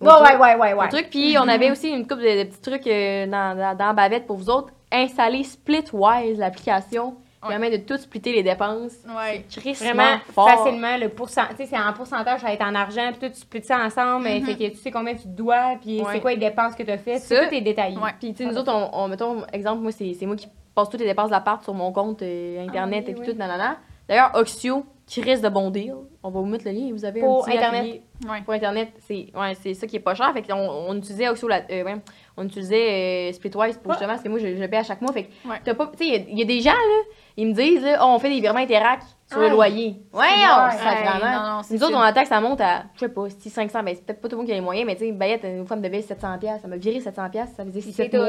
Ouais, 0.00 0.08
ouais, 0.08 0.36
ouais, 0.36 0.54
ouais, 0.54 0.72
ouais. 0.74 0.84
Un 0.84 0.88
truc, 0.88 1.08
puis 1.10 1.36
on 1.38 1.46
avait 1.48 1.70
aussi 1.70 1.90
une 1.90 2.06
couple 2.06 2.22
de, 2.22 2.44
de 2.44 2.48
petits 2.48 2.60
trucs 2.62 2.86
euh, 2.86 3.26
dans, 3.26 3.54
dans, 3.58 3.76
dans 3.76 3.86
la 3.88 3.92
bavette 3.92 4.26
pour 4.26 4.36
vous 4.36 4.48
autres. 4.48 4.72
Installer 4.92 5.44
Splitwise, 5.44 6.38
l'application, 6.38 7.12
qui 7.12 7.46
Ouais. 7.48 7.48
permet 7.50 7.70
de 7.70 7.82
tout 7.82 7.96
splitter 7.96 8.32
les 8.34 8.42
dépenses. 8.42 8.92
Ouais. 9.16 9.44
C'est 9.48 9.72
Vraiment 9.72 10.18
fort. 10.34 10.46
facilement, 10.48 10.96
le 10.98 11.08
pourcent, 11.08 11.46
tu 11.50 11.56
sais, 11.56 11.66
c'est 11.66 11.78
en 11.78 11.92
pourcentage, 11.94 12.40
ça 12.40 12.48
va 12.48 12.52
être 12.52 12.62
en 12.66 12.74
argent, 12.74 13.10
puis 13.18 13.28
tout, 13.28 13.34
tu 13.34 13.40
splits 13.40 13.62
ça 13.62 13.78
ensemble, 13.78 14.26
fait 14.26 14.40
que 14.56 14.68
tu 14.68 14.76
sais 14.76 14.90
combien 14.90 15.14
tu 15.14 15.26
dois, 15.26 15.76
puis 15.80 16.00
Ouais. 16.02 16.06
c'est 16.12 16.20
quoi 16.20 16.32
les 16.32 16.36
dépenses 16.36 16.74
que 16.74 16.82
tu 16.82 16.90
as 16.90 16.98
faites, 16.98 17.20
Ça, 17.22 17.46
tout 17.46 17.54
est 17.54 17.60
détaillé. 17.62 17.96
Puis, 18.20 18.34
tu 18.34 18.44
sais, 18.44 18.50
nous 18.50 18.58
autres, 18.58 18.70
on, 18.72 18.90
on- 19.04 19.08
mettons, 19.08 19.42
exemple, 19.54 19.80
moi, 19.80 19.90
c'est 19.92 20.12
c'est 20.12 20.26
moi 20.26 20.36
qui 20.36 20.48
passe 20.74 20.90
toutes 20.90 21.00
les 21.00 21.06
dépenses 21.06 21.28
de 21.28 21.32
l'appart 21.32 21.62
sur 21.64 21.72
mon 21.72 21.92
compte 21.92 22.20
euh, 22.22 22.62
Internet 22.66 23.04
Ah 23.04 23.06
oui, 23.06 23.10
et 23.12 23.14
puis 23.14 23.22
oui. 23.28 23.32
tout, 23.32 23.38
nanana. 23.38 23.78
D'ailleurs, 24.06 24.32
Oxio, 24.34 24.84
qui 25.06 25.22
reste 25.22 25.42
de 25.42 25.48
bon 25.48 25.70
deal. 25.70 25.94
On 26.22 26.30
va 26.30 26.40
vous 26.40 26.46
mettre 26.46 26.64
le 26.66 26.72
lien, 26.72 26.90
vous 26.92 27.04
avez 27.04 27.20
Pour 27.20 27.44
un 27.46 27.50
petit 27.50 27.56
Internet. 27.56 28.02
Ouais. 28.28 28.42
Pour 28.44 28.54
Internet, 28.54 28.88
c'est 29.06 29.28
ouais, 29.34 29.54
c'est 29.62 29.72
ça 29.74 29.86
qui 29.86 29.96
est 29.96 30.00
pas 30.00 30.14
cher. 30.14 30.30
Fait 30.32 30.42
qu'on 30.42 30.54
on 30.58 30.94
utilisait 30.96 31.28
Oxio, 31.28 31.48
la- 31.48 31.62
euh, 31.70 31.84
ouais, 31.84 31.96
on 32.40 32.44
utilisait 32.46 33.28
euh, 33.30 33.32
Splitwise 33.32 33.76
pour 33.78 33.92
justement, 33.92 34.12
parce 34.14 34.22
que 34.22 34.28
moi, 34.28 34.38
je, 34.38 34.46
je 34.56 34.60
le 34.60 34.68
paye 34.68 34.80
à 34.80 34.82
chaque 34.84 35.00
mois. 35.00 35.12
Fait 35.12 35.24
que 35.24 35.48
Ouais. 35.48 35.56
t'as 35.64 35.74
pas. 35.74 35.86
Tu 35.96 35.98
sais, 35.98 36.06
il 36.06 36.12
y 36.12 36.16
a- 36.16 36.24
il 36.30 36.38
y, 36.38 36.42
a 36.42 36.44
des 36.46 36.60
gens, 36.60 36.70
là, 36.70 37.02
ils 37.36 37.46
me 37.46 37.52
disent, 37.52 37.82
là, 37.82 37.98
Oh, 38.02 38.06
on 38.14 38.18
fait 38.18 38.30
des 38.30 38.40
virements 38.40 38.60
Interac 38.60 39.00
sur 39.30 39.40
le 39.40 39.48
loyer. 39.50 39.96
Ouais, 40.12 40.20
on 40.22 40.70
sacrément. 40.70 41.62
Nous 41.70 41.82
autres, 41.82 41.92
ça. 41.92 41.98
on 41.98 42.00
attend 42.02 42.22
que 42.22 42.28
ça 42.28 42.40
monte 42.40 42.60
à, 42.60 42.84
je 42.94 43.00
sais 43.00 43.08
pas, 43.08 43.24
si 43.38 43.50
500, 43.50 43.82
ben 43.82 43.94
c'est 43.94 44.04
peut-être 44.04 44.20
pas 44.20 44.28
tout 44.28 44.34
le 44.34 44.38
monde 44.38 44.46
qui 44.46 44.52
a 44.52 44.56
les 44.56 44.60
moyens, 44.60 44.86
mais 44.86 44.96
tu 44.96 45.04
sais, 45.06 45.12
Bayette, 45.12 45.44
une 45.44 45.66
femme 45.66 45.82
de 45.82 45.88
baisse 45.88 46.08
700$, 46.08 46.38
piastres, 46.38 46.62
ça 46.62 46.68
m'a 46.68 46.76
viré 46.76 46.98
700$, 46.98 47.30
piastres, 47.30 47.56
ça 47.56 47.64
faisait 47.64 47.80
Puis 47.80 47.92
7 47.92 48.10
c'est 48.10 48.18
mois, 48.18 48.26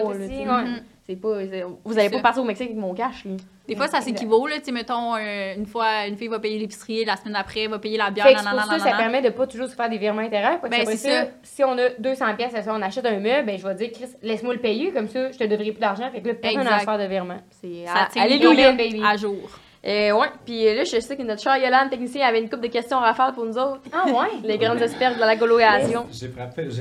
pas, 1.16 1.40
vous 1.84 2.00
allez 2.00 2.10
pas 2.10 2.18
ça. 2.18 2.22
partir 2.22 2.44
au 2.44 2.46
Mexique 2.46 2.70
avec 2.70 2.78
mon 2.80 2.94
cash, 2.94 3.26
là. 3.26 3.32
Des 3.68 3.76
fois, 3.76 3.88
ça 3.88 4.02
s'équivaut, 4.02 4.48
là. 4.48 4.58
Tu 4.60 4.66
sais, 4.66 4.72
mettons, 4.72 5.16
euh, 5.16 5.56
une 5.56 5.66
fois, 5.66 6.06
une 6.08 6.18
fille 6.18 6.28
va 6.28 6.40
payer 6.40 6.60
l'épicerie, 6.60 7.06
la 7.06 7.16
semaine 7.16 7.34
d'après, 7.34 7.68
va 7.68 7.80
payer 7.80 7.98
la 7.98 8.10
bière, 8.12 8.28
Fait 8.28 8.34
nanana, 8.36 8.64
pour 8.64 8.72
ça, 8.74 8.80
ça 8.80 8.98
permet 8.98 9.22
de 9.22 9.30
pas 9.30 9.48
toujours 9.48 9.68
se 9.68 9.76
faire 9.76 9.90
des 9.90 9.98
virements 9.98 10.26
que 10.26 10.32
Ben, 10.32 10.44
après 10.46 10.86
c'est 10.86 10.98
ça, 10.98 11.22
ça. 11.24 11.28
si 11.44 11.64
on 11.64 11.78
a 11.78 11.90
200 12.00 12.36
pièces, 12.36 12.54
on 12.68 12.82
achète 12.82 13.06
un 13.06 13.20
meuble, 13.20 13.46
ben 13.46 13.58
je 13.58 13.66
vais 13.68 13.76
dire, 13.76 13.92
Chris, 13.94 14.10
laisse-moi 14.22 14.54
le 14.56 14.60
payer, 14.60 14.92
comme 14.92 15.08
ça, 15.08 15.32
je 15.32 15.38
te 15.38 15.44
devrai 15.46 15.72
plus 15.72 15.80
d'argent. 15.80 16.10
Fait 16.12 16.22
que 16.22 16.28
là, 16.28 16.34
personne 16.34 16.64
n'a 16.64 16.76
à 16.76 16.80
faire 16.80 16.98
de 16.98 17.06
virement. 17.06 17.38
C'est 17.62 17.86
Ça 17.86 18.08
à- 18.20 18.22
Alléluia. 18.24 18.72
baby. 18.74 19.02
à 19.06 19.16
jour. 19.16 19.50
Euh, 19.84 20.12
ouais, 20.12 20.28
puis 20.46 20.68
euh, 20.68 20.76
là, 20.76 20.84
je 20.84 21.00
sais 21.00 21.18
que 21.18 21.24
notre 21.24 21.42
cher 21.42 21.58
Yolande, 21.58 21.90
technicien, 21.90 22.28
avait 22.28 22.40
une 22.42 22.50
couple 22.50 22.64
de 22.64 22.68
questions 22.68 22.98
à 22.98 23.02
rafale 23.08 23.34
pour 23.34 23.46
nous 23.46 23.58
autres. 23.58 23.82
Ah 23.92 24.06
ouais? 24.08 24.30
Les 24.44 24.58
grandes 24.60 24.82
expertes 24.82 25.16
de 25.16 25.22
la 25.22 25.36
colocation. 25.38 26.06
J'ai 26.12 26.30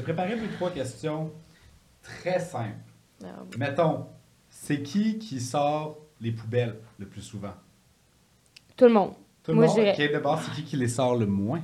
préparé, 0.03 0.37
deux, 0.37 0.49
trois 0.57 0.71
questions 0.71 1.31
très 2.03 2.39
simples. 2.41 2.75
Ah, 3.25 3.29
Mettons, 3.59 4.07
c'est 4.51 4.83
qui 4.83 5.19
qui 5.19 5.41
sort 5.41 5.97
les 6.21 6.33
poubelles 6.33 6.77
le 6.99 7.07
plus 7.07 7.23
souvent? 7.23 7.55
Tout 8.77 8.85
le 8.85 8.93
monde. 8.93 9.13
Tout 9.43 9.53
le 9.53 9.57
Moi, 9.57 9.67
monde? 9.67 9.77
je 9.77 9.81
dirais- 9.83 10.07
Ok, 10.07 10.13
d'abord, 10.13 10.41
c'est 10.43 10.51
qui 10.53 10.65
qui 10.65 10.77
les 10.77 10.89
sort 10.89 11.17
le 11.17 11.27
moins? 11.27 11.61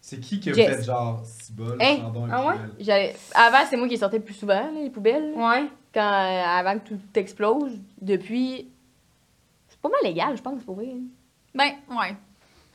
C'est 0.00 0.18
qui 0.18 0.40
que 0.40 0.50
vous 0.50 0.56
Jess. 0.56 0.78
êtes 0.80 0.84
genre 0.84 1.20
6 1.24 1.52
bol, 1.52 1.76
Hein? 1.80 1.96
une 2.14 2.30
Ah 2.32 2.46
ouais? 2.46 2.54
J'allais- 2.80 3.14
Avant, 3.34 3.58
c'est 3.68 3.76
moi 3.76 3.86
qui 3.86 3.98
sortais 3.98 4.16
le 4.18 4.24
plus 4.24 4.34
souvent, 4.34 4.54
là, 4.54 4.70
les 4.82 4.90
poubelles. 4.90 5.32
Ouais. 5.36 5.64
Quand, 5.94 6.00
euh, 6.00 6.42
avant 6.44 6.78
que 6.78 6.88
tout 6.88 6.98
explose. 7.14 7.72
Depuis. 8.00 8.68
Pas 9.82 9.88
mal 9.88 9.98
légal, 10.04 10.36
je 10.36 10.42
pense, 10.42 10.62
pour 10.62 10.76
vrai. 10.76 10.86
Tu 10.86 11.00
Ben, 11.54 11.72
ouais. 11.90 12.14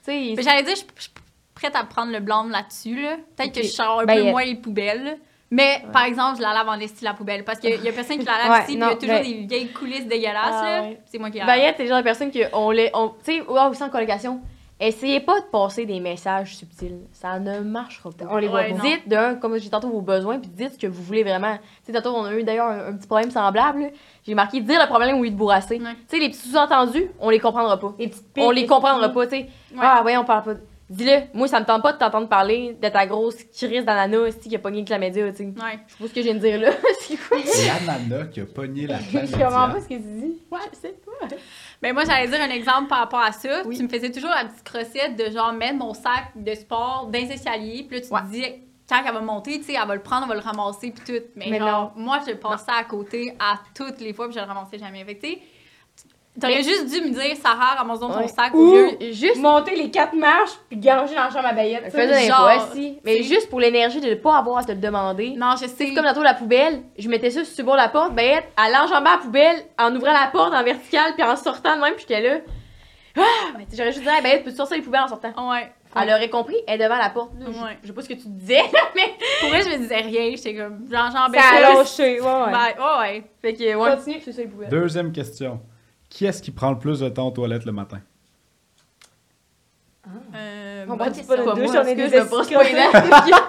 sais, 0.03 0.35
J'allais 0.41 0.63
dire, 0.63 0.75
je 0.75 1.01
suis 1.01 1.11
prête 1.55 1.75
à 1.75 1.83
prendre 1.85 2.11
le 2.11 2.19
blâme 2.19 2.51
là-dessus, 2.51 3.01
là. 3.01 3.15
Peut-être 3.35 3.53
que 3.55 3.63
je 3.63 3.67
sors 3.69 4.01
un 4.01 4.05
Ben, 4.05 4.15
peu 4.21 4.27
euh, 4.27 4.31
moins 4.31 4.43
les 4.45 4.55
poubelles. 4.55 5.17
Mais, 5.49 5.81
par 5.93 6.03
exemple, 6.03 6.37
je 6.37 6.41
la 6.41 6.53
lave 6.53 6.67
en 6.67 6.73
esti 6.77 7.05
la 7.05 7.13
poubelle. 7.13 7.45
Parce 7.45 7.59
qu'il 7.59 7.69
y 7.81 7.87
a 7.87 7.91
personne 7.93 8.19
qui 8.19 8.25
la 8.25 8.37
lave 8.37 8.51
Ouais, 8.51 8.63
ici, 8.63 8.73
il 8.73 8.79
y 8.79 8.83
a 8.83 8.95
toujours 8.95 9.07
ben- 9.15 9.23
des 9.23 9.33
vieilles 9.45 9.71
coulisses 9.71 10.05
dégueulasses, 10.05 10.51
Ah, 10.51 10.81
ouais. 10.81 11.01
C'est 11.05 11.17
moi 11.17 11.31
qui 11.31 11.37
la 11.37 11.45
lave. 11.45 11.55
Bayette, 11.55 11.75
c'est 11.77 11.83
le 11.83 11.89
genre 11.89 11.97
de 11.99 12.03
personne 12.03 12.31
que 12.31 12.39
on 12.53 12.69
les. 12.71 12.89
On, 12.93 13.09
tu 13.09 13.15
sais, 13.37 13.41
ouais, 13.41 13.61
aussi 13.69 13.81
en 13.81 13.89
colocation, 13.89 14.41
essayez 14.79 15.19
pas 15.19 15.39
de 15.39 15.45
passer 15.45 15.85
des 15.85 15.99
messages 15.99 16.55
subtils. 16.55 16.99
Ça 17.11 17.39
ne 17.39 17.59
marchera 17.61 18.09
pas. 18.11 18.25
On 18.29 18.37
les 18.37 18.47
voit 18.47 18.61
Ouais. 18.61 18.73
Dites 18.73 19.07
d'un, 19.07 19.35
comme 19.35 19.57
j'ai 19.57 19.69
tantôt, 19.69 19.89
vos 19.89 20.01
besoins, 20.01 20.39
puis 20.39 20.49
dites 20.49 20.73
ce 20.73 20.77
que 20.79 20.87
vous 20.87 21.01
voulez 21.03 21.23
vraiment. 21.23 21.57
Tu 21.85 21.91
sais, 21.91 21.93
tantôt, 21.93 22.15
on 22.15 22.25
a 22.25 22.33
eu 22.33 22.43
d'ailleurs 22.43 22.67
un, 22.67 22.87
un 22.89 22.93
petit 22.93 23.07
problème 23.07 23.31
semblable. 23.31 23.91
J'ai 24.25 24.35
marqué 24.35 24.61
dire 24.61 24.79
le 24.81 24.87
problème 24.87 25.17
au 25.19 25.23
lieu 25.23 25.31
de 25.31 25.35
bourrasser. 25.35 25.79
Ouais. 25.79 25.93
Tu 26.09 26.17
sais, 26.17 26.19
les 26.19 26.29
petits 26.29 26.49
sous-entendus, 26.49 27.09
on 27.19 27.29
les 27.29 27.39
comprendra 27.39 27.77
pas. 27.79 27.93
Les 27.97 28.07
petites 28.09 28.25
On 28.37 28.51
les 28.51 28.61
piques, 28.61 28.69
comprendra 28.69 29.09
pas, 29.09 29.25
tu 29.25 29.31
sais. 29.37 29.41
Ouais. 29.73 29.79
Ah, 29.81 30.03
ouais, 30.03 30.17
on 30.17 30.25
parle 30.25 30.43
pas. 30.43 30.53
Dis-le, 30.89 31.23
moi, 31.37 31.49
ça 31.49 31.59
me 31.59 31.65
tente 31.65 31.83
pas 31.83 31.91
de 31.91 31.97
t'entendre 31.97 32.29
parler 32.29 32.77
de 32.81 32.87
ta 32.87 33.05
grosse 33.05 33.43
crise 33.43 33.83
d'ananas 33.83 34.19
aussi 34.29 34.47
qui 34.47 34.55
a 34.55 34.59
pogné 34.59 34.77
avec 34.77 34.89
la 34.89 34.99
média, 34.99 35.29
tu 35.31 35.37
sais. 35.37 35.43
Ouais. 35.43 35.79
Je 35.87 35.93
sais 35.93 35.99
pas 35.99 36.07
ce 36.07 36.13
que 36.13 36.21
je 36.21 36.25
viens 36.25 36.35
de 36.35 36.39
dire 36.39 36.59
là. 36.61 36.69
c'est 37.01 37.17
quoi? 37.17 37.37
L'ananas 37.87 38.25
qui 38.27 38.39
a 38.39 38.45
pogné 38.45 38.87
la 38.87 38.99
Je 39.01 39.31
comprends 39.31 39.69
pas 39.69 39.81
ce 39.81 39.87
que 39.89 39.95
tu 39.95 39.99
dis. 39.99 40.41
Ouais, 40.49 40.59
c'est 40.71 41.03
quoi? 41.03 41.27
Ben 41.81 41.93
moi, 41.93 42.03
j'allais 42.05 42.27
dire 42.29 42.39
un 42.41 42.49
exemple 42.49 42.87
par 42.87 42.99
rapport 42.99 43.19
à 43.19 43.33
ça. 43.33 43.63
Oui. 43.65 43.75
Tu 43.77 43.83
me 43.83 43.89
faisais 43.89 44.11
toujours 44.11 44.29
la 44.29 44.45
petite 44.45 44.63
crossette 44.63 45.17
de 45.17 45.29
genre 45.29 45.51
mettre 45.51 45.75
mon 45.75 45.93
sac 45.93 46.31
de 46.35 46.53
sport 46.55 47.09
dans 47.11 47.19
les 47.19 47.31
escaliers. 47.33 47.85
Puis 47.89 47.99
là, 47.99 48.05
tu 48.07 48.13
Ouais. 48.13 48.21
te 48.21 48.27
dis, 48.31 48.45
quand 48.87 49.03
elle 49.05 49.13
va 49.13 49.19
monter, 49.19 49.57
tu 49.59 49.65
sais, 49.65 49.73
elle 49.79 49.85
va 49.87 49.93
le 49.95 50.01
prendre, 50.01 50.23
elle 50.23 50.29
va 50.29 50.35
le 50.35 50.41
ramasser, 50.41 50.91
puis 50.91 51.03
tout. 51.05 51.25
Mais, 51.35 51.47
Mais 51.49 51.59
genre, 51.59 51.91
moi, 51.97 52.19
je 52.25 52.31
passais 52.33 52.71
à 52.71 52.85
côté 52.85 53.33
à 53.39 53.59
toutes 53.75 53.99
les 53.99 54.13
fois, 54.13 54.27
puis 54.29 54.35
je 54.35 54.39
le 54.39 54.45
ramassais 54.45 54.77
jamais. 54.79 55.03
Fait 55.03 55.15
que, 55.15 55.25
tu 55.27 55.33
sais, 55.33 55.39
t'aurais 56.39 56.55
Mais- 56.55 56.63
juste 56.63 56.85
dû 56.89 57.01
me 57.01 57.09
dire, 57.13 57.35
Sarah, 57.41 57.75
ramasse 57.75 57.99
donc 57.99 58.13
ton 58.13 58.19
Ouais. 58.19 58.27
sac 58.27 58.53
Ou- 58.53 58.57
au 58.59 58.73
lieu. 58.75 58.89
Juste. 59.11 59.37
Monter 59.37 59.75
les 59.75 59.89
quatre 59.91 60.13
marches, 60.15 60.51
puis 60.69 60.77
garocher 60.79 61.15
dans 61.15 61.23
la 61.25 61.29
chambre 61.29 61.47
à 61.47 61.53
baillette. 61.53 61.91
Ça, 61.91 62.05
des 62.05 62.27
genre, 62.27 62.69
aussi. 62.71 62.99
Mais 63.03 63.23
juste 63.23 63.49
pour 63.49 63.59
l'énergie 63.59 64.01
de 64.01 64.09
ne 64.09 64.15
pas 64.15 64.37
avoir 64.37 64.59
à 64.59 64.63
te 64.63 64.71
le 64.71 64.77
demander. 64.77 65.35
Non, 65.37 65.51
je 65.53 65.65
sais. 65.67 65.73
C'est 65.77 65.93
comme 65.93 66.05
tantôt 66.05 66.23
la 66.23 66.33
poubelle, 66.33 66.83
je 66.97 67.07
mettais 67.09 67.29
ça 67.31 67.43
sur 67.45 67.55
le 67.57 67.65
bord 67.65 67.75
de 67.75 67.81
la 67.81 67.89
porte, 67.89 68.13
ben 68.13 68.41
elle 68.65 68.75
enjambait 68.75 69.09
la 69.11 69.17
poubelle 69.17 69.57
en 69.79 69.95
ouvrant 69.95 70.13
la 70.13 70.27
porte 70.31 70.53
en 70.53 70.63
verticale 70.63 71.13
puis 71.15 71.23
en 71.23 71.35
sortant 71.35 71.75
de 71.75 71.81
même, 71.81 71.93
puis 71.95 72.05
j'étais 72.07 72.21
là. 72.21 72.37
Ah! 73.17 73.21
Ben, 73.57 73.65
tu 73.65 73.71
sais, 73.71 73.77
J'aurais 73.77 73.91
juste 73.91 74.03
dit, 74.03 74.21
ben 74.23 74.43
peux-tu 74.43 74.55
sortir 74.55 74.77
les 74.77 74.83
poubelles 74.83 75.01
en 75.01 75.07
sortant? 75.07 75.33
Ouais. 75.51 75.71
Elle 75.99 76.09
aurait 76.09 76.29
compris, 76.29 76.55
elle 76.67 76.79
est 76.79 76.83
devant 76.83 76.97
la 76.99 77.09
porte. 77.09 77.31
Là, 77.39 77.47
je- 77.51 77.57
Ouais. 77.59 77.77
Je 77.81 77.87
sais 77.87 77.93
pas 77.93 78.01
ce 78.03 78.09
que 78.09 78.13
tu 78.13 78.27
disais, 78.27 78.61
mais. 78.95 79.15
Pour 79.39 79.49
vrai, 79.49 79.63
je 79.63 79.69
me 79.69 79.77
disais 79.77 79.95
rien. 79.97 80.29
J'étais 80.35 80.53
comme, 80.55 80.85
j'enjambais 80.91 81.39
Ça 81.39 81.55
a 81.55 81.73
lâché, 81.73 82.21
ouais, 82.21 82.27
ouais. 82.27 82.51
Ben, 82.51 82.67
ouais, 82.77 82.99
ouais. 82.99 83.23
Fait 83.41 83.53
que, 83.55 83.75
ouais, 83.75 83.95
Continue. 83.95 84.21
c'est 84.23 84.31
ça 84.33 84.41
les 84.43 84.47
poubelles. 84.47 84.69
Deuxième 84.69 85.11
question. 85.11 85.59
Qui 86.09 86.25
est-ce 86.25 86.41
qui 86.41 86.51
prend 86.51 86.71
le 86.71 86.79
plus 86.79 86.99
de 86.99 87.09
temps 87.09 87.27
aux 87.27 87.31
toilettes 87.31 87.65
le 87.65 87.71
matin? 87.71 87.99
Euh, 90.35 90.85
On 90.87 90.95
pas 90.97 91.05
est 91.05 91.07
parce 91.07 91.17
des 91.19 91.23
que 91.25 91.37
je 91.37 91.41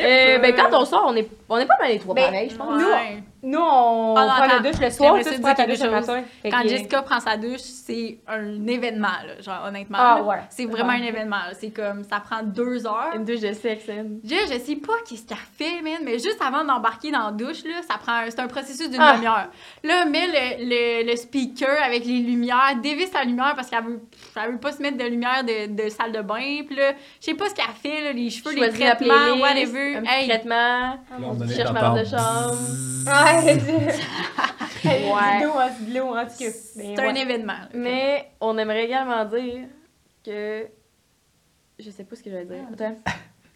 Euh, 0.00 0.36
pas. 0.36 0.42
ben 0.42 0.54
quand 0.56 0.80
on 0.80 0.84
sort, 0.86 1.04
on 1.06 1.14
est, 1.16 1.28
on 1.48 1.58
est 1.58 1.66
pas 1.66 1.76
mal 1.78 1.90
les 1.92 1.98
trois 1.98 2.14
Ben, 2.14 2.24
pareils, 2.24 2.48
je 2.50 2.56
pense. 2.56 2.82
Ouais. 2.82 3.22
Nous, 3.44 3.58
on 3.58 4.14
Ah 4.16 4.20
non, 4.20 4.26
prend 4.34 4.42
attends. 4.44 4.62
la 4.62 4.70
douche 4.70 4.80
le 4.80 4.90
soir, 4.90 5.16
tu 5.18 5.40
prends 5.40 5.54
ta 5.54 5.66
douche 5.66 5.80
le 5.80 5.90
matin. 5.90 6.22
Quand 6.44 6.62
Jessica 6.62 7.02
prend 7.02 7.18
sa 7.18 7.36
douche, 7.36 7.58
c'est 7.60 8.18
un 8.28 8.66
événement, 8.68 9.08
là, 9.26 9.40
genre, 9.40 9.64
honnêtement. 9.66 9.98
Ah, 10.00 10.22
ouais. 10.22 10.36
C'est 10.48 10.66
vraiment 10.66 10.90
Ouais. 10.90 11.00
un 11.00 11.04
événement. 11.04 11.36
là. 11.48 11.52
C'est 11.58 11.70
comme, 11.70 12.04
ça 12.04 12.20
prend 12.20 12.42
deux 12.44 12.86
heures. 12.86 13.10
Une 13.16 13.24
douche 13.24 13.40
de 13.40 13.52
sexe, 13.52 13.88
hein. 13.88 14.04
Je, 14.24 14.34
je 14.52 14.58
sais 14.60 14.76
pas 14.76 14.92
qu'est-ce 15.08 15.26
qu'elle 15.26 15.36
fait, 15.58 15.82
man, 15.82 16.00
mais 16.04 16.12
juste 16.20 16.38
avant 16.40 16.64
d'embarquer 16.64 17.10
dans 17.10 17.26
la 17.26 17.32
douche, 17.32 17.64
là, 17.64 17.82
ça 17.88 17.98
prend, 17.98 18.22
c'est 18.28 18.38
un 18.40 18.46
processus 18.46 18.88
d'une 18.88 19.00
Ah. 19.00 19.14
demi-heure. 19.16 19.48
Là, 19.82 20.04
met 20.04 20.26
le, 20.28 20.64
le, 21.04 21.10
le 21.10 21.16
speaker 21.16 21.82
avec 21.84 22.04
les 22.04 22.20
lumières, 22.20 22.76
dévisse 22.80 23.12
la 23.12 23.24
lumière 23.24 23.54
parce 23.56 23.68
qu'elle 23.68 23.82
veut, 23.84 24.00
elle 24.36 24.52
veut 24.52 24.58
pas 24.58 24.72
se 24.72 24.80
mettre 24.82 24.96
de 24.98 25.04
lumière 25.04 25.44
de, 25.44 25.66
de 25.84 25.88
salle 25.88 26.12
de 26.12 26.22
bain, 26.22 26.62
puis 26.66 26.76
là, 26.76 26.92
je 27.20 27.24
sais 27.26 27.34
pas 27.34 27.48
ce 27.48 27.54
qu'elle 27.54 27.64
fait, 27.82 28.02
là, 28.04 28.12
les 28.12 28.30
cheveux, 28.30 28.54
les 28.54 28.68
traitements, 28.70 29.14
playlist, 29.14 29.42
whatever. 29.42 29.96
Un 29.96 30.02
petit 30.02 30.10
Hey, 30.12 30.28
traitement. 30.28 30.92
Est 31.44 31.54
cherches 31.54 31.72
ma 31.72 31.88
robe 31.90 31.98
de 32.00 32.04
chambre. 32.04 32.58
Ouais, 33.06 33.58
c'est 34.82 34.88
Ouais. 34.88 35.44
l'eau, 35.94 36.14
hein, 36.14 36.26
c'est 36.28 36.98
en 36.98 37.02
un 37.02 37.12
ouais. 37.14 37.20
événement. 37.20 37.52
là. 37.52 37.68
Mais 37.74 38.30
on 38.40 38.56
aimerait 38.58 38.84
également 38.84 39.24
dire 39.26 39.66
que. 40.24 40.66
Je 41.78 41.90
sais 41.90 42.04
pas 42.04 42.16
ce 42.16 42.22
que 42.22 42.30
j'allais 42.30 42.44
dire. 42.44 42.64
Attends. 42.72 42.96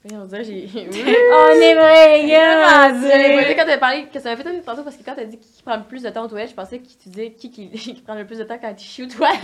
Rien 0.08 0.20
on 0.22 0.26
dirait, 0.26 0.44
j'ai. 0.44 0.68
On 0.74 1.60
aimerait 1.60 2.20
également 2.22 3.00
dire. 3.00 3.56
quand 3.56 3.64
t'as 3.66 3.78
parlé, 3.78 4.06
que 4.12 4.20
ça 4.20 4.30
m'a 4.30 4.36
fait 4.36 4.48
un 4.48 4.60
tantôt 4.60 4.84
parce 4.84 4.96
que 4.96 5.02
quand 5.04 5.14
t'as 5.16 5.24
dit 5.24 5.38
qui 5.38 5.62
prend 5.62 5.76
le 5.76 5.82
plus 5.84 6.02
de 6.02 6.10
temps 6.10 6.24
aux 6.24 6.28
toilettes, 6.28 6.50
je 6.50 6.54
pensais 6.54 6.78
que 6.78 6.86
tu 6.86 7.08
disais 7.08 7.32
qui, 7.32 7.50
qui, 7.50 7.70
qui 7.70 7.94
prend 8.02 8.14
le 8.14 8.24
plus 8.26 8.38
de 8.38 8.44
temps 8.44 8.58
quand 8.60 8.72
tu 8.74 8.84
chies 8.84 9.02
aux 9.04 9.08
toilettes. 9.08 9.42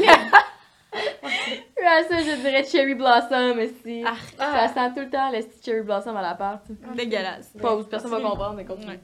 Ouais, 0.95 2.05
ça, 2.09 2.19
je 2.19 2.37
dirais 2.41 2.65
Cherry 2.65 2.95
Blossom, 2.95 3.59
aussi. 3.59 4.05
Ah. 4.07 4.69
Ça 4.69 4.69
sent 4.69 4.95
tout 4.95 5.01
le 5.01 5.11
temps 5.11 5.31
le 5.31 5.39
petit 5.41 5.63
Cherry 5.65 5.83
Blossom 5.83 6.17
à 6.17 6.23
l'appart. 6.23 6.63
Dégueulasse. 6.97 7.53
Pause, 7.61 7.89
personne 7.89 8.11
va 8.11 8.21
comprendre, 8.21 8.55
mais 8.57 8.65
continue. 8.65 8.93
Ouais. 8.93 9.01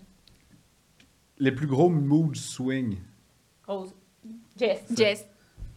Les 1.39 1.53
plus 1.53 1.67
gros 1.67 1.89
mood 1.89 2.37
swing. 2.37 2.99
Rose. 3.67 3.95
Jess. 4.57 4.85
Jess. 4.97 5.27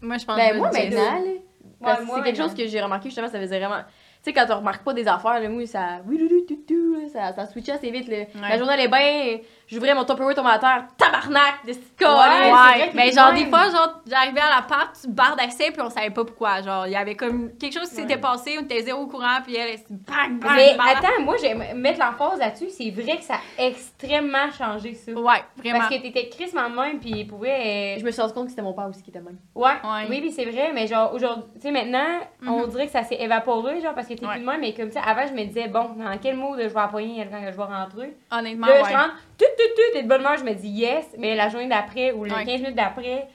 Moi, 0.02 0.18
je 0.18 0.26
pense 0.26 0.36
Ben, 0.38 0.52
que 0.54 0.58
moi, 0.58 0.72
Jess. 0.72 0.84
maintenant, 0.94 1.20
là, 1.26 1.32
parce 1.80 2.00
que 2.02 2.06
moi, 2.06 2.16
c'est 2.18 2.24
quelque 2.24 2.38
maintenant. 2.38 2.48
chose 2.56 2.58
que 2.64 2.68
j'ai 2.70 2.82
remarqué, 2.82 3.10
justement, 3.10 3.28
ça 3.28 3.40
faisait 3.40 3.60
vraiment. 3.60 3.82
Tu 4.24 4.26
sais, 4.30 4.34
quand 4.34 4.46
on 4.52 4.58
remarque 4.58 4.84
pas 4.84 4.94
des 4.94 5.08
affaires, 5.08 5.40
là, 5.40 5.50
moi, 5.50 5.66
ça. 5.66 6.02
oui, 6.08 6.18
oui, 6.20 6.28
oui, 6.32 6.46
oui, 6.50 6.66
oui, 6.70 6.98
oui, 7.04 7.10
Ça, 7.10 7.34
ça 7.34 7.48
switchait 7.48 7.72
assez 7.74 7.90
vite, 7.90 8.08
là. 8.08 8.26
La 8.50 8.58
journée, 8.58 8.74
elle 8.74 8.82
est 8.82 8.88
bien. 8.88 9.40
J'ouvrais 9.68 9.94
mon 9.96 10.04
Tupperware 10.04 10.36
tombe 10.36 10.48
à 10.48 10.60
terre. 10.60 10.86
Tabarnak! 10.98 11.66
De 11.66 11.74
ce 11.74 11.78
Ouais, 11.80 11.84
cas, 11.98 12.08
c'est 12.10 12.52
vrai 12.52 12.82
Ouais, 12.82 12.90
que 12.90 12.96
mais 12.96 13.12
genre 13.12 13.32
des 13.34 13.46
fois, 13.46 13.70
genre, 13.70 14.02
j'arrivais 14.06 14.42
à 14.42 14.50
l'appart, 14.56 14.98
tu 15.00 15.08
bardassais, 15.08 15.72
puis 15.72 15.82
on 15.82 15.90
savait 15.90 16.10
pas 16.10 16.26
pourquoi. 16.26 16.62
Genre, 16.62 16.88
il 16.88 16.94
y 16.94 16.96
avait 16.96 17.16
comme 17.16 17.52
quelque 17.58 17.74
chose 17.80 17.90
qui 17.90 17.96
s'était 17.96 18.18
passé, 18.18 18.58
on 18.60 18.64
était 18.64 18.82
zéro 18.82 19.04
au 19.04 19.08
courant, 19.08 19.38
puis 19.44 19.56
elle, 19.56 19.70
elle 19.70 19.78
s'est 19.78 19.86
bang, 19.90 20.40
bang, 20.40 20.52
Mais 20.56 20.76
bang. 20.76 20.88
attends, 20.98 21.22
moi, 21.24 21.36
j'aime 21.42 21.64
mettre 21.76 22.00
l'emphase 22.00 22.40
là-dessus. 22.40 22.70
C'est 22.70 22.90
vrai 22.92 23.18
que 23.18 23.24
ça 23.24 23.36
a 23.36 23.64
extrêmement 23.66 24.52
changé 24.52 24.94
ça. 24.94 25.12
Ouais, 25.14 25.44
vraiment. 25.58 25.80
Parce 25.80 25.96
que 25.96 26.02
t'étais 26.02 26.28
Chris 26.30 26.52
de 26.52 26.76
même, 26.76 27.00
puis 27.00 27.12
il 27.12 27.28
pouvait. 27.28 27.96
euh, 27.96 28.00
Je 28.00 28.04
me 28.06 28.12
suis 28.12 28.22
rendu 28.22 28.34
compte 28.34 28.46
que 28.46 28.50
c'était 28.50 28.62
mon 28.62 28.74
père 28.74 28.88
aussi 28.90 29.02
qui 29.04 29.10
était 29.10 29.22
même. 29.22 29.38
Ouais, 29.56 29.72
Ouais. 29.84 30.08
oui, 30.10 30.22
puis 30.22 30.32
c'est 30.32 30.46
vrai, 30.46 30.72
mais 30.74 30.88
genre, 30.88 31.14
aujourd'hui, 31.14 31.46
tu 31.56 31.62
sais, 31.62 31.72
maintenant, 31.72 32.20
on 32.46 32.62
Mhm. 32.64 32.70
dirait 32.70 32.86
que 32.88 32.92
ça 32.92 33.04
s'est 33.04 33.22
évaporé, 33.22 33.80
genre, 33.82 33.94
parce 33.94 34.08
que 34.08 34.14
t'es 34.16 34.26
Ouais. 34.26 34.34
plus 34.34 34.42
de 34.42 34.46
même, 34.46 34.60
mais 34.62 34.74
comme 34.74 34.92
ça, 34.92 35.02
avant, 35.02 35.26
je 35.28 35.34
me 35.34 35.44
disais, 35.46 35.68
bon, 35.68 35.90
dans 35.98 36.18
quel 36.22 36.36
mood 36.36 36.60
je 36.60 36.68
vais 36.68 36.80
appoigner 36.80 37.28
quand 37.32 37.40
je 37.46 37.56
vais 37.58 37.64
rentrer? 37.64 38.18
Honnêtement, 38.32 38.68
Là, 38.68 38.82
ouais. 38.82 38.90
je 38.90 38.98
rentre, 38.98 39.14
tout, 39.46 39.52
tout, 39.58 39.70
tout, 39.76 39.82
t'es 39.94 40.04
de 40.04 40.08
bonne 40.08 40.22
humeur, 40.22 40.38
je 40.38 40.44
me 40.44 40.54
dis 40.54 40.70
yes, 40.70 41.16
mais 41.18 41.36
la 41.36 41.50
journée 41.50 41.68
d'après 41.68 42.12
ou 42.12 42.24
les 42.26 42.32
Ouais. 42.34 42.46
15 42.46 42.62
minutes 42.62 42.76
d'après, 42.76 43.28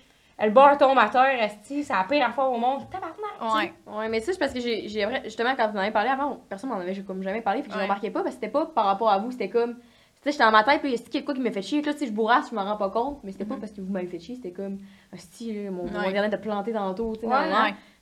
le 0.42 0.50
bar 0.50 0.76
tombe 0.78 0.98
à 0.98 1.08
terre, 1.08 1.42
esti, 1.42 1.82
c'est 1.84 1.92
la 1.92 2.04
pire 2.04 2.26
affaire 2.26 2.50
au 2.50 2.58
monde. 2.58 2.82
Tabarnak! 2.90 3.16
tu 3.40 3.46
sais. 3.46 3.56
Ouais. 3.90 3.98
Ouais, 3.98 4.08
mais 4.08 4.20
ça, 4.20 4.32
c'est 4.32 4.38
parce 4.38 4.52
que 4.52 4.60
j'ai, 4.60 4.88
j'ai 4.88 5.04
vrai- 5.04 5.22
justement, 5.24 5.54
quand 5.56 5.68
vous 5.70 5.76
en 5.76 5.80
avez 5.80 5.90
parlé 5.92 6.10
avant, 6.10 6.40
personne 6.48 6.70
m'en 6.70 6.76
avait 6.76 6.94
comme 7.02 7.22
jamais 7.22 7.40
parlé, 7.40 7.62
fait 7.62 7.68
que 7.68 7.72
je 7.74 7.78
Ouais. 7.78 7.84
remarquais 7.84 8.10
pas, 8.10 8.22
parce 8.22 8.34
que 8.34 8.40
c'était 8.42 8.52
pas 8.52 8.66
par 8.66 8.84
rapport 8.86 9.10
à 9.10 9.18
vous, 9.18 9.30
c'était 9.30 9.48
comme. 9.48 9.74
Tu 9.76 9.82
sais, 10.22 10.32
j'étais 10.32 10.44
dans 10.44 10.50
ma 10.50 10.64
tête, 10.64 10.80
puis 10.80 10.90
il 10.92 10.98
y 10.98 11.00
a 11.00 11.08
quelque 11.08 11.24
quoi 11.24 11.34
qui 11.34 11.40
me 11.40 11.50
fait 11.50 11.62
chier, 11.62 11.82
là, 11.82 11.92
tu 11.92 12.00
sais, 12.00 12.06
je 12.06 12.12
bourrasse, 12.12 12.50
je 12.50 12.54
m'en 12.54 12.64
rends 12.64 12.76
pas 12.76 12.90
compte, 12.90 13.20
mais 13.24 13.32
c'était 13.32 13.44
pas 13.44 13.54
Mhm. 13.54 13.60
parce 13.60 13.72
que 13.72 13.80
vous 13.80 13.92
m'avez 13.92 14.06
fait 14.08 14.18
chier, 14.18 14.34
c'était 14.36 14.50
comme. 14.52 14.78
Là, 15.12 15.70
mon, 15.70 15.84
mon 15.84 16.00
Ouais. 16.00 16.08
internet 16.08 16.34
a 16.34 16.38
planté 16.38 16.72
tantôt, 16.72 17.14
tu 17.14 17.20
sais, 17.22 17.26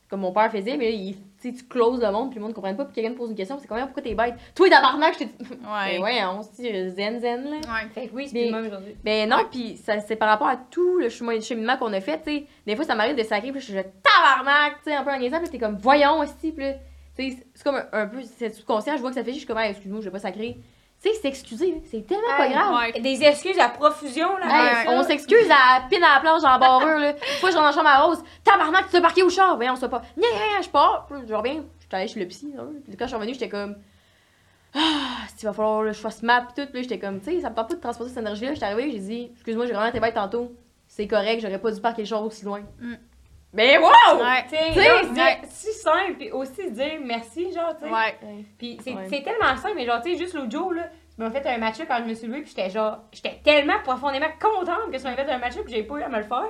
comme 0.09 0.19
mon 0.21 0.31
père 0.31 0.51
faisait, 0.51 0.75
mais 0.77 0.85
là, 0.91 0.91
il, 0.91 1.15
tu 1.53 1.63
closes 1.65 2.01
le 2.01 2.11
monde, 2.11 2.29
puis 2.29 2.35
le 2.37 2.41
monde 2.41 2.51
ne 2.51 2.55
comprenne 2.55 2.75
pas, 2.77 2.85
puis 2.85 2.93
quelqu'un 2.95 3.11
te 3.11 3.17
pose 3.17 3.29
une 3.29 3.35
question, 3.35 3.57
c'est 3.59 3.67
combien, 3.67 3.85
pourquoi 3.85 4.03
t'es 4.03 4.15
bête? 4.15 4.35
Toi, 4.55 4.69
tabarnak, 4.69 5.13
je 5.13 5.19
t'ai 5.19 5.25
dit. 5.25 5.33
Ouais. 5.63 5.99
Ouais, 5.99 6.23
on 6.25 6.41
se 6.41 6.49
dit 6.55 6.89
zen 6.91 7.19
zen, 7.19 7.43
là. 7.43 7.55
Ouais. 7.57 7.89
Fait 7.93 8.07
que 8.07 8.15
oui, 8.15 8.27
c'est 8.29 8.49
même 8.51 8.65
aujourd'hui. 8.65 8.95
Ben 9.03 9.29
non, 9.29 9.37
puis 9.51 9.77
ça 9.77 9.99
c'est 9.99 10.15
par 10.15 10.29
rapport 10.29 10.47
à 10.47 10.57
tout 10.57 10.97
le 10.99 11.09
chemin- 11.09 11.41
cheminement 11.41 11.77
qu'on 11.77 11.91
a 11.93 12.01
fait, 12.01 12.17
tu 12.23 12.31
sais. 12.31 12.45
Des 12.65 12.75
fois, 12.75 12.85
ça 12.85 12.95
m'arrive 12.95 13.15
de 13.15 13.23
sacrer, 13.23 13.51
puis 13.51 13.61
je 13.61 13.65
suis 13.65 13.75
tabarnak, 14.03 14.77
tu 14.83 14.89
sais, 14.91 14.95
un 14.95 15.03
peu 15.03 15.11
en 15.11 15.19
niaisant, 15.19 15.39
puis 15.39 15.49
t'es 15.49 15.59
comme, 15.59 15.77
voyons 15.77 16.19
aussi, 16.19 16.51
puis 16.51 16.63
là, 16.65 16.73
tu 17.17 17.31
sais, 17.31 17.37
c'est 17.53 17.63
comme 17.63 17.75
un, 17.75 17.85
un 17.93 18.07
peu, 18.07 18.17
c'est 18.23 18.53
subconscient, 18.53 18.95
je 18.97 19.01
vois 19.01 19.09
que 19.09 19.15
ça 19.15 19.23
fait, 19.23 19.31
je 19.33 19.37
suis 19.37 19.45
comme, 19.47 19.57
Ah, 19.57 19.69
excuse-moi, 19.69 19.99
je 20.01 20.05
vais 20.05 20.11
pas 20.11 20.19
sacrer. 20.19 20.57
Tu 21.05 21.11
sais, 21.21 21.67
là, 21.67 21.75
c'est 21.91 22.07
tellement 22.07 22.35
pas 22.35 22.49
grave. 22.49 22.75
Ouais. 22.75 22.99
Des 22.99 23.23
excuses 23.23 23.59
à 23.59 23.69
profusion, 23.69 24.37
là. 24.37 24.45
Hey, 24.81 24.87
on 24.89 25.03
s'excuse 25.03 25.49
à 25.51 25.81
pine 25.87 26.03
à 26.03 26.15
la 26.15 26.19
planche 26.19 26.43
en 26.43 26.57
barreur, 26.57 26.99
là. 26.99 27.11
Une 27.11 27.39
fois, 27.39 27.51
je 27.51 27.57
rentre 27.57 27.57
dans 27.57 27.61
la 27.61 27.71
chambre 27.71 27.89
à 27.89 28.01
Rose, 28.01 28.23
tabarnak, 28.43 28.85
tu 28.85 28.91
t'es 28.93 29.01
parqué 29.01 29.21
au 29.21 29.29
char. 29.29 29.55
Voyons, 29.55 29.73
on 29.73 29.75
sait 29.75 29.87
pas. 29.87 30.01
Nya, 30.17 30.27
je 30.63 30.69
pars. 30.69 31.07
Je 31.27 31.33
reviens, 31.33 31.63
je 31.79 31.85
suis 31.85 31.95
allée 31.95 32.07
chez 32.07 32.19
le 32.19 32.27
psy, 32.27 32.53
là. 32.55 32.63
Puis 32.87 32.97
quand 32.97 33.05
je 33.05 33.09
suis 33.09 33.15
revenue, 33.15 33.33
j'étais 33.33 33.49
comme, 33.49 33.75
ah, 34.73 34.79
il 35.39 35.45
va 35.45 35.53
falloir 35.53 35.83
que 35.83 35.93
je 35.93 35.99
fasse 35.99 36.23
map, 36.23 36.41
pis 36.41 36.61
tout. 36.61 36.71
Puis 36.71 36.83
j'étais 36.83 36.97
comme, 36.97 37.19
tu 37.19 37.25
sais, 37.25 37.41
ça 37.41 37.51
me 37.51 37.55
tente 37.55 37.67
pas 37.67 37.75
de 37.75 37.81
transporter 37.81 38.11
cette 38.11 38.21
énergie-là. 38.21 38.53
J'étais 38.55 38.65
arrivée, 38.65 38.91
j'ai 38.91 38.99
dit, 38.99 39.29
excuse-moi, 39.33 39.67
j'ai 39.67 39.73
vraiment 39.73 39.89
été 39.89 39.99
bête 39.99 40.15
tantôt. 40.15 40.51
C'est 40.87 41.07
correct, 41.07 41.41
j'aurais 41.41 41.59
pas 41.59 41.71
dû 41.71 41.81
parquer 41.81 42.01
le 42.01 42.07
char 42.07 42.23
aussi 42.23 42.45
loin. 42.45 42.61
Mm. 42.79 42.95
Mais 43.55 43.77
wow! 43.77 43.85
Ouais. 44.19 44.43
Tu 44.49 44.55
sais, 44.55 44.73
c'est- 44.73 45.13
dire- 45.13 45.37
si 45.49 45.71
simple, 45.73 46.13
puis 46.19 46.31
aussi 46.31 46.69
dire 46.71 46.99
merci, 47.03 47.51
genre, 47.53 47.73
tu 47.79 47.85
sais. 47.87 47.91
Ouais. 47.93 48.43
Puis 48.57 48.77
c'est 48.83 48.93
Ouais. 48.93 49.07
tellement 49.23 49.55
simple, 49.55 49.73
mais 49.75 49.85
genre, 49.85 50.01
tu 50.01 50.11
sais, 50.11 50.17
juste 50.17 50.33
l'autre 50.35 50.51
jour, 50.51 50.73
là, 50.73 50.83
tu 51.15 51.21
m'as 51.21 51.31
fait 51.31 51.47
un 51.47 51.57
match-up 51.57 51.85
quand 51.87 51.99
je 51.99 52.09
me 52.09 52.13
suis 52.13 52.27
levée, 52.27 52.41
puis 52.41 52.49
j'étais 52.55 52.69
genre, 52.69 52.97
j'étais 53.13 53.39
tellement 53.43 53.79
profondément 53.83 54.27
contente 54.41 54.91
que 54.91 54.97
tu 54.97 55.03
m'avais 55.03 55.23
fait 55.23 55.31
un 55.31 55.37
match-up, 55.37 55.63
puis 55.65 55.73
j'ai 55.73 55.83
pas 55.83 55.95
eu 55.95 56.03
à 56.03 56.09
me 56.09 56.17
le 56.17 56.23
faire. 56.23 56.47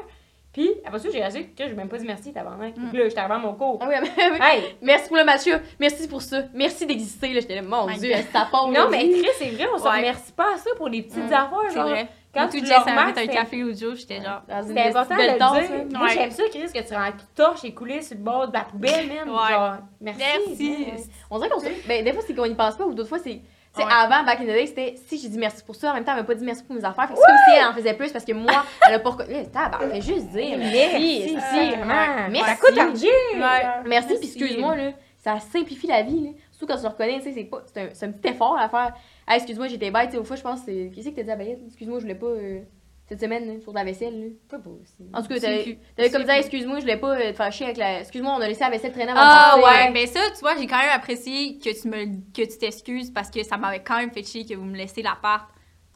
Puis 0.52 0.72
après 0.86 1.00
ça, 1.00 1.10
j'ai 1.12 1.18
réalisé 1.20 1.48
que 1.48 1.68
j'ai 1.68 1.74
même 1.74 1.90
pas 1.90 1.98
dit 1.98 2.06
merci, 2.08 2.32
tabarnak. 2.32 2.78
Mm. 2.78 2.90
Puis 2.90 2.98
là, 2.98 3.10
j'étais 3.10 3.20
avant 3.20 3.40
mon 3.40 3.54
cours. 3.56 3.78
Ah 3.82 3.88
oui, 3.90 3.96
mais, 4.02 4.10
oui. 4.32 4.38
Hey! 4.42 4.76
Merci 4.82 5.10
pour 5.10 5.18
le 5.18 5.26
match, 5.26 5.42
merci 5.80 6.08
pour 6.08 6.22
ça. 6.22 6.44
Merci 6.54 6.86
d'exister, 6.86 7.34
là. 7.34 7.42
J'étais 7.42 7.56
là, 7.56 7.62
mon 7.62 7.86
My 7.88 7.98
dieu, 7.98 8.14
ça 8.32 8.48
part. 8.50 8.70
Non, 8.70 8.88
mais 8.90 9.00
Chris, 9.00 9.28
c'est 9.38 9.50
vrai, 9.50 9.68
on 9.74 9.78
se 9.78 9.84
Ouais. 9.84 9.98
remercie 9.98 10.32
pas 10.32 10.54
à 10.54 10.58
ça 10.58 10.70
pour 10.78 10.88
les 10.88 11.02
petites 11.04 11.30
Mm. 11.30 11.34
affaires, 11.34 11.60
C'est 11.68 11.76
genre. 11.76 11.90
vrai. 11.90 12.08
Quand 12.36 12.48
tu 12.50 12.60
remarques, 12.60 13.18
un 13.18 13.28
café 13.28 13.58
l'autre 13.58 13.80
jour, 13.80 13.96
j'étais 13.96 14.22
genre. 14.22 14.42
C'était 14.68 14.82
important 14.82 15.16
de 15.16 15.22
le 15.22 15.88
dire. 15.88 16.00
Moi, 16.00 16.08
j'aime 16.10 16.32
ça, 16.32 16.44
Chris, 16.50 16.68
que 16.74 16.88
tu 16.88 16.94
rends 16.94 17.12
torche 17.36 17.64
et 17.64 18.02
sur 18.02 18.18
le 18.18 18.24
bord 18.24 18.48
de 18.48 18.54
la 18.54 18.64
poubelle. 18.64 19.10
Genre, 19.26 19.78
merci. 20.02 20.24
Merci. 20.48 21.10
On 21.30 21.38
dirait 21.38 21.50
qu'on 21.50 21.60
se... 21.60 21.88
Ben, 21.88 22.04
des 22.04 22.14
fois, 22.14 22.22
c'est 22.26 22.36
qu'on 22.36 22.46
y 22.46 22.56
pense 22.56 22.76
pas, 22.76 22.86
ou 22.86 22.94
d'autres 22.94 23.10
fois, 23.10 23.20
c'est. 23.20 23.42
Ouais. 23.78 23.84
avant, 23.92 24.24
back 24.24 24.40
in 24.40 24.44
the 24.44 24.48
day, 24.48 24.68
c'était 24.68 24.96
si 25.06 25.20
j'ai 25.20 25.28
dit 25.28 25.38
merci 25.38 25.62
pour 25.62 25.76
ça, 25.76 25.92
en 25.92 25.96
même 25.96 26.06
temps, 26.06 26.14
elle 26.14 26.20
m'a 26.20 26.24
pas 26.24 26.36
dit 26.36 26.46
merci 26.46 26.64
pour 26.64 26.76
mes 26.76 26.86
affaires. 26.86 27.10
Fait 27.10 27.14
que 27.14 27.20
c'est 27.20 27.26
comme 27.26 27.38
si 27.46 27.60
elle 27.60 27.66
en 27.66 27.74
faisait 27.74 27.94
plus 27.94 28.12
parce 28.12 28.24
que 28.24 28.32
moi, 28.32 28.64
elle 28.88 28.94
a 28.94 29.00
pas 29.00 29.10
reconnu. 29.10 29.34
Tabarnak, 29.52 29.92
fait 29.92 30.02
juste 30.02 30.28
dire 30.30 30.58
merci. 30.58 31.34
Merci, 31.34 31.38
si. 31.52 31.76
vraiment. 31.76 32.30
Merci. 32.30 32.50
Ça 32.52 32.56
coûte 32.56 32.78
argent. 32.78 33.08
Ouais. 33.34 33.68
Merci, 33.86 34.16
puis 34.18 34.28
excuse-moi, 34.28 34.76
là. 34.78 34.92
Ça 35.18 35.40
simplifie 35.40 35.88
la 35.88 36.04
vie, 36.04 36.22
là. 36.24 36.30
Surtout 36.52 36.68
quand 36.68 36.78
tu 36.78 36.84
le 36.84 36.90
reconnais, 36.90 37.20
tu 37.20 37.34
sais, 37.34 37.50
c'est 37.74 37.82
un, 37.82 37.90
c'est 37.92 38.06
un 38.06 38.12
petit 38.12 38.30
effort 38.30 38.58
à 38.58 38.70
faire. 38.70 38.94
Ah, 39.28 39.36
excuse-moi, 39.38 39.68
j'étais 39.68 39.92
bête, 39.92 40.08
tu 40.08 40.12
sais, 40.14 40.18
au 40.18 40.24
fois, 40.24 40.36
je 40.36 40.42
pense, 40.44 40.60
c'est. 40.66 40.92
Qu'est-ce 40.94 41.10
que 41.10 41.16
t'as 41.16 41.24
dit 41.24 41.32
à 41.32 41.36
Bayette? 41.36 41.60
Excuse-moi, 41.68 41.98
je 42.00 42.04
voulais 42.04 42.16
pas. 42.16 42.28
euh, 42.28 42.60
Cette 43.08 43.22
semaine, 43.22 43.46
là, 43.48 43.54
sur 43.62 43.72
de 43.72 43.78
la 43.78 43.84
vaisselle, 43.84 44.20
là. 44.20 44.28
Pas 44.50 44.58
beau 44.58 44.80
aussi. 44.82 45.10
En 45.14 45.22
tout 45.22 45.28
cas, 45.28 45.40
t'avais 45.40 46.10
comme 46.12 46.24
plus- 46.24 46.34
excuse-moi, 46.40 46.78
je 46.78 46.82
voulais 46.82 46.98
pas 46.98 47.16
euh, 47.16 47.32
te 47.32 47.36
faire 47.36 47.52
chier 47.52 47.66
avec 47.68 47.78
la. 47.78 48.00
Excuse-moi, 48.02 48.34
on 48.36 48.42
a 48.42 48.48
laissé 48.48 48.62
la 48.62 48.70
vaisselle 48.72 48.92
traîner 48.94 49.12
avant 49.12 49.22
Ah 49.24 49.54
de 49.58 49.64
ouais, 49.64 49.92
mais 49.92 50.08
ça, 50.08 50.20
tu 50.34 50.40
vois, 50.42 50.56
j'ai 50.58 50.66
quand 50.68 50.80
même 50.80 50.90
apprécié 50.92 51.60
que 51.60 51.70
tu 51.80 51.88
me 51.88 52.06
que 52.34 52.42
tu 52.52 52.58
t'excuses 52.58 53.12
parce 53.12 53.30
que 53.30 53.44
ça 53.44 53.58
m'avait 53.58 53.82
quand 53.84 53.98
même 53.98 54.12
fait 54.12 54.24
chier 54.24 54.44
que 54.46 54.56
vous 54.56 54.66
me 54.66 54.76
laissiez 54.76 55.04
l'appart 55.04 55.46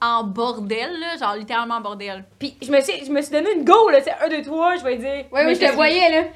en 0.01 0.23
bordel, 0.23 0.99
là, 0.99 1.17
genre 1.17 1.35
littéralement 1.35 1.75
en 1.75 1.81
bordel. 1.81 2.25
Puis 2.37 2.55
je 2.61 2.71
me 2.71 2.79
suis, 2.79 3.03
je 3.05 3.11
me 3.11 3.21
suis 3.21 3.31
donné 3.31 3.53
une 3.55 3.65
go, 3.65 3.89
là, 3.89 4.01
c'est 4.03 4.13
un, 4.23 4.29
deux, 4.29 4.41
trois, 4.43 4.75
je 4.77 4.83
vais 4.83 4.97
dire. 4.97 5.07
Ouais, 5.09 5.25
oui, 5.33 5.45
Mais 5.47 5.55
je 5.55 5.59
te 5.61 5.71
voyais, 5.73 6.09
là. 6.11 6.27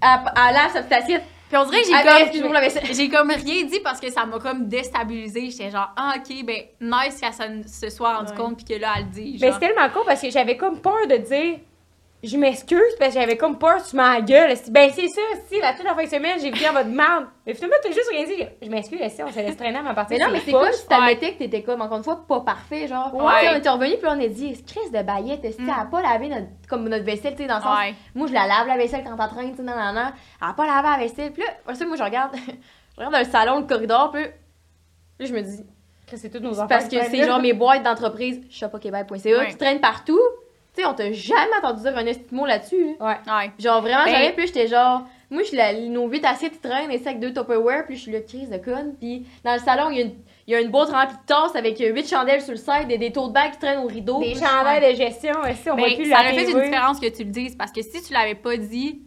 À, 0.00 0.48
à 0.48 0.52
lave 0.52 0.72
sa 0.72 0.82
petite 0.82 0.92
assiette. 1.02 1.22
Puis 1.50 1.58
on 1.58 1.64
dirait 1.64 1.80
que 1.82 1.86
j'ai 1.88 1.94
Ah, 1.94 2.02
ben, 2.04 2.40
comme 2.42 2.94
j'ai 2.94 3.08
comme 3.08 3.30
rien 3.30 3.64
dit 3.64 3.80
parce 3.82 3.98
que 4.00 4.08
ça 4.10 4.24
m'a 4.24 4.38
comme 4.38 4.68
déstabilisé. 4.68 5.50
J'étais 5.50 5.70
genre 5.70 5.90
ah 5.96 6.14
OK, 6.16 6.44
ben 6.44 6.62
nice 6.80 7.20
qu'elle 7.20 7.68
se- 7.68 7.90
soit 7.90 8.16
rendu 8.18 8.30
Ouais. 8.30 8.36
compte 8.36 8.56
puis 8.56 8.64
que 8.76 8.80
là 8.80 8.92
elle 8.98 9.04
le 9.06 9.10
dit 9.10 9.38
Mais 9.40 9.48
genre. 9.48 9.58
c'est 9.60 9.66
tellement 9.66 9.88
con 9.90 10.00
parce 10.06 10.22
que 10.22 10.30
j'avais 10.30 10.56
comme 10.56 10.80
peur 10.80 11.06
de 11.08 11.16
dire. 11.16 11.58
Je 12.22 12.36
m'excuse 12.36 12.94
parce 12.98 13.14
que 13.14 13.20
j'avais 13.20 13.38
comme 13.38 13.58
peur 13.58 13.78
m'en 13.94 14.20
gueules. 14.20 14.50
Esti. 14.50 14.70
Ben 14.70 14.90
c'est 14.94 15.08
ça, 15.08 15.20
si 15.48 15.58
la 15.58 15.72
toute 15.72 15.84
la 15.84 15.94
fin 15.94 16.04
de 16.04 16.08
semaine, 16.08 16.38
j'ai 16.38 16.50
vu 16.50 16.66
en 16.68 16.72
votre 16.74 16.90
merde. 16.90 17.26
Mais 17.46 17.54
finalement, 17.54 17.76
t'as 17.82 17.88
juste 17.90 18.10
rien 18.10 18.24
dit. 18.26 18.44
Je 18.60 18.68
m'excuse, 18.68 19.00
si 19.08 19.22
on 19.22 19.30
se 19.32 19.36
laisse 19.38 19.56
traîner 19.56 19.78
à 19.78 19.82
ma 19.82 19.94
partie. 19.94 20.14
Mais 20.18 20.24
non, 20.26 20.30
mais 20.30 20.40
c'est 20.40 20.52
comme 20.52 20.70
si 20.70 20.86
t'admettais 20.86 21.32
que 21.32 21.38
t'étais 21.38 21.62
comme, 21.62 21.80
encore 21.80 21.96
une 21.96 22.04
fois, 22.04 22.22
pas 22.28 22.40
parfait, 22.40 22.86
genre? 22.88 23.14
Ouais. 23.14 23.48
On 23.50 23.56
était 23.56 23.70
revenu 23.70 23.92
puis 23.96 24.06
on 24.06 24.20
a 24.20 24.26
dit, 24.28 24.62
crise 24.64 24.92
de 24.92 25.02
baillette, 25.02 25.42
est-ce 25.46 25.62
Mm. 25.62 25.70
a 25.70 25.84
pas 25.86 26.02
lavé 26.02 26.28
notre, 26.28 26.46
comme 26.68 26.86
notre 26.90 27.04
vaisselle, 27.04 27.34
tu 27.36 27.42
sais, 27.42 27.48
dans 27.48 27.56
le 27.56 27.62
sens. 27.62 27.78
Ouais. 27.78 27.94
Moi, 28.14 28.26
je 28.26 28.34
la 28.34 28.46
lave 28.46 28.66
la 28.66 28.76
vaisselle 28.76 29.02
quand 29.02 29.16
t'es 29.16 29.22
en 29.22 29.28
train, 29.28 29.48
tu 29.50 29.56
sais, 29.56 29.62
non, 29.62 29.72
non, 29.74 29.92
non. 29.94 30.10
Elle 30.42 30.48
a 30.48 30.52
pas 30.52 30.66
lavé 30.66 30.88
la 30.90 30.98
vaisselle. 30.98 31.32
Puis 31.32 31.42
là, 31.42 31.74
ça, 31.74 31.86
moi, 31.86 31.96
je 31.96 32.02
regarde, 32.02 32.36
je 32.36 32.96
regarde 32.98 33.12
dans 33.14 33.18
le 33.18 33.24
salon, 33.24 33.60
le 33.60 33.66
corridor, 33.66 34.10
puis 34.12 34.24
là, 34.24 35.26
je 35.26 35.32
me 35.32 35.40
dis, 35.40 35.64
C'est 36.12 36.28
toutes 36.30 36.42
nos 36.42 36.52
affaires. 36.60 36.66
parce 36.68 36.84
que 36.88 37.02
c'est 37.02 37.24
genre 37.24 37.40
mes 37.40 37.54
boîtes 37.54 37.82
d'entreprise, 37.82 38.42
shopokebab.ca, 38.50 39.38
Ouais. 39.38 39.48
qui 39.48 39.56
traînent 39.56 39.80
partout. 39.80 40.20
Tu 40.74 40.82
sais, 40.82 40.86
on 40.88 40.94
t'a 40.94 41.10
jamais 41.12 41.54
entendu 41.58 41.82
dire 41.82 41.96
un 41.96 42.04
petit 42.04 42.32
mot 42.34 42.46
là-dessus. 42.46 42.96
là. 43.00 43.06
Ouais. 43.06 43.32
Ouais. 43.32 43.50
Genre 43.58 43.80
vraiment 43.80 44.04
Ben- 44.04 44.12
jamais. 44.12 44.32
Puis 44.32 44.46
j'étais 44.46 44.68
genre, 44.68 45.02
moi, 45.30 45.42
je 45.42 45.48
suis 45.48 45.56
la, 45.56 45.72
nos 45.74 46.06
8 46.08 46.24
assiettes 46.24 46.52
qui 46.52 46.58
traînent, 46.60 46.90
et 46.92 46.98
sacs 46.98 47.18
de 47.18 47.28
Tupperware, 47.28 47.86
puis 47.86 47.96
je 47.96 48.02
suis 48.02 48.12
là, 48.12 48.20
crise 48.20 48.50
de 48.50 48.56
conne. 48.58 48.94
Puis 49.00 49.26
dans 49.44 49.52
le 49.54 49.58
salon, 49.60 49.90
il 49.90 49.96
y 49.96 50.00
a 50.00 50.04
une. 50.04 50.14
Il 50.46 50.54
y 50.54 50.56
a 50.56 50.60
une 50.62 50.70
boîte 50.70 50.90
remplie 50.90 51.14
de 51.16 51.26
tasses 51.26 51.54
avec 51.54 51.78
8 51.78 52.08
chandelles 52.08 52.40
sur 52.42 52.50
le 52.52 52.56
side 52.56 52.90
et 52.90 52.98
des 52.98 53.12
tote 53.12 53.32
bags 53.32 53.52
qui 53.52 53.58
traînent 53.58 53.84
au 53.84 53.86
rideau. 53.86 54.18
Des 54.20 54.34
chandails 54.34 54.92
de 54.92 54.96
gestion, 54.96 55.34
si 55.54 55.70
on 55.70 55.76
voit 55.76 55.86
Mais 55.88 55.94
plus 55.96 56.10
ça 56.10 56.20
aurait 56.20 56.34
fait 56.34 56.50
une 56.50 56.62
différence 56.62 56.98
que 56.98 57.06
tu 57.08 57.22
le 57.22 57.30
dises 57.30 57.54
parce 57.54 57.70
que 57.70 57.82
si 57.82 58.02
tu 58.02 58.12
l'avais 58.12 58.34
pas 58.34 58.56
dit, 58.56 59.00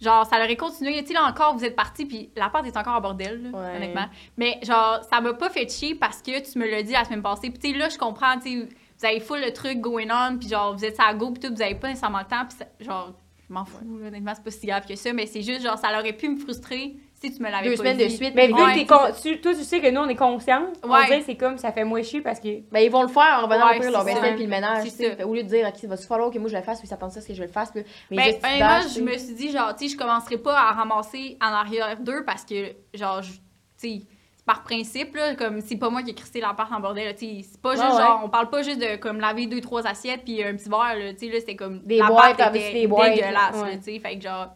genre 0.00 0.24
ça 0.26 0.36
aurait 0.36 0.54
continué. 0.54 1.00
Tu 1.00 1.08
sais, 1.08 1.14
là 1.14 1.24
encore, 1.24 1.56
vous 1.56 1.64
êtes 1.64 1.74
partis 1.74 2.04
puis 2.06 2.30
l'appart 2.36 2.64
est 2.64 2.76
encore 2.76 2.94
en 2.94 3.00
bordel, 3.00 3.42
là, 3.42 3.58
Ouais. 3.58 3.76
honnêtement. 3.76 4.06
Mais 4.36 4.60
genre, 4.62 5.00
ça 5.10 5.20
m'a 5.20 5.32
pas 5.32 5.50
fait 5.50 5.68
chier 5.68 5.96
parce 5.96 6.22
que 6.22 6.38
tu 6.48 6.58
me 6.60 6.70
l'as 6.70 6.82
dit 6.84 6.92
la 6.92 7.04
semaine 7.04 7.22
passée. 7.22 7.50
Puis 7.50 7.58
tu 7.58 7.72
sais, 7.72 7.76
là, 7.78 7.88
je 7.88 7.98
comprends, 7.98 8.38
tu 8.38 8.60
sais, 8.60 8.68
vous 9.04 9.10
avez 9.10 9.20
full 9.20 9.40
le 9.40 9.52
truc 9.52 9.80
going 9.80 10.08
on, 10.10 10.38
puis 10.38 10.48
genre, 10.48 10.74
vous 10.76 10.84
êtes 10.84 10.98
à 10.98 11.12
go, 11.14 11.30
puis 11.30 11.40
tout, 11.48 11.54
vous 11.54 11.62
avez 11.62 11.74
pas 11.74 11.88
nécessairement 11.88 12.20
le 12.20 12.24
temps, 12.24 12.44
puis 12.48 12.56
ça- 12.58 12.84
genre, 12.84 13.12
je 13.48 13.52
m'en 13.52 13.64
fous, 13.66 13.98
là, 14.00 14.08
honnêtement, 14.08 14.32
c'est 14.34 14.42
pas 14.44 14.50
si 14.50 14.66
grave 14.66 14.86
que 14.86 14.96
ça, 14.96 15.12
mais 15.12 15.26
c'est 15.26 15.42
juste, 15.42 15.62
genre, 15.62 15.78
ça 15.78 15.88
aurait 15.98 16.14
pu 16.14 16.28
me 16.28 16.38
frustrer 16.38 16.96
si 17.14 17.32
tu 17.34 17.42
me 17.42 17.50
l'avais 17.50 17.64
Deux 17.70 17.70
pas 17.72 17.76
semaines 17.78 17.96
dit. 17.98 18.04
de 18.04 18.08
suite. 18.10 18.32
Mais 18.34 18.46
vu 18.48 18.54
Ouais, 18.54 18.72
que 18.74 18.78
t'es 18.80 18.86
con- 18.86 19.12
tu- 19.22 19.40
toi, 19.40 19.54
tu 19.54 19.62
sais 19.64 19.80
que 19.80 19.90
nous, 19.90 20.00
on 20.00 20.08
est 20.08 20.14
conscients. 20.14 20.66
On 20.82 20.90
Ouais. 20.90 21.04
dirait 21.06 21.20
que 21.20 21.24
c'est 21.26 21.36
comme, 21.36 21.56
ça 21.56 21.72
fait 21.72 21.84
moins 21.84 22.02
chier 22.02 22.20
parce 22.20 22.38
que. 22.38 22.60
Ben, 22.70 22.80
ils 22.80 22.90
vont 22.90 23.00
le 23.02 23.08
faire 23.08 23.38
en 23.40 23.46
revenant 23.46 23.68
Ouais, 23.68 23.76
au 23.78 23.80
pire 23.80 23.90
leur 23.92 24.02
c'est 24.02 24.12
ça. 24.12 24.20
vaisselle 24.20 24.34
puis 24.34 24.44
le 24.44 24.50
ménage. 24.50 24.82
C'est 24.84 24.90
tu 24.90 24.96
sais. 24.96 25.10
ça. 25.10 25.16
Fait, 25.16 25.24
Au 25.24 25.34
lieu 25.34 25.42
de 25.42 25.48
dire, 25.48 25.66
OK, 25.66 25.82
il 25.82 25.88
va 25.88 25.96
se 25.96 26.06
falloir 26.06 26.30
que 26.30 26.38
moi 26.38 26.48
je 26.50 26.56
le 26.56 26.62
fasse, 26.62 26.80
puis 26.80 26.88
ça 26.88 26.96
pense 26.98 27.14
ça, 27.14 27.20
c'est 27.22 27.28
que 27.28 27.34
je 27.34 27.42
le 27.42 27.48
fasse. 27.48 27.70
Puis, 27.70 27.82
mais 28.10 28.16
Ben, 28.16 28.24
juste, 28.24 28.40
dash, 28.42 28.82
je 28.82 28.88
tu 28.88 28.94
sais. 28.94 29.00
me 29.02 29.16
suis 29.18 29.34
dit, 29.34 29.50
genre, 29.52 29.74
tu 29.74 29.86
sais, 29.88 29.94
je 29.94 29.98
commencerai 29.98 30.36
pas 30.38 30.58
à 30.58 30.72
ramasser 30.72 31.38
en 31.40 31.46
arrière 31.46 31.98
d'eux 32.00 32.24
parce 32.26 32.44
que, 32.44 32.74
genre, 32.92 33.22
je- 33.22 33.32
tu 33.32 33.38
sais, 33.78 34.02
par 34.46 34.62
principe, 34.62 35.14
là, 35.16 35.34
comme 35.34 35.60
c'est 35.62 35.76
pas 35.76 35.88
moi 35.90 36.02
qui 36.02 36.10
ai 36.10 36.14
crissé 36.14 36.40
l'appart 36.40 36.70
en 36.72 36.80
bordel, 36.80 37.14
c'est 37.18 37.60
pas 37.62 37.72
juste, 37.72 37.82
Ouais, 37.84 37.92
ouais. 37.92 37.98
genre, 38.02 38.20
on 38.24 38.28
parle 38.28 38.50
pas 38.50 38.62
juste 38.62 38.78
de, 38.80 38.96
comme, 38.96 39.18
laver 39.20 39.46
deux, 39.46 39.60
trois 39.60 39.86
assiettes 39.86 40.22
puis 40.24 40.42
un 40.44 40.54
petit 40.54 40.68
verre, 40.68 40.96
là, 40.98 41.12
tu 41.14 41.20
sais, 41.26 41.32
là, 41.32 41.40
c'était 41.40 41.56
comme, 41.56 41.80
Des 41.80 42.00
boîtes, 42.02 42.38
était 42.38 42.72
des 42.72 42.86
boîtes, 42.86 43.14
dégueulasse, 43.14 43.56
ouais. 43.62 43.78
tu 43.78 43.84
sais, 43.84 43.98
fait 43.98 44.16
que, 44.18 44.22
genre, 44.22 44.48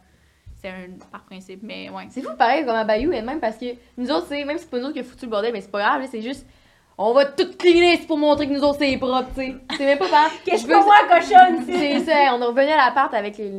c'est 0.61 0.69
un, 0.69 0.89
par 1.11 1.23
principe, 1.25 1.61
mais 1.63 1.89
ouais. 1.89 2.07
C'est 2.11 2.21
fou 2.21 2.35
pareil 2.37 2.67
comme 2.67 2.75
à 2.75 2.85
Bayou 2.85 3.13
elle-même 3.13 3.39
parce 3.41 3.57
que 3.57 3.67
nous 3.97 4.11
autres, 4.11 4.27
c'est 4.29 4.45
même 4.45 4.59
si 4.59 4.65
c'est 4.65 4.71
pas 4.71 4.79
nous 4.79 4.85
autres 4.87 4.95
qui 4.95 5.01
a 5.01 5.05
foutu 5.05 5.25
le 5.25 5.31
bordel, 5.31 5.53
mais 5.53 5.61
c'est 5.61 5.71
pas 5.71 5.79
grave, 5.81 6.01
là, 6.03 6.07
c'est 6.11 6.21
juste. 6.23 6.45
On 7.01 7.13
va 7.15 7.27
tout 7.27 7.47
cleaner 7.57 7.97
c'est 7.99 8.09
pour 8.09 8.19
montrer 8.19 8.49
que 8.49 8.53
nous 8.53 8.63
autres 8.65 8.81
c'est 8.81 8.97
propre, 8.99 9.29
tu 9.37 9.41
sais. 9.41 9.55
C'est 9.77 9.85
même 9.85 9.99
pas 9.99 10.09
grave. 10.09 10.33
Qu'est-ce 10.45 10.63
Je 10.65 10.67
que 10.67 10.73
veux- 10.75 10.81
je 10.81 10.85
moi, 10.85 10.97
cochonne, 11.09 11.65
C'est 11.65 12.01
ça, 12.01 12.35
on 12.35 12.43
est 12.43 12.45
revenu 12.45 12.71
à 12.73 12.77
l'appart 12.77 13.15
avec 13.15 13.39
les 13.39 13.53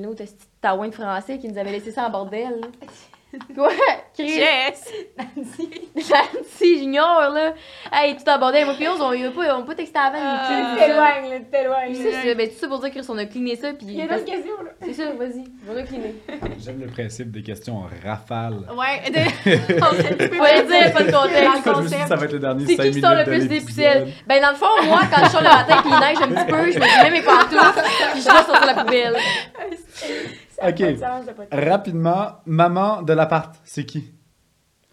taouins 0.61 0.89
de 0.89 0.93
français 0.93 1.37
qui 1.39 1.47
nous 1.47 1.57
avaient 1.57 1.71
laissé 1.71 1.89
ça 1.91 2.05
en 2.05 2.09
bordel. 2.09 2.59
Quoi? 3.55 3.69
Chris? 4.15 4.37
Yes! 4.37 4.91
Nancy 5.95 6.79
Junior, 6.79 7.29
là. 7.31 7.53
Hey, 7.91 8.15
tout 8.15 8.27
en 8.27 8.39
bordel. 8.39 8.65
Moi, 8.65 8.73
puis 8.75 8.87
on, 8.87 8.99
on, 8.99 9.13
y 9.13 9.23
a 9.23 9.29
pas, 9.29 9.55
on 9.55 9.61
a 9.61 9.65
pas 9.65 9.75
texté 9.75 9.99
avant. 9.99 10.17
Euh, 10.17 10.73
Tu 10.73 10.79
t'éloignes, 10.79 11.29
là, 11.29 11.39
tu 11.39 11.45
t'éloignes. 11.45 11.93
C'est 11.95 12.11
ça, 12.11 12.35
ben 12.35 12.49
tout 12.49 12.55
ça 12.59 12.67
pour 12.67 12.79
dire 12.79 12.89
Chris, 12.89 13.05
on 13.07 13.17
a 13.17 13.25
cleané 13.25 13.55
ça, 13.55 13.73
puis. 13.73 13.85
Il 13.87 13.97
y 13.97 14.01
a 14.01 14.07
d'autres 14.07 14.25
questions, 14.25 14.63
là. 14.63 14.71
C'est 14.81 14.93
ça, 14.93 15.03
vas-y, 15.11 15.43
on 15.69 15.77
a 15.77 15.83
cleané. 15.83 16.15
J'aime 16.59 16.79
le 16.79 16.87
principe 16.87 17.31
des 17.31 17.43
questions 17.43 17.77
en 17.77 17.87
rafale. 18.03 18.65
Ouais, 18.75 19.11
de... 19.11 19.19
on 19.49 19.91
le 19.91 20.67
dire, 20.67 20.93
pas 20.93 21.03
de 21.03 21.11
contexte. 21.11 21.65
le 21.65 21.73
Je 21.73 21.81
me 21.81 21.87
suis 21.87 21.97
dit, 21.97 22.07
ça 22.07 22.15
va 22.15 22.25
être 22.25 22.33
le 22.33 22.39
dernier 22.39 22.65
C'est 22.65 22.75
5 22.77 22.83
qui 22.83 22.91
qui 22.91 23.01
sort 23.01 23.13
le 23.13 23.23
plus 23.25 23.47
des? 23.47 23.59
Ben, 24.25 24.41
dans 24.41 24.49
le 24.49 24.55
fond, 24.55 24.85
moi, 24.85 25.01
quand 25.13 25.23
je 25.25 25.29
sors 25.29 25.41
le 25.41 25.49
matin 25.49 25.81
pis 25.83 25.89
il 25.89 25.99
neige 25.99 26.17
un 26.21 26.27
petit 26.27 26.51
peu, 26.51 26.71
je 26.71 26.79
me 26.79 27.03
mets 27.03 27.11
mes 27.11 27.21
pantoufles 27.21 27.83
pis 28.13 28.21
je 28.21 28.25
vais 28.25 28.43
sortir 28.43 28.65
la 28.65 28.73
poubelle. 28.73 29.15
Ça 30.61 30.67
Ok. 30.69 30.77
pas 30.79 30.91
de 30.91 30.95
sens, 30.97 31.25
ça 31.25 31.31
a 31.31 31.33
pas 31.33 31.45
de 31.45 31.55
sens. 31.61 31.69
Rapidement, 31.69 32.25
maman 32.45 33.01
de 33.01 33.13
l'appart, 33.13 33.55
c'est 33.63 33.85
qui? 33.85 34.11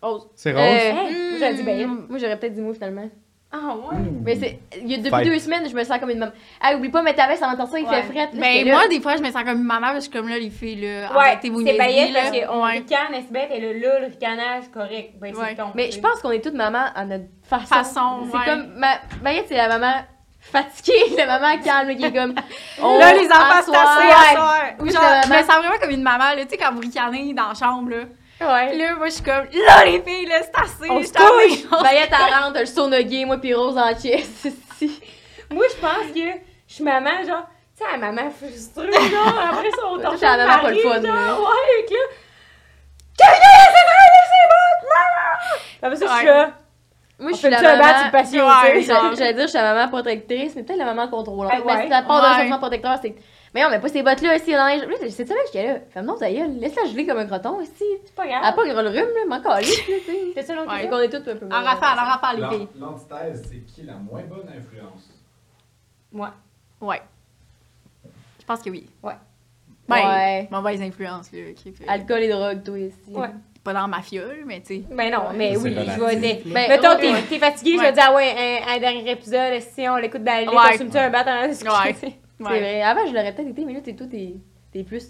Rose. 0.02 0.28
C'est 0.34 0.52
Rose? 0.52 0.60
Euh, 0.62 0.66
Hey, 0.68 0.93
moi, 0.94 1.38
j'aurais 1.38 1.55
dit 1.55 1.62
Bayette. 1.62 1.88
Moi, 2.09 2.18
j'aurais 2.18 2.38
peut-être 2.38 2.55
dit 2.55 2.60
moi, 2.60 2.74
finalement. 2.74 3.09
Ah, 3.52 3.74
ouais. 3.76 3.97
Ouh. 3.98 4.22
Mais 4.24 4.34
c'est. 4.36 4.59
il 4.80 4.90
y 4.90 4.94
a- 4.94 4.98
Depuis 4.98 5.09
Fight. 5.10 5.24
deux 5.24 5.38
semaines, 5.38 5.68
je 5.68 5.74
me 5.74 5.82
sens 5.84 5.98
comme 5.98 6.10
une 6.10 6.18
maman. 6.18 6.32
Hey, 6.60 6.74
oublie 6.76 6.90
pas, 6.90 7.01
mettre 7.01 7.18
ta 7.22 7.28
veste 7.28 7.43
avant 7.43 7.52
de 7.52 7.59
sortir, 7.59 7.78
il 7.78 7.86
Ouais. 7.86 8.02
fait 8.02 8.12
fret. 8.12 8.28
Ben, 8.34 8.66
moi, 8.68 8.88
des 8.88 9.01
fois, 9.01 9.16
je 9.16 9.22
me 9.22 9.30
sens 9.30 9.43
comme 9.44 9.59
une 9.59 9.64
maman 9.64 9.93
parce 9.93 9.94
que 9.94 10.01
je 10.01 10.10
suis 10.10 10.18
comme 10.18 10.28
là, 10.28 10.38
les 10.38 10.51
filles, 10.51 10.80
là, 10.80 11.16
Ouais, 11.16 11.38
c'est 11.40 11.51
Bayette 11.51 12.12
là. 12.12 12.20
parce 12.22 12.30
qu'on 12.47 12.64
Ouais. 12.64 12.72
ricane, 12.72 13.14
Esbeth, 13.14 13.48
elle 13.52 13.64
a 13.64 13.72
là, 13.72 14.01
le 14.01 14.06
ricanage 14.06 14.64
correct. 14.74 15.14
Ben, 15.20 15.32
c'est 15.32 15.40
Ouais. 15.40 15.51
le 15.52 15.56
ton. 15.56 15.70
Mais 15.74 15.90
je 15.90 16.01
pense 16.01 16.20
qu'on 16.20 16.32
est 16.32 16.40
toutes 16.43 16.55
mamans 16.55 16.86
à 16.94 17.05
notre 17.05 17.24
façon. 17.44 17.66
Façon, 17.66 18.26
C'est 18.30 18.36
ouais. 18.36 18.44
comme. 18.44 18.74
Ma... 18.78 18.88
Bayette, 19.22 19.47
c'est 19.48 19.56
la 19.56 19.68
maman 19.68 19.93
fatiguée, 20.52 21.14
la 21.16 21.27
maman 21.39 21.59
calme, 21.62 21.97
qui 21.97 22.05
est 22.05 22.12
comme. 22.12 22.35
on 22.82 22.98
Là, 22.98 23.12
les 23.14 23.27
enfants, 23.27 23.62
c'est 23.64 23.77
assez. 23.77 24.73
Ou 24.81 24.90
genre, 24.90 25.02
c'est 25.23 25.28
je 25.28 25.32
me 25.32 25.39
sens 25.39 25.56
vraiment 25.59 25.78
comme 25.81 25.90
une 25.90 26.02
maman, 26.02 26.35
là, 26.35 26.44
tu 26.44 26.51
sais, 26.51 26.56
quand 26.56 26.73
vous 26.73 26.81
ricanez 26.81 27.32
dans 27.35 27.48
la 27.48 27.55
chambre, 27.55 27.90
là. 27.90 28.05
Puis 28.39 28.47
Ouais. 28.47 28.74
là, 28.77 28.94
moi, 28.97 29.06
je 29.06 29.12
suis 29.14 29.23
comme, 29.23 29.47
là, 29.66 29.85
les 29.86 30.02
filles, 30.02 30.27
là, 30.27 30.36
c'est 30.43 30.60
assez. 30.62 30.90
On 30.90 31.02
se 31.02 31.12
t'en 31.12 31.24
couche. 31.24 31.82
Bayette, 31.82 32.10
elle 32.12 32.35
rentre, 32.44 32.60
le 32.60 32.66
sonogué, 32.66 33.24
moi, 33.24 33.39
pis 33.39 33.55
Rose 33.55 33.78
en 33.78 33.94
chest. 33.98 34.44
ici. 34.81 35.01
Moi, 35.51 35.64
je 35.70 35.77
pense 35.81 36.12
que 36.14 36.40
je 36.68 36.74
suis 36.74 36.85
maman, 36.85 37.24
genre, 37.27 37.47
tu 37.78 37.85
sais, 37.85 37.90
la 37.93 37.98
maman 37.98 38.31
frustrée, 38.31 38.93
genre, 39.10 39.43
après 39.51 39.70
son 39.70 39.97
temps. 39.97 40.10
Toi, 40.10 40.18
t'es 40.18 40.27
la 40.27 40.47
maman 40.47 40.62
pas 40.62 40.70
le 40.70 40.77
fun, 40.81 41.01
genre, 41.02 41.40
ouais, 41.40 41.81
et 41.81 41.85
que 41.86 41.94
là, 41.94 41.98
quelqu'un 43.16 43.73
de 43.73 43.86
régler 43.97 44.27
ses 44.32 44.47
bottes, 44.52 44.90
maman! 44.93 45.62
Après 45.82 45.97
ça, 45.97 46.06
je 46.06 46.16
suis 46.18 46.27
là, 46.27 46.51
Moi, 47.18 47.30
on 47.30 47.34
je 47.34 47.38
suis 47.38 47.48
la 47.51 47.62
maman. 47.62 47.84
tu 48.05 48.10
patient, 48.10 48.47
Ouais. 48.47 48.82
J'allais 48.82 49.32
dire, 49.34 49.43
je 49.44 49.48
suis 49.48 49.59
la 49.59 49.72
maman 49.74 49.88
protectrice, 49.88 50.55
mais 50.55 50.62
peut-être 50.64 50.78
la 50.78 50.84
maman 50.84 51.09
contrôlante. 51.09 51.51
Mais 51.64 51.72
ouais. 51.72 51.82
si 51.84 51.88
ta 51.88 52.02
part 52.02 52.20
d'un 52.20 52.32
Ouais. 52.32 52.40
changement 52.43 52.59
protecteur, 52.59 52.98
c'est. 53.01 53.14
Mais 53.55 53.62
non, 53.62 53.70
mais 53.70 53.80
pas 53.80 53.88
ces 53.88 54.02
bottes-là, 54.02 54.36
ici, 54.36 54.52
dans 54.52 54.66
les. 54.66 54.80
Là, 54.80 54.86
C'est 55.09 55.26
ça, 55.26 55.32
mec, 55.32 55.44
j'étais 55.47 55.66
là. 55.66 55.78
Fais 55.88 56.02
non, 56.02 56.16
ta 56.18 56.30
gueule, 56.30 56.59
laisse-la 56.59 56.84
geler 56.90 57.06
comme 57.06 57.16
un 57.16 57.24
croton, 57.26 57.59
ici. 57.62 57.84
C'est 58.05 58.14
pas 58.14 58.26
Elle 58.26 58.32
a 58.34 58.40
grave. 58.40 58.55
pas 58.55 58.64
le 58.82 58.88
rhume, 58.90 58.94
là, 58.94 59.24
m'en 59.28 59.40
calisse, 59.40 59.88
là, 59.88 59.94
tu 60.05 60.12
sais. 60.12 60.18
C'est 60.34 60.43
ça 60.43 60.55
l'autre 60.55 60.70
Ouais. 60.74 60.88
Qu'on 60.90 60.98
est 60.98 61.09
toutes 61.09 61.26
un 61.28 61.36
peu. 61.36 61.47
En 61.47 61.62
rafale, 61.64 61.98
en 61.98 62.05
rafale, 62.05 62.36
les 62.43 62.48
filles. 62.59 62.68
L'an- 62.78 62.90
L'antithèse, 62.90 63.43
c'est 63.51 63.60
qui 63.64 63.82
la 63.84 63.94
moins 63.94 64.22
bonne 64.24 64.48
influence? 64.55 65.09
Moi. 66.12 66.32
Ouais. 66.82 67.01
Je 68.40 68.44
pense 68.44 68.60
que 68.62 68.68
oui. 68.68 68.90
Ouais. 69.02 69.14
Ben, 69.88 69.97
Ouais. 69.97 70.48
mauvaise 70.51 70.82
influence, 70.82 71.32
là. 71.32 71.52
qui 71.56 71.72
fait- 71.72 71.88
Alcool 71.88 72.18
et 72.24 72.28
drogue, 72.28 72.62
toi, 72.62 72.78
ici. 72.78 72.94
Ouais. 73.09 73.30
Pas 73.66 73.72
dans 73.72 73.88
ma 73.88 74.01
fiole, 74.01 74.44
mais 74.47 74.60
tu 74.60 74.76
sais. 74.76 74.82
Ben 74.94 75.12
non, 75.12 75.24
mais 75.34 75.55
C'est 75.55 75.60
oui, 75.60 75.74
je 75.74 76.01
vais 76.01 76.16
dire. 76.16 76.36
Ben, 76.47 76.68
Mettons, 76.68 76.90
ouais, 76.90 76.98
t'es 77.01 77.34
ouais. 77.34 77.38
fatigué, 77.40 77.72
je 77.76 77.82
vais 77.82 77.93
dire, 77.93 78.05
ah 78.06 78.14
ouais, 78.14 78.62
un, 78.64 78.76
un 78.76 78.78
dernier 78.78 79.10
épisode, 79.10 79.60
si 79.60 79.88
on 79.88 79.97
l'écoute 79.97 80.22
d'aller, 80.22 80.47
Ouais. 80.47 80.55
consume-tu 80.70 80.97
un 80.97 81.10
bat 81.10 81.24
coucher? 81.24 81.55
C'est 82.38 82.44
Ouais. 82.44 82.60
vrai. 82.60 82.82
Avant, 82.82 83.05
je 83.09 83.12
l'aurais 83.12 83.34
peut-être 83.34 83.48
été, 83.48 83.64
mais 83.64 83.72
là, 83.72 83.80
t'es 83.80 83.94
toi, 83.94 84.06
t'es 84.09 84.34
t'es 84.72 84.84
plus. 84.84 85.09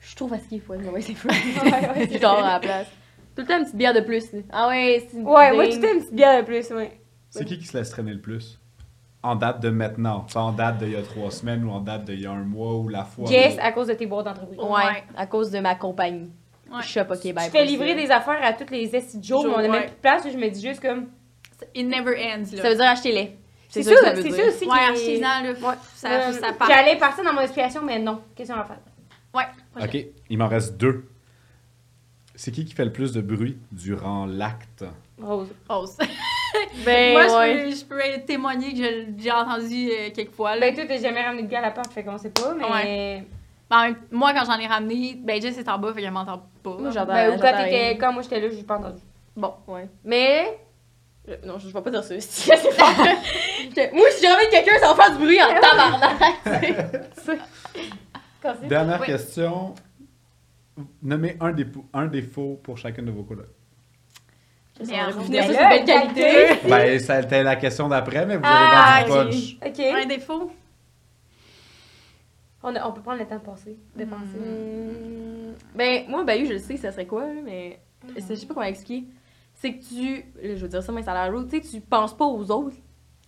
Je 0.00 0.06
suis 0.06 0.16
trop 0.16 0.28
fatiguée, 0.28 0.60
faut. 0.60 0.74
Ouais, 0.74 0.80
ouais, 0.82 2.08
Je 2.12 2.18
dors 2.18 2.44
à 2.44 2.52
la 2.54 2.60
place. 2.60 2.88
Tout 3.34 3.42
le 3.42 3.46
temps, 3.46 3.56
une 3.58 3.64
petite 3.64 3.76
bière 3.76 3.94
de 3.94 4.00
plus. 4.00 4.32
là. 4.32 4.40
Ah 4.52 4.68
ouais, 4.68 5.06
c'est 5.08 5.16
une 5.16 5.24
Ouais, 5.26 5.52
moi, 5.54 5.64
petite 5.64 5.76
tu 5.76 5.80
t'aimes 5.86 5.96
une 5.96 6.02
petite 6.02 6.14
bière 6.14 6.40
de 6.42 6.46
plus, 6.46 6.70
ouais. 6.72 7.00
C'est 7.30 7.44
qui 7.46 7.58
qui 7.58 7.64
se 7.64 7.74
laisse 7.76 7.88
traîner 7.90 8.12
le 8.12 8.20
plus? 8.20 8.58
En 9.22 9.34
date 9.34 9.60
de 9.60 9.70
maintenant, 9.70 10.26
pas 10.32 10.40
en 10.42 10.52
date 10.52 10.78
d'il 10.78 10.90
y 10.90 10.96
a 10.96 11.02
trois 11.02 11.30
semaines 11.30 11.64
ou 11.64 11.70
en 11.70 11.80
date 11.80 12.04
d'il 12.04 12.20
y 12.20 12.26
a 12.26 12.32
un 12.32 12.44
mois 12.44 12.74
ou 12.76 12.88
la 12.88 13.04
fois. 13.04 13.28
Yes, 13.30 13.54
où- 13.56 13.58
à 13.62 13.72
cause 13.72 13.86
de 13.88 13.94
tes 13.94 14.06
boîtes 14.06 14.26
d'entreprise. 14.26 14.58
Ouais, 14.58 14.66
Ouais. 14.66 15.04
à 15.16 15.26
cause 15.26 15.50
de 15.50 15.58
ma 15.60 15.74
compagnie. 15.74 16.30
Ouais. 16.70 16.82
Shop, 16.82 17.00
ok, 17.10 17.32
bye. 17.32 17.46
Je 17.46 17.50
fais 17.50 17.64
livrer 17.64 17.94
des 17.94 18.10
affaires 18.10 18.38
à 18.42 18.52
toutes 18.52 18.70
les 18.70 18.94
estis 18.94 19.22
jours, 19.22 19.44
mais 19.46 19.52
on 19.54 19.58
a 19.58 19.62
Ouais. 19.62 19.68
même 19.68 19.82
plus 19.84 19.90
de 19.90 20.00
place, 20.00 20.22
je 20.30 20.36
me 20.36 20.48
dis 20.48 20.60
juste 20.66 20.80
comme. 20.80 21.08
It 21.74 21.86
never 21.86 22.14
ends, 22.16 22.44
là. 22.52 22.62
Ça 22.62 22.68
veut 22.70 22.76
dire 22.76 22.84
acheter-les. 22.86 23.36
C'est 23.68 23.82
ça 23.82 23.90
ça, 23.90 23.96
que 23.96 24.04
ça 24.06 24.12
veut 24.14 24.22
c'est 24.22 24.30
ça 24.30 24.48
aussi 24.48 24.64
Ouais, 24.66 24.78
artisan, 24.78 25.42
là. 25.42 25.50
Ouais. 25.52 25.74
Ça, 25.94 26.10
Euh, 26.28 26.32
ça 26.32 26.52
part. 26.52 26.68
J'allais 26.68 26.96
partir 26.96 27.24
dans 27.24 27.32
mon 27.32 27.40
explication, 27.40 27.82
mais 27.82 27.98
non. 27.98 28.22
Question 28.36 28.56
à 28.56 28.64
faire? 28.64 28.78
Ouais. 29.34 29.44
Ok, 29.82 30.06
il 30.30 30.38
m'en 30.38 30.48
reste 30.48 30.76
deux. 30.76 31.04
C'est 32.34 32.52
qui 32.52 32.64
qui 32.64 32.74
fait 32.74 32.84
le 32.84 32.92
plus 32.92 33.12
de 33.12 33.20
bruit 33.20 33.58
durant 33.72 34.24
l'acte? 34.26 34.84
Rose. 35.20 35.48
Rose. 35.68 35.96
Ben, 36.84 37.12
Moi, 37.12 37.28
je, 37.28 37.34
ouais. 37.34 37.64
peux, 37.64 37.70
je 37.70 37.84
peux 37.84 38.24
témoigner 38.26 38.72
que 38.72 38.78
je- 38.78 39.22
j'ai 39.22 39.30
entendu 39.30 39.90
euh, 39.90 40.08
quelques 40.14 40.32
fois. 40.32 40.54
Là. 40.54 40.60
Ben, 40.60 40.74
toi, 40.74 40.84
t'as 40.88 40.96
jamais 40.98 41.20
ramené 41.22 41.42
de 41.42 41.48
gars 41.48 41.58
à 41.58 41.62
la 41.62 41.70
porte, 41.72 41.92
fait 41.92 42.02
qu'on 42.02 42.16
sait 42.16 42.30
pas, 42.30 42.54
mais. 42.54 42.64
Mais 42.84 43.24
en 43.70 43.82
même- 43.82 43.96
moi, 44.10 44.32
quand 44.34 44.44
j'en 44.46 44.58
ai 44.58 44.66
ramené, 44.66 45.16
ben 45.22 45.40
Jess 45.40 45.58
est 45.58 45.68
en 45.68 45.78
bas, 45.78 45.92
fait 45.94 46.00
qu'elle 46.02 46.10
m'entend 46.10 46.42
pas. 46.62 46.76
Moi, 46.78 46.90
j'entends. 46.90 47.12
Ben, 47.12 47.30
ou 47.36 47.40
quand 47.40 47.52
t'étais. 47.56 47.96
Quand 47.98 48.12
moi 48.12 48.22
j'étais 48.22 48.40
là, 48.40 48.48
j'ai 48.50 48.62
pas 48.62 48.78
entendu. 48.78 49.00
Bon, 49.36 49.54
ouais. 49.68 49.88
Mais. 50.04 50.58
je- 51.26 51.46
Non, 51.46 51.58
je, 51.58 51.68
je 51.68 51.72
vais 51.74 51.82
pas 51.82 51.90
dire 51.90 52.02
ça. 52.02 52.14
c'est 52.20 52.20
c'est 52.20 52.56
Moi, 53.92 54.06
si 54.10 54.24
je 54.24 54.30
ramène 54.30 54.50
quelqu'un, 54.50 54.78
ça 54.80 54.92
va 54.92 55.02
faire 55.02 55.12
du 55.16 55.24
bruit 55.24 55.38
en 55.42 55.48
tabarnak. 55.60 57.48
Dernière 58.68 59.00
Oui. 59.00 59.06
question. 59.06 59.74
Nommez 61.02 61.36
un, 61.40 61.52
dépo- 61.52 61.84
un 61.92 62.06
défaut 62.06 62.60
pour 62.62 62.78
chacune 62.78 63.04
de 63.06 63.10
vos 63.10 63.24
colocs. 63.24 63.48
Finir 64.80 65.10
ça 65.10 65.18
Ben 65.28 65.42
sur 65.42 65.52
là, 65.60 65.76
une 65.76 65.84
belle 65.84 65.84
qualité. 65.84 66.68
ben, 66.68 66.98
c'était 67.00 67.42
la 67.42 67.56
question 67.56 67.88
d'après, 67.88 68.24
mais 68.26 68.36
vous 68.36 68.42
Ah, 68.44 68.98
avez 69.00 69.10
vendu 69.10 69.36
ok. 69.36 69.58
punch. 69.60 69.78
Ok. 69.78 69.80
Un 70.02 70.06
défaut? 70.06 70.52
On, 72.62 72.74
a- 72.74 72.88
on 72.88 72.92
peut 72.92 73.00
prendre 73.02 73.18
le 73.20 73.26
temps 73.26 73.36
de 73.36 73.40
passer. 73.40 73.76
De 73.96 74.04
penser. 74.04 74.36
Hmm, 74.38 75.54
Ben, 75.76 76.04
moi, 76.08 76.24
Bayou, 76.24 76.46
je 76.46 76.54
le 76.54 76.58
sais, 76.58 76.76
ça 76.76 76.90
serait 76.92 77.06
quoi, 77.06 77.22
là, 77.26 77.40
mais. 77.44 77.80
c'est- 78.18 78.34
Je 78.34 78.40
sais 78.40 78.46
pas 78.46 78.54
comment 78.54 78.66
expliquer. 78.66 79.04
C'est 79.54 79.74
que 79.74 79.84
tu. 79.84 80.16
là, 80.42 80.54
Je 80.56 80.62
veux 80.62 80.68
dire 80.68 80.82
ça, 80.82 80.92
mais 80.92 81.02
ça 81.02 81.12
a 81.12 81.30
l'air. 81.30 81.40
Tu 81.50 81.60
sais, 81.62 81.68
tu 81.76 81.80
penses 81.80 82.16
pas 82.16 82.24
aux 82.24 82.50
autres. 82.50 82.76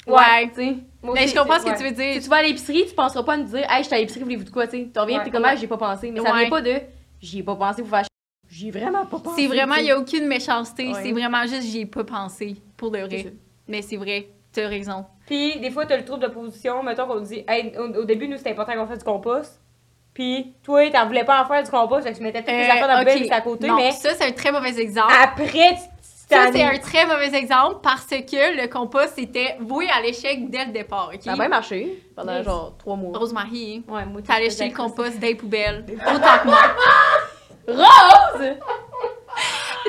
Ouais. 0.06 0.48
Tu 0.48 0.54
sais. 0.54 0.76
Mais 1.02 1.10
aussi, 1.10 1.28
je 1.28 1.34
comprends 1.38 1.58
ce 1.60 1.64
que 1.66 1.76
tu 1.76 1.82
veux 1.82 1.88
Si 1.90 1.94
dire. 1.94 2.22
tu 2.22 2.28
vas 2.28 2.36
à 2.36 2.42
l'épicerie, 2.42 2.84
tu 2.88 2.94
penseras 2.94 3.22
pas 3.22 3.34
à 3.34 3.36
me 3.36 3.44
dire, 3.44 3.64
hey, 3.70 3.82
je 3.82 3.86
suis 3.86 3.94
à 3.94 3.98
l'épicerie, 3.98 4.22
voulez-vous 4.24 4.44
de 4.44 4.50
quoi, 4.50 4.66
tu 4.66 4.78
sais. 4.78 4.90
Tu 4.92 4.98
reviens, 4.98 5.18
Ouais. 5.18 5.24
t'es 5.24 5.30
comme, 5.30 5.44
ah, 5.44 5.54
j'ai 5.56 5.66
pas 5.66 5.76
pensé. 5.76 6.10
Mais 6.10 6.20
ça 6.20 6.32
vient 6.36 6.48
pas 6.48 6.62
de, 6.62 6.74
j'y 7.20 7.40
ai 7.40 7.42
pas 7.42 7.54
pensé 7.56 7.82
pour 7.82 7.90
faire 7.90 7.98
ch- 8.00 8.06
J'y 8.48 8.68
ai 8.68 8.70
vraiment 8.72 9.04
pas 9.06 9.18
pensé. 9.20 9.42
C'est 9.42 9.46
vraiment, 9.48 9.76
il 9.76 9.84
n'y 9.84 9.90
a 9.92 9.98
aucune 9.98 10.26
méchanceté. 10.26 10.88
Ouais. 10.92 11.02
C'est 11.02 11.12
vraiment 11.12 11.42
juste, 11.42 11.62
j'y 11.62 11.80
ai 11.80 11.86
pas 11.86 12.02
pensé. 12.02 12.56
Pour 12.76 12.90
de 12.90 12.98
C'est 12.98 13.06
vrai. 13.22 13.34
Mais 13.68 13.82
c'est 13.82 13.96
vrai. 13.96 14.28
T'as 14.52 14.66
raison. 14.68 15.04
Puis, 15.26 15.58
des 15.60 15.70
fois, 15.70 15.86
t'as 15.86 15.96
le 15.96 16.04
trouble 16.04 16.22
de 16.24 16.28
position. 16.28 16.82
Mettons 16.82 17.06
qu'on 17.06 17.20
dit, 17.20 17.44
hey, 17.46 17.72
au, 17.78 17.84
au 18.00 18.04
début, 18.04 18.26
nous, 18.28 18.36
c'était 18.36 18.50
important 18.50 18.72
qu'on 18.74 18.86
fasse 18.86 18.98
du 18.98 19.04
compost. 19.04 19.60
Puis, 20.12 20.54
toi, 20.64 20.90
t'en 20.90 21.06
voulais 21.06 21.24
pas 21.24 21.40
en 21.42 21.46
faire 21.46 21.62
du 21.62 21.70
compost, 21.70 22.02
fait 22.04 22.12
que 22.12 22.16
tu 22.18 22.22
mettais 22.24 22.38
toutes 22.40 22.46
tes 22.48 22.68
Euh, 22.68 22.72
affaires 22.72 22.88
dans 22.88 22.94
le 22.96 23.00
ok. 23.02 23.04
bel, 23.06 23.18
c'était 23.18 23.32
à 23.32 23.40
côté, 23.40 23.68
Non, 23.68 23.76
mais 23.76 23.92
ça, 23.92 24.10
c'est 24.14 24.24
un 24.26 24.32
très 24.32 24.50
mauvais 24.50 24.76
exemple. 24.80 25.12
après, 25.22 25.46
tu 25.74 25.80
Ça, 26.36 26.50
c'est 26.52 26.58
es- 26.58 26.64
un 26.64 26.78
très 26.78 27.06
mauvais 27.06 27.32
exemple 27.36 27.76
parce 27.82 28.06
que 28.06 28.60
le 28.60 28.66
compost 28.68 29.18
était 29.18 29.56
voué 29.60 29.86
à 29.88 30.00
l'échec 30.00 30.50
dès 30.50 30.64
le 30.66 30.72
départ. 30.72 31.10
Ça 31.20 31.32
a 31.32 31.36
bien 31.36 31.48
marché 31.48 32.02
pendant 32.16 32.42
genre 32.42 32.74
trois 32.78 32.96
mois. 32.96 33.16
Rosemary, 33.18 33.84
Ouais, 33.88 34.04
moi, 34.04 34.20
t'as 34.26 34.40
jeter 34.42 34.68
le 34.68 34.74
compost 34.74 35.20
les 35.22 35.34
poubelles. 35.36 35.84
Autant 36.06 36.38
que 36.42 36.46
moi. 36.46 36.58
Rose! 37.68 38.56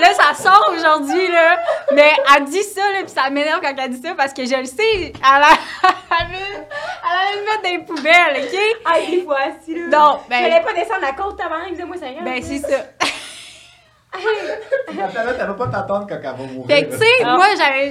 Là, 0.02 0.14
ça 0.15 0.34
sort 0.34 0.73
aujourd'hui, 0.76 1.28
là. 1.28 1.57
Mais 1.94 2.11
elle 2.36 2.45
dit 2.45 2.64
ça, 2.64 2.82
là, 2.91 3.03
pis 3.03 3.11
ça 3.11 3.30
m'énerve 3.30 3.61
quand 3.61 3.73
elle 3.78 3.90
dit 3.91 4.02
ça 4.02 4.15
parce 4.15 4.34
que 4.34 4.44
je 4.45 4.56
le 4.56 4.65
sais. 4.65 4.82
Elle, 4.94 5.14
a... 5.23 5.52
elle, 6.19 6.28
elle 6.32 7.18
allait 7.19 7.38
le 7.38 7.45
mettre 7.45 7.61
dans 7.64 7.69
les 7.69 7.80
poubelles, 7.86 8.44
OK? 8.44 8.82
Ah, 8.86 8.99
des 9.10 9.22
fois, 9.23 9.38
si, 9.64 9.76
là. 9.76 9.82
Non, 9.88 10.19
Je 10.26 10.30
ben- 10.30 10.44
voulais 10.44 10.61
pas 10.61 10.73
descendre 10.73 11.02
la 11.02 11.11
côte 11.14 11.40
avant, 11.40 11.69
disais-moi, 11.69 11.98
ça 11.98 12.06
Ben, 12.23 12.41
c'est 12.44 12.60
ça. 12.60 12.78
Elle 14.14 15.48
va 15.48 15.54
pas 15.54 15.68
t'attendre 15.68 16.06
quand 16.08 16.16
elle 16.16 16.22
va 16.24 16.32
mourir. 16.54 16.68
Fait 16.68 16.86
que, 16.86 16.92
tu 16.92 16.98
sais, 16.98 17.06
Ah. 17.24 17.36
moi, 17.38 17.46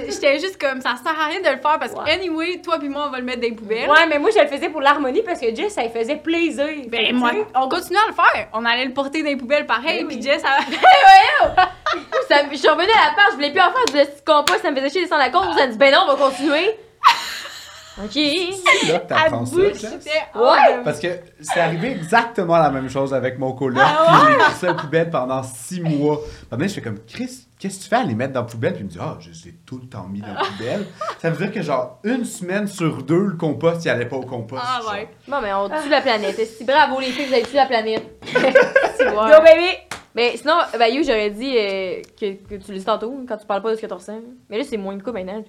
j'étais 0.09 0.39
juste 0.39 0.61
comme, 0.61 0.81
ça 0.81 0.95
sert 1.03 1.19
à 1.19 1.25
rien 1.25 1.39
de 1.41 1.49
le 1.49 1.57
faire 1.61 1.79
parce 1.79 1.93
que, 1.93 1.99
Ouais. 1.99 2.11
anyway, 2.11 2.61
toi 2.63 2.77
puis 2.79 2.89
moi, 2.89 3.05
on 3.07 3.11
va 3.11 3.17
le 3.19 3.23
mettre 3.25 3.41
dans 3.41 3.47
les 3.47 3.55
poubelles. 3.55 3.89
Ouais, 3.89 4.05
mais 4.07 4.19
moi, 4.19 4.29
je 4.35 4.39
le 4.41 4.47
faisais 4.47 4.69
pour 4.69 4.81
l'harmonie 4.81 5.23
parce 5.23 5.39
que 5.39 5.53
Jess, 5.55 5.73
ça 5.73 5.81
lui 5.81 5.89
faisait 5.89 6.17
plaisir. 6.17 6.67
Ben, 6.87 7.15
moi, 7.15 7.31
on 7.55 7.67
continue 7.69 7.97
à 7.97 8.07
le 8.09 8.13
faire. 8.13 8.47
On 8.53 8.63
allait 8.65 8.85
le 8.85 8.93
porter 8.93 9.23
dans 9.23 9.29
les 9.29 9.35
poubelles 9.37 9.65
pareil, 9.65 10.01
Ben 10.03 10.07
puis 10.09 10.17
oui. 10.17 10.21
Jess, 10.23 10.41
elle... 10.43 11.49
Ça 12.29 12.43
me- 12.43 12.51
je 12.51 12.55
suis 12.57 12.69
revenue 12.69 12.87
à 12.91 13.09
la 13.09 13.15
page, 13.15 13.25
je 13.31 13.35
voulais 13.35 13.51
plus 13.51 13.59
en 13.59 13.71
faire 13.71 13.85
du 13.85 13.91
petit 13.91 14.23
compost, 14.25 14.61
ça 14.61 14.71
me 14.71 14.75
faisait 14.77 14.89
chier 14.89 15.01
de 15.01 15.05
descendre 15.05 15.23
la 15.23 15.29
côte. 15.29 15.57
Ça 15.57 15.67
me 15.67 15.71
dit, 15.73 15.77
ben 15.77 15.91
non, 15.91 16.01
on 16.07 16.13
va 16.15 16.25
continuer. 16.29 16.77
Ok. 17.97 18.11
C'est 18.13 18.87
là 18.91 18.99
que 18.99 19.07
t'apprends 19.07 19.45
ça, 19.45 19.55
bullshitait. 19.55 20.09
Ouais. 20.35 20.81
Parce 20.83 20.99
que 20.99 21.07
c'est 21.41 21.59
arrivé 21.59 21.91
exactement 21.91 22.57
la 22.57 22.69
même 22.69 22.89
chose 22.89 23.13
avec 23.13 23.37
mon 23.37 23.51
coloc. 23.53 23.83
Ah 23.85 24.07
Puis 24.25 24.31
j'ai 24.31 24.37
mis 24.37 24.53
ça 24.59 24.71
aux 24.71 24.75
poubelles 24.75 25.09
pendant 25.09 25.43
six 25.43 25.81
mois. 25.81 26.19
Maintenant, 26.49 26.67
je 26.67 26.73
fais 26.73 26.81
comme, 26.81 26.99
Chris, 27.05 27.47
qu'est-ce 27.59 27.77
que 27.79 27.83
tu 27.83 27.89
fais 27.89 27.97
à 27.97 28.03
les 28.03 28.15
mettre 28.15 28.33
dans 28.33 28.41
la 28.41 28.45
poubelle? 28.47 28.73
Puis 28.73 28.81
il 28.83 28.85
me 28.85 28.89
dit, 28.91 28.97
ah, 29.01 29.17
je 29.19 29.29
les 29.29 29.49
ai 29.49 29.55
tout 29.65 29.77
le 29.77 29.87
temps 29.89 30.07
mis 30.07 30.21
dans 30.21 30.27
la 30.33 30.39
poubelle. 30.45 30.85
Ça 31.21 31.29
veut 31.29 31.37
dire 31.45 31.53
que, 31.53 31.61
genre, 31.61 31.99
une 32.05 32.23
semaine 32.23 32.67
sur 32.67 33.03
deux, 33.03 33.25
le 33.25 33.35
compost, 33.35 33.83
il 33.83 33.89
allait 33.89 34.05
pas 34.07 34.15
au 34.15 34.21
compost. 34.25 34.63
Ah, 34.65 34.79
genre. 34.81 34.93
ouais. 34.93 35.09
Bon, 35.27 35.41
mais 35.41 35.53
on 35.53 35.67
tue 35.67 35.89
la 35.89 36.01
planète. 36.01 36.39
Si 36.47 36.63
bravo 36.63 36.99
les 36.99 37.07
filles, 37.07 37.25
vous 37.27 37.33
avez 37.33 37.43
tué 37.43 37.57
la 37.57 37.65
planète. 37.65 38.23
C'est 38.97 39.05
Go, 39.11 39.19
ouais. 39.21 39.41
baby! 39.43 40.00
Mais 40.15 40.35
sinon, 40.37 40.55
Bayou, 40.77 41.03
j'aurais 41.03 41.29
dit 41.29 41.53
euh, 41.57 42.01
que, 42.19 42.33
que 42.33 42.55
tu 42.63 42.71
le 42.73 42.77
dis 42.79 42.83
tantôt 42.85 43.13
quand 43.27 43.37
tu 43.37 43.45
parles 43.45 43.61
pas 43.61 43.71
de 43.71 43.75
ce 43.77 43.81
que 43.81 43.87
tu 43.87 43.93
ressens. 43.93 44.19
Mais 44.49 44.57
là, 44.57 44.63
c'est 44.67 44.77
moins 44.77 44.93
le 44.95 45.01
cas 45.01 45.11
maintenant. 45.11 45.37
Ouais, 45.37 45.43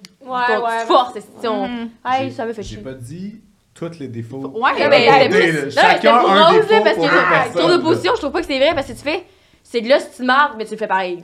tu, 0.47 0.51
ouais. 0.61 0.81
Tu 0.81 0.87
forces, 0.87 1.17
si 1.41 1.47
on. 1.47 1.67
Mhm. 1.67 1.89
Hey, 2.05 2.29
J'ai- 2.29 2.31
ça 2.31 2.45
me 2.45 2.53
fait 2.53 2.63
J'ai 2.63 2.75
chier. 2.75 2.83
pas 2.83 2.93
dit 2.93 3.41
tous 3.73 3.99
les 3.99 4.07
défauts. 4.07 4.37
Ouais, 4.37 4.61
Ouais, 4.71 4.87
mais 4.89 5.09
c'était 5.09 5.29
plus- 5.29 5.65
non, 5.65 5.71
chacun 5.71 6.19
pour 6.19 6.31
un 6.31 6.45
Rose, 6.51 6.67
défaut 6.67 6.83
parce 6.83 6.95
pour 6.95 7.05
que 7.05 7.09
deux 7.11 7.17
tour 7.19 7.29
personnes. 7.29 7.77
de 7.77 7.83
position, 7.83 8.11
je 8.15 8.19
trouve 8.19 8.31
pas 8.31 8.39
que 8.41 8.47
c'est 8.47 8.57
vrai 8.59 8.73
parce 8.73 8.87
que 8.87 8.93
tu 8.93 8.99
fais. 8.99 9.23
C'est 9.63 9.81
de 9.81 9.89
là, 9.89 9.99
si 9.99 10.09
tu 10.11 10.17
te 10.17 10.23
marres, 10.23 10.55
mais 10.57 10.65
tu 10.65 10.71
le 10.71 10.77
fais 10.77 10.87
pareil. 10.87 11.23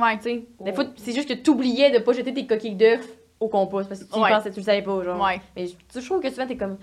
Ouais. 0.00 0.16
Tu 0.16 0.22
sais. 0.22 0.42
Des 0.60 0.72
fois, 0.72 0.84
c'est 0.96 1.12
juste 1.12 1.28
que 1.28 1.34
tu 1.34 1.50
oubliais 1.50 1.90
de 1.90 1.98
pas 1.98 2.12
jeter 2.12 2.32
tes 2.32 2.46
coquilles 2.46 2.74
d'œufs 2.76 3.00
au 3.38 3.48
compost 3.48 3.88
parce 3.88 4.02
que 4.04 4.12
tu 4.12 4.18
Ouais. 4.18 4.30
pensais, 4.30 4.50
tu 4.50 4.60
le 4.60 4.64
savais 4.64 4.82
pas, 4.82 5.02
genre. 5.04 5.22
Ouais. 5.22 5.40
Mais 5.56 5.66
je 5.66 6.00
trouve 6.00 6.20
que 6.20 6.30
souvent, 6.30 6.46
t'es 6.46 6.56
comme. 6.56 6.76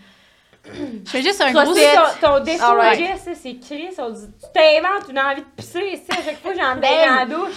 Je 1.05 1.09
fais 1.09 1.21
juste 1.21 1.41
un 1.41 1.51
gros... 1.51 1.73
Ton, 1.73 2.27
ton 2.37 2.43
défaut, 2.43 2.65
ça, 2.65 3.31
c'est 3.41 3.55
Chris. 3.59 3.89
On 3.97 4.09
dit, 4.09 4.25
tu 4.39 4.45
t'inventes 4.53 5.09
une 5.09 5.19
envie 5.19 5.41
de 5.41 5.47
pisser, 5.55 6.01
ça, 6.09 6.19
à 6.19 6.23
chaque 6.23 6.41
fois, 6.41 6.51
j'en 6.53 6.77
ai 6.81 7.07
dans 7.07 7.15
la 7.15 7.25
douche. 7.25 7.55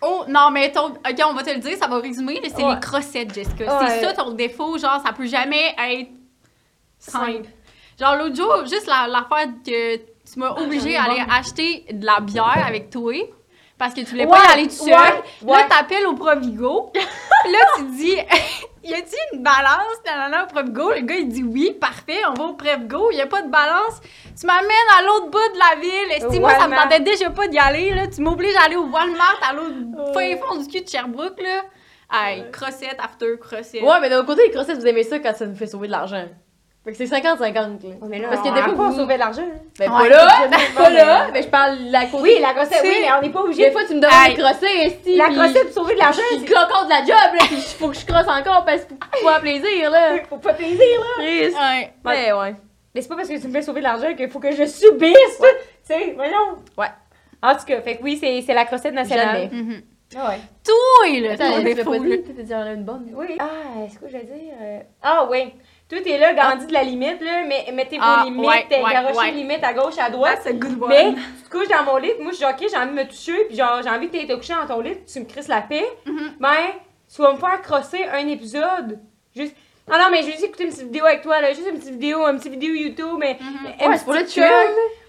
Oh, 0.00 0.24
non, 0.28 0.50
mais 0.50 0.72
ton... 0.72 0.86
OK, 0.86 1.22
on 1.28 1.32
va 1.34 1.42
te 1.42 1.50
le 1.50 1.58
dire, 1.60 1.76
ça 1.78 1.86
va 1.86 1.98
résumer, 1.98 2.40
mais 2.42 2.48
c'est 2.48 2.64
Ouais. 2.64 2.74
les 2.74 2.80
crossettes, 2.80 3.32
Jessica. 3.34 3.64
Ouais. 3.80 3.86
C'est 3.88 4.04
ça 4.04 4.12
ton 4.14 4.30
défaut, 4.32 4.76
genre, 4.78 5.00
ça 5.04 5.12
peut 5.12 5.26
jamais 5.26 5.74
être 5.78 6.08
simple. 6.98 7.26
Simple. 7.32 7.48
Genre, 8.00 8.16
l'autre 8.16 8.34
jour, 8.36 8.66
juste 8.66 8.86
la- 8.86 9.06
l'affaire 9.06 9.48
que 9.64 9.96
tu 9.96 10.38
m'as 10.38 10.50
obligée 10.52 10.96
à 10.96 11.04
aller 11.04 11.22
acheter 11.30 11.84
de 11.92 12.04
la 12.04 12.20
bière 12.20 12.64
avec 12.66 12.90
toi 12.90 13.12
parce 13.78 13.94
que 13.94 14.00
tu 14.00 14.06
voulais 14.06 14.24
Ouais, 14.26 14.30
pas 14.38 14.44
y 14.50 14.52
aller 14.54 14.64
tout 14.68 14.84
seul. 14.86 14.90
Là, 15.46 15.66
t'appelles 15.68 16.06
au 16.06 16.14
Provigo. 16.14 16.90
là, 16.94 17.58
tu 17.76 17.84
dis, 17.96 18.16
y 18.84 18.94
a-t-il 18.94 19.36
une 19.36 19.42
balance? 19.42 19.96
Nanana, 20.04 20.44
au 20.44 20.46
prep 20.46 20.70
go. 20.70 20.92
Le 20.92 21.00
gars, 21.00 21.16
il 21.16 21.28
dit 21.28 21.42
oui, 21.42 21.76
parfait, 21.80 22.20
on 22.28 22.34
va 22.34 22.44
au 22.44 22.54
prep 22.54 22.86
go. 22.86 23.10
Y 23.10 23.20
a 23.20 23.26
pas 23.26 23.42
de 23.42 23.50
balance. 23.50 24.00
Tu 24.38 24.46
m'amènes 24.46 24.70
à 24.98 25.02
l'autre 25.02 25.30
bout 25.30 25.38
de 25.38 25.58
la 25.58 25.80
ville. 25.80 26.12
Esti, 26.16 26.40
moi, 26.40 26.54
ça 26.58 26.68
me 26.68 26.76
tentait 26.76 27.00
déjà 27.00 27.30
pas 27.30 27.48
d'y 27.48 27.58
aller. 27.58 27.94
Là. 27.94 28.06
Tu 28.06 28.20
m'obliges 28.20 28.56
à 28.56 28.64
aller 28.64 28.76
au 28.76 28.86
Walmart, 28.86 29.40
à 29.48 29.52
l'autre 29.52 30.12
fin 30.14 30.36
fond 30.36 30.56
du 30.56 30.66
cul 30.66 30.82
de 30.82 30.88
Sherbrooke. 30.88 31.40
Là. 31.40 31.62
Hey, 32.12 32.44
crossette, 32.52 32.98
after 32.98 33.38
crossette. 33.38 33.82
Ouais, 33.82 34.00
mais 34.00 34.10
d'un 34.10 34.24
côté, 34.24 34.42
les 34.44 34.50
crossettes, 34.50 34.78
vous 34.78 34.86
aimez 34.86 35.02
ça 35.02 35.18
quand 35.18 35.34
ça 35.34 35.46
nous 35.46 35.56
fait 35.56 35.66
sauver 35.66 35.86
de 35.86 35.92
l'argent. 35.92 36.26
Fait 36.84 36.90
que 36.90 36.96
c'est 36.98 37.04
50-50, 37.04 37.54
là. 37.54 37.68
Mais 38.08 38.18
là, 38.18 38.28
Parce 38.28 38.40
que 38.42 38.52
des 38.52 38.60
fois, 38.60 38.74
pas 38.74 38.88
vous- 38.90 38.96
sauvé 38.96 39.14
de 39.14 39.18
l'argent. 39.20 39.42
hein. 39.42 39.58
Ben, 39.78 39.84
Ouais, 39.92 39.98
pas 39.98 40.08
là, 40.08 40.28
pas 40.76 40.90
là, 40.90 41.28
mais 41.32 41.42
je 41.42 41.48
parle 41.48 41.78
de 41.86 41.92
la 41.92 42.06
côté. 42.06 42.22
Oui, 42.22 42.38
la 42.40 42.54
crossette, 42.54 42.78
C'est- 42.82 42.88
oui, 42.88 42.96
mais 43.02 43.12
on 43.16 43.22
n'est 43.22 43.30
pas 43.30 43.40
obligé. 43.42 43.64
Des 43.66 43.70
fois, 43.70 43.82
tu 43.84 43.94
me 43.94 44.00
demandes 44.00 44.36
de 44.36 44.42
crosser, 44.42 44.66
esti. 44.86 45.14
La 45.16 45.26
puis 45.26 45.34
crossette 45.36 45.64
pour 45.66 45.72
sauver 45.74 45.94
de 45.94 45.98
l'argent, 46.00 46.22
Je 46.32 46.38
suis 46.44 46.56
encore 46.56 46.84
de 46.86 46.90
la 46.90 47.00
job, 47.04 47.34
là, 47.38 47.46
pis 47.48 47.54
faut 47.78 47.88
que 47.88 47.96
je 47.96 48.04
crosse 48.04 48.26
encore 48.26 48.64
parce 48.64 48.84
que 48.84 48.94
faut 48.94 49.18
avoir 49.28 49.40
plaisir, 49.40 49.90
là. 49.92 50.18
faut 50.28 50.38
pas 50.38 50.54
plaisir, 50.54 50.78
là. 50.78 51.22
Chris. 51.24 51.54
Ouais. 51.54 51.92
Ouais, 52.04 52.32
ouais. 52.32 52.54
Mais 52.94 53.00
c'est 53.00 53.08
pas 53.08 53.14
parce 53.16 53.28
que 53.28 53.40
tu 53.40 53.46
me 53.46 53.52
fais 53.52 53.62
sauver 53.62 53.80
de 53.80 53.84
l'argent 53.84 54.12
qu'il 54.16 54.28
faut 54.28 54.40
que 54.40 54.50
je 54.50 54.64
subisse. 54.66 55.38
Tu 55.38 55.44
sais, 55.84 56.12
voyons. 56.16 56.56
Ouais. 56.76 56.88
En 57.44 57.54
tout 57.54 57.64
cas, 57.64 57.80
fait 57.80 57.96
que 57.96 58.02
oui, 58.02 58.18
c'est 58.20 58.42
c'est 58.42 58.54
la 58.54 58.64
crossette 58.64 58.92
nationale. 58.94 59.48
Jamais. 59.50 59.62
Mhm. 59.62 59.82
Ah 60.16 60.28
ouais. 60.30 60.38
Toi, 60.64 61.20
là, 61.20 61.32
Attends, 61.32 61.60
tu 61.62 61.74
l'as 61.74 61.84
pas 61.84 61.98
dit, 61.98 62.22
t'as 62.36 62.42
dit, 62.42 62.54
on 62.54 62.60
a 62.60 62.72
une 62.72 62.84
bonne. 62.84 63.06
Oui. 63.14 63.36
Ah, 63.38 63.46
est-ce 63.86 63.98
que 63.98 64.06
je 64.08 64.12
vais 64.12 64.24
dire? 64.24 64.52
euh, 64.60 64.80
Ah 65.02 65.26
oui. 65.30 65.54
Tout 65.92 66.08
est 66.08 66.16
là, 66.18 66.32
Gandhi 66.32 66.66
de 66.66 66.72
la 66.72 66.82
limite, 66.84 67.20
là. 67.20 67.42
Mais 67.46 67.66
mettez 67.72 67.98
vos 67.98 68.02
Ah, 68.06 68.22
limites, 68.24 68.40
ouais, 68.40 68.66
ouais, 68.82 68.92
garochez 68.92 69.18
ouais. 69.18 69.26
les 69.32 69.36
limites 69.38 69.62
à 69.62 69.74
gauche, 69.74 69.98
à 69.98 70.08
droite. 70.08 70.36
That's 70.42 70.46
a 70.46 70.52
good 70.54 70.80
one. 70.80 70.88
Mais 70.88 71.12
tu 71.12 71.42
te 71.44 71.50
couches 71.50 71.68
dans 71.68 71.82
mon 71.84 71.98
lit, 71.98 72.12
puis 72.14 72.22
moi 72.22 72.32
je 72.32 72.36
suis 72.38 72.46
ok, 72.46 72.56
j'ai 72.70 72.76
envie 72.78 72.90
de 72.90 72.94
me 72.96 73.04
toucher, 73.06 73.44
puis 73.46 73.56
genre 73.56 73.80
j'ai 73.82 73.90
envie 73.90 74.08
que 74.08 74.16
tu 74.16 74.26
te 74.26 74.32
couché 74.34 74.54
dans 74.54 74.66
ton 74.74 74.80
lit, 74.80 74.94
puis 74.94 75.04
tu 75.12 75.20
me 75.20 75.24
crisses 75.26 75.48
la 75.48 75.60
paix. 75.60 75.84
Mais 76.40 76.74
tu 77.14 77.20
vas 77.20 77.32
me 77.34 77.38
faire 77.38 77.60
crosser 77.60 78.04
un 78.10 78.26
épisode. 78.28 79.00
Juste. 79.36 79.54
Non, 79.90 79.98
non, 79.98 80.04
mais 80.10 80.22
je 80.22 80.26
vais 80.26 80.32
juste 80.32 80.44
écouter 80.44 80.64
une 80.64 80.70
petite 80.70 80.84
vidéo 80.84 81.04
avec 81.04 81.22
toi, 81.22 81.40
là. 81.40 81.52
Juste 81.52 81.66
une 81.68 81.76
petite 81.78 81.90
vidéo, 81.92 82.26
une 82.26 82.38
petite 82.38 82.52
vidéo 82.52 82.72
YouTube, 82.74 83.16
mais. 83.18 83.36
Mhm. 83.40 83.72
un 83.80 83.90
Ouais, 83.90 83.98
c'est 83.98 84.04
pour 84.04 84.14
le 84.14 84.24
tuer. 84.24 84.44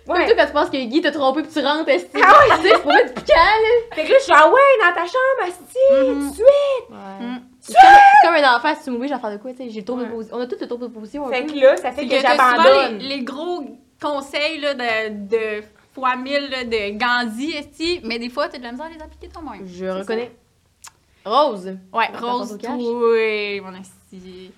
Ouais. 0.06 0.26
toi, 0.26 0.36
quand 0.36 0.46
tu 0.48 0.52
penses 0.52 0.70
que 0.70 0.78
Guy 0.84 1.00
t'a 1.02 1.12
trompé 1.12 1.44
pis 1.44 1.50
tu 1.54 1.60
rentres, 1.66 1.88
esti. 1.88 2.10
Ah 2.22 2.28
ouais, 2.28 2.56
c'est 2.62 2.82
pour 2.82 2.92
être 2.92 3.14
piquant, 3.14 3.36
là? 3.36 3.96
Fait 3.96 4.04
que 4.04 4.12
là, 4.12 4.18
je 4.18 4.24
suis 4.24 4.34
ah 4.36 4.50
ouais, 4.50 4.62
dans 4.82 4.94
ta 4.94 5.06
chambre, 5.06 5.44
Asti, 5.44 5.78
Mhm. 5.92 6.06
tout 6.06 6.30
de 6.30 6.34
suite. 6.34 6.90
Ouais. 6.90 7.26
Mm. 7.26 7.40
C'est 7.66 7.74
comme, 8.24 8.36
un 8.36 8.56
enfant, 8.58 8.76
si 8.76 8.84
tu 8.84 8.92
m'obliges 8.92 9.12
à 9.14 9.20
faire 9.20 9.32
de 9.32 9.38
quoi, 9.38 9.52
tu 9.52 9.58
sais? 9.58 9.70
J'ai 9.70 9.80
le 9.80 9.86
tour 9.86 9.98
de 9.98 10.06
position. 10.06 10.38
On 10.38 10.42
a 10.42 10.48
tous 10.48 10.60
le 10.60 10.68
tour 10.68 10.78
de 10.80 10.88
position. 10.88 11.28
Fait 11.30 11.46
que 11.46 11.54
là, 11.60 11.78
ça 11.78 11.92
fait 11.92 12.02
C'est 12.02 12.08
que, 12.10 12.16
que 12.16 12.22
j'abandonne. 12.22 12.98
les, 12.98 13.08
les 13.18 13.24
gros 13.24 13.64
conseils 14.02 14.60
là, 14.60 14.74
de, 14.74 15.28
de 15.30 15.64
fois 15.94 16.16
mille 16.18 16.50
là, 16.50 16.66
de 16.66 16.98
Gandhi, 16.98 17.52
esti, 17.54 18.02
mais 18.04 18.20
des 18.20 18.30
fois, 18.30 18.50
t'as 18.50 18.58
de 18.58 18.64
la 18.64 18.72
misère 18.72 18.88
à 18.88 18.90
les 18.90 19.02
appliquer 19.02 19.30
toi-même. 19.30 19.66
Je 19.66 19.86
reconnais. 19.86 20.36
Rose. 21.26 21.78
Ouais, 21.94 22.10
On 22.22 22.38
Rose, 22.38 22.58
oui, 22.62 23.62
mon 23.62 23.74
esti. 23.76 24.52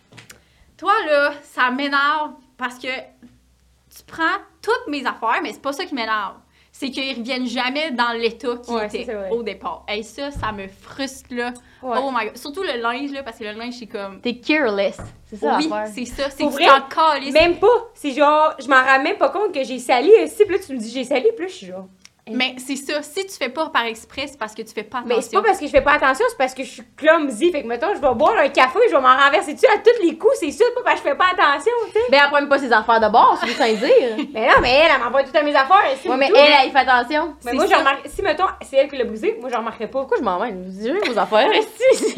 Toi, 0.77 0.94
là, 1.07 1.34
ça 1.44 1.69
m'énerve 1.69 2.32
parce 2.57 2.80
que 2.80 2.88
tu 2.88 4.03
prends 4.07 4.40
toutes 4.61 4.88
mes 4.88 5.06
affaires, 5.06 5.40
mais 5.44 5.53
c'est 5.53 5.61
pas 5.61 5.73
ça 5.73 5.86
qui 5.86 5.94
m'énerve. 5.94 6.38
C'est 6.78 6.90
qu'ils 6.90 7.18
reviennent 7.18 7.48
jamais 7.48 7.92
dans 7.92 8.12
l'état 8.12 8.58
qui 8.58 8.70
Ouais, 8.70 8.80
ça, 8.82 8.86
était 8.88 9.06
c'est 9.06 9.14
vrai. 9.14 9.30
au 9.32 9.44
départ. 9.44 9.86
Et 9.88 10.04
ça, 10.04 10.30
ça 10.30 10.52
me 10.52 10.68
frustre, 10.68 11.30
là. 11.34 11.54
Ouais. 11.82 11.98
Oh 12.04 12.12
my 12.14 12.26
god. 12.26 12.38
Surtout 12.38 12.64
le 12.64 12.82
linge, 12.82 13.12
là, 13.14 13.24
parce 13.24 13.38
que 13.40 13.46
le 13.46 13.54
linge, 13.54 13.76
c'est 13.80 13.86
comme... 13.88 14.20
T'es 14.20 14.36
careless. 14.36 14.98
C'est 15.28 15.38
ça 15.38 15.58
oui, 15.58 15.70
c'est 15.94 16.04
ça. 16.04 16.30
C'est 16.30 16.44
que 16.44 16.50
tu 16.50 16.54
vrai? 16.56 16.66
t'en 16.66 16.82
calisses. 17.14 17.34
Même 17.34 17.60
pas. 17.60 17.68
C'est 17.94 18.12
genre, 18.12 18.56
je 18.60 18.68
m'en 18.68 18.84
rends 18.84 19.02
même 19.02 19.16
pas 19.16 19.30
compte 19.30 19.54
que 19.54 19.64
j'ai 19.64 19.80
sali 19.80 20.12
ici, 20.22 20.44
puis 20.46 20.58
là, 20.58 20.62
tu 20.68 20.74
me 20.74 20.78
dis 20.78 20.92
j'ai 20.92 21.06
sali, 21.06 21.28
puis 21.34 21.46
là, 21.46 21.48
je 21.50 21.56
suis 21.56 21.68
genre. 21.68 21.88
Mais 22.32 22.56
c'est 22.58 22.76
ça. 22.76 23.04
Si 23.04 23.24
tu 23.28 23.34
fais 23.36 23.50
pas 23.50 23.70
par 23.70 23.86
exprès, 23.86 24.26
c'est 24.26 24.40
parce 24.40 24.56
que 24.56 24.64
tu 24.64 24.74
fais 24.74 24.82
pas 24.84 25.02
Mais 25.06 25.16
c'est 25.16 25.20
attention. 25.20 25.42
pas 25.42 25.48
parce 25.50 25.60
que 25.60 25.68
je 25.68 25.72
fais 25.72 25.82
pas 25.82 25.92
attention, 25.94 26.26
c'est 26.28 26.38
parce 26.38 26.56
que 26.56 26.64
je 26.64 26.70
suis 26.72 26.84
clumsy. 26.98 27.52
Fait 27.52 27.62
que, 27.62 27.68
mettons, 27.68 27.94
je 27.94 28.02
vais 28.02 28.14
boire 28.16 28.36
un 28.40 28.50
café, 28.50 28.80
je 28.90 28.96
vais 28.96 29.02
m'en 29.02 29.16
renverser 29.16 29.54
dessus 29.54 29.68
à 29.68 29.78
tous 29.78 30.02
les 30.04 30.18
coups, 30.18 30.34
c'est 30.40 30.50
ça, 30.50 30.66
pas 30.76 30.82
parce 30.84 31.02
que 31.02 31.06
je 31.06 31.12
fais 31.12 31.18
pas 31.18 31.28
attention, 31.34 31.72
tu 31.88 31.92
sais. 31.94 32.00
Ben, 32.10 32.22
elle 32.24 32.30
prend 32.30 32.40
même 32.40 32.50
pas 32.50 32.58
ses 32.58 32.74
affaires 32.74 33.00
de 33.00 33.10
bord, 33.10 33.38
c'est 33.46 33.62
à 33.62 33.74
dire. 33.74 34.28
Mais 34.34 34.48
non, 34.48 34.54
mais 34.62 34.72
elle, 34.72 34.92
elle 34.96 35.02
m'envoie 35.04 35.22
toutes 35.24 35.44
mes 35.44 35.56
affaires. 35.56 35.94
ici, 35.94 36.10
Ouais, 36.10 36.18
mais 36.18 36.30
tout. 36.30 36.36
elle, 36.36 36.54
elle, 36.66 36.72
fait 36.72 36.78
attention. 36.90 37.36
Mais 37.46 37.54
moi, 37.54 37.66
je 37.66 37.70
ça. 37.72 37.78
remarque. 37.78 38.08
Si, 38.08 38.22
mettons, 38.24 38.46
c'est 38.62 38.78
elle 38.78 38.90
qui 38.90 38.98
l'a 38.98 39.06
brisé, 39.06 39.38
moi, 39.40 39.50
je 39.52 39.56
remarquerais 39.58 39.88
pas. 39.88 40.00
Pourquoi 40.00 40.18
je 40.18 40.24
m'en 40.24 40.40
mêle? 40.40 40.56
Vous 40.68 41.14
vos 41.14 41.20
affaires. 41.20 41.50
Si, 41.94 42.06
si. 42.06 42.16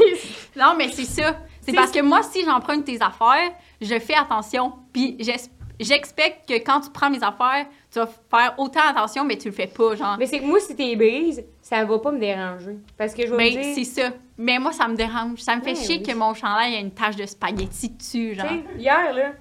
Non, 0.55 0.73
mais 0.77 0.87
c'est 0.89 1.03
ça. 1.03 1.35
C'est 1.61 1.73
parce 1.73 1.91
que 1.91 1.99
moi, 2.01 2.21
si 2.23 2.45
j'emprunte 2.45 2.85
tes 2.85 2.95
affaires, 3.01 3.51
je 3.81 3.99
fais 3.99 4.15
attention. 4.15 4.71
Puis 4.93 5.17
j'es- 5.19 5.35
j'expecte 5.81 6.47
que 6.47 6.53
quand 6.63 6.79
tu 6.81 6.89
prends 6.91 7.09
mes 7.09 7.17
affaires, 7.23 7.65
tu 8.05 8.05
vas 8.05 8.39
faire 8.41 8.53
autant 8.57 8.81
attention, 8.89 9.23
mais 9.23 9.37
tu 9.37 9.47
le 9.49 9.53
fais 9.53 9.67
pas, 9.67 9.95
genre. 9.95 10.15
Mais 10.19 10.25
c'est 10.27 10.39
que 10.39 10.45
moi, 10.45 10.59
si 10.59 10.75
t'es 10.75 10.95
brise, 10.95 11.43
ça 11.61 11.83
va 11.83 11.99
pas 11.99 12.11
me 12.11 12.19
déranger. 12.19 12.77
Parce 12.97 13.13
que 13.13 13.25
je 13.25 13.31
vais 13.31 13.37
Mais 13.37 13.49
me 13.51 13.61
dire. 13.63 13.75
c'est 13.75 13.83
ça. 14.01 14.09
Mais 14.37 14.59
moi, 14.59 14.71
ça 14.71 14.87
me 14.87 14.95
dérange. 14.95 15.39
Ça 15.39 15.55
me 15.55 15.61
fait 15.61 15.71
Ouais, 15.71 15.75
chier 15.75 15.97
oui. 15.97 16.03
que 16.03 16.15
mon 16.15 16.33
chandail 16.33 16.75
ait 16.75 16.81
une 16.81 16.91
tache 16.91 17.15
de 17.15 17.25
spaghetti 17.25 17.89
dessus, 17.89 18.35
genre. 18.35 18.47
sais, 18.47 18.63
hier, 18.77 19.13
là, 19.13 19.31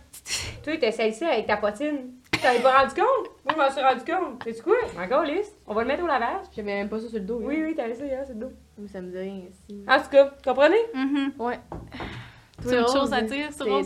toi, 0.64 0.72
t'as 0.80 0.92
sali 0.92 1.12
ça 1.12 1.28
avec 1.28 1.46
ta 1.46 1.56
potine. 1.58 2.12
Tu 2.32 2.40
t'avais 2.42 2.58
pas 2.60 2.78
rendu 2.80 2.94
compte? 2.94 3.30
Moi, 3.44 3.54
je 3.54 3.56
m'en 3.56 3.70
suis 3.70 3.80
rendu 3.80 4.04
compte. 4.04 4.42
Sais-tu 4.44 4.62
quoi? 4.62 4.76
Encore 5.02 5.22
lisse. 5.24 5.50
On 5.66 5.72
va 5.74 5.82
le 5.82 5.88
mettre 5.88 6.02
au 6.02 6.06
lavage. 6.06 6.46
J'avais 6.54 6.74
même 6.74 6.88
pas 6.88 6.98
ça 7.00 7.08
sur 7.08 7.18
le 7.18 7.24
dos. 7.24 7.40
Oui, 7.42 7.62
oui, 7.64 7.74
t'avais 7.74 7.94
ça 7.94 8.04
hier, 8.04 8.22
c'est 8.26 8.34
le 8.34 8.40
dos. 8.40 8.52
Oui, 8.78 8.88
ça 8.88 9.00
me 9.00 9.10
dit 9.10 9.16
rien. 9.18 9.40
Si. 9.68 9.82
En 9.88 9.98
tout 10.00 10.10
cas, 10.10 10.32
comprenez? 10.44 10.76
Mhm. 10.94 11.32
Ouais. 11.38 11.58
Tu 12.62 12.74
as 12.74 12.80
autre 12.80 12.92
chose 12.96 13.12
à 13.12 13.20
dire 13.20 13.52
sur 13.52 13.66
ouais, 13.66 13.82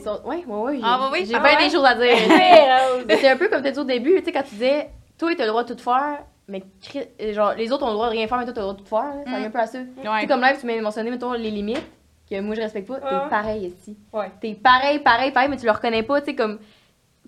ouais. 0.46 0.76
j'ai- 0.76 0.82
Ah, 0.84 1.00
ouais, 1.00 1.08
oui? 1.20 1.26
J'ai 1.26 1.34
Ah, 1.34 1.40
bien 1.40 1.56
ouais? 1.58 1.64
des 1.64 1.70
choses 1.70 1.84
à 1.84 1.94
dire. 1.94 2.16
Mais 3.06 3.16
c'est 3.16 3.28
un 3.28 3.36
peu 3.36 3.48
comme 3.48 3.62
t'as 3.62 3.70
dit 3.72 3.78
au 3.80 3.84
début, 3.84 4.16
tu 4.20 4.24
sais, 4.26 4.32
quand 4.32 4.42
tu 4.42 4.50
disais, 4.54 4.90
toi, 5.18 5.30
t'as 5.36 5.44
le 5.44 5.50
droit 5.50 5.64
de 5.64 5.74
tout 5.74 5.82
faire, 5.82 6.20
mais 6.48 6.62
euh, 6.96 7.32
genre, 7.32 7.52
les 7.54 7.70
autres 7.72 7.84
ont 7.84 7.88
le 7.88 7.94
droit 7.94 8.06
de 8.06 8.12
rien 8.12 8.26
faire, 8.26 8.38
mais 8.38 8.44
toi, 8.44 8.52
t'as 8.54 8.60
le 8.60 8.66
droit 8.66 8.74
de 8.74 8.80
tout 8.80 8.86
faire. 8.86 9.04
là. 9.04 9.22
Ça 9.26 9.38
Mm. 9.38 9.44
un 9.44 9.50
peu 9.50 9.58
à 9.58 9.66
ça. 9.66 9.78
Tu 10.02 10.08
Ouais. 10.08 10.20
sais, 10.20 10.26
comme 10.26 10.40
là, 10.40 10.52
tu 10.56 10.66
m'as 10.66 10.80
mentionné, 10.80 11.10
mettons, 11.10 11.32
les 11.32 11.50
limites, 11.50 11.82
que 12.30 12.40
moi, 12.40 12.54
je 12.54 12.60
respecte 12.60 12.88
pas. 12.88 12.96
T'es 13.00 13.28
pareil 13.30 13.66
ici. 13.66 13.96
Ouais. 14.12 14.30
T'es 14.40 14.54
pareil, 14.54 14.98
pareil, 15.00 15.32
pareil, 15.32 15.48
mais 15.50 15.56
tu 15.56 15.66
le 15.66 15.72
reconnais 15.72 16.02
pas, 16.02 16.20
tu 16.20 16.26
sais, 16.30 16.34
comme. 16.36 16.58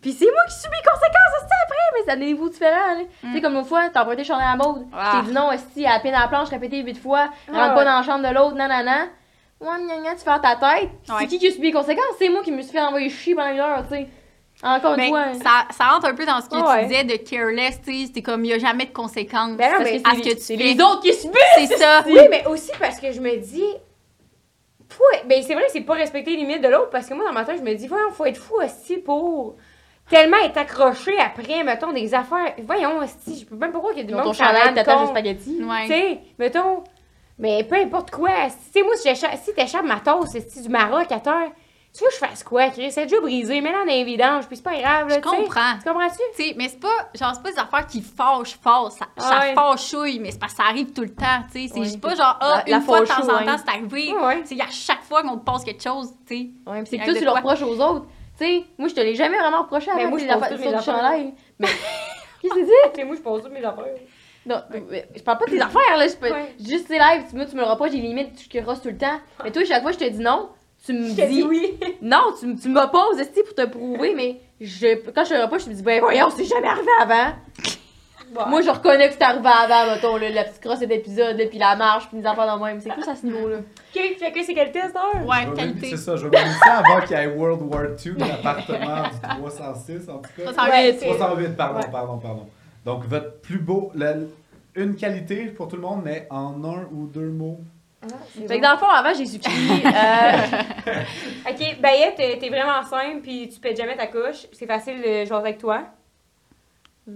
Puis 0.01 0.13
c'est 0.13 0.25
moi 0.27 0.43
qui 0.49 0.55
subis 0.55 0.75
les 0.77 0.91
conséquences, 0.91 1.35
aussi 1.39 1.53
après, 1.65 1.77
mais 1.95 2.01
c'est 2.05 2.11
à 2.11 2.17
des 2.17 2.25
niveaux 2.27 2.49
différents. 2.49 3.05
Tu 3.21 3.33
sais, 3.33 3.41
comme 3.41 3.55
l'autre 3.55 3.69
fois, 3.69 3.89
t'as 3.93 4.03
emprunté 4.03 4.23
le 4.23 4.25
chandail 4.27 4.47
à 4.47 4.57
la 4.57 4.65
mode. 4.65 4.87
Ah. 4.93 5.23
Dit 5.25 5.33
non, 5.33 5.49
aussi, 5.49 5.87
à 5.87 5.93
la 5.95 6.01
peine 6.01 6.15
à 6.15 6.21
la 6.23 6.29
planche, 6.29 6.49
répété 6.49 6.83
huit 6.83 6.99
fois, 6.99 7.29
Ah, 7.53 7.53
rentre 7.67 7.75
pas 7.75 7.85
dans 7.85 7.97
la 7.99 8.03
chambre 8.03 8.29
de 8.29 8.35
l'autre, 8.35 8.55
nan, 8.57 8.69
nan, 8.69 8.85
nan. 8.85 9.09
Ouais, 9.63 9.85
gna, 9.87 9.97
gna, 9.99 10.11
tu 10.15 10.19
fais 10.25 10.41
ta 10.41 10.57
tête. 10.57 10.91
Ouais. 11.09 11.15
C'est 11.21 11.27
qui 11.29 11.39
qui 11.39 11.49
a 11.49 11.51
subi 11.53 11.69
les 11.69 11.73
conséquences? 11.73 12.05
C'est 12.19 12.29
moi 12.29 12.43
qui 12.43 12.51
me 12.53 12.61
suis 12.63 12.73
fait 12.73 12.81
envoyer 12.81 13.09
chier 13.09 13.35
pendant 13.35 13.51
une 13.53 13.61
heure, 13.61 13.83
tu 13.89 13.95
sais. 13.97 14.09
Encore 14.65 14.95
une 14.97 15.09
fois. 15.09 15.33
ça, 15.35 15.67
ça 15.77 15.85
rentre 15.87 16.07
un 16.07 16.15
peu 16.15 16.25
dans 16.27 16.41
ce 16.41 16.49
que 16.49 16.57
Ouais. 16.57 16.83
tu 16.83 16.89
disais 16.89 17.05
de 17.05 17.17
careless, 17.17 17.81
tu 17.85 17.93
sais. 18.01 18.07
C'était 18.07 18.23
comme, 18.23 18.45
il 18.45 18.49
n'y 18.49 18.55
a 18.55 18.59
jamais 18.59 18.87
de 18.87 18.93
conséquences. 18.93 19.57
Ben 19.57 19.71
non, 19.73 19.79
Parce 19.79 19.91
mais 19.91 20.03
que- 20.03 20.09
à 20.09 20.11
c'est 20.15 20.17
ce 20.23 20.23
que 20.29 20.35
tu 20.35 20.41
C'est 20.41 20.57
fais. 20.57 20.63
les 20.63 20.81
autres 20.81 21.01
qui 21.03 21.15
subissent! 21.15 21.41
C'est 21.57 21.77
ça. 21.79 22.03
Oui, 22.07 22.19
mais 22.31 22.47
aussi 22.47 22.71
parce 22.79 23.01
que 23.01 23.11
je 23.13 23.21
me 23.21 23.37
dis. 23.37 23.65
Ben, 25.27 25.43
c'est 25.43 25.55
vrai, 25.55 25.65
c'est 25.69 25.81
pas 25.81 25.95
respecter 25.95 26.33
les 26.33 26.37
limites 26.39 26.63
de 26.63 26.69
l'autre 26.69 26.91
parce 26.91 27.07
que 27.09 27.15
moi, 27.15 27.25
dans 27.25 27.33
ma 27.33 27.45
tête, 27.45 27.57
je 27.59 27.63
me 27.63 27.75
dis, 27.75 27.89
voyons, 27.89 28.11
faut 28.11 28.27
être 28.27 28.37
fou 28.37 28.57
aussi 28.63 28.99
pour 28.99 29.57
tellement 30.11 30.37
être 30.45 30.59
accroché 30.59 31.19
après, 31.19 31.65
mettons, 31.65 31.93
des 31.93 32.13
affaires. 32.15 32.55
Voyons, 32.67 32.99
aussi, 32.99 33.41
je 33.41 33.47
peux 33.47 33.57
même 33.57 33.73
pas 33.73 33.79
croire 33.79 33.95
qu'il 33.95 34.03
y 34.03 34.05
a 34.05 34.09
du 34.09 34.15
monde 34.15 34.25
ton 34.25 34.33
chandail, 34.35 34.75
ta 34.75 34.85
tâche 34.85 35.01
de 35.03 35.07
spaghetti. 35.07 35.63
Ouais. 35.65 35.83
Tu 35.83 35.89
sais, 35.89 36.19
mettons, 36.39 36.85
mais 37.43 37.65
peu 37.65 37.75
importe 37.77 38.11
quoi. 38.11 38.31
Tu 38.49 38.73
sais, 38.81 38.83
moi, 38.83 38.95
si 38.97 39.15
si 39.45 39.55
t'échappes 39.55 39.85
ma 39.85 40.01
tasse, 40.01 40.31
c'est 40.31 40.63
du 40.63 40.69
Maroc 40.71 41.13
à 41.13 41.21
terre, 41.21 41.51
tu 41.95 42.03
veux 42.03 42.09
que 42.09 42.15
je 42.15 42.19
fasse 42.21 42.43
quoi, 42.43 42.71
Chris? 42.71 42.91
C'est 42.91 43.03
déjà 43.05 43.21
brisé, 43.21 43.61
mets-la 43.61 43.81
dans 43.81 43.85
les 43.85 44.03
vidanges, 44.05 44.47
puis 44.47 44.57
c'est 44.57 44.63
pas 44.63 44.75
grave, 44.81 45.09
là, 45.09 45.17
Je 45.17 45.21
comprends. 45.21 45.75
Tu 45.83 45.87
comprends-tu? 45.91 46.17
Tu 46.35 46.43
sais, 46.43 46.55
mais 46.57 46.69
c'est 46.71 46.81
pas, 46.81 46.89
genre, 47.13 47.33
c'est 47.35 47.43
pas 47.43 47.51
des 47.53 47.59
affaires 47.59 47.87
qui 47.87 48.01
fâchent 48.01 48.57
fort, 48.63 48.91
ça, 48.91 49.05
Ah 49.19 49.21
ça 49.21 49.41
ouais. 49.41 49.53
fâchouille, 49.55 50.19
mais 50.19 50.31
c'est 50.31 50.39
parce 50.39 50.53
que 50.55 50.63
ça 50.63 50.69
arrive 50.71 50.95
tout 50.95 51.03
le 51.03 51.13
temps, 51.15 51.43
tu 51.53 51.69
sais. 51.69 51.75
C'est 51.75 51.79
Ouais. 51.81 51.99
pas 51.99 52.15
genre, 52.15 52.39
ah, 52.41 52.63
La- 52.67 52.71
la 52.71 52.77
une 52.79 52.83
fois 52.83 53.01
de 53.03 53.05
temps 53.07 53.29
en 53.29 53.37
ouais. 53.41 53.45
temps, 53.45 53.57
c'est 53.63 53.69
arrivé. 53.71 54.11
Ouais, 54.15 54.25
ouais. 54.25 54.43
Tu 54.43 54.57
sais, 54.57 54.63
à 54.63 54.71
chaque 54.71 55.03
fois 55.03 55.21
qu'on 55.23 55.37
te 55.37 55.45
passe 55.45 55.65
quelque 55.65 55.83
chose, 55.83 56.15
tu 56.27 56.35
sais. 56.35 56.51
Ouais, 56.67 56.81
mais 56.81 56.85
c'est 56.87 56.97
que 56.97 57.05
toi, 57.05 57.15
tu 57.15 57.25
le 57.27 57.31
reproches 57.31 57.61
aux 57.63 57.79
autres. 57.79 58.07
Tu 58.39 58.47
sais, 58.47 58.65
moi, 58.79 58.89
je 58.89 58.95
te 58.95 59.01
l'ai 59.01 59.15
jamais 59.15 59.37
vraiment 59.39 59.61
reproché 59.61 59.91
Mais 59.95 60.01
avant 60.05 60.11
moi, 60.13 60.19
je 60.19 60.25
pose 60.27 60.35
toutes 60.49 60.49
sur 60.49 60.59
mes 60.61 60.71
le 60.71 60.77
affaires. 60.79 60.95
chandail. 60.97 61.35
Mais. 61.59 61.69
Qu'est-ce 62.41 62.55
que 62.55 62.59
tu 62.61 62.65
dis? 62.97 63.05
Moi, 63.05 63.17
je 63.17 63.21
pose 63.21 63.43
toutes 63.43 63.53
mes 63.53 63.63
affaires. 63.65 63.85
Non, 64.47 64.61
mais 64.91 65.07
je 65.15 65.23
parle 65.23 65.39
pas 65.39 65.45
de 65.47 65.51
tes 65.53 65.61
affaires, 65.61 65.97
là. 65.97 66.07
Je 66.09 66.15
peux... 66.17 66.31
Ouais. 66.33 66.55
Juste 66.59 66.89
tes 66.89 66.99
lives, 66.99 67.25
tu- 67.31 67.37
moi, 67.37 67.45
tu 67.47 67.55
me 67.55 67.61
le 67.61 67.67
reproches, 67.67 67.93
j'ai 67.93 67.99
limite, 67.99 68.31
je 68.53 68.61
crosse 68.61 68.83
tout 68.83 68.89
le 68.89 68.97
temps. 68.99 69.21
Mais 69.45 69.51
toi, 69.53 69.65
chaque 69.65 69.83
fois, 69.83 69.93
je 69.93 69.99
te 69.99 70.09
dis 70.09 70.19
non. 70.19 70.49
Tu 70.85 70.93
me 70.95 71.11
dis 71.11 71.27
dis. 71.27 71.43
oui. 71.45 71.79
Non, 72.03 72.33
tu, 72.41 72.57
tu 72.57 72.69
m'opposes, 72.69 73.21
esti, 73.21 73.41
pour 73.45 73.55
te 73.55 73.67
prouver, 73.67 74.15
mais 74.17 74.41
je, 74.61 74.97
quand 75.13 75.23
je 75.25 75.31
te 75.31 75.35
le 75.35 75.43
reproche, 75.45 75.65
je 75.65 75.71
me 75.71 75.75
dis, 75.75 75.83
ben 75.83 76.01
voyons, 76.01 76.29
c'est 76.31 76.45
jamais 76.45 76.67
arrivé 76.67 76.89
avant. 77.01 77.35
Moi, 78.49 78.63
je 78.63 78.71
reconnais 78.71 79.09
que 79.09 79.15
c'est 79.15 79.23
arrivé 79.23 79.47
avant, 79.47 79.93
mettons, 79.95 80.17
là, 80.17 80.31
la 80.31 80.45
petite 80.45 80.61
crosse 80.63 80.81
d'épisode, 80.81 81.37
puis 81.51 81.59
la 81.59 81.77
marche, 81.77 82.09
puis 82.09 82.17
les 82.19 82.27
affaires 82.27 82.57
de 82.59 82.65
même. 82.65 82.81
C'est 82.81 82.89
plus 82.91 83.07
à 83.07 83.15
ce 83.15 83.27
niveau-là? 83.27 83.59
Ok, 83.59 84.03
fait 84.19 84.33
que 84.33 84.43
c'est 84.43 84.55
quel 84.55 84.73
test, 84.73 84.97
heure? 84.97 85.27
Ouais, 85.27 85.55
qualité. 85.55 85.91
C'est 85.91 85.97
ça, 85.99 86.17
je 86.17 86.27
vais 86.27 86.39
m'amuser 86.39 86.59
avant 86.67 87.01
qu'il 87.07 87.17
y 87.17 87.21
ait 87.21 87.27
World 87.27 87.61
War 87.71 87.83
II 88.05 88.13
dans 88.15 88.27
l'appartement 88.27 89.03
du 89.03 89.21
306, 89.21 90.09
en 90.09 90.15
tout 90.19 90.31
cas. 90.37 90.45
308. 90.53 90.71
Ouais, 90.73 90.97
c'est- 90.99 91.07
308, 91.15 91.57
pardon, 91.57 91.79
Ouais. 91.81 91.87
pardon, 91.93 92.19
pardon. 92.19 92.47
Donc, 92.85 93.05
votre 93.05 93.41
plus 93.41 93.59
beau, 93.59 93.91
la- 93.95 94.15
une 94.75 94.97
qualité 94.97 95.47
pour 95.47 95.69
tout 95.69 95.77
le 95.77 95.83
monde, 95.83 96.03
mais 96.05 96.27
en 96.31 96.65
un 96.65 96.89
ou 96.93 97.07
deux 97.07 97.29
mots. 97.31 97.61
Fait 98.49 98.59
que 98.59 98.63
dans 98.63 98.73
le 98.73 98.79
fond, 98.79 98.89
avant, 98.89 99.15
j'ai 99.15 99.27
suffi. 99.27 99.49
Euh, 99.87 101.03
Ok, 101.49 101.81
Bayette, 101.81 102.17
t'es 102.17 102.39
t'es 102.39 102.49
vraiment 102.49 102.83
simple, 102.85 103.21
puis 103.23 103.49
tu 103.49 103.61
pètes 103.61 103.77
jamais 103.77 103.97
ta 103.97 104.07
couche. 104.09 104.47
C'est 104.53 104.67
facile 104.67 105.01
de 105.01 105.25
jouer 105.25 105.37
avec 105.37 105.59
toi. 105.59 105.85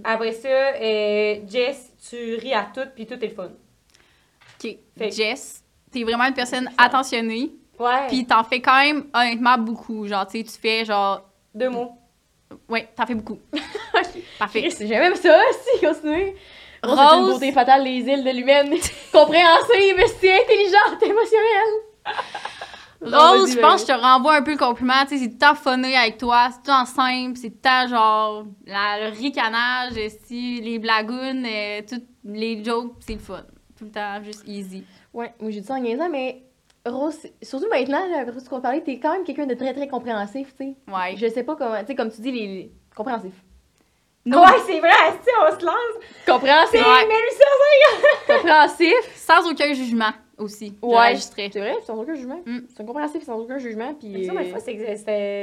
Après 0.03 0.31
ça, 0.33 0.47
euh, 0.47 1.35
Jess, 1.47 1.93
tu 2.09 2.35
ris 2.35 2.53
à 2.53 2.67
tout, 2.73 2.87
puis 2.95 3.05
tout 3.05 3.15
est 3.15 3.27
le 3.27 3.33
fun. 3.33 3.49
Ok, 4.63 4.75
Fait- 4.97 5.11
Jess, 5.11 5.63
t'es 5.91 6.03
vraiment 6.03 6.25
une 6.25 6.33
personne 6.33 6.69
attentionnée. 6.77 7.51
Ouais. 7.79 8.07
Puis 8.07 8.25
t'en 8.25 8.43
fais 8.43 8.61
quand 8.61 8.77
même 8.81 9.05
honnêtement 9.13 9.57
beaucoup. 9.57 10.07
Genre, 10.07 10.25
tu 10.27 10.37
sais, 10.39 10.43
tu 10.43 10.51
fais 10.59 10.85
genre. 10.85 11.23
deux 11.53 11.69
mots. 11.69 11.96
Ouais, 12.69 12.89
t'en 12.95 13.05
fais 13.05 13.15
beaucoup. 13.15 13.39
Parfait. 14.39 14.61
Chris, 14.69 14.87
J'aime 14.87 15.15
ça, 15.15 15.39
si, 15.51 15.85
continuez. 15.85 16.35
Rose, 16.83 16.97
Rose. 16.97 17.07
c'est 17.11 17.17
une 17.17 17.25
beauté 17.25 17.51
fatale, 17.51 17.83
les 17.83 17.99
îles 17.99 18.23
de 18.23 18.29
l'humaine. 18.31 18.69
Compréhensive, 19.11 20.03
c'est 20.19 20.41
intelligente, 20.43 21.01
émotionnelle. 21.01 21.73
Rose, 23.01 23.51
je 23.53 23.59
pense 23.59 23.83
que 23.85 23.93
je 23.93 23.97
te 23.97 24.01
renvoie 24.01 24.35
un 24.35 24.41
peu 24.41 24.51
le 24.51 24.57
compliment. 24.57 25.05
Tu 25.07 25.17
sais, 25.17 25.23
c'est 25.25 25.37
temps 25.37 25.53
funné 25.55 25.95
avec 25.95 26.17
toi, 26.17 26.49
c'est 26.51 26.63
temps 26.63 26.85
simple, 26.85 27.37
c'est 27.37 27.61
temps 27.61 27.87
genre 27.87 28.45
la- 28.65 29.09
le 29.09 29.15
ricanage, 29.15 29.93
si, 30.25 30.61
les 30.61 30.79
blagounes, 30.79 31.45
euh, 31.45 31.81
toutes 31.87 32.07
les 32.25 32.63
jokes, 32.63 32.93
c'est 33.05 33.13
le 33.13 33.19
fun. 33.19 33.43
Tout 33.77 33.85
le 33.85 33.91
temps, 33.91 34.23
juste 34.23 34.43
easy. 34.47 34.83
Ouais, 35.13 35.33
moi 35.39 35.51
j'ai 35.51 35.61
dit 35.61 35.67
ça 35.67 35.75
en 35.75 35.79
niaisant, 35.79 36.09
mais 36.09 36.43
Rose, 36.89 37.27
surtout 37.41 37.67
maintenant, 37.69 38.01
après 38.19 38.39
ce 38.39 38.49
qu'on 38.49 38.61
parlait, 38.61 38.81
t'es 38.81 38.99
quand 38.99 39.11
même 39.13 39.23
quelqu'un 39.23 39.45
de 39.45 39.53
très 39.55 39.73
très 39.73 39.87
compréhensif, 39.87 40.53
tu 40.57 40.63
sais. 40.65 40.75
Ouais. 40.91 41.15
Je 41.17 41.27
sais 41.27 41.43
pas 41.43 41.55
comment, 41.55 41.79
tu 41.81 41.87
sais, 41.87 41.95
comme 41.95 42.11
tu 42.11 42.21
dis, 42.21 42.31
les. 42.31 42.47
les- 42.47 42.71
compréhensif. 42.95 43.33
Non, 44.25 44.41
Ouais, 44.41 44.47
c'est 44.65 44.79
vrai, 44.79 44.89
asti, 45.07 45.29
on 45.41 45.57
se 45.59 45.65
lance. 45.65 46.03
Compréhensif! 46.25 46.81
Ouais. 46.81 47.07
Compréhensif! 48.27 48.93
sans 49.15 49.49
aucun 49.49 49.73
jugement 49.73 50.11
aussi. 50.37 50.75
Ouais. 50.81 51.15
C'est 51.15 51.59
vrai, 51.59 51.75
sans 51.85 51.95
aucun 51.97 52.13
jugement. 52.13 52.41
Mm. 52.45 52.59
C'est 52.75 52.83
un 52.83 52.85
compréhensif 52.85 53.23
sans 53.23 53.37
aucun 53.39 53.57
jugement, 53.57 53.93
puis. 53.93 54.25
Ça, 54.25 54.33
des 54.33 54.49
fois, 54.49 54.59
c'est 54.59 54.73
exer- 54.73 54.97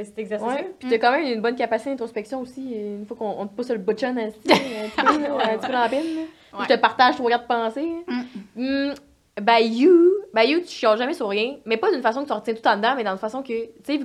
c'est 0.05 0.19
exercice. 0.19 0.47
Ouais, 0.47 0.71
puis 0.79 0.89
t'as 0.91 0.99
quand 0.99 1.13
même 1.13 1.25
une 1.33 1.41
bonne 1.41 1.57
capacité 1.57 1.91
d'introspection 1.91 2.41
aussi, 2.43 2.73
euh, 2.75 2.99
une 2.99 3.07
fois 3.07 3.17
qu'on 3.17 3.31
on 3.41 3.47
te 3.47 3.55
pousse 3.55 3.71
le 3.71 3.79
button 3.79 4.17
un 4.19 4.31
petit 4.31 4.41
peu, 4.49 4.53
un 4.53 4.89
petit 4.89 5.17
peu, 5.17 5.23
là, 5.23 5.35
un 5.53 5.57
petit 5.59 5.67
peu 5.67 5.73
dans 5.73 5.81
la 5.81 5.89
pine. 5.89 5.99
Ouais. 6.53 6.65
Je 6.69 6.75
te 6.75 6.79
partage 6.79 7.17
ton 7.17 7.25
regard 7.25 7.43
de 7.43 7.47
pensée. 7.47 7.89
Mm. 8.57 8.93
Ben, 9.41 9.59
you, 9.59 10.13
ben, 10.33 10.43
you, 10.43 10.61
tu 10.61 10.69
chiales 10.69 10.97
jamais 10.97 11.15
sur 11.15 11.29
rien, 11.29 11.57
mais 11.65 11.77
pas 11.77 11.91
d'une 11.91 12.03
façon 12.03 12.23
que 12.23 12.29
tu 12.29 12.33
retiens 12.33 12.55
tout 12.55 12.67
en 12.69 12.77
dedans, 12.77 12.95
mais 12.97 13.03
dans 13.03 13.13
une 13.13 13.19
façon 13.19 13.43
que, 13.43 13.65
tu 13.67 13.73
sais, 13.83 14.01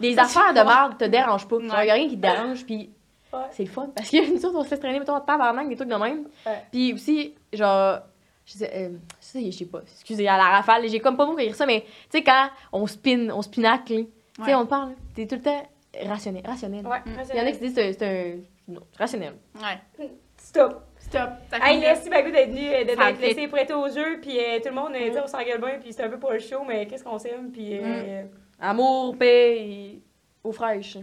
les, 0.00 0.18
affaires 0.18 0.52
de 0.52 0.60
merde 0.60 0.98
te 0.98 1.04
dérangent 1.04 1.48
pas. 1.48 1.56
Ouais. 1.56 1.86
y 1.86 1.90
a 1.90 1.94
rien 1.94 2.08
qui 2.08 2.16
te 2.16 2.20
dérange, 2.22 2.64
puis 2.66 2.90
Ouais. 3.32 3.40
c'est 3.50 3.64
le 3.64 3.70
fun. 3.70 3.90
Parce 3.94 4.10
que 4.10 4.30
nous 4.34 4.44
autres, 4.44 4.58
on 4.58 4.62
se 4.62 4.68
fait 4.68 4.78
traîner, 4.78 4.98
mettons, 4.98 5.18
tabarnak, 5.20 5.68
des 5.68 5.76
trucs 5.76 5.88
de 5.88 5.94
même. 5.94 6.28
Puis 6.70 6.92
aussi, 6.94 7.34
genre, 7.52 8.00
je 8.46 8.52
sais, 8.52 8.70
euh, 8.74 8.88
je 9.34 9.50
sais, 9.50 9.64
pas, 9.66 9.80
excusez, 9.82 10.26
à 10.28 10.36
la 10.36 10.44
rafale, 10.48 10.88
j'ai 10.88 11.00
comme 11.00 11.16
pas 11.16 11.24
beaucoup 11.26 11.38
écrire 11.38 11.54
ça, 11.56 11.66
mais 11.66 11.82
tu 12.10 12.18
sais, 12.18 12.22
quand 12.22 12.48
on 12.72 12.86
spin, 12.86 13.28
on 13.30 13.40
spinacle, 13.42 14.04
tu 14.36 14.44
sais, 14.44 14.54
on 14.54 14.64
te 14.64 14.70
parle, 14.70 14.92
t'es 15.14 15.26
tout 15.26 15.36
le 15.36 15.42
temps 15.42 15.62
rationnel. 16.06 16.42
rationnel. 16.46 16.86
Ouais, 16.86 16.98
Mm. 17.04 17.10
Il 17.32 17.36
y 17.38 17.40
en 17.40 17.46
a 17.46 17.50
qui 17.50 17.58
se 17.58 17.64
disent 17.64 17.74
c'est 17.74 18.02
un. 18.02 18.72
Non, 18.72 18.80
rationnel. 18.98 19.34
Ouais. 19.56 20.08
Stop. 20.36 20.82
Stop. 21.08 21.30
Hey, 21.62 21.80
merci 21.80 22.10
Bagou 22.10 22.30
d'être 22.30 22.50
venu, 22.50 22.68
euh, 22.68 22.84
d'être 22.84 23.20
laissé 23.20 23.48
prêter 23.48 23.72
au 23.72 23.88
jeu, 23.88 24.18
puis 24.20 24.38
euh, 24.38 24.58
tout 24.60 24.68
le 24.68 24.74
monde, 24.74 24.92
euh, 24.94 25.06
tu 25.06 25.12
sais, 25.14 25.20
on 25.20 25.26
s'engueule 25.26 25.60
bien, 25.60 25.78
puis 25.80 25.92
c'est 25.92 26.02
un 26.02 26.08
peu 26.10 26.18
pour 26.18 26.32
le 26.32 26.38
show, 26.38 26.62
mais 26.66 26.86
qu'est-ce 26.86 27.02
qu'on 27.04 27.18
s'aime, 27.18 27.50
puis... 27.50 27.78
euh, 27.78 28.22
Amour, 28.60 29.16
paix 29.16 29.56
et 29.58 30.02
eau 30.44 30.52
fraîche. 30.52 30.98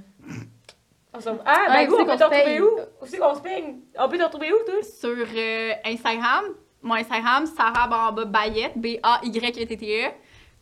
Ah, 1.13 1.17
Ouais, 1.17 1.85
Bagou, 1.87 1.93
où 1.93 1.97
c'est 1.97 2.01
on 2.01 2.05
peut 2.05 2.11
qu'on 2.11 2.17
te 2.17 2.23
retrouver 2.25 2.61
où? 2.61 2.69
Où 3.01 3.05
c'est 3.05 3.17
qu'on 3.17 3.35
se 3.35 3.39
peigne? 3.41 3.75
On 3.97 4.09
peut 4.09 4.17
te 4.17 4.23
retrouver 4.23 4.51
où, 4.53 4.57
toi? 4.65 4.83
Sur 4.83 5.25
euh, 5.35 5.71
Instagram, 5.85 6.43
mon 6.81 6.95
Instagram, 6.95 7.45
Sarah 7.45 7.87
Barba 7.87 8.25
Bayette, 8.25 8.77
B-A-Y-E-T-T-E. 8.77 10.11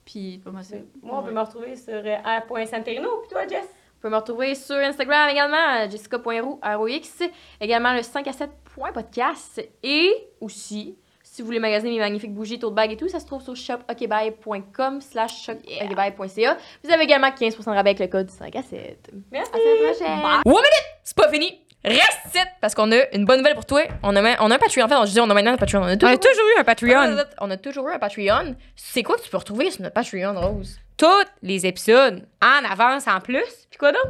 Puis, 0.05 0.39
pas 0.43 0.51
moi, 0.51 0.61
c'est. 0.63 0.83
Moi, 1.01 1.17
on 1.19 1.23
peut 1.23 1.31
me 1.31 1.39
retrouver 1.41 1.75
sur 1.75 1.93
euh, 1.95 2.17
R.Santerino, 2.49 3.09
puis 3.21 3.29
toi, 3.29 3.47
Jess? 3.47 3.67
Vous 4.03 4.09
pouvez 4.09 4.17
me 4.17 4.21
retrouver 4.21 4.53
sur 4.55 4.75
Instagram 4.75 5.29
également, 5.29 5.89
jessica.roux, 5.89 6.59
R-O-X, 6.61 7.23
également 7.61 7.93
le 7.93 8.01
5 8.03 8.27
à 8.27 8.33
7 8.33 8.49
podcast 8.93 9.65
et 9.81 10.11
aussi, 10.41 10.97
si 11.23 11.41
vous 11.41 11.45
voulez 11.45 11.59
magasiner 11.59 11.91
mes 11.93 11.99
magnifiques 11.99 12.33
bougies, 12.33 12.59
tote 12.59 12.75
bag 12.75 12.91
et 12.91 12.97
tout, 12.97 13.07
ça 13.07 13.21
se 13.21 13.25
trouve 13.25 13.41
sur 13.41 13.55
shopokebye.com 13.55 14.99
slash 14.99 15.45
shopokebye.ca. 15.45 16.57
Vous 16.83 16.91
avez 16.91 17.03
également 17.05 17.29
15% 17.29 17.59
de 17.63 17.69
rabais 17.69 17.91
avec 17.91 17.99
le 17.99 18.07
code 18.07 18.29
5 18.29 18.53
à 18.53 18.61
7. 18.61 19.09
Merci! 19.31 19.51
À 19.53 19.57
la 19.57 19.89
prochaine! 19.93 20.21
Bye. 20.21 20.41
One 20.47 20.53
minute! 20.53 20.83
C'est 21.05 21.15
pas 21.15 21.29
fini! 21.29 21.61
Reste 21.85 22.19
ici, 22.27 22.43
parce 22.59 22.75
qu'on 22.75 22.91
a 22.91 23.09
une 23.13 23.23
bonne 23.23 23.37
nouvelle 23.37 23.55
pour 23.55 23.65
toi. 23.65 23.83
On 24.03 24.13
a, 24.17 24.21
on 24.41 24.51
a 24.51 24.55
un 24.55 24.59
Patreon. 24.59 24.83
En 24.85 24.89
fait, 24.89 24.95
je 25.07 25.11
dis 25.13 25.19
on 25.21 25.29
a 25.29 25.33
maintenant 25.33 25.53
un 25.53 25.57
Patreon. 25.57 25.81
On 25.81 25.85
a 25.87 25.93
On 25.93 25.97
toujours, 25.97 26.13
a 26.13 26.17
toujours 26.17 26.45
eu 26.57 26.59
un 26.59 26.63
Patreon. 26.65 27.17
on 27.39 27.51
a 27.51 27.57
toujours 27.57 27.87
eu 27.87 27.93
un 27.93 27.99
Patreon. 27.99 28.55
C'est 28.75 29.03
quoi 29.03 29.15
que 29.17 29.21
tu 29.21 29.29
peux 29.29 29.37
retrouver 29.37 29.71
sur 29.71 29.81
notre 29.81 29.93
Patreon, 29.93 30.33
Rose? 30.39 30.77
Tous 31.03 31.29
les 31.41 31.65
épisodes 31.65 32.25
en 32.41 32.63
avance 32.71 33.07
en 33.07 33.19
plus. 33.19 33.43
Puis 33.69 33.77
quoi 33.77 33.91
donc? 33.91 34.05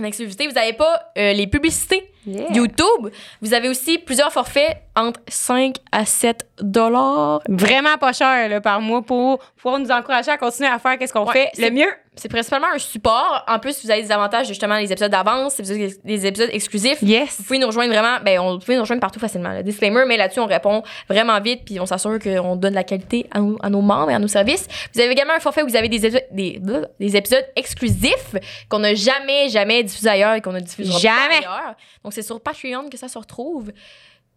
En 0.00 0.04
exclusivité, 0.04 0.46
vous 0.48 0.54
n'avez 0.54 0.72
pas 0.72 1.12
euh, 1.18 1.32
les 1.34 1.46
publicités 1.46 2.10
Yeah. 2.26 2.50
YouTube. 2.54 3.10
Vous 3.42 3.52
avez 3.52 3.68
aussi 3.68 3.98
plusieurs 3.98 4.32
forfaits 4.32 4.78
entre 4.96 5.20
5 5.28 5.76
à 5.92 6.06
7 6.06 6.48
dollars. 6.58 7.42
Vraiment 7.50 7.98
pas 7.98 8.14
cher 8.14 8.48
là, 8.48 8.62
par 8.62 8.80
mois 8.80 9.02
pour 9.02 9.40
pouvoir 9.56 9.78
nous 9.78 9.90
encourager 9.90 10.30
à 10.30 10.38
continuer 10.38 10.70
à 10.70 10.78
faire 10.78 10.96
qu'est-ce 10.98 11.12
qu'on 11.12 11.26
Ouais, 11.26 11.50
fait 11.54 11.62
le 11.62 11.70
mieux. 11.70 11.92
C'est 12.16 12.28
principalement 12.28 12.68
un 12.72 12.78
support. 12.78 13.44
En 13.48 13.58
plus, 13.58 13.82
vous 13.84 13.90
avez 13.90 14.02
des 14.02 14.12
avantages, 14.12 14.46
justement, 14.46 14.76
les 14.76 14.92
épisodes 14.92 15.10
d'avance, 15.10 15.56
des 15.56 15.72
épisodes- 15.72 16.00
des 16.04 16.26
épisodes 16.26 16.50
exclusifs. 16.52 17.02
Yes. 17.02 17.38
Vous 17.38 17.42
pouvez 17.44 17.58
nous 17.58 17.66
rejoindre 17.66 17.92
vraiment, 17.92 18.18
ben, 18.24 18.38
on, 18.38 18.52
vous 18.52 18.58
pouvez 18.60 18.76
nous 18.76 18.82
rejoindre 18.82 19.00
partout 19.00 19.18
facilement. 19.18 19.50
Le 19.52 19.64
disclaimer, 19.64 20.04
mais 20.06 20.16
là-dessus, 20.16 20.38
on 20.38 20.46
répond 20.46 20.84
vraiment 21.08 21.40
vite, 21.40 21.62
puis 21.64 21.80
on 21.80 21.86
s'assure 21.86 22.18
qu'on 22.20 22.54
donne 22.54 22.74
la 22.74 22.84
qualité 22.84 23.26
à, 23.32 23.40
nos- 23.40 23.58
à 23.60 23.68
nos 23.68 23.80
membres 23.80 24.10
et 24.12 24.14
à 24.14 24.20
nos 24.20 24.28
services. 24.28 24.68
Vous 24.94 25.00
avez 25.00 25.10
également 25.10 25.34
un 25.34 25.40
forfait 25.40 25.62
où 25.62 25.66
vous 25.68 25.74
avez 25.76 25.88
des, 25.88 26.06
épisodes- 26.06 26.26
des, 26.30 26.60
des 27.00 27.16
épisodes 27.16 27.46
exclusifs 27.56 28.36
qu'on 28.68 28.78
n'a 28.78 28.94
jamais, 28.94 29.48
jamais 29.48 29.82
diffusés 29.82 30.08
ailleurs 30.10 30.34
et 30.34 30.40
qu'on 30.40 30.52
ne 30.52 30.60
diffusera 30.60 30.98
Jamais. 31.00 31.40
pas 31.42 31.48
ailleurs. 31.48 31.74
Donc, 32.04 32.12
c'est 32.12 32.22
sur 32.22 32.40
Patreon 32.40 32.88
que 32.90 32.96
ça 32.96 33.08
se 33.08 33.18
retrouve. 33.18 33.72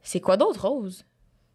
C'est 0.02 0.20
quoi 0.20 0.36
d'autre, 0.36 0.68
Rose? 0.68 1.06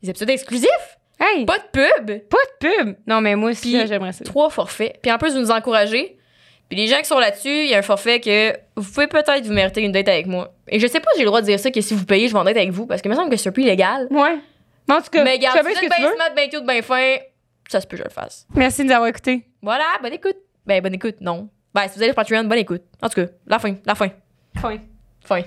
Des 0.02 0.10
épisodes 0.10 0.30
exclusifs? 0.30 0.98
Hey, 1.20 1.44
pas, 1.44 1.58
de 1.58 1.64
pub? 1.72 2.18
pas 2.28 2.36
de 2.60 2.68
pub. 2.84 2.96
Non, 3.06 3.20
mais 3.20 3.36
moi 3.36 3.50
aussi, 3.50 3.72
Puis- 3.76 3.86
j'aimerais 3.86 4.12
ça. 4.12 4.24
trois 4.24 4.50
forfaits. 4.50 4.98
Puis 5.02 5.10
en 5.12 5.18
plus, 5.18 5.32
vous 5.34 5.40
nous 5.40 5.50
encouragez. 5.50 6.16
Puis 6.68 6.78
les 6.78 6.86
gens 6.86 6.98
qui 6.98 7.04
sont 7.04 7.18
là-dessus, 7.18 7.48
il 7.64 7.68
y 7.68 7.74
a 7.74 7.78
un 7.78 7.82
forfait 7.82 8.18
que 8.18 8.52
vous 8.76 8.90
pouvez 8.90 9.06
peut-être 9.06 9.44
vous 9.44 9.52
mériter 9.52 9.82
une 9.82 9.92
date 9.92 10.08
avec 10.08 10.26
moi. 10.26 10.52
Et 10.68 10.80
je 10.80 10.86
sais 10.86 11.00
pas 11.00 11.10
si 11.12 11.18
j'ai 11.18 11.24
le 11.24 11.28
droit 11.28 11.40
de 11.42 11.46
dire 11.46 11.60
ça, 11.60 11.70
que 11.70 11.80
si 11.82 11.94
vous 11.94 12.06
payez, 12.06 12.28
je 12.28 12.32
vais 12.32 12.38
en 12.38 12.44
date 12.44 12.56
avec 12.56 12.70
vous, 12.70 12.86
parce 12.86 13.02
que 13.02 13.08
il 13.08 13.10
me 13.10 13.14
semble 13.16 13.30
que 13.30 13.36
c'est 13.36 13.50
un 13.50 13.52
peu 13.52 13.60
illégal. 13.60 14.08
Ouais. 14.10 14.38
Mais 14.88 14.94
en 14.94 15.00
tout 15.02 15.10
cas, 15.10 15.22
Mais 15.22 15.38
tu 15.38 15.44
ce 15.44 15.52
que 15.52 15.94
tu 15.94 16.02
veux. 16.02 16.34
bien 16.34 16.48
cute, 16.48 16.66
bien 16.66 16.82
fin, 16.82 17.16
ça 17.68 17.80
se 17.80 17.86
peut 17.86 17.96
que 17.96 18.02
je 18.02 18.04
le 18.04 18.10
fasse. 18.10 18.46
Merci 18.54 18.82
de 18.82 18.86
nous 18.88 18.92
avoir 18.94 19.08
écoutés. 19.08 19.44
Voilà, 19.60 19.84
bonne 20.02 20.14
écoute. 20.14 20.36
Ben, 20.66 20.82
bonne 20.82 20.94
écoute, 20.94 21.16
non. 21.20 21.48
Ben, 21.74 21.82
si 21.88 21.96
vous 21.96 22.02
allez 22.02 22.08
sur 22.12 22.16
Patreon, 22.16 22.44
bonne 22.44 22.58
écoute. 22.58 22.82
En 23.02 23.08
tout 23.08 23.20
cas, 23.20 23.30
la 23.46 23.58
fin, 23.58 23.74
la 23.84 23.94
fin, 23.94 24.08
Fin. 24.60 24.76
fin. 25.24 25.42